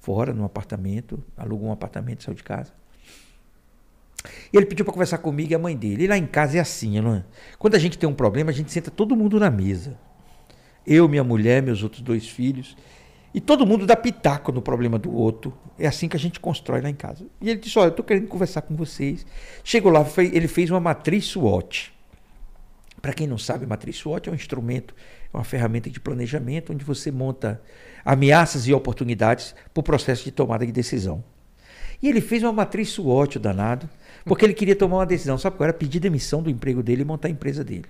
fora 0.00 0.32
num 0.32 0.44
apartamento, 0.44 1.22
alugou 1.36 1.68
um 1.68 1.72
apartamento, 1.72 2.24
saiu 2.24 2.34
de 2.34 2.42
casa. 2.42 2.72
E 4.52 4.56
ele 4.56 4.66
pediu 4.66 4.84
para 4.84 4.92
conversar 4.92 5.18
comigo 5.18 5.52
e 5.52 5.54
a 5.54 5.58
mãe 5.58 5.76
dele. 5.76 6.04
E 6.04 6.06
lá 6.06 6.18
em 6.18 6.26
casa 6.26 6.58
é 6.58 6.60
assim, 6.60 7.00
não 7.00 7.14
é? 7.14 7.24
Quando 7.58 7.74
a 7.74 7.78
gente 7.78 7.96
tem 7.96 8.08
um 8.08 8.14
problema, 8.14 8.50
a 8.50 8.52
gente 8.52 8.70
senta 8.72 8.90
todo 8.90 9.16
mundo 9.16 9.38
na 9.38 9.50
mesa. 9.50 9.98
Eu, 10.86 11.08
minha 11.08 11.24
mulher, 11.24 11.62
meus 11.62 11.82
outros 11.82 12.02
dois 12.02 12.28
filhos. 12.28 12.76
E 13.32 13.40
todo 13.40 13.66
mundo 13.66 13.86
dá 13.86 13.94
pitaco 13.94 14.50
no 14.50 14.60
problema 14.60 14.98
do 14.98 15.14
outro. 15.14 15.56
É 15.78 15.86
assim 15.86 16.08
que 16.08 16.16
a 16.16 16.20
gente 16.20 16.40
constrói 16.40 16.80
lá 16.80 16.90
em 16.90 16.94
casa. 16.94 17.26
E 17.40 17.48
ele 17.48 17.60
disse: 17.60 17.78
Olha, 17.78 17.88
eu 17.88 17.90
estou 17.90 18.04
querendo 18.04 18.26
conversar 18.26 18.62
com 18.62 18.74
vocês. 18.74 19.24
Chegou 19.62 19.92
lá, 19.92 20.04
ele 20.18 20.48
fez 20.48 20.70
uma 20.70 20.80
matriz 20.80 21.26
SWOT. 21.26 21.92
Para 23.00 23.12
quem 23.12 23.26
não 23.26 23.38
sabe, 23.38 23.66
matriz 23.66 23.96
SWOT 23.96 24.28
é 24.28 24.32
um 24.32 24.34
instrumento, 24.34 24.94
é 25.32 25.36
uma 25.36 25.44
ferramenta 25.44 25.88
de 25.88 25.98
planejamento 25.98 26.72
onde 26.72 26.84
você 26.84 27.10
monta 27.10 27.60
ameaças 28.04 28.66
e 28.66 28.74
oportunidades 28.74 29.54
para 29.72 29.80
o 29.80 29.84
processo 29.84 30.24
de 30.24 30.30
tomada 30.30 30.66
de 30.66 30.72
decisão. 30.72 31.24
E 32.02 32.08
ele 32.08 32.20
fez 32.20 32.42
uma 32.42 32.52
matriz 32.52 32.90
SWOT, 32.90 33.36
o 33.36 33.40
danado, 33.40 33.88
porque 34.24 34.44
ele 34.44 34.54
queria 34.54 34.76
tomar 34.76 34.98
uma 34.98 35.06
decisão. 35.06 35.38
Sabe 35.38 35.56
qual 35.56 35.68
era? 35.68 35.76
Pedir 35.76 36.00
demissão 36.00 36.42
do 36.42 36.50
emprego 36.50 36.82
dele 36.82 37.02
e 37.02 37.04
montar 37.04 37.28
a 37.28 37.30
empresa 37.30 37.64
dele 37.64 37.86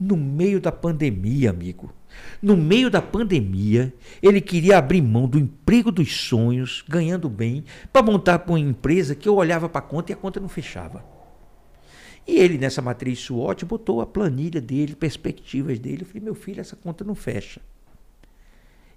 no 0.00 0.16
meio 0.16 0.58
da 0.58 0.72
pandemia, 0.72 1.50
amigo. 1.50 1.92
No 2.40 2.56
meio 2.56 2.90
da 2.90 3.02
pandemia, 3.02 3.92
ele 4.22 4.40
queria 4.40 4.78
abrir 4.78 5.02
mão 5.02 5.28
do 5.28 5.38
emprego 5.38 5.92
dos 5.92 6.26
sonhos, 6.26 6.82
ganhando 6.88 7.28
bem, 7.28 7.64
para 7.92 8.02
montar 8.02 8.42
uma 8.48 8.58
empresa 8.58 9.14
que 9.14 9.28
eu 9.28 9.36
olhava 9.36 9.68
para 9.68 9.80
a 9.80 9.82
conta 9.82 10.10
e 10.10 10.14
a 10.14 10.16
conta 10.16 10.40
não 10.40 10.48
fechava. 10.48 11.04
E 12.30 12.38
ele, 12.38 12.58
nessa 12.58 12.80
matriz 12.80 13.18
SWOT, 13.18 13.64
botou 13.64 14.00
a 14.00 14.06
planilha 14.06 14.60
dele, 14.60 14.94
perspectivas 14.94 15.80
dele. 15.80 16.02
Eu 16.02 16.06
falei, 16.06 16.22
meu 16.22 16.34
filho, 16.36 16.60
essa 16.60 16.76
conta 16.76 17.02
não 17.02 17.16
fecha. 17.16 17.60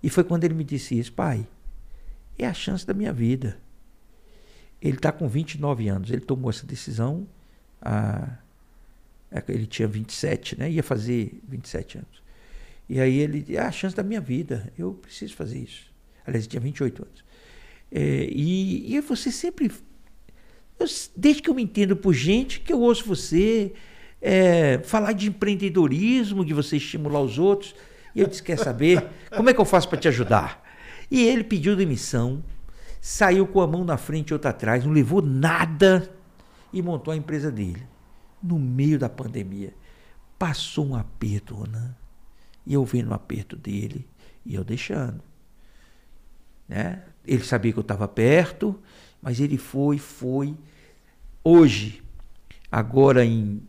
E 0.04 0.10
foi 0.10 0.24
quando 0.24 0.44
ele 0.44 0.54
me 0.54 0.64
disse 0.64 1.00
isso, 1.00 1.12
pai, 1.14 1.48
é 2.38 2.46
a 2.46 2.54
chance 2.54 2.86
da 2.86 2.94
minha 2.94 3.12
vida. 3.12 3.58
Ele 4.80 4.98
está 4.98 5.12
com 5.12 5.28
29 5.28 5.88
anos, 5.88 6.12
ele 6.12 6.22
tomou 6.22 6.52
essa 6.52 6.64
decisão 6.64 7.28
há 7.82 8.38
é, 9.32 9.44
ele 9.48 9.66
tinha 9.66 9.88
27, 9.88 10.60
né? 10.60 10.70
Ia 10.70 10.84
fazer 10.84 11.42
27 11.48 11.98
anos. 11.98 12.22
E 12.88 13.00
aí 13.00 13.18
ele, 13.18 13.56
é 13.56 13.62
a 13.62 13.72
chance 13.72 13.96
da 13.96 14.04
minha 14.04 14.22
vida, 14.22 14.72
eu 14.78 14.94
preciso 14.94 15.36
fazer 15.36 15.58
isso. 15.58 15.92
Aliás, 16.24 16.44
ele 16.46 16.52
tinha 16.52 16.62
28 16.62 17.02
anos. 17.02 17.26
É, 17.92 18.28
e, 18.30 18.94
e 18.96 19.02
você 19.02 19.32
sempre. 19.32 19.72
Eu, 20.80 20.86
desde 21.16 21.42
que 21.42 21.50
eu 21.50 21.54
me 21.54 21.64
entendo 21.64 21.96
por 21.96 22.14
gente, 22.14 22.60
que 22.60 22.74
eu 22.74 22.82
ouço 22.82 23.06
você 23.06 23.74
é, 24.22 24.80
falar 24.84 25.12
de 25.12 25.28
empreendedorismo, 25.28 26.46
de 26.46 26.54
você 26.54 26.78
estimular 26.78 27.22
os 27.22 27.38
outros. 27.38 27.76
E 28.16 28.22
eu 28.22 28.28
disse: 28.28 28.42
quer 28.42 28.58
saber? 28.58 29.06
Como 29.36 29.50
é 29.50 29.54
que 29.54 29.60
eu 29.60 29.66
faço 29.66 29.90
para 29.90 30.00
te 30.00 30.08
ajudar? 30.08 30.64
E 31.12 31.22
ele 31.26 31.44
pediu 31.44 31.76
demissão, 31.76 32.44
saiu 33.02 33.46
com 33.46 33.62
a 33.62 33.68
mão 33.68 33.84
na 33.84 33.98
frente 33.98 34.30
e 34.30 34.34
outra 34.34 34.52
atrás, 34.52 34.86
não 34.86 34.94
levou 34.94 35.22
nada 35.22 36.10
e 36.72 36.82
montou 36.82 37.12
a 37.14 37.18
empresa 37.18 37.52
dele 37.52 37.86
no 38.42 38.58
meio 38.58 38.98
da 38.98 39.10
pandemia. 39.10 39.74
Passou 40.40 40.88
um 40.88 40.96
aperto, 40.96 41.56
Ronan. 41.56 41.96
E 42.66 42.74
eu 42.74 42.84
vendo 42.84 43.12
o 43.12 43.14
aperto 43.14 43.56
dele 43.56 44.08
e 44.46 44.56
eu 44.56 44.64
deixando. 44.64 45.22
Né? 46.68 47.04
Ele 47.26 47.44
sabia 47.44 47.72
que 47.72 47.80
eu 47.80 47.84
estava 47.84 48.08
perto, 48.08 48.80
mas 49.24 49.40
ele 49.40 49.58
foi, 49.58 49.98
foi. 49.98 50.54
Hoje, 51.42 52.04
agora 52.70 53.24
em 53.24 53.64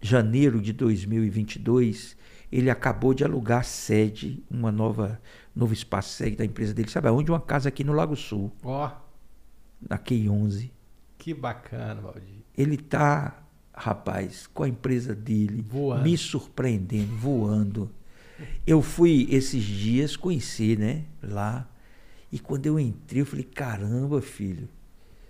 janeiro 0.00 0.60
de 0.60 0.72
2022, 0.72 2.16
ele 2.50 2.70
acabou 2.70 3.12
de 3.12 3.22
alugar 3.22 3.64
sede, 3.64 4.42
uma 4.50 4.72
nova 4.72 5.20
novo 5.54 5.74
espaço 5.74 6.14
sede 6.14 6.36
da 6.36 6.44
empresa 6.44 6.72
dele. 6.72 6.90
Sabe 6.90 7.08
aonde? 7.08 7.30
Uma 7.30 7.40
casa 7.40 7.68
aqui 7.68 7.84
no 7.84 7.92
Lago 7.92 8.16
Sul. 8.16 8.50
Ó. 8.64 8.86
Oh. 8.86 9.10
Na 9.88 9.98
Q11. 9.98 10.70
Que 11.18 11.34
bacana, 11.34 12.00
Valdir. 12.00 12.40
Ele 12.56 12.76
tá, 12.76 13.42
rapaz, 13.74 14.46
com 14.46 14.62
a 14.62 14.68
empresa 14.68 15.14
dele, 15.14 15.62
voando. 15.62 16.04
me 16.04 16.16
surpreendendo, 16.16 17.14
voando. 17.16 17.90
Eu 18.66 18.80
fui 18.80 19.26
esses 19.30 19.62
dias 19.62 20.16
conhecer, 20.16 20.78
né, 20.78 21.04
lá. 21.22 21.69
E 22.32 22.38
quando 22.38 22.66
eu 22.66 22.78
entrei, 22.78 23.22
eu 23.22 23.26
falei: 23.26 23.44
caramba, 23.44 24.20
filho, 24.20 24.68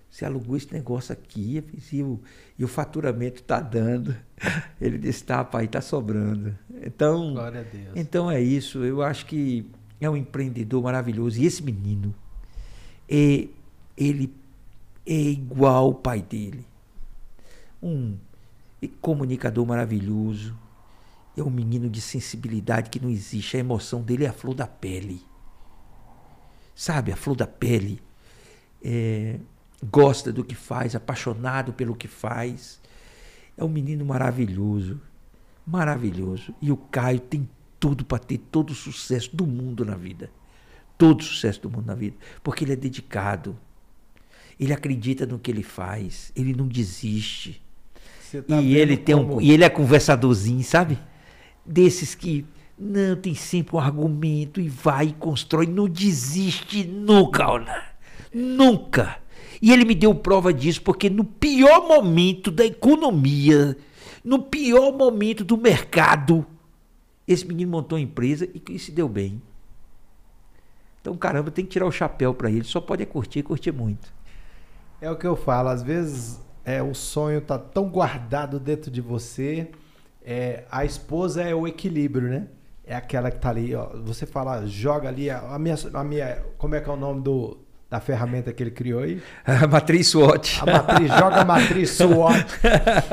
você 0.09 0.25
alugou 0.25 0.57
esse 0.57 0.71
negócio 0.73 1.13
aqui 1.13 1.63
e 1.91 2.03
o, 2.03 2.19
e 2.59 2.63
o 2.65 2.67
faturamento 2.67 3.41
está 3.41 3.59
dando. 3.59 4.15
Ele 4.79 4.97
disse: 4.97 5.23
tá, 5.23 5.43
pai, 5.43 5.65
está 5.65 5.79
sobrando. 5.79 6.57
Então, 6.83 7.33
então 7.95 8.29
é 8.29 8.41
isso. 8.41 8.83
Eu 8.83 9.01
acho 9.01 9.25
que 9.25 9.65
é 10.01 10.09
um 10.09 10.17
empreendedor 10.17 10.83
maravilhoso. 10.83 11.39
E 11.39 11.45
esse 11.45 11.63
menino, 11.63 12.13
é, 13.07 13.47
ele 13.95 14.33
é 15.05 15.13
igual 15.13 15.85
ao 15.85 15.93
pai 15.93 16.21
dele. 16.21 16.65
Um 17.81 18.17
comunicador 18.99 19.65
maravilhoso. 19.65 20.57
É 21.37 21.41
um 21.41 21.49
menino 21.49 21.89
de 21.89 22.01
sensibilidade 22.01 22.89
que 22.89 22.99
não 22.99 23.09
existe. 23.09 23.55
A 23.55 23.59
emoção 23.59 24.01
dele 24.01 24.25
é 24.25 24.27
a 24.27 24.33
flor 24.33 24.55
da 24.55 24.67
pele. 24.67 25.21
Sabe, 26.75 27.11
a 27.11 27.15
flor 27.15 27.35
da 27.35 27.47
pele. 27.47 28.01
É, 28.83 29.37
gosta 29.83 30.31
do 30.31 30.43
que 30.43 30.55
faz, 30.55 30.95
apaixonado 30.95 31.73
pelo 31.73 31.95
que 31.95 32.07
faz. 32.07 32.79
É 33.57 33.63
um 33.63 33.69
menino 33.69 34.05
maravilhoso. 34.05 34.99
Maravilhoso. 35.65 36.53
E 36.61 36.71
o 36.71 36.77
Caio 36.77 37.19
tem 37.19 37.49
tudo 37.79 38.05
para 38.05 38.19
ter 38.19 38.37
todo 38.37 38.71
o 38.71 38.75
sucesso 38.75 39.35
do 39.35 39.45
mundo 39.45 39.85
na 39.85 39.95
vida. 39.95 40.31
Todo 40.97 41.21
o 41.21 41.23
sucesso 41.23 41.61
do 41.61 41.69
mundo 41.69 41.85
na 41.87 41.95
vida. 41.95 42.15
Porque 42.43 42.63
ele 42.63 42.73
é 42.73 42.75
dedicado. 42.75 43.57
Ele 44.59 44.73
acredita 44.73 45.25
no 45.25 45.39
que 45.39 45.49
ele 45.49 45.63
faz. 45.63 46.31
Ele 46.35 46.53
não 46.53 46.67
desiste. 46.67 47.61
Tá 48.47 48.61
e 48.61 48.77
ele 48.77 48.95
tem 48.95 49.13
um, 49.13 49.41
e 49.41 49.51
ele 49.51 49.63
é 49.63 49.69
conversadorzinho, 49.69 50.63
sabe? 50.63 50.97
Desses 51.65 52.15
que 52.15 52.45
não 52.81 53.15
tem 53.15 53.35
sempre 53.35 53.75
um 53.75 53.79
argumento 53.79 54.59
e 54.59 54.67
vai 54.67 55.07
e 55.07 55.13
constrói, 55.13 55.67
não 55.67 55.87
desiste 55.87 56.83
nunca, 56.83 57.47
Ona. 57.47 57.83
Nunca. 58.33 59.19
E 59.61 59.71
ele 59.71 59.85
me 59.85 59.93
deu 59.93 60.15
prova 60.15 60.51
disso 60.51 60.81
porque 60.81 61.07
no 61.07 61.23
pior 61.23 61.87
momento 61.87 62.49
da 62.49 62.65
economia, 62.65 63.77
no 64.23 64.41
pior 64.41 64.91
momento 64.91 65.43
do 65.43 65.55
mercado, 65.55 66.43
esse 67.27 67.45
menino 67.45 67.71
montou 67.71 67.99
uma 67.99 68.03
empresa 68.03 68.49
e, 68.51 68.61
e 68.71 68.79
se 68.79 68.91
deu 68.91 69.07
bem. 69.07 69.39
Então, 70.99 71.15
caramba, 71.15 71.51
tem 71.51 71.63
que 71.63 71.71
tirar 71.71 71.85
o 71.85 71.91
chapéu 71.91 72.33
para 72.33 72.49
ele. 72.49 72.63
Só 72.63 72.81
pode 72.81 73.03
é 73.03 73.05
curtir, 73.05 73.43
curtir 73.43 73.71
muito. 73.71 74.11
É 74.99 75.09
o 75.09 75.15
que 75.15 75.25
eu 75.25 75.35
falo. 75.35 75.69
Às 75.69 75.83
vezes, 75.83 76.39
é 76.65 76.81
o 76.81 76.95
sonho 76.95 77.41
tá 77.41 77.59
tão 77.59 77.89
guardado 77.89 78.59
dentro 78.59 78.89
de 78.89 79.01
você. 79.01 79.69
É, 80.23 80.63
a 80.71 80.83
esposa 80.83 81.43
é 81.43 81.53
o 81.53 81.67
equilíbrio, 81.67 82.27
né? 82.27 82.47
É 82.85 82.95
aquela 82.95 83.31
que 83.31 83.39
tá 83.39 83.49
ali, 83.49 83.75
ó. 83.75 83.89
Você 84.03 84.25
fala, 84.25 84.65
joga 84.65 85.07
ali 85.07 85.29
a 85.29 85.57
minha, 85.59 85.75
a 85.93 86.03
minha, 86.03 86.43
como 86.57 86.75
é 86.75 86.81
que 86.81 86.89
é 86.89 86.93
o 86.93 86.97
nome 86.97 87.21
do 87.21 87.57
da 87.91 87.99
ferramenta 87.99 88.53
que 88.53 88.63
ele 88.63 88.71
criou 88.71 89.01
aí? 89.01 89.21
A 89.45 89.67
matriz 89.67 90.07
SWOT. 90.07 90.61
A 90.61 90.65
matriz, 90.65 91.09
joga 91.09 91.41
a 91.41 91.45
matriz 91.45 91.89
SWOT 91.89 92.45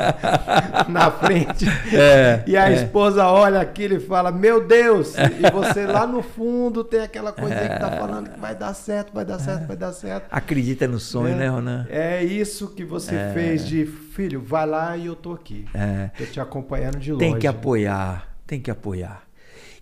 na 0.89 1.11
frente. 1.11 1.67
É, 1.93 2.45
e 2.47 2.57
a 2.57 2.71
é. 2.71 2.75
esposa 2.75 3.27
olha 3.27 3.61
aquilo 3.61 3.97
e 3.97 4.01
fala: 4.01 4.31
Meu 4.31 4.65
Deus! 4.65 5.17
E 5.17 5.51
você 5.51 5.85
lá 5.85 6.07
no 6.07 6.23
fundo 6.23 6.85
tem 6.85 7.01
aquela 7.01 7.33
coisa 7.33 7.57
é. 7.57 7.69
que 7.69 7.81
tá 7.81 7.91
falando 7.91 8.31
que 8.31 8.39
vai 8.39 8.55
dar 8.55 8.73
certo, 8.73 9.13
vai 9.13 9.25
dar 9.25 9.41
certo, 9.41 9.67
vai 9.67 9.77
dar 9.77 9.93
certo. 9.93 10.29
Acredita 10.31 10.87
no 10.87 11.01
sonho, 11.01 11.35
né, 11.35 11.49
Ronan? 11.49 11.85
É 11.91 12.23
isso 12.23 12.69
que 12.69 12.85
você 12.85 13.17
é. 13.17 13.33
fez 13.35 13.67
de 13.67 13.85
filho, 13.85 14.41
vai 14.41 14.65
lá 14.65 14.97
e 14.97 15.07
eu 15.07 15.17
tô 15.17 15.33
aqui. 15.33 15.65
É. 15.75 16.11
Tô 16.17 16.25
te 16.25 16.39
acompanhando 16.39 16.99
de 16.99 17.13
longe. 17.13 17.25
Tem 17.25 17.37
que 17.37 17.49
apoiar, 17.49 18.29
tem 18.47 18.61
que 18.61 18.71
apoiar. 18.71 19.28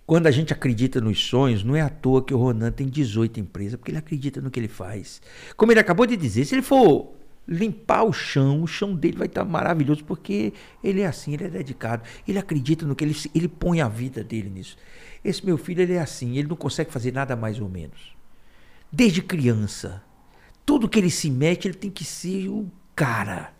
Quando 0.07 0.27
a 0.27 0.31
gente 0.31 0.53
acredita 0.53 1.01
nos 1.01 1.21
sonhos, 1.21 1.65
não 1.65 1.75
é 1.75 1.81
à 1.81 1.89
toa 1.89 2.23
que 2.23 2.33
o 2.33 2.37
Ronan 2.37 2.71
tem 2.71 2.87
18 2.87 3.41
empresas, 3.41 3.75
porque 3.75 3.91
ele 3.91 3.97
acredita 3.97 4.39
no 4.39 4.49
que 4.49 4.57
ele 4.57 4.69
faz. 4.69 5.21
Como 5.57 5.69
ele 5.69 5.81
acabou 5.81 6.05
de 6.05 6.15
dizer, 6.15 6.45
se 6.45 6.55
ele 6.55 6.61
for 6.61 7.13
limpar 7.45 8.03
o 8.03 8.13
chão, 8.13 8.63
o 8.63 8.67
chão 8.67 8.95
dele 8.95 9.17
vai 9.17 9.27
estar 9.27 9.43
maravilhoso, 9.43 10.05
porque 10.05 10.53
ele 10.81 11.01
é 11.01 11.07
assim, 11.07 11.33
ele 11.33 11.43
é 11.43 11.49
dedicado, 11.49 12.03
ele 12.25 12.39
acredita 12.39 12.85
no 12.85 12.95
que 12.95 13.03
ele, 13.03 13.17
ele 13.35 13.49
põe 13.49 13.81
a 13.81 13.89
vida 13.89 14.23
dele 14.23 14.49
nisso. 14.49 14.77
Esse 15.25 15.45
meu 15.45 15.57
filho, 15.57 15.81
ele 15.81 15.93
é 15.93 15.99
assim, 15.99 16.37
ele 16.37 16.47
não 16.47 16.55
consegue 16.55 16.89
fazer 16.89 17.11
nada 17.11 17.35
mais 17.35 17.59
ou 17.59 17.67
menos. 17.67 18.15
Desde 18.89 19.21
criança, 19.21 20.01
tudo 20.65 20.87
que 20.87 20.97
ele 20.97 21.11
se 21.11 21.29
mete, 21.29 21.67
ele 21.67 21.75
tem 21.75 21.91
que 21.91 22.05
ser 22.05 22.47
o 22.47 22.71
cara. 22.95 23.53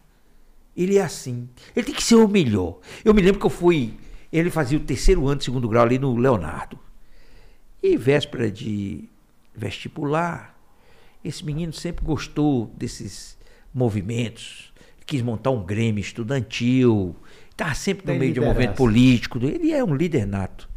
Ele 0.78 0.98
é 0.98 1.02
assim. 1.02 1.50
Ele 1.76 1.88
tem 1.88 1.96
que 1.96 2.04
ser 2.04 2.16
o 2.16 2.26
melhor. 2.26 2.80
Eu 3.04 3.14
me 3.14 3.22
lembro 3.22 3.38
que 3.38 3.46
eu 3.46 3.50
fui 3.50 3.98
ele 4.32 4.50
fazia 4.50 4.78
o 4.78 4.82
terceiro 4.82 5.28
ano 5.28 5.38
de 5.38 5.46
segundo 5.46 5.68
grau 5.68 5.84
ali 5.84 5.98
no 5.98 6.16
Leonardo. 6.16 6.80
E 7.82 7.96
véspera 7.96 8.52
de 8.52 9.08
vestibular, 9.56 10.58
esse 11.24 11.46
menino 11.46 11.74
sempre 11.74 12.06
gostou 12.06 12.72
desses 12.78 13.38
movimentos, 13.74 14.74
quis 15.06 15.22
montar 15.22 15.52
um 15.52 15.64
grêmio 15.64 16.02
estudantil, 16.02 17.16
estava 17.52 17.74
sempre 17.74 18.06
no 18.06 18.12
Tem 18.12 18.20
meio 18.20 18.34
de 18.34 18.40
um 18.40 18.46
movimento 18.46 18.76
político, 18.76 19.40
ele 19.44 19.72
é 19.72 19.84
um 19.84 19.96
líder 19.96 20.26
nato. 20.26 20.70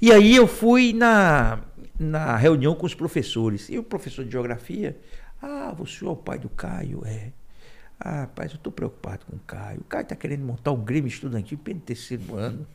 E 0.00 0.12
aí 0.12 0.34
eu 0.34 0.46
fui 0.46 0.92
na, 0.92 1.60
na 1.98 2.36
reunião 2.36 2.74
com 2.74 2.86
os 2.86 2.94
professores, 2.94 3.68
e 3.68 3.78
o 3.78 3.82
professor 3.82 4.24
de 4.24 4.30
geografia, 4.30 4.96
ah, 5.40 5.74
você 5.76 6.04
é 6.04 6.08
o 6.08 6.16
pai 6.16 6.38
do 6.38 6.48
Caio, 6.48 7.02
é. 7.04 7.32
Ah, 8.00 8.20
rapaz, 8.20 8.52
eu 8.52 8.56
estou 8.56 8.72
preocupado 8.72 9.26
com 9.26 9.36
o 9.36 9.40
Caio. 9.40 9.80
O 9.80 9.84
Caio 9.84 10.02
está 10.02 10.14
querendo 10.14 10.44
montar 10.44 10.70
um 10.70 10.84
grêmio 10.84 11.08
estudantil 11.08 11.58
pelo 11.58 11.80
terceiro 11.80 12.36
ano. 12.36 12.66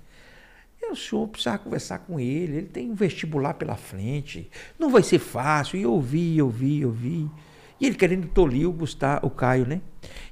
O 0.92 0.96
senhor 0.96 1.28
precisa 1.28 1.58
conversar 1.58 2.00
com 2.00 2.20
ele, 2.20 2.58
ele 2.58 2.68
tem 2.68 2.92
um 2.92 2.94
vestibular 2.94 3.56
pela 3.56 3.76
frente, 3.76 4.50
não 4.78 4.90
vai 4.90 5.02
ser 5.02 5.20
fácil. 5.20 5.80
E 5.80 5.84
eu 5.84 5.92
ouvi, 5.92 6.38
eu 6.38 6.50
vi, 6.50 6.82
eu 6.82 6.92
vi. 6.92 7.30
E 7.80 7.86
ele 7.88 7.96
querendo 7.96 8.28
tolir 8.28 8.70
o 8.70 8.72
Gustavo, 8.72 9.26
o 9.26 9.30
Caio, 9.30 9.66
né? 9.66 9.82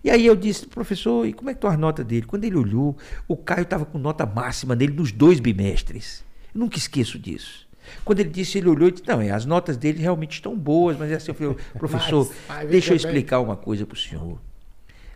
E 0.03 0.10
aí 0.10 0.26
eu 0.26 0.36
disse, 0.36 0.68
professor, 0.68 1.28
e 1.28 1.34
como 1.34 1.49
é 1.49 1.53
que 1.53 1.57
estão 1.57 1.69
as 1.69 1.78
notas 1.78 2.06
dele? 2.06 2.26
Quando 2.26 2.44
ele 2.44 2.56
olhou, 2.56 2.95
o 3.28 3.36
Caio 3.36 3.64
estava 3.64 3.86
com 3.86 3.98
nota 3.98 4.26
máxima 4.26 4.76
dele 4.76 4.94
nos 4.94 5.11
dois 5.11 5.40
bimestres. 5.40 6.23
Eu 6.53 6.60
nunca 6.60 6.78
esqueço 6.78 7.18
disso. 7.18 7.68
Quando 8.06 8.19
ele 8.19 8.30
disse, 8.30 8.57
ele 8.57 8.69
olhou 8.69 8.88
e 8.88 8.91
disse, 8.91 9.07
não, 9.07 9.19
é, 9.19 9.32
as 9.32 9.45
notas 9.45 9.76
dele 9.76 9.99
realmente 9.99 10.34
estão 10.34 10.57
boas, 10.57 10.98
mas 10.98 11.11
é 11.11 11.15
assim, 11.15 11.32
eu 11.32 11.36
falei, 11.36 11.56
professor, 11.73 12.32
mas, 12.48 12.69
deixa 12.69 12.94
eu 12.94 12.95
explicar 12.95 13.40
uma 13.40 13.57
coisa 13.57 13.86
para 13.86 13.95
o 13.95 13.99
senhor. 13.99 14.40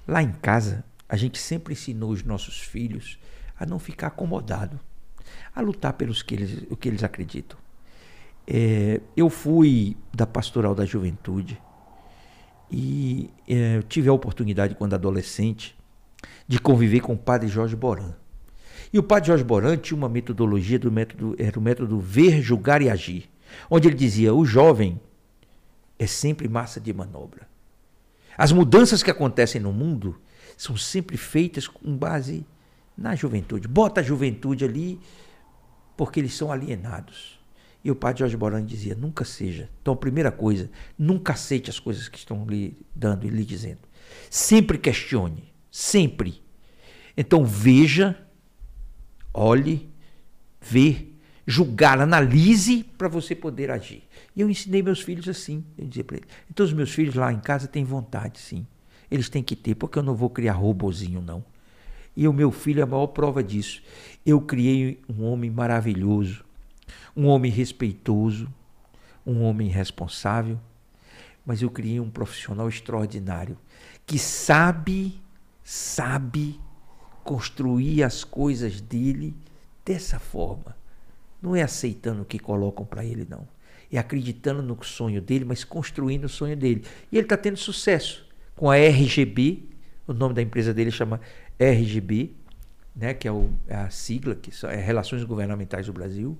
Lá 0.08 0.22
em 0.22 0.32
casa, 0.32 0.84
a 1.08 1.16
gente 1.16 1.38
sempre 1.38 1.74
ensinou 1.74 2.10
os 2.10 2.24
nossos 2.24 2.60
filhos 2.60 3.20
a 3.58 3.66
não 3.66 3.80
ficar 3.80 4.08
acomodado 4.08 4.80
a 5.54 5.62
lutar 5.62 5.94
pelos 5.94 6.22
que 6.22 6.36
eles, 6.36 6.64
o 6.70 6.76
que 6.76 6.90
eles 6.90 7.04
acreditam. 7.04 7.58
É, 8.48 9.02
eu 9.16 9.30
fui 9.30 9.98
da 10.14 10.28
pastoral 10.28 10.76
da 10.76 10.86
juventude 10.86 11.60
e 12.72 13.30
é, 13.48 13.82
tive 13.88 14.10
a 14.10 14.14
oportunidade, 14.14 14.76
quando 14.76 14.94
adolescente, 14.94 15.76
de 16.48 16.60
conviver 16.60 17.00
com 17.00 17.14
o 17.14 17.18
padre 17.18 17.48
Jorge 17.48 17.76
Boran. 17.76 18.14
E 18.92 19.00
o 19.00 19.04
padre 19.04 19.28
Jorge 19.28 19.44
Boran 19.44 19.78
tinha 19.78 19.98
uma 19.98 20.10
metodologia 20.10 20.78
do 20.80 20.92
método, 20.92 21.36
era 21.40 21.58
o 21.58 21.62
método 21.62 22.00
ver, 22.00 22.42
julgar 22.42 22.82
e 22.82 22.90
agir, 22.90 23.30
onde 23.70 23.88
ele 23.88 23.96
dizia: 23.96 24.34
o 24.34 24.46
jovem 24.46 25.00
é 25.98 26.08
sempre 26.08 26.48
massa 26.48 26.80
de 26.80 26.94
manobra. 26.94 27.48
As 28.38 28.52
mudanças 28.52 29.02
que 29.02 29.12
acontecem 29.12 29.62
no 29.62 29.72
mundo 29.72 30.20
são 30.58 30.76
sempre 30.76 31.18
feitas 31.18 31.68
com 31.68 31.96
base 31.96 32.46
na 32.98 33.16
juventude. 33.16 33.68
Bota 33.68 34.02
a 34.02 34.04
juventude 34.04 34.66
ali 34.66 35.00
porque 35.98 36.20
eles 36.20 36.34
são 36.34 36.52
alienados. 36.52 37.40
E 37.84 37.92
o 37.92 37.96
padre 37.96 38.22
Jorge 38.22 38.36
Boran 38.36 38.66
dizia: 38.66 38.96
nunca 38.96 39.24
seja. 39.24 39.70
Então, 39.82 39.96
primeira 39.96 40.32
coisa, 40.32 40.70
nunca 40.98 41.34
aceite 41.34 41.70
as 41.70 41.80
coisas 41.80 42.08
que 42.08 42.18
estão 42.18 42.46
lhe 42.46 42.76
dando 42.96 43.26
e 43.26 43.30
lhe 43.30 43.46
dizendo. 43.46 43.82
Sempre 44.30 44.78
questione. 44.78 45.54
Sempre. 45.70 46.42
Então, 47.16 47.46
veja, 47.46 48.18
olhe, 49.34 49.90
vê, 50.60 51.10
julgar, 51.46 52.02
analise 52.02 52.84
para 52.98 53.08
você 53.08 53.36
poder 53.36 53.70
agir. 53.70 54.04
E 54.36 54.42
eu 54.42 54.50
ensinei 54.50 54.82
meus 54.82 55.02
filhos 55.02 55.30
assim. 55.30 55.64
Eu 55.78 55.86
dizia 55.86 56.04
para 56.04 56.18
eles: 56.18 56.30
então, 56.50 56.66
os 56.66 56.74
meus 56.74 56.92
filhos 56.92 57.14
lá 57.14 57.32
em 57.32 57.40
casa 57.40 57.68
têm 57.68 57.84
vontade, 57.84 58.40
sim. 58.40 58.66
Eles 59.12 59.30
têm 59.30 59.44
que 59.44 59.56
ter, 59.56 59.76
porque 59.76 60.00
eu 60.00 60.04
não 60.04 60.16
vou 60.16 60.32
criar 60.32 60.54
robozinho, 60.54 61.22
não. 61.22 61.46
E 62.16 62.28
o 62.28 62.34
meu 62.34 62.52
filho 62.52 62.80
é 62.80 62.84
a 62.84 62.88
maior 62.88 63.08
prova 63.08 63.44
disso. 63.44 63.82
Eu 64.26 64.40
criei 64.42 65.02
um 65.10 65.24
homem 65.26 65.50
maravilhoso, 65.50 66.44
um 67.16 67.28
homem 67.28 67.52
respeitoso, 67.52 68.48
um 69.26 69.44
homem 69.44 69.70
responsável, 69.70 70.60
mas 71.46 71.62
eu 71.62 71.70
criei 71.70 72.00
um 72.00 72.10
profissional 72.10 72.70
extraordinário 72.70 73.58
que 74.06 74.18
sabe, 74.18 75.20
sabe 75.64 76.60
construir 77.24 78.04
as 78.04 78.24
coisas 78.24 78.80
dele 78.80 79.36
dessa 79.84 80.20
forma. 80.20 80.76
Não 81.42 81.56
é 81.56 81.62
aceitando 81.62 82.22
o 82.22 82.26
que 82.26 82.40
colocam 82.40 82.86
para 82.86 83.04
ele, 83.04 83.28
não. 83.30 83.48
É 83.92 83.98
acreditando 83.98 84.62
no 84.62 84.82
sonho 84.84 85.22
dele, 85.22 85.46
mas 85.46 85.64
construindo 85.64 86.26
o 86.26 86.30
sonho 86.30 86.58
dele. 86.58 86.84
E 87.12 87.18
ele 87.18 87.26
está 87.26 87.38
tendo 87.38 87.58
sucesso 87.58 88.26
com 88.56 88.70
a 88.70 88.78
RGB, 88.78 89.64
o 90.08 90.14
nome 90.14 90.36
da 90.36 90.42
empresa 90.42 90.74
dele 90.74 90.92
chama 90.92 91.20
RGB, 91.60 92.34
né, 92.96 93.14
que 93.14 93.28
é, 93.28 93.32
o, 93.32 93.50
é 93.68 93.76
a 93.76 93.90
sigla, 93.90 94.36
que 94.36 94.52
é 94.66 94.76
Relações 94.76 95.24
Governamentais 95.24 95.88
do 95.88 95.94
Brasil, 95.94 96.38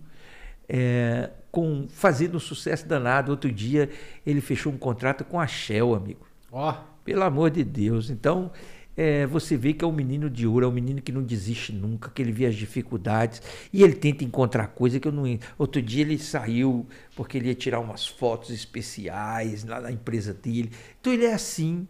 é, 0.68 1.30
com 1.52 1.88
fazendo 1.90 2.38
um 2.38 2.40
sucesso 2.40 2.88
danado. 2.88 3.32
Outro 3.32 3.52
dia 3.52 3.90
ele 4.26 4.42
fechou 4.42 4.72
um 4.72 4.78
contrato 4.78 5.24
com 5.24 5.40
a 5.40 5.48
Shell, 5.48 5.94
amigo. 5.94 6.26
Ó. 6.52 6.72
Oh. 6.72 6.96
Pelo 7.04 7.22
amor 7.22 7.52
de 7.52 7.64
Deus. 7.64 8.10
Então, 8.10 8.52
é, 8.98 9.26
você 9.28 9.58
vê 9.58 9.74
que 9.74 9.84
é 9.84 9.88
um 9.88 9.92
menino 9.92 10.30
de 10.30 10.48
ouro, 10.48 10.66
é 10.66 10.70
um 10.70 10.72
menino 10.72 11.02
que 11.02 11.12
não 11.12 11.22
desiste 11.22 11.74
nunca, 11.74 12.10
que 12.10 12.22
ele 12.22 12.32
vê 12.32 12.46
as 12.46 12.56
dificuldades 12.56 13.42
e 13.72 13.84
ele 13.84 13.94
tenta 13.94 14.24
encontrar 14.24 14.68
coisa 14.68 15.00
que 15.00 15.08
eu 15.08 15.12
não. 15.12 15.24
Outro 15.58 15.82
dia 15.82 16.02
ele 16.02 16.18
saiu 16.18 16.88
porque 17.16 17.38
ele 17.38 17.50
ia 17.50 17.56
tirar 17.56 17.80
umas 17.80 18.08
fotos 18.08 18.50
especiais 18.50 19.64
lá 19.66 19.82
na 19.82 19.92
empresa 19.92 20.34
dele. 20.34 20.72
Então 21.00 21.12
ele 21.14 21.26
é 21.26 21.34
assim, 21.34 21.88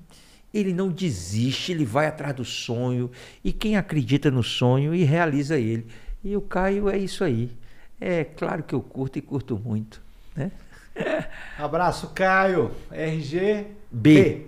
ele 0.55 0.73
não 0.73 0.87
desiste, 0.87 1.73
ele 1.73 1.83
vai 1.83 2.07
atrás 2.07 2.33
do 2.33 2.45
sonho 2.45 3.11
e 3.43 3.51
quem 3.51 3.75
acredita 3.75 4.31
no 4.31 4.41
sonho 4.41 4.95
e 4.95 5.03
realiza 5.03 5.59
ele. 5.59 5.85
E 6.23 6.37
o 6.37 6.41
Caio 6.41 6.89
é 6.89 6.97
isso 6.97 7.25
aí. 7.25 7.51
É 7.99 8.23
claro 8.23 8.63
que 8.63 8.73
eu 8.73 8.81
curto 8.81 9.19
e 9.19 9.21
curto 9.21 9.59
muito, 9.59 10.01
né? 10.33 10.49
Abraço, 11.59 12.11
Caio. 12.13 12.71
RG 12.89 13.67
B. 13.91 14.13
B. 14.13 14.47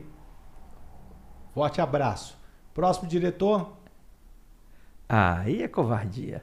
Forte 1.54 1.82
abraço. 1.82 2.38
Próximo 2.74 3.10
diretor. 3.10 3.76
Aí 5.10 5.62
é 5.62 5.68
covardia. 5.68 6.42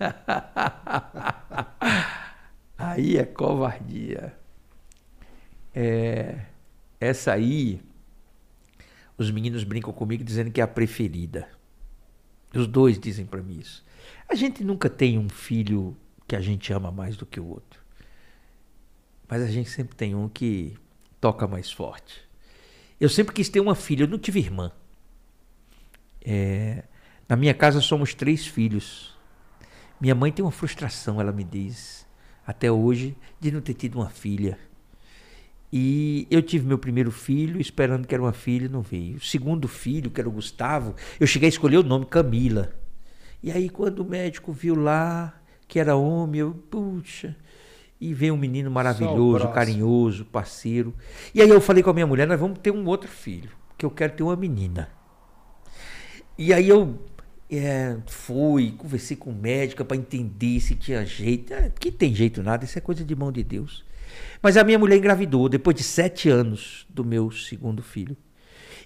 aí 2.78 3.18
é 3.18 3.24
covardia. 3.24 4.34
É, 5.74 6.38
essa 7.00 7.32
aí, 7.32 7.80
os 9.16 9.30
meninos 9.30 9.64
brincam 9.64 9.92
comigo 9.92 10.24
dizendo 10.24 10.50
que 10.50 10.60
é 10.60 10.64
a 10.64 10.68
preferida. 10.68 11.48
Os 12.54 12.66
dois 12.66 12.98
dizem 12.98 13.26
para 13.26 13.42
mim 13.42 13.58
isso. 13.58 13.84
A 14.28 14.34
gente 14.34 14.62
nunca 14.64 14.88
tem 14.88 15.18
um 15.18 15.28
filho 15.28 15.96
que 16.26 16.36
a 16.36 16.40
gente 16.40 16.72
ama 16.72 16.90
mais 16.90 17.16
do 17.16 17.26
que 17.26 17.40
o 17.40 17.46
outro. 17.46 17.80
Mas 19.28 19.42
a 19.42 19.46
gente 19.46 19.70
sempre 19.70 19.96
tem 19.96 20.14
um 20.14 20.28
que 20.28 20.76
toca 21.20 21.46
mais 21.46 21.70
forte. 21.70 22.22
Eu 23.00 23.08
sempre 23.08 23.34
quis 23.34 23.48
ter 23.48 23.60
uma 23.60 23.74
filha, 23.74 24.04
eu 24.04 24.08
não 24.08 24.18
tive 24.18 24.38
irmã. 24.38 24.70
É, 26.24 26.84
na 27.28 27.36
minha 27.36 27.54
casa 27.54 27.80
somos 27.80 28.14
três 28.14 28.46
filhos. 28.46 29.16
Minha 30.00 30.14
mãe 30.14 30.30
tem 30.30 30.44
uma 30.44 30.50
frustração, 30.50 31.20
ela 31.20 31.32
me 31.32 31.44
diz, 31.44 32.06
até 32.46 32.70
hoje, 32.70 33.16
de 33.40 33.50
não 33.50 33.60
ter 33.60 33.74
tido 33.74 33.96
uma 33.96 34.10
filha. 34.10 34.58
E 35.76 36.28
eu 36.30 36.40
tive 36.40 36.68
meu 36.68 36.78
primeiro 36.78 37.10
filho, 37.10 37.60
esperando 37.60 38.06
que 38.06 38.14
era 38.14 38.22
uma 38.22 38.32
filha, 38.32 38.68
não 38.68 38.80
veio. 38.80 39.16
O 39.16 39.20
segundo 39.20 39.66
filho, 39.66 40.08
que 40.08 40.20
era 40.20 40.28
o 40.28 40.32
Gustavo, 40.32 40.94
eu 41.18 41.26
cheguei 41.26 41.48
a 41.48 41.50
escolher 41.50 41.78
o 41.78 41.82
nome 41.82 42.06
Camila. 42.06 42.72
E 43.42 43.50
aí, 43.50 43.68
quando 43.68 43.98
o 43.98 44.04
médico 44.04 44.52
viu 44.52 44.76
lá 44.76 45.34
que 45.66 45.80
era 45.80 45.96
homem, 45.96 46.42
eu, 46.42 46.52
puxa. 46.70 47.34
E 48.00 48.14
veio 48.14 48.34
um 48.34 48.36
menino 48.36 48.70
maravilhoso, 48.70 49.48
carinhoso, 49.48 50.24
parceiro. 50.26 50.94
E 51.34 51.42
aí 51.42 51.48
eu 51.48 51.60
falei 51.60 51.82
com 51.82 51.90
a 51.90 51.94
minha 51.94 52.06
mulher: 52.06 52.28
nós 52.28 52.38
vamos 52.38 52.60
ter 52.60 52.70
um 52.70 52.86
outro 52.86 53.08
filho, 53.08 53.50
que 53.76 53.84
eu 53.84 53.90
quero 53.90 54.12
ter 54.12 54.22
uma 54.22 54.36
menina. 54.36 54.88
E 56.38 56.54
aí 56.54 56.68
eu 56.68 57.00
é, 57.50 57.96
fui, 58.06 58.70
conversei 58.78 59.16
com 59.16 59.32
médica 59.32 59.84
para 59.84 59.96
entender 59.96 60.60
se 60.60 60.76
tinha 60.76 61.04
jeito. 61.04 61.52
É, 61.52 61.68
que 61.68 61.90
tem 61.90 62.14
jeito 62.14 62.44
nada, 62.44 62.64
isso 62.64 62.78
é 62.78 62.80
coisa 62.80 63.04
de 63.04 63.16
mão 63.16 63.32
de 63.32 63.42
Deus. 63.42 63.84
Mas 64.42 64.56
a 64.56 64.64
minha 64.64 64.78
mulher 64.78 64.96
engravidou 64.96 65.48
depois 65.48 65.76
de 65.76 65.82
sete 65.82 66.28
anos 66.28 66.86
do 66.88 67.04
meu 67.04 67.30
segundo 67.30 67.82
filho. 67.82 68.16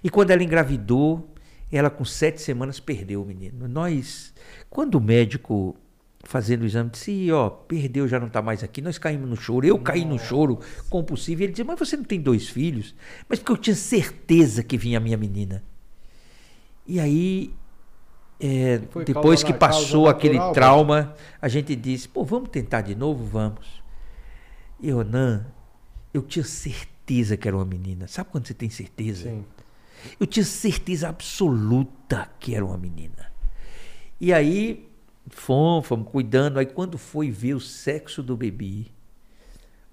E 0.03 0.09
quando 0.09 0.31
ela 0.31 0.43
engravidou, 0.43 1.33
ela 1.71 1.89
com 1.89 2.05
sete 2.05 2.41
semanas 2.41 2.79
perdeu 2.79 3.21
o 3.21 3.25
menino. 3.25 3.67
Nós, 3.67 4.33
quando 4.69 4.95
o 4.95 5.01
médico 5.01 5.75
fazendo 6.23 6.63
o 6.63 6.65
exame 6.65 6.89
disse, 6.89 7.31
ó, 7.31 7.49
perdeu, 7.49 8.07
já 8.07 8.19
não 8.19 8.27
está 8.27 8.41
mais 8.41 8.63
aqui. 8.63 8.81
Nós 8.81 8.97
caímos 8.97 9.29
no 9.29 9.35
choro. 9.35 9.65
Eu 9.65 9.79
caí 9.79 10.05
no 10.05 10.19
choro 10.19 10.59
compulsivo. 10.89 11.41
E 11.41 11.43
ele 11.45 11.53
disse, 11.53 11.63
mas 11.63 11.79
você 11.79 11.95
não 11.95 12.03
tem 12.03 12.19
dois 12.19 12.49
filhos? 12.49 12.95
Mas 13.27 13.39
porque 13.39 13.51
eu 13.51 13.57
tinha 13.57 13.75
certeza 13.75 14.63
que 14.63 14.77
vinha 14.77 14.97
a 14.97 15.01
minha 15.01 15.17
menina. 15.17 15.63
E 16.85 16.99
aí, 16.99 17.53
é, 18.39 18.79
depois 19.05 19.43
que 19.43 19.53
passou 19.53 20.07
aquele 20.07 20.39
trauma, 20.53 21.13
a 21.41 21.47
gente 21.47 21.75
disse: 21.75 22.07
pô, 22.07 22.23
vamos 22.23 22.49
tentar 22.49 22.81
de 22.81 22.95
novo? 22.95 23.23
Vamos. 23.25 23.78
E 24.81 24.91
Onan, 24.93 25.45
eu 26.13 26.21
tinha 26.21 26.43
certeza 26.43 27.35
que 27.35 27.47
era 27.47 27.55
uma 27.57 27.65
menina. 27.65 28.07
Sabe 28.07 28.29
quando 28.31 28.47
você 28.47 28.53
tem 28.53 28.69
certeza? 28.69 29.29
Sim. 29.29 29.45
Eu 30.19 30.25
tinha 30.25 30.45
certeza 30.45 31.09
absoluta 31.09 32.29
que 32.39 32.55
era 32.55 32.65
uma 32.65 32.77
menina. 32.77 33.31
E 34.19 34.31
aí, 34.31 34.89
fomos, 35.27 35.87
fomos 35.87 36.09
cuidando. 36.09 36.59
Aí, 36.59 36.65
quando 36.65 36.97
foi 36.97 37.29
ver 37.29 37.53
o 37.53 37.59
sexo 37.59 38.23
do 38.23 38.37
bebê, 38.37 38.85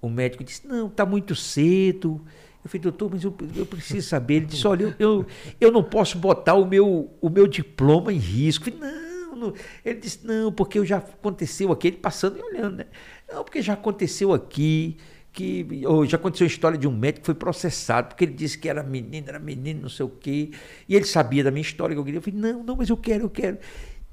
o 0.01 0.09
médico 0.09 0.43
disse: 0.43 0.65
não, 0.65 0.87
está 0.87 1.05
muito 1.05 1.35
cedo 1.35 2.25
eu 2.67 2.69
falei, 2.69 2.81
doutor, 2.81 3.09
mas 3.11 3.23
eu, 3.23 3.33
eu 3.55 3.65
preciso 3.65 4.07
saber. 4.07 4.35
Ele 4.35 4.45
disse, 4.47 4.67
olha, 4.67 4.83
eu, 4.83 4.93
eu, 4.99 5.25
eu 5.59 5.71
não 5.71 5.81
posso 5.81 6.17
botar 6.17 6.53
o 6.55 6.65
meu, 6.65 7.09
o 7.21 7.29
meu 7.29 7.47
diploma 7.47 8.11
em 8.11 8.17
risco. 8.17 8.67
Eu 8.69 8.73
falei, 8.77 8.91
não, 8.91 9.35
não. 9.37 9.53
Ele 9.85 9.99
disse, 9.99 10.27
não, 10.27 10.51
porque 10.51 10.83
já 10.85 10.97
aconteceu 10.97 11.71
aqui, 11.71 11.87
ele 11.87 11.97
passando 11.97 12.37
e 12.37 12.41
olhando, 12.41 12.77
né? 12.77 12.85
Não, 13.29 13.43
porque 13.43 13.61
já 13.61 13.73
aconteceu 13.73 14.33
aqui, 14.33 14.97
que 15.33 15.83
ou 15.85 16.05
já 16.05 16.17
aconteceu 16.17 16.45
a 16.45 16.47
história 16.47 16.77
de 16.77 16.87
um 16.87 16.95
médico 16.95 17.21
que 17.21 17.25
foi 17.27 17.35
processado, 17.35 18.07
porque 18.07 18.23
ele 18.23 18.33
disse 18.33 18.57
que 18.57 18.67
era 18.67 18.81
menino, 18.81 19.27
era 19.27 19.39
menino, 19.39 19.81
não 19.81 19.89
sei 19.89 20.05
o 20.05 20.09
quê. 20.09 20.51
E 20.87 20.95
ele 20.95 21.05
sabia 21.05 21.43
da 21.43 21.51
minha 21.51 21.61
história 21.61 21.93
que 21.93 21.99
eu 21.99 22.03
queria. 22.03 22.17
Eu 22.17 22.21
falei, 22.21 22.39
não, 22.39 22.63
não, 22.63 22.75
mas 22.75 22.89
eu 22.89 22.97
quero, 22.97 23.25
eu 23.25 23.29
quero. 23.29 23.57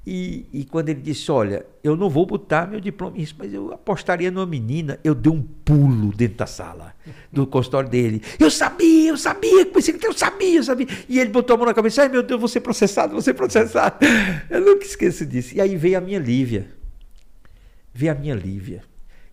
E, 0.07 0.45
e, 0.53 0.65
quando 0.65 0.89
ele 0.89 1.01
disse, 1.01 1.31
olha, 1.31 1.65
eu 1.83 1.97
não 1.97 2.07
vou 2.11 2.27
botar 2.27 2.67
meu 2.67 2.79
diploma 2.79 3.17
nisso, 3.17 3.33
mas 3.39 3.51
eu 3.51 3.73
apostaria 3.73 4.29
numa 4.29 4.45
menina, 4.45 4.99
eu 5.03 5.15
dei 5.15 5.31
um 5.31 5.41
pulo 5.41 6.15
dentro 6.15 6.37
da 6.37 6.45
sala 6.45 6.93
do 7.31 7.47
consultório 7.47 7.89
dele. 7.89 8.21
Eu 8.39 8.51
sabia, 8.51 9.09
eu 9.09 9.17
sabia, 9.17 9.65
pensei 9.65 9.95
que 9.95 10.05
eu 10.05 10.13
sabia, 10.13 10.57
eu 10.57 10.63
sabia. 10.63 10.85
E 11.09 11.19
ele 11.19 11.31
botou 11.31 11.55
a 11.55 11.57
mão 11.57 11.65
na 11.65 11.73
cabeça, 11.73 12.03
ai 12.03 12.09
meu 12.09 12.21
Deus, 12.21 12.39
vou 12.39 12.47
ser 12.47 12.59
processado, 12.59 13.13
vou 13.13 13.21
ser 13.21 13.33
processado. 13.33 13.97
Eu 14.47 14.61
nunca 14.61 14.85
esqueço 14.85 15.25
disso. 15.25 15.55
E 15.55 15.61
aí 15.61 15.75
veio 15.75 15.97
a 15.97 16.01
minha 16.01 16.19
Lívia. 16.19 16.67
Veio 17.91 18.11
a 18.11 18.15
minha 18.15 18.35
Lívia, 18.35 18.83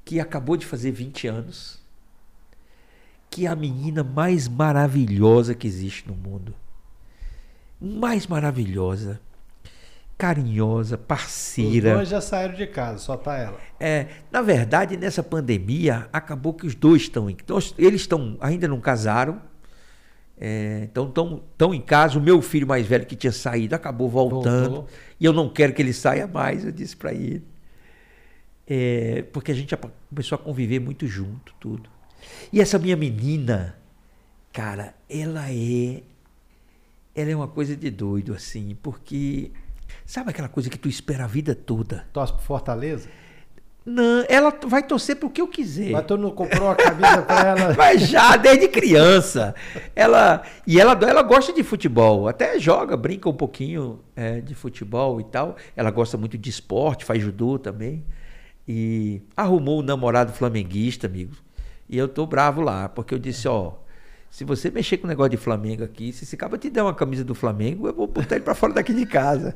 que 0.05 0.20
acabou 0.20 0.57
de 0.57 0.66
fazer 0.66 0.91
20 0.91 1.27
anos, 1.29 1.81
que 3.31 3.47
é 3.47 3.49
a 3.49 3.57
menina 3.57 4.03
mais 4.03 4.49
maravilhosa 4.49 5.55
que 5.55 5.66
existe 5.66 6.07
no 6.09 6.15
mundo. 6.15 6.55
Mais 7.81 8.27
maravilhosa 8.27 9.20
carinhosa, 10.23 10.97
parceira. 10.97 11.91
Os 11.91 11.95
dois 11.97 12.09
já 12.09 12.20
saíram 12.20 12.55
de 12.55 12.69
casa, 12.69 12.99
só 12.99 13.16
tá 13.16 13.37
ela. 13.37 13.59
É, 13.81 14.07
na 14.31 14.41
verdade, 14.41 14.97
nessa 14.97 15.20
pandemia, 15.20 16.09
acabou 16.12 16.55
que 16.55 16.65
os 16.65 16.77
dois 16.77 17.03
estão 17.03 17.29
em. 17.29 17.33
Então, 17.33 17.59
eles 17.77 18.03
estão, 18.03 18.37
ainda 18.41 18.69
não 18.69 18.81
casaram. 18.81 19.41
É, 20.39 20.89
então 20.91 21.09
estão 21.09 21.74
em 21.74 21.81
casa. 21.81 22.20
O 22.20 22.23
meu 22.23 22.41
filho 22.41 22.69
mais 22.69 22.87
velho 22.87 23.05
que 23.05 23.16
tinha 23.16 23.33
saído 23.33 23.74
acabou 23.74 24.09
voltando. 24.09 24.70
Voltou. 24.70 24.89
E 25.19 25.24
eu 25.24 25.33
não 25.33 25.49
quero 25.49 25.73
que 25.73 25.83
ele 25.83 25.93
saia 25.93 26.29
mais, 26.29 26.65
eu 26.65 26.70
disse 26.70 26.97
para 26.97 27.12
ele. 27.12 27.43
É, 28.74 29.23
porque 29.32 29.53
a 29.53 29.55
gente 29.55 29.77
começou 30.09 30.36
a 30.36 30.39
conviver 30.39 30.78
muito 30.78 31.07
junto, 31.07 31.55
tudo. 31.61 31.90
E 32.53 32.61
essa 32.61 32.78
minha 32.78 32.97
menina, 32.97 33.77
cara, 34.53 34.94
ela 35.11 35.51
é. 35.51 36.03
Ela 37.15 37.31
é 37.31 37.36
uma 37.36 37.49
coisa 37.49 37.77
de 37.77 37.90
doido, 37.90 38.32
assim, 38.32 38.74
porque 38.82 39.51
Sabe 40.05 40.31
aquela 40.31 40.49
coisa 40.49 40.69
que 40.69 40.78
tu 40.78 40.89
espera 40.89 41.24
a 41.24 41.27
vida 41.27 41.55
toda? 41.55 42.07
Torce 42.12 42.32
pro 42.32 42.43
Fortaleza? 42.43 43.09
Não, 43.85 44.24
ela 44.28 44.57
vai 44.66 44.82
torcer 44.82 45.16
pro 45.16 45.28
que 45.28 45.40
eu 45.40 45.49
quiser. 45.49 45.90
Mas 45.90 46.05
tu 46.07 46.16
não 46.16 46.31
comprou 46.31 46.70
a 46.70 46.77
camisa 46.77 47.23
pra 47.23 47.40
ela? 47.40 47.74
Mas 47.77 48.09
já, 48.09 48.36
desde 48.36 48.69
criança. 48.69 49.55
Ela, 49.94 50.43
e 50.65 50.81
ela, 50.81 50.93
ela 50.93 51.23
gosta 51.23 51.53
de 51.53 51.65
futebol, 51.65 52.28
até 52.28 52.61
joga, 52.61 52.97
brinca 52.97 53.28
um 53.28 53.35
pouquinho 53.35 54.01
é, 54.15 54.40
de 54.40 54.55
futebol 54.55 55.20
e 55.20 55.24
tal. 55.24 55.57
Ela 55.74 55.90
gosta 55.90 56.16
muito 56.16 56.39
de 56.39 56.49
esporte, 56.49 57.05
faz 57.05 57.20
judô 57.20 57.59
também. 57.59 58.05
E 58.66 59.22
arrumou 59.36 59.80
um 59.80 59.82
namorado 59.82 60.32
flamenguista, 60.32 61.06
amigo. 61.06 61.34
E 61.89 61.98
eu 61.98 62.09
tô 62.09 62.26
bravo 62.26 62.60
lá, 62.60 62.89
porque 62.89 63.14
eu 63.14 63.18
disse, 63.18 63.47
ó, 63.48 63.72
se 64.32 64.44
você 64.44 64.70
mexer 64.70 64.97
com 64.97 65.06
o 65.06 65.09
negócio 65.09 65.28
de 65.32 65.36
Flamengo 65.36 65.84
aqui, 65.84 66.10
se 66.10 66.24
esse 66.24 66.39
cara 66.39 66.56
te 66.56 66.70
der 66.70 66.80
uma 66.80 66.94
camisa 66.94 67.22
do 67.22 67.34
Flamengo, 67.34 67.86
eu 67.86 67.93
vou 67.93 68.06
botar 68.06 68.36
ele 68.36 68.43
para 68.43 68.55
fora 68.55 68.72
daqui 68.72 68.94
de 68.94 69.05
casa. 69.05 69.55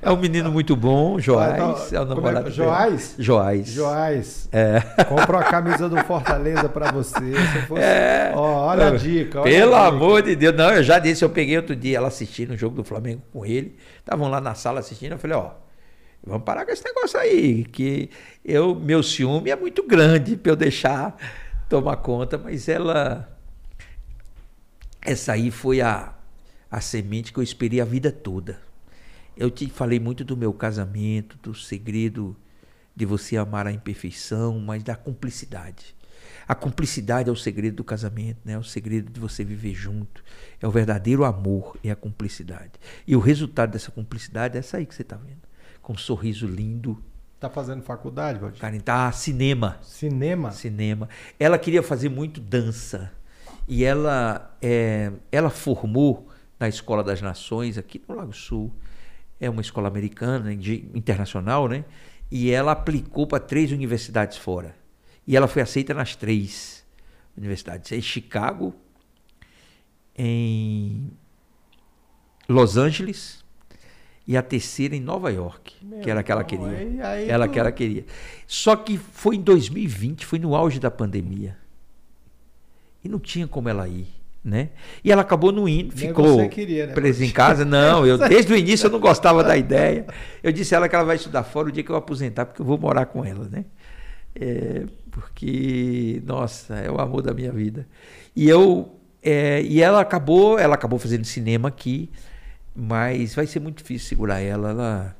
É 0.00 0.10
um 0.10 0.16
menino 0.16 0.50
muito 0.50 0.74
bom, 0.74 1.18
Joás. 1.18 1.92
é 1.92 2.00
o 2.00 2.02
é 2.04 2.06
namorado 2.06 2.48
é? 2.48 2.50
Joás? 2.50 3.16
Joás. 3.18 3.68
Joás. 3.68 4.48
É. 4.50 4.80
Compra 5.04 5.40
a 5.40 5.44
camisa 5.44 5.90
do 5.90 5.98
Fortaleza 6.04 6.70
para 6.70 6.90
você. 6.90 7.34
Se 7.52 7.66
fosse... 7.66 7.82
é. 7.82 8.32
Olha 8.34 8.88
a 8.88 8.96
dica. 8.96 9.42
Olha 9.42 9.50
Pelo 9.50 9.74
a 9.74 9.84
dica. 9.84 9.88
amor 9.88 10.22
de 10.22 10.34
Deus. 10.34 10.56
Não, 10.56 10.70
eu 10.70 10.82
já 10.82 10.98
disse, 10.98 11.22
eu 11.22 11.28
peguei 11.28 11.58
outro 11.58 11.76
dia 11.76 11.98
ela 11.98 12.08
assistindo 12.08 12.52
o 12.52 12.56
jogo 12.56 12.76
do 12.76 12.82
Flamengo 12.82 13.20
com 13.30 13.44
ele. 13.44 13.76
Estavam 13.98 14.30
lá 14.30 14.40
na 14.40 14.54
sala 14.54 14.80
assistindo, 14.80 15.12
eu 15.12 15.18
falei, 15.18 15.36
ó, 15.36 15.50
vamos 16.26 16.44
parar 16.44 16.64
com 16.64 16.72
esse 16.72 16.84
negócio 16.84 17.18
aí, 17.18 17.64
que 17.64 18.10
eu, 18.44 18.74
meu 18.74 19.02
ciúme 19.02 19.50
é 19.50 19.56
muito 19.56 19.82
grande 19.86 20.36
para 20.36 20.52
eu 20.52 20.56
deixar 20.56 21.16
tomar 21.68 21.96
conta, 21.96 22.38
mas 22.38 22.68
ela 22.68 23.30
essa 25.04 25.34
aí 25.34 25.50
foi 25.50 25.82
a, 25.82 26.14
a 26.70 26.80
semente 26.80 27.32
que 27.32 27.38
eu 27.38 27.42
esperei 27.42 27.80
a 27.80 27.84
vida 27.84 28.10
toda. 28.10 28.58
Eu 29.36 29.50
te 29.50 29.68
falei 29.68 30.00
muito 30.00 30.24
do 30.24 30.36
meu 30.36 30.52
casamento, 30.52 31.36
do 31.42 31.54
segredo 31.54 32.34
de 32.96 33.04
você 33.04 33.36
amar 33.36 33.66
a 33.66 33.72
imperfeição, 33.72 34.58
mas 34.60 34.82
da 34.82 34.96
cumplicidade. 34.96 35.94
A 36.48 36.54
cumplicidade 36.54 37.28
é 37.28 37.32
o 37.32 37.36
segredo 37.36 37.76
do 37.76 37.84
casamento, 37.84 38.38
né? 38.44 38.54
É 38.54 38.58
o 38.58 38.64
segredo 38.64 39.10
de 39.10 39.20
você 39.20 39.44
viver 39.44 39.74
junto. 39.74 40.22
É 40.60 40.66
o 40.66 40.70
verdadeiro 40.70 41.24
amor, 41.24 41.76
é 41.82 41.90
a 41.90 41.96
cumplicidade. 41.96 42.72
E 43.06 43.14
o 43.14 43.20
resultado 43.20 43.72
dessa 43.72 43.90
cumplicidade 43.90 44.56
é 44.56 44.60
essa 44.60 44.78
aí 44.78 44.86
que 44.86 44.94
você 44.94 45.02
está 45.02 45.16
vendo. 45.16 45.43
Com 45.84 45.92
um 45.92 45.98
sorriso 45.98 46.46
lindo. 46.46 47.00
Tá 47.38 47.50
fazendo 47.50 47.82
faculdade, 47.82 48.38
Valdir? 48.38 48.58
Karen, 48.58 48.80
tá 48.80 49.12
cinema. 49.12 49.78
Cinema? 49.82 50.50
Cinema. 50.50 51.10
Ela 51.38 51.58
queria 51.58 51.82
fazer 51.82 52.08
muito 52.08 52.40
dança 52.40 53.12
e 53.68 53.84
ela, 53.84 54.56
é, 54.62 55.12
ela 55.30 55.50
formou 55.50 56.26
na 56.58 56.68
Escola 56.70 57.04
das 57.04 57.20
Nações, 57.20 57.76
aqui 57.76 58.02
no 58.08 58.14
Lago 58.14 58.32
Sul, 58.32 58.72
é 59.38 59.50
uma 59.50 59.60
escola 59.60 59.86
americana, 59.86 60.56
de, 60.56 60.88
internacional, 60.94 61.68
né? 61.68 61.84
E 62.30 62.50
ela 62.50 62.72
aplicou 62.72 63.26
para 63.26 63.38
três 63.38 63.70
universidades 63.70 64.38
fora. 64.38 64.74
E 65.26 65.36
ela 65.36 65.46
foi 65.46 65.60
aceita 65.60 65.92
nas 65.92 66.16
três 66.16 66.82
universidades. 67.36 67.92
Em 67.92 68.00
Chicago, 68.00 68.74
em 70.16 71.10
Los 72.48 72.78
Angeles 72.78 73.43
e 74.26 74.36
a 74.36 74.42
terceira 74.42 74.96
em 74.96 75.00
Nova 75.00 75.30
York, 75.30 75.74
Meu 75.82 76.00
que 76.00 76.10
era 76.10 76.20
a 76.20 76.22
que 76.22 76.32
ela 76.32 76.44
queria. 76.44 76.66
Aí, 76.66 77.00
aí 77.02 77.28
ela 77.28 77.46
tu... 77.46 77.52
que 77.52 77.58
ela 77.58 77.70
queria. 77.70 78.04
Só 78.46 78.74
que 78.74 78.96
foi 78.96 79.36
em 79.36 79.40
2020, 79.42 80.24
foi 80.24 80.38
no 80.38 80.54
auge 80.54 80.80
da 80.80 80.90
pandemia. 80.90 81.56
E 83.02 83.08
não 83.08 83.18
tinha 83.18 83.46
como 83.46 83.68
ela 83.68 83.86
ir. 83.86 84.06
Né? 84.42 84.70
E 85.02 85.10
ela 85.10 85.22
acabou 85.22 85.50
não 85.50 85.66
indo, 85.66 85.96
ficou 85.96 86.46
queria, 86.50 86.88
né? 86.88 86.92
presa 86.92 87.24
em 87.24 87.30
casa. 87.30 87.64
Não, 87.64 88.06
eu 88.06 88.18
desde 88.28 88.52
o 88.52 88.56
início 88.56 88.88
eu 88.88 88.90
não 88.90 89.00
gostava 89.00 89.42
da 89.42 89.56
ideia. 89.58 90.06
Eu 90.42 90.52
disse 90.52 90.74
a 90.74 90.78
ela 90.78 90.88
que 90.88 90.94
ela 90.94 91.04
vai 91.04 91.16
estudar 91.16 91.44
fora 91.44 91.68
o 91.68 91.72
dia 91.72 91.82
que 91.82 91.90
eu 91.90 91.96
aposentar, 91.96 92.44
porque 92.44 92.60
eu 92.60 92.66
vou 92.66 92.76
morar 92.76 93.06
com 93.06 93.24
ela, 93.24 93.48
né? 93.48 93.64
É, 94.34 94.84
porque, 95.10 96.20
nossa, 96.26 96.74
é 96.76 96.90
o 96.90 97.00
amor 97.00 97.22
da 97.22 97.32
minha 97.32 97.52
vida. 97.52 97.86
E 98.36 98.46
eu 98.46 98.94
é, 99.24 99.62
e 99.62 99.80
ela 99.80 100.00
acabou, 100.00 100.58
ela 100.58 100.74
acabou 100.74 100.98
fazendo 100.98 101.24
cinema 101.24 101.68
aqui, 101.68 102.10
mas 102.74 103.34
vai 103.34 103.46
ser 103.46 103.60
muito 103.60 103.78
difícil 103.78 104.08
segurar 104.08 104.40
ela. 104.40 104.70
Ela 104.70 105.16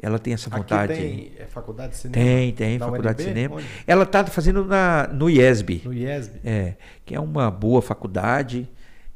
ela 0.00 0.18
tem 0.18 0.32
essa 0.32 0.48
vontade. 0.48 0.92
Aqui 0.92 1.02
tem 1.02 1.32
é, 1.38 1.46
faculdade 1.46 1.92
de 1.92 1.98
cinema? 1.98 2.24
Tem, 2.24 2.52
tem, 2.52 2.78
faculdade 2.78 3.08
UNB? 3.08 3.16
de 3.16 3.22
cinema. 3.24 3.56
Onde? 3.56 3.66
Ela 3.86 4.04
está 4.04 4.24
fazendo 4.26 4.64
na, 4.64 5.08
no 5.08 5.28
IESB. 5.28 5.82
No 5.84 5.92
IESB? 5.92 6.40
É, 6.44 6.76
que 7.04 7.14
é 7.14 7.20
uma 7.20 7.50
boa 7.50 7.82
faculdade, 7.82 8.68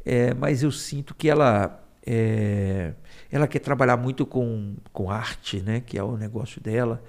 é, 0.05 0.35
mas 0.35 0.63
eu 0.63 0.73
sinto 0.73 1.15
que 1.15 1.29
ela, 1.29 1.81
é, 2.05 2.95
ela 3.31 3.47
quer 3.47 3.61
trabalhar 3.61 3.97
muito 3.97 4.27
com, 4.27 4.75
com 4.93 5.09
arte, 5.09 5.61
né, 5.61 5.81
que 5.81 5.97
é 5.97 6.03
o 6.03 6.17
negócio 6.17 6.61
dela. 6.61 7.01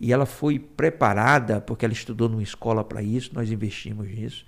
E 0.00 0.12
ela 0.12 0.26
foi 0.26 0.58
preparada, 0.58 1.60
porque 1.60 1.84
ela 1.84 1.94
estudou 1.94 2.28
numa 2.28 2.42
escola 2.42 2.82
para 2.82 3.00
isso, 3.00 3.30
nós 3.32 3.50
investimos 3.50 4.08
nisso. 4.08 4.44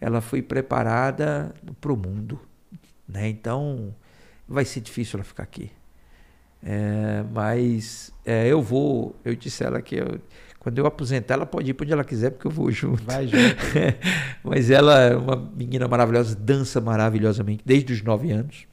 Ela 0.00 0.20
foi 0.20 0.40
preparada 0.40 1.52
para 1.80 1.92
o 1.92 1.96
mundo. 1.96 2.40
Né? 3.08 3.28
Então, 3.28 3.92
vai 4.48 4.64
ser 4.64 4.80
difícil 4.80 5.18
ela 5.18 5.24
ficar 5.24 5.42
aqui. 5.42 5.70
É, 6.62 7.22
mas 7.30 8.12
é, 8.24 8.48
eu 8.48 8.62
vou, 8.62 9.14
eu 9.24 9.34
disse 9.34 9.62
a 9.62 9.66
ela 9.66 9.82
que 9.82 9.96
eu, 9.96 10.18
quando 10.58 10.78
eu 10.78 10.86
aposentar, 10.86 11.34
ela 11.34 11.44
pode 11.44 11.70
ir 11.70 11.74
para 11.74 11.84
onde 11.84 11.92
ela 11.92 12.04
quiser, 12.04 12.30
porque 12.30 12.46
eu 12.46 12.50
vou 12.50 12.70
junto. 12.70 13.04
Vai 13.04 13.26
junto. 13.26 13.56
mas 14.42 14.70
ela 14.70 14.98
é 14.98 15.16
uma 15.16 15.36
menina 15.36 15.86
maravilhosa, 15.86 16.34
dança 16.34 16.80
maravilhosamente, 16.80 17.62
desde 17.66 17.92
os 17.92 18.02
9 18.02 18.30
anos. 18.32 18.66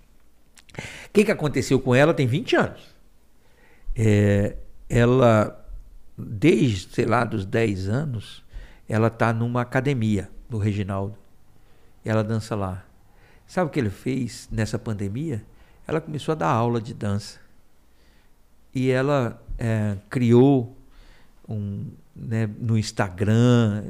O 1.08 1.10
que, 1.12 1.26
que 1.26 1.32
aconteceu 1.32 1.80
com 1.82 1.94
ela? 1.94 2.14
Tem 2.14 2.26
20 2.26 2.56
anos. 2.56 2.96
É, 3.94 4.56
ela, 4.90 5.68
desde, 6.18 6.96
sei 6.96 7.06
lá, 7.06 7.26
dos 7.26 7.46
10 7.46 7.90
anos, 7.90 8.42
ela 8.88 9.08
está 9.08 9.34
numa 9.34 9.62
academia 9.62 10.30
do 10.50 10.58
Reginaldo. 10.58 11.18
Ela 12.06 12.24
dança 12.24 12.56
lá. 12.56 12.86
Sabe 13.46 13.68
o 13.68 13.70
que 13.70 13.80
ele 13.80 13.90
fez 13.90 14.48
nessa 14.50 14.80
pandemia? 14.80 15.44
Ela 15.88 16.00
começou 16.00 16.34
a 16.34 16.36
dar 16.36 16.50
aula 16.50 16.82
de 16.82 16.94
dança 16.94 17.40
e 18.74 18.90
ela 18.90 19.42
é, 19.58 19.98
criou 20.10 20.78
um, 21.48 21.86
né, 22.16 22.50
no 22.60 22.78
Instagram 22.78 23.84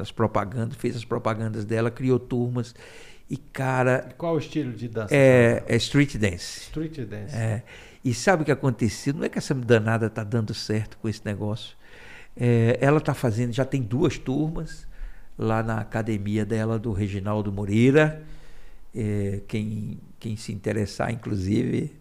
as 0.00 0.10
propagandas, 0.10 0.76
fez 0.76 0.96
as 0.96 1.04
propagandas 1.04 1.64
dela, 1.64 1.90
criou 1.90 2.18
turmas 2.18 2.74
e 3.28 3.36
cara. 3.36 4.08
Qual 4.16 4.34
o 4.34 4.38
estilo 4.38 4.72
de 4.72 4.88
dança? 4.88 5.14
É, 5.14 5.62
é 5.66 5.76
street 5.76 6.16
dance. 6.16 6.60
Street 6.62 7.00
dance. 7.00 7.34
É. 7.34 7.62
E 8.04 8.12
sabe 8.12 8.42
o 8.42 8.44
que 8.44 8.52
aconteceu? 8.52 9.14
Não 9.14 9.24
é 9.24 9.28
que 9.28 9.38
essa 9.38 9.54
danada 9.54 10.10
tá 10.10 10.22
dando 10.22 10.52
certo 10.52 10.98
com 10.98 11.08
esse 11.08 11.24
negócio. 11.24 11.76
É, 12.36 12.78
ela 12.80 13.00
tá 13.00 13.14
fazendo, 13.14 13.52
já 13.52 13.64
tem 13.64 13.80
duas 13.80 14.18
turmas 14.18 14.86
lá 15.38 15.62
na 15.62 15.78
academia 15.78 16.44
dela 16.44 16.78
do 16.78 16.92
Reginaldo 16.92 17.50
Moreira. 17.50 18.22
É, 18.94 19.40
quem, 19.48 19.98
quem 20.24 20.36
se 20.38 20.54
interessar, 20.54 21.12
inclusive, 21.12 21.92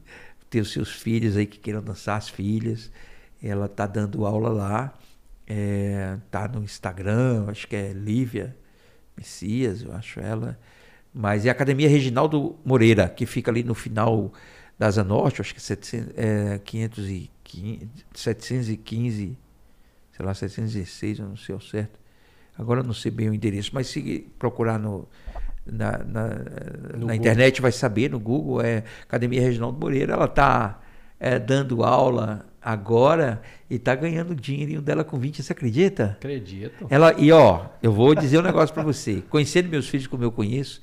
ter 0.49 0.61
os 0.61 0.71
seus 0.71 0.89
filhos 0.89 1.35
aí 1.35 1.45
que 1.45 1.59
queiram 1.59 1.83
dançar, 1.83 2.17
as 2.17 2.29
filhas. 2.29 2.89
Ela 3.43 3.67
tá 3.67 3.85
dando 3.85 4.25
aula 4.25 4.47
lá, 4.47 4.97
é, 5.45 6.17
tá 6.31 6.47
no 6.47 6.63
Instagram, 6.63 7.47
acho 7.49 7.67
que 7.67 7.75
é 7.75 7.91
Lívia 7.91 8.55
Messias, 9.17 9.81
eu 9.81 9.91
acho 9.91 10.21
ela. 10.21 10.57
Mas 11.13 11.45
é 11.45 11.49
a 11.49 11.51
Academia 11.51 11.89
Reginaldo 11.89 12.55
Moreira, 12.63 13.09
que 13.09 13.25
fica 13.25 13.51
ali 13.51 13.61
no 13.61 13.75
final 13.75 14.31
da 14.79 14.87
Asa 14.87 15.03
Norte, 15.03 15.41
acho 15.41 15.53
que 15.53 15.59
é, 15.59 15.61
700, 15.61 16.13
é 16.15 16.59
515, 16.59 17.89
715, 18.13 19.37
sei 20.15 20.25
lá, 20.25 20.33
716, 20.33 21.19
eu 21.19 21.27
não 21.27 21.35
sei 21.35 21.53
ao 21.53 21.59
certo. 21.59 21.99
Agora 22.57 22.79
eu 22.79 22.85
não 22.85 22.93
sei 22.93 23.11
bem 23.11 23.29
o 23.29 23.33
endereço, 23.33 23.71
mas 23.73 23.87
se 23.87 24.25
procurar 24.39 24.79
no, 24.79 25.09
na, 25.65 25.97
na, 25.99 26.29
na 26.97 27.15
internet 27.15 27.61
vai 27.61 27.71
saber, 27.71 28.09
no 28.09 28.19
Google, 28.19 28.61
é 28.61 28.83
Academia 29.03 29.41
Reginaldo 29.41 29.79
Moreira, 29.79 30.13
ela 30.13 30.25
está 30.25 30.81
é, 31.19 31.39
dando 31.39 31.83
aula 31.83 32.45
agora 32.61 33.41
e 33.69 33.75
está 33.75 33.95
ganhando 33.95 34.31
o 34.31 34.35
dinheirinho 34.35 34.81
dela 34.81 35.03
com 35.03 35.17
20, 35.17 35.41
você 35.41 35.51
acredita? 35.51 36.17
Acredito. 36.19 36.87
Ela, 36.89 37.13
e 37.17 37.31
ó, 37.31 37.65
eu 37.81 37.91
vou 37.91 38.13
dizer 38.15 38.39
um 38.39 38.43
negócio 38.43 38.73
para 38.73 38.83
você, 38.83 39.21
conhecendo 39.29 39.69
meus 39.69 39.87
filhos 39.87 40.07
como 40.07 40.23
eu 40.23 40.31
conheço, 40.31 40.81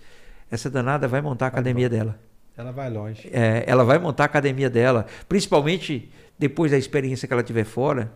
essa 0.50 0.68
danada 0.68 1.06
vai 1.06 1.20
montar 1.20 1.46
a 1.46 1.48
academia 1.48 1.88
vai 1.88 1.98
dela. 1.98 2.18
Ela 2.56 2.72
vai 2.72 2.90
longe. 2.90 3.28
É, 3.32 3.64
ela 3.66 3.84
vai 3.84 3.98
montar 3.98 4.24
a 4.24 4.26
academia 4.26 4.68
dela, 4.68 5.06
principalmente 5.28 6.10
depois 6.38 6.72
da 6.72 6.78
experiência 6.78 7.26
que 7.28 7.32
ela 7.32 7.42
tiver 7.42 7.64
fora. 7.64 8.12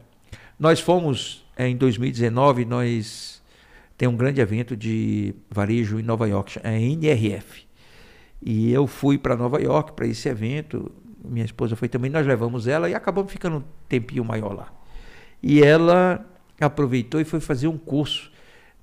Nós 0.58 0.80
fomos, 0.80 1.46
é, 1.56 1.68
em 1.68 1.76
2019, 1.76 2.64
nós 2.64 3.42
tem 3.96 4.08
um 4.08 4.16
grande 4.16 4.40
evento 4.40 4.76
de 4.76 5.34
varejo 5.50 5.98
em 5.98 6.02
Nova 6.02 6.28
York, 6.28 6.58
é 6.62 6.80
NRF. 6.80 7.66
E 8.42 8.72
eu 8.72 8.86
fui 8.86 9.16
para 9.16 9.36
Nova 9.36 9.60
York 9.60 9.92
para 9.92 10.06
esse 10.06 10.28
evento, 10.28 10.90
minha 11.24 11.44
esposa 11.44 11.74
foi 11.76 11.88
também, 11.88 12.10
nós 12.10 12.26
levamos 12.26 12.66
ela 12.66 12.90
e 12.90 12.94
acabamos 12.94 13.32
ficando 13.32 13.58
um 13.58 13.62
tempinho 13.88 14.24
maior 14.24 14.52
lá. 14.52 14.72
E 15.42 15.62
ela 15.62 16.24
aproveitou 16.60 17.20
e 17.20 17.24
foi 17.24 17.40
fazer 17.40 17.68
um 17.68 17.78
curso 17.78 18.30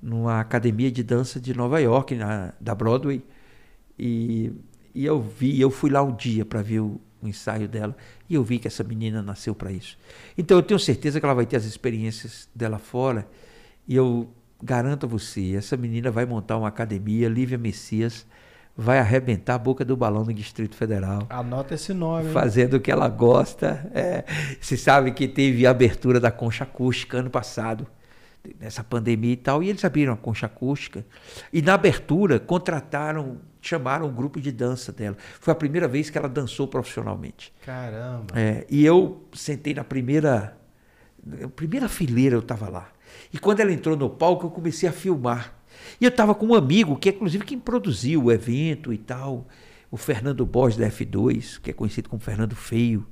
numa 0.02 0.40
academia 0.40 0.92
de 0.92 1.04
dança 1.04 1.40
de 1.40 1.54
Nova 1.54 1.80
York, 1.80 2.16
na, 2.16 2.54
da 2.60 2.74
Broadway. 2.74 3.24
E, 4.00 4.52
e 4.96 5.06
eu 5.06 5.22
vi, 5.22 5.62
eu 5.62 5.70
fui 5.70 5.90
lá 5.92 6.02
um 6.02 6.16
dia 6.16 6.44
para 6.44 6.62
ver 6.62 6.80
o, 6.80 7.00
o 7.22 7.28
ensaio 7.28 7.68
dela 7.68 7.96
e 8.28 8.34
eu 8.34 8.44
vi 8.44 8.58
que 8.58 8.68
essa 8.68 8.84
menina 8.84 9.22
nasceu 9.22 9.54
para 9.54 9.72
isso. 9.72 9.98
Então 10.38 10.58
eu 10.58 10.64
tenho 10.64 10.80
certeza 10.80 11.20
que 11.20 11.26
ela 11.26 11.36
vai 11.36 11.46
ter 11.46 11.58
as 11.58 11.66
experiências 11.66 12.50
dela 12.56 12.80
fora 12.80 13.28
e 13.88 13.96
eu 13.96 14.28
garanto 14.62 15.06
a 15.06 15.10
você, 15.10 15.56
essa 15.56 15.76
menina 15.76 16.12
vai 16.12 16.26
montar 16.26 16.58
uma 16.58 16.68
academia, 16.68 17.28
Lívia 17.28 17.58
Messias, 17.58 18.26
vai 18.76 19.00
arrebentar 19.00 19.56
a 19.56 19.58
boca 19.58 19.84
do 19.84 19.98
balão 19.98 20.24
no 20.24 20.34
Distrito 20.34 20.76
Federal. 20.76 21.26
Anota 21.30 21.74
esse 21.74 21.94
nome. 21.94 22.28
Hein? 22.28 22.34
Fazendo 22.34 22.76
o 22.76 22.80
que 22.80 22.92
ela 22.92 23.08
gosta. 23.10 23.90
É, 23.94 24.24
se 24.62 24.78
sabe 24.78 25.12
que 25.12 25.28
teve 25.28 25.66
a 25.66 25.72
abertura 25.72 26.20
da 26.20 26.32
concha 26.32 26.64
acústica 26.64 27.18
ano 27.18 27.30
passado. 27.30 27.88
nessa 28.60 28.84
pandemia 28.84 29.34
e 29.34 29.38
tal, 29.38 29.62
e 29.62 29.70
eles 29.70 29.84
abriram 29.86 30.14
a 30.14 30.18
concha 30.18 30.46
acústica. 30.46 31.06
E 31.52 31.62
na 31.62 31.74
abertura 31.74 32.40
contrataram, 32.40 33.38
chamaram 33.62 34.08
um 34.08 34.14
grupo 34.14 34.40
de 34.40 34.52
dança 34.52 34.92
dela. 34.92 35.16
Foi 35.40 35.52
a 35.52 35.56
primeira 35.56 35.88
vez 35.88 36.10
que 36.10 36.18
ela 36.18 36.30
dançou 36.30 36.68
profissionalmente. 36.68 37.54
Caramba. 37.66 38.34
É, 38.36 38.66
e 38.70 38.86
eu 38.86 39.28
sentei 39.34 39.74
na 39.74 39.84
primeira, 39.84 40.58
na 41.24 41.48
primeira 41.50 41.88
fileira, 41.88 42.36
eu 42.36 42.40
estava 42.40 42.70
lá. 42.70 42.90
E 43.34 43.40
quando 43.40 43.60
ela 43.60 43.72
entrou 43.72 43.96
no 43.96 44.10
palco, 44.10 44.46
eu 44.46 44.50
comecei 44.50 44.88
a 44.88 44.92
filmar. 44.92 45.54
E 46.00 46.06
eu 46.06 46.10
estava 46.10 46.36
com 46.36 46.48
um 46.48 46.54
amigo, 46.54 46.98
que 46.98 47.10
é 47.10 47.12
inclusive 47.12 47.46
quem 47.46 47.60
produziu 47.60 48.26
o 48.26 48.32
evento 48.32 48.94
e 48.94 48.98
tal, 48.98 49.48
o 49.90 49.98
Fernando 49.98 50.46
Borges 50.46 50.78
da 50.78 50.88
F2, 50.88 51.60
que 51.62 51.72
é 51.72 51.74
conhecido 51.74 52.10
como 52.10 52.22
Fernando 52.22 52.56
Feio. 52.56 53.06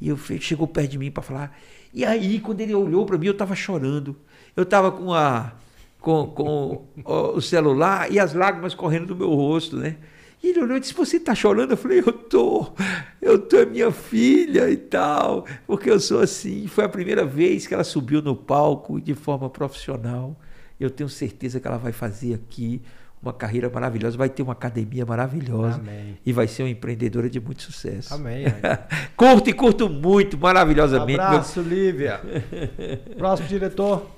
E 0.00 0.08
eu 0.08 0.16
chegou 0.16 0.66
perto 0.66 0.90
de 0.90 0.98
mim 0.98 1.10
para 1.10 1.22
falar. 1.22 1.58
E 1.92 2.04
aí, 2.04 2.38
quando 2.40 2.60
ele 2.60 2.74
olhou 2.74 3.06
para 3.06 3.16
mim, 3.16 3.26
eu 3.26 3.32
estava 3.32 3.54
chorando. 3.54 4.16
Eu 4.54 4.64
estava 4.64 4.92
com, 4.92 5.14
a, 5.14 5.54
com, 6.00 6.26
com 6.26 6.86
o 7.34 7.40
celular 7.40 8.12
e 8.12 8.18
as 8.18 8.34
lágrimas 8.34 8.74
correndo 8.74 9.06
do 9.06 9.16
meu 9.16 9.30
rosto, 9.30 9.76
né? 9.76 9.96
E 10.42 10.48
ele 10.48 10.60
olhou 10.60 10.76
e 10.76 10.80
disse: 10.80 10.94
Você 10.94 11.16
está 11.16 11.34
chorando? 11.34 11.72
Eu 11.72 11.76
falei: 11.76 12.00
Eu 12.00 12.12
tô, 12.12 12.72
eu 13.20 13.38
tô, 13.38 13.56
é 13.58 13.66
minha 13.66 13.90
filha 13.90 14.70
e 14.70 14.76
tal, 14.76 15.46
porque 15.66 15.90
eu 15.90 15.98
sou 15.98 16.20
assim. 16.20 16.66
Foi 16.66 16.84
a 16.84 16.88
primeira 16.88 17.24
vez 17.24 17.66
que 17.66 17.74
ela 17.74 17.84
subiu 17.84 18.22
no 18.22 18.36
palco 18.36 19.00
de 19.00 19.14
forma 19.14 19.48
profissional. 19.48 20.36
Eu 20.78 20.90
tenho 20.90 21.08
certeza 21.08 21.58
que 21.58 21.66
ela 21.66 21.78
vai 21.78 21.92
fazer 21.92 22.34
aqui 22.34 22.82
uma 23.22 23.32
carreira 23.32 23.68
maravilhosa, 23.68 24.16
vai 24.16 24.28
ter 24.28 24.42
uma 24.42 24.52
academia 24.52 25.04
maravilhosa 25.04 25.78
Amém. 25.78 26.18
e 26.24 26.32
vai 26.32 26.46
ser 26.46 26.62
uma 26.62 26.68
empreendedora 26.68 27.28
de 27.28 27.40
muito 27.40 27.62
sucesso. 27.62 28.14
Amém. 28.14 28.44
curto 29.16 29.50
e 29.50 29.52
curto 29.52 29.88
muito, 29.88 30.38
maravilhosamente. 30.38 31.18
Abraço, 31.18 31.60
Lívia. 31.60 32.20
Próximo 33.16 33.48
diretor. 33.48 34.10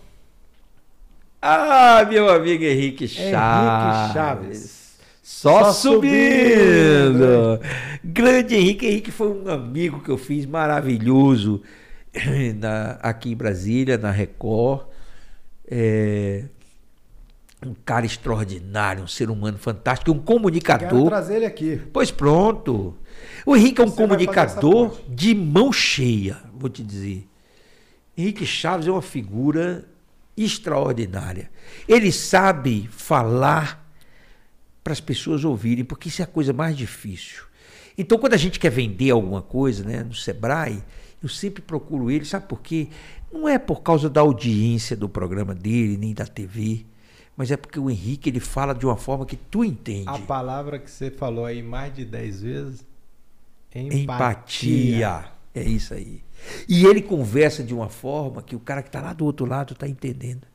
Ah, 1.41 2.05
meu 2.09 2.29
amigo 2.29 2.65
Henrique 2.65 3.07
Chaves. 3.07 3.33
Henrique 3.33 4.13
Chaves. 4.13 4.78
Só, 5.31 5.65
Só 5.65 5.73
subindo. 5.73 6.09
subindo. 6.09 7.61
Grande 8.03 8.55
Henrique. 8.57 8.87
Henrique 8.87 9.11
foi 9.11 9.29
um 9.29 9.47
amigo 9.51 10.01
que 10.01 10.09
eu 10.11 10.17
fiz 10.17 10.47
maravilhoso 10.47 11.61
na- 12.59 12.93
aqui 13.03 13.33
em 13.33 13.37
Brasília, 13.37 13.99
na 13.99 14.11
Record. 14.11 14.87
É, 15.71 16.45
um 17.65 17.75
cara 17.85 18.07
extraordinário, 18.07 19.05
um 19.05 19.07
ser 19.07 19.29
humano 19.29 19.59
fantástico, 19.59 20.11
um 20.11 20.15
Quero 20.15 20.25
comunicador. 20.25 21.09
trazer 21.09 21.37
ele 21.37 21.45
aqui. 21.47 21.79
Pois 21.93 22.11
pronto. 22.11 22.97
O 23.45 23.55
Henrique 23.55 23.83
é 23.83 23.85
um 23.85 23.89
Você 23.89 23.97
comunicador 23.97 24.97
de 25.11 25.35
mão 25.35 25.71
cheia, 25.71 26.39
vou 26.55 26.71
te 26.71 26.83
dizer. 26.83 27.29
Henrique 28.17 28.47
Chaves 28.47 28.87
é 28.87 28.91
uma 28.91 29.03
figura 29.03 29.85
extraordinária. 30.35 31.51
Ele 31.87 32.11
sabe 32.11 32.89
falar 32.91 33.87
para 34.89 34.95
as 34.95 35.01
pessoas 35.01 35.45
ouvirem, 35.45 35.85
porque 35.85 36.09
isso 36.09 36.23
é 36.23 36.25
a 36.25 36.27
coisa 36.27 36.51
mais 36.51 36.75
difícil. 36.75 37.45
Então, 37.99 38.17
quando 38.17 38.33
a 38.33 38.39
gente 38.39 38.59
quer 38.59 38.71
vender 38.71 39.11
alguma 39.11 39.43
coisa 39.43 39.85
né, 39.85 40.03
no 40.03 40.15
Sebrae, 40.15 40.83
eu 41.23 41.29
sempre 41.29 41.61
procuro 41.61 42.11
ele, 42.11 42.25
sabe 42.25 42.47
por 42.47 42.63
quê? 42.63 42.89
Não 43.31 43.47
é 43.47 43.59
por 43.59 43.83
causa 43.83 44.09
da 44.09 44.23
audiência 44.23 44.97
do 44.97 45.07
programa 45.07 45.55
dele, 45.55 45.99
nem 45.99 46.15
da 46.15 46.25
TV, 46.25 46.87
mas 47.37 47.51
é 47.51 47.57
porque 47.59 47.79
o 47.79 47.91
Henrique 47.91 48.31
ele 48.31 48.41
fala 48.41 48.73
de 48.73 48.87
uma 48.87 48.97
forma 48.97 49.27
que 49.27 49.37
tu 49.37 49.63
entende. 49.63 50.09
A 50.09 50.19
palavra 50.19 50.79
que 50.79 50.91
você 50.91 51.11
falou 51.11 51.45
aí 51.45 51.63
mais 51.63 51.95
de 51.95 52.07
10 52.07 52.41
vezes. 52.41 52.87
Empatia. 53.75 55.27
É 55.55 55.63
isso 55.63 55.93
aí. 55.93 56.23
E 56.67 56.87
ele 56.87 57.03
conversa 57.03 57.63
de 57.63 57.75
uma 57.75 57.91
forma 57.91 58.43
que 58.43 58.57
o 58.57 58.61
cara 58.61 58.81
que 58.81 58.89
está 58.89 59.03
lá 59.03 59.13
do 59.13 59.27
outro 59.27 59.45
lado 59.45 59.75
está 59.75 59.87
entendendo. 59.87 60.47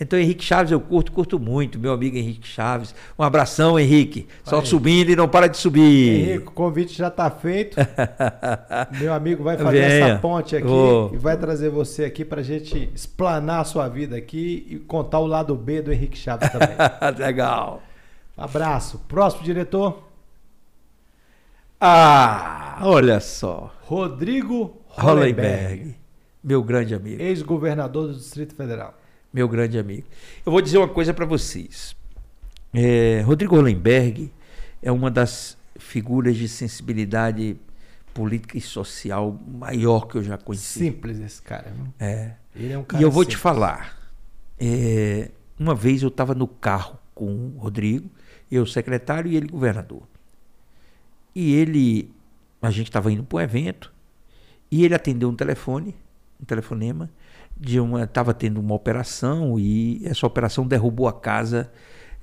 Então, 0.00 0.18
Henrique 0.18 0.42
Chaves 0.44 0.72
eu 0.72 0.80
curto, 0.80 1.12
curto 1.12 1.38
muito. 1.38 1.78
Meu 1.78 1.92
amigo 1.92 2.16
Henrique 2.16 2.46
Chaves. 2.48 2.94
Um 3.18 3.22
abração, 3.22 3.78
Henrique. 3.78 4.26
Só 4.44 4.56
Vai. 4.56 4.66
subindo 4.66 5.10
e 5.10 5.16
não 5.16 5.28
para 5.28 5.46
de 5.48 5.56
subir. 5.56 6.20
Henrique, 6.30 6.48
o 6.48 6.50
convite 6.50 6.92
já 6.96 7.06
está 7.08 7.30
feito. 7.30 7.76
Meu 8.98 9.12
amigo 9.12 9.44
vai 9.44 9.56
fazer 9.56 9.80
Venha. 9.88 10.04
essa 10.06 10.18
ponte 10.18 10.56
aqui 10.56 10.66
Vou. 10.66 11.12
e 11.14 11.16
vai 11.18 11.36
trazer 11.36 11.68
você 11.70 12.04
aqui 12.04 12.24
para 12.24 12.40
a 12.40 12.44
gente 12.44 12.90
explanar 12.94 13.60
a 13.60 13.64
sua 13.64 13.88
vida 13.88 14.16
aqui 14.16 14.66
e 14.68 14.76
contar 14.78 15.20
o 15.20 15.26
lado 15.26 15.54
B 15.54 15.80
do 15.82 15.92
Henrique 15.92 16.18
Chaves 16.18 16.50
também. 16.50 16.76
Legal. 17.18 17.80
Abraço. 18.36 18.98
Próximo 19.06 19.44
diretor, 19.44 20.02
Ah, 21.80 22.78
olha 22.82 23.20
só. 23.20 23.72
Rodrigo 23.82 24.76
Hollenberg, 24.88 25.42
Hollenberg. 25.68 25.94
Meu 26.42 26.62
grande 26.62 26.94
amigo. 26.94 27.20
ex-governador 27.22 28.08
do 28.08 28.14
Distrito 28.14 28.54
Federal. 28.54 28.94
Meu 29.32 29.48
grande 29.48 29.78
amigo. 29.78 30.06
Eu 30.44 30.52
vou 30.52 30.60
dizer 30.60 30.78
uma 30.78 30.88
coisa 30.88 31.14
para 31.14 31.24
vocês. 31.24 31.96
É, 32.72 33.22
Rodrigo 33.24 33.56
Hollenberg 33.56 34.30
é 34.82 34.90
uma 34.90 35.10
das 35.10 35.56
figuras 35.78 36.36
de 36.36 36.48
sensibilidade 36.48 37.56
política 38.12 38.58
e 38.58 38.60
social 38.60 39.40
maior 39.48 40.06
que 40.06 40.16
eu 40.16 40.22
já 40.22 40.36
conheci. 40.36 40.78
Simples 40.78 41.18
esse 41.20 41.40
cara. 41.40 41.70
viu? 41.74 41.86
É. 41.98 42.34
Ele 42.54 42.72
é 42.72 42.78
um 42.78 42.84
cara 42.84 43.02
E 43.02 43.04
eu 43.04 43.10
vou 43.10 43.24
te 43.24 43.28
simples. 43.28 43.42
falar. 43.42 43.98
é, 44.60 45.30
uma 45.58 45.74
vez 45.74 46.02
eu 46.02 46.08
estava 46.08 46.34
no 46.34 46.46
carro 46.46 46.98
com 47.14 47.52
o 47.56 47.58
Rodrigo, 47.58 48.10
eu 48.50 48.66
secretário 48.66 49.30
e 49.30 49.36
ele 49.36 49.46
governador. 49.46 50.02
E 51.34 51.54
ele, 51.54 52.10
a 52.60 52.70
gente 52.70 52.88
estava 52.88 53.10
indo 53.10 53.22
para 53.24 53.38
um 53.38 53.40
evento 53.40 53.92
e 54.70 54.84
ele 54.84 54.94
atendeu 54.94 55.28
um 55.28 55.34
telefone, 55.34 55.94
um 56.40 56.44
telefonema 56.44 57.08
de 57.56 57.78
uma, 57.78 58.04
estava 58.04 58.34
tendo 58.34 58.60
uma 58.60 58.74
operação 58.74 59.58
e 59.58 60.02
essa 60.04 60.26
operação 60.26 60.66
derrubou 60.66 61.06
a 61.08 61.12
casa 61.12 61.70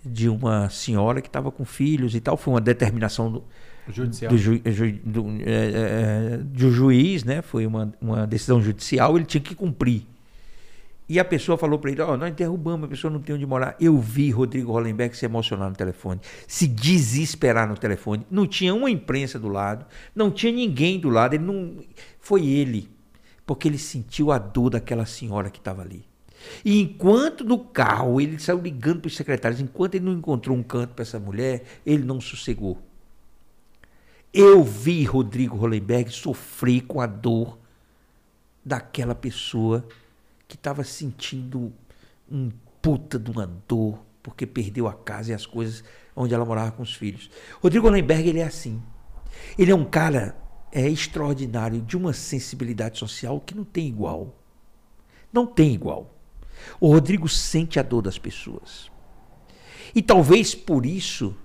de 0.03 0.29
uma 0.29 0.69
senhora 0.69 1.21
que 1.21 1.27
estava 1.27 1.51
com 1.51 1.65
filhos 1.65 2.15
e 2.15 2.21
tal. 2.21 2.37
Foi 2.37 2.53
uma 2.53 2.61
determinação 2.61 3.31
do, 3.31 3.43
Judicial. 3.91 4.31
do, 4.31 4.37
ju, 4.37 4.61
do, 5.03 5.25
é, 5.45 6.33
é, 6.33 6.37
do 6.37 6.71
juiz, 6.71 7.23
né? 7.23 7.41
Foi 7.41 7.65
uma, 7.65 7.91
uma 7.99 8.27
decisão 8.27 8.61
judicial, 8.61 9.15
ele 9.15 9.25
tinha 9.25 9.41
que 9.41 9.55
cumprir. 9.55 10.05
E 11.09 11.19
a 11.19 11.25
pessoa 11.25 11.57
falou 11.57 11.79
para 11.79 11.91
ele: 11.91 12.01
Ó, 12.01 12.15
nós 12.15 12.31
derrubamos, 12.35 12.85
a 12.85 12.87
pessoa 12.87 13.11
não 13.11 13.19
tem 13.19 13.35
onde 13.35 13.45
morar. 13.45 13.75
Eu 13.79 13.97
vi 13.97 14.29
Rodrigo 14.29 14.71
Hollenberg 14.71 15.17
se 15.17 15.25
emocionar 15.25 15.67
no 15.67 15.75
telefone, 15.75 16.21
se 16.47 16.67
desesperar 16.67 17.67
no 17.67 17.75
telefone. 17.75 18.25
Não 18.29 18.45
tinha 18.45 18.75
uma 18.75 18.91
imprensa 18.91 19.39
do 19.39 19.47
lado, 19.47 19.85
não 20.15 20.29
tinha 20.29 20.53
ninguém 20.53 20.99
do 20.99 21.09
lado. 21.09 21.33
Ele 21.33 21.43
não, 21.43 21.77
foi 22.19 22.45
ele, 22.45 22.87
porque 23.49 23.67
ele 23.67 23.79
sentiu 23.79 24.31
a 24.31 24.37
dor 24.37 24.69
daquela 24.69 25.07
senhora 25.07 25.49
que 25.49 25.57
estava 25.57 25.81
ali. 25.81 26.05
E 26.63 26.79
enquanto 26.79 27.43
no 27.43 27.57
carro 27.57 28.21
ele 28.21 28.37
saiu 28.37 28.61
ligando 28.61 28.99
para 28.99 29.07
os 29.07 29.15
secretários, 29.15 29.59
enquanto 29.59 29.95
ele 29.95 30.05
não 30.05 30.13
encontrou 30.13 30.55
um 30.55 30.61
canto 30.61 30.93
para 30.93 31.01
essa 31.01 31.19
mulher, 31.19 31.63
ele 31.83 32.03
não 32.03 32.21
sossegou. 32.21 32.77
Eu 34.31 34.63
vi 34.63 35.03
Rodrigo 35.03 35.57
Hollenberg 35.57 36.11
sofrer 36.11 36.81
com 36.81 37.01
a 37.01 37.07
dor 37.07 37.57
daquela 38.63 39.15
pessoa 39.15 39.83
que 40.47 40.55
estava 40.55 40.83
sentindo 40.83 41.73
um 42.31 42.51
puta 42.79 43.17
de 43.17 43.31
uma 43.31 43.47
dor 43.67 43.97
porque 44.21 44.45
perdeu 44.45 44.87
a 44.87 44.93
casa 44.93 45.31
e 45.31 45.33
as 45.33 45.47
coisas 45.47 45.83
onde 46.15 46.35
ela 46.35 46.45
morava 46.45 46.73
com 46.73 46.83
os 46.83 46.93
filhos. 46.93 47.31
Rodrigo 47.63 47.87
Hollenberg 47.87 48.29
ele 48.29 48.41
é 48.41 48.45
assim. 48.45 48.79
Ele 49.57 49.71
é 49.71 49.75
um 49.75 49.85
cara 49.85 50.35
é 50.71 50.87
extraordinário 50.87 51.81
de 51.81 51.97
uma 51.97 52.13
sensibilidade 52.13 52.99
social 52.99 53.39
que 53.39 53.55
não 53.55 53.63
tem 53.63 53.87
igual. 53.87 54.35
Não 55.31 55.45
tem 55.45 55.73
igual. 55.73 56.13
O 56.79 56.91
Rodrigo 56.91 57.27
sente 57.27 57.79
a 57.79 57.83
dor 57.83 58.01
das 58.01 58.17
pessoas. 58.17 58.91
E 59.93 60.01
talvez 60.01 60.53
por 60.53 60.85
isso 60.85 61.35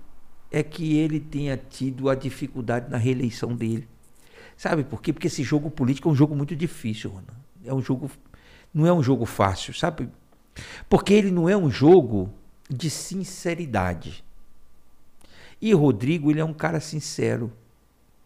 é 0.51 0.61
que 0.61 0.97
ele 0.97 1.19
tenha 1.19 1.57
tido 1.57 2.09
a 2.09 2.15
dificuldade 2.15 2.89
na 2.89 2.97
reeleição 2.97 3.55
dele. 3.55 3.87
Sabe 4.55 4.83
por 4.83 5.01
quê? 5.01 5.11
Porque 5.11 5.27
esse 5.27 5.43
jogo 5.43 5.69
político 5.69 6.07
é 6.07 6.11
um 6.11 6.15
jogo 6.15 6.35
muito 6.35 6.55
difícil, 6.55 7.09
Ronan. 7.09 7.33
É 7.63 7.73
um 7.73 7.81
jogo 7.81 8.09
não 8.75 8.85
é 8.85 8.91
um 8.91 9.01
jogo 9.01 9.25
fácil, 9.25 9.73
sabe? 9.73 10.09
Porque 10.89 11.13
ele 11.13 11.31
não 11.31 11.47
é 11.47 11.55
um 11.55 11.71
jogo 11.71 12.29
de 12.69 12.89
sinceridade. 12.89 14.21
E 15.61 15.73
Rodrigo, 15.73 16.29
ele 16.29 16.41
é 16.41 16.45
um 16.45 16.53
cara 16.53 16.81
sincero, 16.81 17.53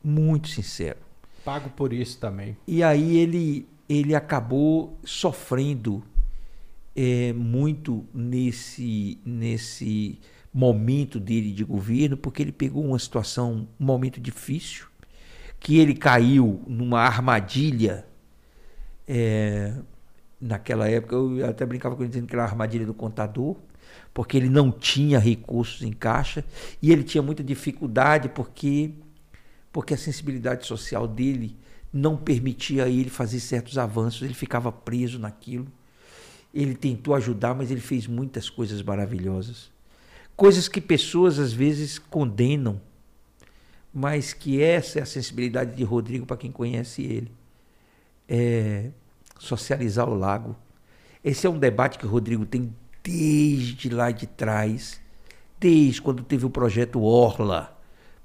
muito 0.03 0.47
sincero. 0.49 0.99
Pago 1.43 1.69
por 1.69 1.93
isso 1.93 2.17
também. 2.19 2.57
E 2.67 2.83
aí 2.83 3.17
ele, 3.17 3.67
ele 3.87 4.13
acabou 4.15 4.97
sofrendo 5.03 6.03
é, 6.95 7.33
muito 7.33 8.05
nesse, 8.13 9.19
nesse 9.25 10.19
momento 10.53 11.19
dele 11.19 11.51
de 11.51 11.63
governo, 11.63 12.17
porque 12.17 12.41
ele 12.41 12.51
pegou 12.51 12.83
uma 12.83 12.99
situação, 12.99 13.67
um 13.79 13.85
momento 13.85 14.19
difícil, 14.19 14.87
que 15.59 15.77
ele 15.77 15.93
caiu 15.93 16.61
numa 16.67 17.01
armadilha. 17.01 18.05
é, 19.07 19.73
naquela 20.39 20.87
época, 20.89 21.15
eu 21.15 21.45
até 21.47 21.65
brincava 21.65 21.95
com 21.95 22.03
ele 22.03 22.09
dizendo 22.09 22.27
que 22.27 22.35
era 22.35 22.43
a 22.43 22.47
armadilha 22.47 22.85
do 22.85 22.93
contador, 22.93 23.57
porque 24.13 24.37
ele 24.37 24.49
não 24.49 24.71
tinha 24.71 25.19
recursos 25.19 25.81
em 25.81 25.91
caixa 25.91 26.43
e 26.81 26.91
ele 26.91 27.03
tinha 27.03 27.21
muita 27.21 27.43
dificuldade 27.43 28.29
porque 28.29 28.91
porque 29.71 29.93
a 29.93 29.97
sensibilidade 29.97 30.65
social 30.65 31.07
dele 31.07 31.57
não 31.91 32.15
permitia 32.15 32.85
a 32.85 32.89
ele 32.89 33.09
fazer 33.09 33.39
certos 33.39 33.77
avanços, 33.77 34.21
ele 34.21 34.33
ficava 34.33 34.71
preso 34.71 35.19
naquilo. 35.19 35.67
Ele 36.53 36.75
tentou 36.75 37.13
ajudar, 37.15 37.53
mas 37.53 37.69
ele 37.69 37.81
fez 37.81 38.07
muitas 38.07 38.49
coisas 38.49 38.81
maravilhosas. 38.81 39.71
Coisas 40.35 40.67
que 40.67 40.81
pessoas 40.81 41.37
às 41.37 41.53
vezes 41.53 41.99
condenam, 41.99 42.81
mas 43.93 44.33
que 44.33 44.61
essa 44.61 44.99
é 44.99 45.01
a 45.01 45.05
sensibilidade 45.05 45.75
de 45.75 45.83
Rodrigo 45.83 46.25
para 46.25 46.37
quem 46.37 46.51
conhece 46.51 47.03
ele. 47.03 47.31
É 48.27 48.91
socializar 49.39 50.07
o 50.09 50.15
lago. 50.15 50.55
Esse 51.23 51.47
é 51.47 51.49
um 51.49 51.57
debate 51.57 51.97
que 51.97 52.05
o 52.05 52.09
Rodrigo 52.09 52.45
tem 52.45 52.73
desde 53.03 53.89
lá 53.89 54.11
de 54.11 54.27
trás, 54.27 55.01
desde 55.59 56.01
quando 56.01 56.23
teve 56.23 56.45
o 56.45 56.49
projeto 56.49 57.01
Orla, 57.01 57.78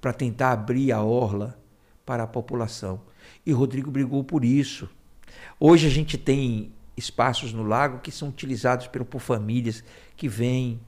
para 0.05 0.13
tentar 0.13 0.53
abrir 0.53 0.93
a 0.93 1.03
Orla 1.03 1.59
para 2.05 2.25
a 2.25 2.27
população. 2.27 3.01
E 3.47 3.53
Rodrigo 3.53 3.91
brigou 3.91 4.23
por 4.23 4.45
isso. 4.45 4.87
Hoje 5.59 5.87
a 5.87 5.91
gente 5.91 6.19
tem 6.19 6.75
espaços 6.95 7.55
no 7.55 7.63
lago 7.63 8.01
que 8.01 8.11
são 8.11 8.29
utilizados 8.29 8.87
por, 8.87 9.03
por 9.07 9.19
famílias 9.19 9.83
que 10.15 10.29
vêm 10.29 10.79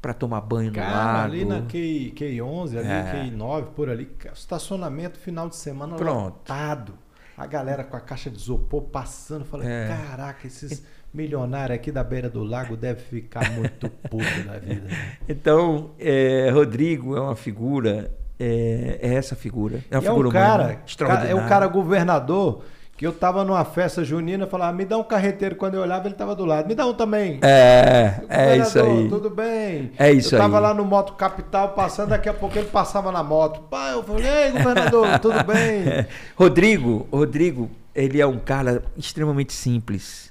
para 0.00 0.14
tomar 0.14 0.40
banho 0.42 0.72
Cara, 0.72 0.88
no 0.88 0.94
lago. 0.94 1.24
ali 1.24 1.44
na 1.44 1.62
Q, 1.62 2.12
Q11, 2.14 2.78
ali 2.78 2.86
é. 2.86 3.32
Q9, 3.32 3.64
por 3.74 3.90
ali, 3.90 4.08
estacionamento 4.32 5.18
final 5.18 5.48
de 5.48 5.56
semana 5.56 5.96
Pronto. 5.96 6.38
lotado. 6.38 6.94
A 7.36 7.46
galera 7.46 7.82
com 7.82 7.96
a 7.96 8.00
caixa 8.00 8.30
de 8.30 8.36
isopor 8.36 8.82
passando, 8.82 9.44
falando, 9.46 9.66
é. 9.66 9.88
caraca, 9.88 10.46
esses 10.46 10.84
milionários 11.12 11.74
aqui 11.74 11.90
da 11.90 12.04
beira 12.04 12.30
do 12.30 12.44
lago 12.44 12.76
devem 12.76 13.02
ficar 13.02 13.50
muito 13.50 13.90
puto 13.90 14.42
da 14.46 14.60
vida. 14.60 14.86
Então, 15.28 15.90
é, 15.98 16.50
Rodrigo 16.50 17.16
é 17.16 17.20
uma 17.20 17.34
figura, 17.34 18.16
é, 18.40 18.98
é 19.02 19.14
essa 19.14 19.36
figura. 19.36 19.84
É 19.90 19.98
uma 19.98 20.02
e 20.02 20.06
figura 20.06 20.26
é 20.26 20.30
um 20.30 20.32
cara, 20.32 20.80
é 21.28 21.34
o 21.34 21.46
cara 21.46 21.66
governador 21.66 22.62
que 22.96 23.06
eu 23.06 23.12
tava 23.12 23.44
numa 23.44 23.64
festa 23.64 24.04
junina, 24.04 24.46
falava, 24.46 24.76
me 24.76 24.84
dá 24.84 24.98
um 24.98 25.02
carreteiro. 25.02 25.56
Quando 25.56 25.74
eu 25.74 25.80
olhava, 25.80 26.06
ele 26.06 26.14
tava 26.14 26.34
do 26.34 26.44
lado. 26.44 26.68
Me 26.68 26.74
dá 26.74 26.84
um 26.84 26.92
também. 26.92 27.38
É, 27.42 28.20
é 28.28 28.58
isso 28.58 28.78
aí. 28.78 29.08
Tudo 29.08 29.30
bem. 29.30 29.90
É 29.98 30.12
isso 30.12 30.34
aí. 30.34 30.38
Eu 30.38 30.44
tava 30.44 30.58
aí. 30.58 30.62
lá 30.64 30.74
no 30.74 30.84
Moto 30.84 31.14
Capital 31.14 31.70
passando, 31.70 32.10
daqui 32.10 32.28
a 32.28 32.34
pouco 32.34 32.58
ele 32.58 32.68
passava 32.68 33.10
na 33.10 33.22
moto. 33.22 33.62
Pai, 33.70 33.94
eu 33.94 34.02
falei, 34.02 34.26
ei, 34.26 34.50
governador, 34.50 35.16
tudo 35.20 35.42
bem? 35.44 36.06
Rodrigo, 36.36 37.08
Rodrigo, 37.10 37.70
ele 37.94 38.20
é 38.20 38.26
um 38.26 38.38
cara 38.38 38.82
extremamente 38.96 39.54
simples. 39.54 40.30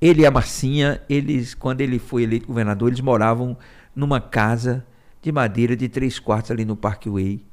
Ele 0.00 0.22
e 0.22 0.26
a 0.26 0.32
Marcinha, 0.32 1.00
eles, 1.08 1.54
quando 1.54 1.80
ele 1.80 2.00
foi 2.00 2.24
eleito 2.24 2.48
governador, 2.48 2.88
eles 2.88 3.00
moravam 3.00 3.56
numa 3.94 4.20
casa 4.20 4.84
de 5.22 5.32
madeira 5.32 5.76
de 5.76 5.88
três 5.88 6.18
quartos 6.18 6.50
ali 6.50 6.64
no 6.64 6.76
Parkway 6.76 7.44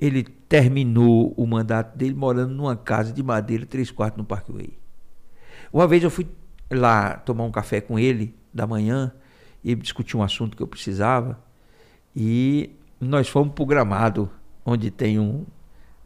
ele 0.00 0.22
terminou 0.22 1.32
o 1.36 1.46
mandato 1.46 1.96
dele 1.96 2.14
morando 2.14 2.54
numa 2.54 2.76
casa 2.76 3.12
de 3.12 3.22
madeira, 3.22 3.64
três 3.64 3.90
quartos 3.90 4.18
no 4.18 4.24
Parkway. 4.24 4.78
Uma 5.72 5.86
vez 5.86 6.02
eu 6.02 6.10
fui 6.10 6.26
lá 6.70 7.14
tomar 7.14 7.44
um 7.44 7.50
café 7.50 7.80
com 7.80 7.98
ele 7.98 8.34
da 8.52 8.66
manhã 8.66 9.12
e 9.64 9.74
discutir 9.74 10.16
um 10.16 10.22
assunto 10.22 10.56
que 10.56 10.62
eu 10.62 10.66
precisava 10.66 11.42
e 12.14 12.70
nós 13.00 13.28
fomos 13.28 13.54
para 13.54 13.62
o 13.62 13.66
gramado, 13.66 14.30
onde 14.64 14.90
tem 14.90 15.18
um. 15.18 15.44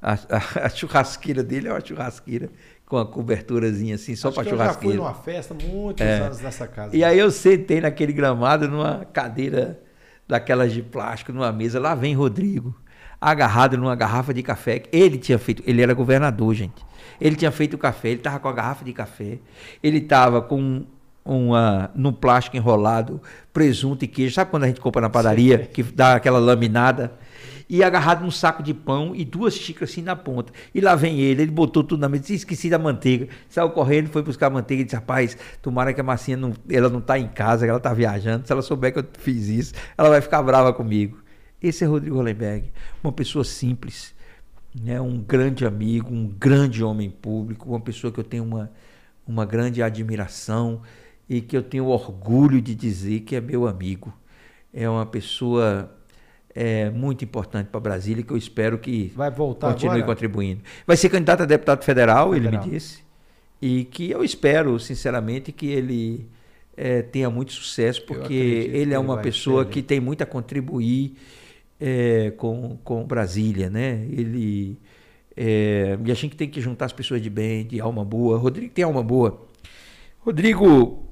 A, 0.01 0.13
a, 0.13 0.67
a, 0.67 0.69
churrasqueira 0.69 1.43
dele 1.43 1.69
é 1.69 1.73
uma 1.73 1.85
churrasqueira 1.85 2.49
com 2.87 2.97
uma 2.97 3.05
coberturazinha 3.05 3.97
assim, 3.97 4.17
só 4.17 4.31
para 4.31 4.45
churrasqueira. 4.45 4.97
Eu 4.97 5.05
já 5.05 5.13
fui 5.13 5.15
numa 5.15 5.15
festa 5.15 5.55
muitos 5.55 6.05
é. 6.05 6.21
anos 6.21 6.41
nessa 6.41 6.67
casa. 6.67 6.97
E 6.97 7.05
aí 7.05 7.19
eu 7.19 7.31
sentei 7.31 7.81
naquele 7.81 8.13
gramado 8.13 8.67
numa 8.67 9.05
cadeira 9.13 9.81
daquelas 10.31 10.73
de 10.73 10.83
plástico, 10.83 11.33
numa 11.33 11.53
mesa. 11.53 11.79
Lá 11.79 11.95
vem 11.95 12.15
Rodrigo 12.15 12.75
agarrado 13.21 13.77
numa 13.77 13.95
garrafa 13.95 14.33
de 14.33 14.43
café. 14.43 14.85
Ele 14.91 15.19
tinha 15.19 15.39
feito, 15.39 15.63
ele 15.67 15.83
era 15.83 15.93
governador, 15.93 16.55
gente. 16.55 16.87
Ele 17.21 17.37
tinha 17.37 17.51
feito 17.51 17.75
o 17.75 17.79
café, 17.79 18.09
ele 18.09 18.21
estava 18.21 18.39
com 18.39 18.49
a 18.49 18.53
garrafa 18.53 18.83
de 18.85 18.93
café, 18.95 19.39
ele 19.83 19.99
estava 19.99 20.41
com 20.41 20.85
uma 21.23 21.91
no 21.95 22.15
plástico 22.15 22.57
enrolado, 22.57 23.21
presunto 23.53 24.05
e 24.05 24.09
queijo. 24.09 24.35
Sabe 24.35 24.51
quando 24.51 24.65
a 24.65 24.69
gente 24.69 24.81
compra 24.81 25.03
na 25.03 25.11
padaria, 25.11 25.59
Sim. 25.59 25.71
que 25.71 25.83
dá 25.83 26.15
aquela 26.15 26.39
laminada? 26.39 27.13
E 27.73 27.85
agarrado 27.85 28.23
num 28.23 28.33
saco 28.33 28.65
de 28.65 28.75
pão 28.75 29.15
e 29.15 29.25
duas 29.25 29.55
xícaras 29.55 29.91
assim 29.91 30.03
na 30.03 30.17
ponta. 30.17 30.53
E 30.75 30.81
lá 30.81 30.97
vem 30.97 31.21
ele, 31.21 31.43
ele 31.43 31.53
botou 31.53 31.85
tudo 31.85 32.01
na 32.01 32.09
mesa, 32.09 32.23
disse, 32.23 32.35
esqueci 32.35 32.69
da 32.69 32.81
manteiga. 32.81 33.29
Saiu 33.49 33.71
correndo, 33.71 34.09
foi 34.09 34.25
buscar 34.25 34.49
a 34.49 34.51
manteiga 34.51 34.83
e 34.83 34.85
disse, 34.85 34.97
rapaz, 34.97 35.39
tomara 35.63 35.95
que 35.95 36.01
a 36.01 36.05
massinha 36.05 36.37
não, 36.37 36.53
ela 36.69 36.89
não 36.89 36.99
está 36.99 37.17
em 37.17 37.29
casa, 37.29 37.65
ela 37.65 37.77
está 37.79 37.95
viajando. 37.95 38.45
Se 38.45 38.53
ela 38.53 38.61
souber 38.61 38.93
que 38.93 38.99
eu 38.99 39.07
fiz 39.21 39.47
isso, 39.47 39.75
ela 39.97 40.09
vai 40.09 40.21
ficar 40.21 40.43
brava 40.43 40.73
comigo. 40.73 41.23
Esse 41.63 41.85
é 41.85 41.87
Rodrigo 41.87 42.17
Hollenberg, 42.17 42.73
uma 43.05 43.13
pessoa 43.13 43.45
simples, 43.45 44.17
né, 44.75 45.01
um 45.01 45.19
grande 45.19 45.65
amigo, 45.65 46.13
um 46.13 46.27
grande 46.27 46.83
homem 46.83 47.09
público, 47.09 47.69
uma 47.69 47.81
pessoa 47.81 48.13
que 48.13 48.19
eu 48.19 48.25
tenho 48.25 48.43
uma, 48.43 48.69
uma 49.25 49.47
grande 49.47 49.81
admiração 49.81 50.81
e 51.29 51.41
que 51.41 51.57
eu 51.57 51.63
tenho 51.63 51.87
orgulho 51.87 52.61
de 52.61 52.75
dizer 52.75 53.21
que 53.21 53.37
é 53.37 53.41
meu 53.41 53.69
amigo. 53.69 54.13
É 54.75 54.89
uma 54.89 55.07
pessoa 55.07 55.89
é, 56.55 56.91
muito 56.91 57.25
importante 57.25 57.69
para 57.69 57.81
Brasília 57.81 58.23
que 58.23 58.33
eu 58.33 58.37
espero 58.37 58.79
que 58.79 59.13
Vai 59.15 59.31
voltar 59.31 59.73
continue 59.73 59.97
agora? 59.97 60.07
contribuindo. 60.15 60.63
Vai 60.87 60.97
ser 60.97 61.09
candidato 61.09 61.43
a 61.43 61.47
deputado 61.47 61.85
federal, 61.85 62.33
federal, 62.33 62.51
ele 62.51 62.57
me 62.57 62.71
disse, 62.71 63.03
e 63.61 63.85
que 63.85 64.11
eu 64.11 64.25
espero, 64.25 64.79
sinceramente, 64.79 65.53
que 65.53 65.67
ele 65.67 66.27
é, 66.77 67.03
tenha 67.03 67.31
muito 67.31 67.53
sucesso, 67.53 68.05
porque 68.07 68.33
ele 68.33 68.95
é 68.95 68.99
uma 68.99 69.19
pessoa 69.19 69.65
que 69.65 69.83
tem 69.83 70.01
muito 70.01 70.23
a 70.23 70.27
contribuir 70.27 71.15
é, 71.79 72.31
com, 72.37 72.79
com 72.83 73.05
Brasília, 73.05 73.69
né? 73.71 74.07
Ele 74.11 74.79
é, 75.37 75.99
e 76.05 76.11
a 76.11 76.15
gente 76.15 76.37
tem 76.37 76.49
que 76.49 76.61
juntar 76.61 76.87
as 76.87 76.93
pessoas 76.93 77.23
de 77.23 77.31
bem, 77.31 77.65
de 77.67 77.81
alma 77.81 78.05
boa. 78.05 78.37
Rodrigo 78.37 78.73
tem 78.73 78.85
alma 78.85 79.03
boa. 79.03 79.47
Rodrigo 80.19 81.10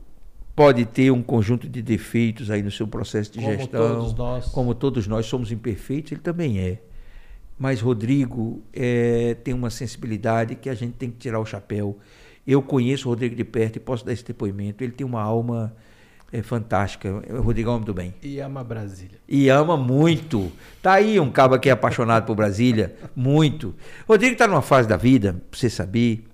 pode 0.58 0.84
ter 0.84 1.12
um 1.12 1.22
conjunto 1.22 1.68
de 1.68 1.80
defeitos 1.80 2.50
aí 2.50 2.64
no 2.64 2.70
seu 2.70 2.88
processo 2.88 3.30
de 3.32 3.38
como 3.38 3.56
gestão, 3.56 3.94
todos 3.94 4.14
nós. 4.16 4.46
como 4.46 4.74
todos 4.74 5.06
nós 5.06 5.24
somos 5.24 5.52
imperfeitos, 5.52 6.10
ele 6.10 6.20
também 6.20 6.58
é. 6.58 6.82
Mas 7.56 7.80
Rodrigo 7.80 8.60
é, 8.72 9.36
tem 9.44 9.54
uma 9.54 9.70
sensibilidade 9.70 10.56
que 10.56 10.68
a 10.68 10.74
gente 10.74 10.94
tem 10.94 11.12
que 11.12 11.16
tirar 11.16 11.38
o 11.38 11.46
chapéu. 11.46 11.96
Eu 12.44 12.60
conheço 12.60 13.06
o 13.06 13.10
Rodrigo 13.10 13.36
de 13.36 13.44
perto 13.44 13.76
e 13.76 13.80
posso 13.80 14.04
dar 14.04 14.12
esse 14.12 14.24
depoimento. 14.24 14.82
Ele 14.82 14.90
tem 14.90 15.06
uma 15.06 15.22
alma 15.22 15.76
é 16.32 16.42
fantástica. 16.42 17.22
O 17.30 17.40
Rodrigão 17.40 17.74
é 17.74 17.76
muito 17.76 17.94
bem. 17.94 18.12
E 18.20 18.40
ama 18.40 18.64
Brasília. 18.64 19.18
E 19.28 19.48
ama 19.48 19.76
muito. 19.76 20.50
Tá 20.82 20.94
aí 20.94 21.20
um 21.20 21.30
cabo 21.30 21.56
que 21.58 21.68
é 21.68 21.72
apaixonado 21.72 22.26
por 22.26 22.34
Brasília, 22.34 22.96
muito. 23.14 23.76
Rodrigo 24.08 24.32
está 24.32 24.48
numa 24.48 24.60
fase 24.60 24.88
da 24.88 24.96
vida, 24.96 25.34
pra 25.50 25.58
você 25.58 25.70
saber, 25.70 26.26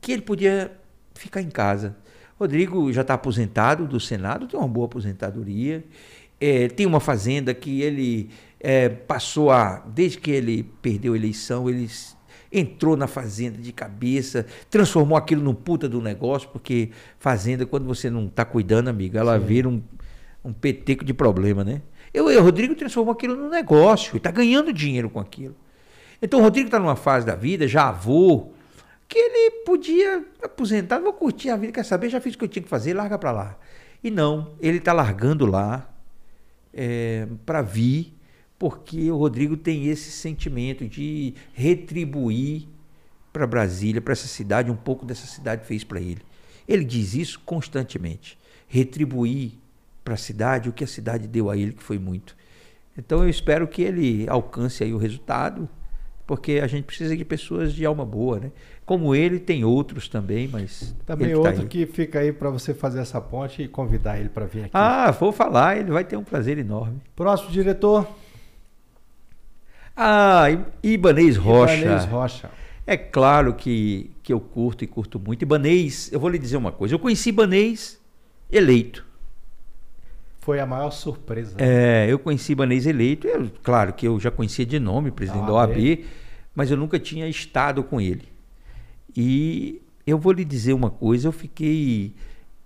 que 0.00 0.12
ele 0.12 0.22
podia 0.22 0.72
ficar 1.14 1.42
em 1.42 1.50
casa. 1.50 1.96
Rodrigo 2.40 2.90
já 2.90 3.02
está 3.02 3.14
aposentado 3.14 3.86
do 3.86 4.00
Senado, 4.00 4.46
tem 4.46 4.58
uma 4.58 4.68
boa 4.68 4.86
aposentadoria. 4.86 5.84
É, 6.40 6.68
tem 6.68 6.86
uma 6.86 7.00
fazenda 7.00 7.52
que 7.52 7.82
ele 7.82 8.30
é, 8.58 8.88
passou 8.88 9.50
a. 9.50 9.84
Desde 9.86 10.16
que 10.16 10.30
ele 10.30 10.62
perdeu 10.80 11.12
a 11.12 11.16
eleição, 11.16 11.68
ele 11.68 11.86
entrou 12.50 12.96
na 12.96 13.06
fazenda 13.06 13.58
de 13.58 13.72
cabeça, 13.72 14.46
transformou 14.70 15.18
aquilo 15.18 15.42
num 15.42 15.54
puta 15.54 15.86
do 15.86 16.00
negócio, 16.00 16.48
porque 16.48 16.90
fazenda, 17.18 17.66
quando 17.66 17.84
você 17.84 18.08
não 18.08 18.26
está 18.26 18.44
cuidando, 18.44 18.88
amigo, 18.88 19.18
ela 19.18 19.38
Sim. 19.38 19.44
vira 19.44 19.68
um, 19.68 19.82
um 20.42 20.52
peteco 20.52 21.04
de 21.04 21.12
problema, 21.12 21.62
né? 21.62 21.82
Eu, 22.12 22.24
o 22.24 22.42
Rodrigo 22.42 22.74
transformou 22.74 23.12
aquilo 23.12 23.36
num 23.36 23.50
negócio 23.50 24.16
e 24.16 24.16
está 24.16 24.30
ganhando 24.30 24.72
dinheiro 24.72 25.10
com 25.10 25.20
aquilo. 25.20 25.54
Então 26.22 26.40
o 26.40 26.42
Rodrigo 26.42 26.68
está 26.68 26.78
numa 26.78 26.96
fase 26.96 27.26
da 27.26 27.36
vida, 27.36 27.68
já 27.68 27.90
avô, 27.90 28.48
que 29.10 29.18
ele 29.18 29.50
podia 29.64 30.24
aposentar, 30.40 31.00
vou 31.00 31.12
curtir 31.12 31.50
a 31.50 31.56
vida, 31.56 31.72
quer 31.72 31.84
saber, 31.84 32.08
já 32.08 32.20
fiz 32.20 32.36
o 32.36 32.38
que 32.38 32.44
eu 32.44 32.48
tinha 32.48 32.62
que 32.62 32.68
fazer, 32.68 32.94
larga 32.94 33.18
para 33.18 33.32
lá. 33.32 33.58
E 34.04 34.10
não, 34.10 34.54
ele 34.60 34.78
está 34.78 34.92
largando 34.92 35.44
lá 35.44 35.92
é, 36.72 37.26
para 37.44 37.60
vir 37.60 38.14
porque 38.56 39.10
o 39.10 39.16
Rodrigo 39.16 39.56
tem 39.56 39.88
esse 39.88 40.12
sentimento 40.12 40.86
de 40.86 41.34
retribuir 41.52 42.68
para 43.32 43.46
Brasília, 43.46 44.00
para 44.00 44.12
essa 44.12 44.28
cidade, 44.28 44.70
um 44.70 44.76
pouco 44.76 45.04
dessa 45.04 45.26
cidade 45.26 45.66
fez 45.66 45.82
para 45.82 46.00
ele. 46.00 46.20
Ele 46.68 46.84
diz 46.84 47.14
isso 47.14 47.40
constantemente. 47.40 48.38
Retribuir 48.68 49.52
para 50.04 50.14
a 50.14 50.18
cidade 50.18 50.68
o 50.68 50.72
que 50.72 50.84
a 50.84 50.86
cidade 50.86 51.26
deu 51.26 51.50
a 51.50 51.56
ele, 51.56 51.72
que 51.72 51.82
foi 51.82 51.98
muito. 51.98 52.36
Então 52.96 53.22
eu 53.22 53.28
espero 53.28 53.66
que 53.66 53.82
ele 53.82 54.28
alcance 54.28 54.84
aí 54.84 54.92
o 54.92 54.98
resultado, 54.98 55.68
porque 56.30 56.60
a 56.62 56.68
gente 56.68 56.84
precisa 56.84 57.16
de 57.16 57.24
pessoas 57.24 57.72
de 57.72 57.84
alma 57.84 58.04
boa, 58.04 58.38
né? 58.38 58.52
Como 58.86 59.16
ele, 59.16 59.40
tem 59.40 59.64
outros 59.64 60.08
também, 60.08 60.46
mas. 60.46 60.94
Também 61.04 61.34
outro 61.34 61.62
tá 61.62 61.66
que 61.66 61.84
fica 61.86 62.20
aí 62.20 62.32
para 62.32 62.48
você 62.50 62.72
fazer 62.72 63.00
essa 63.00 63.20
ponte 63.20 63.64
e 63.64 63.66
convidar 63.66 64.16
ele 64.16 64.28
para 64.28 64.46
vir 64.46 64.60
aqui. 64.60 64.70
Ah, 64.72 65.10
vou 65.10 65.32
falar, 65.32 65.78
ele 65.78 65.90
vai 65.90 66.04
ter 66.04 66.16
um 66.16 66.22
prazer 66.22 66.56
enorme. 66.56 67.00
Próximo 67.16 67.50
diretor. 67.50 68.06
Ah, 69.96 70.44
Ibanês 70.84 71.36
Rocha. 71.36 71.74
Ibanês 71.74 72.04
Rocha. 72.04 72.48
É 72.86 72.96
claro 72.96 73.54
que, 73.54 74.12
que 74.22 74.32
eu 74.32 74.38
curto 74.38 74.84
e 74.84 74.86
curto 74.86 75.18
muito. 75.18 75.42
Ibanês, 75.42 76.12
eu 76.12 76.20
vou 76.20 76.30
lhe 76.30 76.38
dizer 76.38 76.58
uma 76.58 76.70
coisa. 76.70 76.94
Eu 76.94 77.00
conheci 77.00 77.30
Ibanês 77.30 78.00
eleito. 78.52 79.04
Foi 80.40 80.58
a 80.58 80.66
maior 80.66 80.90
surpresa. 80.90 81.56
É, 81.58 82.06
eu 82.08 82.18
conheci 82.18 82.52
Ibanês 82.52 82.86
eleito. 82.86 83.26
Eu, 83.26 83.50
claro 83.62 83.92
que 83.92 84.06
eu 84.06 84.18
já 84.18 84.30
conhecia 84.30 84.64
de 84.64 84.78
nome, 84.78 85.10
presidente 85.10 85.46
da 85.46 85.52
OAB, 85.52 86.04
mas 86.54 86.70
eu 86.70 86.76
nunca 86.76 86.98
tinha 86.98 87.28
estado 87.28 87.84
com 87.84 88.00
ele. 88.00 88.28
E 89.14 89.82
eu 90.06 90.18
vou 90.18 90.32
lhe 90.32 90.44
dizer 90.44 90.72
uma 90.72 90.90
coisa, 90.90 91.28
eu 91.28 91.32
fiquei 91.32 92.14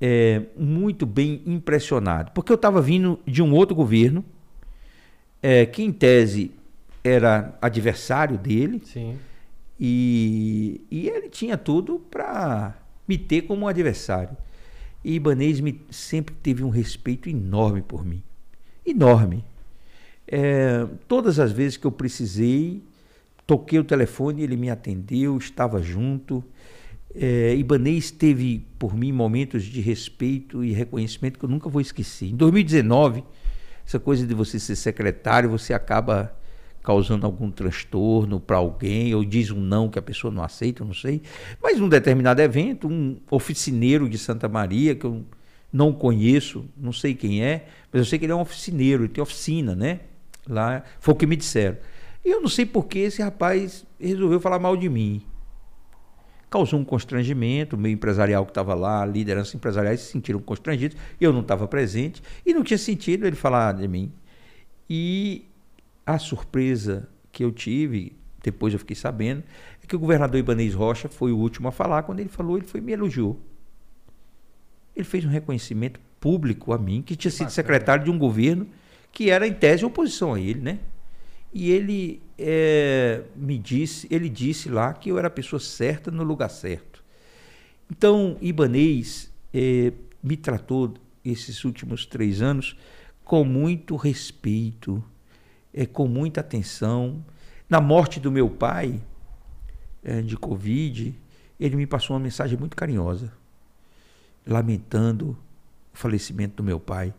é, 0.01 0.43
muito 0.57 1.05
bem 1.05 1.43
impressionado, 1.47 2.31
porque 2.33 2.53
eu 2.53 2.57
estava 2.57 2.81
vindo 2.81 3.19
de 3.27 3.43
um 3.43 3.53
outro 3.53 3.75
governo, 3.75 4.25
é, 5.43 5.67
que 5.67 5.83
em 5.83 5.93
tese 5.93 6.53
era 7.03 7.57
adversário 7.61 8.39
dele, 8.39 8.81
Sim. 8.85 9.19
e, 9.79 10.81
e 10.91 11.09
ele 11.09 11.29
tinha 11.29 11.57
tudo 11.59 11.99
para 12.11 12.75
me 13.07 13.19
ter 13.19 13.43
como 13.43 13.67
adversário. 13.67 14.37
E 15.05 15.15
Ibanez 15.15 15.61
me, 15.61 15.81
sempre 15.91 16.35
teve 16.43 16.65
um 16.65 16.71
respeito 16.71 17.29
enorme 17.29 17.83
por 17.83 18.05
mim. 18.05 18.23
Enorme. 18.85 19.45
É, 20.27 20.87
todas 21.07 21.39
as 21.39 21.53
vezes 21.53 21.77
que 21.77 21.87
eu 21.87 21.93
precisei, 21.93 22.83
toquei 23.47 23.79
o 23.79 23.85
telefone, 23.85 24.43
ele 24.43 24.57
me 24.57 24.71
atendeu, 24.71 25.37
estava 25.37 25.83
junto. 25.83 26.43
É, 27.15 27.55
Ibanez 27.55 28.11
teve 28.11 28.67
por 28.79 28.97
mim 28.97 29.13
momentos 29.13 29.63
de 29.65 29.81
respeito 29.81 30.65
e 30.65 30.73
reconhecimento 30.73 31.39
que 31.39 31.45
eu 31.45 31.51
nunca 31.51 31.69
vou 31.69 31.81
esquecer. 31.81 32.31
Em 32.31 32.37
2019, 32.37 33.23
essa 33.87 34.01
coisa 34.01 34.27
de 34.27 34.35
você 34.35 34.59
ser 34.59 34.77
secretário, 34.77 35.51
você 35.51 35.75
acaba 35.75 36.35
causando 36.85 37.25
algum 37.25 37.51
transtorno 37.51 38.39
para 38.39 38.59
alguém, 38.59 39.15
ou 39.15 39.25
diz 39.25 39.51
um 39.51 39.59
não 39.59 39.89
que 39.89 39.99
a 39.99 40.03
pessoa 40.03 40.33
não 40.33 40.45
aceita, 40.45 40.85
não 40.85 40.93
sei. 40.93 41.23
Mas 41.61 41.81
num 41.81 41.89
determinado 41.89 42.43
evento, 42.43 42.87
um 42.87 43.17
oficineiro 43.31 44.07
de 44.07 44.19
Santa 44.19 44.51
Maria, 44.51 44.95
que 44.95 45.07
eu 45.07 45.25
não 45.73 45.95
conheço, 45.95 46.67
não 46.77 46.93
sei 46.93 47.15
quem 47.15 47.43
é, 47.43 47.67
mas 47.91 48.01
eu 48.01 48.05
sei 48.05 48.19
que 48.19 48.27
ele 48.27 48.33
é 48.33 48.37
um 48.37 48.43
oficineiro, 48.43 49.05
ele 49.05 49.09
tem 49.09 49.23
oficina, 49.23 49.75
né? 49.75 50.01
Lá, 50.47 50.85
foi 51.01 51.15
o 51.15 51.17
que 51.17 51.27
me 51.27 51.37
disseram. 51.37 51.79
E 52.23 52.31
eu 52.31 52.43
não 52.43 52.49
sei 52.49 52.67
por 52.67 52.85
que 52.85 52.99
esse 52.99 53.23
rapaz 53.23 53.87
resolveu 53.99 54.39
falar 54.39 54.59
mal 54.59 54.77
de 54.77 54.89
mim. 54.91 55.23
Causou 56.51 56.79
um 56.79 56.85
constrangimento, 56.85 57.77
o 57.77 57.79
meio 57.79 57.95
empresarial 57.95 58.45
que 58.45 58.51
estava 58.51 58.75
lá, 58.75 59.07
lideranças 59.07 59.55
empresariais 59.55 60.01
se 60.01 60.13
sentiram 60.13 60.39
constrangidos, 60.39 60.99
eu 61.19 61.33
não 61.33 61.41
estava 61.41 61.67
presente, 61.67 62.23
e 62.45 62.53
não 62.53 62.63
tinha 62.63 62.79
sentido 62.79 63.27
ele 63.27 63.37
falar 63.37 63.73
de 63.73 63.89
mim. 63.89 64.13
E 64.89 65.47
a 66.07 66.19
surpresa 66.19 67.09
que 67.33 67.45
eu 67.45 67.51
tive, 67.51 68.17
depois 68.43 68.73
eu 68.73 68.79
fiquei 68.79 68.97
sabendo, 68.97 69.43
é 69.83 69.87
que 69.87 69.97
o 69.97 69.99
governador 69.99 70.39
Ibanez 70.39 70.75
Rocha 70.75 71.09
foi 71.09 71.33
o 71.33 71.39
último 71.39 71.69
a 71.69 71.73
falar. 71.73 72.03
Quando 72.03 72.21
ele 72.21 72.29
falou, 72.29 72.57
ele 72.57 72.67
foi 72.67 72.81
me 72.81 72.93
elogiou. 72.93 73.41
Ele 74.95 75.05
fez 75.05 75.25
um 75.25 75.29
reconhecimento 75.29 75.99
público 76.21 76.73
a 76.73 76.79
mim, 76.79 77.03
que 77.03 77.17
tinha 77.17 77.31
sido 77.31 77.51
secretário 77.51 78.05
de 78.05 78.11
um 78.11 78.19
governo 78.19 78.67
que 79.11 79.31
era 79.31 79.47
em 79.47 79.53
tese 79.53 79.85
oposição 79.85 80.35
a 80.35 80.41
ele, 80.41 80.61
né? 80.61 80.81
E 81.53 81.71
ele 81.71 82.21
é, 82.37 83.23
me 83.37 83.57
disse, 83.59 84.09
ele 84.11 84.29
disse 84.29 84.69
lá 84.69 84.93
que 84.93 85.09
eu 85.09 85.19
era 85.19 85.29
a 85.29 85.31
pessoa 85.31 85.61
certa 85.61 86.11
no 86.11 86.25
lugar 86.25 86.49
certo. 86.49 87.05
Então, 87.91 88.37
Ibanez 88.41 89.33
é, 89.53 89.93
me 90.23 90.37
tratou 90.37 90.95
esses 91.25 91.65
últimos 91.65 92.07
três 92.07 92.43
anos 92.43 92.77
com 93.25 93.45
muito 93.45 93.95
respeito, 93.95 95.03
é, 95.75 95.85
com 95.85 96.07
muita 96.07 96.41
atenção. 96.41 97.23
Na 97.69 97.81
morte 97.81 98.21
do 98.21 98.31
meu 98.31 98.49
pai, 98.49 99.01
é, 100.03 100.23
de 100.23 100.37
Covid, 100.37 101.19
ele 101.59 101.77
me 101.77 101.87
passou 101.87 102.15
uma 102.17 102.23
mensagem 102.23 102.57
muito 102.59 102.77
carinhosa, 102.77 103.33
lamentando 104.47 105.31
o 105.31 105.97
falecimento 105.97 106.57
do 106.57 106.63
meu 106.63 106.79
pai. 106.79 107.13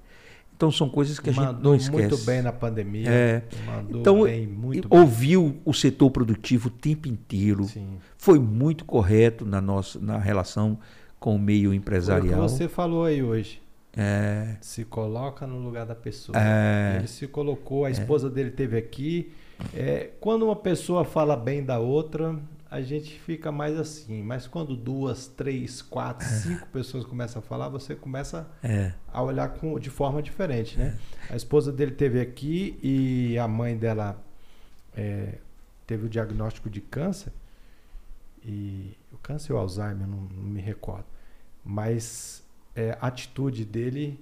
Então 0.56 0.72
são 0.72 0.88
coisas 0.88 1.20
que 1.20 1.30
a 1.30 1.34
Mandou 1.34 1.54
gente 1.54 1.64
não 1.64 1.76
esquece. 1.76 2.10
muito 2.14 2.26
bem 2.26 2.42
na 2.42 2.54
pandemia. 2.54 3.10
É. 3.10 3.44
Mandou 3.66 4.00
Então, 4.02 4.24
bem, 4.24 4.48
muito 4.48 4.88
bem. 4.88 5.00
ouviu 5.00 5.58
o 5.66 5.74
setor 5.74 6.10
produtivo 6.12 6.70
o 6.70 6.72
tempo 6.72 7.10
inteiro. 7.10 7.66
Sim. 7.66 7.98
Foi 8.18 8.40
muito 8.40 8.86
correto 8.86 9.46
na 9.46 9.60
nossa 9.60 10.00
na 10.00 10.18
relação 10.18 10.80
com 11.20 11.36
o 11.36 11.40
meio 11.40 11.62
Foi 11.64 11.68
o 11.68 11.72
que 11.72 11.78
empresarial. 11.78 12.42
você 12.48 12.70
falou 12.70 13.04
aí 13.04 13.22
hoje. 13.22 13.62
É, 13.96 14.58
Se 14.62 14.84
coloca 14.84 15.48
no 15.48 15.60
lugar 15.60 15.86
da 15.86 15.96
pessoa. 15.96 16.38
É. 16.38 16.98
Ele 16.98 17.08
se 17.08 17.28
colocou, 17.28 17.86
a 17.86 17.90
esposa 17.90 18.30
dele 18.30 18.52
teve 18.52 18.78
aqui. 18.78 19.34
É, 19.74 20.12
quando 20.20 20.44
uma 20.44 20.56
pessoa 20.56 21.06
fala 21.06 21.38
bem 21.38 21.64
da 21.64 21.80
outra, 21.80 22.38
a 22.70 22.82
gente 22.82 23.18
fica 23.20 23.52
mais 23.52 23.80
assim. 23.80 24.22
Mas 24.22 24.48
quando 24.48 24.76
duas, 24.76 25.28
três, 25.28 25.82
quatro, 25.82 26.28
cinco 26.28 26.68
pessoas 26.68 27.06
começam 27.06 27.40
a 27.40 27.42
falar, 27.42 27.70
você 27.70 27.96
começa 27.96 28.48
é, 28.62 28.94
a 29.08 29.22
olhar 29.22 29.50
com, 29.50 29.80
de 29.80 29.90
forma 29.90 30.22
diferente, 30.22 30.78
né? 30.78 30.98
A 31.30 31.36
esposa 31.36 31.72
dele 31.72 31.92
teve 31.92 32.20
aqui 32.20 32.78
e 32.84 33.38
a 33.38 33.48
mãe 33.48 33.78
dela 33.78 34.22
é, 34.96 35.38
teve 35.88 36.06
o 36.08 36.10
diagnóstico 36.10 36.70
de 36.70 36.82
câncer 36.82 37.32
e 38.44 38.98
o 39.12 39.18
câncer 39.18 39.54
ou 39.54 39.60
Alzheimer, 39.60 40.08
não, 40.08 40.22
não 40.22 40.44
me 40.44 40.62
recordo. 40.62 41.06
Mas 41.64 42.45
é, 42.76 42.98
a 43.02 43.08
atitude 43.08 43.66
dele, 43.66 44.20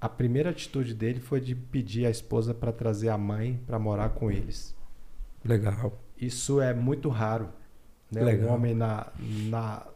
a 0.00 0.08
primeira 0.08 0.50
atitude 0.50 0.94
dele 0.94 1.20
foi 1.20 1.40
de 1.40 1.54
pedir 1.54 2.06
a 2.06 2.10
esposa 2.10 2.54
para 2.54 2.72
trazer 2.72 3.08
a 3.08 3.18
mãe 3.18 3.60
para 3.66 3.78
morar 3.78 4.10
com 4.10 4.30
eles. 4.30 4.74
legal. 5.44 5.98
Isso 6.18 6.60
é 6.60 6.72
muito 6.72 7.08
raro. 7.08 7.48
Né? 8.10 8.22
Legal. 8.22 8.50
Um 8.50 8.54
homem 8.54 8.74
na, 8.74 9.06
na, 9.50 9.86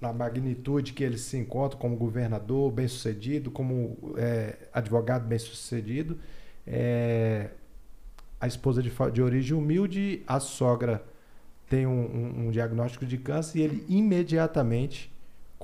na 0.00 0.12
magnitude 0.12 0.92
que 0.94 1.04
ele 1.04 1.18
se 1.18 1.36
encontra 1.36 1.78
como 1.78 1.96
governador 1.96 2.72
bem 2.72 2.88
sucedido, 2.88 3.50
como 3.50 4.14
é, 4.16 4.56
advogado 4.72 5.26
bem 5.26 5.38
sucedido, 5.38 6.18
é, 6.66 7.50
a 8.40 8.46
esposa 8.46 8.82
de, 8.82 8.90
de 9.12 9.22
origem 9.22 9.56
humilde, 9.56 10.22
a 10.26 10.40
sogra 10.40 11.04
tem 11.68 11.86
um, 11.86 11.90
um- 11.92 12.46
um 12.46 12.50
diagnóstico 12.50 13.06
de 13.06 13.18
câncer 13.18 13.58
e 13.58 13.62
ele 13.62 13.84
imediatamente 13.88 15.12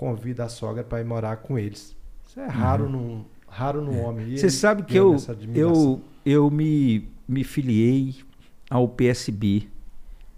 convida 0.01 0.45
a 0.45 0.49
sogra 0.49 0.83
para 0.83 0.99
ir 0.99 1.05
morar 1.05 1.37
com 1.37 1.59
eles. 1.59 1.95
Isso 2.27 2.41
é 2.41 2.47
raro 2.47 2.89
num, 2.89 3.23
raro 3.47 3.83
no 3.83 3.99
homem. 4.01 4.29
E 4.29 4.31
Uhum. 4.31 4.37
Você 4.39 4.49
sabe 4.49 4.83
que 4.83 4.97
eu, 4.97 5.15
eu, 5.55 6.01
eu 6.25 6.51
me, 6.51 7.07
me 7.29 7.45
filiei 7.45 8.15
ao 8.71 8.89
PSB. 8.89 9.69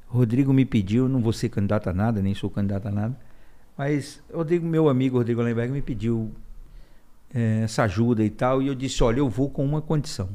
Rodrigo 0.09 0.52
me 0.52 0.64
pediu, 0.64 1.09
não 1.09 1.20
vou 1.20 1.32
ser 1.32 1.48
candidato 1.48 1.89
a 1.89 1.93
nada, 1.93 2.20
nem 2.20 2.34
sou 2.34 2.51
candidato 2.51 2.89
a 2.89 2.90
nada, 2.90 3.16
mas 3.78 4.20
Rodrigo, 4.34 4.66
meu 4.66 4.89
amigo 4.89 5.16
Rodrigo 5.16 5.40
Lemberg 5.40 5.72
me 5.72 5.80
pediu 5.80 6.32
eh, 7.32 7.60
essa 7.62 7.84
ajuda 7.84 8.24
e 8.24 8.30
tal, 8.30 8.60
e 8.60 8.66
eu 8.66 8.74
disse, 8.74 9.02
olha, 9.05 9.20
eu 9.20 9.28
vou 9.28 9.48
com 9.48 9.64
uma 9.64 9.80
condição. 9.80 10.28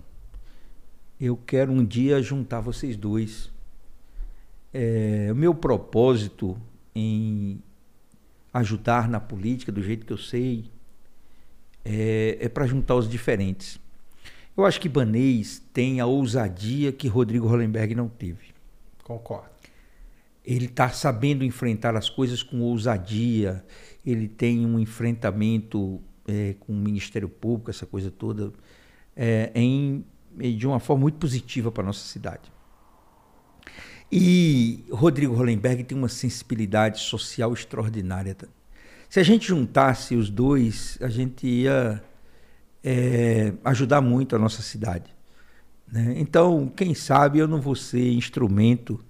Eu 1.20 1.36
quero 1.36 1.72
um 1.74 1.84
dia 1.84 2.22
juntar 2.22 2.62
vocês 2.62 2.96
dois. 2.96 3.52
Eh, 4.74 5.28
o 5.32 5.36
meu 5.36 5.54
propósito 5.54 6.58
em 6.96 7.62
ajudar 8.54 9.08
na 9.10 9.20
política 9.20 9.72
do 9.72 9.82
jeito 9.82 10.06
que 10.06 10.14
eu 10.14 10.18
sei 10.18 10.66
é, 11.84 12.38
é 12.42 12.50
para 12.50 12.66
juntar 12.66 12.96
os 12.96 13.10
diferentes. 13.10 13.80
Eu 14.56 14.66
acho 14.66 14.82
que 14.82 14.90
Banês 14.90 15.62
tem 15.72 16.00
a 16.00 16.06
ousadia 16.06 16.92
que 16.92 17.08
Rodrigo 17.08 17.48
Hollenberg 17.48 17.94
não 17.94 18.10
teve. 18.10 18.56
Concordo. 19.04 19.50
Ele 20.44 20.66
está 20.66 20.90
sabendo 20.90 21.44
enfrentar 21.44 21.96
as 21.96 22.10
coisas 22.10 22.42
com 22.42 22.62
ousadia, 22.62 23.64
ele 24.06 24.28
tem 24.28 24.66
um 24.66 24.80
enfrentamento 24.80 26.02
é, 26.28 26.56
com 26.60 26.74
o 26.74 26.76
Ministério 26.76 27.30
Público, 27.30 27.70
essa 27.70 27.86
coisa 27.86 28.10
toda, 28.10 28.52
é, 29.16 29.52
em, 29.54 30.04
de 30.58 30.66
uma 30.66 30.80
forma 30.80 31.02
muito 31.02 31.18
positiva 31.18 31.72
para 31.72 31.84
a 31.84 31.86
nossa 31.86 32.06
cidade. 32.08 32.52
E 34.12 34.86
Rodrigo 34.90 35.36
Hollenberg 35.36 35.84
tem 35.84 35.98
uma 35.98 36.08
sensibilidade 36.08 37.00
social 37.02 37.54
extraordinária. 37.54 38.36
Se 39.10 39.20
a 39.20 39.24
gente 39.24 39.48
juntasse 39.48 40.16
os 40.16 40.30
dois, 40.30 40.98
a 41.02 41.10
gente 41.10 41.46
ia 41.46 42.02
é, 42.84 43.54
ajudar 43.66 44.02
muito 44.02 44.36
a 44.36 44.40
nossa 44.40 44.62
cidade. 44.62 45.14
né? 45.92 46.16
Então, 46.18 46.72
quem 46.76 46.94
sabe 46.94 47.40
eu 47.40 47.48
não 47.48 47.60
vou 47.60 47.76
ser 47.76 48.14
instrumento 48.14 49.04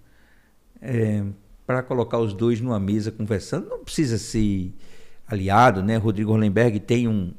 é, 0.81 1.23
para 1.65 1.83
colocar 1.83 2.17
os 2.19 2.33
dois 2.33 2.59
numa 2.61 2.79
mesa 2.79 3.11
conversando. 3.11 3.69
Não 3.69 3.83
precisa 3.83 4.17
ser 4.17 4.73
aliado, 5.27 5.83
né? 5.83 5.97
Rodrigo 5.97 6.31
Hollenberg 6.31 6.79
tem 6.79 7.07
um 7.07 7.33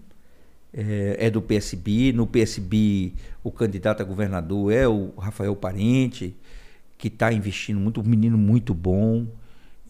é, 0.72 1.16
é 1.26 1.30
do 1.30 1.40
PSB, 1.40 2.12
no 2.12 2.26
PSB 2.26 3.14
o 3.43 3.51
candidato 3.51 4.02
a 4.02 4.05
governador 4.05 4.72
é 4.72 4.86
o 4.86 5.14
Rafael 5.16 5.56
Parente, 5.56 6.36
que 6.98 7.06
está 7.06 7.32
investindo 7.32 7.78
muito, 7.78 8.00
um 8.00 8.04
menino 8.04 8.36
muito 8.36 8.74
bom, 8.74 9.26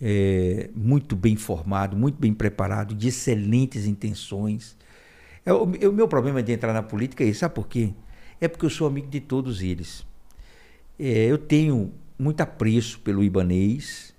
é, 0.01 0.71
muito 0.77 1.17
bem 1.17 1.35
formado, 1.35 1.97
muito 1.97 2.19
bem 2.19 2.35
preparado, 2.35 2.95
de 2.95 3.09
excelentes 3.09 3.87
intenções. 3.87 4.77
É, 5.45 5.53
o, 5.53 5.67
meu 5.67 6.07
problema 6.07 6.43
de 6.43 6.53
entrar 6.53 6.75
na 6.75 6.83
política 6.83 7.25
é 7.25 7.29
esse, 7.29 7.41
sabe 7.41 7.55
por 7.55 7.67
quê? 7.67 7.95
É 8.41 8.47
porque 8.47 8.67
eu 8.67 8.71
sou 8.71 8.87
amigo 8.87 9.09
de 9.09 9.21
todos 9.21 9.63
eles. 9.63 10.07
É, 10.99 11.27
eu 11.27 11.39
tenho 11.39 11.93
muito 12.19 12.41
apreço 12.43 13.01
pelo 13.01 13.25
Ibanês. 13.25 14.15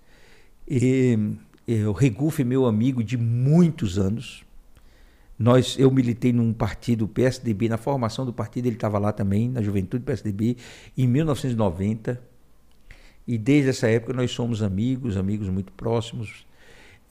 E, 0.68 1.18
é, 1.68 1.88
o 1.88 1.92
Regufe 1.92 2.42
é 2.42 2.46
meu 2.46 2.66
amigo 2.66 3.04
de 3.04 3.16
muitos 3.16 4.00
anos. 4.00 4.44
Nós, 5.38 5.78
eu 5.80 5.90
militei 5.92 6.34
num 6.34 6.52
partido 6.52 7.08
PSDB, 7.08 7.70
na 7.70 7.78
formação 7.78 8.26
do 8.26 8.34
partido 8.34 8.66
ele 8.66 8.76
estava 8.76 8.98
lá 8.98 9.14
também, 9.14 9.48
na 9.48 9.62
juventude 9.62 10.04
PSDB, 10.04 10.58
em 10.98 11.08
1990. 11.08 12.29
E 13.30 13.38
desde 13.38 13.70
essa 13.70 13.88
época 13.88 14.12
nós 14.12 14.32
somos 14.32 14.64
amigos, 14.64 15.16
amigos 15.16 15.48
muito 15.50 15.72
próximos. 15.74 16.48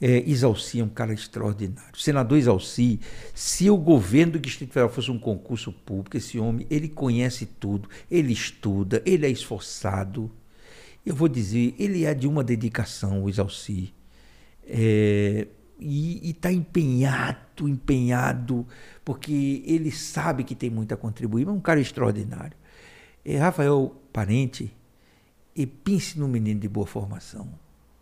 É, 0.01 0.19
Isalci 0.29 0.81
é 0.81 0.85
um 0.85 0.89
cara 0.89 1.13
extraordinário. 1.13 1.97
Senador 1.97 2.37
Isalci, 2.37 2.99
se 3.33 3.71
o 3.71 3.77
governo 3.77 4.33
do 4.33 4.41
Distrito 4.41 4.73
Federal 4.73 4.91
fosse 4.93 5.13
um 5.13 5.19
concurso 5.19 5.73
público, 5.73 6.17
esse 6.17 6.37
homem, 6.37 6.67
ele 6.69 6.89
conhece 6.89 7.47
tudo, 7.47 7.89
ele 8.11 8.33
estuda, 8.33 9.01
ele 9.07 9.27
é 9.27 9.31
esforçado. 9.31 10.29
Eu 11.07 11.15
vou 11.15 11.29
dizer, 11.29 11.77
ele 11.79 12.05
é 12.05 12.13
de 12.13 12.27
uma 12.27 12.43
dedicação, 12.43 13.23
o 13.23 13.31
Isalci. 13.31 13.95
É, 14.67 15.47
e 15.79 16.31
está 16.31 16.51
empenhado, 16.51 17.69
empenhado, 17.69 18.67
porque 19.05 19.63
ele 19.65 19.93
sabe 19.93 20.43
que 20.43 20.57
tem 20.57 20.69
muito 20.69 20.93
a 20.93 20.97
contribuir, 20.97 21.47
mas 21.47 21.55
é 21.55 21.59
um 21.59 21.61
cara 21.61 21.81
extraordinário. 21.81 22.57
É, 23.25 23.37
Rafael 23.37 23.95
Parente, 24.13 24.77
e 25.59 25.67
pense 25.67 26.19
num 26.19 26.29
menino 26.29 26.61
de 26.61 26.69
boa 26.69 26.87
formação 26.87 27.49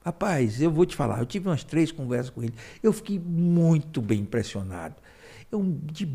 Rapaz, 0.06 0.62
eu 0.62 0.70
vou 0.70 0.86
te 0.86 0.94
falar, 0.94 1.18
eu 1.18 1.26
tive 1.26 1.48
umas 1.48 1.64
três 1.64 1.90
conversas 1.90 2.30
com 2.30 2.40
ele, 2.40 2.54
eu 2.80 2.92
fiquei 2.92 3.18
muito 3.18 4.00
bem 4.00 4.20
impressionado. 4.20 4.94
É 5.50 5.56
um 5.56 5.76
de 5.82 6.08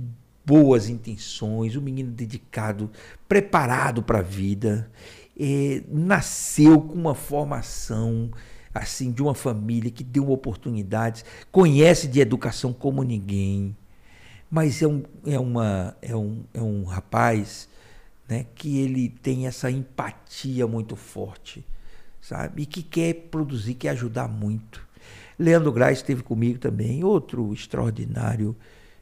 boas 0.45 0.88
intenções, 0.88 1.76
um 1.76 1.81
menino 1.81 2.09
dedicado, 2.09 2.89
preparado 3.27 4.01
para 4.01 4.19
a 4.19 4.22
vida, 4.22 4.89
é, 5.38 5.84
nasceu 5.89 6.80
com 6.80 6.93
uma 6.93 7.13
formação 7.13 8.31
assim 8.73 9.11
de 9.11 9.22
uma 9.22 9.35
família 9.35 9.91
que 9.91 10.05
deu 10.05 10.31
oportunidades, 10.31 11.26
conhece 11.51 12.07
de 12.07 12.22
educação 12.22 12.72
como 12.72 13.03
ninguém, 13.03 13.76
mas 14.49 14.81
é 14.81 14.88
um, 14.88 15.03
é 15.26 15.38
uma, 15.38 15.97
é 16.01 16.15
um, 16.15 16.45
é 16.53 16.61
um 16.61 16.85
rapaz 16.85 17.68
né, 18.31 18.45
que 18.55 18.79
ele 18.79 19.09
tem 19.09 19.45
essa 19.45 19.69
empatia 19.69 20.65
muito 20.65 20.95
forte 20.95 21.65
sabe? 22.21 22.61
E 22.61 22.65
que 22.65 22.83
quer 22.83 23.13
produzir, 23.31 23.73
quer 23.73 23.89
ajudar 23.89 24.27
muito. 24.27 24.87
Leandro 25.37 25.71
Graz 25.71 25.97
esteve 25.97 26.21
comigo 26.21 26.59
também, 26.59 27.03
outro 27.03 27.51
extraordinário 27.51 28.55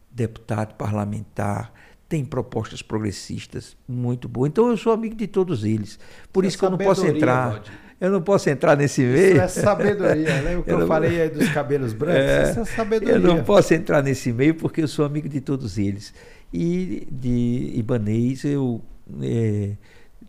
deputado 0.09 0.73
parlamentar, 0.75 1.71
tem 2.07 2.25
propostas 2.25 2.81
progressistas 2.81 3.77
muito 3.87 4.27
boas. 4.27 4.49
Então 4.49 4.69
eu 4.69 4.77
sou 4.77 4.93
amigo 4.93 5.15
de 5.15 5.27
todos 5.27 5.63
eles. 5.63 5.99
Por 6.31 6.43
isso, 6.43 6.51
isso 6.51 6.59
que 6.59 6.65
eu 6.65 6.71
não 6.71 6.77
posso 6.77 7.05
entrar. 7.05 7.61
Eu 8.01 8.09
não 8.09 8.21
posso 8.21 8.49
entrar 8.49 8.77
nesse 8.77 9.01
meio. 9.01 9.33
Isso 9.33 9.41
é 9.41 9.47
sabedoria, 9.49 10.41
né? 10.41 10.57
O 10.57 10.63
que 10.63 10.71
eu, 10.71 10.75
eu 10.75 10.79
não... 10.79 10.87
falei 10.87 11.21
aí 11.21 11.29
dos 11.29 11.49
cabelos 11.49 11.91
brancos, 11.91 12.21
é, 12.21 12.49
isso 12.49 12.59
é 12.61 12.65
sabedoria. 12.65 13.15
Eu 13.15 13.19
não 13.19 13.43
posso 13.43 13.73
entrar 13.73 14.01
nesse 14.01 14.31
meio 14.31 14.55
porque 14.55 14.81
eu 14.81 14.87
sou 14.87 15.03
amigo 15.03 15.27
de 15.27 15.41
todos 15.41 15.77
eles. 15.77 16.13
E 16.51 17.05
de 17.11 17.73
Ibanês 17.75 18.45
eu 18.45 18.81
é, 19.21 19.75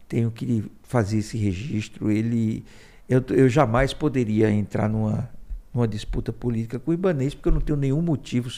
tenho 0.08 0.30
que 0.30 0.64
fazer 0.82 1.18
esse 1.18 1.36
registro. 1.36 2.10
Ele, 2.10 2.64
eu, 3.08 3.22
eu 3.30 3.48
jamais 3.48 3.92
poderia 3.92 4.50
entrar 4.50 4.88
numa, 4.88 5.30
numa 5.72 5.86
disputa 5.86 6.32
política 6.32 6.78
com 6.78 6.90
o 6.90 6.94
Ibanês, 6.94 7.34
porque 7.34 7.48
eu 7.48 7.52
não 7.52 7.60
tenho 7.60 7.78
nenhum 7.78 8.02
motivo 8.02 8.50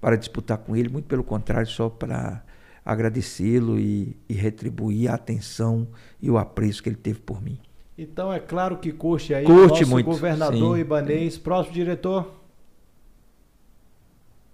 para 0.00 0.16
disputar 0.16 0.58
com 0.58 0.76
ele, 0.76 0.88
muito 0.88 1.06
pelo 1.06 1.24
contrário, 1.24 1.66
só 1.66 1.88
para 1.88 2.42
agradecê-lo 2.84 3.78
e, 3.78 4.16
e, 4.28 4.34
retribuir 4.34 5.10
a 5.10 5.14
atenção 5.14 5.86
e 6.20 6.30
o 6.30 6.38
apreço 6.38 6.82
que 6.82 6.88
ele 6.88 6.96
teve 6.96 7.20
por 7.20 7.42
mim. 7.42 7.58
Então 7.96 8.32
é 8.32 8.40
claro 8.40 8.78
que 8.78 8.90
curte 8.92 9.34
aí 9.34 9.44
curte 9.44 9.80
nosso 9.80 9.90
muito, 9.90 10.06
governador 10.06 10.76
sim. 10.76 10.80
Ibanês. 10.80 11.36
Próximo 11.36 11.74
diretor. 11.74 12.40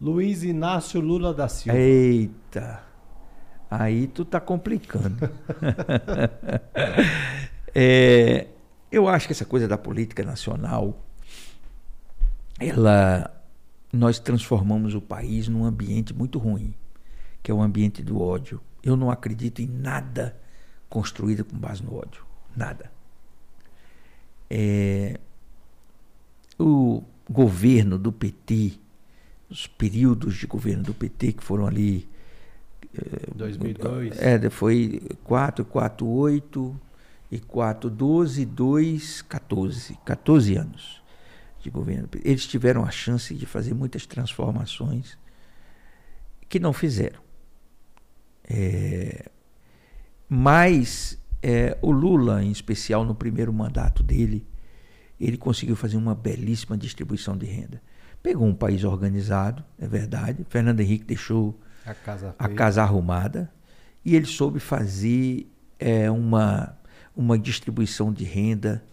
Luiz 0.01 0.43
Inácio 0.43 1.01
Lula 1.01 1.33
da 1.33 1.49
Silva. 1.49 1.79
Eita! 1.79 2.86
Aí 3.71 4.07
tu 4.07 4.25
tá 4.25 4.41
complicando. 4.41 5.29
é, 7.75 8.47
eu 8.91 9.09
acho 9.09 9.27
que 9.27 9.33
essa 9.33 9.45
coisa 9.45 9.67
da 9.67 9.77
política 9.77 10.23
nacional, 10.25 11.05
ela, 12.59 13.31
nós 13.93 14.19
transformamos 14.19 14.95
o 14.95 15.01
país 15.01 15.49
num 15.49 15.65
ambiente 15.65 16.15
muito 16.15 16.39
ruim, 16.39 16.75
que 17.43 17.51
é 17.51 17.55
o 17.55 17.61
ambiente 17.61 18.03
do 18.03 18.21
ódio. 18.21 18.61
Eu 18.83 18.97
não 18.97 19.11
acredito 19.11 19.61
em 19.61 19.67
nada 19.67 20.37
construído 20.89 21.45
com 21.45 21.59
base 21.59 21.83
no 21.83 21.97
ódio, 21.97 22.25
nada. 22.55 22.91
É, 24.49 25.19
o 26.59 27.03
governo 27.29 27.99
do 27.99 28.13
PT, 28.13 28.75
os 29.51 29.67
períodos 29.67 30.37
de 30.37 30.47
governo 30.47 30.85
do 30.85 30.95
PT 30.95 31.33
que 31.33 31.43
foram 31.43 31.67
ali 31.67 32.09
2002. 33.35 34.19
É, 34.19 34.51
foi 34.51 35.03
4, 35.25 35.65
4, 35.65 36.07
8 36.07 36.81
e 37.31 37.39
4, 37.39 37.91
12, 37.91 38.45
2, 38.45 39.23
14. 39.23 39.99
14 40.05 40.57
anos 40.57 41.03
de 41.61 41.71
governo. 41.71 42.09
Eles 42.25 42.47
tiveram 42.47 42.85
a 42.85 42.91
chance 42.91 43.35
de 43.35 43.47
fazer 43.47 43.75
muitas 43.75 44.07
transformações 44.07 45.19
que 46.49 46.59
não 46.59 46.73
fizeram. 46.73 47.21
É, 48.49 49.29
mas 50.29 51.19
é, 51.43 51.77
o 51.83 51.91
Lula, 51.91 52.43
em 52.43 52.51
especial 52.51 53.05
no 53.05 53.15
primeiro 53.15 53.53
mandato 53.53 54.03
dele, 54.03 54.47
ele 55.21 55.37
conseguiu 55.37 55.75
fazer 55.75 55.97
uma 55.97 56.15
belíssima 56.15 56.77
distribuição 56.77 57.37
de 57.37 57.47
renda. 57.47 57.83
Pegou 58.23 58.47
um 58.47 58.55
país 58.55 58.85
organizado, 58.85 59.65
é 59.79 59.87
verdade. 59.87 60.45
Fernando 60.49 60.81
Henrique 60.81 61.05
deixou 61.05 61.59
a 61.87 61.95
casa, 61.95 62.35
a 62.39 62.49
casa 62.49 62.83
arrumada 62.83 63.51
e 64.05 64.15
ele 64.15 64.27
soube 64.27 64.61
fazer 64.61 65.51
é, 65.79 66.11
uma, 66.11 66.77
uma 67.15 67.39
distribuição 67.39 68.13
de 68.13 68.25
renda 68.25 68.85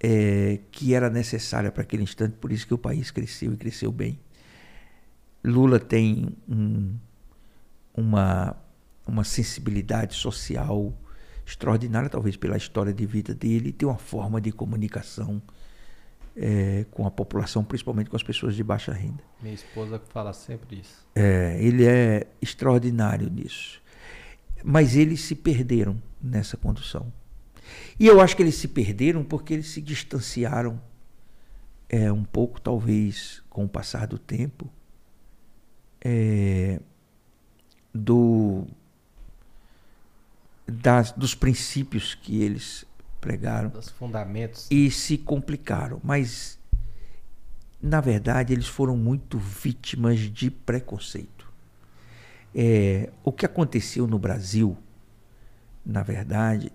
é, 0.00 0.60
que 0.70 0.94
era 0.94 1.08
necessária 1.08 1.70
para 1.70 1.82
aquele 1.82 2.02
instante, 2.02 2.36
por 2.40 2.50
isso 2.50 2.66
que 2.66 2.74
o 2.74 2.78
país 2.78 3.10
cresceu 3.10 3.52
e 3.52 3.56
cresceu 3.56 3.92
bem. 3.92 4.18
Lula 5.44 5.78
tem 5.78 6.36
um, 6.48 6.96
uma, 7.94 8.56
uma 9.06 9.24
sensibilidade 9.24 10.14
social 10.14 10.92
extraordinária, 11.46 12.08
talvez 12.08 12.36
pela 12.36 12.56
história 12.56 12.92
de 12.92 13.04
vida 13.04 13.34
dele, 13.34 13.72
tem 13.72 13.88
uma 13.88 13.98
forma 13.98 14.40
de 14.40 14.52
comunicação 14.52 15.42
é, 16.36 16.86
com 16.90 17.06
a 17.06 17.10
população, 17.10 17.64
principalmente 17.64 18.08
com 18.10 18.16
as 18.16 18.22
pessoas 18.22 18.54
de 18.54 18.64
baixa 18.64 18.92
renda. 18.92 19.22
Minha 19.40 19.54
esposa 19.54 20.00
fala 20.10 20.32
sempre 20.32 20.80
isso. 20.80 21.06
É, 21.14 21.58
ele 21.60 21.84
é 21.84 22.26
extraordinário 22.40 23.30
nisso. 23.30 23.80
Mas 24.64 24.96
eles 24.96 25.20
se 25.20 25.34
perderam 25.34 26.00
nessa 26.22 26.56
condução. 26.56 27.12
E 27.98 28.06
eu 28.06 28.20
acho 28.20 28.36
que 28.36 28.42
eles 28.42 28.54
se 28.54 28.68
perderam 28.68 29.24
porque 29.24 29.52
eles 29.54 29.68
se 29.68 29.80
distanciaram 29.80 30.80
é, 31.88 32.10
um 32.10 32.24
pouco, 32.24 32.60
talvez, 32.60 33.42
com 33.50 33.64
o 33.64 33.68
passar 33.68 34.06
do 34.06 34.18
tempo, 34.18 34.70
é, 36.00 36.80
do, 37.94 38.66
das, 40.66 41.12
dos 41.12 41.34
princípios 41.34 42.14
que 42.14 42.42
eles 42.42 42.86
pregaram. 43.22 43.70
Dos 43.70 43.88
fundamentos. 43.88 44.66
E 44.70 44.90
se 44.90 45.16
complicaram. 45.16 46.00
Mas, 46.04 46.58
na 47.80 48.00
verdade, 48.00 48.52
eles 48.52 48.66
foram 48.66 48.96
muito 48.96 49.38
vítimas 49.38 50.18
de 50.18 50.50
preconceito. 50.50 51.50
É, 52.54 53.08
o 53.24 53.32
que 53.32 53.46
aconteceu 53.46 54.06
no 54.06 54.18
Brasil, 54.18 54.76
na 55.86 56.02
verdade, 56.02 56.70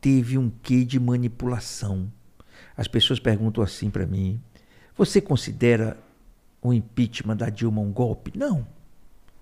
teve 0.00 0.38
um 0.38 0.52
quê 0.62 0.84
de 0.84 1.00
manipulação. 1.00 2.12
As 2.76 2.86
pessoas 2.86 3.18
perguntam 3.18 3.64
assim 3.64 3.90
para 3.90 4.06
mim: 4.06 4.40
você 4.96 5.20
considera 5.20 5.98
o 6.62 6.72
impeachment 6.72 7.36
da 7.36 7.48
Dilma 7.48 7.80
um 7.80 7.90
golpe? 7.90 8.32
Não, 8.36 8.66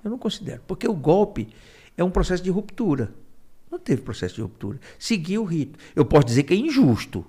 eu 0.02 0.10
não 0.10 0.18
considero, 0.18 0.62
porque 0.66 0.89
o 0.89 0.94
golpe 0.94 1.48
é 1.97 2.05
um 2.05 2.10
processo 2.10 2.43
de 2.43 2.51
ruptura. 2.51 3.12
Não 3.75 3.79
teve 3.81 4.03
processo 4.03 4.37
de 4.37 4.41
ruptura. 4.41 4.79
Seguiu 5.01 5.43
o 5.43 5.45
rito. 5.45 5.77
Eu 5.97 6.05
posso 6.05 6.27
dizer 6.27 6.45
que 6.45 6.55
é 6.55 6.57
injusto, 6.57 7.27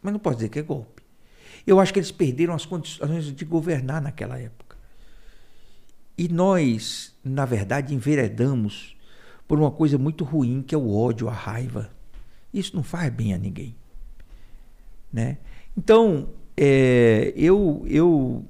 mas 0.00 0.10
não 0.10 0.18
posso 0.18 0.36
dizer 0.36 0.48
que 0.48 0.58
é 0.58 0.62
golpe. 0.62 1.02
Eu 1.66 1.78
acho 1.78 1.92
que 1.92 1.98
eles 1.98 2.10
perderam 2.10 2.54
as 2.54 2.64
condições 2.64 3.30
de 3.30 3.44
governar 3.44 4.00
naquela 4.00 4.38
época. 4.38 4.78
E 6.16 6.26
nós, 6.26 7.14
na 7.22 7.44
verdade, 7.44 7.94
enveredamos 7.94 8.96
por 9.46 9.58
uma 9.58 9.70
coisa 9.70 9.98
muito 9.98 10.24
ruim, 10.24 10.62
que 10.62 10.74
é 10.74 10.78
o 10.78 10.96
ódio, 10.96 11.28
a 11.28 11.34
raiva. 11.34 11.90
Isso 12.50 12.74
não 12.74 12.82
faz 12.82 13.12
bem 13.12 13.34
a 13.34 13.38
ninguém. 13.38 13.76
Né? 15.12 15.36
Então, 15.76 16.30
é, 16.56 17.34
eu, 17.36 17.84
eu, 17.86 18.42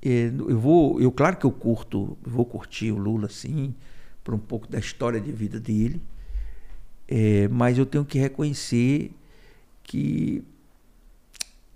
é, 0.00 0.26
eu 0.26 0.56
vou, 0.56 1.00
eu 1.00 1.10
claro 1.10 1.36
que 1.36 1.46
eu 1.46 1.50
curto, 1.50 2.16
vou 2.22 2.44
curtir 2.44 2.92
o 2.92 2.96
Lula, 2.96 3.28
sim, 3.28 3.74
por 4.30 4.34
um 4.34 4.38
pouco 4.38 4.68
da 4.68 4.78
história 4.78 5.20
de 5.20 5.32
vida 5.32 5.58
dele, 5.58 6.00
é, 7.08 7.48
mas 7.48 7.76
eu 7.76 7.84
tenho 7.84 8.04
que 8.04 8.16
reconhecer 8.16 9.12
que 9.82 10.44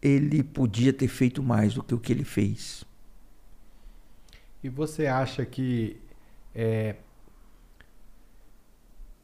ele 0.01 0.45
podia 0.45 0.93
ter 0.93 1.09
feito 1.09 1.43
mais 1.43 1.75
do 1.75 1.83
que 1.83 1.93
o 1.93 1.99
que 1.99 2.13
ele 2.13 2.23
fez. 2.23 2.85
E 4.63 4.69
você 4.69 5.09
acha 5.09 5.45
que 5.45 5.97
é, 6.55 6.95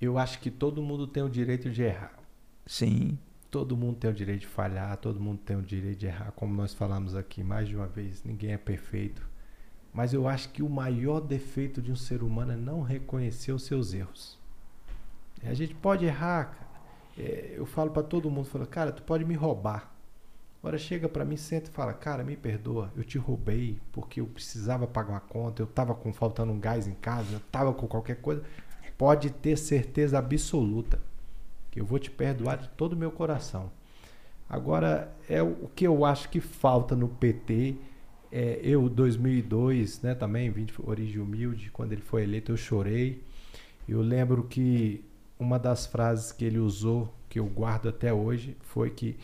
eu 0.00 0.18
acho 0.18 0.40
que 0.40 0.50
todo 0.50 0.82
mundo 0.82 1.06
tem 1.06 1.22
o 1.22 1.28
direito 1.28 1.70
de 1.70 1.82
errar. 1.82 2.18
Sim. 2.66 3.16
todo 3.48 3.76
mundo 3.76 3.96
tem 3.96 4.10
o 4.10 4.14
direito 4.14 4.40
de 4.40 4.46
falhar, 4.48 4.96
todo 4.96 5.20
mundo 5.20 5.38
tem 5.38 5.56
o 5.56 5.62
direito 5.62 5.98
de 5.98 6.06
errar, 6.06 6.32
como 6.32 6.52
nós 6.54 6.74
falamos 6.74 7.14
aqui 7.14 7.44
mais 7.44 7.68
de 7.68 7.76
uma 7.76 7.86
vez, 7.86 8.24
ninguém 8.24 8.52
é 8.52 8.58
perfeito. 8.58 9.29
Mas 9.92 10.12
eu 10.12 10.28
acho 10.28 10.50
que 10.50 10.62
o 10.62 10.68
maior 10.68 11.20
defeito 11.20 11.82
de 11.82 11.90
um 11.90 11.96
ser 11.96 12.22
humano 12.22 12.52
é 12.52 12.56
não 12.56 12.82
reconhecer 12.82 13.52
os 13.52 13.64
seus 13.64 13.92
erros. 13.92 14.38
A 15.42 15.54
gente 15.54 15.74
pode 15.74 16.04
errar, 16.04 16.44
cara. 16.44 16.70
É, 17.18 17.54
eu 17.56 17.66
falo 17.66 17.90
para 17.90 18.02
todo 18.02 18.30
mundo, 18.30 18.46
falo, 18.46 18.66
cara, 18.66 18.92
tu 18.92 19.02
pode 19.02 19.24
me 19.24 19.34
roubar. 19.34 19.92
Agora 20.62 20.76
chega 20.76 21.08
para 21.08 21.24
mim, 21.24 21.36
senta 21.36 21.70
e 21.70 21.72
fala, 21.72 21.92
cara, 21.94 22.22
me 22.22 22.36
perdoa, 22.36 22.92
eu 22.94 23.02
te 23.02 23.16
roubei 23.16 23.78
porque 23.92 24.20
eu 24.20 24.26
precisava 24.26 24.86
pagar 24.86 25.14
uma 25.14 25.20
conta, 25.20 25.62
eu 25.62 25.66
tava 25.66 25.94
com 25.94 26.12
faltando 26.12 26.52
um 26.52 26.60
gás 26.60 26.86
em 26.86 26.94
casa, 26.94 27.32
eu 27.32 27.40
tava 27.50 27.72
com 27.72 27.86
qualquer 27.86 28.16
coisa. 28.16 28.42
Pode 28.98 29.30
ter 29.30 29.56
certeza 29.56 30.18
absoluta 30.18 31.00
que 31.70 31.80
eu 31.80 31.86
vou 31.86 31.98
te 31.98 32.10
perdoar 32.10 32.58
de 32.58 32.68
todo 32.70 32.92
o 32.92 32.96
meu 32.96 33.10
coração. 33.10 33.72
Agora, 34.48 35.10
é 35.28 35.42
o 35.42 35.70
que 35.74 35.86
eu 35.86 36.04
acho 36.04 36.28
que 36.28 36.40
falta 36.40 36.94
no 36.94 37.08
PT. 37.08 37.76
É, 38.32 38.60
eu, 38.62 38.88
2002, 38.88 40.02
né, 40.02 40.14
também 40.14 40.50
vim 40.50 40.64
de 40.64 40.74
origem 40.82 41.20
humilde, 41.20 41.70
quando 41.70 41.92
ele 41.92 42.02
foi 42.02 42.22
eleito 42.22 42.52
eu 42.52 42.56
chorei. 42.56 43.22
Eu 43.88 44.00
lembro 44.00 44.44
que 44.44 45.04
uma 45.38 45.58
das 45.58 45.86
frases 45.86 46.30
que 46.30 46.44
ele 46.44 46.58
usou, 46.58 47.12
que 47.28 47.40
eu 47.40 47.46
guardo 47.46 47.88
até 47.88 48.12
hoje, 48.12 48.56
foi 48.60 48.90
que 48.90 49.16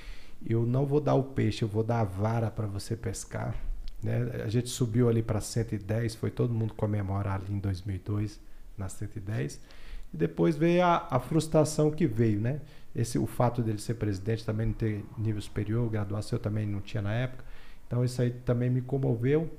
eu 0.44 0.66
não 0.66 0.86
vou 0.86 1.00
dar 1.00 1.14
o 1.14 1.22
peixe, 1.22 1.62
eu 1.62 1.68
vou 1.68 1.84
dar 1.84 2.00
a 2.00 2.04
vara 2.04 2.50
para 2.50 2.66
você 2.66 2.96
pescar. 2.96 3.54
Né? 4.02 4.42
A 4.44 4.48
gente 4.48 4.68
subiu 4.68 5.08
ali 5.08 5.22
para 5.22 5.40
110, 5.40 6.14
foi 6.14 6.30
todo 6.30 6.52
mundo 6.52 6.74
comemorar 6.74 7.40
ali 7.40 7.52
em 7.52 7.58
2002, 7.58 8.40
na 8.76 8.88
110. 8.88 9.60
E 10.12 10.16
depois 10.16 10.56
veio 10.56 10.84
a, 10.84 11.06
a 11.10 11.20
frustração 11.20 11.90
que 11.90 12.06
veio, 12.06 12.40
né? 12.40 12.60
Esse, 12.94 13.18
o 13.18 13.26
fato 13.26 13.62
dele 13.62 13.78
ser 13.78 13.94
presidente 13.94 14.44
também 14.44 14.66
não 14.66 14.72
ter 14.72 15.04
nível 15.18 15.42
superior, 15.42 15.90
graduação 15.90 16.38
eu 16.38 16.42
também 16.42 16.66
não 16.66 16.80
tinha 16.80 17.02
na 17.02 17.12
época. 17.12 17.44
Então 17.86 18.04
isso 18.04 18.20
aí 18.20 18.30
também 18.30 18.70
me 18.70 18.80
comoveu. 18.80 19.50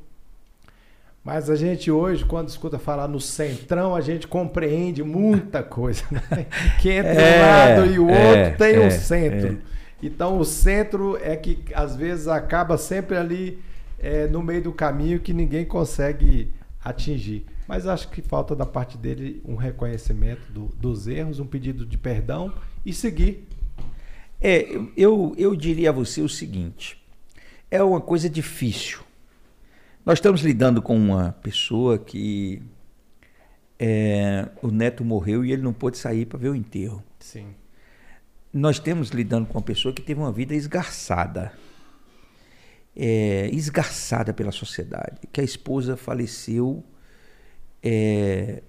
Mas 1.24 1.50
a 1.50 1.56
gente 1.56 1.92
hoje, 1.92 2.24
quando 2.24 2.48
escuta 2.48 2.80
falar 2.80 3.08
no 3.08 3.20
centrão, 3.20 3.94
a 3.94 4.00
gente 4.00 4.28
compreende 4.28 5.04
muita 5.04 5.62
coisa. 5.62 6.04
Né? 6.10 6.46
Que 6.80 6.90
entre 6.90 7.12
é, 7.12 7.38
um 7.38 7.42
lado 7.42 7.92
e 7.92 8.00
o 8.00 8.10
é, 8.10 8.30
outro 8.30 8.58
tem 8.58 8.76
é, 8.76 8.88
um 8.88 8.92
centro. 8.92 9.48
É. 9.48 9.58
Então 10.02 10.38
o 10.38 10.46
centro 10.46 11.18
é 11.22 11.36
que 11.36 11.60
às 11.74 11.96
vezes 11.96 12.28
acaba 12.28 12.78
sempre 12.78 13.18
ali 13.18 13.60
é, 14.00 14.28
no 14.28 14.42
meio 14.42 14.62
do 14.62 14.72
caminho 14.72 15.20
que 15.20 15.34
ninguém 15.34 15.66
consegue 15.66 16.54
atingir. 16.84 17.46
Mas 17.68 17.86
acho 17.86 18.08
que 18.10 18.22
falta 18.22 18.56
da 18.56 18.66
parte 18.66 18.98
dele 18.98 19.42
um 19.46 19.56
reconhecimento 19.56 20.50
do, 20.52 20.68
dos 20.80 21.08
erros, 21.08 21.40
um 21.40 21.46
pedido 21.46 21.86
de 21.86 21.98
perdão 21.98 22.54
e 22.86 22.94
seguir. 22.94 23.46
É, 24.40 24.80
eu, 24.96 25.34
eu 25.38 25.56
diria 25.56 25.90
a 25.90 25.94
você 25.94 26.22
o 26.22 26.30
seguinte: 26.30 26.98
é 27.70 27.82
uma 27.82 28.02
coisa 28.02 28.30
difícil. 28.30 29.00
Nós 30.06 30.20
estamos 30.20 30.42
lidando 30.42 30.82
com 30.82 30.96
uma 30.96 31.34
pessoa 31.42 32.00
que 32.00 32.62
é, 33.78 34.48
o 34.62 34.70
neto 34.70 35.04
morreu 35.04 35.44
e 35.46 35.52
ele 35.52 35.62
não 35.62 35.74
pôde 35.74 35.98
sair 35.98 36.26
para 36.26 36.40
ver 36.40 36.50
o 36.50 36.56
enterro. 36.56 37.04
Sim. 37.20 37.54
Nós 38.54 38.80
temos 38.80 39.10
lidando 39.10 39.46
com 39.48 39.58
uma 39.58 39.64
pessoa 39.64 39.94
que 39.94 40.02
teve 40.02 40.20
uma 40.20 40.32
vida 40.32 40.56
esgarçada. 40.56 41.52
É, 42.96 43.50
esgarçada 43.54 44.34
pela 44.34 44.52
sociedade, 44.52 45.28
que 45.32 45.40
a 45.40 45.44
esposa 45.44 45.96
faleceu 45.96 46.84
é, 47.84 48.64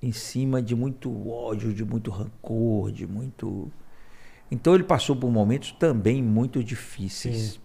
em 0.00 0.12
cima 0.12 0.62
de 0.62 0.74
muito 0.74 1.28
ódio, 1.28 1.74
de 1.74 1.84
muito 1.84 2.10
rancor, 2.10 2.90
de 2.90 3.06
muito. 3.06 3.70
Então 4.50 4.74
ele 4.74 4.84
passou 4.84 5.16
por 5.16 5.30
momentos 5.30 5.72
também 5.72 6.22
muito 6.22 6.62
difíceis. 6.62 7.60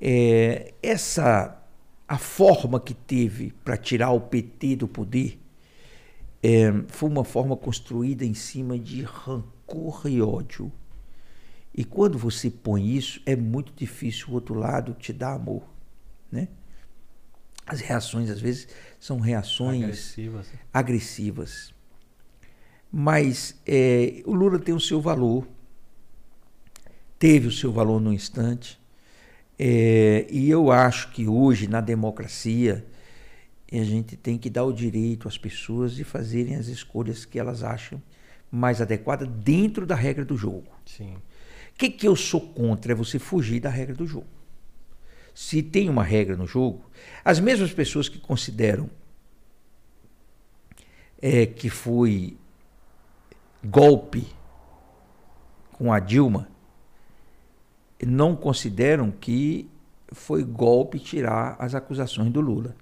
É, 0.00 0.74
essa 0.82 1.58
a 2.08 2.16
forma 2.16 2.80
que 2.80 2.94
teve 2.94 3.52
para 3.62 3.76
tirar 3.76 4.10
o 4.12 4.20
PT 4.20 4.76
do 4.76 4.88
poder 4.88 5.38
é, 6.42 6.72
foi 6.88 7.08
uma 7.08 7.24
forma 7.24 7.56
construída 7.56 8.24
em 8.24 8.34
cima 8.34 8.78
de 8.78 9.02
rancor 9.02 10.02
e 10.06 10.22
ódio. 10.22 10.72
E 11.74 11.84
quando 11.84 12.16
você 12.16 12.50
põe 12.50 12.96
isso, 12.96 13.20
é 13.26 13.36
muito 13.36 13.72
difícil 13.76 14.28
o 14.30 14.32
outro 14.32 14.54
lado 14.54 14.94
te 14.94 15.12
dar 15.12 15.34
amor, 15.34 15.62
né? 16.32 16.48
As 17.66 17.80
reações, 17.80 18.30
às 18.30 18.40
vezes, 18.40 18.66
são 18.98 19.20
reações 19.20 19.84
agressivas. 19.84 20.48
agressivas. 20.72 21.74
Mas 22.90 23.60
é, 23.66 24.22
o 24.24 24.32
Lula 24.32 24.58
tem 24.58 24.74
o 24.74 24.80
seu 24.80 25.00
valor, 25.02 25.46
teve 27.18 27.48
o 27.48 27.52
seu 27.52 27.72
valor 27.72 28.00
no 28.00 28.12
instante. 28.12 28.78
É, 29.58 30.26
e 30.30 30.48
eu 30.48 30.70
acho 30.70 31.10
que 31.10 31.26
hoje, 31.26 31.66
na 31.66 31.80
democracia, 31.80 32.86
a 33.70 33.84
gente 33.84 34.16
tem 34.16 34.38
que 34.38 34.48
dar 34.48 34.64
o 34.64 34.72
direito 34.72 35.28
às 35.28 35.36
pessoas 35.36 35.94
de 35.94 36.04
fazerem 36.04 36.56
as 36.56 36.68
escolhas 36.68 37.24
que 37.24 37.38
elas 37.38 37.62
acham 37.62 38.00
mais 38.50 38.80
adequadas 38.80 39.28
dentro 39.28 39.84
da 39.84 39.94
regra 39.94 40.24
do 40.24 40.36
jogo. 40.36 40.68
Sim. 40.86 41.14
O 41.14 41.78
que, 41.78 41.90
que 41.90 42.08
eu 42.08 42.16
sou 42.16 42.40
contra 42.40 42.92
é 42.92 42.94
você 42.94 43.18
fugir 43.18 43.60
da 43.60 43.70
regra 43.70 43.94
do 43.94 44.06
jogo 44.06 44.38
se 45.38 45.62
tem 45.62 45.88
uma 45.88 46.02
regra 46.02 46.36
no 46.36 46.48
jogo, 46.48 46.82
as 47.24 47.38
mesmas 47.38 47.72
pessoas 47.72 48.08
que 48.08 48.18
consideram 48.18 48.90
é, 51.22 51.46
que 51.46 51.70
foi 51.70 52.36
golpe 53.62 54.26
com 55.74 55.92
a 55.92 56.00
Dilma, 56.00 56.48
não 58.06 58.36
consideram 58.36 59.10
que 59.10 59.68
foi 60.12 60.42
golpe 60.42 60.98
tirar 60.98 61.56
as 61.58 61.74
acusações 61.74 62.30
do 62.30 62.40
Lula. 62.40 62.74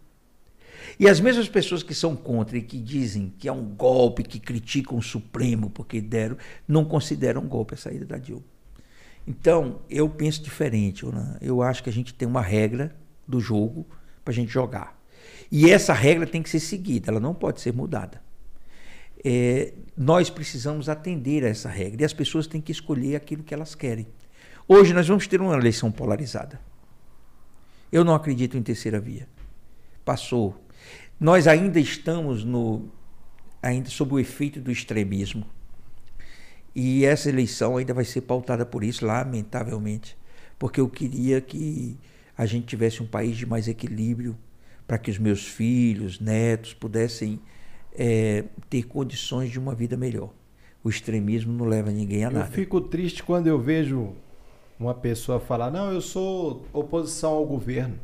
E 0.98 1.08
as 1.08 1.20
mesmas 1.20 1.48
pessoas 1.48 1.82
que 1.82 1.94
são 1.94 2.14
contra 2.14 2.56
e 2.56 2.62
que 2.62 2.78
dizem 2.78 3.32
que 3.38 3.48
é 3.48 3.52
um 3.52 3.64
golpe, 3.64 4.22
que 4.22 4.38
criticam 4.38 4.98
o 4.98 5.02
Supremo 5.02 5.70
porque 5.70 6.00
deram, 6.00 6.36
não 6.66 6.84
consideram 6.84 7.46
golpe 7.46 7.74
a 7.74 7.76
saída 7.76 8.04
da 8.04 8.18
Dilma. 8.18 8.44
Então, 9.26 9.80
eu 9.90 10.08
penso 10.08 10.42
diferente. 10.42 11.04
Eu 11.40 11.60
acho 11.60 11.82
que 11.82 11.90
a 11.90 11.92
gente 11.92 12.14
tem 12.14 12.28
uma 12.28 12.40
regra 12.40 12.94
do 13.26 13.40
jogo 13.40 13.86
para 14.24 14.32
a 14.32 14.34
gente 14.34 14.52
jogar. 14.52 14.96
E 15.50 15.70
essa 15.70 15.92
regra 15.92 16.26
tem 16.26 16.42
que 16.42 16.50
ser 16.50 16.60
seguida, 16.60 17.10
ela 17.10 17.20
não 17.20 17.34
pode 17.34 17.60
ser 17.60 17.72
mudada. 17.72 18.22
É, 19.24 19.72
nós 19.96 20.30
precisamos 20.30 20.88
atender 20.88 21.44
a 21.44 21.48
essa 21.48 21.68
regra 21.68 22.02
e 22.02 22.04
as 22.04 22.12
pessoas 22.12 22.46
têm 22.46 22.60
que 22.60 22.70
escolher 22.70 23.16
aquilo 23.16 23.42
que 23.42 23.52
elas 23.52 23.74
querem. 23.74 24.06
Hoje 24.68 24.92
nós 24.92 25.06
vamos 25.06 25.26
ter 25.28 25.40
uma 25.40 25.54
eleição 25.54 25.92
polarizada. 25.92 26.60
Eu 27.92 28.04
não 28.04 28.14
acredito 28.14 28.56
em 28.56 28.62
terceira 28.62 28.98
via. 28.98 29.28
Passou. 30.04 30.60
Nós 31.20 31.46
ainda 31.46 31.78
estamos 31.78 32.44
no 32.44 32.88
ainda 33.62 33.88
sob 33.88 34.14
o 34.14 34.18
efeito 34.18 34.60
do 34.60 34.70
extremismo. 34.70 35.46
E 36.74 37.04
essa 37.04 37.28
eleição 37.28 37.76
ainda 37.76 37.94
vai 37.94 38.04
ser 38.04 38.22
pautada 38.22 38.66
por 38.66 38.84
isso, 38.84 39.06
lamentavelmente, 39.06 40.16
porque 40.58 40.80
eu 40.80 40.88
queria 40.88 41.40
que 41.40 41.96
a 42.36 42.44
gente 42.44 42.66
tivesse 42.66 43.02
um 43.02 43.06
país 43.06 43.36
de 43.36 43.46
mais 43.46 43.66
equilíbrio 43.66 44.36
para 44.86 44.98
que 44.98 45.10
os 45.10 45.18
meus 45.18 45.46
filhos, 45.46 46.20
netos 46.20 46.74
pudessem 46.74 47.40
é, 47.94 48.44
ter 48.68 48.82
condições 48.84 49.50
de 49.50 49.58
uma 49.58 49.74
vida 49.74 49.96
melhor. 49.96 50.32
O 50.84 50.90
extremismo 50.90 51.52
não 51.52 51.64
leva 51.64 51.90
ninguém 51.90 52.24
a 52.24 52.30
nada. 52.30 52.46
Eu 52.46 52.52
fico 52.52 52.80
triste 52.80 53.22
quando 53.22 53.46
eu 53.46 53.58
vejo 53.58 54.14
uma 54.78 54.94
pessoa 54.94 55.40
falar: 55.40 55.70
não, 55.70 55.92
eu 55.92 56.00
sou 56.00 56.64
oposição 56.72 57.32
ao 57.32 57.46
governo. 57.46 57.98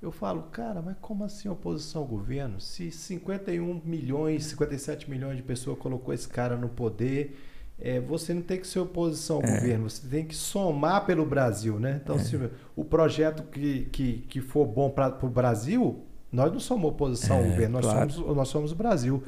Eu 0.00 0.12
falo, 0.12 0.42
cara, 0.52 0.82
mas 0.82 0.96
como 1.00 1.24
assim 1.24 1.48
oposição 1.48 2.02
ao 2.02 2.08
governo? 2.08 2.60
Se 2.60 2.90
51 2.90 3.80
milhões, 3.84 4.44
57 4.44 5.10
milhões 5.10 5.36
de 5.36 5.42
pessoas 5.42 5.78
colocou 5.78 6.12
esse 6.12 6.28
cara 6.28 6.56
no 6.56 6.68
poder 6.68 7.36
é, 7.78 8.00
você 8.00 8.32
não 8.32 8.42
tem 8.42 8.58
que 8.58 8.66
ser 8.66 8.78
oposição 8.78 9.36
ao 9.36 9.42
é. 9.42 9.54
governo, 9.54 9.90
você 9.90 10.06
tem 10.08 10.24
que 10.24 10.34
somar 10.34 11.04
pelo 11.04 11.26
Brasil, 11.26 11.78
né? 11.78 12.00
Então, 12.02 12.16
é. 12.16 12.18
se 12.18 12.38
o 12.74 12.84
projeto 12.84 13.42
que, 13.44 13.86
que, 13.92 14.18
que 14.28 14.40
for 14.40 14.66
bom 14.66 14.88
para 14.88 15.14
o 15.22 15.28
Brasil, 15.28 16.02
nós 16.32 16.50
não 16.50 16.60
somos 16.60 16.90
oposição 16.90 17.36
ao 17.36 17.44
é, 17.44 17.48
governo, 17.48 17.74
nós, 17.74 17.86
claro. 17.86 18.10
somos, 18.10 18.36
nós 18.36 18.48
somos 18.48 18.72
o 18.72 18.74
Brasil. 18.74 19.22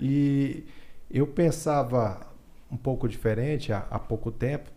E 0.00 0.64
eu 1.10 1.26
pensava 1.28 2.26
um 2.70 2.76
pouco 2.76 3.08
diferente 3.08 3.72
há, 3.72 3.86
há 3.88 3.98
pouco 4.00 4.32
tempo, 4.32 4.70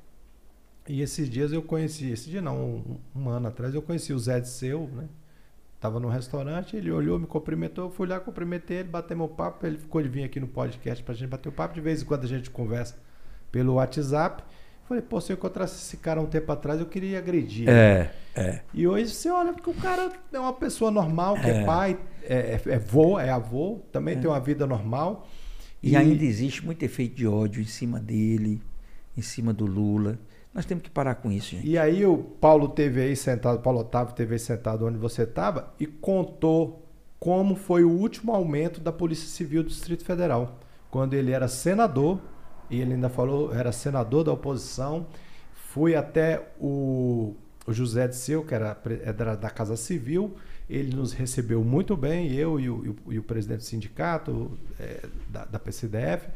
e 0.88 1.02
esses 1.02 1.30
dias 1.30 1.52
eu 1.52 1.62
conheci, 1.62 2.12
esse 2.12 2.30
dia 2.30 2.41
não, 2.41 2.57
um, 2.57 2.98
um 3.16 3.30
ano 3.30 3.48
atrás, 3.48 3.74
eu 3.74 3.82
conheci 3.82 4.14
o 4.14 4.20
Zé 4.20 4.40
de 4.40 4.49
Seu, 4.49 4.88
né? 4.94 5.06
Tava 5.80 5.99
no 5.99 6.07
restaurante, 6.07 6.76
ele 6.76 6.91
olhou, 6.91 7.20
me 7.20 7.28
cumprimentou, 7.28 7.86
eu 7.86 7.91
fui 7.91 8.07
lá, 8.07 8.20
cumprimentei 8.20 8.78
ele, 8.78 8.90
batemos 8.90 9.30
papo, 9.32 9.66
ele 9.66 9.78
ficou 9.78 10.02
de 10.02 10.07
vir 10.07 10.24
aqui 10.24 10.40
no 10.40 10.48
podcast 10.48 11.03
pra 11.03 11.14
gente 11.14 11.30
bater 11.30 11.49
o 11.49 11.52
papo, 11.52 11.74
de 11.74 11.82
vez 11.82 12.02
em 12.02 12.06
quando 12.06 12.24
a 12.24 12.28
gente 12.28 12.49
conversa 12.49 12.98
pelo 13.52 13.74
WhatsApp. 13.74 14.44
Falei, 14.88 15.02
pô, 15.02 15.20
se 15.20 15.32
eu 15.32 15.36
encontrasse 15.36 15.76
esse 15.76 15.98
cara 15.98 16.22
um 16.22 16.28
tempo 16.28 16.52
atrás, 16.52 16.80
eu 16.80 16.86
queria 16.86 17.18
agredir. 17.18 17.68
É, 17.68 18.12
é. 18.36 18.62
E 18.74 18.88
hoje 18.88 19.10
você 19.10 19.30
olha 19.30 19.53
que 19.53 19.70
o 19.70 19.74
cara 19.74 20.12
é 20.32 20.40
uma 20.40 20.53
pessoa 20.53 20.91
normal, 20.91 21.36
que 21.36 21.48
é, 21.48 21.62
é 21.62 21.66
pai, 21.66 21.99
é, 22.24 22.36
é, 22.36 22.62
é 22.66 22.80
vô, 22.80 23.20
é 23.20 23.30
avô, 23.30 23.82
também 23.91 24.16
é. 24.16 24.20
tem 24.20 24.30
uma 24.30 24.40
vida 24.40 24.68
normal. 24.68 25.28
E, 25.82 25.91
e, 25.91 25.95
ainda 25.95 26.24
existe 26.24 26.64
muito 26.64 26.84
efeito 26.84 27.16
de 27.16 27.28
ódio 27.28 27.62
em 27.62 27.66
cima 27.66 27.99
dele. 27.99 28.62
em 29.18 29.22
cima 29.22 29.52
do 29.52 29.66
Lula. 29.66 30.20
Nós 30.56 30.65
temos 30.65 30.86
que 30.86 30.90
parar 30.90 31.15
com 31.15 31.30
isso, 31.30 31.49
gente. 31.49 31.68
E 31.68 31.77
aí 31.77 32.06
o 32.06 32.18
Paulo 32.18 32.69
teve 32.69 33.02
aí 33.02 33.14
sentado, 33.14 33.60
Paulo 33.60 33.82
Otávio 33.82 34.15
teve 34.15 34.36
aí 34.36 34.40
sentado 34.40 34.88
onde 34.88 34.98
você 34.98 35.23
estava 35.23 35.73
e 35.77 35.86
contou 35.86 36.82
como 37.19 37.56
foi 37.56 37.84
o 37.84 37.90
último 37.90 38.32
aumento 38.32 38.80
da 38.80 38.91
Polícia 38.91 39.27
Civil 39.27 39.64
do 39.64 39.69
Distrito 39.69 40.06
Federal, 40.06 40.57
quando 40.90 41.14
ele 41.14 41.32
era 41.32 41.49
senador, 41.49 42.22
e 42.69 42.80
ele 42.80 42.94
ainda 42.94 43.10
falou, 43.10 43.53
era 43.53 43.73
senador 43.73 44.23
da 44.23 44.32
oposição, 44.32 45.07
fui 45.53 45.94
até 45.94 46.53
o, 46.57 47.36
o 47.68 47.73
José 47.73 48.07
de 48.07 48.15
Seu, 48.15 48.45
que 48.45 48.56
era, 48.56 48.77
era 49.03 49.36
da 49.36 49.49
Casa 49.49 49.76
Civil, 49.76 50.36
ele 50.69 50.95
nos 50.95 51.11
recebeu 51.11 51.65
muito 51.65 51.98
bem, 51.98 52.32
eu 52.32 52.60
e 52.61 52.69
o, 52.69 52.86
e 52.86 52.90
o, 52.90 52.95
e 53.14 53.19
o 53.19 53.23
presidente 53.23 53.60
do 53.60 53.65
sindicato 53.65 54.57
é, 54.80 55.02
da, 55.30 55.44
da 55.44 55.60
PCDF, 55.60 56.30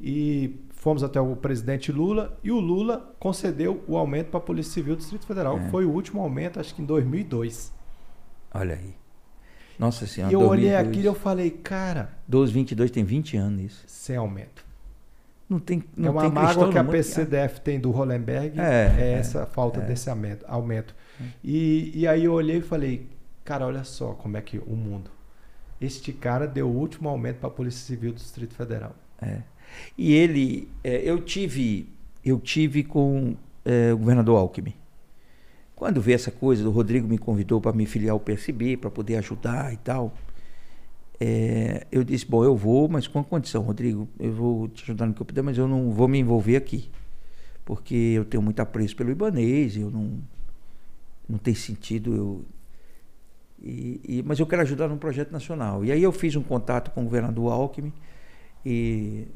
e 0.00 0.60
fomos 0.86 1.02
até 1.02 1.20
o 1.20 1.34
presidente 1.34 1.90
Lula 1.90 2.38
e 2.44 2.52
o 2.52 2.60
Lula 2.60 3.12
concedeu 3.18 3.82
o 3.88 3.96
aumento 3.96 4.28
para 4.28 4.38
a 4.38 4.40
Polícia 4.40 4.72
Civil 4.72 4.94
do 4.94 4.98
Distrito 5.00 5.26
Federal. 5.26 5.58
É. 5.58 5.68
Foi 5.68 5.84
o 5.84 5.90
último 5.90 6.22
aumento, 6.22 6.60
acho 6.60 6.72
que 6.72 6.80
em 6.80 6.84
2002. 6.84 7.72
Olha 8.54 8.76
aí. 8.76 8.94
Nossa 9.80 10.06
Senhora. 10.06 10.32
E 10.32 10.34
eu 10.34 10.38
2002. 10.38 10.48
olhei 10.48 10.76
aquilo 10.76 11.02
e 11.02 11.06
eu 11.06 11.14
falei, 11.16 11.50
cara. 11.50 12.12
1222 12.28 12.92
tem 12.92 13.02
20 13.02 13.36
anos 13.36 13.62
isso. 13.62 13.84
Sem 13.88 14.14
aumento. 14.14 14.64
Não 15.50 15.58
tem 15.58 15.82
não 15.96 16.06
É 16.06 16.10
uma 16.12 16.22
tem 16.22 16.30
mágoa 16.30 16.70
que 16.70 16.78
a 16.78 16.84
PCDF 16.84 17.60
tem 17.62 17.80
do 17.80 17.90
Hollenberg, 17.90 18.60
é, 18.60 18.94
é 18.96 19.12
essa 19.14 19.40
é, 19.40 19.46
falta 19.46 19.80
é. 19.80 19.86
desse 19.86 20.08
aumento. 20.08 20.44
aumento. 20.46 20.94
E, 21.42 21.90
e 21.96 22.06
aí 22.06 22.26
eu 22.26 22.32
olhei 22.32 22.58
e 22.58 22.62
falei, 22.62 23.08
cara, 23.44 23.66
olha 23.66 23.82
só 23.82 24.12
como 24.12 24.36
é 24.36 24.40
que 24.40 24.58
o 24.58 24.76
mundo. 24.76 25.10
Este 25.80 26.12
cara 26.12 26.46
deu 26.46 26.68
o 26.68 26.72
último 26.72 27.08
aumento 27.08 27.38
para 27.38 27.48
a 27.48 27.52
Polícia 27.52 27.84
Civil 27.84 28.12
do 28.12 28.18
Distrito 28.18 28.54
Federal. 28.54 28.94
É. 29.20 29.42
E 29.96 30.14
ele, 30.14 30.68
é, 30.84 30.96
eu 31.08 31.20
tive, 31.20 31.88
eu 32.24 32.38
tive 32.38 32.84
com 32.84 33.36
é, 33.64 33.92
o 33.92 33.98
governador 33.98 34.38
Alckmin. 34.38 34.74
Quando 35.74 36.00
veio 36.00 36.14
essa 36.14 36.30
coisa, 36.30 36.66
o 36.66 36.70
Rodrigo 36.72 37.06
me 37.06 37.18
convidou 37.18 37.60
para 37.60 37.72
me 37.72 37.84
filiar 37.84 38.12
ao 38.12 38.20
PSB, 38.20 38.78
para 38.78 38.90
poder 38.90 39.16
ajudar 39.16 39.74
e 39.74 39.76
tal. 39.76 40.14
É, 41.20 41.86
eu 41.90 42.04
disse, 42.04 42.26
bom, 42.26 42.44
eu 42.44 42.56
vou, 42.56 42.88
mas 42.88 43.06
com 43.06 43.18
a 43.18 43.24
condição, 43.24 43.62
Rodrigo, 43.62 44.08
eu 44.18 44.32
vou 44.32 44.68
te 44.68 44.84
ajudar 44.84 45.06
no 45.06 45.14
que 45.14 45.20
eu 45.20 45.26
puder, 45.26 45.42
mas 45.42 45.58
eu 45.58 45.68
não 45.68 45.90
vou 45.90 46.08
me 46.08 46.18
envolver 46.18 46.56
aqui. 46.56 46.90
Porque 47.64 47.94
eu 47.94 48.24
tenho 48.24 48.42
muito 48.42 48.60
apreço 48.60 48.96
pelo 48.96 49.10
Ibanês, 49.10 49.76
eu 49.76 49.90
não, 49.90 50.18
não 51.28 51.38
tem 51.38 51.54
sentido 51.54 52.14
eu... 52.14 52.44
E, 53.62 54.00
e, 54.04 54.22
mas 54.22 54.38
eu 54.38 54.46
quero 54.46 54.62
ajudar 54.62 54.88
num 54.88 54.98
projeto 54.98 55.32
nacional. 55.32 55.84
E 55.84 55.90
aí 55.90 56.02
eu 56.02 56.12
fiz 56.12 56.36
um 56.36 56.42
contato 56.42 56.90
com 56.90 57.00
o 57.00 57.04
governador 57.04 57.52
Alckmin 57.52 57.92
e 58.64 59.26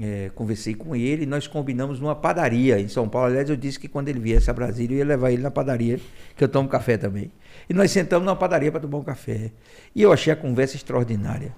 é, 0.00 0.30
conversei 0.34 0.74
com 0.74 0.94
ele, 0.96 1.24
nós 1.24 1.46
combinamos 1.46 2.00
numa 2.00 2.14
padaria 2.14 2.80
em 2.80 2.88
São 2.88 3.08
Paulo. 3.08 3.28
Aliás, 3.28 3.48
eu 3.48 3.56
disse 3.56 3.78
que 3.78 3.88
quando 3.88 4.08
ele 4.08 4.18
viesse 4.18 4.50
a 4.50 4.52
Brasília, 4.52 4.96
eu 4.96 4.98
ia 4.98 5.04
levar 5.04 5.30
ele 5.30 5.42
na 5.42 5.50
padaria, 5.50 6.00
que 6.36 6.42
eu 6.42 6.48
tomo 6.48 6.68
café 6.68 6.96
também. 6.96 7.30
E 7.68 7.74
nós 7.74 7.90
sentamos 7.90 8.26
numa 8.26 8.36
padaria 8.36 8.70
para 8.70 8.80
tomar 8.80 8.98
um 8.98 9.04
café. 9.04 9.52
E 9.94 10.02
eu 10.02 10.12
achei 10.12 10.32
a 10.32 10.36
conversa 10.36 10.76
extraordinária. 10.76 11.54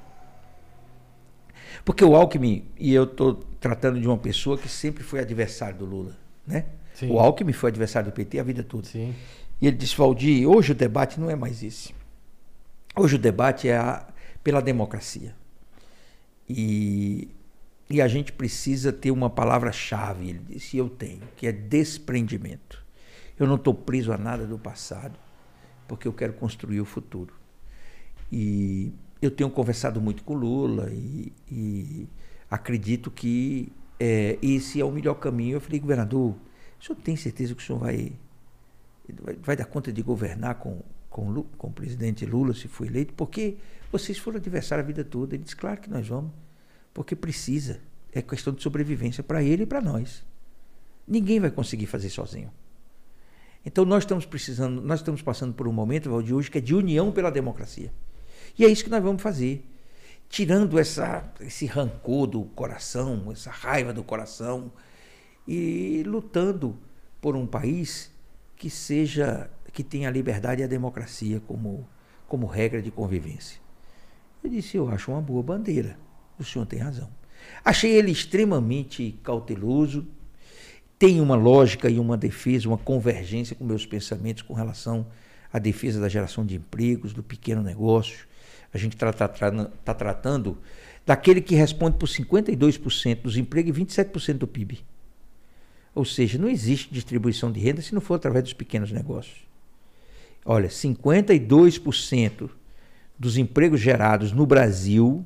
Porque 1.84 2.04
o 2.04 2.14
Alckmin, 2.16 2.64
e 2.78 2.92
eu 2.92 3.04
estou 3.04 3.34
tratando 3.60 4.00
de 4.00 4.06
uma 4.06 4.18
pessoa 4.18 4.58
que 4.58 4.68
sempre 4.68 5.02
foi 5.02 5.20
adversário 5.20 5.78
do 5.78 5.84
Lula. 5.84 6.16
Né? 6.46 6.66
Sim. 6.94 7.10
O 7.10 7.18
Alckmin 7.18 7.52
foi 7.52 7.70
adversário 7.70 8.10
do 8.10 8.14
PT 8.14 8.38
a 8.38 8.42
vida 8.42 8.62
toda. 8.62 8.86
Sim. 8.86 9.14
E 9.60 9.66
ele 9.66 9.76
disse, 9.76 9.96
Valdir, 9.96 10.48
hoje 10.48 10.72
o 10.72 10.74
debate 10.74 11.18
não 11.18 11.30
é 11.30 11.36
mais 11.36 11.62
esse. 11.62 11.94
Hoje 12.94 13.16
o 13.16 13.18
debate 13.18 13.68
é 13.68 13.76
a, 13.76 14.06
pela 14.42 14.60
democracia. 14.60 15.34
E 16.48 17.28
e 17.88 18.02
a 18.02 18.08
gente 18.08 18.32
precisa 18.32 18.92
ter 18.92 19.10
uma 19.10 19.30
palavra-chave, 19.30 20.30
ele 20.30 20.40
disse, 20.40 20.76
eu 20.76 20.88
tenho, 20.88 21.22
que 21.36 21.46
é 21.46 21.52
desprendimento. 21.52 22.84
Eu 23.38 23.46
não 23.46 23.54
estou 23.54 23.72
preso 23.72 24.12
a 24.12 24.18
nada 24.18 24.46
do 24.46 24.58
passado, 24.58 25.18
porque 25.86 26.08
eu 26.08 26.12
quero 26.12 26.32
construir 26.32 26.80
o 26.80 26.84
futuro. 26.84 27.34
E 28.32 28.92
eu 29.22 29.30
tenho 29.30 29.48
conversado 29.50 30.00
muito 30.00 30.24
com 30.24 30.34
Lula 30.34 30.90
e, 30.90 31.32
e 31.50 32.08
acredito 32.50 33.10
que 33.10 33.72
é, 34.00 34.36
esse 34.42 34.80
é 34.80 34.84
o 34.84 34.90
melhor 34.90 35.14
caminho. 35.14 35.54
Eu 35.56 35.60
falei, 35.60 35.78
governador, 35.78 36.34
o 36.80 36.84
senhor 36.84 36.98
tem 37.00 37.14
certeza 37.14 37.54
que 37.54 37.62
o 37.62 37.64
senhor 37.64 37.78
vai, 37.78 38.12
vai, 39.22 39.36
vai 39.36 39.56
dar 39.56 39.66
conta 39.66 39.92
de 39.92 40.02
governar 40.02 40.56
com, 40.56 40.82
com, 41.08 41.42
com 41.56 41.68
o 41.68 41.72
presidente 41.72 42.26
Lula, 42.26 42.52
se 42.52 42.66
for 42.66 42.86
eleito? 42.86 43.14
Porque 43.14 43.58
vocês 43.92 44.18
foram 44.18 44.38
adversários 44.38 44.84
a 44.84 44.86
vida 44.86 45.04
toda. 45.04 45.36
Ele 45.36 45.44
disse, 45.44 45.54
claro 45.54 45.80
que 45.80 45.88
nós 45.88 46.08
vamos. 46.08 46.32
Porque 46.96 47.14
precisa. 47.14 47.78
É 48.10 48.22
questão 48.22 48.54
de 48.54 48.62
sobrevivência 48.62 49.22
para 49.22 49.42
ele 49.42 49.64
e 49.64 49.66
para 49.66 49.82
nós. 49.82 50.24
Ninguém 51.06 51.38
vai 51.38 51.50
conseguir 51.50 51.84
fazer 51.84 52.08
sozinho. 52.08 52.50
Então 53.66 53.84
nós 53.84 54.04
estamos 54.04 54.24
precisando, 54.24 54.80
nós 54.80 55.00
estamos 55.00 55.20
passando 55.20 55.52
por 55.52 55.68
um 55.68 55.72
momento, 55.72 56.08
Valdir, 56.08 56.34
hoje 56.34 56.50
que 56.50 56.56
é 56.56 56.60
de 56.60 56.74
união 56.74 57.12
pela 57.12 57.30
democracia. 57.30 57.92
E 58.58 58.64
é 58.64 58.68
isso 58.68 58.82
que 58.82 58.88
nós 58.88 59.02
vamos 59.02 59.20
fazer. 59.20 59.62
Tirando 60.30 60.78
essa, 60.78 61.30
esse 61.42 61.66
rancor 61.66 62.26
do 62.28 62.44
coração, 62.44 63.30
essa 63.30 63.50
raiva 63.50 63.92
do 63.92 64.02
coração, 64.02 64.72
e 65.46 66.02
lutando 66.06 66.78
por 67.20 67.36
um 67.36 67.46
país 67.46 68.10
que 68.56 68.70
seja, 68.70 69.50
que 69.70 69.84
tenha 69.84 70.08
a 70.08 70.10
liberdade 70.10 70.62
e 70.62 70.64
a 70.64 70.66
democracia 70.66 71.42
como, 71.46 71.86
como 72.26 72.46
regra 72.46 72.80
de 72.80 72.90
convivência. 72.90 73.60
Eu 74.42 74.48
disse, 74.48 74.78
eu 74.78 74.88
acho 74.88 75.10
uma 75.10 75.20
boa 75.20 75.42
bandeira. 75.42 76.05
O 76.38 76.44
senhor 76.44 76.66
tem 76.66 76.78
razão. 76.78 77.08
Achei 77.64 77.92
ele 77.92 78.10
extremamente 78.10 79.18
cauteloso, 79.22 80.06
tem 80.98 81.20
uma 81.20 81.36
lógica 81.36 81.90
e 81.90 81.98
uma 81.98 82.16
defesa, 82.16 82.68
uma 82.68 82.78
convergência 82.78 83.54
com 83.54 83.64
meus 83.64 83.84
pensamentos 83.84 84.42
com 84.42 84.54
relação 84.54 85.06
à 85.52 85.58
defesa 85.58 86.00
da 86.00 86.08
geração 86.08 86.44
de 86.44 86.56
empregos, 86.56 87.12
do 87.12 87.22
pequeno 87.22 87.62
negócio. 87.62 88.26
A 88.72 88.78
gente 88.78 88.94
está 88.94 89.12
tá, 89.12 89.28
tá 89.28 89.94
tratando 89.94 90.58
daquele 91.04 91.40
que 91.40 91.54
responde 91.54 91.96
por 91.96 92.08
52% 92.08 93.22
dos 93.22 93.36
empregos 93.36 93.76
e 93.76 93.84
27% 93.84 94.34
do 94.34 94.46
PIB. 94.46 94.84
Ou 95.94 96.04
seja, 96.04 96.38
não 96.38 96.48
existe 96.48 96.92
distribuição 96.92 97.50
de 97.50 97.60
renda 97.60 97.80
se 97.80 97.94
não 97.94 98.00
for 98.00 98.14
através 98.14 98.44
dos 98.44 98.52
pequenos 98.52 98.92
negócios. 98.92 99.46
Olha, 100.44 100.68
52% 100.68 102.50
dos 103.18 103.38
empregos 103.38 103.80
gerados 103.80 104.30
no 104.32 104.46
Brasil 104.46 105.24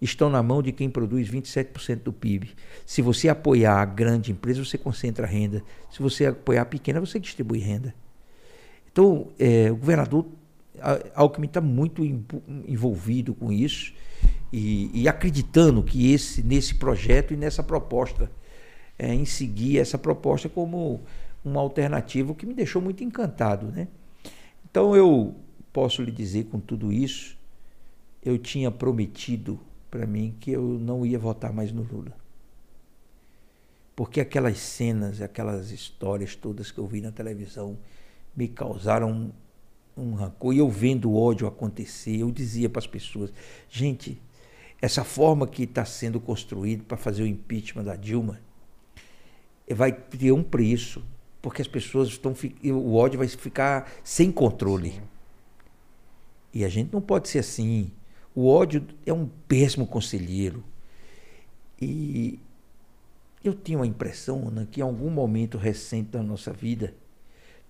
estão 0.00 0.30
na 0.30 0.42
mão 0.42 0.62
de 0.62 0.72
quem 0.72 0.88
produz 0.88 1.28
27% 1.28 2.02
do 2.02 2.12
PIB. 2.12 2.50
Se 2.86 3.02
você 3.02 3.28
apoiar 3.28 3.80
a 3.80 3.84
grande 3.84 4.32
empresa, 4.32 4.64
você 4.64 4.78
concentra 4.78 5.26
renda. 5.26 5.62
Se 5.90 6.00
você 6.00 6.26
apoiar 6.26 6.62
a 6.62 6.66
pequena, 6.66 7.00
você 7.00 7.20
distribui 7.20 7.58
renda. 7.58 7.94
Então, 8.90 9.28
é, 9.38 9.70
o 9.70 9.76
governador 9.76 10.26
Alckmin 11.14 11.46
está 11.46 11.60
muito 11.60 12.02
envolvido 12.66 13.34
com 13.34 13.52
isso 13.52 13.92
e, 14.52 14.90
e, 15.02 15.08
acreditando 15.08 15.82
que 15.82 16.12
esse, 16.12 16.42
nesse 16.42 16.74
projeto 16.74 17.34
e 17.34 17.36
nessa 17.36 17.62
proposta, 17.62 18.30
é, 18.98 19.14
em 19.14 19.24
seguir 19.24 19.78
essa 19.78 19.98
proposta 19.98 20.48
como 20.48 21.00
uma 21.44 21.60
alternativa, 21.60 22.34
que 22.34 22.46
me 22.46 22.54
deixou 22.54 22.80
muito 22.82 23.04
encantado. 23.04 23.66
Né? 23.66 23.88
Então, 24.68 24.96
eu 24.96 25.34
posso 25.72 26.02
lhe 26.02 26.10
dizer 26.10 26.46
com 26.46 26.58
tudo 26.58 26.92
isso, 26.92 27.36
eu 28.24 28.36
tinha 28.38 28.70
prometido 28.70 29.60
para 29.90 30.06
mim 30.06 30.36
que 30.38 30.52
eu 30.52 30.62
não 30.62 31.04
ia 31.04 31.18
votar 31.18 31.52
mais 31.52 31.72
no 31.72 31.82
Lula. 31.82 32.16
Porque 33.96 34.20
aquelas 34.20 34.58
cenas, 34.58 35.20
aquelas 35.20 35.70
histórias 35.70 36.34
todas 36.34 36.70
que 36.70 36.78
eu 36.78 36.86
vi 36.86 37.00
na 37.00 37.12
televisão 37.12 37.76
me 38.34 38.48
causaram 38.48 39.10
um, 39.10 39.32
um 40.02 40.14
rancor. 40.14 40.54
E 40.54 40.58
eu 40.58 40.70
vendo 40.70 41.10
o 41.10 41.20
ódio 41.20 41.46
acontecer, 41.46 42.16
eu 42.16 42.30
dizia 42.30 42.68
para 42.68 42.78
as 42.78 42.86
pessoas: 42.86 43.32
gente, 43.68 44.20
essa 44.80 45.04
forma 45.04 45.46
que 45.46 45.64
está 45.64 45.84
sendo 45.84 46.18
construída 46.18 46.82
para 46.84 46.96
fazer 46.96 47.22
o 47.22 47.26
impeachment 47.26 47.84
da 47.84 47.96
Dilma 47.96 48.40
vai 49.74 49.92
ter 49.92 50.32
um 50.32 50.42
preço, 50.42 51.04
porque 51.42 51.60
as 51.60 51.68
pessoas 51.68 52.08
estão. 52.08 52.34
O 52.64 52.94
ódio 52.94 53.18
vai 53.18 53.28
ficar 53.28 53.90
sem 54.02 54.32
controle. 54.32 54.92
Sim. 54.92 55.00
E 56.52 56.64
a 56.64 56.68
gente 56.68 56.92
não 56.92 57.00
pode 57.00 57.28
ser 57.28 57.40
assim. 57.40 57.92
O 58.34 58.48
ódio 58.48 58.86
é 59.04 59.12
um 59.12 59.28
péssimo 59.48 59.86
conselheiro. 59.86 60.62
E 61.80 62.38
eu 63.42 63.54
tenho 63.54 63.82
a 63.82 63.86
impressão, 63.86 64.48
Ana, 64.48 64.68
que 64.70 64.80
em 64.80 64.82
algum 64.82 65.10
momento 65.10 65.58
recente 65.58 66.10
da 66.10 66.22
nossa 66.22 66.52
vida, 66.52 66.94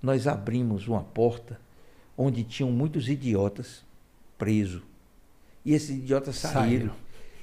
nós 0.03 0.27
abrimos 0.27 0.89
uma 0.89 1.03
porta 1.03 1.61
onde 2.17 2.43
tinham 2.45 2.71
muitos 2.71 3.09
idiotas 3.09 3.85
presos. 4.37 4.83
E 5.65 5.73
esses 5.73 5.91
idiotas 5.91 6.37
saíram. 6.37 6.63
saíram. 6.63 6.95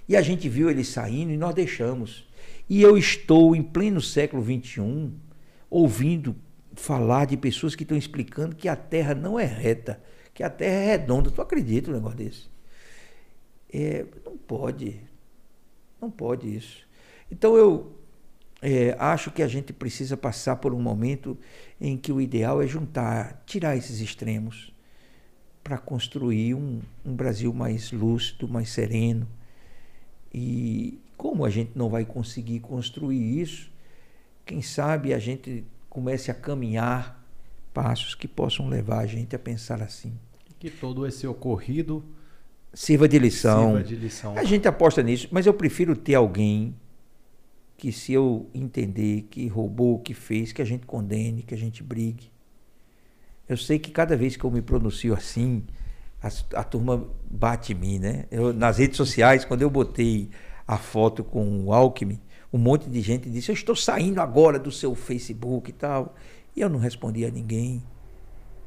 E 0.07 0.15
a 0.15 0.21
gente 0.21 0.47
viu 0.47 0.69
eles 0.69 0.87
saindo 0.87 1.31
e 1.31 1.37
nós 1.37 1.53
deixamos. 1.53 2.27
E 2.69 2.81
eu 2.81 2.97
estou, 2.97 3.55
em 3.55 3.63
pleno 3.63 4.01
século 4.01 4.43
XXI, 4.43 5.11
ouvindo 5.69 6.35
falar 6.73 7.25
de 7.25 7.35
pessoas 7.37 7.75
que 7.75 7.83
estão 7.83 7.97
explicando 7.97 8.55
que 8.55 8.67
a 8.67 8.75
Terra 8.75 9.15
não 9.15 9.39
é 9.39 9.45
reta, 9.45 10.01
que 10.33 10.43
a 10.43 10.49
Terra 10.49 10.75
é 10.75 10.85
redonda. 10.91 11.31
Tu 11.31 11.41
acredita 11.41 11.89
no 11.89 11.97
negócio 11.97 12.17
desse? 12.17 12.56
É, 13.71 14.05
não 14.25 14.37
pode. 14.37 15.01
Não 16.01 16.09
pode 16.11 16.55
isso. 16.55 16.87
Então 17.31 17.55
eu, 17.55 17.95
é, 18.61 18.95
acho 18.99 19.31
que 19.31 19.41
a 19.41 19.47
gente 19.47 19.73
precisa 19.73 20.15
passar 20.15 20.57
por 20.57 20.73
um 20.73 20.81
momento 20.81 21.37
em 21.79 21.97
que 21.97 22.11
o 22.11 22.21
ideal 22.21 22.61
é 22.61 22.67
juntar, 22.67 23.43
tirar 23.45 23.75
esses 23.75 23.99
extremos 23.99 24.73
para 25.63 25.77
construir 25.77 26.53
um, 26.53 26.81
um 27.05 27.13
Brasil 27.13 27.53
mais 27.53 27.91
lúcido, 27.91 28.47
mais 28.47 28.69
sereno. 28.69 29.27
E 30.33 30.99
como 31.17 31.43
a 31.43 31.49
gente 31.49 31.71
não 31.75 31.89
vai 31.89 32.05
conseguir 32.05 32.59
construir 32.61 33.41
isso, 33.41 33.71
quem 34.45 34.61
sabe 34.61 35.13
a 35.13 35.19
gente 35.19 35.65
comece 35.89 36.31
a 36.31 36.33
caminhar 36.33 37.23
passos 37.73 38.15
que 38.15 38.27
possam 38.27 38.69
levar 38.69 38.99
a 38.99 39.05
gente 39.05 39.35
a 39.35 39.39
pensar 39.39 39.81
assim. 39.81 40.17
Que 40.57 40.69
todo 40.69 41.05
esse 41.05 41.27
ocorrido 41.27 42.03
sirva 42.77 43.07
de 43.07 43.17
lição. 43.17 43.71
Sirva 43.71 43.83
de 43.83 43.95
lição. 43.95 44.37
A 44.37 44.43
gente 44.43 44.67
aposta 44.67 45.01
nisso, 45.01 45.27
mas 45.31 45.47
eu 45.47 45.53
prefiro 45.53 45.95
ter 45.95 46.13
alguém 46.13 46.75
que 47.75 47.91
se 47.91 48.13
eu 48.13 48.47
entender 48.53 49.23
que 49.31 49.47
roubou, 49.47 49.97
que 49.99 50.13
fez, 50.13 50.53
que 50.53 50.61
a 50.61 50.65
gente 50.65 50.85
condene, 50.85 51.41
que 51.41 51.55
a 51.55 51.57
gente 51.57 51.81
brigue. 51.81 52.31
Eu 53.49 53.57
sei 53.57 53.79
que 53.79 53.89
cada 53.89 54.15
vez 54.15 54.37
que 54.37 54.43
eu 54.43 54.51
me 54.51 54.61
pronuncio 54.61 55.15
assim, 55.15 55.63
a, 56.21 56.59
a 56.59 56.63
turma 56.63 57.09
bate 57.27 57.73
em 57.73 57.75
mim, 57.75 57.97
né? 57.97 58.25
Eu, 58.29 58.53
nas 58.53 58.77
redes 58.77 58.95
sociais, 58.97 59.43
quando 59.43 59.63
eu 59.63 59.71
botei 59.71 60.29
a 60.67 60.77
foto 60.77 61.23
com 61.23 61.65
o 61.65 61.73
Alckmin, 61.73 62.19
um 62.53 62.59
monte 62.59 62.87
de 62.87 63.01
gente 63.01 63.27
disse: 63.27 63.49
Eu 63.49 63.55
estou 63.55 63.75
saindo 63.75 64.21
agora 64.21 64.59
do 64.59 64.71
seu 64.71 64.93
Facebook 64.93 65.71
e 65.71 65.73
tal. 65.73 66.13
E 66.55 66.61
eu 66.61 66.69
não 66.69 66.77
respondi 66.77 67.25
a 67.25 67.31
ninguém. 67.31 67.83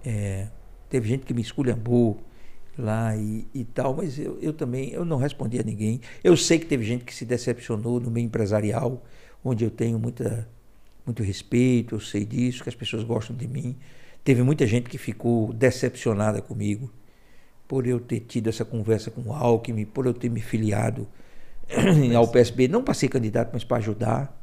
É, 0.04 0.48
teve 0.88 1.08
gente 1.08 1.24
que 1.24 1.32
me 1.32 1.42
esculhambou 1.42 2.20
lá 2.80 3.16
e, 3.16 3.46
e 3.54 3.64
tal, 3.64 3.94
mas 3.94 4.18
eu, 4.18 4.38
eu 4.40 4.52
também 4.52 4.90
eu 4.90 5.04
não 5.04 5.16
respondi 5.18 5.58
a 5.58 5.62
ninguém. 5.62 6.00
Eu 6.24 6.36
sei 6.36 6.58
que 6.58 6.66
teve 6.66 6.84
gente 6.84 7.04
que 7.04 7.14
se 7.14 7.24
decepcionou 7.24 8.00
no 8.00 8.10
meio 8.10 8.26
empresarial, 8.26 9.04
onde 9.44 9.64
eu 9.64 9.70
tenho 9.70 9.98
muita, 9.98 10.48
muito 11.06 11.22
respeito, 11.22 11.94
eu 11.94 12.00
sei 12.00 12.24
disso, 12.24 12.62
que 12.62 12.68
as 12.68 12.74
pessoas 12.74 13.04
gostam 13.04 13.36
de 13.36 13.46
mim. 13.46 13.76
Teve 14.24 14.42
muita 14.42 14.66
gente 14.66 14.88
que 14.88 14.98
ficou 14.98 15.52
decepcionada 15.52 16.42
comigo 16.42 16.90
por 17.66 17.86
eu 17.86 18.00
ter 18.00 18.20
tido 18.20 18.48
essa 18.48 18.64
conversa 18.64 19.10
com 19.10 19.22
o 19.22 19.32
Alckmin, 19.32 19.84
por 19.84 20.04
eu 20.04 20.12
ter 20.12 20.28
me 20.28 20.40
filiado 20.40 21.06
ao 22.16 22.26
PSB, 22.26 22.66
não 22.66 22.82
para 22.82 22.94
ser 22.94 23.08
candidato, 23.08 23.50
mas 23.52 23.62
para 23.62 23.76
ajudar. 23.76 24.36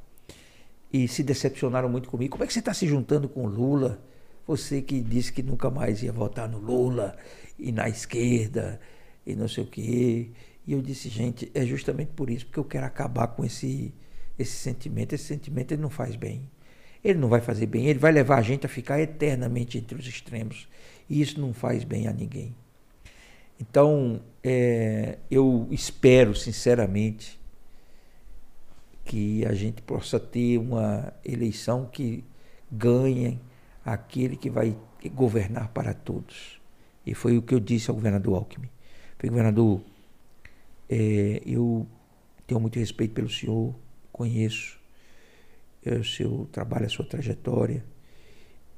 E 0.91 1.07
se 1.07 1.23
decepcionaram 1.23 1.89
muito 1.89 2.09
comigo. 2.09 2.31
Como 2.31 2.43
é 2.43 2.47
que 2.47 2.53
você 2.53 2.59
está 2.59 2.73
se 2.73 2.88
juntando 2.88 3.27
com 3.27 3.43
o 3.43 3.47
Lula? 3.47 3.99
Você 4.47 4.81
que 4.81 5.01
disse 5.01 5.31
que 5.33 5.43
nunca 5.43 5.69
mais 5.69 6.01
ia 6.01 6.11
votar 6.11 6.47
no 6.47 6.57
Lula 6.57 7.17
e 7.59 7.71
na 7.71 7.89
esquerda 7.89 8.79
e 9.25 9.35
não 9.35 9.47
sei 9.47 9.65
o 9.65 9.67
quê. 9.67 10.29
E 10.65 10.71
eu 10.71 10.81
disse, 10.81 11.09
gente, 11.09 11.51
é 11.53 11.65
justamente 11.65 12.11
por 12.15 12.29
isso, 12.29 12.45
porque 12.45 12.59
eu 12.59 12.63
quero 12.63 12.85
acabar 12.85 13.27
com 13.27 13.43
esse, 13.43 13.93
esse 14.39 14.53
sentimento. 14.53 15.13
Esse 15.13 15.25
sentimento 15.25 15.73
ele 15.73 15.81
não 15.81 15.89
faz 15.89 16.15
bem. 16.15 16.49
Ele 17.03 17.19
não 17.19 17.27
vai 17.27 17.41
fazer 17.41 17.67
bem, 17.67 17.87
ele 17.87 17.99
vai 17.99 18.11
levar 18.11 18.37
a 18.37 18.41
gente 18.41 18.65
a 18.65 18.69
ficar 18.69 18.99
eternamente 18.99 19.77
entre 19.77 19.97
os 19.97 20.07
extremos. 20.07 20.67
E 21.09 21.21
isso 21.21 21.39
não 21.39 21.53
faz 21.53 21.83
bem 21.83 22.07
a 22.07 22.13
ninguém. 22.13 22.55
Então, 23.59 24.21
é, 24.43 25.17
eu 25.29 25.67
espero, 25.71 26.35
sinceramente, 26.35 27.39
que 29.03 29.45
a 29.45 29.53
gente 29.53 29.81
possa 29.81 30.19
ter 30.19 30.57
uma 30.57 31.13
eleição 31.23 31.85
que 31.85 32.23
ganhe 32.71 33.39
aquele 33.88 34.35
que 34.35 34.49
vai 34.49 34.76
governar 35.14 35.69
para 35.69 35.93
todos. 35.93 36.59
E 37.05 37.14
foi 37.14 37.38
o 37.38 37.41
que 37.41 37.55
eu 37.55 37.59
disse 37.59 37.89
ao 37.89 37.95
governador 37.95 38.35
Alckmin. 38.35 38.69
Falei, 39.18 39.30
governador, 39.30 39.81
é, 40.89 41.41
eu 41.45 41.88
tenho 42.45 42.59
muito 42.59 42.77
respeito 42.77 43.14
pelo 43.14 43.30
senhor, 43.30 43.73
conheço 44.11 44.77
é, 45.85 45.95
o 45.95 46.03
seu 46.03 46.49
trabalho, 46.51 46.85
a 46.85 46.89
sua 46.89 47.05
trajetória, 47.05 47.84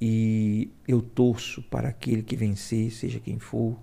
e 0.00 0.70
eu 0.86 1.02
torço 1.02 1.60
para 1.64 1.88
aquele 1.88 2.22
que 2.22 2.36
vencer, 2.36 2.92
seja 2.92 3.18
quem 3.18 3.38
for, 3.38 3.76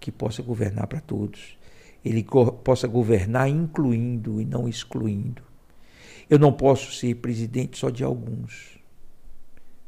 que 0.00 0.10
possa 0.10 0.42
governar 0.42 0.88
para 0.88 1.00
todos. 1.00 1.56
Ele 2.04 2.22
go 2.22 2.52
possa 2.52 2.88
governar 2.88 3.48
incluindo 3.48 4.40
e 4.40 4.44
não 4.44 4.68
excluindo. 4.68 5.42
Eu 6.28 6.38
não 6.38 6.52
posso 6.52 6.92
ser 6.92 7.14
presidente 7.16 7.78
só 7.78 7.88
de 7.88 8.02
alguns, 8.02 8.73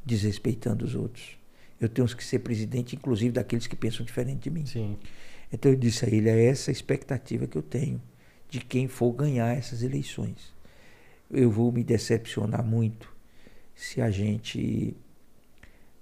desrespeitando 0.07 0.85
os 0.85 0.95
outros. 0.95 1.37
Eu 1.81 1.89
tenho 1.89 2.07
que 2.09 2.25
ser 2.25 2.39
presidente, 2.39 2.95
inclusive, 2.95 3.33
daqueles 3.33 3.67
que 3.67 3.77
pensam 3.77 4.07
diferente 4.07 4.45
de 4.45 4.51
mim. 4.51 4.65
Sim. 4.65 4.97
Então 5.53 5.71
eu 5.71 5.77
disse 5.77 6.05
a 6.05 6.09
ele: 6.09 6.31
é 6.31 6.47
essa 6.47 6.71
a 6.71 6.73
expectativa 6.73 7.47
que 7.47 7.59
eu 7.59 7.63
tenho 7.63 8.01
de 8.49 8.61
quem 8.61 8.89
for 8.89 9.13
ganhar 9.13 9.57
essas 9.57 9.83
eleições. 9.83 10.55
Eu 11.31 11.51
vou 11.51 11.73
me 11.73 11.83
decepcionar 11.83 12.65
muito 12.65 13.13
se 13.75 14.01
a 14.01 14.11
gente, 14.11 14.97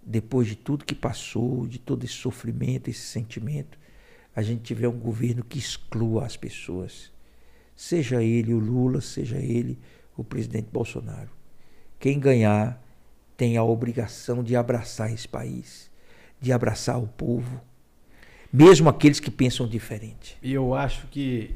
depois 0.05 0.47
de 0.47 0.55
tudo 0.55 0.85
que 0.85 0.95
passou, 0.95 1.67
de 1.67 1.79
todo 1.79 2.05
esse 2.05 2.13
sofrimento, 2.13 2.89
esse 2.89 3.01
sentimento, 3.01 3.79
a 4.37 4.43
gente 4.43 4.63
tiver 4.63 4.87
um 4.87 4.99
governo 4.99 5.43
que 5.43 5.59
exclua 5.59 6.27
as 6.27 6.37
pessoas. 6.37 7.11
Seja 7.75 8.23
ele 8.23 8.53
o 8.53 8.59
Lula, 8.59 9.01
seja 9.01 9.39
ele 9.39 9.79
o 10.17 10.23
presidente 10.23 10.69
Bolsonaro. 10.71 11.31
Quem 11.99 12.21
ganhar 12.21 12.84
tem 13.37 13.57
a 13.57 13.63
obrigação 13.65 14.43
de 14.43 14.55
abraçar 14.57 15.13
esse 15.13 15.29
país, 15.29 15.91
de 16.41 16.53
abraçar 16.53 16.99
o 16.99 17.07
povo, 17.07 17.61
mesmo 18.53 18.89
aqueles 18.89 19.19
que 19.19 19.31
pensam 19.31 19.67
diferente. 19.67 20.39
E 20.43 20.53
eu 20.53 20.75
acho 20.75 21.07
que 21.09 21.55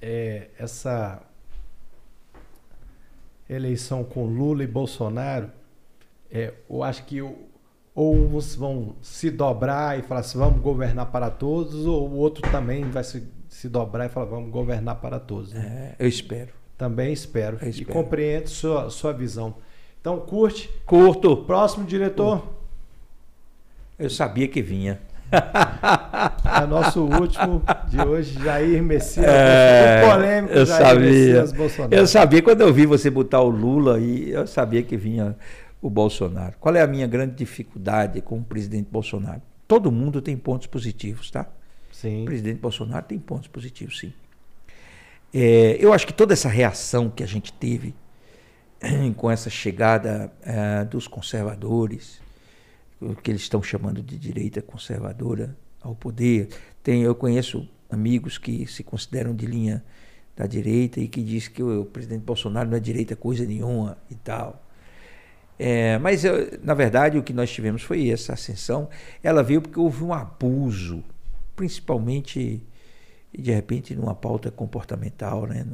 é, 0.00 0.48
essa 0.58 1.22
eleição 3.48 4.04
com 4.04 4.24
Lula 4.24 4.62
e 4.62 4.66
Bolsonaro, 4.66 5.50
é, 6.30 6.54
eu 6.68 6.82
acho 6.82 7.04
que 7.04 7.20
ou 7.98 8.14
uns 8.14 8.54
vão 8.54 8.94
se 9.02 9.28
dobrar 9.28 9.98
e 9.98 10.02
falar 10.02 10.20
assim, 10.20 10.38
vamos 10.38 10.60
governar 10.60 11.06
para 11.06 11.30
todos, 11.30 11.84
ou 11.84 12.08
o 12.08 12.14
outro 12.14 12.48
também 12.48 12.88
vai 12.88 13.02
se, 13.02 13.26
se 13.48 13.68
dobrar 13.68 14.06
e 14.06 14.08
falar, 14.08 14.26
vamos 14.26 14.52
governar 14.52 15.00
para 15.00 15.18
todos. 15.18 15.52
Né? 15.52 15.96
É, 15.98 16.04
eu 16.04 16.08
espero. 16.08 16.52
Também 16.76 17.12
espero. 17.12 17.58
Eu 17.60 17.68
espero. 17.68 17.90
E 17.90 17.92
compreendo 17.92 18.48
sua, 18.48 18.88
sua 18.88 19.12
visão. 19.12 19.56
Então, 20.00 20.18
curte. 20.20 20.70
Curto. 20.86 21.36
Próximo 21.38 21.84
diretor. 21.84 22.44
Eu 23.98 24.08
sabia 24.08 24.48
que 24.48 24.62
vinha. 24.62 25.00
É 26.60 26.66
nosso 26.66 27.02
último 27.04 27.62
de 27.88 28.00
hoje, 28.00 28.42
Jair 28.42 28.82
Messias. 28.82 29.26
É, 29.26 30.10
polêmico, 30.10 30.54
eu 30.54 30.66
Jair 30.66 30.86
sabia. 30.86 31.10
Messias 31.10 31.52
Bolsonaro. 31.52 31.94
Eu 31.94 32.06
sabia, 32.06 32.42
quando 32.42 32.60
eu 32.62 32.72
vi 32.72 32.86
você 32.86 33.10
botar 33.10 33.40
o 33.40 33.48
Lula 33.48 33.96
aí, 33.96 34.30
eu 34.30 34.46
sabia 34.46 34.82
que 34.82 34.96
vinha 34.96 35.36
o 35.80 35.88
Bolsonaro. 35.88 36.54
Qual 36.58 36.74
é 36.74 36.80
a 36.80 36.86
minha 36.86 37.06
grande 37.06 37.34
dificuldade 37.34 38.20
com 38.20 38.38
o 38.38 38.42
presidente 38.42 38.88
Bolsonaro? 38.90 39.42
Todo 39.68 39.92
mundo 39.92 40.20
tem 40.20 40.36
pontos 40.36 40.66
positivos, 40.66 41.30
tá? 41.30 41.46
Sim. 41.92 42.22
O 42.22 42.24
presidente 42.24 42.58
Bolsonaro 42.58 43.04
tem 43.04 43.18
pontos 43.18 43.48
positivos, 43.48 43.98
sim. 43.98 44.12
É, 45.32 45.76
eu 45.78 45.92
acho 45.92 46.06
que 46.06 46.12
toda 46.12 46.32
essa 46.32 46.48
reação 46.48 47.10
que 47.10 47.22
a 47.22 47.26
gente 47.26 47.52
teve 47.52 47.94
com 49.16 49.30
essa 49.30 49.50
chegada 49.50 50.32
é, 50.42 50.84
dos 50.84 51.06
conservadores, 51.06 52.20
o 53.00 53.14
que 53.14 53.30
eles 53.30 53.42
estão 53.42 53.62
chamando 53.62 54.02
de 54.02 54.18
direita 54.18 54.60
conservadora 54.60 55.56
ao 55.80 55.94
poder, 55.94 56.48
tem, 56.82 57.02
eu 57.02 57.14
conheço 57.14 57.68
amigos 57.90 58.38
que 58.38 58.66
se 58.66 58.82
consideram 58.82 59.34
de 59.34 59.46
linha 59.46 59.84
da 60.36 60.46
direita 60.46 61.00
e 61.00 61.08
que 61.08 61.22
diz 61.22 61.48
que 61.48 61.62
o, 61.62 61.82
o 61.82 61.84
presidente 61.84 62.22
Bolsonaro 62.22 62.68
não 62.68 62.76
é 62.76 62.80
direita 62.80 63.16
coisa 63.16 63.44
nenhuma 63.44 63.98
e 64.10 64.14
tal. 64.14 64.64
É, 65.58 65.98
mas, 65.98 66.24
eu, 66.24 66.58
na 66.62 66.74
verdade, 66.74 67.18
o 67.18 67.22
que 67.22 67.32
nós 67.32 67.50
tivemos 67.50 67.82
foi 67.82 68.08
essa 68.08 68.34
ascensão. 68.34 68.88
Ela 69.22 69.42
veio 69.42 69.60
porque 69.60 69.80
houve 69.80 70.04
um 70.04 70.12
abuso, 70.12 71.02
principalmente, 71.56 72.62
de 73.36 73.52
repente, 73.52 73.94
numa 73.96 74.14
pauta 74.14 74.52
comportamental, 74.52 75.46
né? 75.46 75.66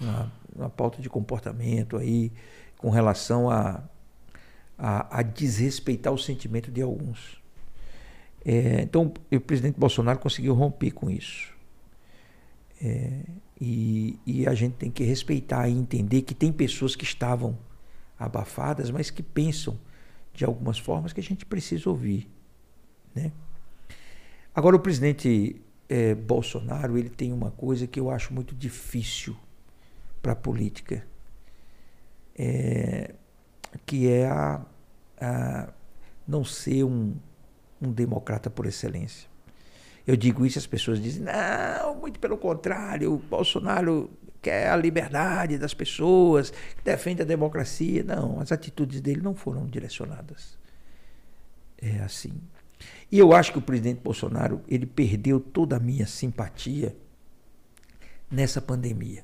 numa, 0.00 0.32
numa 0.54 0.70
pauta 0.70 1.00
de 1.02 1.08
comportamento 1.08 1.96
aí, 1.96 2.32
com 2.78 2.90
relação 2.90 3.50
a, 3.50 3.82
a, 4.78 5.18
a 5.18 5.22
desrespeitar 5.22 6.12
o 6.12 6.18
sentimento 6.18 6.70
de 6.70 6.82
alguns. 6.82 7.42
É, 8.44 8.82
então, 8.82 9.12
o 9.32 9.40
presidente 9.40 9.78
Bolsonaro 9.78 10.18
conseguiu 10.18 10.54
romper 10.54 10.90
com 10.90 11.10
isso. 11.10 11.52
É, 12.82 13.20
e, 13.60 14.18
e 14.26 14.46
a 14.46 14.54
gente 14.54 14.74
tem 14.74 14.90
que 14.90 15.02
respeitar 15.04 15.68
e 15.68 15.72
entender 15.72 16.22
que 16.22 16.34
tem 16.34 16.52
pessoas 16.52 16.94
que 16.94 17.04
estavam 17.04 17.58
abafadas, 18.18 18.90
mas 18.90 19.10
que 19.10 19.22
pensam 19.22 19.78
de 20.32 20.44
algumas 20.44 20.78
formas 20.78 21.12
que 21.12 21.20
a 21.20 21.22
gente 21.22 21.46
precisa 21.46 21.88
ouvir. 21.88 22.28
Né? 23.14 23.32
Agora, 24.54 24.76
o 24.76 24.80
presidente 24.80 25.62
é, 25.88 26.14
Bolsonaro 26.14 26.98
ele 26.98 27.08
tem 27.08 27.32
uma 27.32 27.50
coisa 27.50 27.86
que 27.86 27.98
eu 27.98 28.10
acho 28.10 28.34
muito 28.34 28.54
difícil 28.54 29.36
para 30.24 30.32
a 30.32 30.36
política, 30.36 31.06
é, 32.34 33.14
que 33.84 34.10
é 34.10 34.26
a, 34.26 34.64
a 35.20 35.68
não 36.26 36.42
ser 36.42 36.82
um, 36.82 37.14
um 37.80 37.92
democrata 37.92 38.48
por 38.48 38.64
excelência. 38.64 39.28
Eu 40.06 40.16
digo 40.16 40.46
isso 40.46 40.56
e 40.56 40.60
as 40.60 40.66
pessoas 40.66 40.98
dizem, 40.98 41.24
não, 41.24 41.96
muito 41.96 42.18
pelo 42.18 42.38
contrário, 42.38 43.12
o 43.12 43.18
Bolsonaro 43.18 44.10
quer 44.40 44.70
a 44.70 44.76
liberdade 44.76 45.58
das 45.58 45.74
pessoas, 45.74 46.54
defende 46.82 47.20
a 47.20 47.26
democracia. 47.26 48.02
Não, 48.02 48.40
as 48.40 48.50
atitudes 48.50 49.02
dele 49.02 49.20
não 49.20 49.34
foram 49.34 49.66
direcionadas. 49.66 50.58
É 51.76 52.00
assim. 52.00 52.32
E 53.12 53.18
eu 53.18 53.34
acho 53.34 53.52
que 53.52 53.58
o 53.58 53.62
presidente 53.62 54.00
Bolsonaro 54.00 54.62
ele 54.66 54.86
perdeu 54.86 55.38
toda 55.38 55.76
a 55.76 55.80
minha 55.80 56.06
simpatia 56.06 56.96
nessa 58.30 58.62
pandemia. 58.62 59.22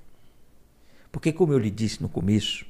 Porque, 1.12 1.32
como 1.32 1.52
eu 1.52 1.58
lhe 1.58 1.70
disse 1.70 2.00
no 2.02 2.08
começo, 2.08 2.64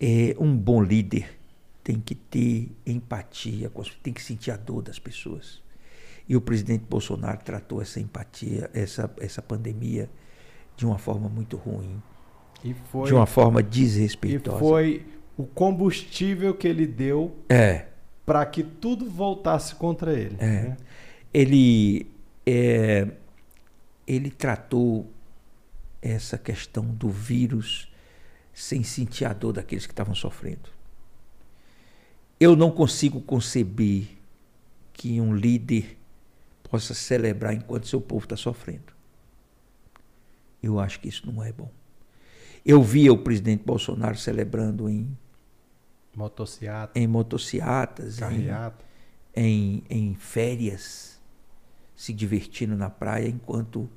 é, 0.00 0.36
um 0.38 0.56
bom 0.56 0.82
líder 0.82 1.38
tem 1.82 1.98
que 1.98 2.14
ter 2.14 2.70
empatia, 2.86 3.72
tem 4.02 4.12
que 4.12 4.22
sentir 4.22 4.50
a 4.50 4.56
dor 4.56 4.82
das 4.82 4.98
pessoas. 4.98 5.62
E 6.28 6.36
o 6.36 6.40
presidente 6.40 6.84
Bolsonaro 6.88 7.38
tratou 7.42 7.80
essa 7.80 7.98
empatia, 7.98 8.70
essa, 8.74 9.10
essa 9.18 9.40
pandemia, 9.40 10.10
de 10.76 10.84
uma 10.84 10.98
forma 10.98 11.28
muito 11.28 11.56
ruim. 11.56 12.02
Foi, 12.90 13.06
de 13.06 13.14
uma 13.14 13.24
forma 13.24 13.62
desrespeitosa. 13.62 14.56
E 14.56 14.60
foi 14.60 15.06
o 15.36 15.44
combustível 15.44 16.52
que 16.54 16.68
ele 16.68 16.86
deu 16.86 17.34
é. 17.48 17.86
para 18.26 18.44
que 18.44 18.62
tudo 18.62 19.08
voltasse 19.08 19.74
contra 19.74 20.12
ele. 20.12 20.36
É. 20.38 20.46
Né? 20.46 20.76
Ele, 21.32 22.06
é, 22.44 23.08
ele 24.06 24.30
tratou 24.30 25.06
essa 26.00 26.38
questão 26.38 26.84
do 26.84 27.08
vírus 27.08 27.90
sem 28.52 28.82
sentir 28.82 29.24
a 29.24 29.32
dor 29.32 29.52
daqueles 29.52 29.86
que 29.86 29.92
estavam 29.92 30.14
sofrendo. 30.14 30.70
Eu 32.40 32.54
não 32.56 32.70
consigo 32.70 33.20
conceber 33.20 34.08
que 34.92 35.20
um 35.20 35.34
líder 35.34 35.96
possa 36.64 36.94
celebrar 36.94 37.54
enquanto 37.54 37.86
seu 37.86 38.00
povo 38.00 38.24
está 38.24 38.36
sofrendo. 38.36 38.92
Eu 40.62 40.78
acho 40.78 41.00
que 41.00 41.08
isso 41.08 41.30
não 41.30 41.42
é 41.42 41.52
bom. 41.52 41.70
Eu 42.64 42.82
via 42.82 43.12
o 43.12 43.18
presidente 43.18 43.62
Bolsonaro 43.64 44.16
celebrando 44.16 44.88
em 44.88 45.16
motociata, 46.14 46.98
em 46.98 47.06
motociatas, 47.06 48.20
em, 48.20 48.50
em, 49.34 49.84
em 49.88 50.14
férias, 50.14 51.20
se 51.94 52.12
divertindo 52.12 52.76
na 52.76 52.90
praia 52.90 53.28
enquanto 53.28 53.88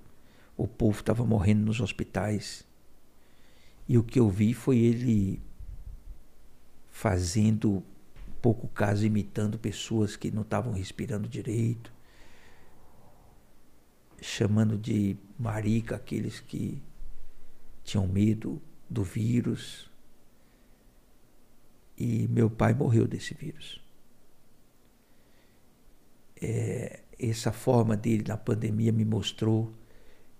o 0.64 0.68
povo 0.68 1.00
estava 1.00 1.26
morrendo 1.26 1.66
nos 1.66 1.80
hospitais. 1.80 2.64
E 3.88 3.98
o 3.98 4.04
que 4.04 4.20
eu 4.20 4.30
vi 4.30 4.54
foi 4.54 4.78
ele 4.78 5.42
fazendo 6.92 7.84
pouco 8.42 8.68
caso, 8.68 9.04
imitando 9.04 9.58
pessoas 9.58 10.16
que 10.16 10.30
não 10.30 10.44
estavam 10.44 10.72
respirando 10.72 11.28
direito, 11.28 11.92
chamando 14.22 14.78
de 14.78 15.18
marica 15.38 15.96
aqueles 15.96 16.40
que 16.40 16.80
tinham 17.84 18.08
medo 18.08 18.62
do 18.88 19.04
vírus. 19.04 19.90
E 21.98 22.28
meu 22.28 22.52
pai 22.52 22.76
morreu 22.76 23.08
desse 23.08 23.34
vírus. 23.34 23.82
É, 26.40 27.02
essa 27.20 27.52
forma 27.52 27.98
dele 27.98 28.26
na 28.28 28.38
pandemia 28.38 28.92
me 28.92 29.06
mostrou 29.06 29.81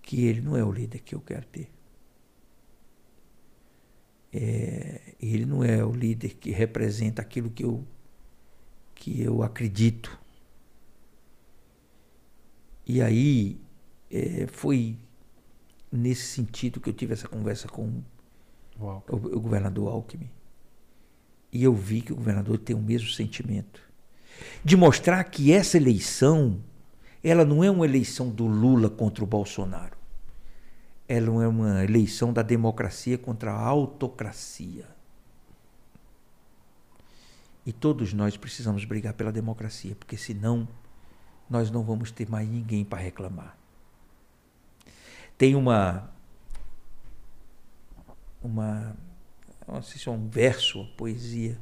que 0.02 0.24
ele 0.24 0.40
não 0.40 0.56
é 0.56 0.64
o 0.64 0.72
líder 0.72 0.98
que 1.00 1.14
eu 1.14 1.20
quero 1.20 1.46
ter. 1.46 1.68
É, 4.32 5.14
ele 5.20 5.44
não 5.44 5.62
é 5.62 5.84
o 5.84 5.92
líder 5.92 6.34
que 6.34 6.50
representa 6.50 7.20
aquilo 7.22 7.50
que 7.50 7.64
eu, 7.64 7.86
que 8.94 9.20
eu 9.20 9.42
acredito. 9.42 10.18
E 12.86 13.00
aí 13.00 13.60
é, 14.10 14.46
foi 14.46 14.98
nesse 15.90 16.26
sentido 16.26 16.80
que 16.80 16.88
eu 16.88 16.94
tive 16.94 17.12
essa 17.12 17.28
conversa 17.28 17.68
com 17.68 18.02
o, 18.78 19.02
o, 19.10 19.40
governador 19.40 19.88
Alckmin. 19.88 20.30
E 21.52 21.62
eu 21.62 21.74
vi 21.74 22.00
que 22.00 22.12
o 22.12 22.16
governador 22.16 22.58
tem 22.58 22.74
o 22.74 22.80
mesmo 22.80 23.10
sentimento. 23.10 23.80
De 24.64 24.76
mostrar 24.76 25.22
que 25.24 25.52
essa 25.52 25.76
eleição, 25.76 26.58
ela 27.22 27.44
não 27.44 27.62
é 27.62 27.70
uma 27.70 27.84
eleição 27.84 28.30
do 28.30 28.46
Lula 28.46 28.90
contra 28.90 29.22
o 29.22 29.26
Bolsonaro. 29.26 29.96
Ela 31.08 31.44
é 31.44 31.48
uma 31.48 31.84
eleição 31.84 32.32
da 32.32 32.42
democracia 32.42 33.16
contra 33.16 33.52
a 33.52 33.60
autocracia. 33.60 34.88
E 37.64 37.72
todos 37.72 38.12
nós 38.12 38.36
precisamos 38.36 38.84
brigar 38.84 39.14
pela 39.14 39.30
democracia, 39.30 39.94
porque 39.94 40.16
senão 40.16 40.66
nós 41.48 41.70
não 41.70 41.84
vamos 41.84 42.10
ter 42.10 42.28
mais 42.28 42.48
ninguém 42.48 42.84
para 42.84 42.98
reclamar. 42.98 43.56
Tem 45.38 45.54
uma. 45.54 46.10
Uma. 48.42 48.96
Não 49.68 49.82
sei 49.82 50.00
se 50.00 50.08
é 50.08 50.12
um 50.12 50.28
verso, 50.28 50.80
uma 50.80 50.90
poesia, 50.96 51.58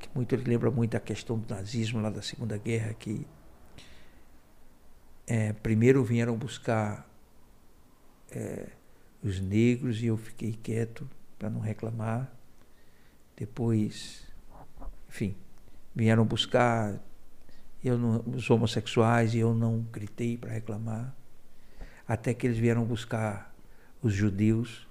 que 0.00 0.08
muito 0.14 0.34
lembra 0.34 0.70
muito 0.70 0.96
a 0.96 1.00
questão 1.00 1.38
do 1.38 1.54
nazismo 1.54 2.00
lá 2.00 2.10
da 2.10 2.22
Segunda 2.22 2.58
Guerra, 2.58 2.92
que 2.94 3.24
é, 5.30 5.52
primeiro 5.52 6.02
vieram 6.02 6.36
buscar 6.36 7.08
é, 8.32 8.66
os 9.22 9.38
negros 9.38 10.02
e 10.02 10.06
eu 10.06 10.16
fiquei 10.16 10.58
quieto 10.60 11.08
para 11.38 11.48
não 11.48 11.60
reclamar. 11.60 12.28
Depois, 13.36 14.26
enfim, 15.08 15.36
vieram 15.94 16.24
buscar 16.24 16.98
eu 17.84 17.96
não, 17.96 18.24
os 18.26 18.50
homossexuais 18.50 19.32
e 19.32 19.38
eu 19.38 19.54
não 19.54 19.86
gritei 19.92 20.36
para 20.36 20.50
reclamar 20.50 21.14
até 22.08 22.34
que 22.34 22.44
eles 22.44 22.58
vieram 22.58 22.84
buscar 22.84 23.54
os 24.02 24.12
judeus 24.12 24.84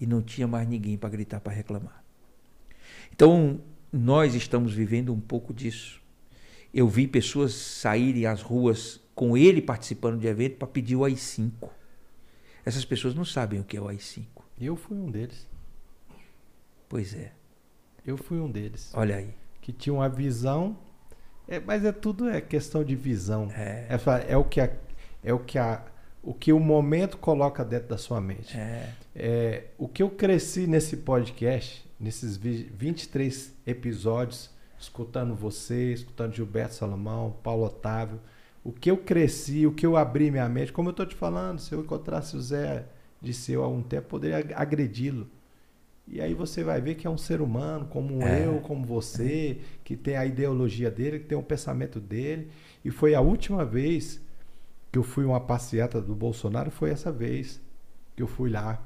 e 0.00 0.06
não 0.06 0.20
tinha 0.20 0.48
mais 0.48 0.68
ninguém 0.68 0.98
para 0.98 1.10
gritar, 1.10 1.38
para 1.38 1.52
reclamar. 1.52 2.04
Então, 3.12 3.60
nós 3.92 4.34
estamos 4.34 4.74
vivendo 4.74 5.14
um 5.14 5.20
pouco 5.20 5.54
disso. 5.54 6.02
Eu 6.74 6.88
vi 6.88 7.06
pessoas 7.06 7.54
saírem 7.54 8.26
às 8.26 8.42
ruas 8.42 9.05
com 9.16 9.36
ele 9.36 9.62
participando 9.62 10.20
de 10.20 10.26
evento 10.26 10.58
para 10.58 10.68
pedir 10.68 10.94
o 10.94 11.02
AI-5. 11.02 11.70
Essas 12.64 12.84
pessoas 12.84 13.14
não 13.14 13.24
sabem 13.24 13.58
o 13.58 13.64
que 13.64 13.76
é 13.76 13.80
o 13.80 13.88
AI-5. 13.88 14.26
Eu 14.60 14.76
fui 14.76 14.96
um 14.96 15.10
deles. 15.10 15.48
Pois 16.88 17.14
é. 17.14 17.32
Eu 18.06 18.16
fui 18.18 18.38
um 18.38 18.50
deles. 18.50 18.92
Olha 18.94 19.16
aí. 19.16 19.34
Que 19.62 19.72
tinha 19.72 19.94
uma 19.94 20.08
visão. 20.08 20.76
É, 21.48 21.58
mas 21.58 21.84
é 21.84 21.92
tudo 21.92 22.28
é 22.28 22.40
questão 22.42 22.84
de 22.84 22.94
visão. 22.94 23.50
É, 23.52 23.88
é, 23.88 24.32
é 24.32 24.36
o 24.36 24.44
que 24.44 24.60
a, 24.60 24.70
é 25.24 25.32
o 25.32 25.38
que 25.38 25.58
a 25.58 25.82
o 26.22 26.34
que 26.34 26.52
o 26.52 26.58
momento 26.58 27.16
coloca 27.18 27.64
dentro 27.64 27.88
da 27.88 27.96
sua 27.96 28.20
mente. 28.20 28.56
É. 28.58 28.92
É, 29.14 29.64
o 29.78 29.86
que 29.86 30.02
eu 30.02 30.10
cresci 30.10 30.66
nesse 30.66 30.96
podcast, 30.96 31.88
nesses 32.00 32.36
23 32.36 33.54
episódios, 33.64 34.50
escutando 34.76 35.36
você, 35.36 35.92
escutando 35.92 36.34
Gilberto 36.34 36.74
Salomão, 36.74 37.36
Paulo 37.44 37.64
Otávio, 37.64 38.20
o 38.66 38.72
que 38.72 38.90
eu 38.90 38.96
cresci, 38.98 39.64
o 39.64 39.70
que 39.70 39.86
eu 39.86 39.96
abri 39.96 40.28
minha 40.28 40.48
mente, 40.48 40.72
como 40.72 40.88
eu 40.88 40.90
estou 40.90 41.06
te 41.06 41.14
falando, 41.14 41.60
se 41.60 41.72
eu 41.72 41.82
encontrasse 41.82 42.36
o 42.36 42.40
Zé 42.40 42.84
de 43.22 43.32
seu 43.32 43.62
há 43.62 43.68
um 43.68 43.80
tempo, 43.80 44.08
poderia 44.08 44.44
agredi-lo. 44.56 45.28
E 46.08 46.20
aí 46.20 46.34
você 46.34 46.64
vai 46.64 46.80
ver 46.80 46.96
que 46.96 47.06
é 47.06 47.10
um 47.10 47.16
ser 47.16 47.40
humano, 47.40 47.86
como 47.86 48.20
é. 48.22 48.44
eu, 48.44 48.58
como 48.62 48.84
você, 48.84 49.60
que 49.84 49.96
tem 49.96 50.16
a 50.16 50.26
ideologia 50.26 50.90
dele, 50.90 51.20
que 51.20 51.26
tem 51.26 51.38
o 51.38 51.44
pensamento 51.44 52.00
dele. 52.00 52.50
E 52.84 52.90
foi 52.90 53.14
a 53.14 53.20
última 53.20 53.64
vez 53.64 54.20
que 54.90 54.98
eu 54.98 55.04
fui 55.04 55.24
uma 55.24 55.40
passeata 55.40 56.00
do 56.00 56.16
Bolsonaro 56.16 56.70
foi 56.72 56.90
essa 56.90 57.12
vez 57.12 57.60
que 58.16 58.22
eu 58.22 58.26
fui 58.26 58.50
lá. 58.50 58.84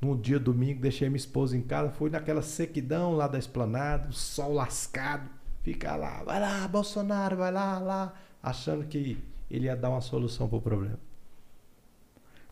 Num 0.00 0.20
dia 0.20 0.40
domingo, 0.40 0.80
deixei 0.80 1.08
minha 1.08 1.16
esposa 1.16 1.56
em 1.56 1.62
casa, 1.62 1.92
fui 1.92 2.10
naquela 2.10 2.42
sequidão 2.42 3.12
lá 3.12 3.28
da 3.28 3.38
esplanada, 3.38 4.08
o 4.08 4.12
sol 4.12 4.52
lascado. 4.52 5.30
Fica 5.62 5.94
lá, 5.94 6.24
vai 6.24 6.40
lá, 6.40 6.66
Bolsonaro, 6.66 7.36
vai 7.36 7.52
lá, 7.52 7.78
lá, 7.78 8.14
achando 8.46 8.86
que 8.86 9.18
ele 9.50 9.66
ia 9.66 9.74
dar 9.74 9.90
uma 9.90 10.00
solução 10.00 10.48
para 10.48 10.58
o 10.58 10.62
problema. 10.62 10.98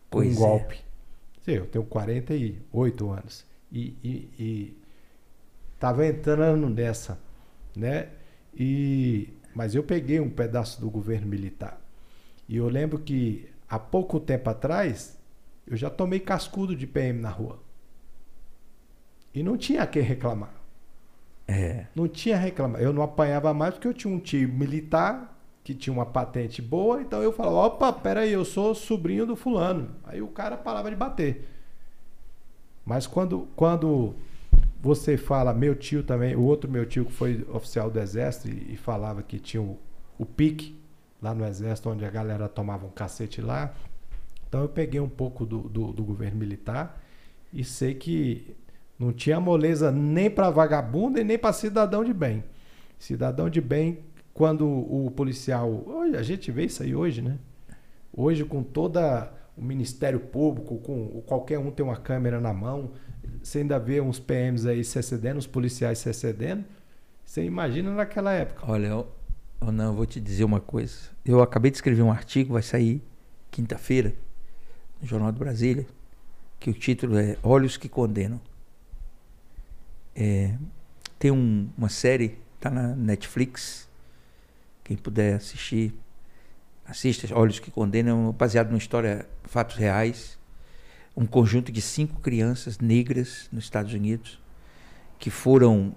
Pois 0.09 0.27
um 0.27 0.31
é. 0.31 0.35
golpe. 0.35 0.81
Sim, 1.45 1.51
eu 1.51 1.65
tenho 1.67 1.85
48 1.85 3.09
anos. 3.09 3.45
E, 3.71 3.95
e, 4.03 4.29
e 4.37 4.77
tava 5.79 6.05
entrando 6.05 6.69
nessa, 6.69 7.17
né? 7.73 8.09
E, 8.53 9.29
mas 9.55 9.73
eu 9.73 9.83
peguei 9.83 10.19
um 10.19 10.29
pedaço 10.29 10.81
do 10.81 10.89
governo 10.89 11.27
militar. 11.27 11.79
E 12.47 12.57
eu 12.57 12.67
lembro 12.67 12.99
que 12.99 13.47
há 13.69 13.79
pouco 13.79 14.19
tempo 14.19 14.49
atrás 14.49 15.17
eu 15.65 15.77
já 15.77 15.89
tomei 15.89 16.19
cascudo 16.19 16.75
de 16.75 16.85
PM 16.85 17.21
na 17.21 17.29
rua. 17.29 17.57
E 19.33 19.41
não 19.41 19.57
tinha 19.57 19.87
quem 19.87 20.01
reclamar. 20.01 20.53
É. 21.47 21.85
Não 21.95 22.07
tinha 22.07 22.37
reclamar. 22.37 22.81
Eu 22.81 22.91
não 22.91 23.01
apanhava 23.01 23.53
mais 23.53 23.75
porque 23.75 23.87
eu 23.87 23.93
tinha 23.93 24.13
um 24.13 24.19
tio 24.19 24.49
militar 24.49 25.34
que 25.65 25.73
tinha 25.73 25.91
uma 25.91 26.05
patente 26.05 26.61
boa, 26.61 27.01
então 27.01 27.23
eu 27.23 27.33
falava, 27.33 27.57
opa, 27.57 27.91
peraí, 27.91 28.31
eu 28.31 28.45
sou 28.45 28.75
sobrinho 28.75 29.25
do 29.25 29.35
fulano. 29.35 29.89
Aí 30.03 30.21
o 30.21 30.27
cara 30.27 30.55
parava 30.55 30.91
de 30.91 30.95
bater. 30.95 31.49
Mas 32.85 33.07
quando, 33.07 33.47
quando 33.55 34.13
você 34.79 35.17
fala, 35.17 35.55
meu 35.55 35.73
tio 35.73 36.03
também, 36.03 36.35
o 36.35 36.43
outro 36.43 36.69
meu 36.69 36.85
tio 36.85 37.03
que 37.03 37.11
foi 37.11 37.43
oficial 37.51 37.89
do 37.89 37.99
exército 37.99 38.47
e, 38.47 38.73
e 38.73 38.77
falava 38.77 39.23
que 39.23 39.39
tinha 39.39 39.63
o, 39.63 39.75
o 40.19 40.25
pique, 40.25 40.79
lá 41.19 41.33
no 41.33 41.43
exército, 41.43 41.89
onde 41.89 42.05
a 42.05 42.11
galera 42.11 42.47
tomava 42.47 42.85
um 42.85 42.91
cacete 42.91 43.41
lá. 43.41 43.73
Então 44.47 44.61
eu 44.61 44.69
peguei 44.69 44.99
um 44.99 45.09
pouco 45.09 45.47
do, 45.47 45.61
do, 45.61 45.91
do 45.91 46.03
governo 46.03 46.37
militar 46.37 47.01
e 47.51 47.63
sei 47.63 47.95
que 47.95 48.55
não 48.99 49.11
tinha 49.11 49.39
moleza 49.39 49.91
nem 49.91 50.29
para 50.29 50.51
vagabundo 50.51 51.19
e 51.19 51.23
nem 51.23 51.39
para 51.39 51.51
cidadão 51.53 52.03
de 52.03 52.13
bem. 52.13 52.43
Cidadão 52.99 53.49
de 53.49 53.59
bem, 53.59 53.97
quando 54.35 54.67
o 54.67 55.09
policial. 55.09 55.85
A 56.15 56.21
gente 56.21 56.51
vê 56.51 56.65
isso 56.65 56.83
aí 56.83 56.93
hoje, 56.93 57.21
né? 57.21 57.39
Hoje, 58.13 58.43
com 58.43 58.61
toda 58.61 59.33
o 59.57 59.61
Ministério 59.61 60.19
Público, 60.19 60.77
com 60.77 61.21
qualquer 61.25 61.57
um 61.57 61.71
tem 61.71 61.83
uma 61.83 61.95
câmera 61.95 62.39
na 62.39 62.53
mão, 62.53 62.91
você 63.41 63.59
ainda 63.59 63.79
vê 63.79 64.01
uns 64.01 64.19
PMs 64.19 64.67
aí 64.67 64.83
se 64.83 64.99
excedendo, 64.99 65.39
os 65.39 65.47
policiais 65.47 65.99
se 65.99 66.09
excedendo. 66.09 66.65
Você 67.23 67.43
imagina 67.43 67.91
naquela 67.91 68.33
época. 68.33 68.69
Olha, 68.69 68.87
eu, 68.87 69.07
eu 69.61 69.71
não, 69.71 69.85
eu 69.85 69.93
vou 69.93 70.05
te 70.05 70.19
dizer 70.19 70.43
uma 70.43 70.59
coisa. 70.59 70.95
Eu 71.25 71.41
acabei 71.41 71.71
de 71.71 71.77
escrever 71.77 72.01
um 72.01 72.11
artigo, 72.11 72.53
vai 72.53 72.61
sair 72.61 73.01
quinta-feira, 73.49 74.13
no 75.01 75.07
Jornal 75.07 75.31
de 75.31 75.39
Brasília, 75.39 75.87
que 76.59 76.69
o 76.69 76.73
título 76.73 77.17
é 77.17 77.37
Olhos 77.41 77.77
que 77.77 77.87
Condenam. 77.87 78.41
É, 80.13 80.55
tem 81.17 81.31
um, 81.31 81.69
uma 81.77 81.89
série, 81.89 82.37
tá 82.59 82.69
na 82.69 82.95
Netflix, 82.95 83.85
quem 84.85 84.95
puder 84.95 85.35
assistir, 85.35 85.93
assista 86.85 87.27
Olhos 87.37 87.59
que 87.59 87.69
Condenam, 87.69 88.31
baseado 88.31 88.67
numa 88.67 88.77
história, 88.77 89.27
fatos 89.43 89.75
reais. 89.75 90.39
Um 91.17 91.25
conjunto 91.25 91.71
de 91.71 91.81
cinco 91.81 92.21
crianças 92.21 92.79
negras 92.79 93.49
nos 93.51 93.65
Estados 93.65 93.93
Unidos 93.93 94.39
que 95.17 95.29
foram 95.29 95.95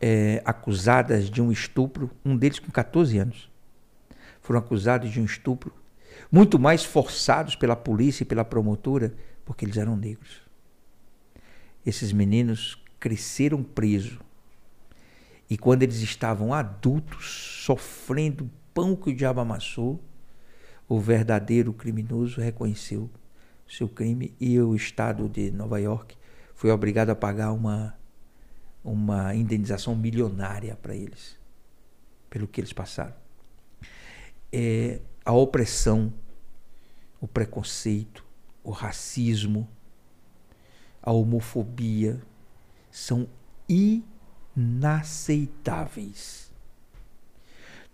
é, 0.00 0.42
acusadas 0.44 1.30
de 1.30 1.40
um 1.40 1.50
estupro, 1.50 2.10
um 2.24 2.36
deles 2.36 2.58
com 2.58 2.70
14 2.70 3.18
anos. 3.18 3.50
Foram 4.42 4.60
acusados 4.60 5.10
de 5.10 5.20
um 5.20 5.24
estupro, 5.24 5.72
muito 6.30 6.58
mais 6.58 6.84
forçados 6.84 7.56
pela 7.56 7.76
polícia 7.76 8.22
e 8.22 8.26
pela 8.26 8.44
promotora, 8.44 9.14
porque 9.44 9.64
eles 9.64 9.76
eram 9.76 9.96
negros. 9.96 10.42
Esses 11.86 12.12
meninos 12.12 12.82
cresceram 13.00 13.62
presos. 13.62 14.18
E 15.48 15.56
quando 15.56 15.82
eles 15.82 15.96
estavam 15.96 16.52
adultos, 16.52 17.62
sofrendo 17.64 18.50
pão 18.74 18.94
que 18.94 19.10
o 19.10 19.14
diabo 19.14 19.40
amassou, 19.40 20.02
o 20.88 21.00
verdadeiro 21.00 21.72
criminoso 21.72 22.40
reconheceu 22.40 23.10
seu 23.68 23.88
crime 23.88 24.34
e 24.40 24.58
o 24.60 24.74
estado 24.74 25.28
de 25.28 25.50
Nova 25.50 25.78
York 25.78 26.16
foi 26.54 26.70
obrigado 26.70 27.10
a 27.10 27.14
pagar 27.14 27.52
uma 27.52 27.94
uma 28.82 29.34
indenização 29.34 29.94
milionária 29.94 30.74
para 30.80 30.94
eles 30.94 31.36
pelo 32.30 32.46
que 32.46 32.60
eles 32.60 32.72
passaram. 32.72 33.14
É, 34.52 35.00
a 35.24 35.32
opressão, 35.32 36.12
o 37.20 37.26
preconceito, 37.26 38.24
o 38.62 38.70
racismo, 38.70 39.68
a 41.02 41.10
homofobia 41.12 42.20
são 42.90 43.28
inaceitáveis. 44.58 46.50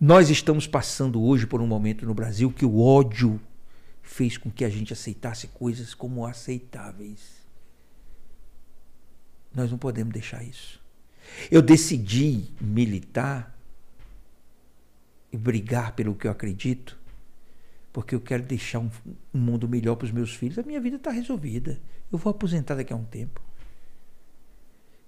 Nós 0.00 0.30
estamos 0.30 0.66
passando 0.66 1.22
hoje 1.22 1.46
por 1.46 1.60
um 1.60 1.66
momento 1.66 2.06
no 2.06 2.14
Brasil 2.14 2.50
que 2.50 2.64
o 2.64 2.80
ódio 2.80 3.38
fez 4.02 4.38
com 4.38 4.50
que 4.50 4.64
a 4.64 4.70
gente 4.70 4.92
aceitasse 4.92 5.48
coisas 5.48 5.92
como 5.92 6.26
aceitáveis. 6.26 7.44
Nós 9.54 9.70
não 9.70 9.76
podemos 9.78 10.12
deixar 10.12 10.42
isso. 10.42 10.82
Eu 11.50 11.60
decidi 11.62 12.50
militar 12.60 13.54
e 15.30 15.36
brigar 15.36 15.92
pelo 15.92 16.14
que 16.14 16.26
eu 16.26 16.30
acredito, 16.30 16.98
porque 17.92 18.14
eu 18.14 18.20
quero 18.20 18.42
deixar 18.42 18.78
um, 18.78 18.90
um 19.32 19.38
mundo 19.38 19.68
melhor 19.68 19.96
para 19.96 20.06
os 20.06 20.10
meus 20.12 20.34
filhos. 20.34 20.58
A 20.58 20.62
minha 20.62 20.80
vida 20.80 20.96
está 20.96 21.10
resolvida. 21.10 21.80
Eu 22.10 22.18
vou 22.18 22.30
aposentar 22.30 22.74
daqui 22.74 22.92
a 22.92 22.96
um 22.96 23.04
tempo. 23.04 23.40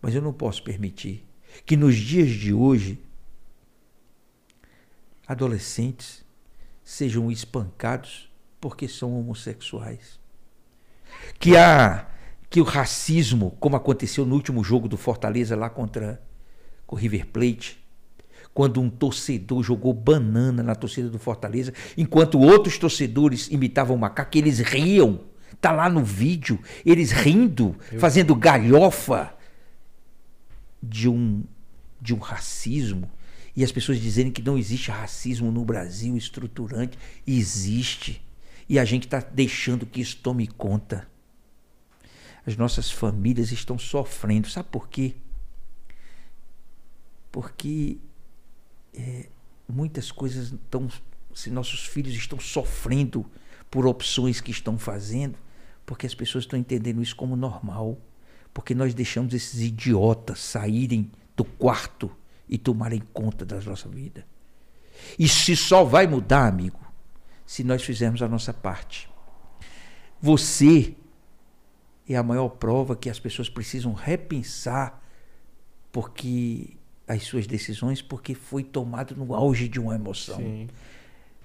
Mas 0.01 0.15
eu 0.15 0.23
não 0.23 0.33
posso 0.33 0.63
permitir 0.63 1.26
que 1.65 1.77
nos 1.77 1.97
dias 1.97 2.29
de 2.29 2.53
hoje 2.53 2.99
adolescentes 5.27 6.25
sejam 6.85 7.31
espancados 7.31 8.31
porque 8.61 8.87
são 8.87 9.19
homossexuais. 9.19 10.21
Que 11.39 11.57
há 11.57 12.07
que 12.49 12.61
o 12.61 12.65
racismo, 12.65 13.57
como 13.59 13.77
aconteceu 13.77 14.25
no 14.25 14.35
último 14.35 14.63
jogo 14.63 14.89
do 14.89 14.97
Fortaleza 14.97 15.57
lá 15.57 15.69
contra 15.69 16.23
o 16.87 16.95
River 16.95 17.27
Plate, 17.27 17.85
quando 18.55 18.81
um 18.81 18.89
torcedor 18.89 19.63
jogou 19.63 19.93
banana 19.93 20.63
na 20.63 20.75
torcida 20.75 21.11
do 21.11 21.19
Fortaleza, 21.19 21.75
enquanto 21.97 22.41
outros 22.41 22.79
torcedores 22.79 23.49
imitavam 23.49 23.97
o 23.97 23.99
macaco, 23.99 24.39
eles 24.39 24.61
riam. 24.61 25.21
Tá 25.61 25.73
lá 25.73 25.89
no 25.89 26.05
vídeo, 26.05 26.59
eles 26.85 27.11
rindo, 27.11 27.77
fazendo 27.99 28.35
galhofa 28.35 29.36
de 30.89 31.09
um 31.09 31.45
de 32.01 32.15
um 32.15 32.19
racismo 32.19 33.11
e 33.57 33.65
as 33.65 33.73
pessoas 33.73 33.99
dizerem 33.99 34.31
que 34.31 34.43
não 34.43 34.59
existe 34.59 34.91
racismo 34.91 35.51
no 35.51 35.65
Brasil 35.65 36.15
estruturante. 36.15 36.99
Existe. 37.27 38.23
E 38.69 38.79
a 38.79 38.85
gente 38.85 39.07
está 39.07 39.19
deixando 39.21 39.87
que 39.87 40.03
isso 40.03 40.19
tome 40.19 40.47
conta. 40.47 41.09
As 42.47 42.55
nossas 42.55 42.91
famílias 42.91 43.51
estão 43.51 43.79
sofrendo. 43.79 44.51
Sabe 44.51 44.69
por 44.71 44.89
quê? 44.89 45.15
Porque 47.33 47.97
é, 48.93 49.31
muitas 49.67 50.13
coisas 50.13 50.53
estão. 50.53 50.91
Se 51.35 51.49
nossos 51.49 51.87
filhos 51.87 52.15
estão 52.15 52.39
sofrendo 52.39 53.25
por 53.71 53.87
opções 53.87 54.41
que 54.41 54.51
estão 54.51 54.79
fazendo, 54.79 55.39
porque 55.87 56.07
as 56.07 56.15
pessoas 56.15 56.45
estão 56.45 56.59
entendendo 56.59 57.03
isso 57.03 57.17
como 57.17 57.37
normal. 57.37 57.99
Porque 58.57 58.75
nós 58.75 58.95
deixamos 58.95 59.35
esses 59.35 59.61
idiotas 59.61 60.41
saírem 60.41 61.11
do 61.37 61.45
quarto 61.45 62.11
e 62.49 62.57
tomarem 62.57 63.03
conta 63.13 63.45
da 63.45 63.61
nossa 63.61 63.87
vida. 63.87 64.27
E 65.19 65.29
se 65.29 65.55
só 65.55 65.85
vai 65.85 66.07
mudar, 66.07 66.47
amigo, 66.47 66.81
se 67.45 67.63
nós 67.63 67.83
fizermos 67.83 68.23
a 68.23 68.29
nossa 68.29 68.55
parte. 68.55 69.11
Você 70.23 70.97
é 72.09 72.17
a 72.17 72.23
maior 72.23 72.49
prova 72.49 72.97
que 72.97 73.11
as 73.11 73.21
pessoas 73.21 73.51
precisam 73.51 73.93
repensar 73.93 75.05
porque 75.93 76.79
as 77.07 77.25
suas 77.25 77.47
decisões 77.47 78.01
porque 78.01 78.35
foi 78.35 78.65
tomado 78.65 79.15
no 79.15 79.35
auge 79.35 79.69
de 79.69 79.79
uma 79.79 79.97
emoção. 79.97 80.39
Sim 80.39 80.67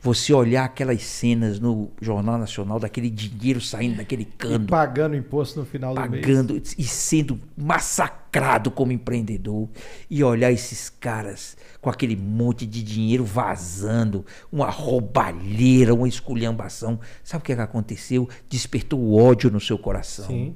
você 0.02 0.34
olhar 0.34 0.66
aquelas 0.66 1.04
cenas 1.04 1.60
no 1.60 1.92
Jornal 2.02 2.40
Nacional, 2.40 2.80
daquele 2.80 3.08
dinheiro 3.08 3.62
saindo 3.62 3.98
daquele 3.98 4.26
cano. 4.26 4.66
E 4.66 4.68
pagando 4.68 5.16
imposto 5.16 5.60
no 5.60 5.66
final 5.66 5.94
do 5.94 6.10
mês. 6.10 6.26
Pagando 6.26 6.58
e 6.58 6.84
sendo 6.84 7.40
massacrado 7.56 8.72
como 8.72 8.92
empreendedor. 8.92 9.70
E 10.10 10.24
olhar 10.24 10.52
esses 10.52 10.90
caras 10.90 11.56
com 11.80 11.90
aquele 11.90 12.16
monte 12.16 12.66
de 12.66 12.82
dinheiro 12.82 13.24
vazando, 13.24 14.26
uma 14.52 14.72
roubalheira, 14.72 15.94
uma 15.94 16.08
esculhambação. 16.08 17.00
Sabe 17.24 17.44
o 17.44 17.46
que, 17.46 17.52
é 17.52 17.56
que 17.56 17.62
aconteceu? 17.62 18.28
Despertou 18.50 19.00
o 19.00 19.16
ódio 19.22 19.52
no 19.52 19.60
seu 19.60 19.78
coração. 19.78 20.26
Sim. 20.26 20.56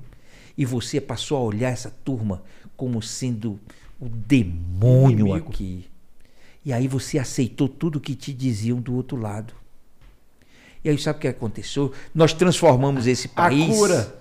E 0.58 0.66
você 0.66 1.00
passou 1.00 1.38
a 1.38 1.42
olhar 1.42 1.70
essa 1.70 1.92
turma 2.04 2.42
como 2.76 3.00
sendo 3.00 3.60
o 4.00 4.10
demônio 4.10 5.28
Inimigo. 5.28 5.50
aqui. 5.50 5.86
E 6.66 6.74
aí 6.74 6.88
você 6.88 7.20
aceitou 7.20 7.70
tudo 7.70 8.02
que 8.02 8.16
te 8.16 8.34
diziam 8.34 8.82
do 8.82 8.96
outro 8.96 9.16
lado. 9.16 9.54
E 10.84 10.90
aí 10.90 10.98
sabe 10.98 11.18
o 11.18 11.22
que 11.22 11.28
aconteceu? 11.28 11.94
Nós 12.14 12.34
transformamos 12.34 13.06
esse 13.06 13.28
país. 13.28 13.70
A 13.70 13.78
cura. 13.78 14.20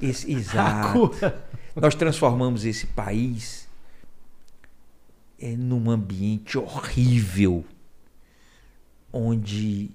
Esse, 0.00 0.30
exato. 0.32 0.88
A 0.88 0.92
cura. 0.92 1.48
Nós 1.74 1.94
transformamos 1.94 2.64
esse 2.64 2.86
país 2.86 3.68
é, 5.38 5.56
num 5.56 5.90
ambiente 5.90 6.58
horrível, 6.58 7.64
onde 9.12 9.90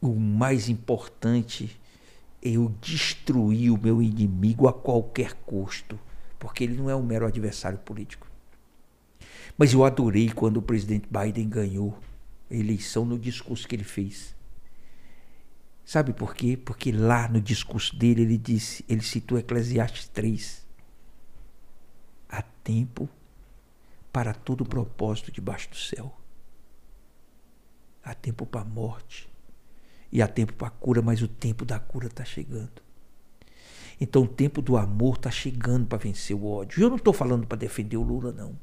o 0.00 0.14
mais 0.14 0.68
importante 0.68 1.78
é 2.42 2.50
eu 2.50 2.74
destruir 2.80 3.70
o 3.70 3.80
meu 3.80 4.02
inimigo 4.02 4.66
a 4.66 4.72
qualquer 4.72 5.34
custo, 5.46 5.98
porque 6.38 6.64
ele 6.64 6.74
não 6.74 6.90
é 6.90 6.96
um 6.96 7.02
mero 7.02 7.26
adversário 7.26 7.78
político. 7.78 8.31
Mas 9.62 9.72
eu 9.72 9.84
adorei 9.84 10.28
quando 10.28 10.56
o 10.56 10.62
presidente 10.62 11.06
Biden 11.08 11.48
ganhou 11.48 11.96
a 12.50 12.54
eleição 12.56 13.04
no 13.04 13.16
discurso 13.16 13.68
que 13.68 13.76
ele 13.76 13.84
fez. 13.84 14.34
Sabe 15.84 16.12
por 16.12 16.34
quê? 16.34 16.56
Porque 16.56 16.90
lá 16.90 17.28
no 17.28 17.40
discurso 17.40 17.94
dele 17.94 18.22
ele 18.22 18.36
disse, 18.36 18.84
ele 18.88 19.02
citou 19.02 19.38
Eclesiastes 19.38 20.08
3. 20.08 20.66
Há 22.28 22.42
tempo 22.42 23.08
para 24.12 24.34
todo 24.34 24.64
propósito 24.64 25.30
debaixo 25.30 25.70
do 25.70 25.76
céu. 25.76 26.12
Há 28.02 28.14
tempo 28.14 28.44
para 28.44 28.62
a 28.62 28.64
morte. 28.64 29.30
E 30.10 30.20
há 30.20 30.26
tempo 30.26 30.54
para 30.54 30.66
a 30.66 30.72
cura, 30.72 31.00
mas 31.00 31.22
o 31.22 31.28
tempo 31.28 31.64
da 31.64 31.78
cura 31.78 32.08
está 32.08 32.24
chegando. 32.24 32.82
Então 34.00 34.24
o 34.24 34.28
tempo 34.28 34.60
do 34.60 34.76
amor 34.76 35.18
está 35.18 35.30
chegando 35.30 35.86
para 35.86 35.98
vencer 35.98 36.34
o 36.34 36.48
ódio. 36.48 36.82
Eu 36.82 36.88
não 36.88 36.96
estou 36.96 37.12
falando 37.12 37.46
para 37.46 37.58
defender 37.58 37.96
o 37.96 38.02
Lula, 38.02 38.32
não. 38.32 38.58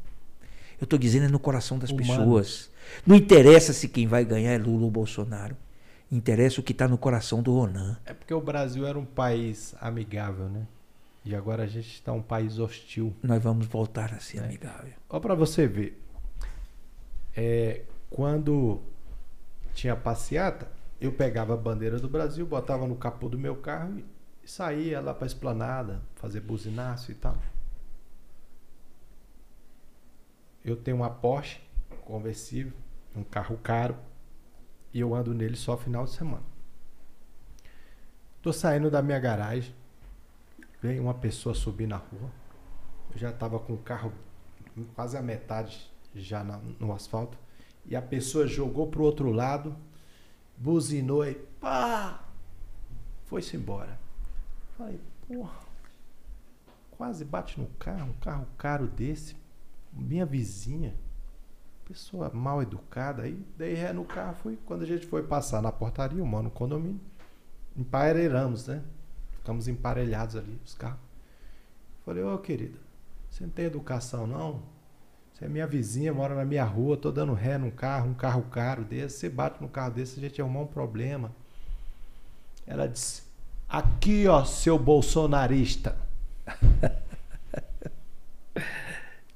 Eu 0.79 0.85
estou 0.85 0.97
dizendo 0.99 1.25
é 1.25 1.27
no 1.27 1.39
coração 1.39 1.77
das 1.77 1.89
Humano. 1.89 2.07
pessoas. 2.07 2.69
Não 3.05 3.15
interessa 3.15 3.73
se 3.73 3.87
quem 3.87 4.07
vai 4.07 4.23
ganhar 4.25 4.51
é 4.51 4.57
Lula 4.57 4.85
ou 4.85 4.91
Bolsonaro. 4.91 5.55
Interessa 6.11 6.59
o 6.59 6.63
que 6.63 6.71
está 6.71 6.87
no 6.87 6.97
coração 6.97 7.43
do 7.43 7.53
Ronan. 7.53 7.97
É 8.05 8.13
porque 8.13 8.33
o 8.33 8.41
Brasil 8.41 8.87
era 8.87 8.97
um 8.97 9.05
país 9.05 9.75
amigável, 9.79 10.49
né? 10.49 10.65
E 11.23 11.35
agora 11.35 11.63
a 11.63 11.67
gente 11.67 11.93
está 11.93 12.11
um 12.13 12.21
país 12.21 12.57
hostil. 12.57 13.13
Nós 13.21 13.43
vamos 13.43 13.67
voltar 13.67 14.13
a 14.13 14.19
ser 14.19 14.39
É. 14.39 14.45
amigável. 14.45 14.93
Ó, 15.09 15.19
para 15.19 15.35
você 15.35 15.67
ver, 15.67 16.01
é, 17.35 17.81
quando 18.09 18.79
tinha 19.73 19.95
passeata, 19.95 20.67
eu 20.99 21.11
pegava 21.11 21.53
a 21.53 21.57
bandeira 21.57 21.99
do 21.99 22.07
Brasil, 22.09 22.45
botava 22.45 22.87
no 22.87 22.95
capô 22.95 23.29
do 23.29 23.37
meu 23.37 23.55
carro 23.57 23.99
e 24.43 24.49
saía 24.49 24.99
lá 24.99 25.13
para 25.13 25.27
esplanada, 25.27 26.01
fazer 26.15 26.39
buzinaço 26.41 27.11
e 27.11 27.15
tal. 27.15 27.37
Eu 30.63 30.75
tenho 30.75 30.97
uma 30.97 31.09
Porsche 31.09 31.61
conversível, 32.05 32.73
um 33.15 33.23
carro 33.23 33.57
caro, 33.57 33.95
e 34.93 34.99
eu 34.99 35.13
ando 35.13 35.33
nele 35.33 35.55
só 35.55 35.77
final 35.77 36.05
de 36.05 36.11
semana. 36.11 36.43
Tô 38.41 38.51
saindo 38.53 38.89
da 38.89 39.01
minha 39.01 39.19
garagem, 39.19 39.73
veio 40.81 41.01
uma 41.03 41.13
pessoa 41.13 41.53
subir 41.53 41.87
na 41.87 41.97
rua. 41.97 42.29
Eu 43.11 43.17
já 43.17 43.29
estava 43.29 43.59
com 43.59 43.73
o 43.73 43.77
carro 43.77 44.11
quase 44.95 45.17
a 45.17 45.21
metade 45.21 45.91
já 46.15 46.43
na- 46.43 46.59
no 46.79 46.93
asfalto. 46.93 47.37
E 47.85 47.95
a 47.95 48.01
pessoa 48.01 48.47
jogou 48.47 48.87
pro 48.87 49.03
outro 49.03 49.31
lado, 49.31 49.75
buzinou 50.57 51.25
e 51.25 51.35
pá! 51.35 52.23
Foi-se 53.25 53.55
embora. 53.57 53.99
Falei, 54.77 54.99
porra, 55.27 55.59
quase 56.91 57.25
bate 57.25 57.59
no 57.59 57.67
carro, 57.77 58.09
um 58.11 58.13
carro 58.13 58.47
caro 58.57 58.87
desse, 58.87 59.35
minha 59.91 60.25
vizinha, 60.25 60.95
pessoa 61.85 62.29
mal 62.33 62.61
educada. 62.61 63.23
Aí 63.23 63.43
dei 63.57 63.73
ré 63.73 63.91
no 63.91 64.05
carro, 64.05 64.35
fui. 64.35 64.57
Quando 64.65 64.83
a 64.83 64.85
gente 64.85 65.05
foi 65.07 65.23
passar 65.23 65.61
na 65.61 65.71
portaria, 65.71 66.19
eu 66.19 66.25
moro 66.25 66.43
no 66.43 66.51
condomínio, 66.51 67.01
emparelhamos, 67.75 68.67
né? 68.67 68.83
Ficamos 69.31 69.67
emparelhados 69.67 70.35
ali, 70.35 70.59
os 70.63 70.73
carros. 70.73 70.99
Falei, 72.05 72.23
ô 72.23 72.37
querida, 72.37 72.77
você 73.29 73.43
não 73.43 73.51
tem 73.51 73.65
educação 73.65 74.25
não? 74.25 74.61
Você 75.33 75.45
é 75.45 75.47
minha 75.47 75.65
vizinha, 75.65 76.13
mora 76.13 76.35
na 76.35 76.43
minha 76.43 76.65
rua, 76.65 76.97
tô 76.97 77.11
dando 77.11 77.33
ré 77.33 77.57
num 77.57 77.71
carro, 77.71 78.09
um 78.09 78.13
carro 78.13 78.43
caro 78.51 78.83
desse, 78.83 79.19
você 79.19 79.29
bate 79.29 79.61
no 79.61 79.69
carro 79.69 79.93
desse, 79.93 80.19
a 80.19 80.21
gente 80.21 80.41
arrumar 80.41 80.61
um 80.61 80.67
problema. 80.67 81.31
Ela 82.67 82.87
disse, 82.87 83.23
aqui 83.67 84.27
ó, 84.27 84.43
seu 84.43 84.77
bolsonarista. 84.77 85.97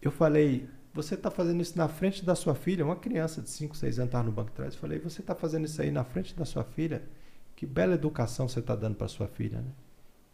Eu 0.03 0.11
falei, 0.11 0.69
você 0.93 1.15
tá 1.15 1.31
fazendo 1.31 1.61
isso 1.61 1.77
na 1.77 1.87
frente 1.87 2.25
da 2.25 2.35
sua 2.35 2.53
filha? 2.53 2.83
Uma 2.83 2.97
criança 2.97 3.41
de 3.41 3.49
5, 3.49 3.75
6 3.77 3.99
anos 3.99 4.09
estava 4.09 4.25
no 4.25 4.33
banco 4.33 4.49
de 4.49 4.55
trás. 4.57 4.73
Eu 4.73 4.79
falei, 4.81 4.99
você 4.99 5.23
tá 5.23 5.33
fazendo 5.33 5.63
isso 5.65 5.81
aí 5.81 5.89
na 5.91 6.03
frente 6.03 6.35
da 6.35 6.43
sua 6.43 6.65
filha? 6.65 7.01
Que 7.55 7.65
bela 7.65 7.93
educação 7.93 8.49
você 8.49 8.61
tá 8.61 8.75
dando 8.75 8.95
para 8.95 9.07
sua 9.07 9.27
filha, 9.27 9.61
né? 9.61 9.71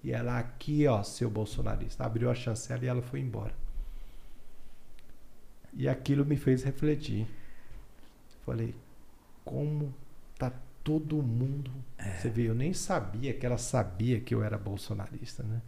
E 0.04 0.12
ela 0.12 0.40
aqui, 0.40 0.88
ó, 0.88 1.04
seu 1.04 1.30
bolsonarista. 1.30 2.04
Abriu 2.04 2.32
a 2.32 2.36
chancela 2.36 2.84
e 2.84 2.88
ela 2.88 3.02
foi 3.04 3.20
embora. 3.20 3.54
E 5.74 5.88
aquilo 5.88 6.26
me 6.26 6.36
fez 6.36 6.64
refletir. 6.64 7.28
Falei, 8.44 8.74
como 9.46 9.94
tá 10.36 10.52
todo 10.84 11.22
mundo. 11.22 11.72
Você 12.18 12.30
vê, 12.30 12.50
eu 12.50 12.56
nem 12.56 12.74
sabia 12.74 13.34
que 13.36 13.46
ela 13.46 13.60
sabia 13.60 14.20
que 14.20 14.34
eu 14.34 14.44
era 14.44 14.58
bolsonarista, 14.58 15.44
né? 15.44 15.62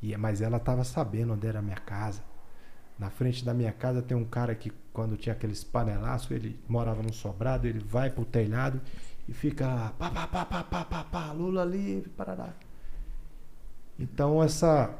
E, 0.00 0.16
mas 0.16 0.40
ela 0.40 0.58
estava 0.58 0.84
sabendo 0.84 1.32
onde 1.32 1.46
era 1.48 1.58
a 1.58 1.62
minha 1.62 1.76
casa. 1.76 2.22
Na 2.98 3.10
frente 3.10 3.44
da 3.44 3.52
minha 3.52 3.72
casa 3.72 4.02
tem 4.02 4.16
um 4.16 4.24
cara 4.24 4.54
que, 4.54 4.72
quando 4.92 5.16
tinha 5.16 5.32
aqueles 5.32 5.64
panelaços, 5.64 6.30
ele 6.30 6.58
morava 6.68 7.02
num 7.02 7.12
sobrado, 7.12 7.66
ele 7.66 7.80
vai 7.80 8.10
pro 8.10 8.24
telhado 8.24 8.80
e 9.28 9.32
fica 9.32 9.66
lá, 9.66 9.90
pá, 9.98 10.10
pá, 10.10 10.26
pá, 10.26 10.44
pá, 10.44 10.64
pá, 10.64 10.84
pá, 10.84 11.04
pá, 11.04 11.32
Lula 11.32 11.64
livre, 11.64 12.10
parará. 12.10 12.54
Então 13.98 14.42
essa 14.42 14.94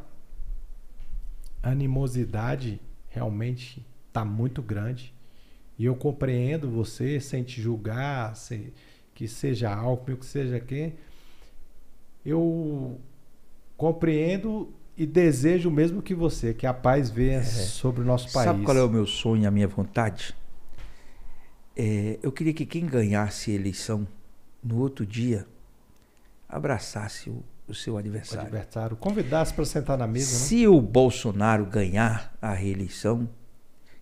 animosidade 1.63 2.81
realmente 3.09 3.85
está 4.09 4.25
muito 4.25 4.61
grande. 4.63 5.15
E 5.79 5.85
eu 5.85 5.97
compreendo 5.97 6.71
você 6.71 7.21
sem 7.21 7.43
te 7.43 7.61
julgar, 7.61 8.37
sem, 8.37 8.73
que 9.15 9.27
seja 9.27 9.75
Alckmin, 9.75 10.17
que 10.17 10.27
seja 10.27 10.61
quem. 10.61 10.95
Eu 12.25 13.01
compreendo 13.77 14.73
e 14.97 15.07
desejo 15.07 15.69
o 15.69 15.73
mesmo 15.73 16.03
que 16.03 16.15
você, 16.15 16.53
que 16.53 16.67
a 16.67 16.75
paz 16.75 17.09
venha 17.11 17.43
sobre 17.45 18.03
o 18.03 18.05
nosso 18.05 18.31
país. 18.33 18.47
Sabe 18.47 18.65
qual 18.65 18.77
é 18.77 18.83
o 18.83 18.89
meu 18.89 19.07
sonho 19.07 19.43
e 19.43 19.47
a 19.47 19.51
minha 19.51 19.67
vontade? 19.69 20.35
É, 21.77 22.19
eu 22.23 22.31
queria 22.31 22.53
que 22.53 22.67
quem 22.67 22.85
ganhasse 22.87 23.51
a 23.51 23.55
eleição 23.55 24.07
no 24.63 24.79
outro 24.79 25.07
dia 25.07 25.47
abraçasse 26.49 27.31
o, 27.31 27.43
o 27.67 27.75
seu 27.75 27.95
O 27.95 27.97
adversário. 27.97 28.43
adversário 28.43 28.97
convidasse 28.97 29.55
para 29.55 29.65
sentar 29.65 29.97
na 29.97 30.07
mesa, 30.07 30.31
né? 30.33 30.39
Se 30.39 30.67
o 30.69 30.81
Bolsonaro 30.81 31.65
ganhar 31.65 32.37
a 32.43 32.53
reeleição, 32.53 33.29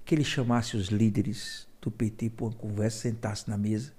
que 0.05 0.15
ele 0.17 0.25
chamasse 0.25 0.77
os 0.77 0.89
líderes 0.89 1.69
do 1.81 1.91
PT 1.91 2.31
para 2.31 2.47
uma 2.47 2.53
conversa, 2.53 3.03
sentasse 3.03 3.49
na 3.49 3.57
mesa 3.57 3.93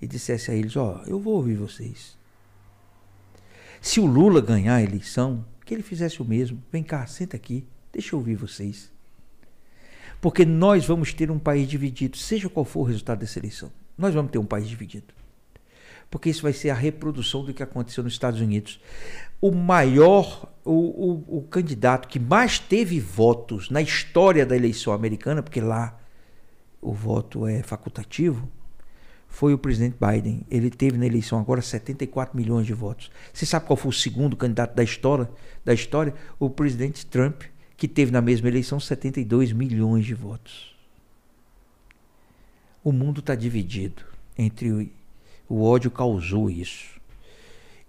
e 0.00 0.06
dissesse 0.06 0.50
a 0.50 0.54
eles: 0.54 0.74
Ó, 0.74 1.02
eu 1.06 1.20
vou 1.20 1.34
ouvir 1.34 1.56
vocês. 1.56 2.16
Se 3.80 4.00
o 4.00 4.06
Lula 4.06 4.40
ganhar 4.40 4.76
a 4.76 4.82
eleição, 4.82 5.44
que 5.68 5.74
ele 5.74 5.82
fizesse 5.82 6.22
o 6.22 6.24
mesmo. 6.24 6.62
Vem 6.72 6.82
cá, 6.82 7.06
senta 7.06 7.36
aqui, 7.36 7.62
deixa 7.92 8.14
eu 8.14 8.18
ouvir 8.18 8.36
vocês. 8.36 8.90
Porque 10.18 10.46
nós 10.46 10.86
vamos 10.86 11.12
ter 11.12 11.30
um 11.30 11.38
país 11.38 11.68
dividido, 11.68 12.16
seja 12.16 12.48
qual 12.48 12.64
for 12.64 12.80
o 12.80 12.84
resultado 12.84 13.18
dessa 13.18 13.38
eleição. 13.38 13.70
Nós 13.96 14.14
vamos 14.14 14.32
ter 14.32 14.38
um 14.38 14.46
país 14.46 14.66
dividido. 14.66 15.12
Porque 16.10 16.30
isso 16.30 16.40
vai 16.40 16.54
ser 16.54 16.70
a 16.70 16.74
reprodução 16.74 17.44
do 17.44 17.52
que 17.52 17.62
aconteceu 17.62 18.02
nos 18.02 18.14
Estados 18.14 18.40
Unidos. 18.40 18.80
O 19.42 19.52
maior, 19.52 20.50
o, 20.64 20.72
o, 20.72 21.38
o 21.38 21.42
candidato 21.42 22.08
que 22.08 22.18
mais 22.18 22.58
teve 22.58 22.98
votos 22.98 23.68
na 23.68 23.82
história 23.82 24.46
da 24.46 24.56
eleição 24.56 24.94
americana, 24.94 25.42
porque 25.42 25.60
lá 25.60 26.00
o 26.80 26.94
voto 26.94 27.46
é 27.46 27.62
facultativo, 27.62 28.50
foi 29.28 29.54
o 29.54 29.58
presidente 29.58 29.96
Biden. 30.00 30.44
Ele 30.50 30.70
teve 30.70 30.96
na 30.98 31.06
eleição 31.06 31.38
agora 31.38 31.62
74 31.62 32.36
milhões 32.36 32.66
de 32.66 32.72
votos. 32.72 33.10
Você 33.32 33.46
sabe 33.46 33.66
qual 33.66 33.76
foi 33.76 33.90
o 33.90 33.92
segundo 33.92 34.36
candidato 34.36 34.74
da 34.74 34.82
história? 34.82 35.30
Da 35.64 35.72
história? 35.72 36.14
O 36.40 36.50
presidente 36.50 37.06
Trump, 37.06 37.42
que 37.76 37.86
teve 37.86 38.10
na 38.10 38.20
mesma 38.20 38.48
eleição 38.48 38.80
72 38.80 39.52
milhões 39.52 40.04
de 40.04 40.14
votos. 40.14 40.74
O 42.82 42.90
mundo 42.90 43.20
está 43.20 43.34
dividido 43.34 44.02
entre 44.36 44.70
o, 44.70 44.88
o 45.48 45.62
ódio 45.62 45.90
causou 45.90 46.50
isso. 46.50 46.98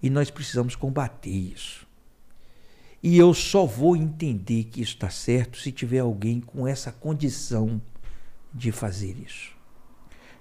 E 0.02 0.10
nós 0.10 0.30
precisamos 0.30 0.76
combater 0.76 1.30
isso. 1.30 1.88
E 3.02 3.18
eu 3.18 3.34
só 3.34 3.66
vou 3.66 3.96
entender 3.96 4.66
que 4.66 4.82
isso 4.82 4.94
está 4.94 5.10
certo 5.10 5.58
se 5.58 5.72
tiver 5.72 6.00
alguém 6.00 6.42
com 6.42 6.68
essa 6.68 6.92
condição 6.92 7.82
de 8.54 8.72
fazer 8.72 9.18
isso. 9.26 9.59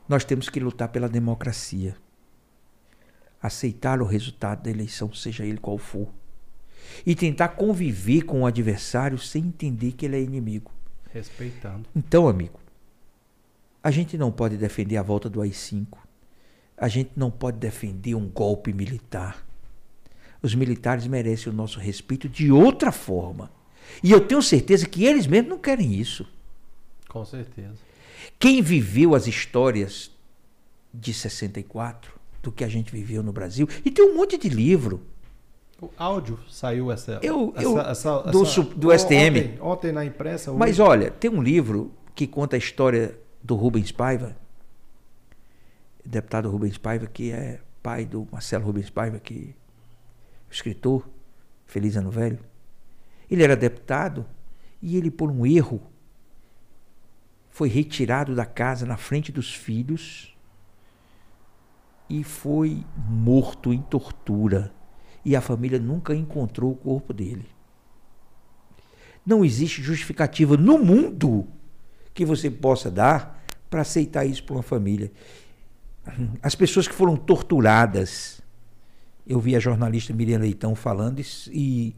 Nós 0.09 0.25
temos 0.25 0.49
que 0.49 0.59
lutar 0.59 0.89
pela 0.89 1.09
democracia. 1.09 1.97
Aceitar 3.41 4.01
o 4.01 4.07
resultado 4.07 4.63
da 4.63 4.71
eleição, 4.71 5.13
seja 5.13 5.45
ele 5.45 5.59
qual 5.59 5.79
for. 5.79 6.09
E 7.05 7.15
tentar 7.15 7.49
conviver 7.49 8.23
com 8.23 8.43
o 8.43 8.47
adversário 8.47 9.19
sem 9.19 9.45
entender 9.45 9.93
que 9.93 10.07
ele 10.07 10.17
é 10.17 10.23
inimigo. 10.23 10.73
Respeitando. 11.13 11.87
Então, 11.95 12.27
amigo, 12.27 12.59
a 13.83 13.91
gente 13.91 14.17
não 14.17 14.33
pode 14.33 14.57
defender 14.57 14.97
a 14.97 15.03
volta 15.03 15.29
do 15.29 15.43
AI-5. 15.43 15.99
A 16.77 16.89
gente 16.89 17.11
não 17.15 17.31
pode 17.31 17.59
defender 17.59 18.15
um 18.15 18.29
golpe 18.29 18.73
militar. 18.73 19.47
Os 20.41 20.55
militares 20.55 21.07
merecem 21.07 21.53
o 21.53 21.57
nosso 21.57 21.79
respeito 21.79 22.29
de 22.29 22.51
outra 22.51 22.93
forma. 22.93 23.51
E 24.03 24.11
eu 24.11 24.21
tenho 24.21 24.41
certeza 24.41 24.87
que 24.87 25.05
eles 25.05 25.27
mesmos 25.27 25.51
não 25.51 25.59
querem 25.59 25.95
isso. 25.95 26.27
Com 27.09 27.25
certeza. 27.25 27.88
Quem 28.39 28.63
viveu 28.63 29.15
as 29.15 29.27
histórias 29.27 30.11
de 30.95 31.13
64, 31.13 32.13
do 32.43 32.53
que 32.53 32.63
a 32.65 32.69
gente 32.69 32.93
viveu 32.93 33.23
no 33.23 33.33
Brasil, 33.33 33.69
e 33.85 33.91
tem 33.91 34.05
um 34.05 34.15
monte 34.17 34.39
de 34.39 34.49
livro. 34.49 35.03
O 35.81 35.91
áudio 35.97 36.39
saiu 36.49 36.91
essa. 36.91 37.21
Eu- 37.23 37.53
essa, 37.57 37.63
eu- 37.65 37.81
essa- 37.81 38.23
do 38.23 38.43
essa- 38.43 38.63
do 38.63 38.93
STM. 38.93 39.39
Ontem, 39.41 39.59
ontem 39.61 39.93
na 39.93 40.05
imprensa. 40.05 40.51
hoje- 40.51 40.59
Mas 40.59 40.79
olha, 40.81 41.11
tem 41.11 41.31
um 41.31 41.43
livro 41.43 41.93
que 42.15 42.27
conta 42.27 42.57
a 42.57 42.59
história 42.59 43.17
do 43.43 43.55
Rubens 43.55 43.93
Paiva, 43.93 44.37
deputado 46.05 46.51
Rubens 46.51 46.79
Paiva, 46.79 47.07
que 47.07 47.31
é 47.31 47.61
pai 47.83 48.05
do 48.05 48.27
Marcelo 48.33 48.65
Rubens 48.65 48.91
Paiva, 48.91 49.19
que 49.19 49.55
escritor, 50.51 51.09
feliz 51.67 51.97
ano 51.97 52.11
velho. 52.11 52.39
Ele 53.31 53.43
era 53.43 53.55
deputado 53.57 54.25
e 54.83 54.97
ele, 54.97 55.11
por 55.11 55.31
um 55.31 55.45
erro, 55.47 55.81
foi 57.59 57.69
retirado 57.69 58.37
da 58.37 58.47
casa 58.47 58.87
na 58.87 58.97
frente 58.97 59.33
dos 59.33 59.53
filhos 59.53 60.33
e 62.09 62.23
foi 62.23 62.85
morto 62.97 63.73
em 63.73 63.83
tortura. 63.83 64.73
E 65.25 65.35
a 65.35 65.41
família 65.41 65.77
nunca 65.77 66.15
encontrou 66.15 66.71
o 66.71 66.77
corpo 66.77 67.13
dele. 67.13 67.49
Não 69.27 69.45
existe 69.45 69.83
justificativa 69.83 70.57
no 70.57 70.79
mundo 70.79 71.49
que 72.15 72.25
você 72.25 72.49
possa 72.49 72.93
dar 72.93 73.45
para 73.69 73.81
aceitar 73.81 74.25
isso 74.25 74.45
para 74.45 74.55
uma 74.55 74.63
família. 74.63 75.11
as 76.41 76.55
pessoas 76.55 76.87
que 76.87 76.95
foram 76.95 77.17
torturadas. 77.17 78.41
Eu 79.27 79.41
vi 79.41 79.57
a 79.57 79.59
jornalista 79.59 80.15
Miriam 80.15 80.39
Leitão 80.39 80.77
falando 80.77 81.21
e, 81.51 81.97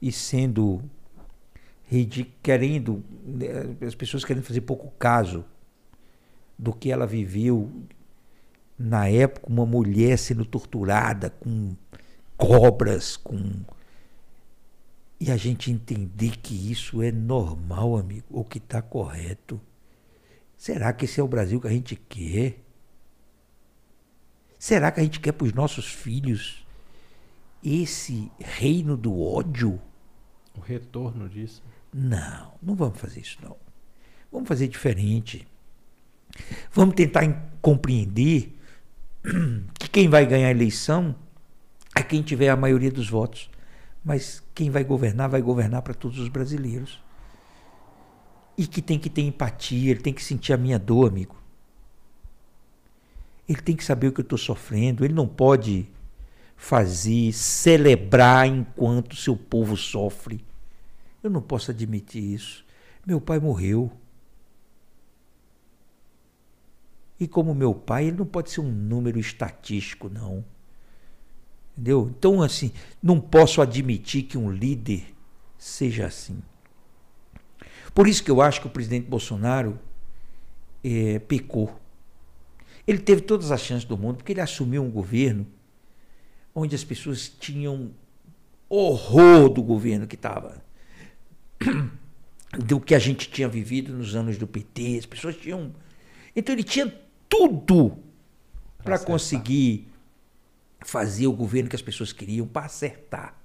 e 0.00 0.10
sendo 0.10 0.82
querendo 2.42 3.04
né, 3.24 3.76
as 3.86 3.94
pessoas 3.94 4.24
querendo 4.24 4.44
fazer 4.44 4.62
pouco 4.62 4.90
caso 4.98 5.44
do 6.58 6.72
que 6.72 6.90
ela 6.90 7.06
viveu 7.06 7.70
na 8.78 9.08
época 9.08 9.46
uma 9.48 9.66
mulher 9.66 10.18
sendo 10.18 10.44
torturada 10.44 11.30
com 11.30 11.74
cobras 12.36 13.16
com 13.16 13.62
e 15.20 15.30
a 15.30 15.36
gente 15.36 15.70
entender 15.70 16.36
que 16.38 16.70
isso 16.70 17.00
é 17.00 17.10
normal 17.10 17.96
amigo 17.96 18.26
ou 18.30 18.44
que 18.44 18.58
está 18.58 18.82
correto. 18.82 19.60
Será 20.56 20.92
que 20.92 21.04
esse 21.04 21.20
é 21.20 21.22
o 21.22 21.28
Brasil 21.28 21.60
que 21.60 21.66
a 21.66 21.70
gente 21.70 21.96
quer? 21.96 22.60
Será 24.58 24.90
que 24.90 25.00
a 25.00 25.02
gente 25.02 25.20
quer 25.20 25.32
para 25.32 25.46
os 25.46 25.52
nossos 25.52 25.86
filhos 25.86 26.66
esse 27.62 28.30
reino 28.38 28.96
do 28.96 29.18
ódio? 29.18 29.80
O 30.56 30.60
retorno 30.60 31.28
disso 31.28 31.62
não, 31.96 32.54
não 32.60 32.74
vamos 32.74 32.98
fazer 32.98 33.20
isso 33.20 33.38
não. 33.40 33.56
Vamos 34.32 34.48
fazer 34.48 34.66
diferente. 34.66 35.46
Vamos 36.72 36.96
tentar 36.96 37.24
compreender 37.62 38.52
que 39.78 39.88
quem 39.88 40.08
vai 40.08 40.26
ganhar 40.26 40.48
a 40.48 40.50
eleição 40.50 41.14
é 41.94 42.02
quem 42.02 42.20
tiver 42.20 42.48
a 42.48 42.56
maioria 42.56 42.90
dos 42.90 43.08
votos. 43.08 43.48
Mas 44.04 44.42
quem 44.52 44.70
vai 44.70 44.82
governar, 44.82 45.28
vai 45.28 45.40
governar 45.40 45.82
para 45.82 45.94
todos 45.94 46.18
os 46.18 46.28
brasileiros. 46.28 47.00
E 48.58 48.66
que 48.66 48.82
tem 48.82 48.98
que 48.98 49.08
ter 49.08 49.22
empatia, 49.22 49.92
ele 49.92 50.00
tem 50.00 50.12
que 50.12 50.22
sentir 50.22 50.52
a 50.52 50.56
minha 50.56 50.80
dor, 50.80 51.08
amigo. 51.08 51.40
Ele 53.48 53.62
tem 53.62 53.76
que 53.76 53.84
saber 53.84 54.08
o 54.08 54.12
que 54.12 54.20
eu 54.20 54.24
estou 54.24 54.36
sofrendo. 54.36 55.04
Ele 55.04 55.14
não 55.14 55.28
pode 55.28 55.88
fazer, 56.56 57.32
celebrar 57.32 58.48
enquanto 58.48 59.14
seu 59.14 59.36
povo 59.36 59.76
sofre. 59.76 60.44
Eu 61.24 61.30
não 61.30 61.40
posso 61.40 61.70
admitir 61.70 62.22
isso. 62.22 62.62
Meu 63.06 63.18
pai 63.18 63.40
morreu. 63.40 63.90
E 67.18 67.26
como 67.26 67.54
meu 67.54 67.74
pai, 67.74 68.08
ele 68.08 68.18
não 68.18 68.26
pode 68.26 68.50
ser 68.50 68.60
um 68.60 68.70
número 68.70 69.18
estatístico, 69.18 70.10
não. 70.10 70.44
Entendeu? 71.72 72.12
Então, 72.14 72.42
assim, 72.42 72.72
não 73.02 73.18
posso 73.18 73.62
admitir 73.62 74.24
que 74.24 74.36
um 74.36 74.50
líder 74.50 75.14
seja 75.56 76.06
assim. 76.06 76.42
Por 77.94 78.06
isso 78.06 78.22
que 78.22 78.30
eu 78.30 78.42
acho 78.42 78.60
que 78.60 78.66
o 78.66 78.70
presidente 78.70 79.08
Bolsonaro 79.08 79.78
é, 80.84 81.18
pecou. 81.20 81.80
Ele 82.86 82.98
teve 82.98 83.22
todas 83.22 83.50
as 83.50 83.62
chances 83.62 83.86
do 83.86 83.96
mundo, 83.96 84.16
porque 84.16 84.32
ele 84.32 84.42
assumiu 84.42 84.82
um 84.82 84.90
governo 84.90 85.46
onde 86.54 86.74
as 86.74 86.84
pessoas 86.84 87.28
tinham 87.28 87.92
horror 88.68 89.48
do 89.48 89.62
governo 89.62 90.06
que 90.06 90.16
estava 90.16 90.62
do 92.58 92.80
que 92.80 92.94
a 92.94 92.98
gente 92.98 93.30
tinha 93.30 93.48
vivido 93.48 93.92
nos 93.92 94.14
anos 94.14 94.38
do 94.38 94.46
PT. 94.46 94.98
As 94.98 95.06
pessoas 95.06 95.36
tinham. 95.36 95.74
Então 96.34 96.54
ele 96.54 96.64
tinha 96.64 96.92
tudo 97.28 97.98
para 98.82 98.98
conseguir 98.98 99.88
fazer 100.84 101.26
o 101.26 101.32
governo 101.32 101.68
que 101.68 101.76
as 101.76 101.82
pessoas 101.82 102.12
queriam, 102.12 102.46
para 102.46 102.66
acertar. 102.66 103.36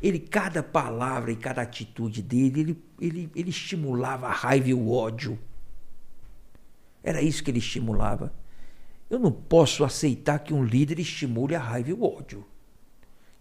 Ele, 0.00 0.18
cada 0.18 0.62
palavra 0.62 1.32
e 1.32 1.36
cada 1.36 1.62
atitude 1.62 2.22
dele, 2.22 2.60
ele, 2.60 2.82
ele, 3.00 3.30
ele 3.34 3.50
estimulava 3.50 4.28
a 4.28 4.32
raiva 4.32 4.68
e 4.68 4.74
o 4.74 4.92
ódio. 4.92 5.38
Era 7.02 7.22
isso 7.22 7.42
que 7.42 7.50
ele 7.50 7.58
estimulava. 7.58 8.32
Eu 9.10 9.18
não 9.18 9.32
posso 9.32 9.82
aceitar 9.82 10.38
que 10.40 10.52
um 10.52 10.62
líder 10.62 10.98
estimule 11.00 11.54
a 11.54 11.60
raiva 11.60 11.90
e 11.90 11.92
o 11.94 12.04
ódio. 12.04 12.46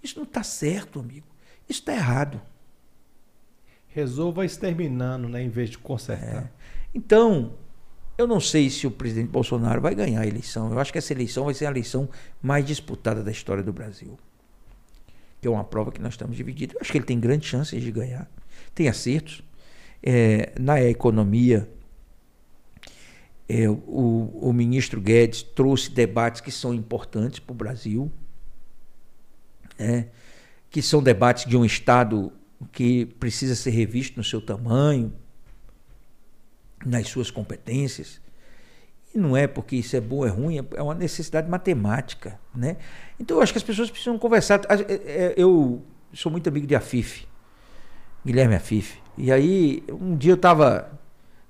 Isso 0.01 0.17
não 0.17 0.23
está 0.23 0.41
certo, 0.41 0.99
amigo. 0.99 1.27
Isso 1.67 1.81
está 1.81 1.93
errado 1.93 2.41
resolva 3.89 4.45
exterminando, 4.45 5.27
né, 5.27 5.41
em 5.41 5.49
vez 5.49 5.69
de 5.69 5.77
consertar. 5.77 6.43
É. 6.43 6.49
Então, 6.93 7.53
eu 8.17 8.25
não 8.25 8.39
sei 8.39 8.69
se 8.69 8.87
o 8.87 8.91
presidente 8.91 9.29
Bolsonaro 9.29 9.79
vai 9.79 9.93
ganhar 9.93 10.21
a 10.21 10.27
eleição. 10.27 10.71
Eu 10.71 10.79
acho 10.79 10.91
que 10.91 10.97
essa 10.97 11.13
eleição 11.13 11.45
vai 11.45 11.53
ser 11.53 11.67
a 11.67 11.69
eleição 11.69 12.09
mais 12.41 12.65
disputada 12.65 13.23
da 13.23 13.31
história 13.31 13.61
do 13.61 13.71
Brasil. 13.71 14.17
Que 15.39 15.47
é 15.47 15.51
uma 15.51 15.63
prova 15.63 15.91
que 15.91 16.01
nós 16.01 16.13
estamos 16.13 16.35
divididos. 16.35 16.75
Eu 16.75 16.81
acho 16.81 16.91
que 16.91 16.97
ele 16.97 17.05
tem 17.05 17.19
grandes 17.19 17.47
chances 17.47 17.81
de 17.81 17.91
ganhar. 17.91 18.29
Tem 18.73 18.87
acertos. 18.87 19.43
É, 20.01 20.51
na 20.59 20.81
economia, 20.81 21.69
é, 23.47 23.69
o, 23.69 24.39
o 24.41 24.51
ministro 24.51 24.99
Guedes 24.99 25.43
trouxe 25.43 25.91
debates 25.91 26.41
que 26.41 26.51
são 26.51 26.73
importantes 26.73 27.39
para 27.39 27.53
o 27.53 27.55
Brasil, 27.55 28.11
né? 29.77 30.07
que 30.69 30.81
são 30.81 31.01
debates 31.01 31.45
de 31.45 31.55
um 31.55 31.63
Estado 31.63 32.31
que 32.71 33.05
precisa 33.05 33.55
ser 33.55 33.71
revisto 33.71 34.17
no 34.17 34.23
seu 34.23 34.41
tamanho, 34.41 35.13
nas 36.85 37.07
suas 37.07 37.29
competências. 37.29 38.21
E 39.13 39.17
não 39.17 39.35
é 39.35 39.47
porque 39.47 39.75
isso 39.75 39.95
é 39.95 40.01
bom 40.01 40.17
ou 40.17 40.27
é 40.27 40.29
ruim, 40.29 40.57
é 40.75 40.81
uma 40.81 40.95
necessidade 40.95 41.49
matemática. 41.49 42.39
Né? 42.55 42.77
Então 43.19 43.37
eu 43.37 43.43
acho 43.43 43.51
que 43.51 43.57
as 43.57 43.63
pessoas 43.63 43.89
precisam 43.89 44.17
conversar. 44.17 44.61
É, 44.69 44.93
é, 44.93 45.33
eu 45.37 45.83
sou 46.13 46.31
muito 46.31 46.47
amigo 46.49 46.67
de 46.67 46.75
Afif, 46.75 47.25
Guilherme 48.25 48.55
Afif. 48.55 48.99
E 49.17 49.31
aí, 49.31 49.83
um 49.89 50.15
dia 50.15 50.31
eu 50.31 50.35
estava 50.35 50.91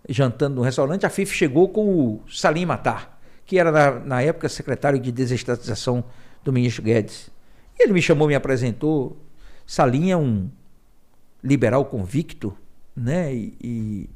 jantando 0.08 0.56
num 0.56 0.62
restaurante, 0.62 1.06
a 1.06 1.08
Afif 1.08 1.34
chegou 1.34 1.68
com 1.68 1.86
o 1.86 2.22
Salim 2.30 2.66
Matar, 2.66 3.20
que 3.46 3.60
era 3.60 3.72
na, 3.72 3.92
na 4.00 4.22
época 4.22 4.48
secretário 4.48 5.00
de 5.00 5.12
desestatização 5.12 6.04
do 6.44 6.54
ministro 6.54 6.84
Guedes. 6.84 7.30
E 7.78 7.84
ele 7.84 7.94
me 7.94 8.02
chamou, 8.02 8.28
me 8.28 8.36
apresentou. 8.36 9.18
Salim 9.66 10.12
é 10.12 10.18
um 10.18 10.50
liberal 11.48 11.86
convicto, 11.86 12.56
né? 12.96 13.34
E, 13.34 13.58
e, 13.62 14.10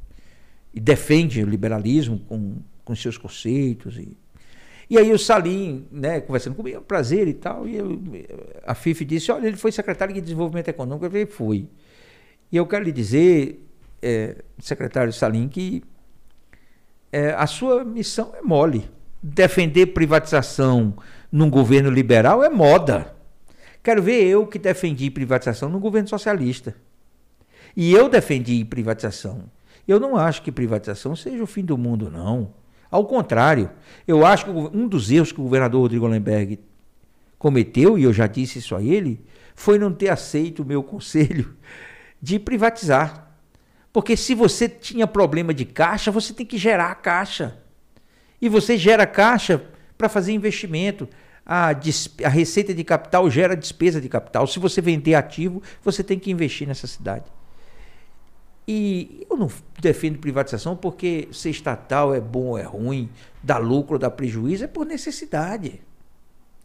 e 0.74 0.80
defende 0.80 1.44
o 1.44 1.48
liberalismo 1.48 2.20
com, 2.20 2.58
com 2.84 2.96
seus 2.96 3.18
conceitos. 3.18 3.98
E, 3.98 4.18
e 4.90 4.98
aí 4.98 5.12
o 5.12 5.18
Salim, 5.18 5.88
né, 5.92 6.20
conversando 6.20 6.56
comigo, 6.56 6.78
é 6.78 6.80
um 6.80 6.84
prazer 6.84 7.28
e 7.28 7.34
tal, 7.34 7.68
e 7.68 7.78
eu, 7.78 8.02
a 8.66 8.76
FIF 8.76 9.06
disse, 9.06 9.32
olha, 9.32 9.48
ele 9.48 9.56
foi 9.56 9.72
secretário 9.72 10.14
de 10.14 10.20
Desenvolvimento 10.20 10.68
Econômico, 10.68 11.06
eu 11.06 11.10
falei, 11.10 11.26
foi. 11.26 11.70
E 12.52 12.58
eu 12.58 12.66
quero 12.68 12.84
lhe 12.84 12.92
dizer, 12.92 13.66
é, 14.02 14.36
secretário 14.60 15.14
Salim, 15.14 15.48
que 15.48 15.82
é, 17.12 17.32
a 17.32 17.48
sua 17.48 17.86
missão 17.86 18.34
é 18.38 18.42
mole. 18.42 18.90
Defender 19.24 19.88
privatização 19.88 20.96
num 21.32 21.50
governo 21.50 21.90
liberal 21.90 22.44
é 22.44 22.50
moda. 22.50 23.16
Quero 23.84 24.02
ver 24.02 24.24
eu 24.26 24.46
que 24.46 24.60
defendi 24.60 25.10
privatização 25.10 25.70
num 25.70 25.80
governo 25.80 26.08
socialista. 26.08 26.76
E 27.76 27.94
eu 27.94 28.10
defendi 28.10 28.64
privatização. 28.66 29.46
Eu 29.88 30.00
não 30.00 30.16
acho 30.16 30.42
que 30.42 30.52
privatização 30.52 31.16
seja 31.16 31.44
o 31.44 31.48
fim 31.48 31.64
do 31.64 31.78
mundo, 31.78 32.10
não. 32.10 32.54
Ao 32.90 33.06
contrário, 33.06 33.72
eu 34.08 34.26
acho 34.26 34.46
que 34.46 34.52
um 34.52 34.88
dos 34.88 35.10
erros 35.10 35.32
que 35.32 35.40
o 35.40 35.44
governador 35.44 35.82
Rodrigo 35.82 36.08
Lemberg 36.08 36.60
cometeu, 37.40 37.98
e 37.98 38.04
eu 38.04 38.14
já 38.14 38.28
disse 38.28 38.60
isso 38.60 38.76
a 38.76 38.84
ele, 38.84 39.24
foi 39.56 39.80
não 39.80 39.92
ter 39.92 40.10
aceito 40.10 40.62
o 40.62 40.66
meu 40.66 40.84
conselho 40.84 41.56
de 42.22 42.38
privatizar. 42.38 43.32
Porque 43.92 44.16
se 44.16 44.34
você 44.34 44.70
tinha 44.70 45.08
problema 45.08 45.54
de 45.54 45.66
caixa, 45.66 46.12
você 46.12 46.34
tem 46.34 46.46
que 46.46 46.58
gerar 46.58 46.94
caixa. 46.96 47.58
E 48.42 48.48
você 48.48 48.78
gera 48.78 49.06
caixa 49.06 49.64
para 49.98 50.08
fazer 50.10 50.32
investimento. 50.34 51.08
A, 51.46 51.72
a, 52.24 52.30
receita 52.30 52.74
de 52.74 52.84
capital 52.84 53.30
gera 53.30 53.56
despesa 53.56 54.00
de 54.00 54.08
capital. 54.08 54.48
Se 54.48 54.60
você 54.60 54.80
vender 54.80 55.16
ativo, 55.16 55.62
você 55.84 56.04
tem 56.04 56.18
que 56.18 56.32
investir 56.32 56.68
nessa 56.68 56.88
cidade. 56.88 57.26
E 58.74 59.28
eu 59.30 59.36
não 59.36 59.52
defendo 59.82 60.18
privatização 60.18 60.78
porque 60.78 61.28
ser 61.34 61.50
estatal 61.50 62.16
é 62.16 62.22
bom 62.22 62.52
ou 62.52 62.58
é 62.58 62.64
ruim, 62.64 63.10
dá 63.44 63.58
lucro 63.58 63.96
ou 63.96 64.00
dá 64.00 64.10
prejuízo, 64.10 64.64
é 64.64 64.68
por 64.68 64.86
necessidade. 64.86 65.82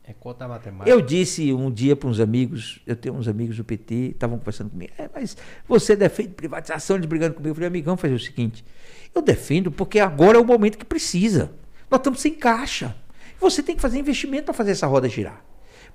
É 0.05 0.13
conta 0.13 0.47
matemática. 0.47 0.89
Eu 0.89 1.01
disse 1.01 1.53
um 1.53 1.69
dia 1.69 1.97
para 1.97 2.09
uns 2.09 2.21
amigos, 2.21 2.81
eu 2.87 2.95
tenho 2.95 3.17
uns 3.17 3.27
amigos 3.27 3.57
do 3.57 3.65
PT, 3.65 4.13
estavam 4.13 4.39
conversando 4.39 4.71
comigo, 4.71 4.93
é, 4.97 5.11
mas 5.13 5.37
você 5.67 5.97
defende 5.97 6.29
privatização, 6.29 6.95
eles 6.95 7.07
brigando 7.07 7.35
comigo. 7.35 7.51
Eu 7.51 7.55
falei, 7.57 7.67
amigão, 7.67 7.97
fazer 7.97 8.15
o 8.15 8.21
seguinte, 8.21 8.65
eu 9.13 9.21
defendo 9.21 9.73
porque 9.73 9.99
agora 9.99 10.39
é 10.39 10.41
o 10.41 10.45
momento 10.45 10.79
que 10.79 10.85
precisa. 10.85 11.51
Nós 11.91 11.99
estamos 11.99 12.21
sem 12.21 12.35
caixa. 12.35 12.95
Você 13.41 13.65
tem 13.65 13.75
que 13.75 13.83
fazer 13.83 13.99
investimento 13.99 14.45
para 14.45 14.55
fazer 14.55 14.71
essa 14.71 14.87
roda 14.87 15.09
girar. 15.09 15.45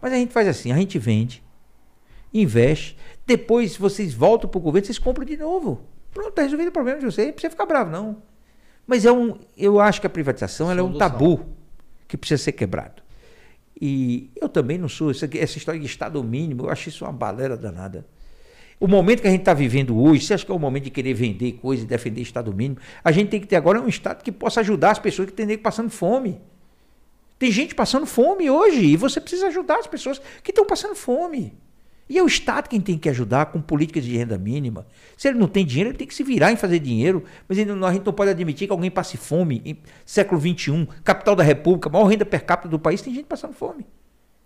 Mas 0.01 0.11
a 0.11 0.17
gente 0.17 0.33
faz 0.33 0.45
assim, 0.45 0.73
a 0.73 0.75
gente 0.75 0.99
vende, 0.99 1.41
investe, 2.33 2.97
depois 3.25 3.77
vocês 3.77 4.13
voltam 4.13 4.49
para 4.49 4.57
o 4.57 4.61
governo, 4.61 4.87
vocês 4.87 4.99
compram 4.99 5.23
de 5.23 5.37
novo. 5.37 5.89
Pronto, 6.11 6.29
está 6.29 6.41
resolvido 6.41 6.69
o 6.69 6.71
problema 6.71 6.99
de 6.99 7.05
vocês. 7.05 7.27
Não 7.27 7.33
precisa 7.33 7.51
ficar 7.51 7.65
bravo, 7.65 7.89
não. 7.89 8.21
Mas 8.85 9.05
é 9.05 9.11
um, 9.11 9.39
eu 9.57 9.79
acho 9.79 10.01
que 10.01 10.07
a 10.07 10.09
privatização 10.09 10.71
é 10.71 10.81
um 10.81 10.97
tabu 10.97 11.45
que 12.07 12.17
precisa 12.17 12.43
ser 12.43 12.51
quebrado. 12.51 13.01
E 13.79 14.29
eu 14.35 14.49
também 14.49 14.77
não 14.77 14.89
sou. 14.89 15.09
Essa, 15.09 15.29
essa 15.37 15.57
história 15.57 15.79
de 15.79 15.85
Estado 15.85 16.23
mínimo, 16.23 16.65
eu 16.65 16.69
acho 16.69 16.89
isso 16.89 17.05
uma 17.05 17.13
balela 17.13 17.57
danada. 17.57 18.05
O 18.79 18.87
momento 18.87 19.21
que 19.21 19.27
a 19.27 19.31
gente 19.31 19.41
está 19.41 19.53
vivendo 19.53 19.97
hoje, 19.99 20.25
você 20.25 20.33
acha 20.33 20.45
que 20.45 20.51
é 20.51 20.55
o 20.55 20.59
momento 20.59 20.85
de 20.85 20.89
querer 20.89 21.13
vender 21.13 21.53
coisa 21.53 21.83
e 21.83 21.85
defender 21.85 22.21
Estado 22.21 22.53
mínimo? 22.53 22.79
A 23.03 23.11
gente 23.11 23.29
tem 23.29 23.39
que 23.39 23.47
ter 23.47 23.55
agora 23.55 23.79
um 23.79 23.87
Estado 23.87 24.23
que 24.23 24.31
possa 24.31 24.59
ajudar 24.59 24.91
as 24.91 24.99
pessoas 24.99 25.29
que 25.29 25.41
estão 25.41 25.57
passando 25.57 25.89
fome. 25.89 26.41
Tem 27.39 27.51
gente 27.51 27.73
passando 27.73 28.05
fome 28.05 28.49
hoje 28.49 28.83
e 28.83 28.97
você 28.97 29.21
precisa 29.21 29.47
ajudar 29.47 29.77
as 29.77 29.87
pessoas 29.87 30.21
que 30.43 30.51
estão 30.51 30.65
passando 30.65 30.95
fome. 30.95 31.53
E 32.11 32.17
é 32.17 32.21
o 32.21 32.27
Estado 32.27 32.67
quem 32.67 32.81
tem 32.81 32.97
que 32.97 33.07
ajudar 33.07 33.45
com 33.45 33.61
políticas 33.61 34.03
de 34.03 34.17
renda 34.17 34.37
mínima. 34.37 34.85
Se 35.15 35.29
ele 35.29 35.39
não 35.39 35.47
tem 35.47 35.65
dinheiro, 35.65 35.91
ele 35.91 35.97
tem 35.97 36.05
que 36.05 36.13
se 36.13 36.25
virar 36.25 36.51
em 36.51 36.57
fazer 36.57 36.77
dinheiro. 36.77 37.23
Mas 37.47 37.57
a 37.57 37.61
gente 37.61 38.05
não 38.05 38.11
pode 38.11 38.29
admitir 38.29 38.67
que 38.67 38.73
alguém 38.73 38.91
passe 38.91 39.15
fome 39.15 39.61
em 39.63 39.77
século 40.05 40.41
XXI, 40.41 40.89
capital 41.05 41.37
da 41.37 41.43
República, 41.43 41.89
maior 41.89 42.03
renda 42.07 42.25
per 42.25 42.43
capita 42.43 42.67
do 42.67 42.77
país, 42.77 43.01
tem 43.01 43.15
gente 43.15 43.27
passando 43.27 43.53
fome. 43.53 43.85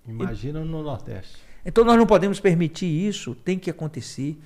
Imagina 0.08 0.64
no 0.64 0.84
Nordeste. 0.84 1.38
Então 1.66 1.84
nós 1.84 1.98
não 1.98 2.06
podemos 2.06 2.40
permitir 2.40 2.86
isso, 2.86 3.34
tem 3.34 3.58
que 3.58 3.72
acontecer. 3.72 4.38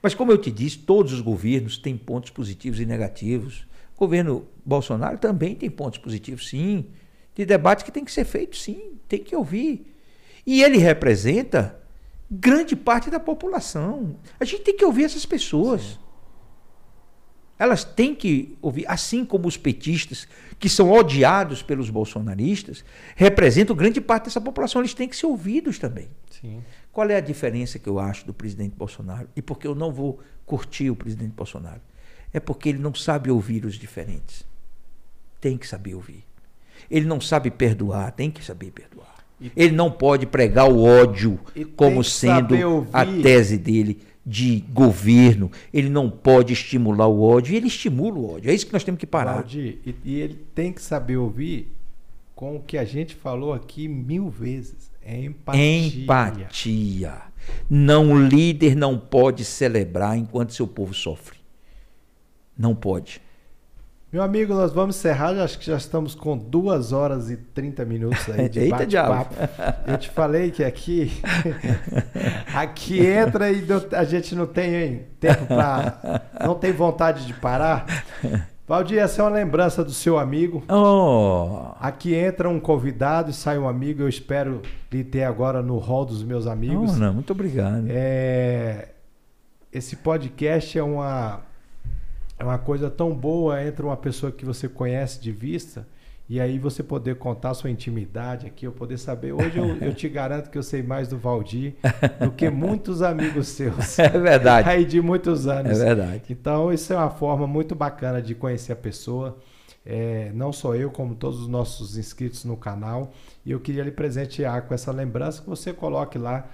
Mas 0.00 0.14
como 0.14 0.30
eu 0.30 0.38
te 0.38 0.52
disse, 0.52 0.78
todos 0.78 1.12
os 1.12 1.20
governos 1.20 1.78
têm 1.78 1.96
pontos 1.96 2.30
positivos 2.30 2.78
e 2.78 2.86
negativos. 2.86 3.66
O 3.96 3.98
governo 3.98 4.46
Bolsonaro 4.64 5.18
também 5.18 5.56
tem 5.56 5.68
pontos 5.68 5.98
positivos, 5.98 6.48
sim. 6.48 6.86
De 7.34 7.44
debate 7.44 7.84
que 7.84 7.90
tem 7.90 8.04
que 8.04 8.12
ser 8.12 8.24
feito, 8.24 8.56
sim, 8.56 8.92
tem 9.08 9.18
que 9.18 9.34
ouvir. 9.34 9.96
E 10.46 10.62
ele 10.62 10.78
representa 10.78 11.77
grande 12.30 12.76
parte 12.76 13.10
da 13.10 13.18
população. 13.18 14.16
A 14.38 14.44
gente 14.44 14.62
tem 14.62 14.76
que 14.76 14.84
ouvir 14.84 15.04
essas 15.04 15.24
pessoas. 15.24 15.82
Sim. 15.82 15.98
Elas 17.58 17.82
têm 17.82 18.14
que 18.14 18.56
ouvir, 18.62 18.84
assim 18.86 19.24
como 19.24 19.48
os 19.48 19.56
petistas, 19.56 20.28
que 20.60 20.68
são 20.68 20.92
odiados 20.92 21.60
pelos 21.60 21.90
bolsonaristas, 21.90 22.84
representam 23.16 23.74
grande 23.74 24.00
parte 24.00 24.24
dessa 24.24 24.40
população, 24.40 24.80
eles 24.80 24.94
têm 24.94 25.08
que 25.08 25.16
ser 25.16 25.26
ouvidos 25.26 25.76
também. 25.76 26.08
Sim. 26.30 26.62
Qual 26.92 27.08
é 27.10 27.16
a 27.16 27.20
diferença 27.20 27.78
que 27.78 27.88
eu 27.88 27.98
acho 27.98 28.24
do 28.24 28.32
presidente 28.32 28.76
Bolsonaro? 28.76 29.28
E 29.34 29.42
por 29.42 29.58
que 29.58 29.66
eu 29.66 29.74
não 29.74 29.92
vou 29.92 30.20
curtir 30.46 30.88
o 30.88 30.96
presidente 30.96 31.32
Bolsonaro? 31.32 31.80
É 32.32 32.38
porque 32.38 32.68
ele 32.68 32.78
não 32.78 32.94
sabe 32.94 33.30
ouvir 33.30 33.64
os 33.64 33.74
diferentes. 33.74 34.46
Tem 35.40 35.58
que 35.58 35.66
saber 35.66 35.94
ouvir. 35.94 36.24
Ele 36.88 37.06
não 37.06 37.20
sabe 37.20 37.50
perdoar, 37.50 38.12
tem 38.12 38.30
que 38.30 38.44
saber 38.44 38.70
perdoar. 38.70 39.17
Ele 39.56 39.74
não 39.74 39.90
pode 39.90 40.26
pregar 40.26 40.68
o 40.70 40.82
ódio 40.82 41.38
como 41.76 42.02
sendo 42.02 42.54
a 42.92 43.04
tese 43.04 43.56
dele 43.56 44.00
de 44.26 44.64
governo. 44.72 45.50
Ele 45.72 45.88
não 45.88 46.10
pode 46.10 46.52
estimular 46.52 47.06
o 47.06 47.22
ódio. 47.22 47.54
E 47.54 47.56
ele 47.56 47.68
estimula 47.68 48.18
o 48.18 48.34
ódio. 48.34 48.50
É 48.50 48.54
isso 48.54 48.66
que 48.66 48.72
nós 48.72 48.84
temos 48.84 48.98
que 48.98 49.06
parar. 49.06 49.34
Valdir, 49.34 49.78
e, 49.86 49.94
e 50.04 50.20
ele 50.20 50.34
tem 50.54 50.72
que 50.72 50.82
saber 50.82 51.16
ouvir 51.16 51.72
com 52.34 52.56
o 52.56 52.60
que 52.60 52.76
a 52.76 52.84
gente 52.84 53.14
falou 53.14 53.52
aqui 53.52 53.88
mil 53.88 54.28
vezes. 54.28 54.90
É 55.02 55.18
empatia. 55.24 56.02
Empatia. 56.02 57.22
Não, 57.70 58.12
o 58.12 58.28
líder 58.28 58.76
não 58.76 58.98
pode 58.98 59.44
celebrar 59.44 60.16
enquanto 60.16 60.52
seu 60.52 60.66
povo 60.66 60.92
sofre. 60.92 61.38
Não 62.56 62.74
pode. 62.74 63.22
Meu 64.10 64.22
amigo, 64.22 64.54
nós 64.54 64.72
vamos 64.72 64.96
encerrar. 64.96 65.38
Acho 65.38 65.58
que 65.58 65.66
já 65.66 65.76
estamos 65.76 66.14
com 66.14 66.36
duas 66.36 66.92
horas 66.92 67.30
e 67.30 67.36
30 67.36 67.84
minutos 67.84 68.26
aí 68.30 68.48
de 68.48 68.60
Eita, 68.64 68.78
bate-papo. 68.78 69.34
Eu 69.86 69.98
te 69.98 70.08
falei 70.08 70.50
que 70.50 70.64
aqui 70.64 71.12
aqui 72.54 73.06
entra 73.06 73.50
e 73.52 73.66
a 73.92 74.04
gente 74.04 74.34
não 74.34 74.46
tem 74.46 75.04
tempo 75.20 75.44
para 75.44 76.22
não 76.42 76.54
tem 76.54 76.72
vontade 76.72 77.26
de 77.26 77.34
parar. 77.34 77.84
Valdir, 78.66 78.98
essa 78.98 79.20
é 79.20 79.24
uma 79.24 79.30
lembrança 79.30 79.84
do 79.84 79.92
seu 79.92 80.18
amigo. 80.18 80.64
Oh. 80.70 81.72
Aqui 81.78 82.14
entra 82.14 82.48
um 82.48 82.58
convidado 82.58 83.30
e 83.30 83.34
sai 83.34 83.58
um 83.58 83.68
amigo. 83.68 84.02
Eu 84.02 84.08
espero 84.08 84.62
lhe 84.90 85.04
ter 85.04 85.24
agora 85.24 85.60
no 85.60 85.76
hall 85.76 86.06
dos 86.06 86.22
meus 86.22 86.46
amigos. 86.46 86.92
Oh, 86.94 86.98
não, 86.98 87.12
muito 87.12 87.32
obrigado. 87.32 87.84
É... 87.90 88.88
Esse 89.70 89.96
podcast 89.96 90.78
é 90.78 90.82
uma 90.82 91.42
é 92.38 92.44
uma 92.44 92.58
coisa 92.58 92.88
tão 92.88 93.14
boa 93.14 93.62
entre 93.62 93.84
uma 93.84 93.96
pessoa 93.96 94.30
que 94.30 94.44
você 94.44 94.68
conhece 94.68 95.20
de 95.20 95.32
vista 95.32 95.86
e 96.28 96.38
aí 96.40 96.58
você 96.58 96.82
poder 96.82 97.16
contar 97.16 97.54
sua 97.54 97.70
intimidade 97.70 98.46
aqui, 98.46 98.66
eu 98.66 98.72
poder 98.72 98.98
saber. 98.98 99.32
Hoje 99.32 99.56
eu, 99.56 99.76
eu 99.78 99.94
te 99.94 100.06
garanto 100.10 100.50
que 100.50 100.58
eu 100.58 100.62
sei 100.62 100.82
mais 100.82 101.08
do 101.08 101.16
Valdir 101.16 101.76
do 102.20 102.30
que 102.30 102.50
muitos 102.50 103.00
amigos 103.00 103.48
seus. 103.48 103.98
É 103.98 104.10
verdade. 104.10 104.68
Aí 104.68 104.84
de 104.84 105.00
muitos 105.00 105.46
anos. 105.46 105.80
É 105.80 105.84
verdade. 105.86 106.22
Então 106.28 106.70
isso 106.70 106.92
é 106.92 106.96
uma 106.96 107.08
forma 107.08 107.46
muito 107.46 107.74
bacana 107.74 108.20
de 108.20 108.34
conhecer 108.34 108.72
a 108.72 108.76
pessoa. 108.76 109.38
É, 109.86 110.30
não 110.34 110.52
só 110.52 110.74
eu, 110.74 110.90
como 110.90 111.14
todos 111.14 111.40
os 111.40 111.48
nossos 111.48 111.96
inscritos 111.96 112.44
no 112.44 112.58
canal. 112.58 113.10
E 113.44 113.50
eu 113.50 113.58
queria 113.58 113.82
lhe 113.82 113.90
presentear 113.90 114.62
com 114.62 114.74
essa 114.74 114.92
lembrança 114.92 115.40
que 115.40 115.48
você 115.48 115.72
coloque 115.72 116.18
lá 116.18 116.46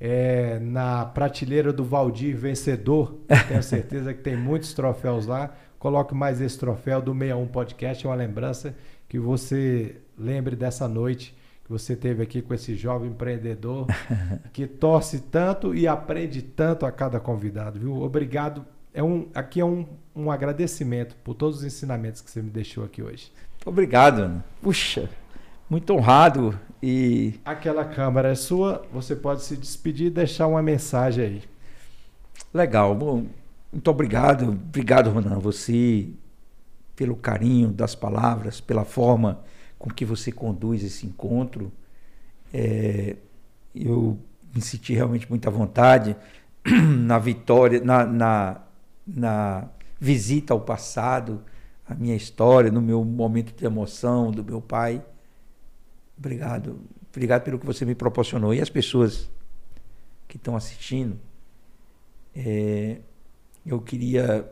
é, 0.00 0.58
na 0.58 1.04
prateleira 1.04 1.72
do 1.72 1.84
Valdir 1.84 2.36
vencedor. 2.36 3.18
Tenho 3.48 3.62
certeza 3.62 4.12
que 4.12 4.20
tem 4.20 4.36
muitos 4.36 4.74
troféus 4.74 5.26
lá. 5.26 5.54
Coloque 5.78 6.14
mais 6.14 6.40
esse 6.40 6.58
troféu 6.58 7.00
do 7.02 7.12
61 7.12 7.46
Podcast, 7.48 8.06
é 8.06 8.08
uma 8.08 8.16
lembrança 8.16 8.74
que 9.08 9.18
você 9.18 9.96
lembre 10.18 10.56
dessa 10.56 10.88
noite 10.88 11.36
que 11.64 11.70
você 11.70 11.96
teve 11.96 12.22
aqui 12.22 12.42
com 12.42 12.52
esse 12.52 12.74
jovem 12.74 13.10
empreendedor 13.10 13.86
que 14.52 14.66
torce 14.66 15.20
tanto 15.20 15.74
e 15.74 15.88
aprende 15.88 16.42
tanto 16.42 16.84
a 16.84 16.92
cada 16.92 17.18
convidado, 17.18 17.80
viu? 17.80 18.02
Obrigado. 18.02 18.64
É 18.92 19.02
um, 19.02 19.28
aqui 19.34 19.60
é 19.60 19.64
um, 19.64 19.86
um 20.14 20.30
agradecimento 20.30 21.16
por 21.24 21.34
todos 21.34 21.58
os 21.58 21.64
ensinamentos 21.64 22.20
que 22.20 22.30
você 22.30 22.42
me 22.42 22.50
deixou 22.50 22.84
aqui 22.84 23.02
hoje. 23.02 23.32
Obrigado. 23.64 24.42
Puxa, 24.60 25.08
muito 25.68 25.92
honrado 25.94 26.58
e 26.86 27.40
aquela 27.46 27.82
câmera 27.82 28.28
é 28.28 28.34
sua, 28.34 28.84
você 28.92 29.16
pode 29.16 29.42
se 29.42 29.56
despedir 29.56 30.08
e 30.08 30.10
deixar 30.10 30.46
uma 30.46 30.60
mensagem 30.60 31.24
aí. 31.24 31.42
Legal. 32.52 32.94
Bom, 32.94 33.24
muito 33.72 33.90
obrigado. 33.90 34.50
Obrigado, 34.50 35.08
Ronan, 35.08 35.38
você 35.38 36.10
pelo 36.94 37.16
carinho 37.16 37.68
das 37.68 37.94
palavras, 37.94 38.60
pela 38.60 38.84
forma 38.84 39.40
com 39.78 39.88
que 39.88 40.04
você 40.04 40.30
conduz 40.30 40.84
esse 40.84 41.06
encontro. 41.06 41.72
É, 42.52 43.16
eu 43.74 44.18
me 44.54 44.60
senti 44.60 44.92
realmente 44.92 45.26
muita 45.30 45.50
vontade 45.50 46.14
na 47.00 47.18
vitória, 47.18 47.80
na, 47.82 48.04
na, 48.04 48.60
na 49.06 49.68
visita 49.98 50.52
ao 50.52 50.60
passado, 50.60 51.40
a 51.88 51.94
minha 51.94 52.14
história, 52.14 52.70
no 52.70 52.82
meu 52.82 53.02
momento 53.02 53.56
de 53.56 53.64
emoção 53.64 54.30
do 54.30 54.44
meu 54.44 54.60
pai. 54.60 55.02
Obrigado. 56.16 56.80
Obrigado 57.10 57.42
pelo 57.42 57.58
que 57.58 57.66
você 57.66 57.84
me 57.84 57.94
proporcionou. 57.94 58.52
E 58.54 58.60
as 58.60 58.70
pessoas 58.70 59.30
que 60.26 60.36
estão 60.36 60.56
assistindo, 60.56 61.18
é, 62.34 63.00
eu 63.64 63.80
queria 63.80 64.50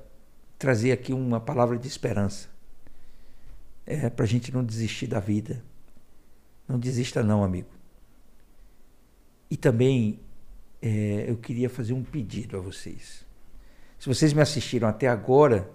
trazer 0.59 0.93
aqui 0.93 1.13
uma 1.13 1.41
palavra 1.41 1.77
de 1.77 1.89
esperança. 1.89 2.49
É, 3.85 4.09
para 4.09 4.25
a 4.25 4.29
gente 4.29 4.53
não 4.53 4.65
desistir 4.65 5.09
da 5.09 5.19
vida. 5.19 5.63
Não 6.69 6.79
desista, 6.79 7.23
não, 7.23 7.43
amigo. 7.43 7.69
E 9.51 9.57
também 9.57 10.21
é, 10.81 11.27
eu 11.29 11.37
queria 11.37 11.69
fazer 11.69 11.93
um 11.93 12.03
pedido 12.03 12.57
a 12.57 12.61
vocês. 12.61 13.27
Se 13.99 14.09
vocês 14.09 14.33
me 14.33 14.41
assistiram 14.41 14.89
até 14.89 15.09
agora, 15.09 15.71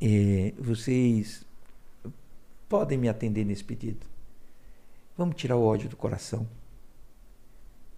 é, 0.00 0.52
vocês 0.58 1.44
podem 2.68 2.98
me 2.98 3.08
atender 3.08 3.44
nesse 3.44 3.64
pedido. 3.64 4.06
Vamos 5.16 5.36
tirar 5.36 5.56
o 5.56 5.64
ódio 5.64 5.88
do 5.88 5.96
coração. 5.96 6.48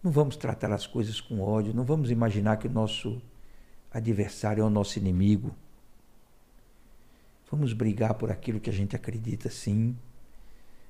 Não 0.02 0.10
vamos 0.10 0.36
tratar 0.36 0.70
as 0.72 0.86
coisas 0.86 1.20
com 1.20 1.40
ódio, 1.40 1.74
não 1.74 1.84
vamos 1.84 2.10
imaginar 2.10 2.58
que 2.58 2.66
o 2.66 2.70
nosso 2.70 3.20
adversário 3.90 4.62
é 4.62 4.64
o 4.64 4.70
nosso 4.70 4.98
inimigo. 4.98 5.54
Vamos 7.50 7.72
brigar 7.72 8.14
por 8.14 8.30
aquilo 8.30 8.60
que 8.60 8.70
a 8.70 8.72
gente 8.72 8.94
acredita 8.94 9.48
sim. 9.48 9.96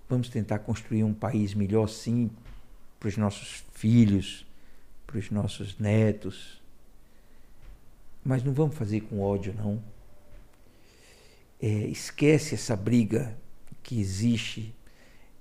Vamos 0.09 0.29
tentar 0.29 0.59
construir 0.61 1.05
um 1.05 1.15
país 1.15 1.55
melhor 1.55 1.89
sim 1.89 2.31
para 2.99 3.09
os 3.09 3.17
nossos 3.17 3.65
filhos, 3.73 4.47
para 5.07 5.19
os 5.19 5.31
nossos 5.31 5.79
netos. 5.79 6.61
Mas 8.25 8.43
não 8.43 8.53
vamos 8.53 8.77
fazer 8.77 9.03
com 9.03 9.21
ódio, 9.21 9.55
não. 9.55 9.83
É, 11.61 11.69
esquece 11.69 12.55
essa 12.55 12.75
briga 12.75 13.37
que 13.87 14.01
existe 14.01 14.75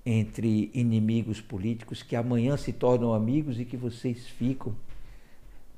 entre 0.05 0.69
inimigos 0.71 1.41
políticos 1.41 2.03
que 2.03 2.15
amanhã 2.15 2.55
se 2.55 2.71
tornam 2.71 3.11
amigos 3.11 3.59
e 3.59 3.65
que 3.65 3.75
vocês 3.75 4.27
ficam 4.27 4.75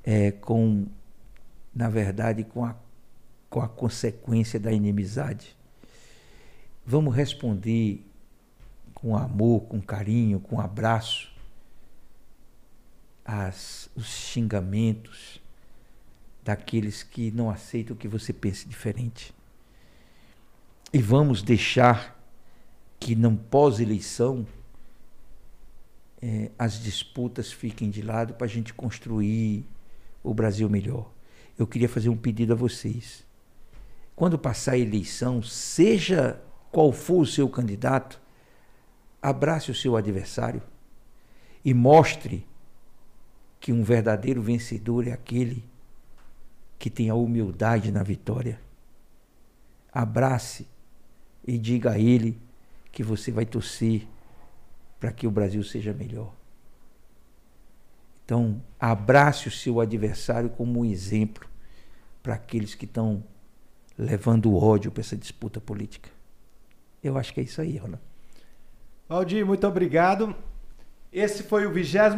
é, 0.04 0.32
com, 0.32 0.86
na 1.74 1.88
verdade, 1.88 2.44
com 2.44 2.62
a, 2.66 2.76
com 3.48 3.62
a 3.62 3.68
consequência 3.68 4.60
da 4.60 4.70
inimizade. 4.70 5.56
Vamos 6.84 7.16
responder 7.16 8.04
com 8.92 9.16
amor, 9.16 9.62
com 9.62 9.80
carinho, 9.80 10.38
com 10.38 10.60
abraço 10.60 11.32
as, 13.24 13.88
os 13.96 14.06
xingamentos 14.06 15.40
daqueles 16.44 17.02
que 17.02 17.30
não 17.30 17.48
aceitam 17.48 17.96
que 17.96 18.08
você 18.08 18.30
pense 18.30 18.68
diferente. 18.68 19.32
E 20.92 20.98
vamos 20.98 21.42
deixar 21.42 22.17
que 22.98 23.14
não 23.14 23.36
pós-eleição 23.36 24.46
é, 26.20 26.50
as 26.58 26.80
disputas 26.82 27.52
fiquem 27.52 27.90
de 27.90 28.02
lado 28.02 28.34
para 28.34 28.46
a 28.46 28.50
gente 28.50 28.74
construir 28.74 29.64
o 30.22 30.34
Brasil 30.34 30.68
melhor. 30.68 31.10
Eu 31.58 31.66
queria 31.66 31.88
fazer 31.88 32.08
um 32.08 32.16
pedido 32.16 32.52
a 32.52 32.56
vocês. 32.56 33.24
Quando 34.16 34.38
passar 34.38 34.72
a 34.72 34.78
eleição, 34.78 35.42
seja 35.42 36.40
qual 36.72 36.92
for 36.92 37.20
o 37.20 37.26
seu 37.26 37.48
candidato, 37.48 38.20
abrace 39.22 39.70
o 39.70 39.74
seu 39.74 39.96
adversário 39.96 40.62
e 41.64 41.72
mostre 41.72 42.46
que 43.60 43.72
um 43.72 43.82
verdadeiro 43.82 44.42
vencedor 44.42 45.06
é 45.06 45.12
aquele 45.12 45.64
que 46.78 46.90
tem 46.90 47.10
a 47.10 47.14
humildade 47.14 47.90
na 47.90 48.02
vitória. 48.02 48.60
Abrace 49.92 50.66
e 51.46 51.58
diga 51.58 51.92
a 51.92 51.98
ele 51.98 52.38
que 52.90 53.02
você 53.02 53.30
vai 53.30 53.46
torcer 53.46 54.06
para 54.98 55.12
que 55.12 55.26
o 55.26 55.30
Brasil 55.30 55.62
seja 55.62 55.92
melhor. 55.92 56.32
Então, 58.24 58.62
abrace 58.78 59.48
o 59.48 59.50
seu 59.50 59.80
adversário 59.80 60.50
como 60.50 60.80
um 60.80 60.84
exemplo 60.84 61.48
para 62.22 62.34
aqueles 62.34 62.74
que 62.74 62.84
estão 62.84 63.24
levando 63.96 64.54
ódio 64.54 64.90
para 64.90 65.00
essa 65.00 65.16
disputa 65.16 65.60
política. 65.60 66.10
Eu 67.02 67.16
acho 67.16 67.32
que 67.32 67.40
é 67.40 67.42
isso 67.42 67.60
aí, 67.60 67.76
Ronaldo. 67.76 68.04
Valdir, 69.08 69.46
muito 69.46 69.66
obrigado. 69.66 70.36
Esse 71.10 71.42
foi 71.42 71.64
o 71.64 71.72
23 71.72 72.14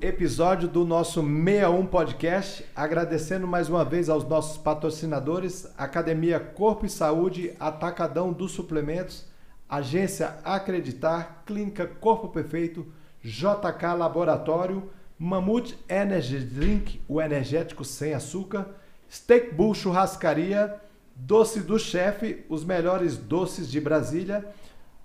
episódio 0.00 0.68
do 0.68 0.84
nosso 0.84 1.20
61 1.20 1.84
Podcast. 1.86 2.64
Agradecendo 2.76 3.48
mais 3.48 3.68
uma 3.68 3.84
vez 3.84 4.08
aos 4.08 4.22
nossos 4.22 4.56
patrocinadores, 4.56 5.68
Academia 5.76 6.38
Corpo 6.38 6.86
e 6.86 6.88
Saúde, 6.88 7.52
Atacadão 7.58 8.32
dos 8.32 8.52
Suplementos, 8.52 9.26
Agência 9.68 10.38
Acreditar, 10.44 11.42
Clínica 11.44 11.86
Corpo 11.86 12.28
Perfeito, 12.28 12.86
JK 13.22 13.94
Laboratório, 13.98 14.90
Mamute 15.18 15.78
Energy 15.88 16.38
Drink, 16.38 17.02
o 17.06 17.20
energético 17.20 17.84
sem 17.84 18.14
açúcar, 18.14 18.68
Steak 19.10 19.54
Bull 19.54 19.74
Churrascaria, 19.74 20.80
Doce 21.14 21.60
do 21.60 21.78
Chefe, 21.78 22.44
os 22.48 22.64
melhores 22.64 23.16
doces 23.16 23.68
de 23.68 23.80
Brasília, 23.80 24.46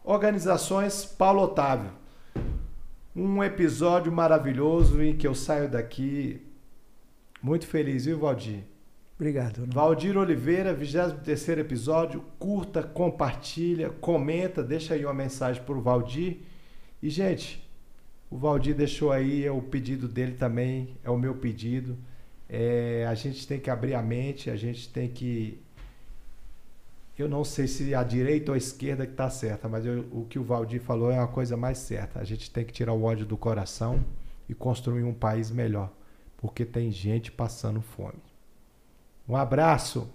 Organizações 0.03 1.03
Paulo 1.03 1.41
Otávio. 1.41 1.91
Um 3.15 3.43
episódio 3.43 4.11
maravilhoso 4.11 5.01
em 5.01 5.17
que 5.17 5.27
eu 5.27 5.33
saio 5.33 5.69
daqui 5.69 6.45
muito 7.41 7.67
feliz, 7.67 8.05
viu, 8.05 8.19
Valdir? 8.19 8.63
Obrigado. 9.15 9.65
Valdir 9.71 10.17
Oliveira, 10.17 10.73
23 10.73 11.59
episódio. 11.59 12.23
Curta, 12.39 12.81
compartilha, 12.81 13.89
comenta, 13.89 14.63
deixa 14.63 14.95
aí 14.95 15.05
uma 15.05 15.13
mensagem 15.13 15.61
para 15.63 15.75
o 15.75 15.81
Valdir. 15.81 16.39
E, 17.01 17.09
gente, 17.09 17.63
o 18.29 18.37
Valdir 18.37 18.75
deixou 18.75 19.11
aí 19.11 19.45
é 19.45 19.51
o 19.51 19.61
pedido 19.61 20.07
dele 20.07 20.33
também, 20.33 20.97
é 21.03 21.09
o 21.11 21.17
meu 21.17 21.35
pedido. 21.35 21.95
É, 22.49 23.05
a 23.07 23.13
gente 23.13 23.47
tem 23.47 23.59
que 23.59 23.69
abrir 23.69 23.93
a 23.93 24.01
mente, 24.01 24.49
a 24.49 24.55
gente 24.55 24.89
tem 24.89 25.07
que. 25.07 25.61
Eu 27.17 27.29
não 27.29 27.43
sei 27.43 27.67
se 27.67 27.93
a 27.93 28.01
direita 28.03 28.51
ou 28.51 28.55
a 28.55 28.57
esquerda 28.57 29.05
que 29.05 29.13
está 29.13 29.29
certa, 29.29 29.69
mas 29.69 29.85
eu, 29.85 30.07
o 30.11 30.25
que 30.25 30.39
o 30.39 30.43
Valdir 30.43 30.81
falou 30.81 31.11
é 31.11 31.19
uma 31.19 31.27
coisa 31.27 31.55
mais 31.55 31.77
certa. 31.77 32.19
A 32.19 32.23
gente 32.23 32.49
tem 32.49 32.65
que 32.65 32.73
tirar 32.73 32.93
o 32.93 33.03
ódio 33.03 33.25
do 33.27 33.37
coração 33.37 34.03
e 34.49 34.55
construir 34.55 35.03
um 35.03 35.13
país 35.13 35.51
melhor, 35.51 35.91
porque 36.37 36.65
tem 36.65 36.91
gente 36.91 37.31
passando 37.31 37.81
fome. 37.81 38.32
Um 39.27 39.35
abraço! 39.35 40.09